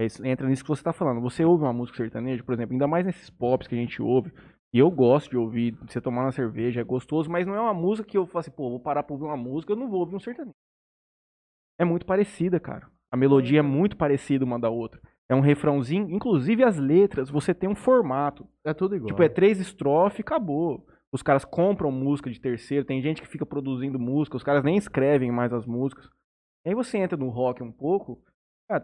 É 0.00 0.06
isso- 0.06 0.24
entra 0.24 0.48
nisso 0.48 0.62
que 0.62 0.68
você 0.68 0.82
tá 0.82 0.92
falando. 0.92 1.20
Você 1.20 1.44
ouve 1.44 1.64
uma 1.64 1.72
música 1.72 1.98
sertaneja, 1.98 2.42
por 2.42 2.54
exemplo, 2.54 2.72
ainda 2.72 2.86
mais 2.86 3.04
nesses 3.04 3.28
pops 3.28 3.68
que 3.68 3.74
a 3.74 3.78
gente 3.78 4.00
ouve, 4.00 4.32
e 4.72 4.78
eu 4.78 4.90
gosto 4.90 5.28
de 5.30 5.36
ouvir, 5.36 5.72
você 5.86 6.00
tomar 6.00 6.22
uma 6.22 6.32
cerveja, 6.32 6.80
é 6.80 6.84
gostoso, 6.84 7.30
mas 7.30 7.46
não 7.46 7.54
é 7.54 7.60
uma 7.60 7.74
música 7.74 8.08
que 8.08 8.16
eu 8.16 8.26
falo 8.26 8.40
assim, 8.40 8.50
pô, 8.50 8.70
vou 8.70 8.80
parar 8.80 9.02
pra 9.02 9.12
ouvir 9.12 9.26
uma 9.26 9.36
música, 9.36 9.72
eu 9.72 9.76
não 9.76 9.90
vou 9.90 10.00
ouvir 10.00 10.16
um 10.16 10.20
sertanejo. 10.20 10.54
É 11.78 11.84
muito 11.84 12.06
parecida, 12.06 12.58
cara. 12.58 12.90
A 13.10 13.16
melodia 13.16 13.58
é 13.58 13.62
muito 13.62 13.96
parecida 13.96 14.44
uma 14.44 14.58
da 14.58 14.70
outra. 14.70 15.00
É 15.28 15.34
um 15.34 15.40
refrãozinho, 15.40 16.08
inclusive 16.10 16.62
as 16.64 16.78
letras, 16.78 17.28
você 17.30 17.54
tem 17.54 17.68
um 17.68 17.74
formato. 17.74 18.48
É 18.64 18.72
tudo 18.72 18.94
igual. 18.96 19.08
Tipo, 19.08 19.22
é 19.22 19.28
três 19.28 19.60
estrofes 19.60 20.18
e 20.18 20.22
acabou. 20.22 20.86
Os 21.12 21.22
caras 21.22 21.44
compram 21.44 21.90
música 21.90 22.30
de 22.30 22.40
terceiro, 22.40 22.86
tem 22.86 23.02
gente 23.02 23.20
que 23.20 23.28
fica 23.28 23.44
produzindo 23.44 23.98
música, 23.98 24.36
os 24.36 24.42
caras 24.42 24.64
nem 24.64 24.76
escrevem 24.76 25.30
mais 25.30 25.52
as 25.52 25.66
músicas. 25.66 26.08
Aí 26.66 26.74
você 26.74 26.98
entra 26.98 27.16
no 27.16 27.28
rock 27.28 27.62
um 27.62 27.72
pouco, 27.72 28.22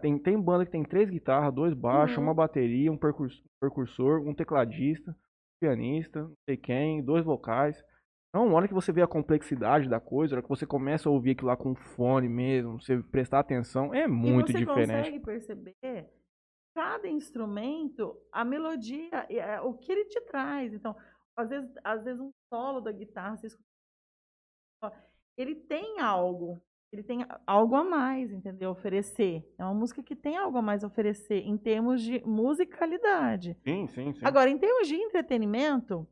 tem, 0.01 0.17
tem 0.19 0.39
banda 0.39 0.65
que 0.65 0.71
tem 0.71 0.83
três 0.83 1.09
guitarras, 1.09 1.53
dois 1.53 1.73
baixos, 1.73 2.17
Uhum. 2.17 2.23
uma 2.23 2.33
bateria, 2.33 2.91
um 2.91 2.97
percurs- 2.97 3.41
percursor, 3.61 4.19
um 4.27 4.33
tecladista. 4.33 5.15
pianista, 5.61 6.21
não 6.23 6.33
sei 6.47 6.55
quem, 6.55 7.03
dois 7.03 7.25
vocais. 7.25 7.83
Então, 8.29 8.47
uma 8.47 8.55
hora 8.55 8.67
que 8.67 8.73
você 8.73 8.93
vê 8.93 9.01
a 9.01 9.07
complexidade 9.07 9.89
da 9.89 9.99
coisa, 9.99 10.33
a 10.33 10.37
hora 10.37 10.41
que 10.43 10.47
você 10.47 10.65
começa 10.65 11.09
a 11.09 11.11
ouvir 11.11 11.31
aquilo 11.31 11.47
lá 11.47 11.57
com 11.57 11.75
fone 11.75 12.29
mesmo, 12.29 12.79
você 12.81 13.03
prestar 13.03 13.39
atenção, 13.39 13.93
é 13.93 14.07
muito 14.07 14.51
e 14.51 14.53
você 14.53 14.59
diferente. 14.59 14.87
consegue 14.97 15.19
perceber 15.19 16.09
cada 16.73 17.09
instrumento, 17.09 18.15
a 18.31 18.45
melodia, 18.45 19.09
é, 19.29 19.59
o 19.59 19.73
que 19.73 19.91
ele 19.91 20.05
te 20.05 20.21
traz. 20.21 20.73
Então, 20.73 20.95
às 21.37 21.49
vezes, 21.49 21.69
às 21.83 22.01
vezes 22.05 22.21
um 22.21 22.31
solo 22.53 22.79
da 22.79 22.93
guitarra, 22.93 23.35
você 23.35 23.47
escuta, 23.47 23.65
ele 25.37 25.55
tem 25.55 25.99
algo, 25.99 26.57
ele 26.91 27.03
tem 27.03 27.25
algo 27.45 27.75
a 27.75 27.83
mais, 27.83 28.31
entendeu? 28.31 28.71
Oferecer. 28.71 29.47
É 29.57 29.63
uma 29.63 29.73
música 29.73 30.01
que 30.01 30.15
tem 30.15 30.37
algo 30.37 30.57
a 30.57 30.61
mais 30.61 30.83
a 30.83 30.87
oferecer 30.87 31.45
em 31.45 31.57
termos 31.57 32.01
de 32.01 32.21
musicalidade. 32.25 33.55
Sim, 33.63 33.87
sim, 33.87 34.13
sim. 34.13 34.25
Agora, 34.25 34.49
em 34.49 34.57
termos 34.57 34.87
de 34.87 34.95
entretenimento, 34.95 36.07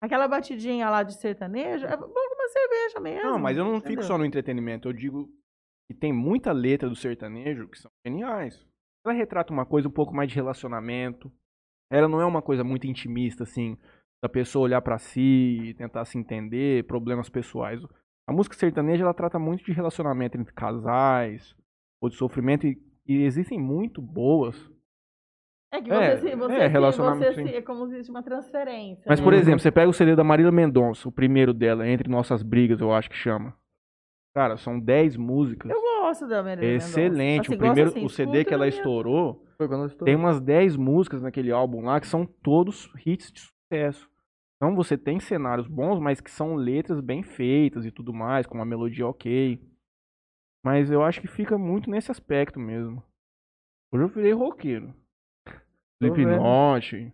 aquela 0.00 0.28
batidinha 0.28 0.88
lá 0.88 1.02
de 1.02 1.14
sertanejo 1.14 1.84
é 1.84 1.96
bom 1.96 2.06
como 2.06 2.34
uma 2.34 2.48
cerveja 2.48 3.00
mesmo. 3.00 3.30
Não, 3.30 3.38
mas 3.38 3.56
eu 3.58 3.64
não 3.64 3.76
fico 3.76 3.86
entendeu? 3.88 4.04
só 4.04 4.16
no 4.16 4.24
entretenimento. 4.24 4.88
Eu 4.88 4.92
digo 4.92 5.28
que 5.90 5.94
tem 5.94 6.12
muita 6.12 6.52
letra 6.52 6.88
do 6.88 6.94
sertanejo 6.94 7.68
que 7.68 7.78
são 7.78 7.90
geniais. 8.06 8.64
Ela 9.04 9.14
retrata 9.14 9.52
uma 9.52 9.66
coisa 9.66 9.88
um 9.88 9.92
pouco 9.92 10.14
mais 10.14 10.28
de 10.28 10.36
relacionamento. 10.36 11.32
Ela 11.90 12.06
não 12.06 12.20
é 12.20 12.24
uma 12.24 12.40
coisa 12.40 12.62
muito 12.62 12.86
intimista, 12.86 13.42
assim, 13.42 13.76
da 14.22 14.28
pessoa 14.28 14.64
olhar 14.64 14.80
pra 14.80 14.98
si 14.98 15.58
e 15.70 15.74
tentar 15.74 16.04
se 16.04 16.16
entender, 16.16 16.86
problemas 16.86 17.28
pessoais. 17.28 17.82
A 18.30 18.32
música 18.32 18.54
sertaneja, 18.54 19.02
ela 19.02 19.12
trata 19.12 19.40
muito 19.40 19.64
de 19.64 19.72
relacionamento 19.72 20.38
entre 20.38 20.52
casais, 20.54 21.56
ou 22.00 22.08
de 22.08 22.14
sofrimento, 22.14 22.64
e, 22.64 22.80
e 23.04 23.24
existem 23.24 23.58
muito 23.60 24.00
boas. 24.00 24.70
É 25.72 25.82
que 25.82 25.90
É, 25.92 26.16
você, 26.16 26.30
se, 26.30 26.36
você, 26.36 26.54
é, 26.54 26.60
se- 26.60 26.66
relacionamento, 26.68 27.34
você 27.34 27.42
se- 27.48 27.56
é 27.56 27.60
como 27.62 27.88
se 27.88 27.96
fosse 27.96 28.10
uma 28.10 28.22
transferência. 28.22 29.04
Mas, 29.08 29.18
né? 29.18 29.24
por 29.24 29.32
exemplo, 29.34 29.58
você 29.58 29.72
pega 29.72 29.88
o 29.88 29.92
CD 29.92 30.14
da 30.14 30.22
Marília 30.22 30.52
Mendonça, 30.52 31.08
o 31.08 31.12
primeiro 31.12 31.52
dela, 31.52 31.88
Entre 31.88 32.08
Nossas 32.08 32.42
Brigas, 32.42 32.80
eu 32.80 32.92
acho 32.92 33.10
que 33.10 33.16
chama. 33.16 33.52
Cara, 34.32 34.56
são 34.56 34.78
10 34.78 35.16
músicas. 35.16 35.70
Eu 35.72 35.80
gosto 35.80 36.28
da 36.28 36.40
Marília 36.42 36.68
Mendonça. 36.70 36.86
Excelente. 37.00 37.46
Assim, 37.46 37.54
o 37.54 37.58
primeiro, 37.58 37.90
gosto, 37.90 37.96
assim, 37.96 38.06
o 38.06 38.08
CD 38.10 38.44
que 38.44 38.54
ela 38.54 38.68
estourou, 38.68 39.44
Foi 39.56 39.66
quando 39.66 39.80
eu 39.82 39.86
estou. 39.88 40.04
tem 40.06 40.14
umas 40.14 40.40
10 40.40 40.76
músicas 40.76 41.20
naquele 41.22 41.50
álbum 41.50 41.82
lá 41.84 42.00
que 42.00 42.06
são 42.06 42.24
todos 42.24 42.88
hits 43.04 43.32
de 43.32 43.40
sucesso. 43.40 44.08
Então 44.60 44.76
você 44.76 44.98
tem 44.98 45.18
cenários 45.18 45.66
bons, 45.66 45.98
mas 45.98 46.20
que 46.20 46.30
são 46.30 46.54
letras 46.54 47.00
bem 47.00 47.22
feitas 47.22 47.86
e 47.86 47.90
tudo 47.90 48.12
mais, 48.12 48.46
com 48.46 48.56
uma 48.56 48.64
melodia 48.66 49.06
ok. 49.06 49.58
Mas 50.62 50.90
eu 50.90 51.02
acho 51.02 51.18
que 51.22 51.26
fica 51.26 51.56
muito 51.56 51.88
nesse 51.88 52.10
aspecto 52.10 52.60
mesmo. 52.60 53.02
Hoje 53.90 54.04
eu 54.04 54.08
virei 54.08 54.32
roqueiro. 54.32 54.94
Slipknot, 56.02 57.10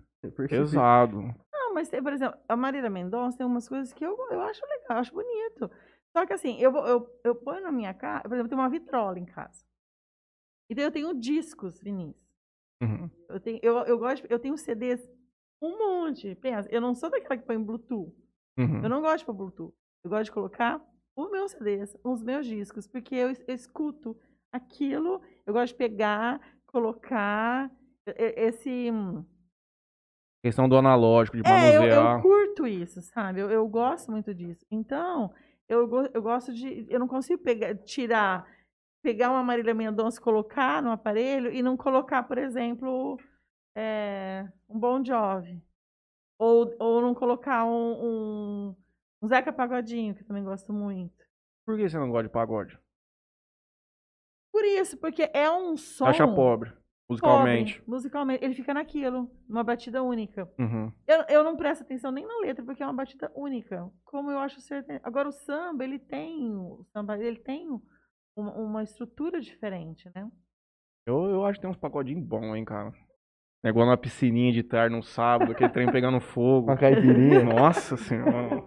pesado. 0.48 1.22
Não, 1.52 1.72
mas, 1.72 1.88
tem, 1.88 2.02
por 2.02 2.12
exemplo, 2.12 2.36
a 2.48 2.56
Marília 2.56 2.90
Mendonça 2.90 3.38
tem 3.38 3.46
umas 3.46 3.68
coisas 3.68 3.92
que 3.92 4.04
eu, 4.04 4.16
eu 4.30 4.40
acho 4.40 4.66
legal, 4.66 4.86
eu 4.90 4.96
acho 4.96 5.14
bonito. 5.14 5.70
Só 6.16 6.26
que 6.26 6.32
assim, 6.32 6.58
eu, 6.60 6.74
eu, 6.78 7.20
eu 7.22 7.34
ponho 7.36 7.62
na 7.62 7.70
minha 7.70 7.94
casa, 7.94 8.22
por 8.22 8.32
exemplo, 8.32 8.46
eu 8.46 8.48
tenho 8.48 8.60
uma 8.60 8.68
vitrola 8.68 9.20
em 9.20 9.24
casa. 9.24 9.64
E 10.68 10.74
daí 10.74 10.84
eu 10.84 10.90
tenho 10.90 11.14
discos, 11.14 11.80
Vinícius. 11.80 12.26
Uhum. 12.82 13.08
Eu 13.28 13.38
tenho, 13.38 13.60
eu, 13.62 13.76
eu 13.84 13.98
gosto, 13.98 14.26
eu 14.28 14.38
tenho 14.38 14.58
CDs, 14.58 15.08
um 15.60 15.78
monte. 15.78 16.34
Pensa, 16.36 16.68
eu 16.70 16.80
não 16.80 16.94
sou 16.94 17.10
daquela 17.10 17.36
que 17.36 17.46
põe 17.46 17.58
Bluetooth. 17.62 18.12
Uhum. 18.58 18.82
Eu 18.82 18.88
não 18.88 19.00
gosto 19.00 19.18
de 19.20 19.24
pôr 19.26 19.34
Bluetooth. 19.34 19.74
Eu 20.04 20.10
gosto 20.10 20.24
de 20.24 20.32
colocar 20.32 20.80
os 21.16 21.30
meus 21.30 21.52
CDs, 21.52 21.96
os 22.04 22.22
meus 22.22 22.46
discos, 22.46 22.86
porque 22.86 23.14
eu, 23.14 23.30
es- 23.30 23.42
eu 23.48 23.54
escuto 23.54 24.16
aquilo, 24.52 25.20
eu 25.46 25.52
gosto 25.52 25.72
de 25.72 25.78
pegar, 25.78 26.40
colocar 26.66 27.70
esse. 28.06 28.90
Questão 30.44 30.68
do 30.68 30.76
analógico, 30.76 31.36
de 31.36 31.42
É, 31.48 31.76
eu, 31.76 31.80
manusear. 31.80 32.16
eu 32.16 32.22
curto 32.22 32.66
isso, 32.66 33.02
sabe? 33.02 33.40
Eu, 33.40 33.50
eu 33.50 33.66
gosto 33.66 34.10
muito 34.12 34.32
disso. 34.32 34.64
Então, 34.70 35.32
eu, 35.68 35.88
eu 36.14 36.22
gosto 36.22 36.52
de. 36.52 36.86
Eu 36.88 37.00
não 37.00 37.08
consigo 37.08 37.42
pegar, 37.42 37.74
tirar, 37.78 38.46
pegar 39.02 39.30
uma 39.30 39.42
Marília 39.42 39.74
Mendonça 39.74 40.20
colocar 40.20 40.80
no 40.82 40.90
aparelho 40.92 41.50
e 41.52 41.62
não 41.62 41.76
colocar, 41.76 42.22
por 42.22 42.38
exemplo, 42.38 43.18
é, 43.76 44.48
um 44.68 44.78
Bon 44.80 45.04
Jovi. 45.04 45.62
Ou, 46.38 46.74
ou 46.78 47.00
não 47.00 47.14
colocar 47.14 47.64
um, 47.64 47.70
um, 47.70 48.76
um 49.22 49.28
Zeca 49.28 49.52
Pagodinho, 49.52 50.14
que 50.14 50.22
eu 50.22 50.26
também 50.26 50.44
gosto 50.44 50.72
muito. 50.72 51.24
Por 51.64 51.76
que 51.76 51.88
você 51.88 51.98
não 51.98 52.10
gosta 52.10 52.24
de 52.24 52.32
pagode? 52.32 52.78
Por 54.52 54.64
isso, 54.64 54.96
porque 54.96 55.30
é 55.34 55.50
um 55.50 55.76
som. 55.76 56.06
Acha 56.06 56.26
pobre, 56.26 56.70
pobre, 56.70 56.82
musicalmente. 57.08 57.82
musicalmente. 57.86 58.44
Ele 58.44 58.54
fica 58.54 58.72
naquilo, 58.72 59.30
numa 59.48 59.62
batida 59.62 60.02
única. 60.02 60.50
Uhum. 60.58 60.92
Eu, 61.06 61.24
eu 61.28 61.44
não 61.44 61.56
presto 61.56 61.82
atenção 61.82 62.10
nem 62.10 62.26
na 62.26 62.38
letra, 62.38 62.64
porque 62.64 62.82
é 62.82 62.86
uma 62.86 62.94
batida 62.94 63.30
única. 63.34 63.90
Como 64.04 64.30
eu 64.30 64.38
acho 64.38 64.60
certo. 64.60 64.90
Agora, 65.02 65.28
o 65.28 65.32
samba, 65.32 65.84
ele 65.84 65.98
tem. 65.98 66.54
O 66.56 66.84
samba, 66.92 67.18
ele 67.18 67.38
tem 67.38 67.68
uma, 68.34 68.52
uma 68.54 68.82
estrutura 68.82 69.40
diferente, 69.40 70.10
né? 70.14 70.30
Eu, 71.06 71.24
eu 71.26 71.44
acho 71.44 71.58
que 71.58 71.62
tem 71.62 71.70
uns 71.70 71.76
pagodinhos 71.76 72.24
bons, 72.24 72.54
hein, 72.54 72.64
cara. 72.64 72.92
Negócio 73.64 73.90
na 73.90 73.96
piscininha 73.96 74.52
de 74.52 74.62
tarde, 74.62 74.94
num 74.94 75.02
sábado, 75.02 75.52
aquele 75.52 75.70
trem 75.70 75.90
pegando 75.90 76.20
fogo. 76.20 76.68
Uma 76.70 76.76
caipirinha. 76.76 77.42
Nossa 77.42 77.96
senhora. 77.96 78.62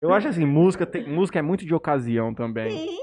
Eu 0.00 0.12
acho 0.12 0.28
assim, 0.28 0.44
música, 0.44 0.84
tem, 0.84 1.08
música 1.08 1.38
é 1.38 1.42
muito 1.42 1.64
de 1.64 1.74
ocasião 1.74 2.34
também. 2.34 2.70
Sim. 2.70 2.98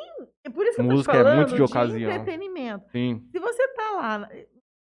É 0.45 0.49
por 0.49 0.65
isso 0.65 0.75
que 0.77 0.81
Música 0.81 1.15
eu 1.15 1.19
é 1.19 1.23
tô 1.23 1.29
te 1.29 1.35
muito 1.35 1.49
falando 1.49 1.55
de 1.57 1.71
ocasião. 1.71 2.11
entretenimento. 2.11 2.89
Sim. 2.91 3.23
Se 3.31 3.39
você 3.39 3.67
tá 3.69 3.91
lá. 3.91 4.29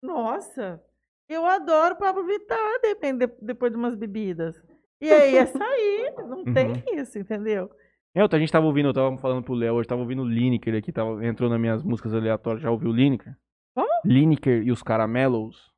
Nossa, 0.02 0.80
eu 1.28 1.44
adoro 1.44 1.96
Pablo 1.96 2.24
Vittar, 2.24 2.80
depende, 2.82 3.26
depois 3.42 3.70
de 3.72 3.78
umas 3.78 3.94
bebidas. 3.94 4.62
E 5.00 5.10
aí 5.10 5.36
é 5.36 5.46
sair, 5.46 6.14
não 6.26 6.38
Uhum. 6.38 6.52
tem 6.54 6.82
isso, 6.94 7.18
entendeu? 7.18 7.70
Eu, 8.14 8.26
a 8.30 8.38
gente 8.38 8.50
tava 8.52 8.66
ouvindo, 8.66 8.88
eu 8.88 8.92
tava 8.94 9.16
falando 9.18 9.42
pro 9.42 9.54
Léo 9.54 9.74
hoje, 9.74 9.88
tava 9.88 10.00
ouvindo 10.02 10.22
o 10.22 10.28
Lineker 10.28 10.74
aqui, 10.74 10.92
tava, 10.92 11.24
entrou 11.24 11.48
nas 11.48 11.60
minhas 11.60 11.82
músicas 11.82 12.12
aleatórias. 12.14 12.62
Já 12.62 12.70
ouviu 12.70 12.90
o 12.90 12.92
Lineker? 12.94 13.34
Como? 13.74 13.88
Lineker 14.04 14.62
e 14.62 14.70
os 14.72 14.82
Caramelos. 14.82 15.69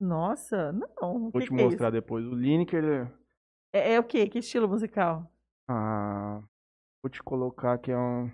Nossa, 0.00 0.72
não. 0.72 1.30
Vou 1.30 1.32
que 1.32 1.40
te 1.40 1.48
que 1.48 1.60
é 1.60 1.64
mostrar 1.64 1.90
depois. 1.90 2.24
O 2.24 2.34
Lineker 2.34 2.82
é. 2.84 3.12
É, 3.72 3.92
é 3.94 4.00
o 4.00 4.04
quê? 4.04 4.26
Que 4.28 4.38
estilo 4.38 4.66
musical? 4.66 5.30
Ah, 5.68 6.40
vou 7.02 7.10
te 7.10 7.22
colocar 7.22 7.78
que 7.78 7.92
é 7.92 7.98
um. 7.98 8.30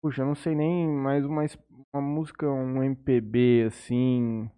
Puxa, 0.00 0.22
eu 0.22 0.26
não 0.26 0.34
sei 0.36 0.54
nem 0.54 0.88
mais 0.88 1.24
uma, 1.26 1.44
uma 1.92 2.00
música, 2.00 2.48
um 2.48 2.82
MPB 2.82 3.64
assim. 3.66 4.48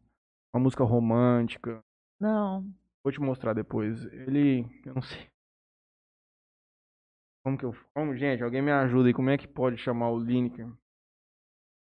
Uma 0.55 0.63
música 0.63 0.85
romântica. 0.85 1.83
Não. 2.21 2.63
Vou 3.03 3.11
te 3.11 3.21
mostrar 3.21 3.55
depois. 3.55 4.05
Ele. 4.05 4.67
Eu 4.85 4.95
não 4.95 5.03
sei. 5.03 5.27
Como 7.43 7.57
que 7.57 7.65
eu. 7.65 7.75
Como, 7.95 8.15
gente, 8.15 8.43
alguém 8.43 8.61
me 8.61 8.73
ajuda 8.73 9.09
aí. 9.09 9.15
Como 9.15 9.31
é 9.31 9.39
que 9.39 9.49
pode 9.49 9.79
chamar 9.79 10.11
o 10.11 10.19
Lineker? 10.19 10.71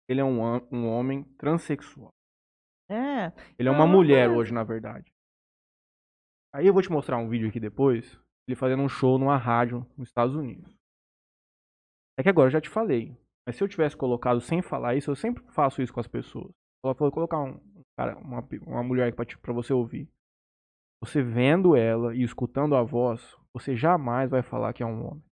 Ele 0.08 0.20
é 0.20 0.24
um, 0.24 0.40
um 0.70 0.86
homem 0.86 1.24
transexual. 1.38 2.13
É. 2.88 3.32
Ele 3.58 3.68
é 3.68 3.72
Não, 3.72 3.78
uma 3.78 3.86
não 3.86 3.92
mulher 3.92 4.28
hoje, 4.30 4.52
na 4.52 4.62
verdade. 4.62 5.12
Aí 6.54 6.66
eu 6.66 6.72
vou 6.72 6.82
te 6.82 6.90
mostrar 6.92 7.18
um 7.18 7.28
vídeo 7.28 7.48
aqui 7.48 7.58
depois. 7.58 8.18
Ele 8.46 8.54
fazendo 8.56 8.82
um 8.82 8.88
show 8.88 9.18
numa 9.18 9.36
rádio 9.36 9.86
nos 9.96 10.08
Estados 10.08 10.34
Unidos. 10.36 10.72
É 12.18 12.22
que 12.22 12.28
agora 12.28 12.48
eu 12.48 12.52
já 12.52 12.60
te 12.60 12.68
falei. 12.68 13.16
Mas 13.46 13.56
se 13.56 13.64
eu 13.64 13.68
tivesse 13.68 13.96
colocado 13.96 14.40
sem 14.40 14.62
falar 14.62 14.94
isso, 14.94 15.10
eu 15.10 15.16
sempre 15.16 15.42
faço 15.52 15.82
isso 15.82 15.92
com 15.92 16.00
as 16.00 16.06
pessoas. 16.06 16.52
Eu 16.84 16.94
vou 16.94 17.10
colocar 17.10 17.40
um, 17.40 17.58
cara, 17.98 18.16
uma, 18.18 18.46
uma 18.66 18.82
mulher 18.82 19.08
aqui 19.08 19.16
pra, 19.16 19.24
te- 19.24 19.38
pra 19.38 19.52
você 19.52 19.72
ouvir. 19.72 20.08
Você 21.02 21.22
vendo 21.22 21.74
ela 21.74 22.14
e 22.14 22.22
escutando 22.22 22.76
a 22.76 22.82
voz, 22.82 23.36
você 23.52 23.74
jamais 23.74 24.30
vai 24.30 24.42
falar 24.42 24.72
que 24.72 24.82
é 24.82 24.86
um 24.86 25.06
homem. 25.06 25.24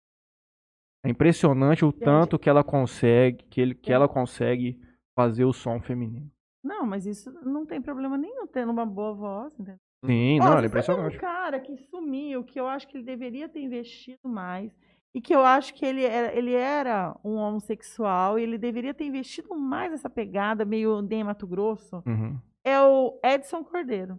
É 1.04 1.10
impressionante 1.10 1.84
o 1.84 1.92
tanto 1.92 2.38
que 2.38 2.48
ela 2.48 2.64
consegue, 2.64 3.44
que, 3.44 3.60
ele, 3.60 3.74
que 3.74 3.92
ela 3.92 4.08
consegue 4.08 4.80
fazer 5.14 5.44
o 5.44 5.52
som 5.52 5.80
feminino. 5.80 6.30
Não, 6.62 6.86
mas 6.86 7.06
isso 7.06 7.30
não 7.44 7.66
tem 7.66 7.80
problema 7.82 8.16
nenhum 8.16 8.46
tendo 8.46 8.70
uma 8.70 8.86
boa 8.86 9.12
voz, 9.14 9.52
entendeu? 9.54 9.76
Sim, 10.04 10.38
não, 10.38 10.52
ela 10.52 10.62
é 10.62 10.66
impressionante. 10.66 11.16
um 11.16 11.20
cara 11.20 11.60
que 11.60 11.76
sumiu, 11.76 12.42
que 12.44 12.58
eu 12.58 12.66
acho 12.68 12.88
que 12.88 12.96
ele 12.96 13.04
deveria 13.04 13.48
ter 13.48 13.60
investido 13.60 14.28
mais, 14.28 14.72
e 15.14 15.20
que 15.20 15.34
eu 15.34 15.44
acho 15.44 15.74
que 15.74 15.84
ele 15.84 16.04
era, 16.04 16.34
ele 16.36 16.52
era 16.54 17.16
um 17.24 17.36
homossexual, 17.36 18.38
e 18.38 18.42
ele 18.42 18.58
deveria 18.58 18.94
ter 18.94 19.04
investido 19.04 19.54
mais 19.54 19.90
nessa 19.92 20.08
pegada 20.10 20.64
meio 20.64 21.00
nem 21.02 21.22
Mato 21.22 21.46
Grosso, 21.46 22.02
Uhum. 22.06 22.38
é 22.64 22.80
o 22.80 23.18
Edson 23.24 23.62
Cordeiro. 23.64 24.18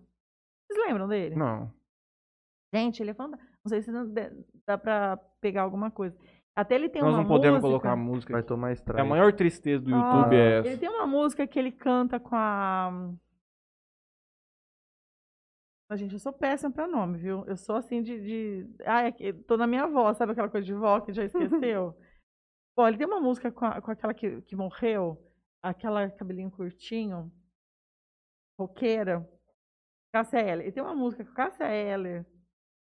Vocês 0.69 0.85
lembram 0.87 1.07
dele? 1.07 1.35
Não. 1.35 1.71
Gente, 2.73 3.01
ele 3.03 3.11
é 3.11 3.13
fantástico. 3.13 3.51
Não 3.63 3.69
sei 3.69 3.81
se 3.81 3.91
dá 4.65 4.77
pra 4.77 5.17
pegar 5.39 5.61
alguma 5.61 5.91
coisa. 5.91 6.17
Até 6.55 6.75
ele 6.75 6.87
tem 6.89 7.01
Nós 7.01 7.11
uma 7.13 7.21
não 7.21 7.27
podemos 7.27 7.61
música- 7.61 7.67
colocar 7.67 7.95
música. 7.95 8.33
Vai 8.33 8.43
tomar 8.43 8.69
É 8.69 8.73
strike. 8.73 9.01
a 9.01 9.05
maior 9.05 9.33
tristeza 9.33 9.83
do 9.83 9.93
Ah, 9.93 9.97
YouTube 9.97 10.35
é 10.35 10.57
Ele 10.59 10.69
essa. 10.69 10.79
tem 10.79 10.89
uma 10.89 11.07
música 11.07 11.47
que 11.47 11.57
ele 11.57 11.71
canta 11.71 12.19
com 12.19 12.35
a. 12.35 12.91
Mas, 15.89 15.99
gente, 15.99 16.13
eu 16.13 16.19
sou 16.19 16.31
péssima 16.33 16.71
pra 16.71 16.87
nome, 16.87 17.17
viu? 17.17 17.43
Eu 17.45 17.57
sou 17.57 17.75
assim 17.75 18.01
de. 18.01 18.19
de... 18.19 18.83
Ai, 18.85 19.07
aqui- 19.07 19.33
tô 19.33 19.57
na 19.57 19.67
minha 19.67 19.83
avó, 19.83 20.13
sabe 20.13 20.31
aquela 20.31 20.49
coisa 20.49 20.65
de 20.65 20.73
vó 20.73 20.99
que 21.01 21.11
já 21.13 21.23
esqueceu? 21.23 21.95
Bom, 22.77 22.87
ele 22.87 22.97
tem 22.97 23.05
uma 23.07 23.19
música 23.19 23.51
com, 23.51 23.65
a- 23.65 23.81
com 23.81 23.91
aquela 23.91 24.13
que, 24.13 24.41
que 24.43 24.55
morreu, 24.55 25.17
aquela 25.61 26.09
cabelinho 26.09 26.49
curtinho, 26.49 27.31
roqueira, 28.59 29.27
Cássia 30.13 30.39
Eller. 30.39 30.65
Ele 30.65 30.71
tem 30.71 30.83
uma 30.83 30.95
música 30.95 31.23
com 31.25 31.33
Cássia 31.33 31.65
Eller, 31.65 32.25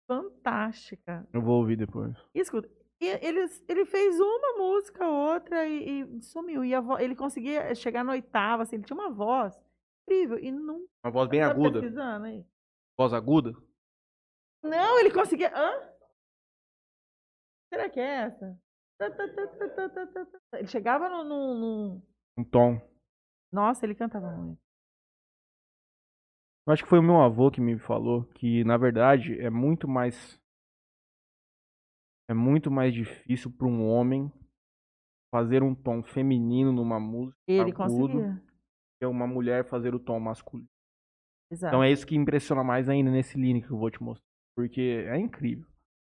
fantástica. 0.08 1.28
Eu 1.34 1.42
vou 1.42 1.58
ouvir 1.60 1.76
depois. 1.78 2.16
Escuta, 2.36 2.70
e 3.02 3.08
ele, 3.08 3.46
ele 3.68 3.86
fez 3.86 4.20
uma 4.20 4.58
música, 4.58 5.08
outra 5.08 5.66
e, 5.66 6.02
e 6.02 6.22
sumiu. 6.22 6.64
E 6.66 6.74
a 6.76 6.82
vo- 6.82 6.98
ele 7.00 7.16
conseguia 7.16 7.74
chegar 7.76 8.04
na 8.04 8.12
oitava, 8.12 8.64
assim, 8.64 8.76
ele 8.76 8.84
tinha 8.86 8.98
uma 8.98 9.10
voz 9.10 9.58
incrível. 10.04 10.38
E 10.40 10.52
não. 10.52 10.86
Uma 11.04 11.12
voz 11.12 11.30
bem 11.30 11.42
aguda. 11.42 11.80
Voz 12.98 13.14
aguda? 13.14 13.54
Não, 14.64 15.00
ele 15.00 15.12
conseguia. 15.12 15.52
Hã? 15.56 15.90
Será 17.74 17.90
que 17.90 18.00
é 18.00 18.24
essa? 18.24 18.60
Tá, 18.98 19.10
tá, 19.12 19.28
tá. 19.28 20.60
Ele 20.60 20.68
chegava 20.68 21.08
no, 21.08 21.24
no- 21.24 21.54
no- 21.56 22.04
Um 22.38 22.44
tom. 22.44 22.82
Nossa, 23.52 23.86
ele 23.86 23.96
cantava 23.96 24.30
muito. 24.32 24.60
Eu 26.68 26.74
acho 26.74 26.84
que 26.84 26.90
foi 26.90 27.00
o 27.00 27.04
meu 27.04 27.20
avô 27.22 27.50
que 27.50 27.62
me 27.62 27.80
falou 27.80 28.26
que, 28.36 28.64
na 28.64 28.78
verdade, 28.78 29.40
é 29.40 29.50
muito 29.50 29.88
mais. 29.88 30.40
É 32.30 32.34
muito 32.34 32.70
mais 32.70 32.94
difícil 32.94 33.52
para 33.52 33.66
um 33.66 33.90
homem 33.90 34.32
fazer 35.34 35.64
um 35.64 35.74
tom 35.74 36.04
feminino 36.04 36.72
numa 36.72 37.00
música 37.00 37.38
Ele 37.48 37.72
agudo 37.72 38.14
conseguia. 38.14 38.44
que 39.00 39.06
uma 39.08 39.26
mulher 39.26 39.68
fazer 39.68 39.96
o 39.96 40.00
tom 40.00 40.20
masculino. 40.20 40.70
Exato. 41.52 41.74
Então 41.74 41.84
é 41.84 41.92
isso 41.92 42.06
que 42.06 42.16
impressiona 42.16 42.64
mais 42.64 42.88
ainda 42.88 43.10
nesse 43.10 43.40
link 43.40 43.66
que 43.66 43.72
eu 43.72 43.78
vou 43.78 43.90
te 43.90 44.02
mostrar. 44.02 44.24
Porque 44.56 45.06
é 45.08 45.18
incrível. 45.18 45.66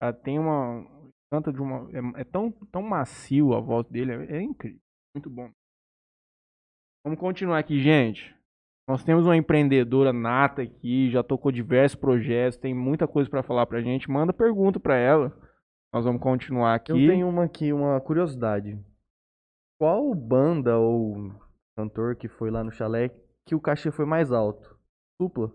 Ela 0.01 0.13
tem 0.13 0.39
uma. 0.39 0.87
Canta 1.33 1.53
de 1.53 1.61
uma. 1.61 1.91
É, 1.91 2.21
é 2.21 2.25
tão, 2.25 2.53
tão 2.71 2.83
macio 2.83 3.53
a 3.53 3.61
voz 3.61 3.87
dele. 3.89 4.13
É, 4.13 4.37
é 4.37 4.43
incrível. 4.43 4.81
Muito 5.17 5.29
bom. 5.29 5.51
Vamos 7.05 7.19
continuar 7.19 7.59
aqui, 7.59 7.81
gente. 7.81 8.35
Nós 8.89 9.03
temos 9.03 9.25
uma 9.25 9.37
empreendedora 9.37 10.13
nata 10.13 10.63
aqui, 10.63 11.11
já 11.11 11.23
tocou 11.23 11.51
diversos 11.51 11.99
projetos, 11.99 12.59
tem 12.59 12.75
muita 12.75 13.09
coisa 13.09 13.29
pra 13.29 13.43
falar 13.43 13.67
pra 13.67 13.81
gente. 13.81 14.11
Manda 14.11 14.33
pergunta 14.33 14.79
pra 14.79 14.97
ela. 14.97 15.33
Nós 15.95 16.05
vamos 16.05 16.21
continuar 16.21 16.75
aqui. 16.75 16.91
Eu 16.91 16.97
tenho 16.97 17.29
uma 17.29 17.45
aqui, 17.45 17.73
uma 17.73 18.01
curiosidade. 18.01 18.77
Qual 19.79 20.13
banda 20.13 20.77
ou 20.77 21.15
cantor 21.77 22.17
que 22.17 22.29
foi 22.29 22.51
lá 22.51 22.65
no 22.65 22.73
chalé 22.73 23.11
que 23.47 23.55
o 23.55 23.61
cachê 23.61 23.93
foi 23.93 24.05
mais 24.05 24.33
alto? 24.33 24.77
Supla? 25.23 25.53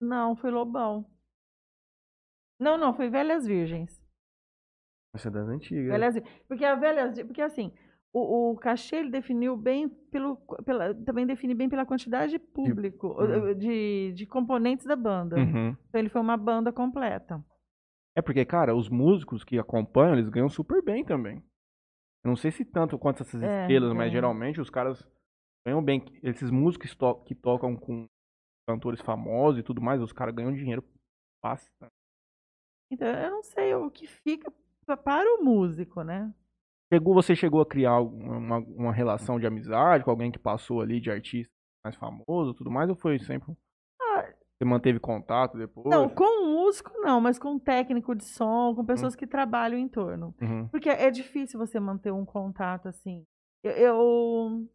Não, 0.00 0.34
foi 0.36 0.50
Lobão. 0.50 1.08
Não, 2.60 2.76
não, 2.76 2.92
foi 2.92 3.08
Velhas 3.08 3.46
Virgens. 3.46 4.02
Essa 5.14 5.28
é 5.28 5.30
das 5.30 5.48
antigas. 5.48 5.92
Velhas 5.92 6.14
Virgens. 6.14 6.42
Porque 6.48 6.64
a 6.64 6.74
Velhas 6.74 7.16
Vir- 7.16 7.24
Porque 7.26 7.42
assim, 7.42 7.72
o, 8.12 8.50
o 8.52 8.56
cachê 8.56 8.96
ele 8.96 9.10
definiu 9.10 9.56
bem 9.56 9.88
pelo. 9.88 10.36
Pela, 10.64 10.94
também 10.94 11.26
define 11.26 11.54
bem 11.54 11.68
pela 11.68 11.84
quantidade 11.86 12.32
de 12.32 12.38
público, 12.38 13.08
Uhum. 13.20 13.54
de, 13.54 14.12
de 14.14 14.26
componentes 14.26 14.86
da 14.86 14.96
banda. 14.96 15.36
Uhum. 15.36 15.76
Então 15.88 16.00
ele 16.00 16.08
foi 16.08 16.20
uma 16.20 16.36
banda 16.36 16.72
completa. 16.72 17.44
É 18.16 18.22
porque, 18.22 18.44
cara, 18.44 18.74
os 18.74 18.88
músicos 18.88 19.44
que 19.44 19.58
acompanham, 19.58 20.14
eles 20.14 20.28
ganham 20.28 20.48
super 20.48 20.82
bem 20.82 21.04
também. 21.04 21.36
Eu 22.24 22.30
não 22.30 22.36
sei 22.36 22.50
se 22.50 22.64
tanto 22.64 22.98
quanto 22.98 23.22
essas 23.22 23.42
É, 23.42 23.60
estrelas, 23.62 23.92
mas 23.92 24.08
é. 24.08 24.10
geralmente 24.10 24.60
os 24.60 24.68
caras 24.70 25.06
ganham 25.64 25.82
bem. 25.82 26.04
Esses 26.22 26.50
músicos 26.50 26.90
que, 26.92 26.98
to- 26.98 27.22
que 27.24 27.34
tocam 27.34 27.76
com 27.76 28.06
cantores 28.68 29.00
famosos 29.00 29.60
e 29.60 29.62
tudo 29.62 29.80
mais, 29.80 30.00
os 30.02 30.12
caras 30.12 30.34
ganham 30.34 30.52
dinheiro 30.52 30.82
bastante. 31.42 31.92
Então 32.90 33.06
eu 33.06 33.30
não 33.30 33.42
sei 33.42 33.74
o 33.74 33.90
que 33.90 34.06
fica 34.06 34.50
pa- 34.86 34.96
para 34.96 35.28
o 35.36 35.44
músico, 35.44 36.02
né? 36.02 36.32
Chegou, 36.92 37.14
você 37.14 37.36
chegou 37.36 37.60
a 37.60 37.66
criar 37.66 38.00
uma, 38.00 38.58
uma 38.58 38.92
relação 38.92 39.38
de 39.38 39.46
amizade 39.46 40.04
com 40.04 40.10
alguém 40.10 40.30
que 40.30 40.38
passou 40.38 40.80
ali 40.80 41.00
de 41.00 41.10
artista 41.10 41.52
mais 41.84 41.94
famoso 41.96 42.52
e 42.52 42.54
tudo 42.54 42.70
mais, 42.70 42.88
ou 42.88 42.96
foi 42.96 43.18
sempre. 43.18 43.50
um 43.50 43.56
Ah. 44.00 44.24
Você 44.58 44.64
manteve 44.64 44.98
contato 44.98 45.56
depois? 45.56 45.86
Não, 45.86 46.08
com 46.08 46.24
o 46.24 46.46
músico 46.64 46.90
não, 47.00 47.20
mas 47.20 47.38
com 47.38 47.54
o 47.54 47.60
técnico 47.60 48.14
de 48.14 48.24
som, 48.24 48.74
com 48.74 48.84
pessoas 48.84 49.14
que 49.14 49.26
trabalham 49.26 49.78
em 49.78 49.86
torno. 49.86 50.34
Uhum. 50.40 50.66
Porque 50.68 50.88
é 50.88 51.10
difícil 51.10 51.58
você 51.58 51.78
manter 51.78 52.10
um 52.12 52.24
contato 52.24 52.88
assim. 52.88 53.24
Eu, 53.62 53.72
eu 53.72 54.68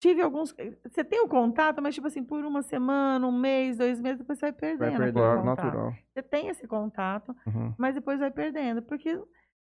tive 0.00 0.20
alguns. 0.22 0.54
Você 0.84 1.02
tem 1.02 1.20
o 1.20 1.28
contato, 1.28 1.80
mas 1.82 1.94
tipo 1.94 2.06
assim, 2.06 2.22
por 2.22 2.44
uma 2.44 2.62
semana, 2.62 3.26
um 3.26 3.32
mês, 3.36 3.78
dois 3.78 4.00
meses, 4.00 4.18
depois 4.18 4.38
você 4.38 4.46
vai 4.46 4.52
perdendo. 4.52 5.02
aquele 5.02 5.12
perdendo, 5.12 5.44
natural. 5.44 5.92
Você 6.12 6.22
tem 6.22 6.48
esse 6.48 6.66
contato, 6.68 7.34
Uhum. 7.46 7.74
mas 7.78 7.94
depois 7.94 8.20
vai 8.20 8.30
perdendo. 8.30 8.82
Porque 8.82 9.18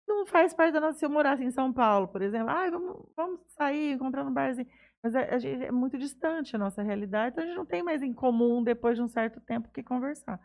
não 0.07 0.27
faz 0.27 0.53
parte 0.55 0.73
da 0.73 0.81
nossa. 0.81 0.99
Se 0.99 1.05
eu 1.07 1.11
morasse 1.11 1.43
em 1.45 1.51
São 1.51 1.73
Paulo, 1.73 2.09
por 2.09 2.21
exemplo, 2.23 2.51
ah, 2.51 2.69
vamos, 2.71 3.07
vamos 3.17 3.41
sair, 3.49 3.93
encontrar 3.93 4.25
no 4.25 4.31
barzinho. 4.31 4.69
Mas 5.03 5.15
a, 5.15 5.21
a 5.35 5.39
gente 5.39 5.65
é 5.65 5.71
muito 5.71 5.99
distante 5.99 6.57
a 6.57 6.59
nossa 6.59 6.83
realidade, 6.83 7.33
então 7.33 7.45
a 7.45 7.47
gente 7.47 7.57
não 7.57 7.67
tem 7.67 7.83
mais 7.83 8.03
em 8.03 8.13
comum 8.13 8.63
depois 8.63 8.97
de 8.97 9.03
um 9.03 9.09
certo 9.09 9.41
tempo 9.41 9.69
o 9.69 9.71
que 9.73 9.83
conversar. 9.83 10.41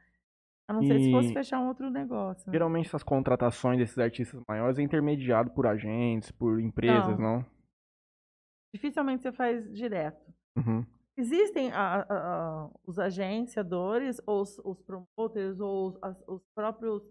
A 0.68 0.74
não 0.74 0.84
ser 0.84 1.00
se 1.00 1.12
fosse 1.12 1.30
E- 1.30 1.34
fechar 1.34 1.60
um 1.60 1.68
outro 1.68 1.90
negócio. 1.90 2.52
Geralmente 2.52 2.88
essas 2.88 3.02
contratações 3.04 3.78
desses 3.80 3.98
artistas 3.98 4.42
maiores 4.48 4.78
é 4.78 4.82
intermediado 4.84 5.50
por 5.52 5.66
agentes, 5.66 6.30
por 6.32 6.60
empresas, 6.60 7.18
não? 7.18 7.44
Dificilmente 8.74 9.24
você 9.24 9.32
faz 9.32 9.72
direto. 9.74 10.22
Uhum. 10.58 10.86
Existem 11.18 11.72
a- 11.72 12.06
a- 12.08 12.70
os 12.86 13.00
agenciadores, 13.00 14.22
ou 14.26 14.42
os, 14.42 14.60
os 14.60 14.80
promoters, 14.82 15.60
ou 15.60 15.88
os, 15.88 15.98
as- 16.04 16.24
os 16.28 16.42
próprios 16.56 17.02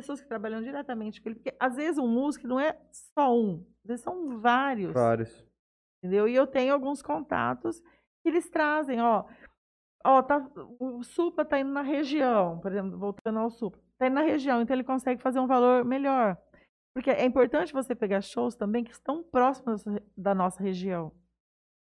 pessoas 0.00 0.20
que 0.20 0.28
trabalham 0.28 0.62
diretamente 0.62 1.20
com 1.20 1.28
ele. 1.28 1.36
Porque 1.36 1.56
às 1.58 1.76
vezes 1.76 1.98
um 1.98 2.08
músico 2.08 2.46
não 2.46 2.60
é 2.60 2.78
só 2.90 3.34
um, 3.34 3.64
às 3.82 3.88
vezes 3.88 4.04
são 4.04 4.38
vários. 4.40 4.92
Vários. 4.92 5.46
Entendeu? 5.98 6.28
E 6.28 6.34
eu 6.34 6.46
tenho 6.46 6.72
alguns 6.72 7.02
contatos 7.02 7.80
que 8.22 8.28
eles 8.28 8.48
trazem, 8.48 9.00
ó. 9.00 9.24
Ó, 10.04 10.22
tá, 10.22 10.48
o 10.78 11.02
Supla 11.02 11.44
tá 11.44 11.58
indo 11.58 11.70
na 11.70 11.82
região, 11.82 12.60
por 12.60 12.70
exemplo, 12.70 12.96
voltando 12.98 13.38
ao 13.38 13.50
Supla. 13.50 13.80
Tá 13.98 14.06
indo 14.06 14.14
na 14.14 14.22
região, 14.22 14.60
então 14.60 14.76
ele 14.76 14.84
consegue 14.84 15.20
fazer 15.20 15.40
um 15.40 15.46
valor 15.46 15.84
melhor. 15.84 16.36
Porque 16.94 17.10
é 17.10 17.24
importante 17.24 17.72
você 17.72 17.94
pegar 17.94 18.20
shows 18.20 18.54
também 18.54 18.84
que 18.84 18.92
estão 18.92 19.22
próximos 19.22 19.84
da 20.16 20.34
nossa 20.34 20.62
região. 20.62 21.12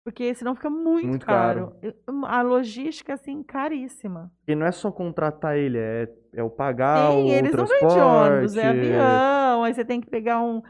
Porque 0.09 0.33
senão 0.35 0.55
fica 0.55 0.71
muito, 0.71 1.07
Muito 1.07 1.27
caro. 1.27 1.71
Hum, 2.09 2.25
A 2.25 2.41
logística, 2.41 3.13
assim, 3.13 3.43
caríssima. 3.43 4.33
E 4.47 4.55
não 4.55 4.65
é 4.65 4.73
só 4.73 4.91
contratar 4.91 5.55
ele, 5.59 5.77
é, 5.77 6.09
é 6.33 6.43
o 6.43 6.49
pagar 6.49 7.11
Sim, 7.11 7.27
o 7.27 7.29
eles 7.35 7.53
não 7.55 7.67
transporte, 7.67 7.91
vêm 7.91 7.99
de 7.99 8.01
ônibus, 8.01 8.57
é 8.57 8.69
avião, 8.69 9.65
aí 9.65 9.75
você 9.75 9.85
tem 9.85 10.01
que 10.01 10.09
pegar 10.09 10.41
um, 10.41 10.63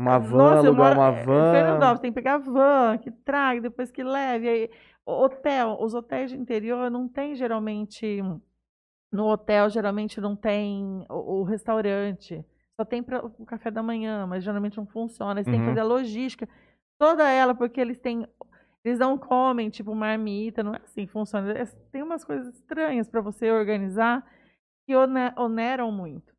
uma 0.00 0.18
van, 0.18 0.38
Nossa, 0.38 0.66
alugar 0.68 0.94
moro- 0.96 1.00
uma 1.00 1.18
é, 1.18 1.22
van. 1.22 1.52
Fernandópolis, 1.52 2.00
tem 2.00 2.10
que 2.10 2.14
pegar 2.14 2.38
van, 2.38 2.96
que 2.96 3.10
traga, 3.10 3.60
depois 3.60 3.90
que 3.90 4.02
leve. 4.02 4.48
Aí, 4.48 4.70
hotel, 5.04 5.76
os 5.82 5.92
hotéis 5.92 6.30
de 6.30 6.38
interior 6.38 6.90
não 6.90 7.06
tem 7.06 7.34
geralmente. 7.34 8.22
No 9.12 9.26
hotel, 9.26 9.68
geralmente 9.68 10.18
não 10.18 10.34
tem 10.34 11.04
o, 11.10 11.40
o 11.40 11.42
restaurante. 11.42 12.42
Só 12.74 12.86
tem 12.86 13.02
para 13.02 13.22
o 13.24 13.44
café 13.44 13.70
da 13.70 13.82
manhã, 13.82 14.26
mas 14.26 14.42
geralmente 14.42 14.78
não 14.78 14.86
funciona. 14.86 15.40
Eles 15.40 15.44
têm 15.46 15.54
que 15.56 15.60
Uhum. 15.60 15.66
fazer 15.66 15.80
a 15.80 15.84
logística. 15.84 16.48
Toda 16.98 17.28
ela, 17.30 17.54
porque 17.54 17.80
eles 17.80 17.98
têm. 18.00 18.26
Eles 18.88 18.98
não 18.98 19.18
comem, 19.18 19.68
tipo, 19.70 19.94
marmita, 19.94 20.62
não 20.62 20.74
é 20.74 20.80
assim 20.84 21.06
que 21.06 21.12
funciona. 21.12 21.52
É- 21.52 21.64
Tem 21.92 22.02
umas 22.02 22.24
coisas 22.24 22.54
estranhas 22.54 23.08
para 23.08 23.20
você 23.20 23.50
organizar 23.50 24.26
que 24.86 24.96
one- 24.96 25.32
oneram 25.36 25.92
muito. 25.92 26.32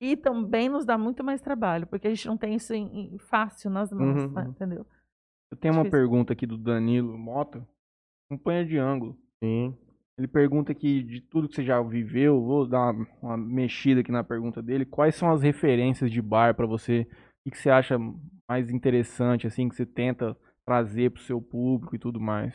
E 0.00 0.16
também 0.16 0.68
nos 0.68 0.84
dá 0.84 0.96
muito 0.98 1.24
mais 1.24 1.40
trabalho, 1.40 1.86
porque 1.86 2.06
a 2.06 2.10
gente 2.10 2.26
não 2.26 2.36
tem 2.36 2.54
isso 2.54 2.74
em- 2.74 3.14
em- 3.14 3.18
fácil 3.18 3.70
nas 3.70 3.90
mãos, 3.92 4.24
Uhum, 4.24 4.34
uhum. 4.34 4.48
entendeu? 4.50 4.86
Eu 5.50 5.56
tenho 5.56 5.74
uma 5.74 5.84
Difícil. 5.84 5.98
pergunta 6.00 6.32
aqui 6.32 6.46
do 6.46 6.58
Danilo 6.58 7.16
Mota, 7.16 7.66
companhia 8.30 8.64
de 8.66 8.76
ângulo. 8.78 9.16
Sim. 9.42 9.76
Ele 10.18 10.28
pergunta 10.28 10.72
aqui 10.72 11.02
de 11.02 11.20
tudo 11.20 11.48
que 11.48 11.54
você 11.54 11.64
já 11.64 11.80
viveu, 11.82 12.42
vou 12.42 12.66
dar 12.66 12.90
uma, 12.92 13.06
uma 13.22 13.36
mexida 13.36 14.00
aqui 14.00 14.10
na 14.12 14.24
pergunta 14.24 14.62
dele. 14.62 14.84
Quais 14.84 15.14
são 15.14 15.30
as 15.30 15.42
referências 15.42 16.10
de 16.10 16.20
bar 16.22 16.54
pra 16.54 16.66
você? 16.66 17.02
O 17.02 17.44
que, 17.44 17.50
que 17.52 17.58
você 17.58 17.70
acha 17.70 17.96
mais 18.48 18.70
interessante, 18.70 19.46
assim, 19.46 19.68
que 19.68 19.74
você 19.76 19.84
tenta 19.86 20.36
trazer 20.66 21.12
pro 21.12 21.22
seu 21.22 21.40
público 21.40 21.94
e 21.94 21.98
tudo 21.98 22.20
mais? 22.20 22.54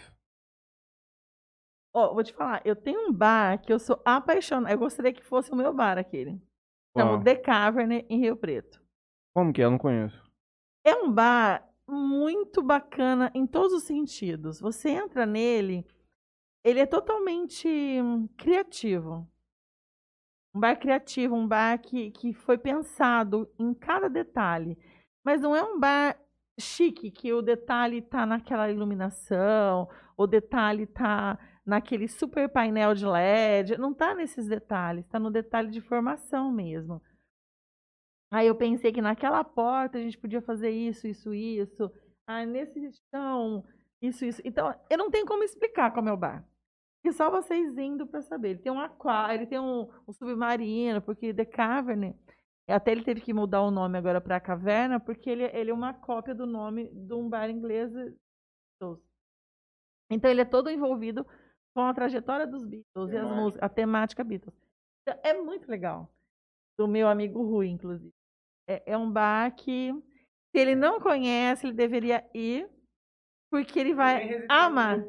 Ó, 1.94 2.14
vou 2.14 2.24
te 2.24 2.34
falar, 2.34 2.62
eu 2.66 2.76
tenho 2.76 3.10
um 3.10 3.14
bar 3.14 3.62
que 3.62 3.72
eu 3.72 3.80
sou 3.80 4.02
apaixonada. 4.06 4.74
Eu 4.74 4.80
gostaria 4.80 5.14
que 5.14 5.24
fosse 5.24 5.52
o 5.52 5.56
meu 5.56 5.74
bar 5.74 5.98
aquele. 5.98 6.42
Chama 6.96 7.12
Qual? 7.12 7.24
The 7.24 7.36
Cavern 7.38 8.06
em 8.10 8.20
Rio 8.20 8.36
Preto. 8.36 8.82
Como 9.34 9.52
que 9.52 9.62
é? 9.62 9.66
Eu 9.66 9.72
não 9.72 9.78
conheço. 9.78 10.22
É 10.86 10.96
um 10.96 11.12
bar 11.12 11.68
muito 11.88 12.62
bacana 12.62 13.32
em 13.34 13.46
todos 13.46 13.74
os 13.74 13.84
sentidos. 13.84 14.60
Você 14.60 14.90
entra 14.90 15.26
nele, 15.26 15.86
ele 16.64 16.80
é 16.80 16.86
totalmente 16.86 17.68
hum, 17.68 18.28
criativo. 18.38 19.28
Um 20.54 20.60
bar 20.60 20.78
criativo, 20.78 21.36
um 21.36 21.48
bar 21.48 21.80
que, 21.80 22.12
que 22.12 22.34
foi 22.34 22.58
pensado 22.58 23.50
em 23.58 23.74
cada 23.74 24.10
detalhe. 24.10 24.78
Mas 25.26 25.42
não 25.42 25.56
é 25.56 25.64
um 25.64 25.80
bar 25.80 26.20
chique, 26.62 27.12
que 27.12 27.34
o 27.34 27.42
detalhe 27.42 28.02
tá 28.02 28.26
naquela 28.26 28.70
iluminação, 28.72 29.90
o 30.16 30.26
detalhe 30.26 30.86
tá 30.86 31.38
naquele 31.66 32.08
super 32.08 32.48
painel 32.50 32.94
de 32.94 33.06
LED. 33.06 33.78
Não 33.78 33.94
tá 33.94 34.16
nesses 34.16 34.48
detalhes, 34.48 35.08
tá 35.08 35.20
no 35.20 35.32
detalhe 35.32 35.70
de 35.70 35.82
formação 35.82 36.52
mesmo. 36.52 37.02
Aí 38.32 38.48
eu 38.48 38.56
pensei 38.56 38.94
que 38.94 39.02
naquela 39.02 39.44
porta 39.44 39.98
a 39.98 40.02
gente 40.02 40.18
podia 40.18 40.42
fazer 40.42 40.70
isso, 40.70 41.06
isso, 41.06 41.34
isso. 41.34 41.92
Ah, 42.26 42.46
nesse 42.46 42.92
chão, 43.14 43.66
isso, 44.02 44.24
isso. 44.24 44.42
Então, 44.46 44.74
eu 44.90 44.98
não 44.98 45.12
tenho 45.12 45.26
como 45.26 45.44
explicar 45.44 45.92
como 45.94 46.08
é 46.08 46.14
o 46.14 46.18
bar. 46.18 46.46
E 47.04 47.12
só 47.12 47.30
vocês 47.30 47.78
indo 47.78 48.06
para 48.08 48.22
saber. 48.22 48.52
Ele 48.52 48.60
tem 48.60 48.72
um 48.72 48.80
aquário, 48.80 49.36
ele 49.36 49.48
tem 49.48 49.60
um, 49.60 49.90
um, 50.08 50.14
submarino, 50.14 51.02
porque 51.02 51.34
The 51.34 51.46
Cavern, 51.46 52.16
até 52.72 52.91
ele 52.91 53.03
teve 53.03 53.22
que 53.22 53.34
mudar 53.34 53.61
o 53.61 53.72
nome 53.72 53.98
agora 53.98 54.22
para 54.22 54.39
Caverna, 54.39 54.99
porque 54.99 55.30
ele, 55.30 55.43
ele 55.45 55.72
é 55.72 55.73
uma 55.73 55.93
cópia 55.93 56.34
do 56.34 56.45
nome 56.45 56.89
de 56.89 57.14
um 57.14 57.30
bar 57.30 57.49
inglês. 57.49 57.91
Então 60.10 60.30
ele 60.30 60.41
é 60.41 60.45
todo 60.45 60.69
envolvido 60.69 61.26
com 61.73 61.81
a 61.81 61.93
trajetória 61.93 62.45
dos 62.45 62.65
Beatles 62.65 63.11
e 63.11 63.18
as 63.18 63.30
músicas, 63.30 63.64
a 63.64 63.69
temática 63.69 64.23
Beatles. 64.23 64.56
Então, 65.02 65.19
é 65.23 65.34
muito 65.34 65.69
legal. 65.69 66.11
Do 66.77 66.88
meu 66.88 67.07
amigo 67.07 67.43
Rui, 67.43 67.68
inclusive. 67.68 68.14
É, 68.68 68.93
é 68.93 68.98
um 68.98 69.11
bar 69.11 69.53
que, 69.56 69.93
se 70.52 70.61
ele 70.61 70.76
não 70.76 70.99
conhece, 70.99 71.65
ele 71.65 71.73
deveria 71.73 72.27
ir, 72.34 72.69
porque 73.49 73.80
ele 73.80 73.93
vai 73.93 74.45
amar. 74.49 74.99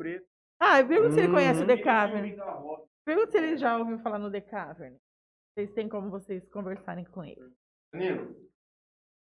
Ah, 0.61 0.83
pergunta 0.85 1.13
se 1.13 1.21
ele 1.21 1.33
conhece 1.33 1.63
o 1.63 1.67
The 1.67 1.75
hum. 1.75 1.83
Cavern. 1.83 2.37
Pergunta 3.05 3.31
se 3.33 3.39
ele 3.39 3.57
já 3.57 3.77
ouviu 3.77 3.99
falar 3.99 4.19
no 4.19 4.31
The 4.31 4.41
Cavern. 4.41 4.97
Vocês 5.55 5.71
têm 5.73 5.89
como 5.89 6.09
vocês 6.09 6.49
conversarem 6.49 7.05
com 7.05 7.23
ele. 7.23 7.53
Danilo, 7.93 8.35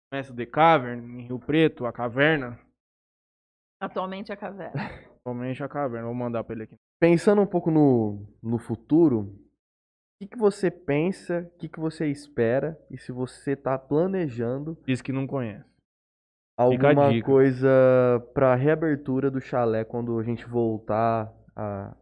conhece 0.09 0.31
o 0.31 0.35
The 0.35 0.45
Cavern, 0.45 1.19
em 1.19 1.27
Rio 1.27 1.39
Preto, 1.39 1.85
a 1.85 1.91
caverna? 1.91 2.57
Atualmente 3.81 4.31
a 4.31 4.37
caverna. 4.37 4.79
Atualmente 5.19 5.61
a 5.61 5.67
caverna, 5.67 6.05
vou 6.05 6.15
mandar 6.15 6.43
pra 6.43 6.55
ele 6.55 6.63
aqui. 6.63 6.75
Pensando 6.99 7.41
um 7.41 7.45
pouco 7.45 7.69
no, 7.69 8.25
no 8.41 8.57
futuro, 8.57 9.21
o 9.21 9.39
que, 10.21 10.27
que 10.29 10.37
você 10.37 10.71
pensa, 10.71 11.51
o 11.53 11.57
que, 11.57 11.67
que 11.67 11.79
você 11.79 12.07
espera 12.07 12.79
e 12.89 12.97
se 12.97 13.11
você 13.11 13.55
tá 13.55 13.77
planejando. 13.77 14.77
Diz 14.85 15.01
que 15.01 15.11
não 15.11 15.27
conhece. 15.27 15.69
Alguma 16.57 17.21
coisa 17.23 17.69
pra 18.33 18.55
reabertura 18.55 19.29
do 19.29 19.41
chalé 19.41 19.83
quando 19.83 20.17
a 20.17 20.23
gente 20.23 20.45
voltar 20.45 21.33
à, 21.55 21.95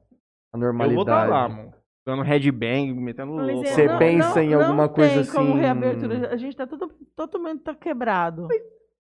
à 0.53 0.57
normalidade. 0.57 0.99
Eu 0.99 1.05
vou 1.05 1.13
estar 1.13 1.29
lá, 1.29 1.49
mano. 1.49 1.78
Dando 2.05 2.23
headbang, 2.23 2.93
metendo 2.93 3.33
louco. 3.33 3.67
Você 3.67 3.87
pensa 3.97 4.35
não, 4.35 4.41
em 4.41 4.53
alguma 4.53 4.87
não 4.87 4.93
coisa 4.93 5.21
assim. 5.21 5.31
Como 5.31 5.55
reabertura. 5.55 6.33
A 6.33 6.37
gente 6.37 6.55
tá 6.55 6.65
todo, 6.65 6.89
totalmente 7.15 7.61
tá 7.61 7.75
quebrado. 7.75 8.47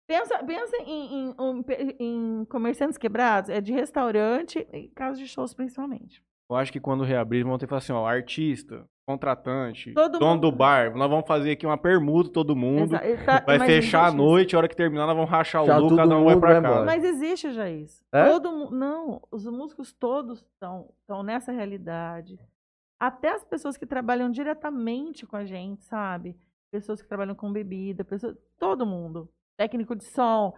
Pensa, 0.07 0.41
pensa 0.43 0.77
em, 0.85 1.35
em, 1.37 1.65
em, 1.99 2.45
comerciantes 2.45 2.97
quebrados, 2.97 3.49
é 3.49 3.59
de 3.59 3.73
restaurante 3.73 4.65
e 4.71 4.87
casos 4.89 5.19
de 5.19 5.27
shows 5.27 5.53
principalmente. 5.53 6.23
Eu 6.49 6.55
acho 6.55 6.71
que 6.71 6.79
quando 6.79 7.03
reabrir, 7.03 7.43
vão 7.43 7.57
ter 7.57 7.65
que 7.65 7.69
falar 7.69 7.79
assim, 7.79 7.91
ó, 7.91 8.07
artista, 8.07 8.85
contratante, 9.05 9.91
todo 9.93 10.17
dono 10.17 10.35
mundo... 10.35 10.49
do 10.49 10.51
bar, 10.55 10.95
nós 10.95 11.09
vamos 11.09 11.27
fazer 11.27 11.51
aqui 11.51 11.65
uma 11.65 11.77
permuta 11.77 12.29
todo 12.29 12.55
mundo, 12.55 12.97
tá, 13.25 13.43
vai 13.45 13.59
fechar 13.59 14.05
a 14.05 14.11
noite, 14.11 14.55
a 14.55 14.59
hora 14.59 14.69
que 14.69 14.75
terminar 14.77 15.05
nós 15.07 15.15
vamos 15.15 15.29
rachar 15.29 15.61
o 15.61 15.79
lucro, 15.81 15.97
cada 15.97 16.17
um 16.17 16.23
vai 16.23 16.39
pra 16.39 16.61
casa. 16.61 16.85
Mas 16.85 17.03
existe 17.03 17.51
já 17.51 17.69
isso. 17.69 18.01
É? 18.13 18.29
Todo, 18.29 18.71
não, 18.71 19.21
os 19.29 19.45
músicos 19.45 19.91
todos 19.91 20.39
estão, 20.39 20.89
estão 21.01 21.21
nessa 21.21 21.51
realidade. 21.51 22.39
Até 22.99 23.29
as 23.29 23.43
pessoas 23.43 23.77
que 23.77 23.85
trabalham 23.85 24.29
diretamente 24.29 25.25
com 25.25 25.35
a 25.35 25.45
gente, 25.45 25.83
sabe? 25.83 26.37
Pessoas 26.71 27.01
que 27.01 27.07
trabalham 27.07 27.35
com 27.35 27.51
bebida, 27.51 28.03
pessoas, 28.03 28.35
todo 28.57 28.85
mundo 28.85 29.29
técnico 29.57 29.95
de 29.95 30.05
som. 30.05 30.53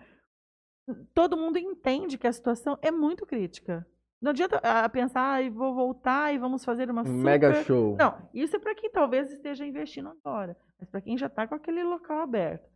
Todo 1.13 1.37
mundo 1.37 1.57
entende 1.57 2.17
que 2.17 2.27
a 2.27 2.33
situação 2.33 2.77
é 2.81 2.91
muito 2.91 3.25
crítica. 3.25 3.85
Não 4.21 4.31
adianta 4.31 4.59
ah, 4.63 4.89
pensar, 4.89 5.41
ah, 5.41 5.49
vou 5.49 5.73
voltar 5.73 6.33
e 6.33 6.37
vamos 6.37 6.65
fazer 6.65 6.89
uma 6.89 7.05
super... 7.05 7.17
Mega 7.17 7.63
show. 7.63 7.95
Não, 7.97 8.29
isso 8.33 8.55
é 8.55 8.59
para 8.59 8.75
quem 8.75 8.89
talvez 8.89 9.31
esteja 9.31 9.65
investindo 9.65 10.09
agora. 10.09 10.57
Mas 10.77 10.89
para 10.89 11.01
quem 11.01 11.17
já 11.17 11.27
está 11.27 11.47
com 11.47 11.55
aquele 11.55 11.83
local 11.83 12.19
aberto. 12.19 12.69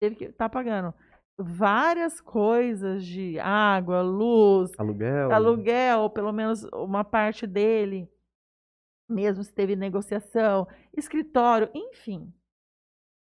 Ele 0.00 0.14
que 0.14 0.24
está 0.24 0.48
pagando 0.48 0.94
várias 1.38 2.20
coisas 2.20 3.04
de 3.04 3.38
água, 3.38 4.00
luz, 4.00 4.70
aluguel, 4.78 5.32
aluguel, 5.32 6.10
pelo 6.10 6.32
menos 6.32 6.64
uma 6.72 7.04
parte 7.04 7.46
dele, 7.46 8.10
mesmo 9.08 9.42
se 9.42 9.52
teve 9.52 9.76
negociação, 9.76 10.66
escritório, 10.96 11.70
enfim 11.74 12.32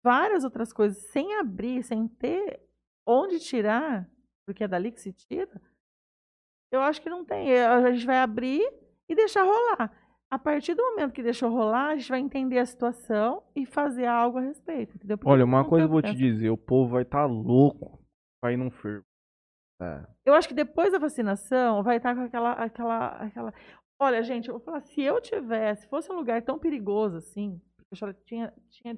várias 0.02 0.44
outras 0.44 0.72
coisas 0.72 0.98
sem 1.10 1.38
abrir, 1.38 1.82
sem 1.82 2.08
ter 2.08 2.60
onde 3.06 3.38
tirar, 3.38 4.08
porque 4.46 4.64
é 4.64 4.68
dali 4.68 4.90
que 4.90 5.00
se 5.00 5.12
tira, 5.12 5.60
eu 6.72 6.80
acho 6.80 7.00
que 7.02 7.10
não 7.10 7.24
tem. 7.24 7.58
A 7.58 7.92
gente 7.92 8.06
vai 8.06 8.18
abrir 8.18 8.62
e 9.08 9.14
deixar 9.14 9.42
rolar. 9.42 9.92
A 10.30 10.38
partir 10.38 10.74
do 10.74 10.82
momento 10.82 11.12
que 11.12 11.22
deixou 11.22 11.50
rolar, 11.50 11.90
a 11.90 11.96
gente 11.96 12.10
vai 12.10 12.20
entender 12.20 12.58
a 12.58 12.66
situação 12.66 13.42
e 13.56 13.64
fazer 13.64 14.06
algo 14.06 14.38
a 14.38 14.42
respeito. 14.42 14.96
Entendeu? 14.96 15.18
Olha, 15.24 15.44
uma 15.44 15.66
coisa 15.66 15.86
eu 15.86 15.90
vou 15.90 16.02
te 16.02 16.14
dizer: 16.14 16.50
o 16.50 16.56
povo 16.58 16.92
vai 16.92 17.02
estar 17.02 17.22
tá 17.22 17.26
louco 17.26 17.98
ir 18.44 18.56
num 18.56 18.70
fervo. 18.70 19.04
É. 19.80 20.04
Eu 20.26 20.34
acho 20.34 20.48
que 20.48 20.54
depois 20.54 20.92
da 20.92 20.98
vacinação 20.98 21.82
vai 21.82 21.98
estar 21.98 22.10
tá 22.10 22.20
com 22.20 22.26
aquela, 22.26 22.52
aquela, 22.52 23.06
aquela. 23.22 23.54
Olha, 24.00 24.22
gente, 24.22 24.48
eu 24.48 24.54
vou 24.54 24.60
falar, 24.60 24.80
se 24.80 25.00
eu 25.02 25.20
tivesse, 25.20 25.88
fosse 25.88 26.10
um 26.10 26.16
lugar 26.16 26.40
tão 26.42 26.58
perigoso 26.58 27.16
assim, 27.16 27.60
porque 27.76 28.04
eu 28.04 28.14
tinha, 28.24 28.54
tinha 28.70 28.96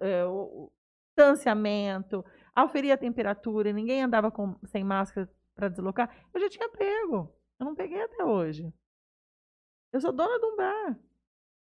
é, 0.00 0.24
o 0.24 0.70
distanciamento, 1.16 2.24
auferir 2.54 2.92
a 2.92 2.96
temperatura, 2.96 3.72
ninguém 3.72 4.02
andava 4.02 4.30
com, 4.30 4.56
sem 4.66 4.84
máscara 4.84 5.28
para 5.54 5.68
deslocar, 5.68 6.14
eu 6.32 6.40
já 6.40 6.48
tinha 6.48 6.68
pego. 6.68 7.32
Eu 7.58 7.66
não 7.66 7.74
peguei 7.74 8.02
até 8.02 8.24
hoje. 8.24 8.72
Eu 9.92 10.00
sou 10.00 10.12
dona 10.12 10.38
de 10.38 10.46
um 10.46 10.56
bar. 10.56 10.98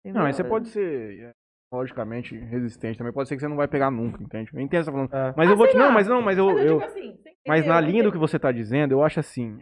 Entendeu? 0.01 0.21
Não, 0.21 0.23
mas 0.23 0.37
você 0.37 0.45
pode 0.45 0.69
ser 0.69 1.21
é, 1.21 1.35
logicamente 1.73 2.37
resistente 2.37 2.97
também. 2.97 3.13
Pode 3.13 3.29
ser 3.29 3.35
que 3.35 3.41
você 3.41 3.49
não 3.49 3.57
vai 3.57 3.69
pegar 3.69 3.91
nunca, 3.91 4.23
entende? 4.23 4.51
Eu 4.55 4.61
entendo 4.61 4.85
você 4.85 4.91
tá 4.91 4.93
falando. 4.93 5.15
É. 5.15 5.35
Mas 5.37 5.49
ah, 5.49 5.53
eu 5.53 5.57
vou 5.57 5.67
te. 5.67 5.77
Lá. 5.77 5.87
Não, 5.87 5.93
mas 5.93 6.07
não, 6.07 6.23
mas 6.23 6.39
eu. 6.39 6.47
Mas, 6.47 6.65
eu, 6.65 6.81
eu 6.81 6.85
assim, 6.85 7.19
mas 7.47 7.67
na 7.67 7.81
linha 7.81 8.03
do 8.03 8.13
que 8.13 8.19
você 8.19 8.37
está 8.37 8.53
dizendo, 8.53 8.93
eu 8.93 9.03
acho 9.03 9.21
assim. 9.21 9.61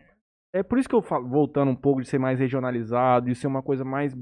É 0.52 0.62
por 0.62 0.78
isso 0.78 0.88
que 0.88 0.94
eu 0.94 1.02
falo, 1.02 1.28
voltando 1.28 1.70
um 1.70 1.76
pouco 1.76 2.00
de 2.00 2.08
ser 2.08 2.18
mais 2.18 2.38
regionalizado, 2.38 3.26
de 3.26 3.34
ser 3.34 3.46
uma 3.46 3.62
coisa 3.62 3.84
mais, 3.84 4.14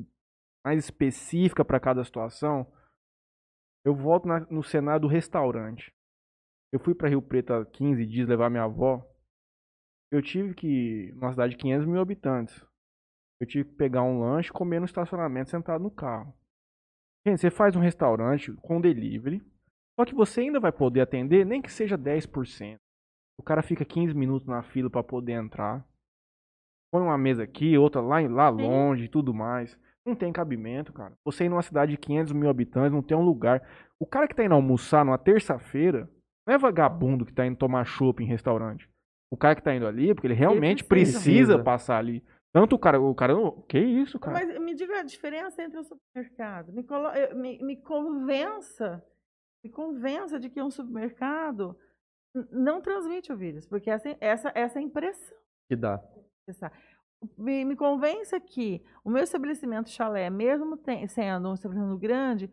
mais 0.65 0.85
específica 0.85 1.65
para 1.65 1.81
cada 1.81 2.03
situação. 2.05 2.67
Eu 3.85 3.95
volto 3.95 4.27
na, 4.27 4.41
no 4.51 4.63
cenário 4.63 5.03
do 5.03 5.07
restaurante. 5.07 5.93
Eu 6.73 6.81
fui 6.81 6.95
para 6.95 7.09
Rio 7.09 7.23
Preto 7.23 7.53
há 7.53 7.65
15 7.65 8.05
dias 8.05 8.29
levar 8.29 8.51
minha 8.51 8.65
avó. 8.65 9.07
Eu 10.11 10.21
tive 10.21 10.55
que, 10.55 11.13
numa 11.15 11.31
cidade 11.31 11.53
de 11.53 11.59
500 11.59 11.87
mil 11.87 12.01
habitantes, 12.01 12.65
eu 13.41 13.47
tive 13.47 13.69
que 13.69 13.77
pegar 13.77 14.03
um 14.03 14.21
lanche 14.21 14.53
comer 14.53 14.81
no 14.81 14.87
estacionamento 14.87 15.51
sentado 15.51 15.83
no 15.83 15.91
carro. 15.91 16.35
Gente, 17.27 17.41
você 17.41 17.51
faz 17.51 17.77
um 17.77 17.81
restaurante 17.81 18.53
com 18.63 18.81
delivery, 18.81 19.41
só 19.99 20.05
que 20.05 20.15
você 20.15 20.43
ainda 20.43 20.61
vai 20.61 20.73
poder 20.73 21.01
atender, 21.01 21.45
nem 21.45 21.61
que 21.63 21.73
seja 21.73 21.97
10%. 21.97 22.77
O 23.39 23.43
cara 23.43 23.63
fica 23.63 23.85
15 23.85 24.15
minutos 24.15 24.47
na 24.47 24.63
fila 24.63 24.89
para 24.91 25.03
poder 25.03 25.33
entrar. 25.33 25.87
Põe 26.91 27.03
uma 27.03 27.19
mesa 27.19 27.43
aqui, 27.43 27.77
outra 27.77 28.01
lá, 28.01 28.21
lá 28.21 28.49
longe 28.49 29.05
e 29.05 29.09
tudo 29.09 29.35
mais. 29.35 29.79
Não 30.05 30.15
tem 30.15 30.33
cabimento, 30.33 30.93
cara. 30.93 31.15
Você 31.25 31.45
ir 31.45 31.49
numa 31.49 31.63
cidade 31.63 31.91
de 31.91 31.99
500 31.99 32.33
mil 32.33 32.49
habitantes, 32.49 32.93
não 32.93 33.03
tem 33.03 33.17
um 33.17 33.25
lugar. 33.25 33.63
O 33.99 34.07
cara 34.07 34.29
que 34.29 34.35
tá 34.35 34.45
indo 34.45 34.55
almoçar 34.55 35.05
numa 35.05 35.19
terça-feira, 35.19 36.09
não 36.47 36.55
é 36.55 36.59
vagabundo 36.59 37.27
que 37.27 37.33
tá 37.33 37.45
indo 37.45 37.57
tomar 37.57 37.85
chopp 37.85 38.23
em 38.23 38.27
restaurante. 38.27 38.89
O 39.31 39.37
cara 39.37 39.57
que 39.57 39.63
tá 39.63 39.75
indo 39.75 39.87
ali, 39.87 40.15
porque 40.15 40.29
ele 40.29 40.35
realmente 40.35 40.83
ele 40.83 40.89
precisa, 40.89 41.19
precisa, 41.21 41.59
passar 41.59 41.99
ali. 41.99 42.23
Tanto 42.53 42.77
o 42.77 42.79
cara, 42.79 43.01
o 43.01 43.15
cara, 43.15 43.35
que 43.69 43.79
isso, 43.79 44.19
cara? 44.19 44.39
Mas 44.39 44.61
me 44.61 44.75
diga 44.75 45.01
a 45.01 45.03
diferença 45.03 45.61
entre 45.63 45.81
o 45.81 45.85
supermercado. 45.85 46.73
Me, 46.73 46.85
colo, 46.85 47.09
me, 47.35 47.59
me 47.63 47.77
convença, 47.77 49.05
me 49.65 49.71
convença 49.71 50.39
de 50.39 50.49
que 50.49 50.63
um 50.63 50.71
supermercado 50.71 51.77
não 52.53 52.81
transmite 52.81 53.33
o 53.33 53.37
vírus, 53.37 53.67
porque 53.67 53.91
essa, 53.91 54.17
essa, 54.21 54.53
essa 54.55 54.79
é 54.79 54.81
a 54.81 54.85
impressão 54.85 55.37
que 55.69 55.75
dá 55.75 56.01
me, 57.37 57.65
me 57.65 57.77
convença 57.77 58.39
que 58.39 58.85
o 59.05 59.11
meu 59.11 59.23
estabelecimento 59.23 59.91
chalé, 59.91 60.31
mesmo 60.31 60.77
tem, 60.77 61.07
sendo 61.09 61.51
um 61.51 61.55
estabelecimento 61.55 61.99
grande, 61.99 62.53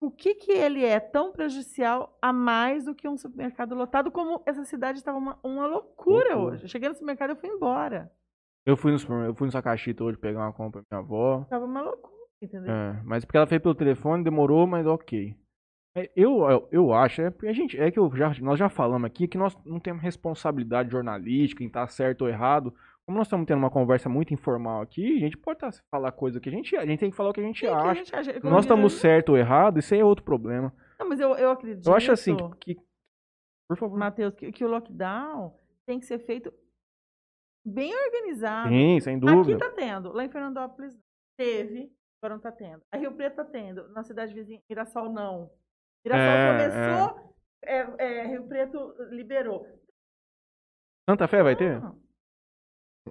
o 0.00 0.10
que, 0.10 0.34
que 0.34 0.52
ele 0.52 0.84
é 0.84 1.00
tão 1.00 1.32
prejudicial 1.32 2.16
a 2.22 2.32
mais 2.32 2.84
do 2.84 2.94
que 2.94 3.08
um 3.08 3.16
supermercado 3.16 3.74
lotado, 3.74 4.10
como 4.10 4.42
essa 4.46 4.64
cidade 4.64 4.98
estava 4.98 5.18
uma, 5.18 5.38
uma 5.42 5.66
loucura, 5.66 6.36
loucura, 6.36 6.38
hoje. 6.38 6.64
Eu 6.64 6.68
cheguei 6.68 6.88
no 6.88 6.94
supermercado 6.94 7.32
e 7.32 7.36
fui 7.36 7.48
embora. 7.48 8.10
Eu 8.64 8.76
fui 8.76 8.92
no 8.92 9.24
eu 9.24 9.34
fui 9.34 9.46
no 9.46 9.52
Sacachita 9.52 10.04
hoje 10.04 10.18
pegar 10.18 10.40
uma 10.40 10.52
compra 10.52 10.82
pra 10.82 10.98
minha 10.98 11.04
avó. 11.04 11.44
Tava 11.50 11.64
uma 11.64 11.82
loucura, 11.82 12.14
entendeu? 12.40 12.70
É, 12.72 13.02
mas 13.04 13.24
porque 13.24 13.36
ela 13.36 13.46
fez 13.46 13.60
pelo 13.60 13.74
telefone, 13.74 14.22
demorou, 14.22 14.66
mas 14.66 14.86
ok. 14.86 15.34
É, 15.96 16.10
eu, 16.14 16.48
eu, 16.48 16.68
eu 16.70 16.92
acho, 16.92 17.22
é, 17.22 17.34
a 17.42 17.52
gente, 17.52 17.80
é 17.80 17.90
que 17.90 17.98
já, 18.14 18.32
nós 18.40 18.58
já 18.58 18.68
falamos 18.68 19.06
aqui 19.06 19.26
que 19.26 19.38
nós 19.38 19.56
não 19.64 19.80
temos 19.80 20.02
responsabilidade 20.02 20.92
jornalística 20.92 21.64
em 21.64 21.66
estar 21.66 21.86
tá 21.86 21.88
certo 21.88 22.22
ou 22.22 22.28
errado 22.28 22.72
como 23.08 23.16
nós 23.16 23.26
estamos 23.26 23.46
tendo 23.46 23.56
uma 23.56 23.70
conversa 23.70 24.06
muito 24.06 24.34
informal 24.34 24.82
aqui, 24.82 25.16
a 25.16 25.20
gente 25.20 25.38
pode 25.38 25.58
tá, 25.58 25.70
falar 25.90 26.12
coisa 26.12 26.38
que 26.38 26.50
a 26.50 26.52
gente, 26.52 26.76
a 26.76 26.84
gente 26.84 27.00
tem 27.00 27.10
que 27.10 27.16
falar 27.16 27.30
o 27.30 27.32
que 27.32 27.40
a 27.40 27.42
gente 27.42 27.66
acha. 27.66 27.90
A 27.90 27.94
gente 27.94 28.14
acha 28.14 28.40
nós 28.40 28.66
estamos 28.66 29.00
certo 29.00 29.30
ou 29.30 29.38
errado, 29.38 29.78
isso 29.78 29.94
aí 29.94 30.00
é 30.00 30.04
outro 30.04 30.22
problema. 30.22 30.74
Não, 31.00 31.08
mas 31.08 31.18
eu, 31.18 31.34
eu 31.36 31.50
acredito. 31.50 31.88
Eu 31.88 31.94
acho 31.94 32.12
assim 32.12 32.36
que, 32.60 32.76
por 33.66 33.78
favor. 33.78 33.98
Matheus, 33.98 34.34
que, 34.34 34.52
que 34.52 34.62
o 34.62 34.68
lockdown 34.68 35.58
tem 35.86 35.98
que 35.98 36.04
ser 36.04 36.18
feito 36.18 36.52
bem 37.64 37.96
organizado. 37.96 38.68
Sim, 38.68 39.00
sem 39.00 39.18
dúvida. 39.18 39.56
Aqui 39.56 39.56
tá 39.56 39.70
tendo, 39.74 40.12
lá 40.12 40.26
em 40.26 40.30
Fernandópolis 40.30 40.94
teve, 41.38 41.90
agora 42.20 42.34
não 42.34 42.42
tá 42.42 42.52
tendo. 42.52 42.82
A 42.92 42.98
Rio 42.98 43.14
Preto 43.14 43.36
tá 43.36 43.44
tendo, 43.46 43.88
na 43.88 44.02
cidade 44.02 44.34
vizinha, 44.34 44.60
Mirassol 44.68 45.10
não. 45.10 45.50
Mirassol 46.04 46.26
é, 46.26 46.52
começou, 46.52 47.34
é. 47.64 47.78
É, 47.78 48.22
é 48.22 48.26
Rio 48.26 48.46
Preto 48.46 48.94
liberou. 49.08 49.66
Santa 51.08 51.26
Fé 51.26 51.42
vai 51.42 51.56
ter? 51.56 51.80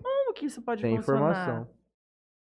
Como 0.01 0.33
que 0.33 0.45
isso 0.45 0.61
pode 0.61 0.81
Tem 0.81 0.95
funcionar? 0.97 1.31
informação. 1.31 1.77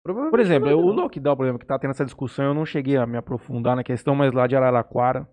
Por 0.03 0.39
exemplo, 0.39 0.69
o 0.75 0.91
lockdown, 0.91 1.35
por 1.35 1.43
exemplo, 1.45 1.59
que 1.59 1.65
tá 1.65 1.77
tendo 1.77 1.91
essa 1.91 2.05
discussão, 2.05 2.45
eu 2.45 2.53
não 2.53 2.65
cheguei 2.65 2.97
a 2.97 3.05
me 3.05 3.17
aprofundar 3.17 3.75
na 3.75 3.83
questão, 3.83 4.15
mas 4.15 4.33
lá 4.33 4.47
de 4.47 4.55
Araraquara, 4.55 5.29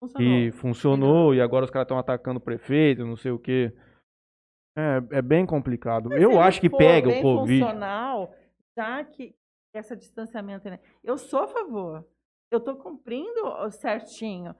Funcionou. 0.00 0.28
que 0.28 0.50
funcionou 0.52 1.34
e 1.34 1.40
agora 1.40 1.64
os 1.64 1.70
caras 1.70 1.84
estão 1.84 1.98
atacando 1.98 2.38
o 2.38 2.42
prefeito, 2.42 3.04
não 3.04 3.16
sei 3.16 3.30
o 3.30 3.38
quê. 3.38 3.72
É, 4.76 5.18
é 5.18 5.22
bem 5.22 5.44
complicado. 5.44 6.08
Mas 6.08 6.22
eu 6.22 6.40
acho 6.40 6.60
que 6.60 6.70
pega 6.70 7.10
o 7.10 7.20
Covid. 7.20 7.60
funcional, 7.60 8.34
já 8.76 9.04
que 9.04 9.34
esse 9.74 9.94
distanciamento, 9.96 10.68
né? 10.68 10.80
Eu 11.04 11.18
sou 11.18 11.40
a 11.40 11.48
favor. 11.48 12.04
Eu 12.50 12.58
estou 12.58 12.76
cumprindo 12.76 13.70
certinho. 13.70 14.54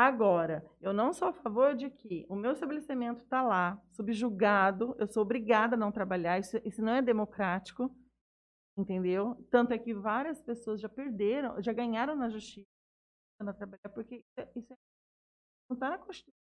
Agora, 0.00 0.64
eu 0.80 0.92
não 0.92 1.12
sou 1.12 1.26
a 1.26 1.32
favor 1.32 1.74
de 1.74 1.90
que 1.90 2.24
o 2.28 2.36
meu 2.36 2.52
estabelecimento 2.52 3.18
está 3.18 3.42
lá, 3.42 3.82
subjugado, 3.90 4.94
eu 4.96 5.08
sou 5.08 5.24
obrigada 5.24 5.74
a 5.74 5.76
não 5.76 5.90
trabalhar, 5.90 6.38
isso, 6.38 6.56
isso 6.64 6.80
não 6.80 6.92
é 6.92 7.02
democrático, 7.02 7.92
entendeu? 8.76 9.34
Tanto 9.50 9.72
é 9.72 9.78
que 9.78 9.92
várias 9.92 10.40
pessoas 10.40 10.80
já 10.80 10.88
perderam, 10.88 11.60
já 11.60 11.72
ganharam 11.72 12.14
na 12.14 12.28
justiça 12.28 12.68
a 13.40 13.52
trabalhar, 13.52 13.88
porque 13.92 14.18
isso, 14.18 14.28
é- 14.36 14.42
é- 14.42 14.76
não 15.68 15.74
está 15.74 15.90
na 15.90 15.98
Constituição. 15.98 16.40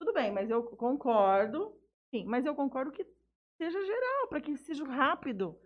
Tudo 0.00 0.14
bem, 0.14 0.32
mas 0.32 0.48
eu 0.48 0.64
concordo, 0.64 1.78
sim, 2.10 2.24
mas 2.24 2.46
eu 2.46 2.54
concordo 2.54 2.90
que 2.90 3.04
seja 3.58 3.84
geral, 3.84 4.28
para 4.30 4.40
que 4.40 4.56
seja 4.56 4.82
rápido, 4.86 5.60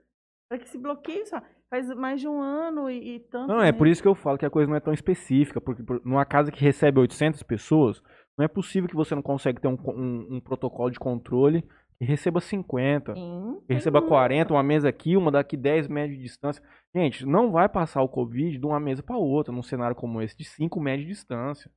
para 0.49 0.59
que 0.59 0.69
se 0.69 0.77
bloqueie 0.77 1.23
isso. 1.23 1.37
Faz 1.71 1.89
mais 1.95 2.21
de 2.21 2.27
um 2.27 2.41
ano 2.41 2.89
e, 2.91 3.17
e 3.17 3.21
tanto. 3.21 3.49
Não, 3.49 3.61
é 3.61 3.73
por 3.73 3.85
né? 3.87 3.91
isso 3.93 4.01
que 4.03 4.09
eu 4.09 4.15
falo 4.15 4.39
que 4.39 4.47
a 4.47 4.51
coisa 4.51 4.69
não 4.71 4.77
é 4.77 4.81
tão 4.81 4.93
específica, 4.93 5.61
porque 5.61 5.83
por- 5.83 6.01
numa 6.05 6.25
casa 6.25 6.51
que 6.51 6.63
recebe 6.63 6.99
800 6.99 7.43
pessoas, 7.43 8.03
não 8.39 8.45
é 8.45 8.49
possível 8.49 8.89
que 8.89 8.97
você 8.97 9.15
não 9.15 9.23
consegue 9.23 9.61
ter 9.61 9.69
um, 9.69 9.77
um- 9.89 10.37
um 10.37 10.41
protocolo 10.41 10.91
de 10.91 10.99
controle 10.99 11.63
que 11.99 12.05
receba 12.05 12.41
50, 12.41 13.13
Sim, 13.15 13.61
que 13.67 13.75
receba 13.75 13.99
muito. 14.01 14.09
40, 14.09 14.55
uma 14.55 14.63
mesa 14.63 14.89
aqui, 14.89 15.17
uma 15.17 15.31
daqui 15.33 15.57
10 15.57 15.89
metros 15.89 16.17
de 16.17 16.23
distância. 16.23 16.63
Gente, 16.95 17.27
não 17.27 17.51
vai 17.51 17.69
passar 17.69 18.01
o 18.03 18.09
Covid 18.09 18.57
de 18.57 18.65
uma 18.65 18.79
mesa 18.79 19.03
para 19.03 19.17
outra 19.19 19.53
num 19.53 19.63
cenário 19.63 19.97
como 19.97 20.23
esse, 20.23 20.37
de 20.39 20.45
5 20.45 20.81
metros 20.81 21.07
de 21.07 21.13
distância. 21.13 21.71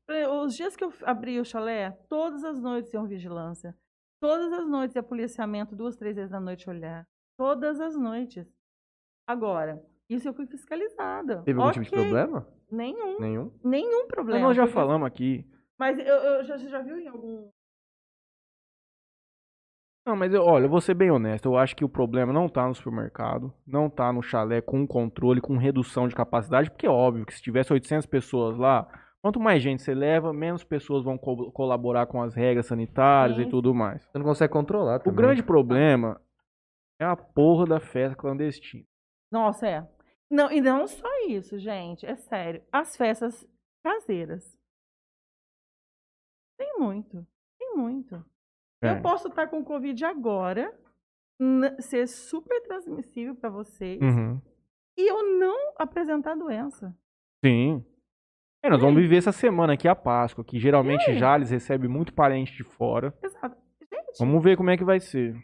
Os 0.43 0.55
dias 0.55 0.75
que 0.75 0.83
eu 0.83 0.93
abri 1.03 1.39
o 1.39 1.43
chalé, 1.45 1.97
todas 2.07 2.43
as 2.43 2.61
noites 2.61 2.93
iam 2.93 3.07
vigilância. 3.07 3.75
Todas 4.21 4.53
as 4.53 4.67
noites 4.69 4.95
ia 4.95 5.01
policiamento, 5.03 5.75
duas, 5.75 5.97
três 5.97 6.15
vezes 6.15 6.31
na 6.31 6.39
noite 6.39 6.69
olhar. 6.69 7.05
Todas 7.35 7.81
as 7.81 7.95
noites. 7.97 8.47
Agora, 9.31 9.81
isso 10.09 10.27
eu 10.27 10.33
fui 10.33 10.45
fiscalizada. 10.45 11.41
Teve 11.43 11.57
algum 11.59 11.71
tipo 11.71 11.85
de 11.85 11.91
problema? 11.91 12.45
Nenhum. 12.69 13.17
Nenhum. 13.19 13.51
Nenhum 13.63 13.99
Mas 14.01 14.07
problema. 14.07 14.47
nós 14.47 14.57
já 14.57 14.63
porque- 14.63 14.73
falamos 14.73 15.07
aqui. 15.07 15.45
Mas 15.79 15.97
eu, 15.99 16.05
eu 16.05 16.43
já, 16.43 16.57
você 16.57 16.67
já 16.67 16.81
viu 16.81 16.97
em 16.99 17.07
algum. 17.07 17.49
Não, 20.05 20.15
mas 20.15 20.33
eu, 20.33 20.43
olha, 20.43 20.65
eu 20.65 20.69
vou 20.69 20.81
ser 20.81 20.95
bem 20.95 21.11
honesto. 21.11 21.45
Eu 21.45 21.55
acho 21.57 21.75
que 21.75 21.85
o 21.85 21.89
problema 21.89 22.33
não 22.33 22.49
tá 22.49 22.67
no 22.67 22.73
supermercado, 22.75 23.53
não 23.65 23.89
tá 23.89 24.11
no 24.11 24.21
chalé 24.21 24.59
com 24.59 24.85
controle, 24.85 25.39
com 25.39 25.55
redução 25.57 26.07
de 26.07 26.15
capacidade, 26.15 26.69
porque 26.71 26.87
é 26.87 26.89
óbvio 26.89 27.25
que 27.25 27.33
se 27.33 27.41
tivesse 27.41 27.71
800 27.71 28.05
pessoas 28.07 28.57
lá, 28.57 28.87
quanto 29.21 29.39
mais 29.39 29.61
gente 29.63 29.81
você 29.81 29.93
leva, 29.93 30.33
menos 30.33 30.63
pessoas 30.63 31.03
vão 31.03 31.17
co- 31.17 31.51
colaborar 31.51 32.07
com 32.07 32.21
as 32.21 32.33
regras 32.33 32.65
sanitárias 32.65 33.37
e 33.39 33.43
Sim. 33.43 33.49
tudo 33.49 33.73
mais. 33.75 34.03
Você 34.03 34.17
não 34.17 34.25
consegue 34.25 34.51
controlar 34.51 34.97
O 34.97 34.99
também. 35.03 35.15
grande 35.17 35.43
problema 35.43 36.19
é 36.99 37.05
a 37.05 37.15
porra 37.15 37.65
da 37.67 37.79
festa 37.79 38.15
clandestina. 38.15 38.83
Nossa, 39.31 39.67
é. 39.67 39.87
Não, 40.29 40.51
e 40.51 40.61
não 40.61 40.87
só 40.87 41.07
isso, 41.27 41.57
gente. 41.59 42.05
É 42.05 42.15
sério. 42.15 42.63
As 42.71 42.95
festas 42.95 43.47
caseiras. 43.83 44.57
Tem 46.57 46.77
muito. 46.79 47.25
Tem 47.59 47.75
muito. 47.75 48.23
É. 48.81 48.91
Eu 48.91 49.01
posso 49.01 49.27
estar 49.27 49.47
com 49.47 49.63
Covid 49.63 50.03
agora, 50.05 50.73
ser 51.79 52.07
super 52.07 52.61
transmissível 52.63 53.35
para 53.35 53.49
vocês, 53.49 53.99
Uhum. 54.01 54.39
e 54.97 55.07
eu 55.11 55.37
não 55.39 55.73
apresentar 55.77 56.35
doença. 56.35 56.95
Sim. 57.43 57.85
É, 58.63 58.69
nós 58.69 58.79
E 58.79 58.81
vamos 58.81 58.97
aí? 58.97 59.03
viver 59.03 59.17
essa 59.17 59.31
semana 59.31 59.73
aqui 59.73 59.87
a 59.87 59.95
Páscoa, 59.95 60.43
que 60.43 60.59
geralmente 60.59 61.09
aí? 61.09 61.17
Jales 61.17 61.49
recebe 61.49 61.87
muito 61.87 62.13
parente 62.13 62.53
de 62.55 62.63
fora. 62.63 63.15
Exato. 63.23 63.57
Gente, 63.81 64.19
Vamos 64.19 64.43
ver 64.43 64.55
como 64.55 64.69
é 64.69 64.77
que 64.77 64.83
vai 64.83 64.99
ser. 64.99 65.35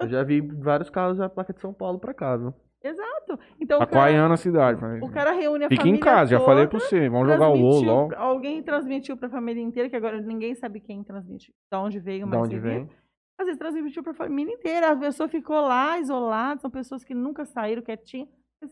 Eu 0.00 0.08
já 0.08 0.24
vi 0.24 0.40
vários 0.40 0.90
carros 0.90 1.18
da 1.18 1.28
placa 1.28 1.52
de 1.52 1.60
São 1.60 1.72
Paulo 1.72 2.00
pra 2.00 2.12
cá, 2.12 2.36
viu? 2.36 2.52
Exato. 2.82 3.38
Então, 3.60 3.78
o 3.78 3.86
cara, 3.86 3.90
Aquaiana 3.90 4.34
a 4.34 4.36
cidade. 4.36 4.80
o 5.02 5.10
cara 5.10 5.32
reúne 5.32 5.64
a 5.64 5.68
Fica 5.68 5.82
família 5.82 5.98
em 5.98 6.00
casa, 6.02 6.30
já 6.32 6.40
falei 6.40 6.66
pra 6.66 6.78
toda, 6.78 6.84
você. 6.88 7.08
Vamos 7.08 7.28
jogar 7.28 7.48
o 7.48 7.56
LOL. 7.56 8.14
Alguém 8.16 8.62
transmitiu 8.62 9.16
para 9.16 9.28
a 9.28 9.30
família 9.30 9.62
inteira, 9.62 9.88
que 9.88 9.96
agora 9.96 10.20
ninguém 10.20 10.54
sabe 10.54 10.80
quem 10.80 11.02
transmitiu, 11.02 11.52
de 11.70 11.78
onde 11.78 11.98
veio, 11.98 12.26
mas 12.26 12.38
onde 12.40 12.54
se 12.54 12.60
viu. 12.60 12.70
vem? 12.70 12.90
Às 13.38 13.46
vezes 13.46 13.58
transmitiu 13.58 14.02
para 14.02 14.12
a 14.12 14.14
família 14.14 14.52
inteira. 14.52 14.92
A 14.92 14.96
pessoa 14.96 15.28
ficou 15.28 15.60
lá, 15.60 15.98
isolada. 15.98 16.60
São 16.60 16.70
pessoas 16.70 17.04
que 17.04 17.14
nunca 17.14 17.44
saíram 17.44 17.82
quietinhas. 17.82 18.28
Mas, 18.62 18.70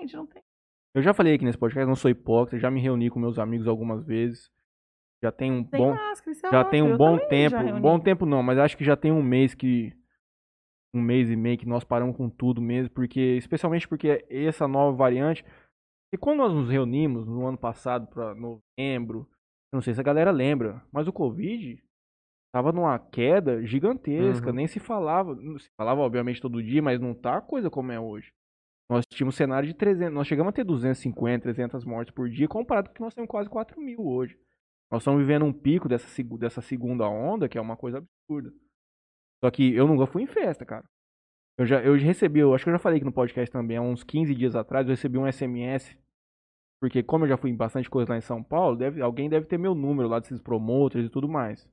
Gente, 0.00 0.16
não 0.16 0.26
tem. 0.26 0.42
Eu 0.94 1.02
já 1.02 1.14
falei 1.14 1.34
aqui 1.34 1.44
nesse 1.44 1.58
podcast, 1.58 1.86
não 1.88 1.96
sou 1.96 2.10
hipócrita, 2.10 2.58
já 2.58 2.70
me 2.70 2.80
reuni 2.80 3.10
com 3.10 3.18
meus 3.18 3.38
amigos 3.38 3.66
algumas 3.68 4.04
vezes. 4.04 4.50
Já 5.22 5.32
tem 5.32 5.50
um 5.50 5.64
Tem 5.64 5.80
bom, 5.80 5.94
máscara, 5.94 6.36
é 6.36 6.50
já 6.50 6.60
óbvio, 6.60 6.70
tem 6.70 6.82
um 6.82 6.96
bom 6.96 7.18
tempo, 7.18 7.56
um 7.56 7.80
bom 7.80 7.98
tempo 7.98 8.26
não, 8.26 8.42
mas 8.42 8.58
acho 8.58 8.76
que 8.76 8.84
já 8.84 8.96
tem 8.96 9.10
um 9.10 9.22
mês 9.22 9.54
que 9.54 9.92
um 10.94 11.02
mês 11.02 11.30
e 11.30 11.36
meio 11.36 11.58
que 11.58 11.66
nós 11.66 11.84
paramos 11.84 12.16
com 12.16 12.28
tudo 12.28 12.60
mesmo, 12.62 12.90
porque 12.90 13.20
especialmente 13.36 13.86
porque 13.88 14.24
essa 14.28 14.66
nova 14.68 14.96
variante, 14.96 15.44
e 16.12 16.16
quando 16.16 16.38
nós 16.38 16.52
nos 16.52 16.68
reunimos 16.68 17.26
no 17.26 17.46
ano 17.46 17.58
passado 17.58 18.06
para 18.06 18.34
novembro, 18.34 19.28
não 19.72 19.80
sei 19.80 19.92
se 19.94 20.00
a 20.00 20.04
galera 20.04 20.30
lembra, 20.30 20.82
mas 20.92 21.08
o 21.08 21.12
Covid 21.12 21.82
tava 22.54 22.70
numa 22.70 22.98
queda 22.98 23.64
gigantesca, 23.66 24.48
Uhum. 24.50 24.54
nem 24.54 24.66
se 24.68 24.78
falava, 24.78 25.34
se 25.58 25.68
falava 25.76 26.00
obviamente 26.00 26.40
todo 26.40 26.62
dia, 26.62 26.80
mas 26.80 27.00
não 27.00 27.12
tá 27.12 27.38
a 27.38 27.42
coisa 27.42 27.68
como 27.68 27.90
é 27.90 27.98
hoje. 27.98 28.32
Nós 28.88 29.04
tínhamos 29.06 29.34
um 29.34 29.36
cenário 29.36 29.66
de 29.66 29.74
300, 29.74 30.14
nós 30.14 30.26
chegamos 30.28 30.50
a 30.50 30.52
ter 30.52 30.62
250, 30.62 31.42
300 31.42 31.84
mortes 31.84 32.14
por 32.14 32.28
dia, 32.28 32.46
comparado 32.46 32.88
com 32.88 32.92
o 32.92 32.94
que 32.94 33.00
nós 33.00 33.14
temos 33.14 33.28
quase 33.28 33.48
4 33.48 33.80
mil 33.80 34.06
hoje. 34.06 34.38
Nós 34.92 35.00
estamos 35.02 35.18
vivendo 35.20 35.44
um 35.44 35.52
pico 35.52 35.88
dessa, 35.88 36.06
dessa 36.38 36.60
segunda 36.60 37.08
onda, 37.08 37.48
que 37.48 37.58
é 37.58 37.60
uma 37.60 37.76
coisa 37.76 37.98
absurda. 37.98 38.52
Só 39.44 39.50
que 39.50 39.74
eu 39.74 39.86
nunca 39.86 40.06
fui 40.06 40.22
em 40.22 40.26
festa, 40.26 40.64
cara. 40.64 40.88
Eu 41.58 41.66
já 41.66 41.82
eu 41.82 41.92
recebi, 41.98 42.40
eu 42.40 42.54
acho 42.54 42.64
que 42.64 42.70
eu 42.70 42.72
já 42.72 42.78
falei 42.78 42.96
aqui 42.96 43.04
no 43.04 43.12
podcast 43.12 43.52
também, 43.52 43.76
há 43.76 43.82
uns 43.82 44.02
15 44.02 44.34
dias 44.34 44.56
atrás, 44.56 44.86
eu 44.86 44.92
recebi 44.92 45.18
um 45.18 45.30
SMS. 45.30 45.94
Porque 46.80 47.02
como 47.02 47.26
eu 47.26 47.28
já 47.28 47.36
fui 47.36 47.50
em 47.50 47.56
bastante 47.56 47.90
coisa 47.90 48.12
lá 48.12 48.16
em 48.16 48.22
São 48.22 48.42
Paulo, 48.42 48.74
deve, 48.74 49.02
alguém 49.02 49.28
deve 49.28 49.44
ter 49.44 49.58
meu 49.58 49.74
número 49.74 50.08
lá 50.08 50.18
desses 50.18 50.40
promoters 50.40 51.04
e 51.04 51.10
tudo 51.10 51.28
mais. 51.28 51.68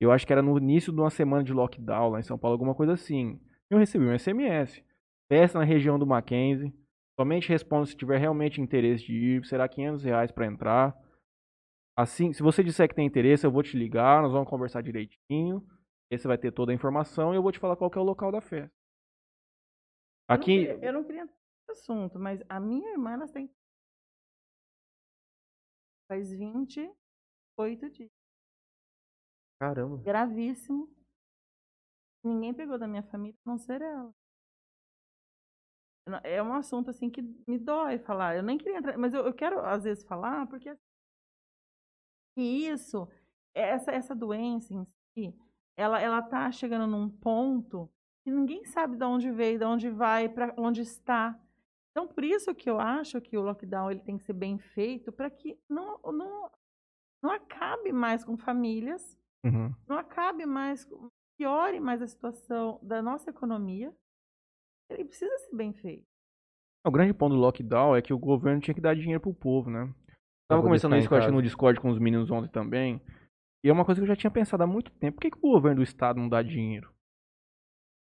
Eu 0.00 0.10
acho 0.10 0.26
que 0.26 0.32
era 0.32 0.42
no 0.42 0.58
início 0.58 0.92
de 0.92 0.98
uma 0.98 1.10
semana 1.10 1.44
de 1.44 1.52
lockdown 1.52 2.10
lá 2.10 2.18
em 2.18 2.24
São 2.24 2.36
Paulo, 2.36 2.54
alguma 2.54 2.74
coisa 2.74 2.94
assim. 2.94 3.40
Eu 3.70 3.78
recebi 3.78 4.06
um 4.06 4.18
SMS. 4.18 4.82
Festa 5.28 5.60
na 5.60 5.64
região 5.64 5.96
do 5.96 6.04
Mackenzie. 6.04 6.74
Somente 7.16 7.50
responda 7.50 7.86
se 7.86 7.96
tiver 7.96 8.18
realmente 8.18 8.60
interesse 8.60 9.06
de 9.06 9.14
ir. 9.14 9.46
Será 9.46 9.68
500 9.68 10.02
reais 10.02 10.32
pra 10.32 10.44
entrar. 10.44 10.92
Assim, 11.96 12.32
se 12.32 12.42
você 12.42 12.64
disser 12.64 12.88
que 12.88 12.96
tem 12.96 13.06
interesse, 13.06 13.46
eu 13.46 13.52
vou 13.52 13.62
te 13.62 13.78
ligar, 13.78 14.20
nós 14.22 14.32
vamos 14.32 14.50
conversar 14.50 14.82
direitinho. 14.82 15.64
Você 16.18 16.28
vai 16.28 16.38
ter 16.38 16.52
toda 16.52 16.72
a 16.72 16.74
informação 16.74 17.32
e 17.32 17.36
eu 17.36 17.42
vou 17.42 17.52
te 17.52 17.58
falar 17.58 17.76
qual 17.76 17.90
é 17.94 17.98
o 17.98 18.02
local 18.02 18.30
da 18.32 18.40
festa. 18.40 18.74
Eu 20.28 20.36
não 20.36 20.42
Aqui, 20.42 20.44
queria- 20.66 20.84
Eu 20.84 20.92
não 20.92 21.04
queria 21.04 21.22
entrar 21.22 21.36
nesse 21.68 21.80
assunto, 21.82 22.18
mas 22.18 22.40
a 22.48 22.58
minha 22.60 22.92
irmã, 22.92 23.12
ela 23.12 23.28
tem. 23.28 23.50
Faz 26.08 26.30
28 26.30 27.90
dias. 27.90 28.10
Caramba. 29.60 30.02
Gravíssimo. 30.02 30.92
Ninguém 32.24 32.54
pegou 32.54 32.78
da 32.78 32.88
minha 32.88 33.02
família, 33.02 33.38
a 33.44 33.50
não 33.50 33.58
ser 33.58 33.82
ela. 33.82 34.14
É 36.22 36.42
um 36.42 36.52
assunto 36.54 36.90
assim 36.90 37.10
que 37.10 37.22
me 37.46 37.58
dói 37.58 37.98
falar. 37.98 38.36
Eu 38.36 38.42
nem 38.42 38.58
queria 38.58 38.78
entrar, 38.78 38.96
mas 38.98 39.14
eu, 39.14 39.24
eu 39.26 39.34
quero 39.34 39.60
às 39.60 39.84
vezes 39.84 40.04
falar 40.04 40.46
porque 40.48 40.68
assim, 40.68 40.80
e 42.36 42.66
isso, 42.68 43.08
essa 43.54 43.90
essa 43.92 44.14
doença 44.14 44.74
em 44.74 44.84
si, 45.14 45.34
ela 45.76 46.00
ela 46.00 46.22
tá 46.22 46.50
chegando 46.52 46.86
num 46.86 47.08
ponto 47.08 47.90
que 48.24 48.30
ninguém 48.30 48.64
sabe 48.64 48.96
de 48.96 49.04
onde 49.04 49.30
veio, 49.30 49.58
de 49.58 49.64
onde 49.64 49.90
vai, 49.90 50.28
para 50.28 50.54
onde 50.56 50.80
está. 50.80 51.38
Então, 51.90 52.08
por 52.08 52.24
isso 52.24 52.54
que 52.54 52.68
eu 52.68 52.80
acho 52.80 53.20
que 53.20 53.36
o 53.36 53.42
lockdown 53.42 53.90
ele 53.90 54.00
tem 54.00 54.16
que 54.18 54.24
ser 54.24 54.32
bem 54.32 54.58
feito 54.58 55.12
para 55.12 55.30
que 55.30 55.58
não, 55.68 55.98
não, 56.12 56.50
não 57.22 57.30
acabe 57.30 57.92
mais 57.92 58.24
com 58.24 58.36
famílias, 58.36 59.16
Uhum. 59.44 59.72
não 59.86 59.98
acabe 59.98 60.46
mais, 60.46 60.84
com- 60.86 61.08
piore 61.38 61.78
mais 61.80 62.00
a 62.00 62.06
situação 62.06 62.78
da 62.82 63.02
nossa 63.02 63.28
economia. 63.30 63.94
Ele 64.90 65.04
precisa 65.04 65.36
ser 65.38 65.54
bem 65.54 65.72
feito. 65.74 66.06
O 66.86 66.90
grande 66.90 67.12
ponto 67.14 67.34
do 67.34 67.40
lockdown 67.40 67.94
é 67.96 68.02
que 68.02 68.12
o 68.12 68.18
governo 68.18 68.60
tinha 68.60 68.74
que 68.74 68.80
dar 68.80 68.94
dinheiro 68.94 69.20
pro 69.20 69.34
povo, 69.34 69.70
né? 69.70 69.86
Pra 69.86 70.56
Tava 70.56 70.62
conversando 70.62 70.96
isso 70.96 71.06
eu 71.06 71.18
casa. 71.20 71.30
no 71.30 71.42
Discord 71.42 71.80
com 71.80 71.90
os 71.90 71.98
meninos 71.98 72.30
ontem 72.30 72.50
também. 72.50 73.00
E 73.64 73.68
é 73.68 73.72
uma 73.72 73.84
coisa 73.84 73.98
que 74.00 74.04
eu 74.04 74.08
já 74.08 74.14
tinha 74.16 74.30
pensado 74.30 74.62
há 74.62 74.66
muito 74.66 74.90
tempo. 74.92 75.16
Por 75.16 75.22
que, 75.22 75.30
que 75.30 75.38
o 75.38 75.52
governo 75.52 75.78
do 75.78 75.82
estado 75.82 76.20
não 76.20 76.28
dá 76.28 76.42
dinheiro? 76.42 76.88
O 76.88 76.92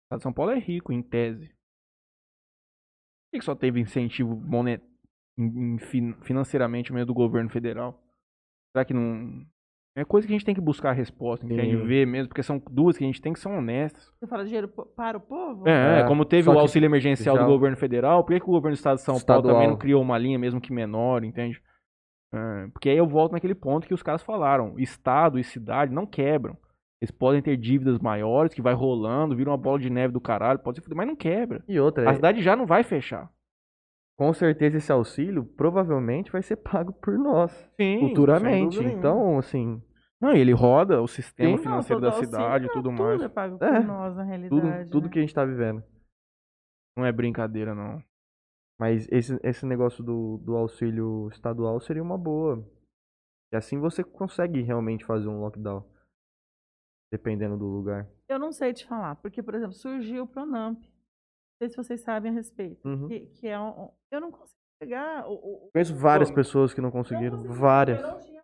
estado 0.06 0.18
de 0.18 0.22
São 0.22 0.32
Paulo 0.32 0.52
é 0.52 0.58
rico, 0.58 0.92
em 0.92 1.02
tese. 1.02 1.48
Por 1.48 3.32
que, 3.32 3.38
que 3.40 3.44
só 3.44 3.54
teve 3.54 3.78
incentivo 3.78 4.34
monet... 4.34 4.82
financeiramente 6.22 6.92
mesmo 6.92 7.06
do 7.06 7.14
governo 7.14 7.50
federal? 7.50 8.02
Será 8.72 8.84
que 8.84 8.94
não. 8.94 9.44
É 9.96 10.04
coisa 10.04 10.26
que 10.26 10.32
a 10.32 10.36
gente 10.36 10.46
tem 10.46 10.54
que 10.54 10.60
buscar 10.60 10.90
a 10.90 10.94
resposta, 10.94 11.44
entende? 11.44 11.76
Sim. 11.76 11.84
Ver 11.84 12.06
mesmo, 12.06 12.28
porque 12.28 12.42
são 12.44 12.62
duas 12.70 12.96
que 12.96 13.02
a 13.04 13.06
gente 13.06 13.20
tem 13.20 13.32
que 13.32 13.40
são 13.40 13.58
honestas. 13.58 14.10
Você 14.18 14.26
fala 14.26 14.44
dinheiro 14.44 14.68
para 14.68 15.18
o 15.18 15.20
povo? 15.20 15.68
É, 15.68 16.00
É, 16.00 16.06
como 16.06 16.24
teve 16.24 16.48
o 16.48 16.58
auxílio 16.58 16.86
emergencial 16.86 17.36
já- 17.36 17.42
do 17.42 17.48
governo 17.48 17.76
federal, 17.76 18.24
por 18.24 18.32
que, 18.32 18.38
que 18.40 18.44
o 18.46 18.52
governo 18.52 18.76
do 18.76 18.78
estado 18.78 18.96
de 18.96 19.02
São 19.02 19.20
Paulo 19.20 19.42
também 19.42 19.56
Estadual. 19.56 19.70
não 19.72 19.76
criou 19.76 20.00
uma 20.00 20.16
linha 20.16 20.38
mesmo 20.38 20.60
que 20.60 20.72
menor, 20.72 21.24
entende? 21.24 21.60
É, 22.32 22.68
porque 22.68 22.88
aí 22.88 22.96
eu 22.96 23.06
volto 23.06 23.32
naquele 23.32 23.54
ponto 23.54 23.86
que 23.86 23.94
os 23.94 24.02
caras 24.02 24.22
falaram, 24.22 24.78
estado 24.78 25.38
e 25.38 25.44
cidade 25.44 25.92
não 25.92 26.06
quebram. 26.06 26.56
Eles 27.02 27.10
podem 27.10 27.40
ter 27.40 27.56
dívidas 27.56 27.98
maiores, 27.98 28.52
que 28.54 28.60
vai 28.62 28.74
rolando, 28.74 29.34
vira 29.34 29.50
uma 29.50 29.56
bola 29.56 29.78
de 29.78 29.88
neve 29.90 30.12
do 30.12 30.20
caralho, 30.20 30.58
pode 30.58 30.76
ser, 30.76 30.82
fuder, 30.82 30.96
mas 30.96 31.06
não 31.06 31.16
quebra. 31.16 31.64
E 31.66 31.80
outra, 31.80 32.08
A 32.08 32.12
é, 32.12 32.14
cidade 32.14 32.42
já 32.42 32.54
não 32.54 32.66
vai 32.66 32.82
fechar. 32.84 33.30
com 34.18 34.32
certeza 34.34 34.76
esse 34.76 34.92
auxílio 34.92 35.44
provavelmente 35.44 36.30
vai 36.30 36.42
ser 36.42 36.56
pago 36.62 36.92
por 36.92 37.18
nós 37.18 37.50
Sim, 37.80 38.00
futuramente. 38.00 38.78
Então, 38.84 39.38
assim, 39.38 39.82
Não, 40.20 40.34
e 40.34 40.38
ele 40.40 40.52
roda 40.52 41.00
o 41.00 41.08
sistema 41.08 41.56
Sim. 41.56 41.62
financeiro 41.62 42.02
Não, 42.02 42.10
da 42.10 42.16
cidade 42.16 42.66
e 42.66 42.68
auxílio, 42.68 42.72
tudo 42.74 42.90
tudo 42.90 43.02
mais. 43.02 43.22
é 43.22 43.28
pago 43.28 43.58
por 43.58 43.66
É, 43.66 43.80
nós, 43.80 44.14
na 44.14 44.22
tudo, 44.22 44.28
realidade. 44.28 44.90
tudo 44.90 45.04
né? 45.06 45.10
que 45.10 45.18
a 45.18 45.22
gente 45.22 45.34
tá 45.34 45.44
vivendo. 45.44 45.82
Não 46.96 47.06
é 47.06 47.12
brincadeira, 47.12 47.74
não. 47.74 48.02
Mas 48.80 49.06
esse, 49.12 49.38
esse 49.42 49.66
negócio 49.66 50.02
do, 50.02 50.38
do 50.38 50.56
auxílio 50.56 51.28
estadual 51.28 51.78
seria 51.80 52.02
uma 52.02 52.16
boa. 52.16 52.66
E 53.52 53.56
assim 53.56 53.78
você 53.78 54.02
consegue 54.02 54.62
realmente 54.62 55.04
fazer 55.04 55.28
um 55.28 55.40
lockdown. 55.42 55.84
Dependendo 57.12 57.58
do 57.58 57.66
lugar. 57.66 58.08
Eu 58.26 58.38
não 58.38 58.52
sei 58.52 58.72
te 58.72 58.86
falar, 58.86 59.16
porque, 59.16 59.42
por 59.42 59.54
exemplo, 59.54 59.74
surgiu 59.74 60.22
o 60.22 60.26
Pronamp. 60.26 60.78
Não 60.80 60.88
sei 61.62 61.68
se 61.68 61.76
vocês 61.76 62.00
sabem 62.00 62.30
a 62.30 62.34
respeito. 62.34 62.88
Uhum. 62.88 63.06
Que, 63.08 63.26
que 63.26 63.46
é 63.48 63.60
um, 63.60 63.90
eu 64.10 64.20
não 64.20 64.30
consigo 64.30 64.56
pegar 64.80 65.26
o. 65.28 65.32
o- 65.34 65.66
o- 65.66 65.70
Conheço 65.72 65.94
várias 65.94 66.30
Pô, 66.30 66.36
pessoas 66.36 66.72
que 66.72 66.80
não 66.80 66.86
não 66.88 66.92
conseguiram. 66.92 67.36
consegui, 67.36 67.54
várias. 67.54 68.00
eu 68.00 68.06
não 68.06 68.20
tinha- 68.20 68.40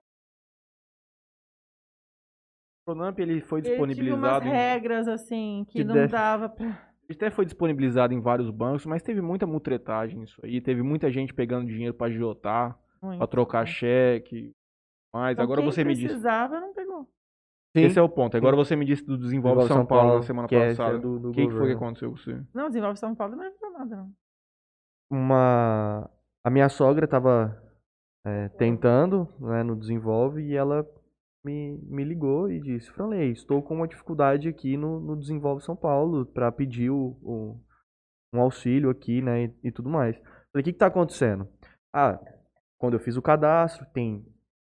O 2.82 2.84
Pronamp 2.92 3.18
ele 3.20 3.40
foi 3.40 3.60
Ele 3.60 3.68
tinha 3.68 3.78
umas 3.80 3.88
disponibilizado 3.96 4.44
em, 4.46 4.50
regras, 4.50 5.08
assim, 5.08 5.64
que, 5.68 5.78
Que 5.78 5.84
não 5.84 5.94
deve- 5.94 6.12
dava 6.12 6.48
pra. 6.48 6.94
Ele 7.08 7.16
até 7.16 7.30
foi 7.30 7.44
disponibilizado 7.44 8.12
em 8.12 8.20
vários 8.20 8.50
bancos, 8.50 8.84
mas 8.86 9.02
teve 9.02 9.20
muita 9.20 9.46
mutretagem 9.46 10.22
isso 10.24 10.40
aí. 10.44 10.60
Teve 10.60 10.82
muita 10.82 11.10
gente 11.10 11.32
pegando 11.32 11.66
dinheiro 11.68 11.94
pra 11.94 12.08
agiotar, 12.08 12.76
pra 13.00 13.26
trocar 13.26 13.60
né? 13.60 13.66
cheque. 13.66 14.52
Mas 15.14 15.32
Então, 15.34 15.44
agora 15.44 15.60
quem 15.62 15.70
você 15.70 15.84
me 15.84 15.94
disse. 15.94 16.06
precisava, 16.06 16.60
não 16.60 16.74
pegou. 16.74 17.08
Esse 17.74 17.98
é 17.98 18.02
o 18.02 18.08
ponto. 18.08 18.36
Agora 18.36 18.56
você 18.56 18.74
me 18.74 18.84
disse 18.86 19.04
do 19.04 19.18
Desenvolve 19.18 19.66
São, 19.68 19.84
Paulo, 19.86 20.16
na 20.16 20.22
semana 20.22 20.48
que 20.48 20.54
é- 20.56 20.68
passada. 20.70 20.96
é 20.96 20.98
do- 20.98 21.18
do 21.18 21.28
o 21.30 21.32
que, 21.32 21.46
que 21.46 21.52
foi 21.52 21.66
que 21.68 21.72
aconteceu 21.74 22.10
com 22.10 22.16
você? 22.16 22.42
Não, 22.54 22.68
desenvolve 22.68 22.98
São 22.98 23.14
Paulo 23.14 23.36
não 23.36 23.44
entrou 23.44 23.70
nada, 23.70 23.96
não. 23.96 24.10
uma 25.10 26.10
a 26.44 26.50
minha 26.50 26.68
sogra 26.68 27.04
estava 27.04 27.62
tentando 28.58 29.28
né, 29.38 29.62
no 29.62 29.76
desenvolve 29.76 30.42
e 30.42 30.54
ela 30.56 30.84
me, 31.46 31.78
me 31.84 32.04
ligou 32.04 32.50
e 32.50 32.60
disse 32.60 32.90
Franley 32.90 33.30
estou 33.32 33.62
com 33.62 33.74
uma 33.76 33.88
dificuldade 33.88 34.48
aqui 34.48 34.76
no, 34.76 35.00
no 35.00 35.16
desenvolve 35.16 35.62
São 35.64 35.76
Paulo 35.76 36.26
para 36.26 36.50
pedir 36.52 36.90
o, 36.90 37.16
o- 37.22 37.60
um 38.34 38.40
auxílio 38.40 38.90
aqui 38.90 39.22
né 39.22 39.44
e, 39.44 39.68
e 39.68 39.72
tudo 39.72 39.88
mais. 39.88 40.16
Falei 40.52 40.60
o 40.60 40.64
que 40.64 40.70
está 40.70 40.86
acontecendo? 40.86 41.48
Ah 41.92 42.18
quando 42.78 42.94
eu 42.94 43.00
fiz 43.00 43.16
o 43.16 43.22
cadastro 43.22 43.86
tem 43.94 44.22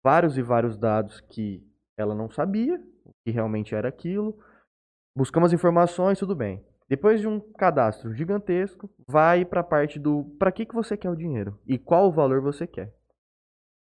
vários 0.04 0.36
e 0.36 0.42
vários 0.42 0.76
dados 0.76 1.20
que 1.22 1.62
ela 1.96 2.14
não 2.14 2.28
sabia 2.30 2.76
o 3.06 3.12
que 3.24 3.30
realmente 3.30 3.74
era 3.74 3.88
aquilo. 3.88 4.36
Buscamos 5.16 5.52
informações 5.52 6.18
tudo 6.18 6.34
bem. 6.34 6.62
Depois 6.88 7.20
de 7.20 7.26
um 7.26 7.40
cadastro 7.40 8.12
gigantesco, 8.12 8.90
vai 9.08 9.44
para 9.44 9.60
a 9.60 9.64
parte 9.64 9.98
do 9.98 10.24
para 10.38 10.52
que, 10.52 10.66
que 10.66 10.74
você 10.74 10.96
quer 10.98 11.08
o 11.08 11.16
dinheiro 11.16 11.58
e 11.66 11.78
qual 11.78 12.08
o 12.08 12.12
valor 12.12 12.42
você 12.42 12.66
quer. 12.66 12.92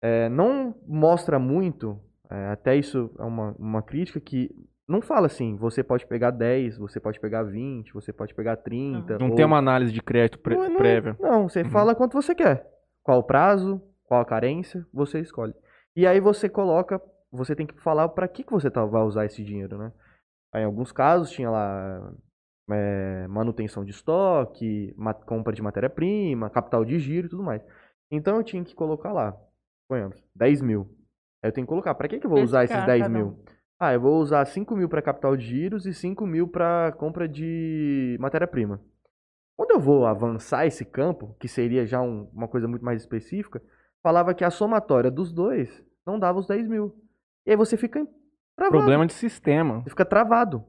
É, 0.01 0.29
não 0.29 0.75
mostra 0.87 1.37
muito, 1.39 1.99
é, 2.29 2.47
até 2.47 2.75
isso 2.75 3.11
é 3.19 3.23
uma, 3.23 3.55
uma 3.57 3.81
crítica 3.81 4.19
que 4.19 4.49
não 4.87 5.01
fala 5.01 5.27
assim, 5.27 5.55
você 5.57 5.83
pode 5.83 6.05
pegar 6.07 6.31
10, 6.31 6.77
você 6.77 6.99
pode 6.99 7.19
pegar 7.19 7.43
20, 7.43 7.93
você 7.93 8.13
pode 8.13 8.33
pegar 8.33 8.55
30. 8.57 9.17
Não 9.19 9.29
ou- 9.29 9.35
tem 9.35 9.45
uma 9.45 9.57
análise 9.57 9.91
de 9.91 10.01
crédito 10.01 10.39
pré- 10.39 10.55
não, 10.55 10.69
não- 10.69 10.77
prévia. 10.77 11.15
Não, 11.19 11.49
você 11.49 11.61
Uhum. 11.63 11.69
fala 11.69 11.93
quanto 11.95 12.13
você 12.13 12.33
quer. 12.33 12.65
Qual 13.03 13.19
o 13.19 13.23
prazo, 13.23 13.81
qual 14.05 14.21
a 14.21 14.25
carência, 14.25 14.85
você 14.93 15.19
escolhe. 15.19 15.53
E 15.95 16.05
aí 16.07 16.19
você 16.21 16.47
coloca, 16.47 17.01
você 17.31 17.55
tem 17.55 17.65
que 17.67 17.73
falar 17.81 18.07
para 18.09 18.27
que, 18.27 18.43
que 18.43 18.51
você 18.51 18.69
tá, 18.71 18.85
vai 18.85 19.01
usar 19.03 19.25
esse 19.25 19.43
dinheiro, 19.43 19.77
né? 19.77 19.91
Aí, 20.53 20.61
em 20.61 20.65
alguns 20.65 20.91
casos 20.93 21.29
tinha 21.31 21.49
lá 21.49 22.13
é, 22.69 23.27
manutenção 23.27 23.83
de 23.85 23.91
estoque, 23.91 24.93
compra 25.25 25.53
de 25.53 25.61
matéria-prima, 25.61 26.49
capital 26.49 26.83
de 26.83 26.99
giro 26.99 27.27
e 27.27 27.29
tudo 27.29 27.43
mais. 27.43 27.61
Então 28.11 28.37
eu 28.37 28.43
tinha 28.43 28.63
que 28.63 28.75
colocar 28.75 29.11
lá, 29.13 29.35
ponhamos, 29.89 30.21
10 30.35 30.61
mil. 30.61 30.87
Aí 31.43 31.49
eu 31.49 31.51
tenho 31.53 31.65
que 31.65 31.69
colocar, 31.69 31.93
para 31.95 32.07
que, 32.07 32.19
que 32.19 32.25
eu 32.25 32.29
vou 32.29 32.41
usar 32.41 32.63
esses 32.63 32.75
Especificar 32.75 32.87
10 32.99 33.01
cada 33.07 33.17
mil? 33.17 33.27
um. 33.33 33.57
Ah, 33.79 33.93
eu 33.93 34.01
vou 34.01 34.19
usar 34.21 34.43
5 34.45 34.75
mil 34.75 34.89
para 34.89 35.01
capital 35.03 35.37
de 35.37 35.45
giros 35.45 35.85
e 35.85 35.93
5 35.93 36.25
mil 36.25 36.47
para 36.47 36.91
compra 36.97 37.27
de 37.27 38.17
matéria-prima. 38.19 38.81
Quando 39.55 39.71
eu 39.71 39.79
vou 39.79 40.05
avançar 40.07 40.65
esse 40.65 40.83
campo, 40.83 41.35
que 41.39 41.47
seria 41.47 41.85
já 41.85 42.01
um- 42.01 42.27
uma 42.33 42.47
coisa 42.47 42.67
muito 42.67 42.83
mais 42.83 43.01
específica, 43.01 43.61
falava 44.03 44.33
que 44.33 44.43
a 44.43 44.49
somatória 44.49 45.11
dos 45.11 45.31
dois 45.31 45.83
não 46.05 46.17
dava 46.17 46.39
os 46.39 46.47
10 46.47 46.67
mil. 46.67 46.95
E 47.45 47.51
aí 47.51 47.55
você 47.57 47.77
fica 47.77 48.05
travado. 48.55 48.77
Problema 48.79 49.05
de 49.05 49.13
sistema. 49.13 49.81
Você 49.81 49.89
fica 49.91 50.05
travado. 50.05 50.63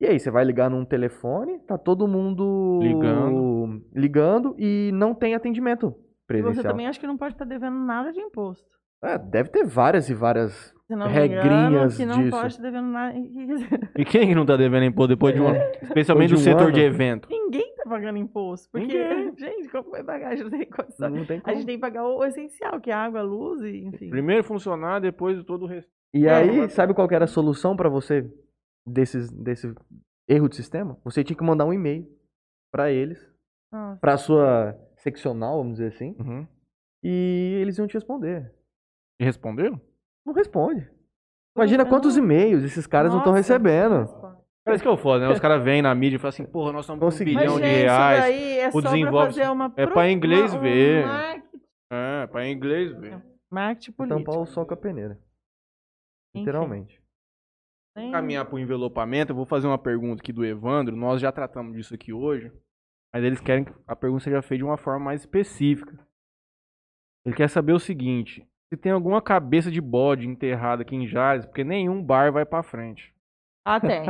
E 0.00 0.06
aí, 0.06 0.18
você 0.18 0.30
vai 0.30 0.42
ligar 0.44 0.70
num 0.70 0.84
telefone, 0.84 1.58
tá 1.60 1.76
todo 1.76 2.08
mundo 2.08 2.78
Ligando. 2.82 3.84
ligando 3.92 4.56
e 4.58 4.90
não 4.94 5.14
tem 5.14 5.34
atendimento 5.34 5.88
E 5.88 5.92
você 5.92 6.26
presencial. 6.26 6.64
também 6.72 6.86
acha 6.88 6.98
que 6.98 7.06
não 7.06 7.18
pode 7.18 7.34
estar 7.34 7.44
devendo 7.44 7.78
nada 7.78 8.10
de 8.10 8.18
imposto. 8.18 8.66
É, 9.02 9.16
deve 9.18 9.48
ter 9.50 9.64
várias 9.64 10.08
e 10.10 10.14
várias. 10.14 10.74
Regrinhas 10.90 11.70
engano, 11.70 11.96
que 11.96 12.04
não 12.04 12.24
disso. 12.24 12.30
pode 12.36 12.60
devendo 12.60 12.88
nada. 12.88 13.14
E 13.96 14.04
quem 14.04 14.26
que 14.28 14.34
não 14.34 14.44
tá 14.44 14.56
devendo 14.56 14.84
imposto 14.84 15.08
depois 15.14 15.32
de 15.34 15.40
um. 15.40 15.52
Especialmente 15.82 16.34
um 16.34 16.36
setor 16.36 16.62
ano. 16.64 16.72
de 16.72 16.80
evento. 16.80 17.28
Ninguém 17.30 17.74
tá 17.76 17.84
pagando 17.88 18.18
imposto. 18.18 18.68
Porque, 18.72 18.86
Ninguém. 18.86 19.32
gente, 19.38 19.68
como 19.68 19.88
vai 19.90 20.02
pagar? 20.02 20.30
A 20.32 20.34
gente 20.34 20.50
não 20.50 20.58
tem 20.58 20.66
condição. 20.68 21.08
Não 21.10 21.24
tem 21.24 21.38
A 21.38 21.42
como. 21.42 21.56
gente 21.56 21.66
tem 21.66 21.76
que 21.76 21.80
pagar 21.80 22.04
o 22.04 22.24
essencial, 22.24 22.80
que 22.80 22.90
é 22.90 22.94
água, 22.94 23.22
luz 23.22 23.62
e 23.62 23.84
enfim. 23.84 24.10
Primeiro 24.10 24.42
funcionar, 24.42 24.98
depois 25.00 25.40
todo 25.44 25.62
o 25.62 25.66
resto. 25.68 25.88
E 26.12 26.26
É, 26.26 26.34
aí, 26.34 26.68
sabe 26.70 26.92
qual 26.92 27.06
que 27.06 27.14
era 27.14 27.24
a 27.24 27.28
solução 27.28 27.76
pra 27.76 27.88
você 27.88 28.28
desses, 28.84 29.30
desse 29.30 29.72
erro 30.28 30.48
de 30.48 30.56
sistema? 30.56 30.98
Você 31.04 31.22
tinha 31.22 31.36
que 31.36 31.44
mandar 31.44 31.66
um 31.66 31.72
e-mail 31.72 32.04
pra 32.72 32.90
eles, 32.90 33.24
pra 34.00 34.16
sua 34.16 34.76
seccional, 34.96 35.58
vamos 35.58 35.74
dizer 35.78 35.86
assim, 35.94 36.16
Uhum. 36.18 36.44
e 37.04 37.58
eles 37.62 37.78
iam 37.78 37.86
te 37.86 37.94
responder. 37.94 38.52
E 39.20 39.24
responderam? 39.24 39.80
Não 40.26 40.32
responde. 40.32 40.90
Imagina 41.56 41.84
quantos 41.84 42.16
e-mails 42.16 42.64
esses 42.64 42.86
caras 42.86 43.10
não 43.12 43.18
estão 43.18 43.32
Nossa, 43.32 43.54
recebendo. 43.54 44.08
É 44.66 44.74
isso 44.74 44.82
que 44.82 44.88
eu 44.88 44.96
foda, 44.96 45.26
né? 45.26 45.32
Os 45.32 45.40
caras 45.40 45.62
vêm 45.62 45.82
na 45.82 45.94
mídia 45.94 46.16
e 46.16 46.18
falam 46.18 46.28
assim, 46.30 46.46
porra, 46.46 46.72
nós 46.72 46.84
estamos 46.84 47.00
com 47.00 47.22
um 47.22 47.24
bilhão 47.24 47.58
de 47.60 47.66
gente, 47.66 47.82
reais. 47.82 48.18
isso 48.18 48.22
daí 48.28 48.58
é 48.58 48.68
o 48.68 48.72
só 48.72 48.80
pra 48.80 48.90
desenvolve- 48.90 49.26
fazer 49.26 49.48
uma... 49.50 49.74
é 49.76 49.86
pra 49.86 50.10
inglês 50.10 50.52
uma- 50.52 50.58
um 50.58 50.62
ver. 50.62 51.06
marketing, 51.06 51.60
É, 51.92 52.26
pra 52.28 52.48
inglês 52.48 52.92
ver. 52.98 53.22
marketing 53.50 53.92
político. 53.92 54.18
Tampar 54.24 54.40
o 54.42 54.46
sol 54.46 54.64
com 54.66 54.74
a 54.74 54.76
peneira. 54.76 55.14
Enfim. 56.34 56.44
Literalmente. 56.44 57.02
Nem- 57.96 58.12
caminhar 58.12 58.44
pro 58.46 58.58
envelopamento, 58.58 59.32
eu 59.32 59.36
vou 59.36 59.44
fazer 59.46 59.66
uma 59.66 59.78
pergunta 59.78 60.22
aqui 60.22 60.32
do 60.32 60.44
Evandro. 60.44 60.94
Nós 60.96 61.20
já 61.20 61.32
tratamos 61.32 61.74
disso 61.74 61.92
aqui 61.94 62.12
hoje, 62.12 62.52
mas 63.12 63.24
eles 63.24 63.40
querem 63.40 63.64
que 63.64 63.72
a 63.86 63.96
pergunta 63.96 64.22
seja 64.24 64.40
feita 64.40 64.58
de 64.58 64.64
uma 64.64 64.76
forma 64.76 65.04
mais 65.06 65.22
específica. 65.22 65.98
Ele 67.26 67.34
quer 67.34 67.48
saber 67.50 67.72
o 67.72 67.80
seguinte: 67.80 68.46
se 68.72 68.76
tem 68.76 68.92
alguma 68.92 69.20
cabeça 69.20 69.70
de 69.70 69.80
bode 69.80 70.28
enterrada 70.28 70.82
aqui 70.82 70.94
em 70.94 71.06
Jales, 71.06 71.44
porque 71.44 71.64
nenhum 71.64 72.02
bar 72.02 72.30
vai 72.32 72.46
pra 72.46 72.62
frente. 72.62 73.12
Ah, 73.64 73.80
tem. 73.80 74.06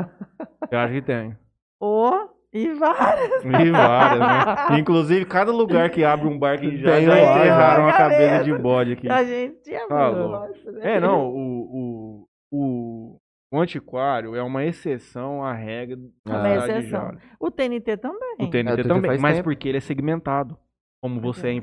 Eu 0.70 0.78
acho 0.78 0.92
que 0.94 1.02
tem. 1.02 1.36
Ô, 1.80 2.10
e 2.52 2.72
várias. 2.74 3.44
E 3.44 3.70
várias, 3.70 4.20
né? 4.20 4.78
Inclusive, 4.78 5.24
cada 5.24 5.50
lugar 5.50 5.88
que 5.90 6.04
abre 6.04 6.28
um 6.28 6.38
bar 6.38 6.54
aqui 6.54 6.66
em 6.66 6.76
Jales 6.76 7.06
Tem 7.06 7.06
já 7.06 7.18
enterraram 7.40 7.84
uma 7.84 7.92
Cabeça. 7.92 8.20
cabeça 8.20 8.44
de 8.44 8.58
bode 8.58 8.92
aqui. 8.92 9.08
A 9.08 9.24
gente 9.24 9.62
tinha 9.62 9.88
Tá 9.88 10.10
muito. 10.12 10.18
louco. 10.28 10.78
É, 10.82 11.00
não, 11.00 11.26
o, 11.26 11.38
o, 11.72 12.28
o, 12.52 13.16
o 13.52 13.58
antiquário 13.60 14.34
é 14.36 14.42
uma 14.42 14.64
exceção 14.64 15.42
à 15.42 15.52
regra 15.54 15.96
da 16.26 16.32
Uma 16.34 16.42
cidade 16.60 16.72
de 16.72 16.78
exceção. 16.80 17.16
O 17.40 17.50
TNT 17.50 17.96
também. 17.96 18.36
O 18.40 18.44
É, 18.44 18.46
TNT 18.50 18.72
o 18.72 18.76
TNT 18.76 18.88
também, 18.88 19.18
mas 19.18 19.36
tempo. 19.36 19.44
porque 19.44 19.68
ele 19.68 19.78
é 19.78 19.80
segmentado, 19.80 20.56
como 21.02 21.18
você 21.20 21.48
é 21.48 21.52
em 21.52 21.58
É. 21.58 21.60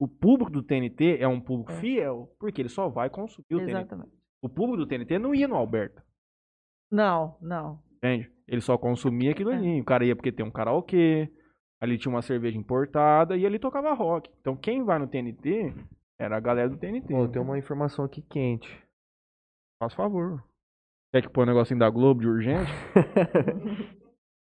O 0.00 0.06
público 0.06 0.50
do 0.50 0.62
TNT 0.62 1.16
é 1.20 1.26
um 1.26 1.40
público 1.40 1.72
É. 1.72 1.80
fiel, 1.80 2.32
porque 2.38 2.62
ele 2.62 2.68
só 2.68 2.88
vai 2.88 3.10
consumir 3.10 3.46
o 3.54 3.58
TNT. 3.58 3.70
Exatamente. 3.72 4.12
O 4.42 4.48
público 4.48 4.76
do 4.76 4.86
TNT 4.86 5.18
não 5.18 5.34
ia 5.34 5.48
no 5.48 5.56
Alberta, 5.56 6.04
Não, 6.90 7.36
não. 7.40 7.82
entende? 7.96 8.30
Ele 8.46 8.60
só 8.60 8.78
consumia 8.78 9.32
aquilo 9.32 9.50
É. 9.50 9.56
ali. 9.56 9.80
O 9.80 9.84
cara 9.84 10.04
ia 10.04 10.14
porque 10.14 10.30
tem 10.32 10.46
um 10.46 10.50
karaokê, 10.50 11.28
ali 11.80 11.98
tinha 11.98 12.12
uma 12.14 12.22
cerveja 12.22 12.56
importada 12.56 13.36
e 13.36 13.44
ali 13.44 13.58
tocava 13.58 13.92
rock. 13.92 14.30
Então 14.40 14.56
quem 14.56 14.84
vai 14.84 14.98
no 14.98 15.08
TNT 15.08 15.74
era 16.20 16.36
a 16.36 16.40
galera 16.40 16.68
do 16.68 16.76
TNT. 16.78 17.08
Pô, 17.12 17.26
tem 17.28 17.42
uma 17.42 17.58
informação 17.58 18.04
aqui 18.04 18.22
quente. 18.22 18.68
Faz 19.82 19.94
favor. 19.94 20.42
Quer 21.12 21.22
que 21.22 21.28
põe 21.28 21.44
um 21.44 21.48
negocinho 21.48 21.80
da 21.80 21.88
Globo 21.90 22.20
de 22.20 22.28
urgente? 22.28 22.70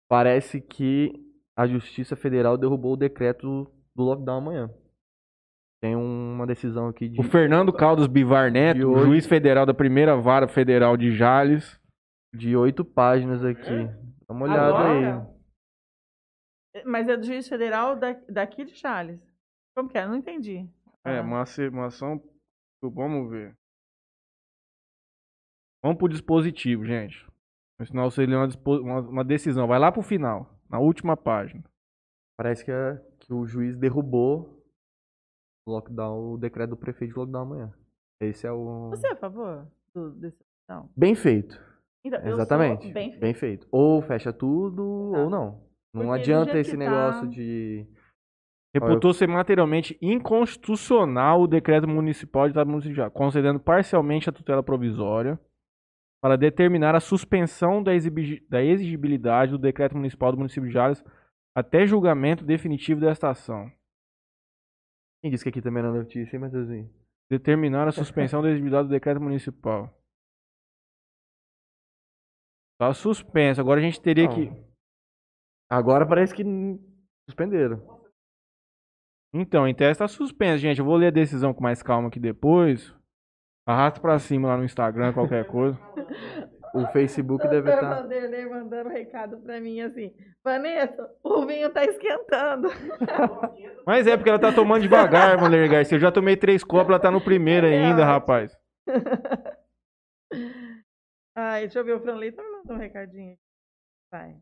Parece 0.10 0.62
que 0.62 1.12
a 1.56 1.66
Justiça 1.68 2.16
Federal 2.16 2.58
derrubou 2.58 2.94
o 2.94 2.98
decreto 2.98 3.72
do 3.96 4.04
lockdown 4.04 4.38
amanhã. 4.38 4.70
Tem 5.86 5.96
uma 5.96 6.48
decisão 6.48 6.88
aqui 6.88 7.08
de. 7.08 7.20
O 7.20 7.24
Fernando 7.24 7.72
Caldas 7.72 8.08
Bivar 8.08 8.52
Neto, 8.52 8.88
hoje. 8.88 9.06
juiz 9.06 9.28
federal 9.28 9.68
da 9.68 9.74
primeira 9.74 10.16
vara 10.20 10.48
federal 10.48 10.98
de 10.98 11.12
Jales. 11.16 11.80
de 12.34 12.58
oito 12.58 12.84
páginas 12.84 13.46
aqui. 13.46 13.86
Dá 14.28 14.34
uma 14.34 14.46
olhada 14.46 14.68
Agora? 14.70 15.28
aí. 16.76 16.84
Mas 16.86 17.08
é 17.08 17.16
do 17.16 17.24
juiz 17.24 17.48
federal 17.48 17.96
da, 17.96 18.14
daqui 18.28 18.66
de 18.66 18.74
Charles. 18.76 19.22
Como 19.78 19.88
que 19.88 19.96
é? 19.98 20.08
Não 20.08 20.16
entendi. 20.16 20.68
É, 21.06 21.20
Ah. 21.20 21.22
uma, 21.22 21.44
uma 21.72 21.86
ação. 21.86 22.20
Vamos 22.84 23.30
ver. 23.30 23.56
Vamos 25.84 26.00
pro 26.00 26.10
dispositivo, 26.10 26.84
gente. 26.84 27.24
Senão 27.86 28.10
você 28.10 28.26
lê 28.26 28.36
uma, 28.36 28.48
uma, 28.82 29.00
uma 29.02 29.24
decisão. 29.24 29.68
Vai 29.68 29.78
lá 29.78 29.92
pro 29.92 30.02
final, 30.02 30.50
na 30.68 30.80
última 30.80 31.16
página. 31.16 31.64
Parece 32.38 32.66
que, 32.66 32.72
é- 32.72 33.00
que 33.20 33.32
o 33.32 33.46
juiz 33.46 33.78
derrubou 33.78 34.55
lockdown, 35.68 36.34
o 36.34 36.38
decreto 36.38 36.72
do 36.72 36.78
prefeito 36.78 37.14
de 37.14 37.20
lockdown 37.20 37.42
amanhã. 37.42 37.74
Esse 38.22 38.48
é 38.48 38.52
o. 38.52 38.90
Você 38.92 39.08
é 39.08 39.12
a 39.12 39.16
favor 39.16 39.68
do, 39.94 40.12
desse. 40.12 40.38
Não. 40.70 40.90
Bem 40.96 41.16
feito. 41.16 41.60
Então, 42.04 42.20
Exatamente. 42.26 42.92
Bem, 42.94 43.18
Bem 43.20 43.34
feito. 43.34 43.68
Ou 43.72 44.02
fecha 44.02 44.32
tudo, 44.32 45.12
Tá. 45.14 45.20
ou 45.22 45.30
não. 45.30 45.64
Não 45.94 46.06
Porque 46.08 46.20
adianta 46.22 46.58
esse 46.60 46.72
que 46.72 46.78
negócio 46.78 47.22
tá- 47.24 47.28
de. 47.28 47.86
Reputou 48.74 49.14
ser 49.14 49.28
materialmente 49.28 49.98
inconstitucional 50.02 51.42
o 51.42 51.48
decreto 51.48 51.88
municipal 51.88 52.44
de 52.44 52.50
estado 52.50 52.70
municipal, 52.70 53.10
concedendo 53.10 53.58
parcialmente 53.60 54.30
a 54.30 54.34
tutela 54.34 54.62
provisória 54.62 55.40
para 56.22 56.36
determinar 56.36 56.94
a 56.94 57.00
suspensão 57.00 57.82
da, 57.82 57.94
exibi- 57.94 58.46
da 58.50 58.62
exigibilidade 58.62 59.52
do 59.52 59.58
decreto 59.58 59.96
municipal 59.96 60.32
do 60.32 60.38
município 60.40 60.68
de 60.68 60.74
Jales 60.74 61.02
até 61.56 61.86
julgamento 61.86 62.44
definitivo 62.44 63.00
desta 63.00 63.30
ação. 63.30 63.72
Quem 65.26 65.32
disse 65.32 65.44
que 65.44 65.50
aqui 65.50 65.60
também 65.60 65.82
não 65.82 65.90
é 65.90 65.98
notícia, 65.98 66.36
hein, 66.36 66.40
Matheusinho? 66.40 66.88
Determinar 67.32 67.88
a 67.88 67.92
suspensão 67.92 68.44
da 68.44 68.50
exigibilidade 68.50 68.88
do 68.88 68.92
decreto 68.92 69.20
municipal. 69.20 69.92
Tá 72.80 72.94
suspenso. 72.94 73.60
Agora 73.60 73.80
a 73.80 73.84
gente 73.84 74.00
teria 74.00 74.26
Não. 74.26 74.36
que. 74.36 74.52
Agora 75.68 76.08
parece 76.08 76.32
que 76.32 76.44
suspenderam. 77.28 78.06
Então, 79.34 79.68
em 79.68 79.74
tese 79.74 79.98
tá 79.98 80.08
suspenso, 80.08 80.60
gente. 80.60 80.78
Eu 80.78 80.86
vou 80.86 80.96
ler 80.96 81.08
a 81.08 81.10
decisão 81.10 81.56
com 81.56 81.64
mais 81.64 81.82
calma 81.82 82.10
aqui 82.10 82.20
depois. 82.20 82.96
Arrasta 83.68 84.00
pra 84.00 84.20
cima 84.20 84.50
lá 84.50 84.58
no 84.58 84.64
Instagram, 84.64 85.12
qualquer 85.12 85.48
coisa. 85.48 85.76
O 86.76 86.88
Facebook 86.88 87.48
deve 87.48 87.70
tá 87.70 87.76
estar. 87.76 88.02
Vanderlei 88.02 88.46
mandando 88.48 88.90
recado 88.90 89.38
pra 89.38 89.60
mim 89.62 89.80
assim: 89.82 90.14
Vanessa, 90.44 91.10
o 91.24 91.46
vinho 91.46 91.72
tá 91.72 91.84
esquentando. 91.86 92.68
Mas 93.88 94.06
é 94.08 94.18
porque 94.18 94.30
ela 94.30 94.40
tá 94.40 94.52
tomando 94.52 94.82
devagar, 94.82 95.38
Valer 95.40 95.70
Garcia. 95.70 95.96
Eu 95.96 96.02
já 96.02 96.12
tomei 96.12 96.36
três 96.36 96.64
copos, 96.64 96.90
ela 96.90 97.00
tá 97.00 97.10
no 97.10 97.22
primeiro 97.24 97.66
É 97.68 97.72
ainda, 97.78 98.02
ótimo. 98.02 98.06
rapaz. 98.06 98.58
Ai, 101.38 101.62
deixa 101.62 101.80
eu 101.80 101.86
ver, 101.86 101.94
o 101.96 102.00
Franley 102.00 102.32
também 102.32 102.52
mandou 102.52 102.76
um 102.76 102.80
recadinho. 102.80 103.38
Vai. 104.12 104.36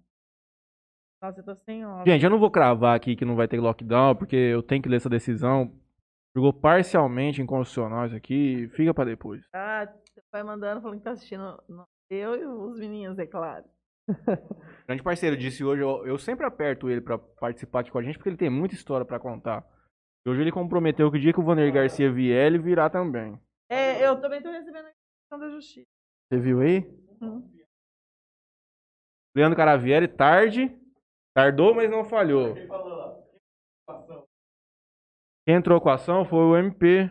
Nossa, 1.22 1.40
eu 1.40 1.46
tô 1.46 1.56
sem 1.56 1.86
óculos. 1.86 2.06
Gente, 2.06 2.24
eu 2.24 2.30
não 2.30 2.40
vou 2.40 2.52
cravar 2.52 2.96
aqui 2.96 3.16
que 3.16 3.26
não 3.26 3.36
vai 3.36 3.48
ter 3.48 3.60
lockdown, 3.60 4.16
porque 4.16 4.36
eu 4.36 4.62
tenho 4.62 4.82
que 4.82 4.90
ler 4.90 4.98
essa 4.98 5.10
decisão. 5.10 5.72
Jogou 6.36 6.52
parcialmente 6.54 7.42
inconstitucional 7.42 8.08
isso 8.08 8.16
aqui. 8.16 8.68
Fica 8.70 8.94
pra 8.94 9.06
depois. 9.06 9.44
Ah, 9.54 9.88
vai 10.32 10.44
mandando, 10.44 10.82
falando 10.82 10.98
que 10.98 11.04
tá 11.04 11.12
assistindo. 11.12 11.62
no- 11.70 11.86
Eu 12.10 12.36
e 12.36 12.46
os 12.46 12.80
meninos, 12.80 13.18
é 13.20 13.26
claro. 13.26 13.66
Grande 14.86 15.04
parceiro 15.04 15.38
disse 15.38 15.64
hoje, 15.64 15.82
eu, 15.82 16.06
eu 16.06 16.18
sempre 16.18 16.46
aperto 16.46 16.90
ele 16.90 17.02
pra 17.02 17.18
participar 17.18 17.82
aqui 17.82 17.92
com 17.92 17.98
a 17.98 18.04
gente, 18.04 18.18
porque 18.18 18.30
ele 18.30 18.38
tem 18.38 18.50
muita 18.50 18.76
história 18.76 19.06
pra 19.06 19.20
contar. 19.20 19.66
E 20.26 20.30
hoje 20.30 20.42
ele 20.42 20.52
comprometeu 20.52 21.10
que 21.12 21.18
o 21.18 21.20
dia 21.20 21.34
que 21.34 21.40
o 21.40 21.44
Vander 21.44 21.72
Garcia 21.72 22.12
vier, 22.12 22.48
ele 22.48 22.60
virá 22.60 22.90
também. 22.90 23.40
É, 23.70 24.06
eu 24.06 24.20
também 24.20 24.42
tô 24.42 24.50
recebendo 24.52 24.86
a 24.86 24.92
questão 24.92 25.40
da 25.40 25.50
justiça. 25.50 25.88
Você 26.32 26.40
viu 26.40 26.62
aí? 26.62 26.80
Hum. 27.22 27.50
Leandro 29.36 29.58
Caravieri, 29.58 30.08
tarde. 30.08 30.70
Tardou, 31.36 31.74
mas 31.74 31.90
não 31.90 32.06
falhou. 32.06 32.54
Quem 35.46 35.56
entrou 35.56 35.82
com 35.82 35.90
a 35.90 35.96
ação 35.96 36.24
foi 36.24 36.40
o 36.40 36.56
MP 36.56 37.10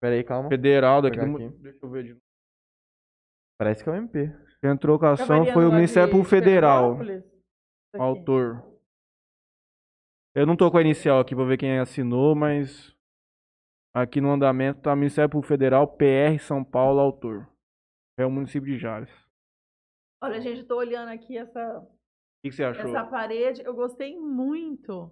Pera 0.00 0.16
aí, 0.16 0.24
calma. 0.24 0.48
federal 0.48 1.02
daqui 1.02 1.18
do... 1.18 1.36
aqui. 1.36 1.48
Deixa 1.60 1.78
eu 1.82 1.90
ver 1.90 2.04
de 2.04 2.10
novo. 2.10 2.23
Parece 3.64 3.82
que 3.82 3.88
é 3.88 3.92
o 3.94 3.96
MP. 3.96 4.30
Quem 4.60 4.70
entrou 4.70 4.98
com 4.98 5.06
a 5.06 5.12
ação 5.12 5.46
foi 5.46 5.64
o 5.64 5.72
Ministério 5.72 6.10
Público 6.10 6.28
Federal. 6.28 6.98
Autor. 7.94 8.62
Eu 10.34 10.44
não 10.44 10.54
tô 10.54 10.70
com 10.70 10.76
a 10.76 10.82
inicial 10.82 11.18
aqui 11.18 11.34
pra 11.34 11.46
ver 11.46 11.56
quem 11.56 11.78
assinou, 11.78 12.34
mas 12.34 12.94
aqui 13.94 14.20
no 14.20 14.30
andamento 14.30 14.82
tá 14.82 14.94
Ministério 14.94 15.30
Público 15.30 15.48
Federal, 15.48 15.88
PR 15.96 16.38
São 16.40 16.62
Paulo, 16.62 17.00
autor. 17.00 17.48
É 18.18 18.26
o 18.26 18.30
município 18.30 18.66
de 18.70 18.76
Jales. 18.76 19.10
O 20.22 20.26
Olha, 20.26 20.42
gente, 20.42 20.60
eu 20.60 20.66
tô 20.66 20.76
olhando 20.76 21.08
aqui 21.08 21.38
essa, 21.38 21.88
que, 22.42 22.50
que 22.50 22.52
você 22.52 22.64
achou? 22.64 22.94
essa 22.94 23.06
parede. 23.06 23.62
Eu 23.64 23.74
gostei 23.74 24.18
muito. 24.18 25.10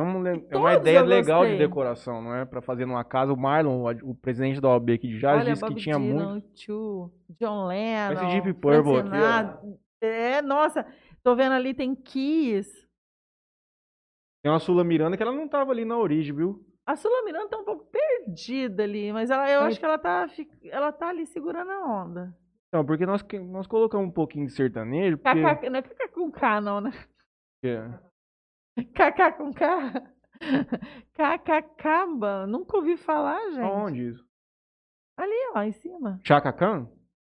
É, 0.00 0.04
um 0.04 0.22
le- 0.22 0.46
é 0.50 0.56
uma 0.56 0.74
ideia 0.74 1.02
legal 1.02 1.46
de 1.46 1.56
decoração, 1.58 2.22
não 2.22 2.34
é? 2.34 2.44
Pra 2.44 2.60
fazer 2.60 2.86
numa 2.86 3.04
casa. 3.04 3.32
O 3.32 3.36
Marlon, 3.36 3.84
o 4.02 4.14
presidente 4.14 4.60
da 4.60 4.68
OAB 4.68 4.90
aqui 4.92 5.08
de 5.08 5.18
Jales, 5.18 5.42
Olha, 5.42 5.52
disse 5.52 5.64
que 5.64 5.70
Bob 5.70 5.80
tinha 5.80 5.98
Dylan, 5.98 6.30
muito. 6.30 6.48
Tio, 6.54 7.12
John 7.40 7.66
Lennon, 7.66 8.12
Esse 8.12 8.26
Deep 8.26 8.52
Purple 8.54 8.98
aqui, 8.98 9.10
ó. 9.66 9.76
É, 10.02 10.40
nossa, 10.42 10.86
tô 11.22 11.34
vendo 11.36 11.52
ali, 11.52 11.74
tem 11.74 11.94
Kiss. 11.94 12.70
Tem 14.42 14.50
uma 14.50 14.58
Sula 14.58 14.82
Miranda 14.82 15.16
que 15.16 15.22
ela 15.22 15.32
não 15.32 15.46
tava 15.48 15.70
ali 15.72 15.84
na 15.84 15.98
origem, 15.98 16.34
viu? 16.34 16.64
A 16.86 16.96
Sula 16.96 17.22
Miranda 17.24 17.48
tá 17.48 17.58
um 17.58 17.64
pouco 17.64 17.86
perdida 17.90 18.82
ali, 18.82 19.12
mas 19.12 19.30
ela, 19.30 19.48
eu 19.50 19.60
acho 19.60 19.78
que 19.78 19.84
ela 19.84 19.98
tá, 19.98 20.26
ela 20.64 20.90
tá 20.90 21.08
ali 21.08 21.26
segurando 21.26 21.70
a 21.70 21.84
onda. 22.02 22.34
Não, 22.72 22.84
porque 22.84 23.04
nós, 23.04 23.20
que- 23.20 23.38
nós 23.38 23.66
colocamos 23.66 24.08
um 24.08 24.10
pouquinho 24.12 24.46
de 24.46 24.52
sertanejo, 24.52 25.18
porque... 25.18 25.68
Não 25.68 25.78
é 25.78 25.82
KK 25.82 26.08
com 26.08 26.30
K, 26.30 26.60
não, 26.60 26.80
né? 26.80 26.90
porque- 27.60 27.76
KK 28.94 29.32
com 29.36 29.52
K? 29.52 30.02
KKKamba, 31.14 32.46
nunca 32.46 32.76
ouvi 32.76 32.96
falar, 32.96 33.40
gente. 33.50 33.60
Aonde 33.60 34.08
isso? 34.08 34.24
Ali, 35.16 35.34
ó, 35.54 35.62
em 35.62 35.72
cima. 35.72 36.18
Khan? 36.24 36.88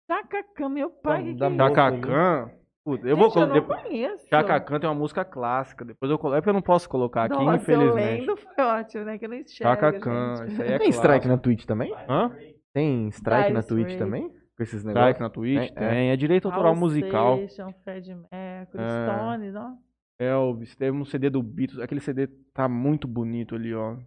KKK, 0.10 0.70
meu 0.70 0.90
pai, 0.90 1.24
que, 1.24 1.34
que 1.34 1.40
Da 1.40 1.48
é 1.48 1.50
isso? 1.92 2.02
Khan? 2.02 2.52
Puta, 2.84 3.06
eu 3.06 3.10
Gente, 3.16 3.20
vou 3.20 3.32
colocar... 3.32 3.56
eu 3.56 3.62
não 3.62 3.68
conheço. 3.84 4.28
Chaka 4.30 4.60
Khan 4.62 4.80
tem 4.80 4.90
uma 4.90 4.96
música 4.96 5.26
clássica. 5.26 5.84
Depois 5.84 6.10
eu 6.10 6.18
coloco. 6.18 6.38
É 6.38 6.40
porque 6.42 6.50
eu 6.50 6.54
não 6.54 6.62
posso 6.62 6.88
colocar 6.90 7.26
aqui, 7.26 7.34
Nossa, 7.36 7.50
eu 7.52 7.56
infelizmente. 7.58 8.22
lendo 8.28 8.38
foi 8.56 8.64
ótimo, 8.64 9.04
né? 9.04 9.18
Que 9.18 9.26
eu 9.26 9.30
não 9.30 9.36
enxergo, 9.38 9.82
gente. 9.92 10.54
isso 10.54 10.62
aí 10.62 10.72
é 10.72 10.78
Tem 10.80 10.90
strike 10.90 11.06
clássico. 11.08 11.28
na 11.28 11.38
Twitch 11.38 11.66
também? 11.66 11.94
Hã? 12.10 12.32
Tem 12.74 13.08
strike 13.10 13.52
na 13.52 13.60
Dire 13.60 13.68
Twitch 13.68 13.90
Straits. 13.90 13.98
também? 14.00 14.30
Com 14.30 14.64
esses 14.64 14.80
Strike 14.80 14.96
negócios? 14.98 15.20
na 15.20 15.30
Twitch? 15.30 15.74
Tem, 15.74 15.84
é. 15.86 15.90
Tem. 15.90 16.12
É 16.12 16.16
direito 16.16 16.46
autoral 16.48 16.72
Raul 16.74 16.80
musical. 16.80 17.36
Seixas, 17.38 17.76
Fred 17.84 18.16
Mercury, 18.16 18.84
É. 18.84 19.06
Stones, 19.06 19.56
ó. 19.56 19.72
Elvis, 20.20 20.76
teve 20.76 20.98
um 20.98 21.06
CD 21.06 21.30
do 21.30 21.44
Beatles. 21.44 21.80
Aquele 21.80 22.02
CD 22.02 22.28
tá 22.54 22.68
muito 22.68 23.08
bonito 23.08 23.56
ali, 23.56 23.74
ó. 23.74 23.98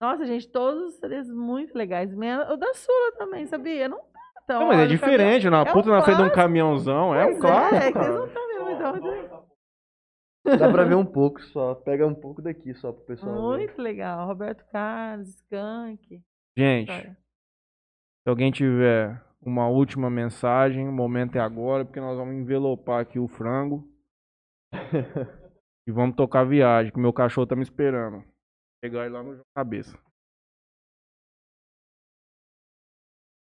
Nossa, 0.00 0.26
gente, 0.26 0.48
todos 0.48 0.82
os 0.88 0.94
CDs 0.96 1.30
muito 1.30 1.76
legais. 1.76 2.12
O 2.12 2.56
da 2.56 2.74
Sula 2.74 3.12
também, 3.16 3.46
sabia? 3.46 3.88
Não 3.88 3.98
tá 3.98 4.20
tão. 4.46 4.60
Não, 4.60 4.66
mas 4.68 4.80
é 4.80 4.86
diferente, 4.86 5.48
na 5.48 5.58
É 5.58 5.62
um 5.62 5.72
puta 5.72 5.88
na 5.88 6.02
frente 6.02 6.18
de 6.18 6.22
um 6.24 6.30
caminhãozão. 6.30 7.14
É 7.14 7.24
um 7.24 7.28
Pois 7.28 7.40
clássico. 7.40 7.76
É, 7.76 7.92
que 7.92 7.98
vocês 7.98 8.14
não 8.14 8.26
estão 8.26 8.48
vendo, 8.48 8.64
mas 8.64 8.80
é 8.80 9.00
muito, 9.00 9.44
Dá 10.58 10.70
pra 10.70 10.84
ver 10.84 10.94
um 10.94 11.06
pouco 11.06 11.40
só. 11.40 11.74
Pega 11.74 12.06
um 12.06 12.14
pouco 12.14 12.42
daqui 12.42 12.74
só 12.74 12.92
pro 12.92 13.06
pessoal 13.06 13.34
ver. 13.34 13.40
muito 13.40 13.80
legal. 13.80 14.26
Roberto 14.26 14.62
Carlos, 14.70 15.28
Skank. 15.36 16.22
Gente, 16.56 16.90
Olha. 16.92 17.16
se 18.22 18.28
alguém 18.28 18.50
tiver 18.52 19.24
uma 19.40 19.68
última 19.68 20.10
mensagem, 20.10 20.86
o 20.86 20.92
momento 20.92 21.36
é 21.36 21.40
agora, 21.40 21.84
porque 21.84 22.00
nós 22.00 22.18
vamos 22.18 22.34
envelopar 22.34 23.00
aqui 23.00 23.18
o 23.18 23.26
frango. 23.26 23.88
e 25.86 25.92
vamos 25.92 26.16
tocar 26.16 26.40
a 26.40 26.44
viagem, 26.44 26.90
que 26.92 26.98
o 26.98 27.02
meu 27.02 27.12
cachorro 27.12 27.46
tá 27.46 27.54
me 27.56 27.62
esperando. 27.62 28.24
Pegar 28.82 29.04
ele 29.06 29.14
lá 29.14 29.22
no 29.22 29.40
cabeça. 29.56 29.98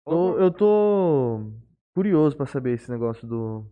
Eu, 0.07 0.39
eu 0.39 0.51
tô 0.53 1.51
curioso 1.95 2.37
pra 2.37 2.47
saber 2.47 2.75
esse 2.75 2.91
negócio 2.91 3.27
do. 3.27 3.67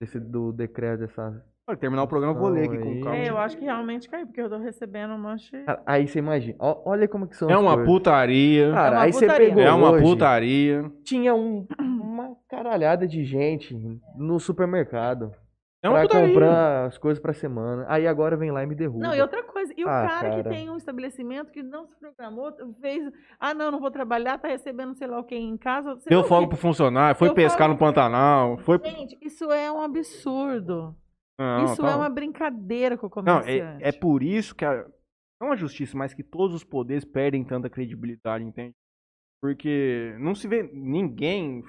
Desse, 0.00 0.18
do 0.20 0.52
decreto 0.52 1.00
dessa. 1.00 1.44
Olha, 1.68 1.78
terminar 1.78 2.02
o 2.02 2.08
programa, 2.08 2.34
eu 2.34 2.38
vou 2.38 2.48
ler 2.48 2.64
aqui 2.68 2.78
com 2.78 3.00
calma. 3.00 3.16
É, 3.16 3.28
eu 3.30 3.38
acho 3.38 3.56
que 3.56 3.64
realmente 3.64 4.08
caiu, 4.08 4.26
porque 4.26 4.40
eu 4.40 4.48
tô 4.50 4.58
recebendo 4.58 5.12
um 5.14 5.18
monte. 5.18 5.50
Cara, 5.64 5.82
Aí 5.86 6.08
você 6.08 6.18
imagina. 6.18 6.56
ó- 6.58 6.82
olha 6.84 7.06
como 7.06 7.28
que 7.28 7.36
são 7.36 7.48
É 7.48 7.54
as 7.54 7.60
uma 7.60 7.74
coisas. 7.74 7.86
putaria. 7.92 8.72
Cara, 8.72 8.86
É 8.96 8.98
uma 8.98 9.04
aí 9.04 9.12
você 9.12 9.26
putaria. 9.26 9.48
pegou 9.48 9.62
É 9.62 9.72
uma 9.72 9.90
hoje, 9.92 10.02
putaria. 10.04 10.92
Tinha 11.04 11.34
um, 11.34 11.66
uma 11.78 12.34
caralhada 12.48 13.06
de 13.06 13.24
gente 13.24 13.74
no 14.16 14.40
supermercado. 14.40 15.32
É 15.82 15.88
pra 15.88 16.02
putaria. 16.02 16.28
comprar 16.28 16.86
as 16.86 16.98
coisas 16.98 17.22
pra 17.22 17.32
semana. 17.32 17.86
Aí 17.88 18.06
agora 18.06 18.36
vem 18.36 18.50
lá 18.50 18.62
e 18.62 18.66
me 18.66 18.74
derruba. 18.74 19.06
Não, 19.06 19.14
e 19.14 19.20
outra 19.22 19.42
coisa, 19.42 19.72
e 19.76 19.82
o 19.84 19.88
Ah, 19.88 20.06
cara, 20.06 20.30
que 20.30 20.42
cara. 20.42 20.50
tem 20.54 20.68
um 20.68 20.76
estabelecimento 20.76 21.50
que 21.50 21.62
não 21.62 21.86
se 21.86 21.94
programou, 21.98 22.52
fez. 22.82 23.10
Ah, 23.38 23.54
não, 23.54 23.70
não 23.70 23.80
vou 23.80 23.90
trabalhar, 23.90 24.36
tá 24.38 24.48
recebendo 24.48 24.94
sei 24.94 25.06
lá 25.06 25.18
o 25.18 25.24
quem 25.24 25.48
em 25.48 25.56
casa. 25.56 25.96
Deu 26.06 26.20
não 26.22 26.40
vê. 26.42 26.48
pro 26.48 26.56
funcionário, 26.58 27.18
foi 27.18 27.28
Eu 27.28 27.34
pescar 27.34 27.60
falo- 27.60 27.72
no 27.72 27.78
Pantanal. 27.78 28.58
Foi. 28.58 28.78
Gente, 28.84 29.16
isso 29.22 29.50
é 29.50 29.72
um 29.72 29.80
absurdo. 29.80 30.94
Não, 31.38 31.64
isso 31.64 31.80
tá- 31.80 31.90
é 31.92 31.96
uma 31.96 32.10
brincadeira 32.10 32.98
com 32.98 33.06
o 33.06 33.22
Não, 33.22 33.40
comerciante. 33.40 33.82
é, 33.82 33.88
é 33.88 33.92
por 33.92 34.22
isso 34.22 34.54
que 34.54 34.64
a- 34.66 34.84
não 35.40 35.50
a 35.52 35.56
justiça, 35.56 35.96
mas 35.96 36.12
que 36.12 36.22
todos 36.22 36.54
os 36.54 36.62
poderes 36.62 37.06
perdem 37.06 37.42
tanta 37.42 37.70
credibilidade, 37.70 38.44
entende? 38.44 38.74
Porque 39.40 40.14
não 40.20 40.34
se 40.34 40.46
vê 40.46 40.62
ninguém. 40.74 41.62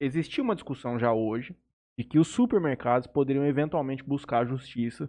Existia 0.00 0.42
uma 0.42 0.56
discussão 0.56 0.98
já 0.98 1.12
hoje 1.12 1.56
de 1.98 2.04
que 2.04 2.18
os 2.18 2.28
supermercados 2.28 3.06
poderiam 3.06 3.44
eventualmente 3.46 4.02
buscar 4.02 4.40
a 4.42 4.44
justiça 4.44 5.08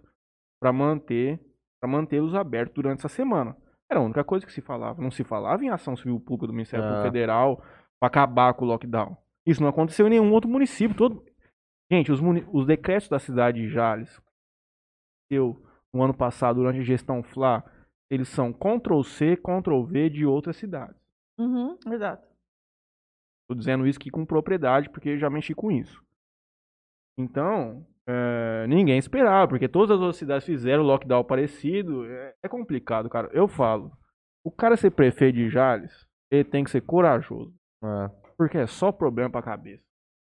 para 0.60 0.72
manter 0.72 1.40
para 1.80 1.90
mantê-los 1.90 2.34
abertos 2.34 2.74
durante 2.74 3.00
essa 3.00 3.08
semana. 3.08 3.54
Era 3.90 4.00
a 4.00 4.02
única 4.02 4.24
coisa 4.24 4.46
que 4.46 4.52
se 4.52 4.62
falava. 4.62 5.00
Não 5.02 5.10
se 5.10 5.22
falava 5.22 5.62
em 5.62 5.68
ação 5.68 5.94
civil 5.96 6.18
pública 6.18 6.46
do 6.46 6.52
Ministério 6.54 6.84
Ah. 6.86 7.02
Federal 7.02 7.58
para 8.00 8.08
acabar 8.08 8.54
com 8.54 8.64
o 8.64 8.68
lockdown. 8.68 9.16
Isso 9.46 9.60
não 9.62 9.68
aconteceu 9.68 10.06
em 10.06 10.10
nenhum 10.10 10.32
outro 10.32 10.48
município. 10.50 10.96
Todo... 10.96 11.24
Gente, 11.92 12.10
os, 12.10 12.20
muni- 12.20 12.46
os 12.52 12.66
decretos 12.66 13.08
da 13.08 13.18
cidade 13.18 13.60
de 13.60 13.68
Jales, 13.68 14.20
eu, 15.30 15.62
no 15.92 16.02
ano 16.02 16.14
passado, 16.14 16.56
durante 16.56 16.80
a 16.80 16.82
gestão 16.82 17.22
FLA, 17.22 17.62
eles 18.10 18.28
são 18.28 18.52
Ctrl-C, 18.52 19.36
Ctrl-V 19.36 20.10
de 20.10 20.24
outras 20.26 20.56
cidades. 20.56 20.96
Uhum, 21.38 21.78
exato. 21.92 22.26
Tô 23.48 23.54
dizendo 23.54 23.86
isso 23.86 23.98
aqui 24.00 24.10
com 24.10 24.24
propriedade, 24.26 24.88
porque 24.90 25.10
eu 25.10 25.18
já 25.18 25.28
mexi 25.30 25.54
com 25.54 25.70
isso. 25.70 26.02
Então, 27.18 27.86
é, 28.06 28.66
ninguém 28.68 28.98
esperava, 28.98 29.48
porque 29.48 29.68
todas 29.68 29.90
as 29.96 30.00
outras 30.00 30.16
cidades 30.16 30.44
fizeram 30.46 30.82
lockdown 30.82 31.24
parecido. 31.24 32.04
É, 32.06 32.34
é 32.44 32.48
complicado, 32.48 33.08
cara. 33.08 33.28
Eu 33.32 33.48
falo, 33.48 33.90
o 34.44 34.50
cara 34.50 34.76
ser 34.76 34.90
prefeito 34.90 35.36
de 35.36 35.48
Jales, 35.48 36.06
ele 36.30 36.44
tem 36.44 36.62
que 36.64 36.70
ser 36.70 36.82
corajoso, 36.82 37.54
É. 37.82 38.10
porque 38.36 38.58
é 38.58 38.66
só 38.66 38.92
problema 38.92 39.30
pra 39.30 39.42
cabeça. 39.42 39.82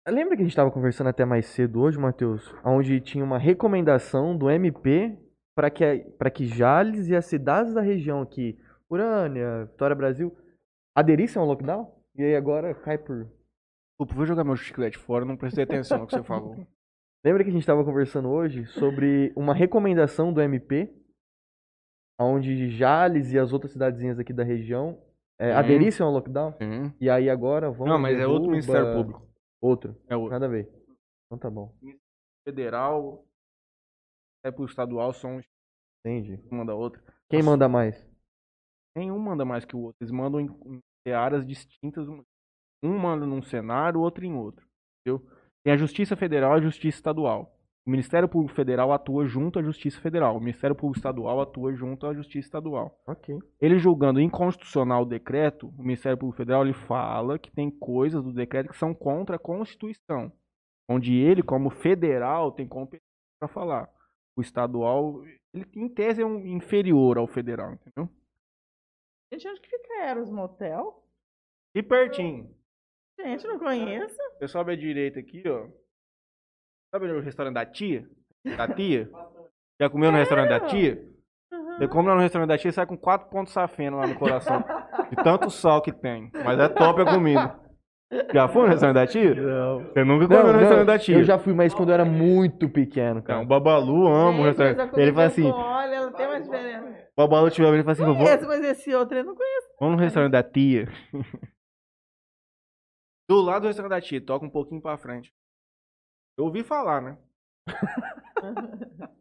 Lembra 0.08 0.36
que 0.36 0.42
a 0.42 0.44
gente 0.44 0.52
estava 0.52 0.70
conversando 0.70 1.08
até 1.08 1.24
mais 1.24 1.46
cedo 1.46 1.80
hoje, 1.80 1.98
Matheus? 1.98 2.54
Onde 2.64 3.00
tinha 3.00 3.24
uma 3.24 3.38
recomendação 3.38 4.38
do 4.38 4.48
MP 4.48 5.18
para 5.56 5.68
que, 5.68 5.98
para 6.16 6.30
que 6.30 6.46
Jales 6.46 7.08
e 7.08 7.16
as 7.16 7.26
cidades 7.26 7.74
da 7.74 7.80
região 7.80 8.22
aqui, 8.22 8.56
Urânia, 8.88 9.64
Vitória 9.64 9.96
Brasil, 9.96 10.36
aderissem 10.96 11.42
ao 11.42 11.48
lockdown? 11.48 11.92
E 12.14 12.22
aí 12.22 12.36
agora 12.36 12.72
cai 12.72 12.96
por. 12.96 13.24
Desculpa, 13.98 14.14
vou 14.14 14.26
jogar 14.26 14.44
meu 14.44 14.54
chiclete 14.54 14.96
fora, 14.96 15.24
não 15.24 15.36
prestei 15.36 15.64
atenção 15.64 15.98
no 15.98 16.06
que 16.06 16.12
você 16.14 16.22
falou. 16.22 16.54
Lembra 17.24 17.42
que 17.42 17.50
a 17.50 17.52
gente 17.52 17.62
estava 17.62 17.84
conversando 17.84 18.28
hoje 18.28 18.66
sobre 18.66 19.32
uma 19.36 19.52
recomendação 19.54 20.32
do 20.32 20.40
MP, 20.40 20.94
onde 22.20 22.70
Jales 22.70 23.32
e 23.32 23.38
as 23.38 23.52
outras 23.52 23.72
cidadezinhas 23.72 24.18
aqui 24.18 24.32
da 24.32 24.44
região 24.44 25.02
é, 25.38 25.52
Hum. 25.52 25.58
aderissem 25.58 26.04
ao 26.06 26.12
lockdown? 26.12 26.52
Sim. 26.52 26.94
E 27.00 27.10
aí 27.10 27.28
agora 27.28 27.70
vamos. 27.70 27.88
Não, 27.88 27.98
mas 27.98 28.18
é 28.18 28.26
outro 28.26 28.50
Ministério 28.50 28.94
Público. 28.94 29.26
Outro. 29.60 29.96
É 30.08 30.16
outro. 30.16 30.32
Nada 30.32 30.46
a 30.46 30.48
ver. 30.48 30.68
Então 31.26 31.38
tá 31.38 31.50
bom. 31.50 31.74
Federal, 32.48 33.26
é 34.44 34.50
pro 34.50 34.64
estadual, 34.64 35.12
são 35.12 35.40
Entendi. 36.06 36.40
uma 36.50 36.64
da 36.64 36.74
outra. 36.74 37.02
Quem 37.28 37.40
Nossa. 37.40 37.50
manda 37.50 37.68
mais? 37.68 38.06
Nenhum 38.96 39.18
manda 39.18 39.44
mais 39.44 39.64
que 39.64 39.74
o 39.74 39.80
outro. 39.80 39.96
Eles 40.00 40.12
mandam 40.12 40.40
em, 40.40 40.80
em 41.06 41.12
áreas 41.12 41.44
distintas. 41.44 42.06
Um 42.82 42.98
manda 42.98 43.26
num 43.26 43.42
cenário, 43.42 43.98
o 43.98 44.02
outro 44.02 44.24
em 44.24 44.32
outro. 44.34 44.64
Entendeu? 45.04 45.26
Tem 45.66 45.72
a 45.72 45.76
Justiça 45.76 46.14
Federal 46.14 46.54
e 46.54 46.58
a 46.58 46.62
Justiça 46.62 46.98
Estadual. 46.98 47.52
O 47.84 47.90
Ministério 47.90 48.28
Público 48.28 48.54
Federal 48.54 48.92
atua 48.92 49.26
junto 49.26 49.58
à 49.58 49.62
Justiça 49.64 50.00
Federal. 50.00 50.36
O 50.36 50.38
Ministério 50.38 50.76
Público 50.76 51.00
Estadual 51.00 51.40
atua 51.40 51.74
junto 51.74 52.06
à 52.06 52.14
Justiça 52.14 52.46
Estadual. 52.46 52.96
Ok. 53.04 53.36
Ele 53.60 53.76
julgando 53.76 54.20
inconstitucional 54.20 55.02
o 55.02 55.04
decreto, 55.04 55.74
o 55.76 55.82
Ministério 55.82 56.16
Público 56.16 56.36
Federal 56.36 56.62
ele 56.62 56.72
fala 56.72 57.36
que 57.36 57.50
tem 57.50 57.68
coisas 57.68 58.22
do 58.22 58.32
decreto 58.32 58.68
que 58.68 58.76
são 58.76 58.94
contra 58.94 59.34
a 59.34 59.40
Constituição. 59.40 60.30
Onde 60.88 61.16
ele, 61.16 61.42
como 61.42 61.68
federal, 61.68 62.52
tem 62.52 62.68
competência 62.68 63.10
para 63.40 63.48
falar. 63.48 63.90
O 64.36 64.42
estadual, 64.42 65.20
ele 65.52 65.66
em 65.74 65.88
tese 65.88 66.22
é 66.22 66.24
um 66.24 66.46
inferior 66.46 67.18
ao 67.18 67.26
federal, 67.26 67.72
entendeu? 67.72 68.08
Gente, 69.32 69.48
onde 69.48 69.60
que 69.60 69.68
fica 69.68 70.04
Eros 70.04 70.30
Motel? 70.30 71.02
E 71.74 71.82
pertinho. 71.82 72.55
Gente, 73.18 73.46
não 73.46 73.58
conheço. 73.58 74.16
Você 74.38 74.48
sobe 74.48 74.72
à 74.72 74.76
direita 74.76 75.20
aqui, 75.20 75.42
ó. 75.48 75.66
Sabe 76.94 77.10
o 77.10 77.20
restaurante 77.20 77.54
da 77.54 77.66
tia? 77.66 78.06
Da 78.56 78.68
tia? 78.68 79.10
Já 79.80 79.90
comeu 79.90 80.10
no 80.10 80.18
restaurante 80.18 80.48
da 80.48 80.60
tia? 80.60 81.02
Você 81.76 81.88
come 81.88 82.08
lá 82.08 82.14
no 82.14 82.20
restaurante 82.22 82.48
da 82.48 82.56
tia 82.56 82.70
e 82.70 82.72
sai 82.72 82.86
com 82.86 82.96
quatro 82.96 83.28
pontos 83.28 83.52
safena 83.52 83.96
lá 83.96 84.06
no 84.06 84.14
coração. 84.18 84.64
De 85.10 85.16
tanto 85.22 85.50
sal 85.50 85.82
que 85.82 85.92
tem. 85.92 86.30
Mas 86.32 86.58
é 86.58 86.68
top 86.68 87.02
a 87.02 87.04
comida. 87.04 87.60
Já 88.32 88.48
foi 88.48 88.62
no 88.62 88.68
restaurante 88.68 88.94
da 88.94 89.06
tia? 89.06 89.34
Não. 89.34 89.80
Você 89.80 90.04
nunca 90.04 90.26
comeu 90.28 90.52
no 90.52 90.58
restaurante 90.58 90.86
da 90.86 90.98
tia? 90.98 91.16
eu 91.18 91.24
já 91.24 91.38
fui, 91.38 91.52
mas 91.52 91.74
quando 91.74 91.90
eu 91.90 91.94
era 91.94 92.04
muito 92.04 92.68
pequeno, 92.70 93.22
cara. 93.22 93.38
Não, 93.38 93.44
o 93.44 93.48
Babalu 93.48 94.06
ama 94.06 94.40
o 94.40 94.44
restaurante. 94.44 94.98
Ele 94.98 95.12
fala 95.12 95.26
assim, 95.26 95.50
óleo, 95.50 95.92
ela 95.92 96.12
tem 96.12 96.26
uma 96.26 96.40
diferença. 96.40 96.86
o 96.86 97.20
Babalu 97.20 97.50
tiver 97.50 97.74
ele 97.74 97.82
fala 97.82 97.92
assim, 97.92 98.04
Conheço, 98.04 98.46
mas 98.46 98.64
esse 98.64 98.94
outro 98.94 99.18
eu 99.18 99.24
não 99.24 99.34
conheço. 99.34 99.66
vamos 99.80 99.96
no 99.96 100.02
restaurante 100.02 100.32
da 100.32 100.42
tia. 100.42 100.88
Do 103.28 103.40
lado 103.40 103.62
do 103.62 103.66
restaurante 103.68 103.90
da 103.90 104.00
tia, 104.00 104.20
toca 104.20 104.46
um 104.46 104.50
pouquinho 104.50 104.80
pra 104.80 104.96
frente. 104.96 105.34
Eu 106.38 106.44
ouvi 106.44 106.62
falar, 106.62 107.00
né? 107.02 107.18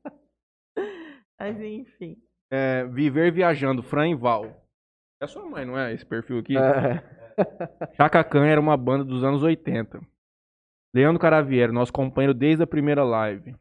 Mas 1.39 1.59
enfim. 1.59 2.21
É, 2.51 2.85
viver 2.85 3.31
viajando, 3.31 3.81
Fran 3.81 4.09
e 4.09 4.15
Val. 4.15 4.45
É 5.21 5.27
sua 5.27 5.45
mãe, 5.45 5.65
não 5.65 5.77
é? 5.77 5.93
Esse 5.93 6.05
perfil 6.05 6.39
aqui? 6.39 6.55
É. 6.57 7.03
Chaka 7.95 8.23
Khan 8.23 8.45
era 8.45 8.61
uma 8.61 8.77
banda 8.77 9.03
dos 9.03 9.23
anos 9.23 9.43
80. 9.43 9.99
Leandro 10.93 11.19
Caraviero, 11.19 11.73
nosso 11.73 11.91
companheiro 11.91 12.33
desde 12.33 12.63
a 12.63 12.67
primeira 12.67 13.03
live. 13.03 13.55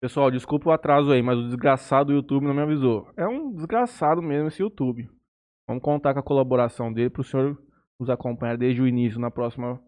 Pessoal, 0.00 0.30
desculpa 0.30 0.68
o 0.68 0.72
atraso 0.72 1.10
aí, 1.10 1.22
mas 1.22 1.38
o 1.38 1.46
desgraçado 1.46 2.08
do 2.08 2.12
YouTube 2.12 2.44
não 2.44 2.54
me 2.54 2.60
avisou. 2.60 3.10
É 3.16 3.26
um 3.26 3.52
desgraçado 3.52 4.20
mesmo 4.20 4.48
esse 4.48 4.62
YouTube. 4.62 5.10
Vamos 5.66 5.82
contar 5.82 6.12
com 6.12 6.20
a 6.20 6.22
colaboração 6.22 6.92
dele 6.92 7.08
para 7.08 7.22
o 7.22 7.24
senhor 7.24 7.58
nos 7.98 8.10
acompanhar 8.10 8.56
desde 8.56 8.82
o 8.82 8.86
início 8.86 9.20
na 9.20 9.30
próxima 9.30 9.82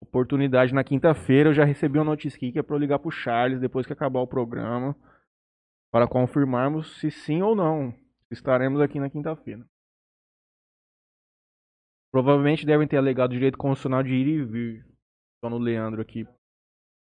oportunidade. 0.00 0.74
Na 0.74 0.84
quinta-feira 0.84 1.50
eu 1.50 1.54
já 1.54 1.64
recebi 1.64 1.98
uma 1.98 2.04
notícia 2.04 2.36
aqui 2.36 2.52
que 2.52 2.58
é 2.58 2.62
para 2.62 2.74
eu 2.76 2.80
ligar 2.80 2.98
pro 2.98 3.10
Charles 3.10 3.60
depois 3.60 3.86
que 3.86 3.92
acabar 3.92 4.20
o 4.20 4.26
programa 4.26 4.94
para 5.92 6.08
confirmarmos 6.08 6.98
se 7.00 7.10
sim 7.10 7.42
ou 7.42 7.54
não 7.54 7.94
estaremos 8.30 8.80
aqui 8.80 8.98
na 8.98 9.08
quinta-feira. 9.08 9.64
Provavelmente 12.12 12.66
devem 12.66 12.86
ter 12.86 12.96
alegado 12.96 13.30
o 13.30 13.34
direito 13.34 13.58
constitucional 13.58 14.02
de 14.02 14.14
ir 14.14 14.26
e 14.26 14.44
vir. 14.44 14.86
Dono 15.42 15.58
Leandro 15.58 16.00
aqui. 16.00 16.26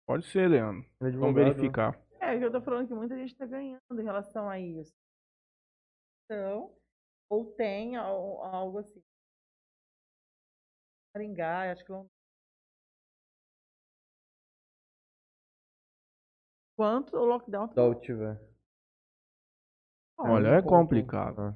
Pode 0.07 0.25
ser, 0.27 0.49
Leandro. 0.49 0.85
É 1.01 1.11
Vamos 1.11 1.35
né? 1.37 1.45
verificar. 1.45 1.99
É, 2.21 2.39
que 2.39 2.45
eu 2.45 2.51
tô 2.51 2.61
falando 2.61 2.89
que 2.89 2.95
muita 2.95 3.17
gente 3.17 3.37
tá 3.37 3.47
ganhando 3.47 3.81
em 3.91 4.03
relação 4.03 4.49
a 4.49 4.59
isso. 4.59 4.93
Então, 6.25 6.75
ou 7.31 7.53
tem 7.55 7.97
al- 7.97 8.43
algo 8.45 8.79
assim. 8.79 9.03
Maringá, 11.15 11.71
acho 11.73 11.85
que 11.85 11.93
não. 11.93 12.07
Quanto 16.77 17.17
o 17.17 17.25
lockdown 17.25 17.69
Da 17.75 17.85
Utiver. 17.87 18.41
Olha, 20.19 20.49
é 20.59 20.63
complicado. 20.63 21.41
Ah. 21.41 21.55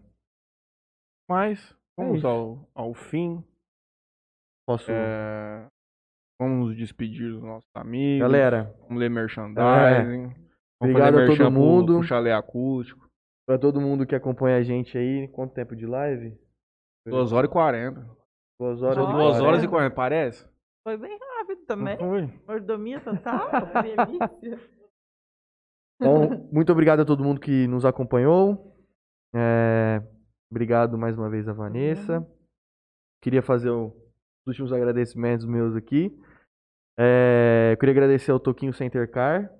Mas 1.28 1.76
vamos 1.98 2.18
isso. 2.18 2.26
ao, 2.26 2.68
ao 2.74 2.94
fim. 2.94 3.42
Posso. 4.66 4.90
É, 4.90 5.68
Vamos 6.40 6.68
nos 6.68 6.76
despedir 6.76 7.32
dos 7.32 7.42
nossos 7.42 7.70
amigos. 7.74 8.20
Galera, 8.20 8.64
Vamos 8.82 8.98
ler 8.98 9.08
merchandising. 9.08 10.26
Vamos 10.28 10.36
Obrigado 10.82 11.14
fazer 11.14 11.22
a 11.22 11.26
todo 11.26 11.28
merchan 11.28 11.50
pro- 11.52 11.60
mundo. 11.60 11.98
Pro 11.98 12.02
chalé 12.06 12.32
acústico. 12.34 13.08
pra 13.48 13.58
todo 13.58 13.80
mundo 13.80 14.06
que 14.06 14.14
acompanha 14.14 14.58
a 14.58 14.62
gente 14.62 14.98
aí, 14.98 15.28
quanto 15.28 15.54
tempo 15.54 15.74
de 15.74 15.86
live? 15.86 16.36
2 17.06 17.32
horas 17.32 17.48
e 17.48 17.52
40. 17.52 18.16
Duas 18.58 18.82
horas. 18.82 18.96
E 19.08 19.12
2 19.12 19.40
horas 19.40 19.62
e 19.62 19.68
40. 19.68 19.68
40, 19.68 19.94
parece? 19.94 20.48
Foi 20.86 20.96
bem 20.96 21.18
rápido 21.38 21.64
também. 21.66 21.96
Não 21.98 22.08
foi? 22.10 22.26
Mordomia 22.46 23.00
total, 23.00 23.48
delícia. 23.82 24.76
Então, 26.00 26.48
muito 26.52 26.70
obrigado 26.72 27.00
a 27.00 27.04
todo 27.04 27.24
mundo 27.24 27.40
que 27.40 27.66
nos 27.66 27.84
acompanhou. 27.84 28.74
É, 29.34 30.02
Obrigado 30.50 30.96
mais 30.96 31.18
uma 31.18 31.28
vez 31.28 31.48
a 31.48 31.52
Vanessa. 31.52 32.24
Queria 33.20 33.42
fazer 33.42 33.68
o- 33.70 33.88
os 33.88 34.46
últimos 34.46 34.72
agradecimentos 34.72 35.44
meus 35.44 35.74
aqui. 35.74 36.16
É, 36.98 37.70
eu 37.72 37.76
queria 37.78 37.92
agradecer 37.92 38.30
ao 38.30 38.38
Toquinho 38.38 38.72
Center 38.72 39.10
Car. 39.10 39.52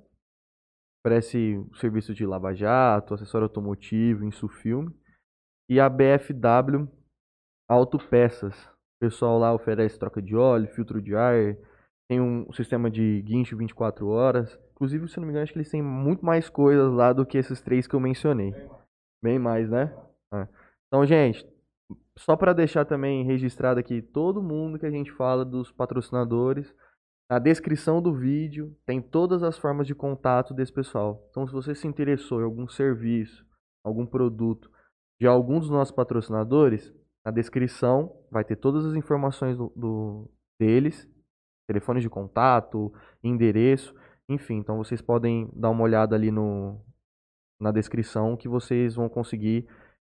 Oferece 1.05 1.57
o 1.70 1.75
serviço 1.76 2.15
de 2.15 2.25
Lava 2.25 2.55
Jato, 2.55 3.15
acessório 3.15 3.47
automotivo, 3.47 4.25
Insufilme. 4.25 4.94
E 5.68 5.81
a 5.81 5.89
BFW 5.89 6.86
Autopeças. 7.68 8.55
O 8.97 9.00
pessoal 9.00 9.39
lá 9.39 9.52
oferece 9.52 9.99
troca 9.99 10.23
de 10.23 10.34
óleo, 10.34 10.68
filtro 10.68 11.00
de 11.00 11.15
ar, 11.15 11.57
tem 12.08 12.20
um 12.20 12.50
sistema 12.52 12.91
de 12.91 13.20
guincho 13.23 13.57
24 13.57 14.08
horas. 14.08 14.58
Inclusive, 14.73 15.08
se 15.08 15.18
não 15.18 15.26
me 15.26 15.31
engano, 15.31 15.42
acho 15.42 15.52
que 15.52 15.58
eles 15.58 15.70
têm 15.70 15.83
muito 15.83 16.25
mais 16.25 16.49
coisas 16.49 16.92
lá 16.92 17.12
do 17.12 17.26
que 17.26 17.39
esses 17.39 17.60
três 17.60 17.86
que 17.86 17.94
eu 17.94 18.00
mencionei. 18.00 18.55
Bem 19.23 19.39
mais, 19.39 19.68
né? 19.68 19.94
É. 20.33 20.49
Então, 20.86 21.05
gente, 21.05 21.47
só 22.18 22.36
para 22.36 22.52
deixar 22.52 22.84
também 22.84 23.25
registrado 23.25 23.81
aqui 23.81 24.00
todo 24.00 24.42
mundo 24.42 24.78
que 24.78 24.86
a 24.86 24.91
gente 24.91 25.10
fala 25.12 25.44
dos 25.44 25.73
patrocinadores, 25.73 26.75
na 27.31 27.39
descrição 27.39 28.00
do 28.00 28.15
vídeo 28.15 28.76
tem 28.86 29.02
todas 29.02 29.42
as 29.42 29.58
formas 29.58 29.86
de 29.86 29.94
contato 29.94 30.55
desse 30.55 30.73
pessoal. 30.73 31.26
Então, 31.31 31.47
se 31.47 31.52
você 31.52 31.75
se 31.75 31.86
interessou 31.86 32.41
em 32.41 32.44
algum 32.44 32.68
serviço, 32.68 33.44
algum 33.84 34.07
produto 34.07 34.70
de 35.20 35.26
algum 35.26 35.58
dos 35.58 35.70
nossos 35.70 35.94
patrocinadores, 35.94 36.94
na 37.26 37.32
descrição 37.32 38.16
vai 38.30 38.44
ter 38.44 38.55
todas 38.55 38.86
as 38.86 38.94
informações 38.94 39.56
do, 39.56 39.72
do 39.74 40.30
deles, 40.60 41.10
telefones 41.66 42.05
de 42.05 42.08
contato, 42.08 42.92
endereço, 43.20 43.92
enfim. 44.28 44.58
Então 44.58 44.76
vocês 44.76 45.02
podem 45.02 45.50
dar 45.52 45.70
uma 45.70 45.82
olhada 45.82 46.14
ali 46.14 46.30
no, 46.30 46.80
na 47.60 47.72
descrição 47.72 48.36
que 48.36 48.48
vocês 48.48 48.94
vão 48.94 49.08
conseguir 49.08 49.66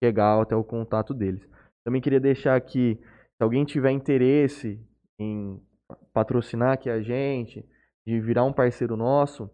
chegar 0.04 0.42
até 0.42 0.56
o 0.56 0.64
contato 0.64 1.14
deles. 1.14 1.48
Também 1.86 2.02
queria 2.02 2.20
deixar 2.20 2.56
aqui, 2.56 3.00
se 3.00 3.44
alguém 3.44 3.64
tiver 3.64 3.92
interesse 3.92 4.84
em 5.20 5.62
patrocinar 6.12 6.72
aqui 6.72 6.90
a 6.90 7.00
gente, 7.00 7.64
de 8.08 8.20
virar 8.20 8.44
um 8.44 8.54
parceiro 8.54 8.98
nosso, 8.98 9.52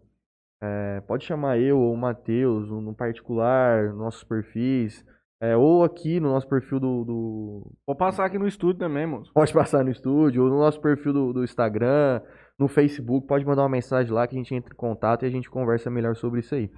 é, 0.62 1.02
pode 1.02 1.26
chamar 1.26 1.58
eu 1.58 1.78
ou 1.78 1.92
o 1.92 1.96
Matheus, 1.96 2.70
no 2.70 2.94
particular, 2.94 3.92
nossos 3.92 4.24
perfis, 4.24 5.04
é, 5.42 5.56
ou 5.56 5.82
aqui 5.82 6.20
no 6.20 6.30
nosso 6.30 6.46
perfil 6.46 6.78
do, 6.78 7.04
do, 7.04 7.72
Vou 7.86 7.96
passar 7.96 8.26
aqui 8.26 8.38
no 8.38 8.46
estúdio 8.46 8.78
também, 8.78 9.06
moço. 9.06 9.32
Pode 9.32 9.52
passar 9.54 9.82
no 9.82 9.90
estúdio, 9.90 10.44
ou 10.44 10.50
no 10.50 10.58
nosso 10.58 10.78
perfil 10.80 11.14
do, 11.14 11.32
do 11.32 11.42
Instagram, 11.42 12.20
no 12.58 12.68
Facebook, 12.68 13.26
pode 13.26 13.46
mandar 13.46 13.62
uma 13.62 13.68
mensagem 13.70 14.12
lá 14.12 14.28
que 14.28 14.34
a 14.34 14.38
gente 14.38 14.54
entra 14.54 14.74
em 14.74 14.76
contato 14.76 15.24
e 15.24 15.26
a 15.26 15.30
gente 15.30 15.48
conversa 15.48 15.90
melhor 15.90 16.14
sobre 16.14 16.40
isso 16.40 16.54
aí. 16.54 16.70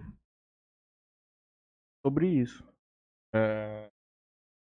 Sobre 2.06 2.28
isso. 2.28 2.64
É, 3.34 3.90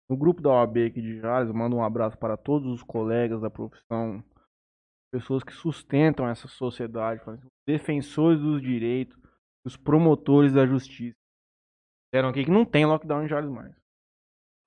no 0.10 0.18
grupo 0.18 0.42
da 0.42 0.50
OAB 0.50 0.78
aqui 0.88 1.02
de 1.02 1.20
Jales, 1.22 1.48
eu 1.48 1.56
mando 1.56 1.78
um 1.78 1.84
abraço 1.84 2.18
para 2.18 2.36
todos 2.36 2.68
os 2.68 2.84
colegas 2.84 3.40
da 3.40 3.50
profissão, 3.50 4.22
pessoas 5.10 5.42
que 5.42 5.54
sustentam 5.54 6.28
essa 6.28 6.50
sociedade, 6.50 7.22
defensores 7.66 8.42
dos 8.42 8.62
direitos, 8.62 9.18
os 9.66 9.78
promotores 9.78 10.52
da 10.52 10.66
justiça. 10.66 11.16
Disseram 12.12 12.30
aqui 12.30 12.44
que 12.44 12.52
não 12.52 12.66
tem 12.66 12.86
lockdown 12.86 13.24
em 13.24 13.28
Jales 13.30 13.50
mais. 13.50 13.85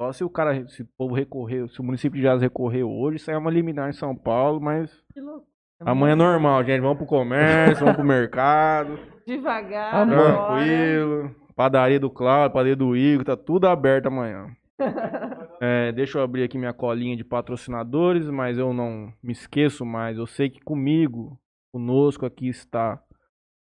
Só 0.00 0.12
se 0.12 0.22
o 0.22 0.30
cara, 0.30 0.66
se 0.68 0.82
o 0.82 0.88
povo 0.96 1.14
recorrer, 1.14 1.68
se 1.68 1.80
o 1.80 1.84
município 1.84 2.16
de 2.16 2.22
Jales 2.22 2.40
recorreu 2.42 2.88
hoje, 2.90 3.16
isso 3.16 3.30
é 3.30 3.36
uma 3.36 3.50
liminar 3.50 3.88
em 3.88 3.92
São 3.92 4.14
Paulo, 4.14 4.60
mas 4.60 4.90
Que 5.12 5.20
louco. 5.20 5.44
amanhã 5.80 6.12
é 6.12 6.16
normal, 6.16 6.64
gente. 6.64 6.80
Vamos 6.80 6.98
pro 6.98 7.06
comércio, 7.06 7.80
vamos 7.84 7.96
pro 7.96 8.04
mercado. 8.06 8.96
Devagar, 9.26 9.94
Amor. 9.94 10.16
Tranquilo. 10.16 11.34
Padaria 11.56 11.98
do 11.98 12.08
Cláudio, 12.08 12.52
padaria 12.54 12.76
do 12.76 12.96
Igor, 12.96 13.24
tá 13.24 13.36
tudo 13.36 13.66
aberto 13.66 14.06
amanhã. 14.06 14.46
É, 15.60 15.90
deixa 15.90 16.18
eu 16.18 16.22
abrir 16.22 16.44
aqui 16.44 16.56
minha 16.56 16.72
colinha 16.72 17.16
de 17.16 17.24
patrocinadores, 17.24 18.30
mas 18.30 18.56
eu 18.58 18.72
não 18.72 19.12
me 19.20 19.32
esqueço 19.32 19.84
mais. 19.84 20.16
Eu 20.16 20.24
sei 20.24 20.48
que 20.48 20.60
comigo, 20.60 21.36
conosco 21.74 22.24
aqui 22.24 22.46
está 22.48 23.02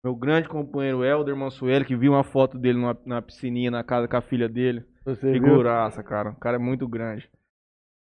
meu 0.04 0.14
grande 0.14 0.50
companheiro 0.50 1.02
Helder 1.02 1.34
Mansueli, 1.34 1.86
que 1.86 1.96
viu 1.96 2.12
uma 2.12 2.22
foto 2.22 2.58
dele 2.58 2.78
numa- 2.78 2.98
na 3.06 3.22
piscininha 3.22 3.70
na 3.70 3.82
casa 3.82 4.06
com 4.06 4.18
a 4.18 4.20
filha 4.20 4.50
dele. 4.50 4.84
Você 5.08 5.32
viu? 5.32 5.42
Figuraça, 5.42 6.02
cara. 6.02 6.30
O 6.30 6.36
cara 6.36 6.56
é 6.56 6.60
muito 6.60 6.86
grande. 6.86 7.30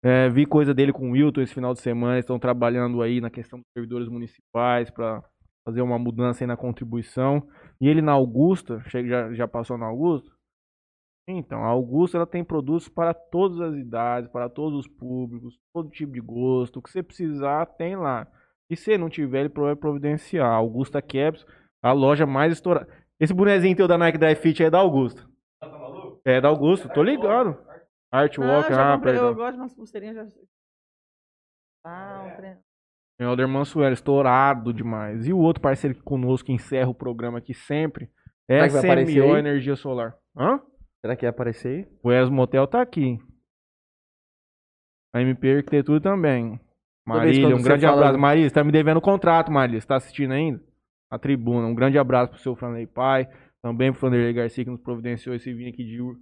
É, 0.04 0.28
vi 0.28 0.44
coisa 0.44 0.74
dele 0.74 0.92
com 0.92 1.08
o 1.08 1.12
Wilton 1.12 1.40
esse 1.40 1.54
final 1.54 1.72
de 1.72 1.80
semana. 1.80 2.14
Eles 2.14 2.24
estão 2.24 2.38
trabalhando 2.38 3.00
aí 3.00 3.20
na 3.20 3.30
questão 3.30 3.60
dos 3.60 3.68
servidores 3.72 4.08
municipais 4.08 4.90
para 4.90 5.22
fazer 5.64 5.80
uma 5.80 5.98
mudança 5.98 6.44
aí 6.44 6.46
na 6.46 6.56
contribuição. 6.56 7.48
E 7.80 7.88
ele 7.88 8.02
na 8.02 8.12
Augusta, 8.12 8.82
chega, 8.88 9.08
já, 9.08 9.32
já 9.32 9.48
passou 9.48 9.78
na 9.78 9.86
Augusta? 9.86 10.30
Então, 11.28 11.62
a 11.62 11.68
Augusta 11.68 12.18
ela 12.18 12.26
tem 12.26 12.44
produtos 12.44 12.88
para 12.88 13.14
todas 13.14 13.60
as 13.60 13.76
idades, 13.76 14.28
para 14.28 14.48
todos 14.48 14.80
os 14.80 14.88
públicos, 14.88 15.56
todo 15.72 15.88
tipo 15.88 16.12
de 16.12 16.20
gosto. 16.20 16.78
O 16.78 16.82
que 16.82 16.90
você 16.90 17.02
precisar, 17.02 17.64
tem 17.66 17.96
lá. 17.96 18.26
E 18.68 18.76
se 18.76 18.98
não 18.98 19.08
tiver, 19.08 19.40
ele 19.40 19.48
vai 19.48 19.76
providenciar. 19.76 20.52
Augusta 20.52 21.00
Caps, 21.00 21.46
a 21.80 21.92
loja 21.92 22.26
mais 22.26 22.52
estourada. 22.52 22.88
Esse 23.20 23.32
bonezinho 23.32 23.76
teu 23.76 23.86
da 23.86 23.96
Nike 23.96 24.18
Dry 24.18 24.34
Fit 24.34 24.64
é 24.64 24.70
da 24.70 24.78
Augusta. 24.78 25.31
É 26.24 26.40
da 26.40 26.48
Augusto, 26.48 26.88
tô 26.88 27.02
ligado. 27.02 27.58
Artwalk, 28.10 28.66
Ah, 28.68 28.72
já 28.74 28.92
ah, 28.92 28.96
comprei, 28.96 29.14
eu 29.14 29.20
perdão. 29.20 29.34
gosto 29.34 29.54
de 29.54 29.60
umas 29.60 29.74
pulseirinhas 29.74 30.14
já. 30.16 30.40
Ah, 31.84 32.28
um 32.32 32.36
trem. 32.36 32.56
Helder 33.18 33.48
Mansueli, 33.48 33.94
estourado 33.94 34.72
demais. 34.72 35.26
E 35.26 35.32
o 35.32 35.38
outro 35.38 35.62
parceiro 35.62 35.94
que 35.96 36.02
conosco 36.02 36.46
que 36.46 36.52
encerra 36.52 36.88
o 36.90 36.94
programa 36.94 37.38
aqui 37.38 37.54
sempre 37.54 38.10
é 38.48 38.60
aí? 39.34 39.38
Energia 39.40 39.76
Solar. 39.76 40.16
Hã? 40.36 40.60
Será 41.00 41.16
que 41.16 41.24
ia 41.26 41.30
aparecer 41.30 41.68
aí? 41.86 41.98
O 42.02 42.12
Esmo 42.12 42.36
Motel 42.36 42.66
tá 42.66 42.80
aqui. 42.80 43.18
A 45.14 45.20
MP 45.20 45.56
Arquitetura 45.56 46.00
também. 46.00 46.60
Marília, 47.06 47.54
um 47.56 47.62
grande 47.62 47.84
fala- 47.86 48.00
abraço. 48.06 48.18
Marília, 48.20 48.48
você 48.48 48.54
tá 48.54 48.64
me 48.64 48.72
devendo 48.72 49.00
contrato, 49.00 49.50
Marília. 49.50 49.80
Você 49.80 49.86
tá 49.86 49.96
assistindo 49.96 50.32
ainda? 50.32 50.62
A 51.10 51.18
tribuna. 51.18 51.66
Um 51.66 51.74
grande 51.74 51.98
abraço 51.98 52.30
pro 52.30 52.40
seu 52.40 52.54
Franley 52.56 52.86
Pai. 52.86 53.28
Também 53.62 53.92
pro 53.92 54.00
Franderlei 54.00 54.32
Garcia 54.32 54.64
que 54.64 54.70
nos 54.70 54.80
providenciou 54.80 55.34
esse 55.34 55.52
vinho 55.52 55.70
aqui 55.70 55.84
de 55.84 56.00
Ur. 56.00 56.18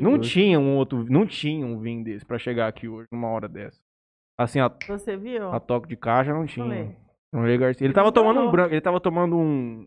Não 0.00 0.18
tinha 0.18 0.58
um 0.58 0.76
outro, 0.76 1.04
não 1.08 1.26
tinha 1.26 1.64
um 1.64 1.78
vinho 1.78 2.02
desse 2.02 2.24
pra 2.24 2.38
chegar 2.38 2.68
aqui 2.68 2.88
hoje, 2.88 3.08
numa 3.12 3.28
hora 3.28 3.48
dessa. 3.48 3.80
Assim, 4.38 4.58
a, 4.58 4.68
Você 4.88 5.16
viu? 5.16 5.50
a 5.52 5.60
toque 5.60 5.88
de 5.88 5.96
caixa 5.96 6.32
não 6.32 6.46
tinha. 6.46 6.64
Falei. 6.66 6.96
Franderlei 7.30 7.58
Garcia. 7.58 7.84
Ele 7.84 7.88
Ele 7.88 7.94
tava 7.94 8.10
tomando 8.10 8.40
um 8.40 8.50
branco, 8.50 8.74
ele 8.74 8.80
tava 8.80 9.00
tomando 9.00 9.36
um 9.36 9.84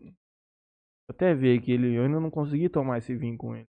Vou 1.06 1.14
até 1.14 1.34
ver 1.34 1.60
que 1.60 1.70
ele, 1.70 1.94
eu 1.94 2.04
ainda 2.04 2.18
não 2.18 2.30
consegui 2.30 2.68
tomar 2.68 2.96
esse 2.98 3.14
vinho 3.14 3.36
com 3.36 3.54
ele. 3.54 3.66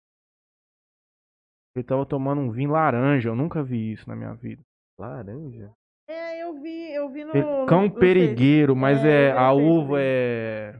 Ele 1.75 1.83
tava 1.85 2.05
tomando 2.05 2.41
um 2.41 2.49
vinho 2.49 2.71
laranja, 2.71 3.29
eu 3.29 3.35
nunca 3.35 3.61
vi 3.61 3.91
isso 3.91 4.09
na 4.09 4.15
minha 4.15 4.33
vida. 4.33 4.63
Laranja? 4.97 5.71
É, 6.09 6.41
eu 6.43 6.59
vi, 6.59 6.91
eu 6.91 7.09
vi 7.09 7.23
no. 7.23 7.65
Cão 7.67 7.83
no 7.83 7.91
perigueiro, 7.91 8.75
mas 8.75 9.05
É, 9.05 9.27
é, 9.27 9.31
a 9.31 9.53
uva 9.53 10.01
é 10.01 10.79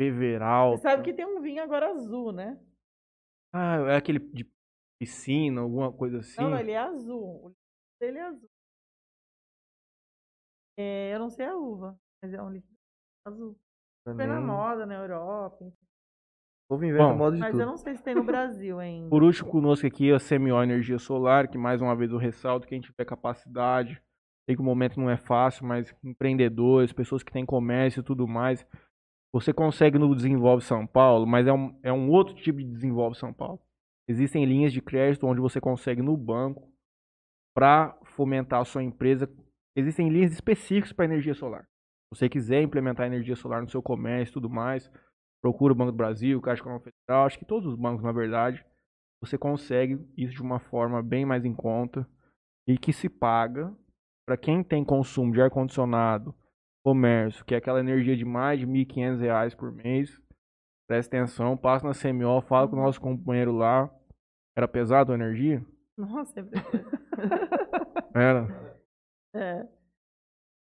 Beveral. 0.00 0.78
Você 0.78 0.82
sabe 0.82 1.02
que 1.02 1.12
tem 1.12 1.26
um 1.26 1.42
vinho 1.42 1.62
agora 1.62 1.90
azul, 1.90 2.32
né? 2.32 2.58
Ah, 3.52 3.76
é 3.90 3.96
aquele 3.96 4.18
de 4.18 4.50
piscina, 4.98 5.60
alguma 5.60 5.92
coisa 5.92 6.20
assim. 6.20 6.40
Não, 6.40 6.48
não, 6.48 6.58
ele 6.58 6.70
é 6.70 6.78
azul. 6.78 7.44
O 7.44 7.48
líquido 7.48 8.00
dele 8.00 8.18
é 8.18 8.22
azul. 8.22 8.50
É, 10.78 11.14
eu 11.14 11.18
não 11.18 11.28
sei 11.28 11.44
a 11.44 11.54
uva, 11.54 12.00
mas 12.22 12.32
é 12.32 12.42
um 12.42 12.48
líquido 12.48 12.74
azul. 13.26 13.58
Foi 14.02 14.14
na 14.14 14.36
Também. 14.36 14.46
moda, 14.46 14.86
na 14.86 14.94
Europa. 14.94 15.70
povo 16.66 16.82
inventa 16.82 17.04
Bom, 17.04 17.16
moda 17.16 17.36
de 17.36 17.40
Mas 17.42 17.50
tudo. 17.50 17.60
eu 17.60 17.66
não 17.66 17.76
sei 17.76 17.94
se 17.94 18.02
tem 18.02 18.14
no 18.14 18.24
Brasil 18.24 18.78
ainda. 18.80 19.10
Por 19.10 19.22
último, 19.22 19.50
conosco 19.50 19.86
aqui 19.86 20.10
a 20.10 20.18
CMO 20.18 20.62
Energia 20.62 20.98
Solar, 20.98 21.46
que 21.50 21.58
mais 21.58 21.82
uma 21.82 21.94
vez 21.94 22.10
eu 22.10 22.16
ressalto, 22.16 22.66
quem 22.66 22.80
tiver 22.80 23.04
capacidade, 23.04 24.02
sei 24.46 24.56
que 24.56 24.62
o 24.62 24.64
momento 24.64 24.98
não 24.98 25.10
é 25.10 25.18
fácil, 25.18 25.66
mas 25.66 25.94
empreendedores, 26.02 26.90
pessoas 26.90 27.22
que 27.22 27.30
têm 27.30 27.44
comércio 27.44 28.00
e 28.00 28.04
tudo 28.04 28.26
mais, 28.26 28.66
você 29.32 29.52
consegue 29.52 29.98
no 29.98 30.14
Desenvolve 30.14 30.64
São 30.64 30.86
Paulo, 30.86 31.26
mas 31.26 31.46
é 31.46 31.52
um, 31.52 31.78
é 31.82 31.92
um 31.92 32.10
outro 32.10 32.34
tipo 32.34 32.58
de 32.58 32.64
Desenvolve 32.64 33.16
São 33.16 33.32
Paulo. 33.32 33.60
Existem 34.08 34.44
linhas 34.44 34.72
de 34.72 34.82
crédito 34.82 35.26
onde 35.26 35.40
você 35.40 35.60
consegue 35.60 36.02
no 36.02 36.16
banco 36.16 36.68
para 37.54 37.96
fomentar 38.16 38.60
a 38.60 38.64
sua 38.64 38.82
empresa. 38.82 39.30
Existem 39.76 40.08
linhas 40.08 40.32
específicas 40.32 40.92
para 40.92 41.04
energia 41.04 41.34
solar. 41.34 41.62
Se 41.62 42.18
você 42.18 42.28
quiser 42.28 42.62
implementar 42.62 43.06
energia 43.06 43.36
solar 43.36 43.62
no 43.62 43.68
seu 43.68 43.80
comércio 43.80 44.32
e 44.32 44.34
tudo 44.34 44.50
mais, 44.50 44.90
procura 45.40 45.72
o 45.72 45.76
Banco 45.76 45.92
do 45.92 45.96
Brasil, 45.96 46.40
Caixa 46.40 46.60
Econômica 46.60 46.90
Federal, 46.90 47.26
acho 47.26 47.38
que 47.38 47.44
todos 47.44 47.68
os 47.68 47.76
bancos, 47.76 48.02
na 48.02 48.12
verdade, 48.12 48.64
você 49.22 49.38
consegue 49.38 49.98
isso 50.16 50.34
de 50.34 50.42
uma 50.42 50.58
forma 50.58 51.02
bem 51.02 51.24
mais 51.24 51.44
em 51.44 51.54
conta 51.54 52.08
e 52.66 52.76
que 52.76 52.92
se 52.92 53.08
paga 53.08 53.72
para 54.26 54.36
quem 54.36 54.62
tem 54.62 54.84
consumo 54.84 55.32
de 55.32 55.40
ar-condicionado, 55.40 56.34
comércio, 56.84 57.44
que 57.44 57.54
é 57.54 57.58
aquela 57.58 57.80
energia 57.80 58.16
de 58.16 58.24
mais 58.24 58.60
de 58.60 58.66
1.500 58.66 59.20
reais 59.20 59.54
por 59.54 59.72
mês. 59.72 60.20
Presta 60.88 61.16
atenção, 61.16 61.56
passa 61.56 61.86
na 61.86 61.94
CMO, 61.94 62.40
fala 62.42 62.68
com 62.68 62.76
o 62.76 62.82
nosso 62.82 63.00
companheiro 63.00 63.52
lá. 63.52 63.88
Era 64.56 64.66
pesado 64.66 65.12
a 65.12 65.14
energia? 65.14 65.64
Nossa, 65.96 66.42
foi. 66.42 66.52
Era. 68.14 68.80
é. 69.34 69.68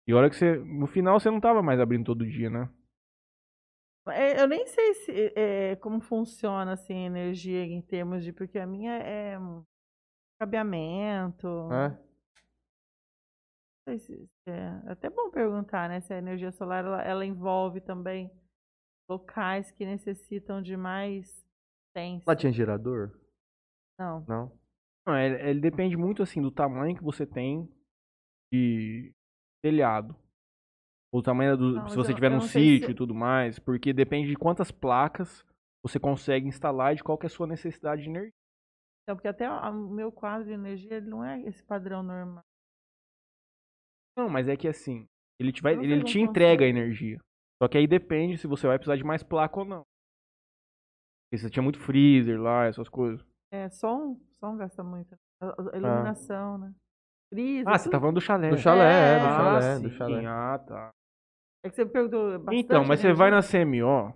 E 0.09 0.15
olha 0.15 0.31
que 0.31 0.37
você, 0.37 0.57
no 0.57 0.87
final 0.87 1.19
você 1.19 1.31
não 1.31 1.41
tava 1.41 1.63
mais 1.63 1.81
abrindo 1.81 2.07
todo 2.07 2.27
dia, 2.27 2.49
né? 2.49 2.69
É, 4.09 4.41
Eu 4.41 4.47
nem 4.47 4.67
sei 4.67 4.95
se, 4.95 5.33
é, 5.37 5.77
como 5.77 6.01
funciona 6.01 6.73
assim, 6.73 6.95
a 6.95 7.07
energia 7.07 7.65
em 7.65 7.83
termos 7.83 8.23
de. 8.25 8.33
Porque 8.33 8.59
a 8.59 8.67
minha 8.67 8.93
é 8.99 9.39
um 9.39 9.65
cabeamento. 10.41 11.49
É? 11.73 12.06
Sei 13.87 13.99
se- 13.99 14.29
é, 14.49 14.53
é 14.87 14.93
até 14.93 15.09
bom 15.09 15.31
perguntar, 15.31 15.89
né? 15.89 16.01
Se 16.01 16.13
a 16.13 16.19
energia 16.19 16.51
solar 16.53 16.85
ela, 16.85 17.03
ela 17.03 17.25
envolve 17.25 17.81
também 17.81 18.31
locais 19.09 19.71
que 19.71 19.87
necessitam 19.87 20.61
de 20.61 20.77
mais 20.77 21.47
potência. 21.95 22.25
Lá 22.27 22.35
tinha 22.35 22.53
gerador? 22.53 23.17
Não. 23.99 24.25
Não. 24.27 24.53
Não, 25.07 25.17
ele, 25.17 25.51
ele 25.51 25.61
depende 25.61 25.97
muito 25.97 26.21
assim 26.23 26.43
do 26.43 26.51
tamanho 26.51 26.97
que 26.97 27.03
você 27.05 27.25
tem 27.25 27.73
de 28.53 29.13
telhado. 29.63 30.17
O 31.15 31.23
tamanho 31.23 31.57
do. 31.57 31.73
Não, 31.77 31.89
se 31.89 31.95
você 31.97 32.11
eu- 32.11 32.15
tiver 32.17 32.27
eu 32.33 32.35
num 32.35 32.41
sei 32.41 32.49
se- 32.63 32.75
sítio 32.79 32.91
e 32.91 32.95
tudo 32.95 33.15
mais. 33.15 33.59
Porque 33.61 33.93
depende 33.93 34.29
de 34.29 34.37
quantas 34.37 34.73
placas 34.73 35.47
você 35.85 36.01
consegue 36.01 36.49
instalar 36.49 36.93
e 36.93 36.97
de 36.97 37.05
qual 37.05 37.17
que 37.17 37.27
é 37.27 37.29
a 37.29 37.31
sua 37.31 37.47
necessidade 37.47 38.03
de 38.03 38.09
energia. 38.11 38.33
Então, 39.05 39.15
porque 39.15 39.29
até 39.29 39.49
o 39.49 39.71
o 39.71 39.89
meu 39.91 40.11
quadro 40.11 40.45
de 40.49 40.53
energia 40.53 40.97
ele 40.97 41.07
não 41.09 41.25
é 41.25 41.41
esse 41.43 41.63
padrão 41.63 42.03
normal. 42.03 42.43
Não, 44.17 44.29
mas 44.29 44.49
é 44.49 44.57
que 44.57 44.67
assim, 44.67 45.07
ele 45.39 45.53
te, 45.53 45.63
vai, 45.63 45.75
ele 45.75 45.97
como 45.97 46.05
te 46.05 46.21
entrega 46.21 46.65
a 46.65 46.69
energia. 46.69 47.19
Só 47.63 47.69
que 47.69 47.77
aí 47.77 47.87
depende 47.87 48.39
se 48.39 48.47
você 48.47 48.67
vai 48.67 48.79
precisar 48.79 48.97
de 48.97 49.05
mais 49.05 49.23
placa 49.23 49.59
ou 49.61 49.65
não. 49.65 49.83
Porque 51.29 51.39
você 51.43 51.51
tinha 51.51 51.63
muito 51.63 51.79
freezer 51.79 52.41
lá, 52.41 52.67
essas 52.67 52.89
coisas. 52.89 53.25
É, 53.53 53.69
som, 53.71 54.19
som 54.33 54.57
gasta 54.57 54.83
muito. 54.83 55.15
A- 55.41 55.55
a 55.73 55.77
Iluminação, 55.77 56.59
né? 56.59 56.73
Freezer, 57.33 57.69
Ah, 57.69 57.79
você 57.79 57.91
tá 57.91 57.99
falando 57.99 58.15
do 58.17 58.21
chalé. 58.21 58.51
Do 58.51 58.57
chalé, 58.59 59.17
é, 59.17 59.19
do 59.19 59.27
É. 59.27 59.29
chalé, 59.29 59.73
ah, 59.75 59.79
do 59.81 59.91
chalé. 59.91 60.27
Ah, 60.27 60.59
tá. 60.59 60.91
É 61.65 61.69
que 61.71 61.75
você 61.77 61.85
perguntou 61.87 62.39
bastante 62.39 62.59
Então, 62.65 62.85
mas 62.85 63.01
você 63.01 63.09
energia. 63.09 63.15
vai 63.19 63.31
na 63.31 63.43
CMO, 63.43 64.15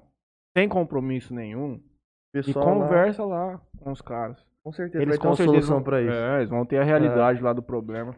sem 0.56 0.68
compromisso 0.68 1.34
nenhum, 1.34 1.74
e 1.74 2.32
Pessoal 2.32 2.64
lá, 2.78 2.84
conversa 2.86 3.24
lá 3.24 3.60
com 3.78 3.90
os 3.90 4.00
caras. 4.00 4.44
com 4.62 4.72
certeza 4.72 5.02
Eles 5.02 5.08
vai 5.08 5.18
ter 5.18 5.22
com 5.22 5.28
uma 5.30 5.36
certeza 5.36 5.52
solução 5.66 5.76
vão- 5.76 5.84
pra 5.84 6.00
isso. 6.02 6.12
É, 6.12 6.36
eles 6.38 6.50
vão 6.50 6.64
ter 6.64 6.78
a 6.78 6.84
realidade 6.84 7.42
lá 7.42 7.52
do 7.52 7.62
problema. 7.62 8.14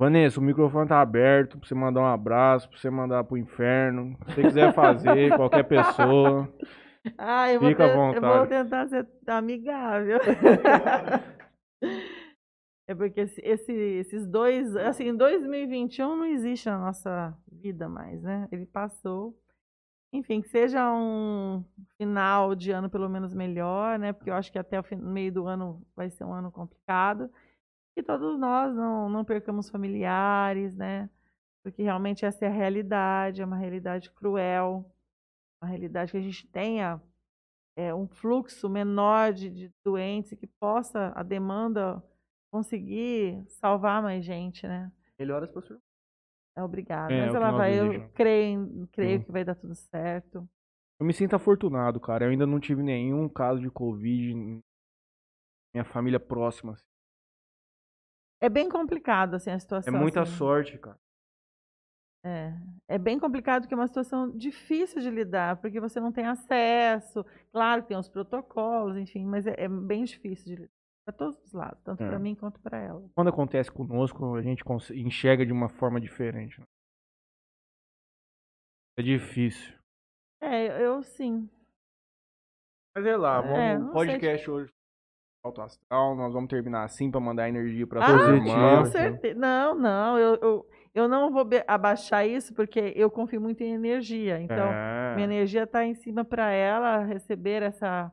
Vanessa, 0.00 0.38
o 0.38 0.42
microfone 0.42 0.88
tá 0.88 1.00
aberto 1.00 1.58
pra 1.58 1.66
você 1.68 1.74
mandar 1.74 2.00
um 2.02 2.06
abraço, 2.06 2.68
pra 2.68 2.78
você 2.78 2.88
mandar 2.88 3.24
pro 3.24 3.36
inferno. 3.36 4.16
Se 4.28 4.34
você 4.34 4.42
quiser 4.42 4.72
fazer, 4.72 5.34
qualquer 5.36 5.64
pessoa. 5.64 6.48
Ah, 7.16 7.50
eu 7.52 7.58
vou, 7.60 7.68
Fica 7.68 7.84
à 7.84 7.88
te- 7.88 7.94
eu 7.94 8.00
vou 8.00 8.12
vontade. 8.14 8.48
tentar 8.48 8.88
ser 8.88 9.06
amigável. 9.26 10.18
é 12.86 12.94
porque 12.94 13.20
esse, 13.22 13.40
esse- 13.44 13.72
esses 13.72 14.26
dois, 14.28 14.76
assim, 14.76 15.16
2021 15.16 16.14
não 16.16 16.26
existe 16.26 16.66
na 16.68 16.78
nossa 16.78 17.36
vida 17.50 17.88
mais, 17.88 18.22
né? 18.22 18.46
Ele 18.52 18.66
passou. 18.66 19.36
Enfim, 20.12 20.40
que 20.40 20.48
seja 20.48 20.90
um 20.94 21.62
final 22.00 22.54
de 22.54 22.70
ano 22.70 22.88
pelo 22.88 23.08
menos 23.08 23.34
melhor, 23.34 23.98
né? 23.98 24.12
Porque 24.12 24.30
eu 24.30 24.34
acho 24.34 24.50
que 24.52 24.58
até 24.58 24.78
o 24.78 24.82
fin- 24.84 24.96
meio 24.96 25.32
do 25.32 25.46
ano 25.48 25.82
vai 25.96 26.08
ser 26.08 26.22
um 26.24 26.32
ano 26.32 26.50
complicado. 26.52 27.28
E 27.98 28.02
todos 28.02 28.38
nós 28.38 28.74
não, 28.74 29.08
não 29.08 29.24
percamos 29.24 29.68
familiares, 29.68 30.74
né? 30.76 31.10
Porque 31.62 31.82
realmente 31.82 32.24
essa 32.24 32.44
é 32.44 32.48
a 32.48 32.52
realidade, 32.52 33.42
é 33.42 33.44
uma 33.44 33.56
realidade 33.56 34.10
cruel 34.10 34.90
uma 35.60 35.68
realidade 35.68 36.12
que 36.12 36.18
a 36.18 36.22
gente 36.22 36.46
tenha 36.46 37.00
é, 37.76 37.92
um 37.92 38.06
fluxo 38.06 38.68
menor 38.68 39.32
de, 39.32 39.50
de 39.50 39.72
doentes 39.84 40.32
e 40.32 40.36
que 40.36 40.46
possa 40.46 41.12
a 41.14 41.22
demanda 41.22 42.02
conseguir 42.50 43.44
salvar 43.48 44.02
mais 44.02 44.24
gente, 44.24 44.66
né? 44.66 44.90
Melhoras 45.18 45.50
pra 45.50 45.60
sua 45.62 45.80
É 46.56 46.62
obrigada. 46.62 47.12
É, 47.12 47.20
Mas 47.22 47.30
que 47.30 47.36
ela 47.36 47.50
vai, 47.50 47.78
eu 47.78 48.08
creio, 48.10 48.88
creio 48.92 49.18
Sim. 49.18 49.24
que 49.24 49.32
vai 49.32 49.44
dar 49.44 49.54
tudo 49.54 49.74
certo. 49.74 50.48
Eu 51.00 51.06
me 51.06 51.12
sinto 51.12 51.36
afortunado, 51.36 52.00
cara. 52.00 52.24
Eu 52.24 52.30
ainda 52.30 52.46
não 52.46 52.58
tive 52.58 52.82
nenhum 52.82 53.28
caso 53.28 53.60
de 53.60 53.70
Covid 53.70 54.32
em 54.32 54.62
minha 55.74 55.84
família 55.84 56.18
próxima. 56.18 56.72
assim. 56.72 56.87
É 58.40 58.48
bem 58.48 58.68
complicado 58.68 59.34
assim 59.34 59.50
a 59.50 59.54
É 59.54 59.58
situação. 59.58 59.92
muita 59.98 60.22
assim. 60.22 60.36
sorte, 60.36 60.78
cara. 60.78 60.98
É, 62.24 62.52
é 62.88 62.98
bem 62.98 63.18
complicado 63.18 63.62
porque 63.62 63.74
é 63.74 63.76
uma 63.76 63.86
situação 63.86 64.30
difícil 64.36 65.00
de 65.00 65.08
lidar, 65.10 65.60
porque 65.60 65.80
você 65.80 66.00
não 66.00 66.12
tem 66.12 66.26
acesso. 66.26 67.24
Claro 67.52 67.82
que 67.82 67.88
tem 67.88 67.96
os 67.96 68.08
protocolos, 68.08 68.96
enfim, 68.96 69.24
mas 69.24 69.46
é, 69.46 69.54
é 69.56 69.68
bem 69.68 70.04
difícil 70.04 70.44
de 70.44 70.54
lidar. 70.62 70.72
Para 71.06 71.16
todos 71.16 71.42
os 71.42 71.52
lados, 71.54 71.80
tanto 71.84 72.02
É. 72.02 72.06
para 72.08 72.18
mim 72.18 72.34
quanto 72.34 72.60
para 72.60 72.76
ela. 72.76 73.08
Quando 73.14 73.28
acontece 73.28 73.72
conosco, 73.72 74.34
a 74.34 74.42
gente 74.42 74.62
enxerga 74.94 75.46
de 75.46 75.52
uma 75.52 75.70
forma 75.70 75.98
diferente. 75.98 76.60
né? 76.60 76.66
É 78.98 79.02
difícil. 79.02 79.74
É, 80.42 80.84
eu 80.84 81.02
sim. 81.02 81.48
Mas 82.94 83.06
é 83.06 83.16
lá, 83.16 83.38
É, 83.38 83.42
vamos, 83.74 83.84
não 83.84 83.90
o 83.90 83.92
podcast 83.94 84.50
hoje 84.50 84.70
alto 85.48 85.60
astral, 85.60 86.14
nós 86.16 86.32
vamos 86.32 86.48
terminar 86.48 86.84
assim 86.84 87.10
pra 87.10 87.20
mandar 87.20 87.48
energia 87.48 87.86
pra 87.86 88.00
Ah, 88.02 88.06
todo 88.06 88.44
com 88.44 88.84
certeza. 88.86 89.38
Não, 89.38 89.74
não, 89.74 90.18
eu, 90.18 90.38
eu, 90.40 90.66
eu 90.94 91.08
não 91.08 91.30
vou 91.32 91.46
abaixar 91.66 92.26
isso 92.26 92.54
porque 92.54 92.92
eu 92.96 93.10
confio 93.10 93.40
muito 93.40 93.62
em 93.62 93.72
energia. 93.74 94.40
Então, 94.40 94.68
É. 94.72 95.14
minha 95.14 95.24
energia 95.26 95.64
está 95.64 95.84
em 95.84 95.94
cima 95.94 96.24
para 96.24 96.50
ela 96.52 97.04
receber 97.04 97.62
essa, 97.62 98.10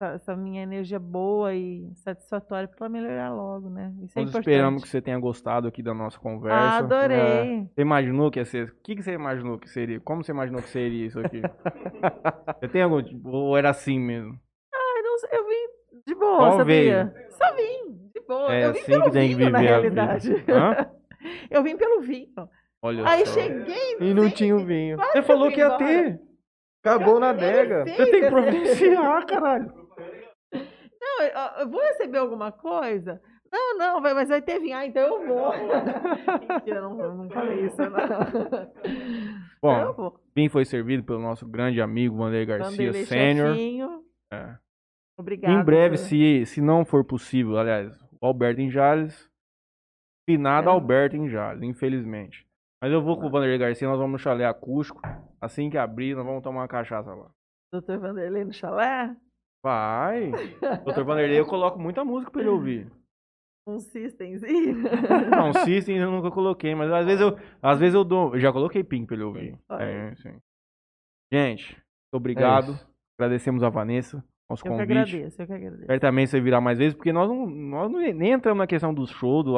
essa, 0.00 0.14
essa 0.14 0.36
minha 0.36 0.62
energia 0.62 0.98
boa 0.98 1.54
e 1.54 1.90
satisfatória 1.94 2.68
para 2.68 2.86
ela 2.86 2.88
melhorar 2.88 3.30
logo, 3.34 3.68
né? 3.70 3.92
Isso 4.02 4.18
é 4.18 4.22
Nós 4.22 4.30
importante. 4.30 4.36
esperamos 4.50 4.82
que 4.82 4.88
você 4.88 5.00
tenha 5.02 5.18
gostado 5.18 5.66
aqui 5.68 5.82
da 5.82 5.94
nossa 5.94 6.18
conversa. 6.18 6.58
Ah, 6.58 6.78
adorei. 6.78 7.68
Você 7.74 7.80
imaginou 7.82 8.30
que 8.30 8.38
ia 8.38 8.44
ser? 8.44 8.68
O 8.68 8.82
que, 8.82 8.96
que 8.96 9.02
você 9.02 9.12
imaginou 9.12 9.58
que 9.58 9.68
seria? 9.68 10.00
Como 10.00 10.22
você 10.22 10.32
imaginou 10.32 10.62
que 10.62 10.68
seria 10.68 11.06
isso 11.06 11.18
aqui? 11.20 11.40
você 12.60 12.68
tem 12.68 12.82
algum 12.82 13.02
tipo, 13.02 13.28
ou 13.30 13.56
era 13.56 13.70
assim 13.70 13.98
mesmo? 13.98 14.38
Ai, 14.74 15.02
não 15.02 15.18
sei, 15.18 15.30
eu 15.38 15.44
vim 15.46 15.66
de 16.06 16.14
boa, 16.14 16.50
Só 16.52 16.56
sabia? 16.58 17.12
Só 17.30 17.54
vim, 17.54 18.10
de 18.14 18.20
boa. 18.26 18.54
É 18.54 18.66
eu 18.66 18.72
vim 18.72 18.78
assim 18.80 18.86
pelo 18.92 19.04
que 19.10 19.10
vinho, 19.34 19.50
na 19.50 19.58
realidade. 19.58 20.30
Eu 21.50 21.62
vim 21.62 21.76
pelo 21.76 22.00
vinho. 22.02 22.28
Olha 22.80 23.02
Aí 23.08 23.26
só. 23.26 23.32
cheguei. 23.40 23.96
E 24.00 24.14
não 24.14 24.30
tinha 24.30 24.54
o 24.54 24.64
vinho. 24.64 24.96
Você 24.96 25.22
falou 25.22 25.50
que 25.50 25.58
ia 25.58 25.64
embora. 25.66 25.84
ter. 25.84 26.20
Acabou 26.84 27.18
na 27.18 27.30
adega. 27.30 27.84
Você 27.84 28.06
tem 28.10 28.20
que 28.20 28.30
providenciar, 28.30 29.26
caralho. 29.26 29.72
Não, 30.52 31.22
eu- 31.24 31.60
eu 31.62 31.68
vou 31.70 31.80
receber 31.80 32.18
alguma 32.18 32.52
coisa? 32.52 33.20
Não, 33.52 33.76
não, 33.78 34.00
vai- 34.00 34.14
mas 34.14 34.28
vai 34.28 34.40
ter 34.42 34.60
vinho. 34.60 34.76
Ah, 34.76 34.86
então 34.86 35.02
eu 35.02 35.26
vou. 35.26 35.50
Mentira, 36.48 36.80
não, 36.80 36.94
não 36.94 37.30
falei 37.30 37.64
isso, 37.66 37.76
não. 37.80 37.90
Bom. 39.60 40.12
Vinho 40.34 40.50
foi 40.50 40.64
servido 40.64 41.02
pelo 41.02 41.20
nosso 41.20 41.46
grande 41.46 41.80
amigo 41.80 42.16
Vanderlei 42.16 42.46
Garcia 42.46 42.92
Sênior. 43.06 43.56
É. 44.32 44.54
Obrigada. 45.18 45.54
Em 45.54 45.64
breve, 45.64 45.96
por- 45.96 46.04
se, 46.04 46.44
se 46.46 46.60
não 46.60 46.84
for 46.84 47.04
possível, 47.04 47.58
aliás, 47.58 47.96
o 48.20 48.26
Alberto 48.26 48.60
em 48.60 48.70
Jales, 48.70 49.30
finado 50.28 50.68
É. 50.68 50.72
Alberto 50.72 51.16
em 51.16 51.28
Jales, 51.28 51.62
infelizmente. 51.62 52.46
Mas 52.82 52.92
eu 52.92 53.02
vou 53.02 53.18
com 53.18 53.26
o 53.26 53.30
Vanderlei 53.30 53.58
Garcia, 53.58 53.88
nós 53.88 53.96
vamos 53.98 54.12
no 54.12 54.18
chalé 54.18 54.44
acústico. 54.44 55.00
Assim 55.40 55.70
que 55.70 55.78
abrir, 55.78 56.14
nós 56.14 56.24
vamos 56.26 56.42
tomar 56.42 56.60
uma 56.60 56.68
cachaça 56.68 57.12
lá. 57.14 57.30
Doutor 57.72 57.98
Vanderlei 57.98 58.44
no 58.44 58.52
chalé? 58.52 59.16
Vai! 59.64 60.30
Doutor 60.84 61.04
Vanderlei, 61.04 61.40
eu 61.40 61.46
coloco 61.46 61.78
muita 61.78 62.04
música 62.04 62.30
pra 62.30 62.40
ele 62.42 62.50
ouvir. 62.50 62.90
Um 63.68 63.80
systemzinho? 63.80 64.76
Não, 65.28 65.52
System 65.64 65.96
eu 65.96 66.08
nunca 66.08 66.30
coloquei, 66.30 66.72
mas 66.76 66.88
às 66.92 67.04
vezes 67.04 67.20
eu, 67.20 67.36
às 67.60 67.80
vezes 67.80 67.96
eu 67.96 68.04
dou. 68.04 68.32
Eu 68.34 68.38
já 68.38 68.52
coloquei 68.52 68.84
Pink 68.84 69.06
pra 69.08 69.16
ele 69.16 69.24
ouvir. 69.24 69.58
É, 69.80 70.14
sim. 70.14 70.38
Gente, 71.32 71.76
obrigado. 72.14 72.74
isso. 72.74 72.88
Agradecemos 73.18 73.64
a 73.64 73.68
Vanessa, 73.68 74.22
nosso 74.48 74.66
Eu 74.66 74.72
que 74.72 74.78
convite. 74.78 74.92
agradeço, 75.00 75.42
eu 75.42 75.46
que 75.46 75.52
agradeço. 75.52 75.86
Certamente 75.86 76.30
você 76.30 76.40
virá 76.40 76.60
mais 76.60 76.78
vezes, 76.78 76.94
porque 76.94 77.12
nós 77.12 77.28
não, 77.28 77.46
nós 77.46 77.90
não 77.90 77.98
nem 78.00 78.32
entramos 78.32 78.58
na 78.58 78.66
questão 78.66 78.94
do 78.94 79.06
show, 79.06 79.42
do 79.42 79.56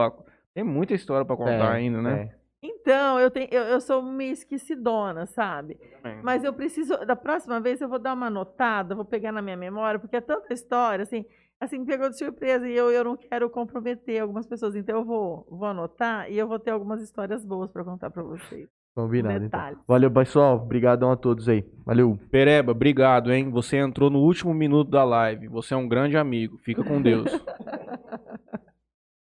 tem 0.55 0.65
muita 0.65 0.95
história 0.95 1.25
pra 1.25 1.37
contar 1.37 1.75
É, 1.75 1.77
ainda, 1.77 2.03
né? 2.03 2.23
é. 2.35 2.39
Então, 2.61 3.21
eu, 3.21 3.31
tenho, 3.31 3.49
eu, 3.53 3.63
eu 3.65 3.81
sou 3.81 4.03
meio 4.03 4.33
esquecidona, 4.33 5.27
sabe? 5.27 5.79
Mas 6.25 6.43
eu 6.43 6.53
preciso, 6.53 6.97
da 7.07 7.15
próxima 7.15 7.61
vez 7.61 7.81
eu 7.81 7.89
vou 7.89 7.99
dar 8.01 8.15
uma 8.15 8.27
anotada, 8.27 8.95
vou 8.97 9.05
pegar 9.05 9.31
na 9.31 9.41
minha 9.41 9.57
memória, 9.57 10.01
porque 10.01 10.17
é 10.17 10.21
tanta 10.21 10.53
história, 10.53 11.03
assim, 11.05 11.25
assim, 11.61 11.79
me 11.79 11.87
pegou 11.87 12.09
de 12.09 12.19
surpresa 12.19 12.69
e 12.69 12.75
eu, 12.75 12.91
eu 12.91 13.05
não 13.05 13.17
quero 13.17 13.49
comprometer 13.51 14.21
algumas 14.21 14.47
pessoas, 14.47 14.75
então 14.75 14.97
eu 14.97 15.05
vou, 15.05 15.47
vou 15.49 15.69
anotar 15.69 16.29
e 16.33 16.37
eu 16.37 16.49
vou 16.49 16.59
ter 16.59 16.71
algumas 16.73 17.01
histórias 17.01 17.45
boas 17.45 17.71
para 17.71 17.85
contar 17.85 18.11
para 18.11 18.23
vocês. 18.23 18.69
Combinado, 18.99 19.45
então. 19.45 19.61
Detalhes. 19.61 19.79
Valeu, 19.87 20.11
pessoal. 20.11 20.57
Obrigadão 20.57 21.13
a 21.13 21.17
todos 21.17 21.49
aí. 21.49 21.65
Valeu. 21.87 22.19
Pereba, 22.33 22.73
obrigado, 22.73 23.33
hein? 23.33 23.49
Você 23.49 23.77
entrou 23.77 24.11
no 24.11 24.19
último 24.19 24.53
minuto 24.53 24.91
da 24.91 25.05
live. 25.05 25.47
Você 25.47 25.73
é 25.73 25.77
um 25.77 25.87
grande 25.87 26.17
amigo. 26.17 26.59
Fica 26.65 26.83
com 26.83 27.01
Deus. 27.01 27.31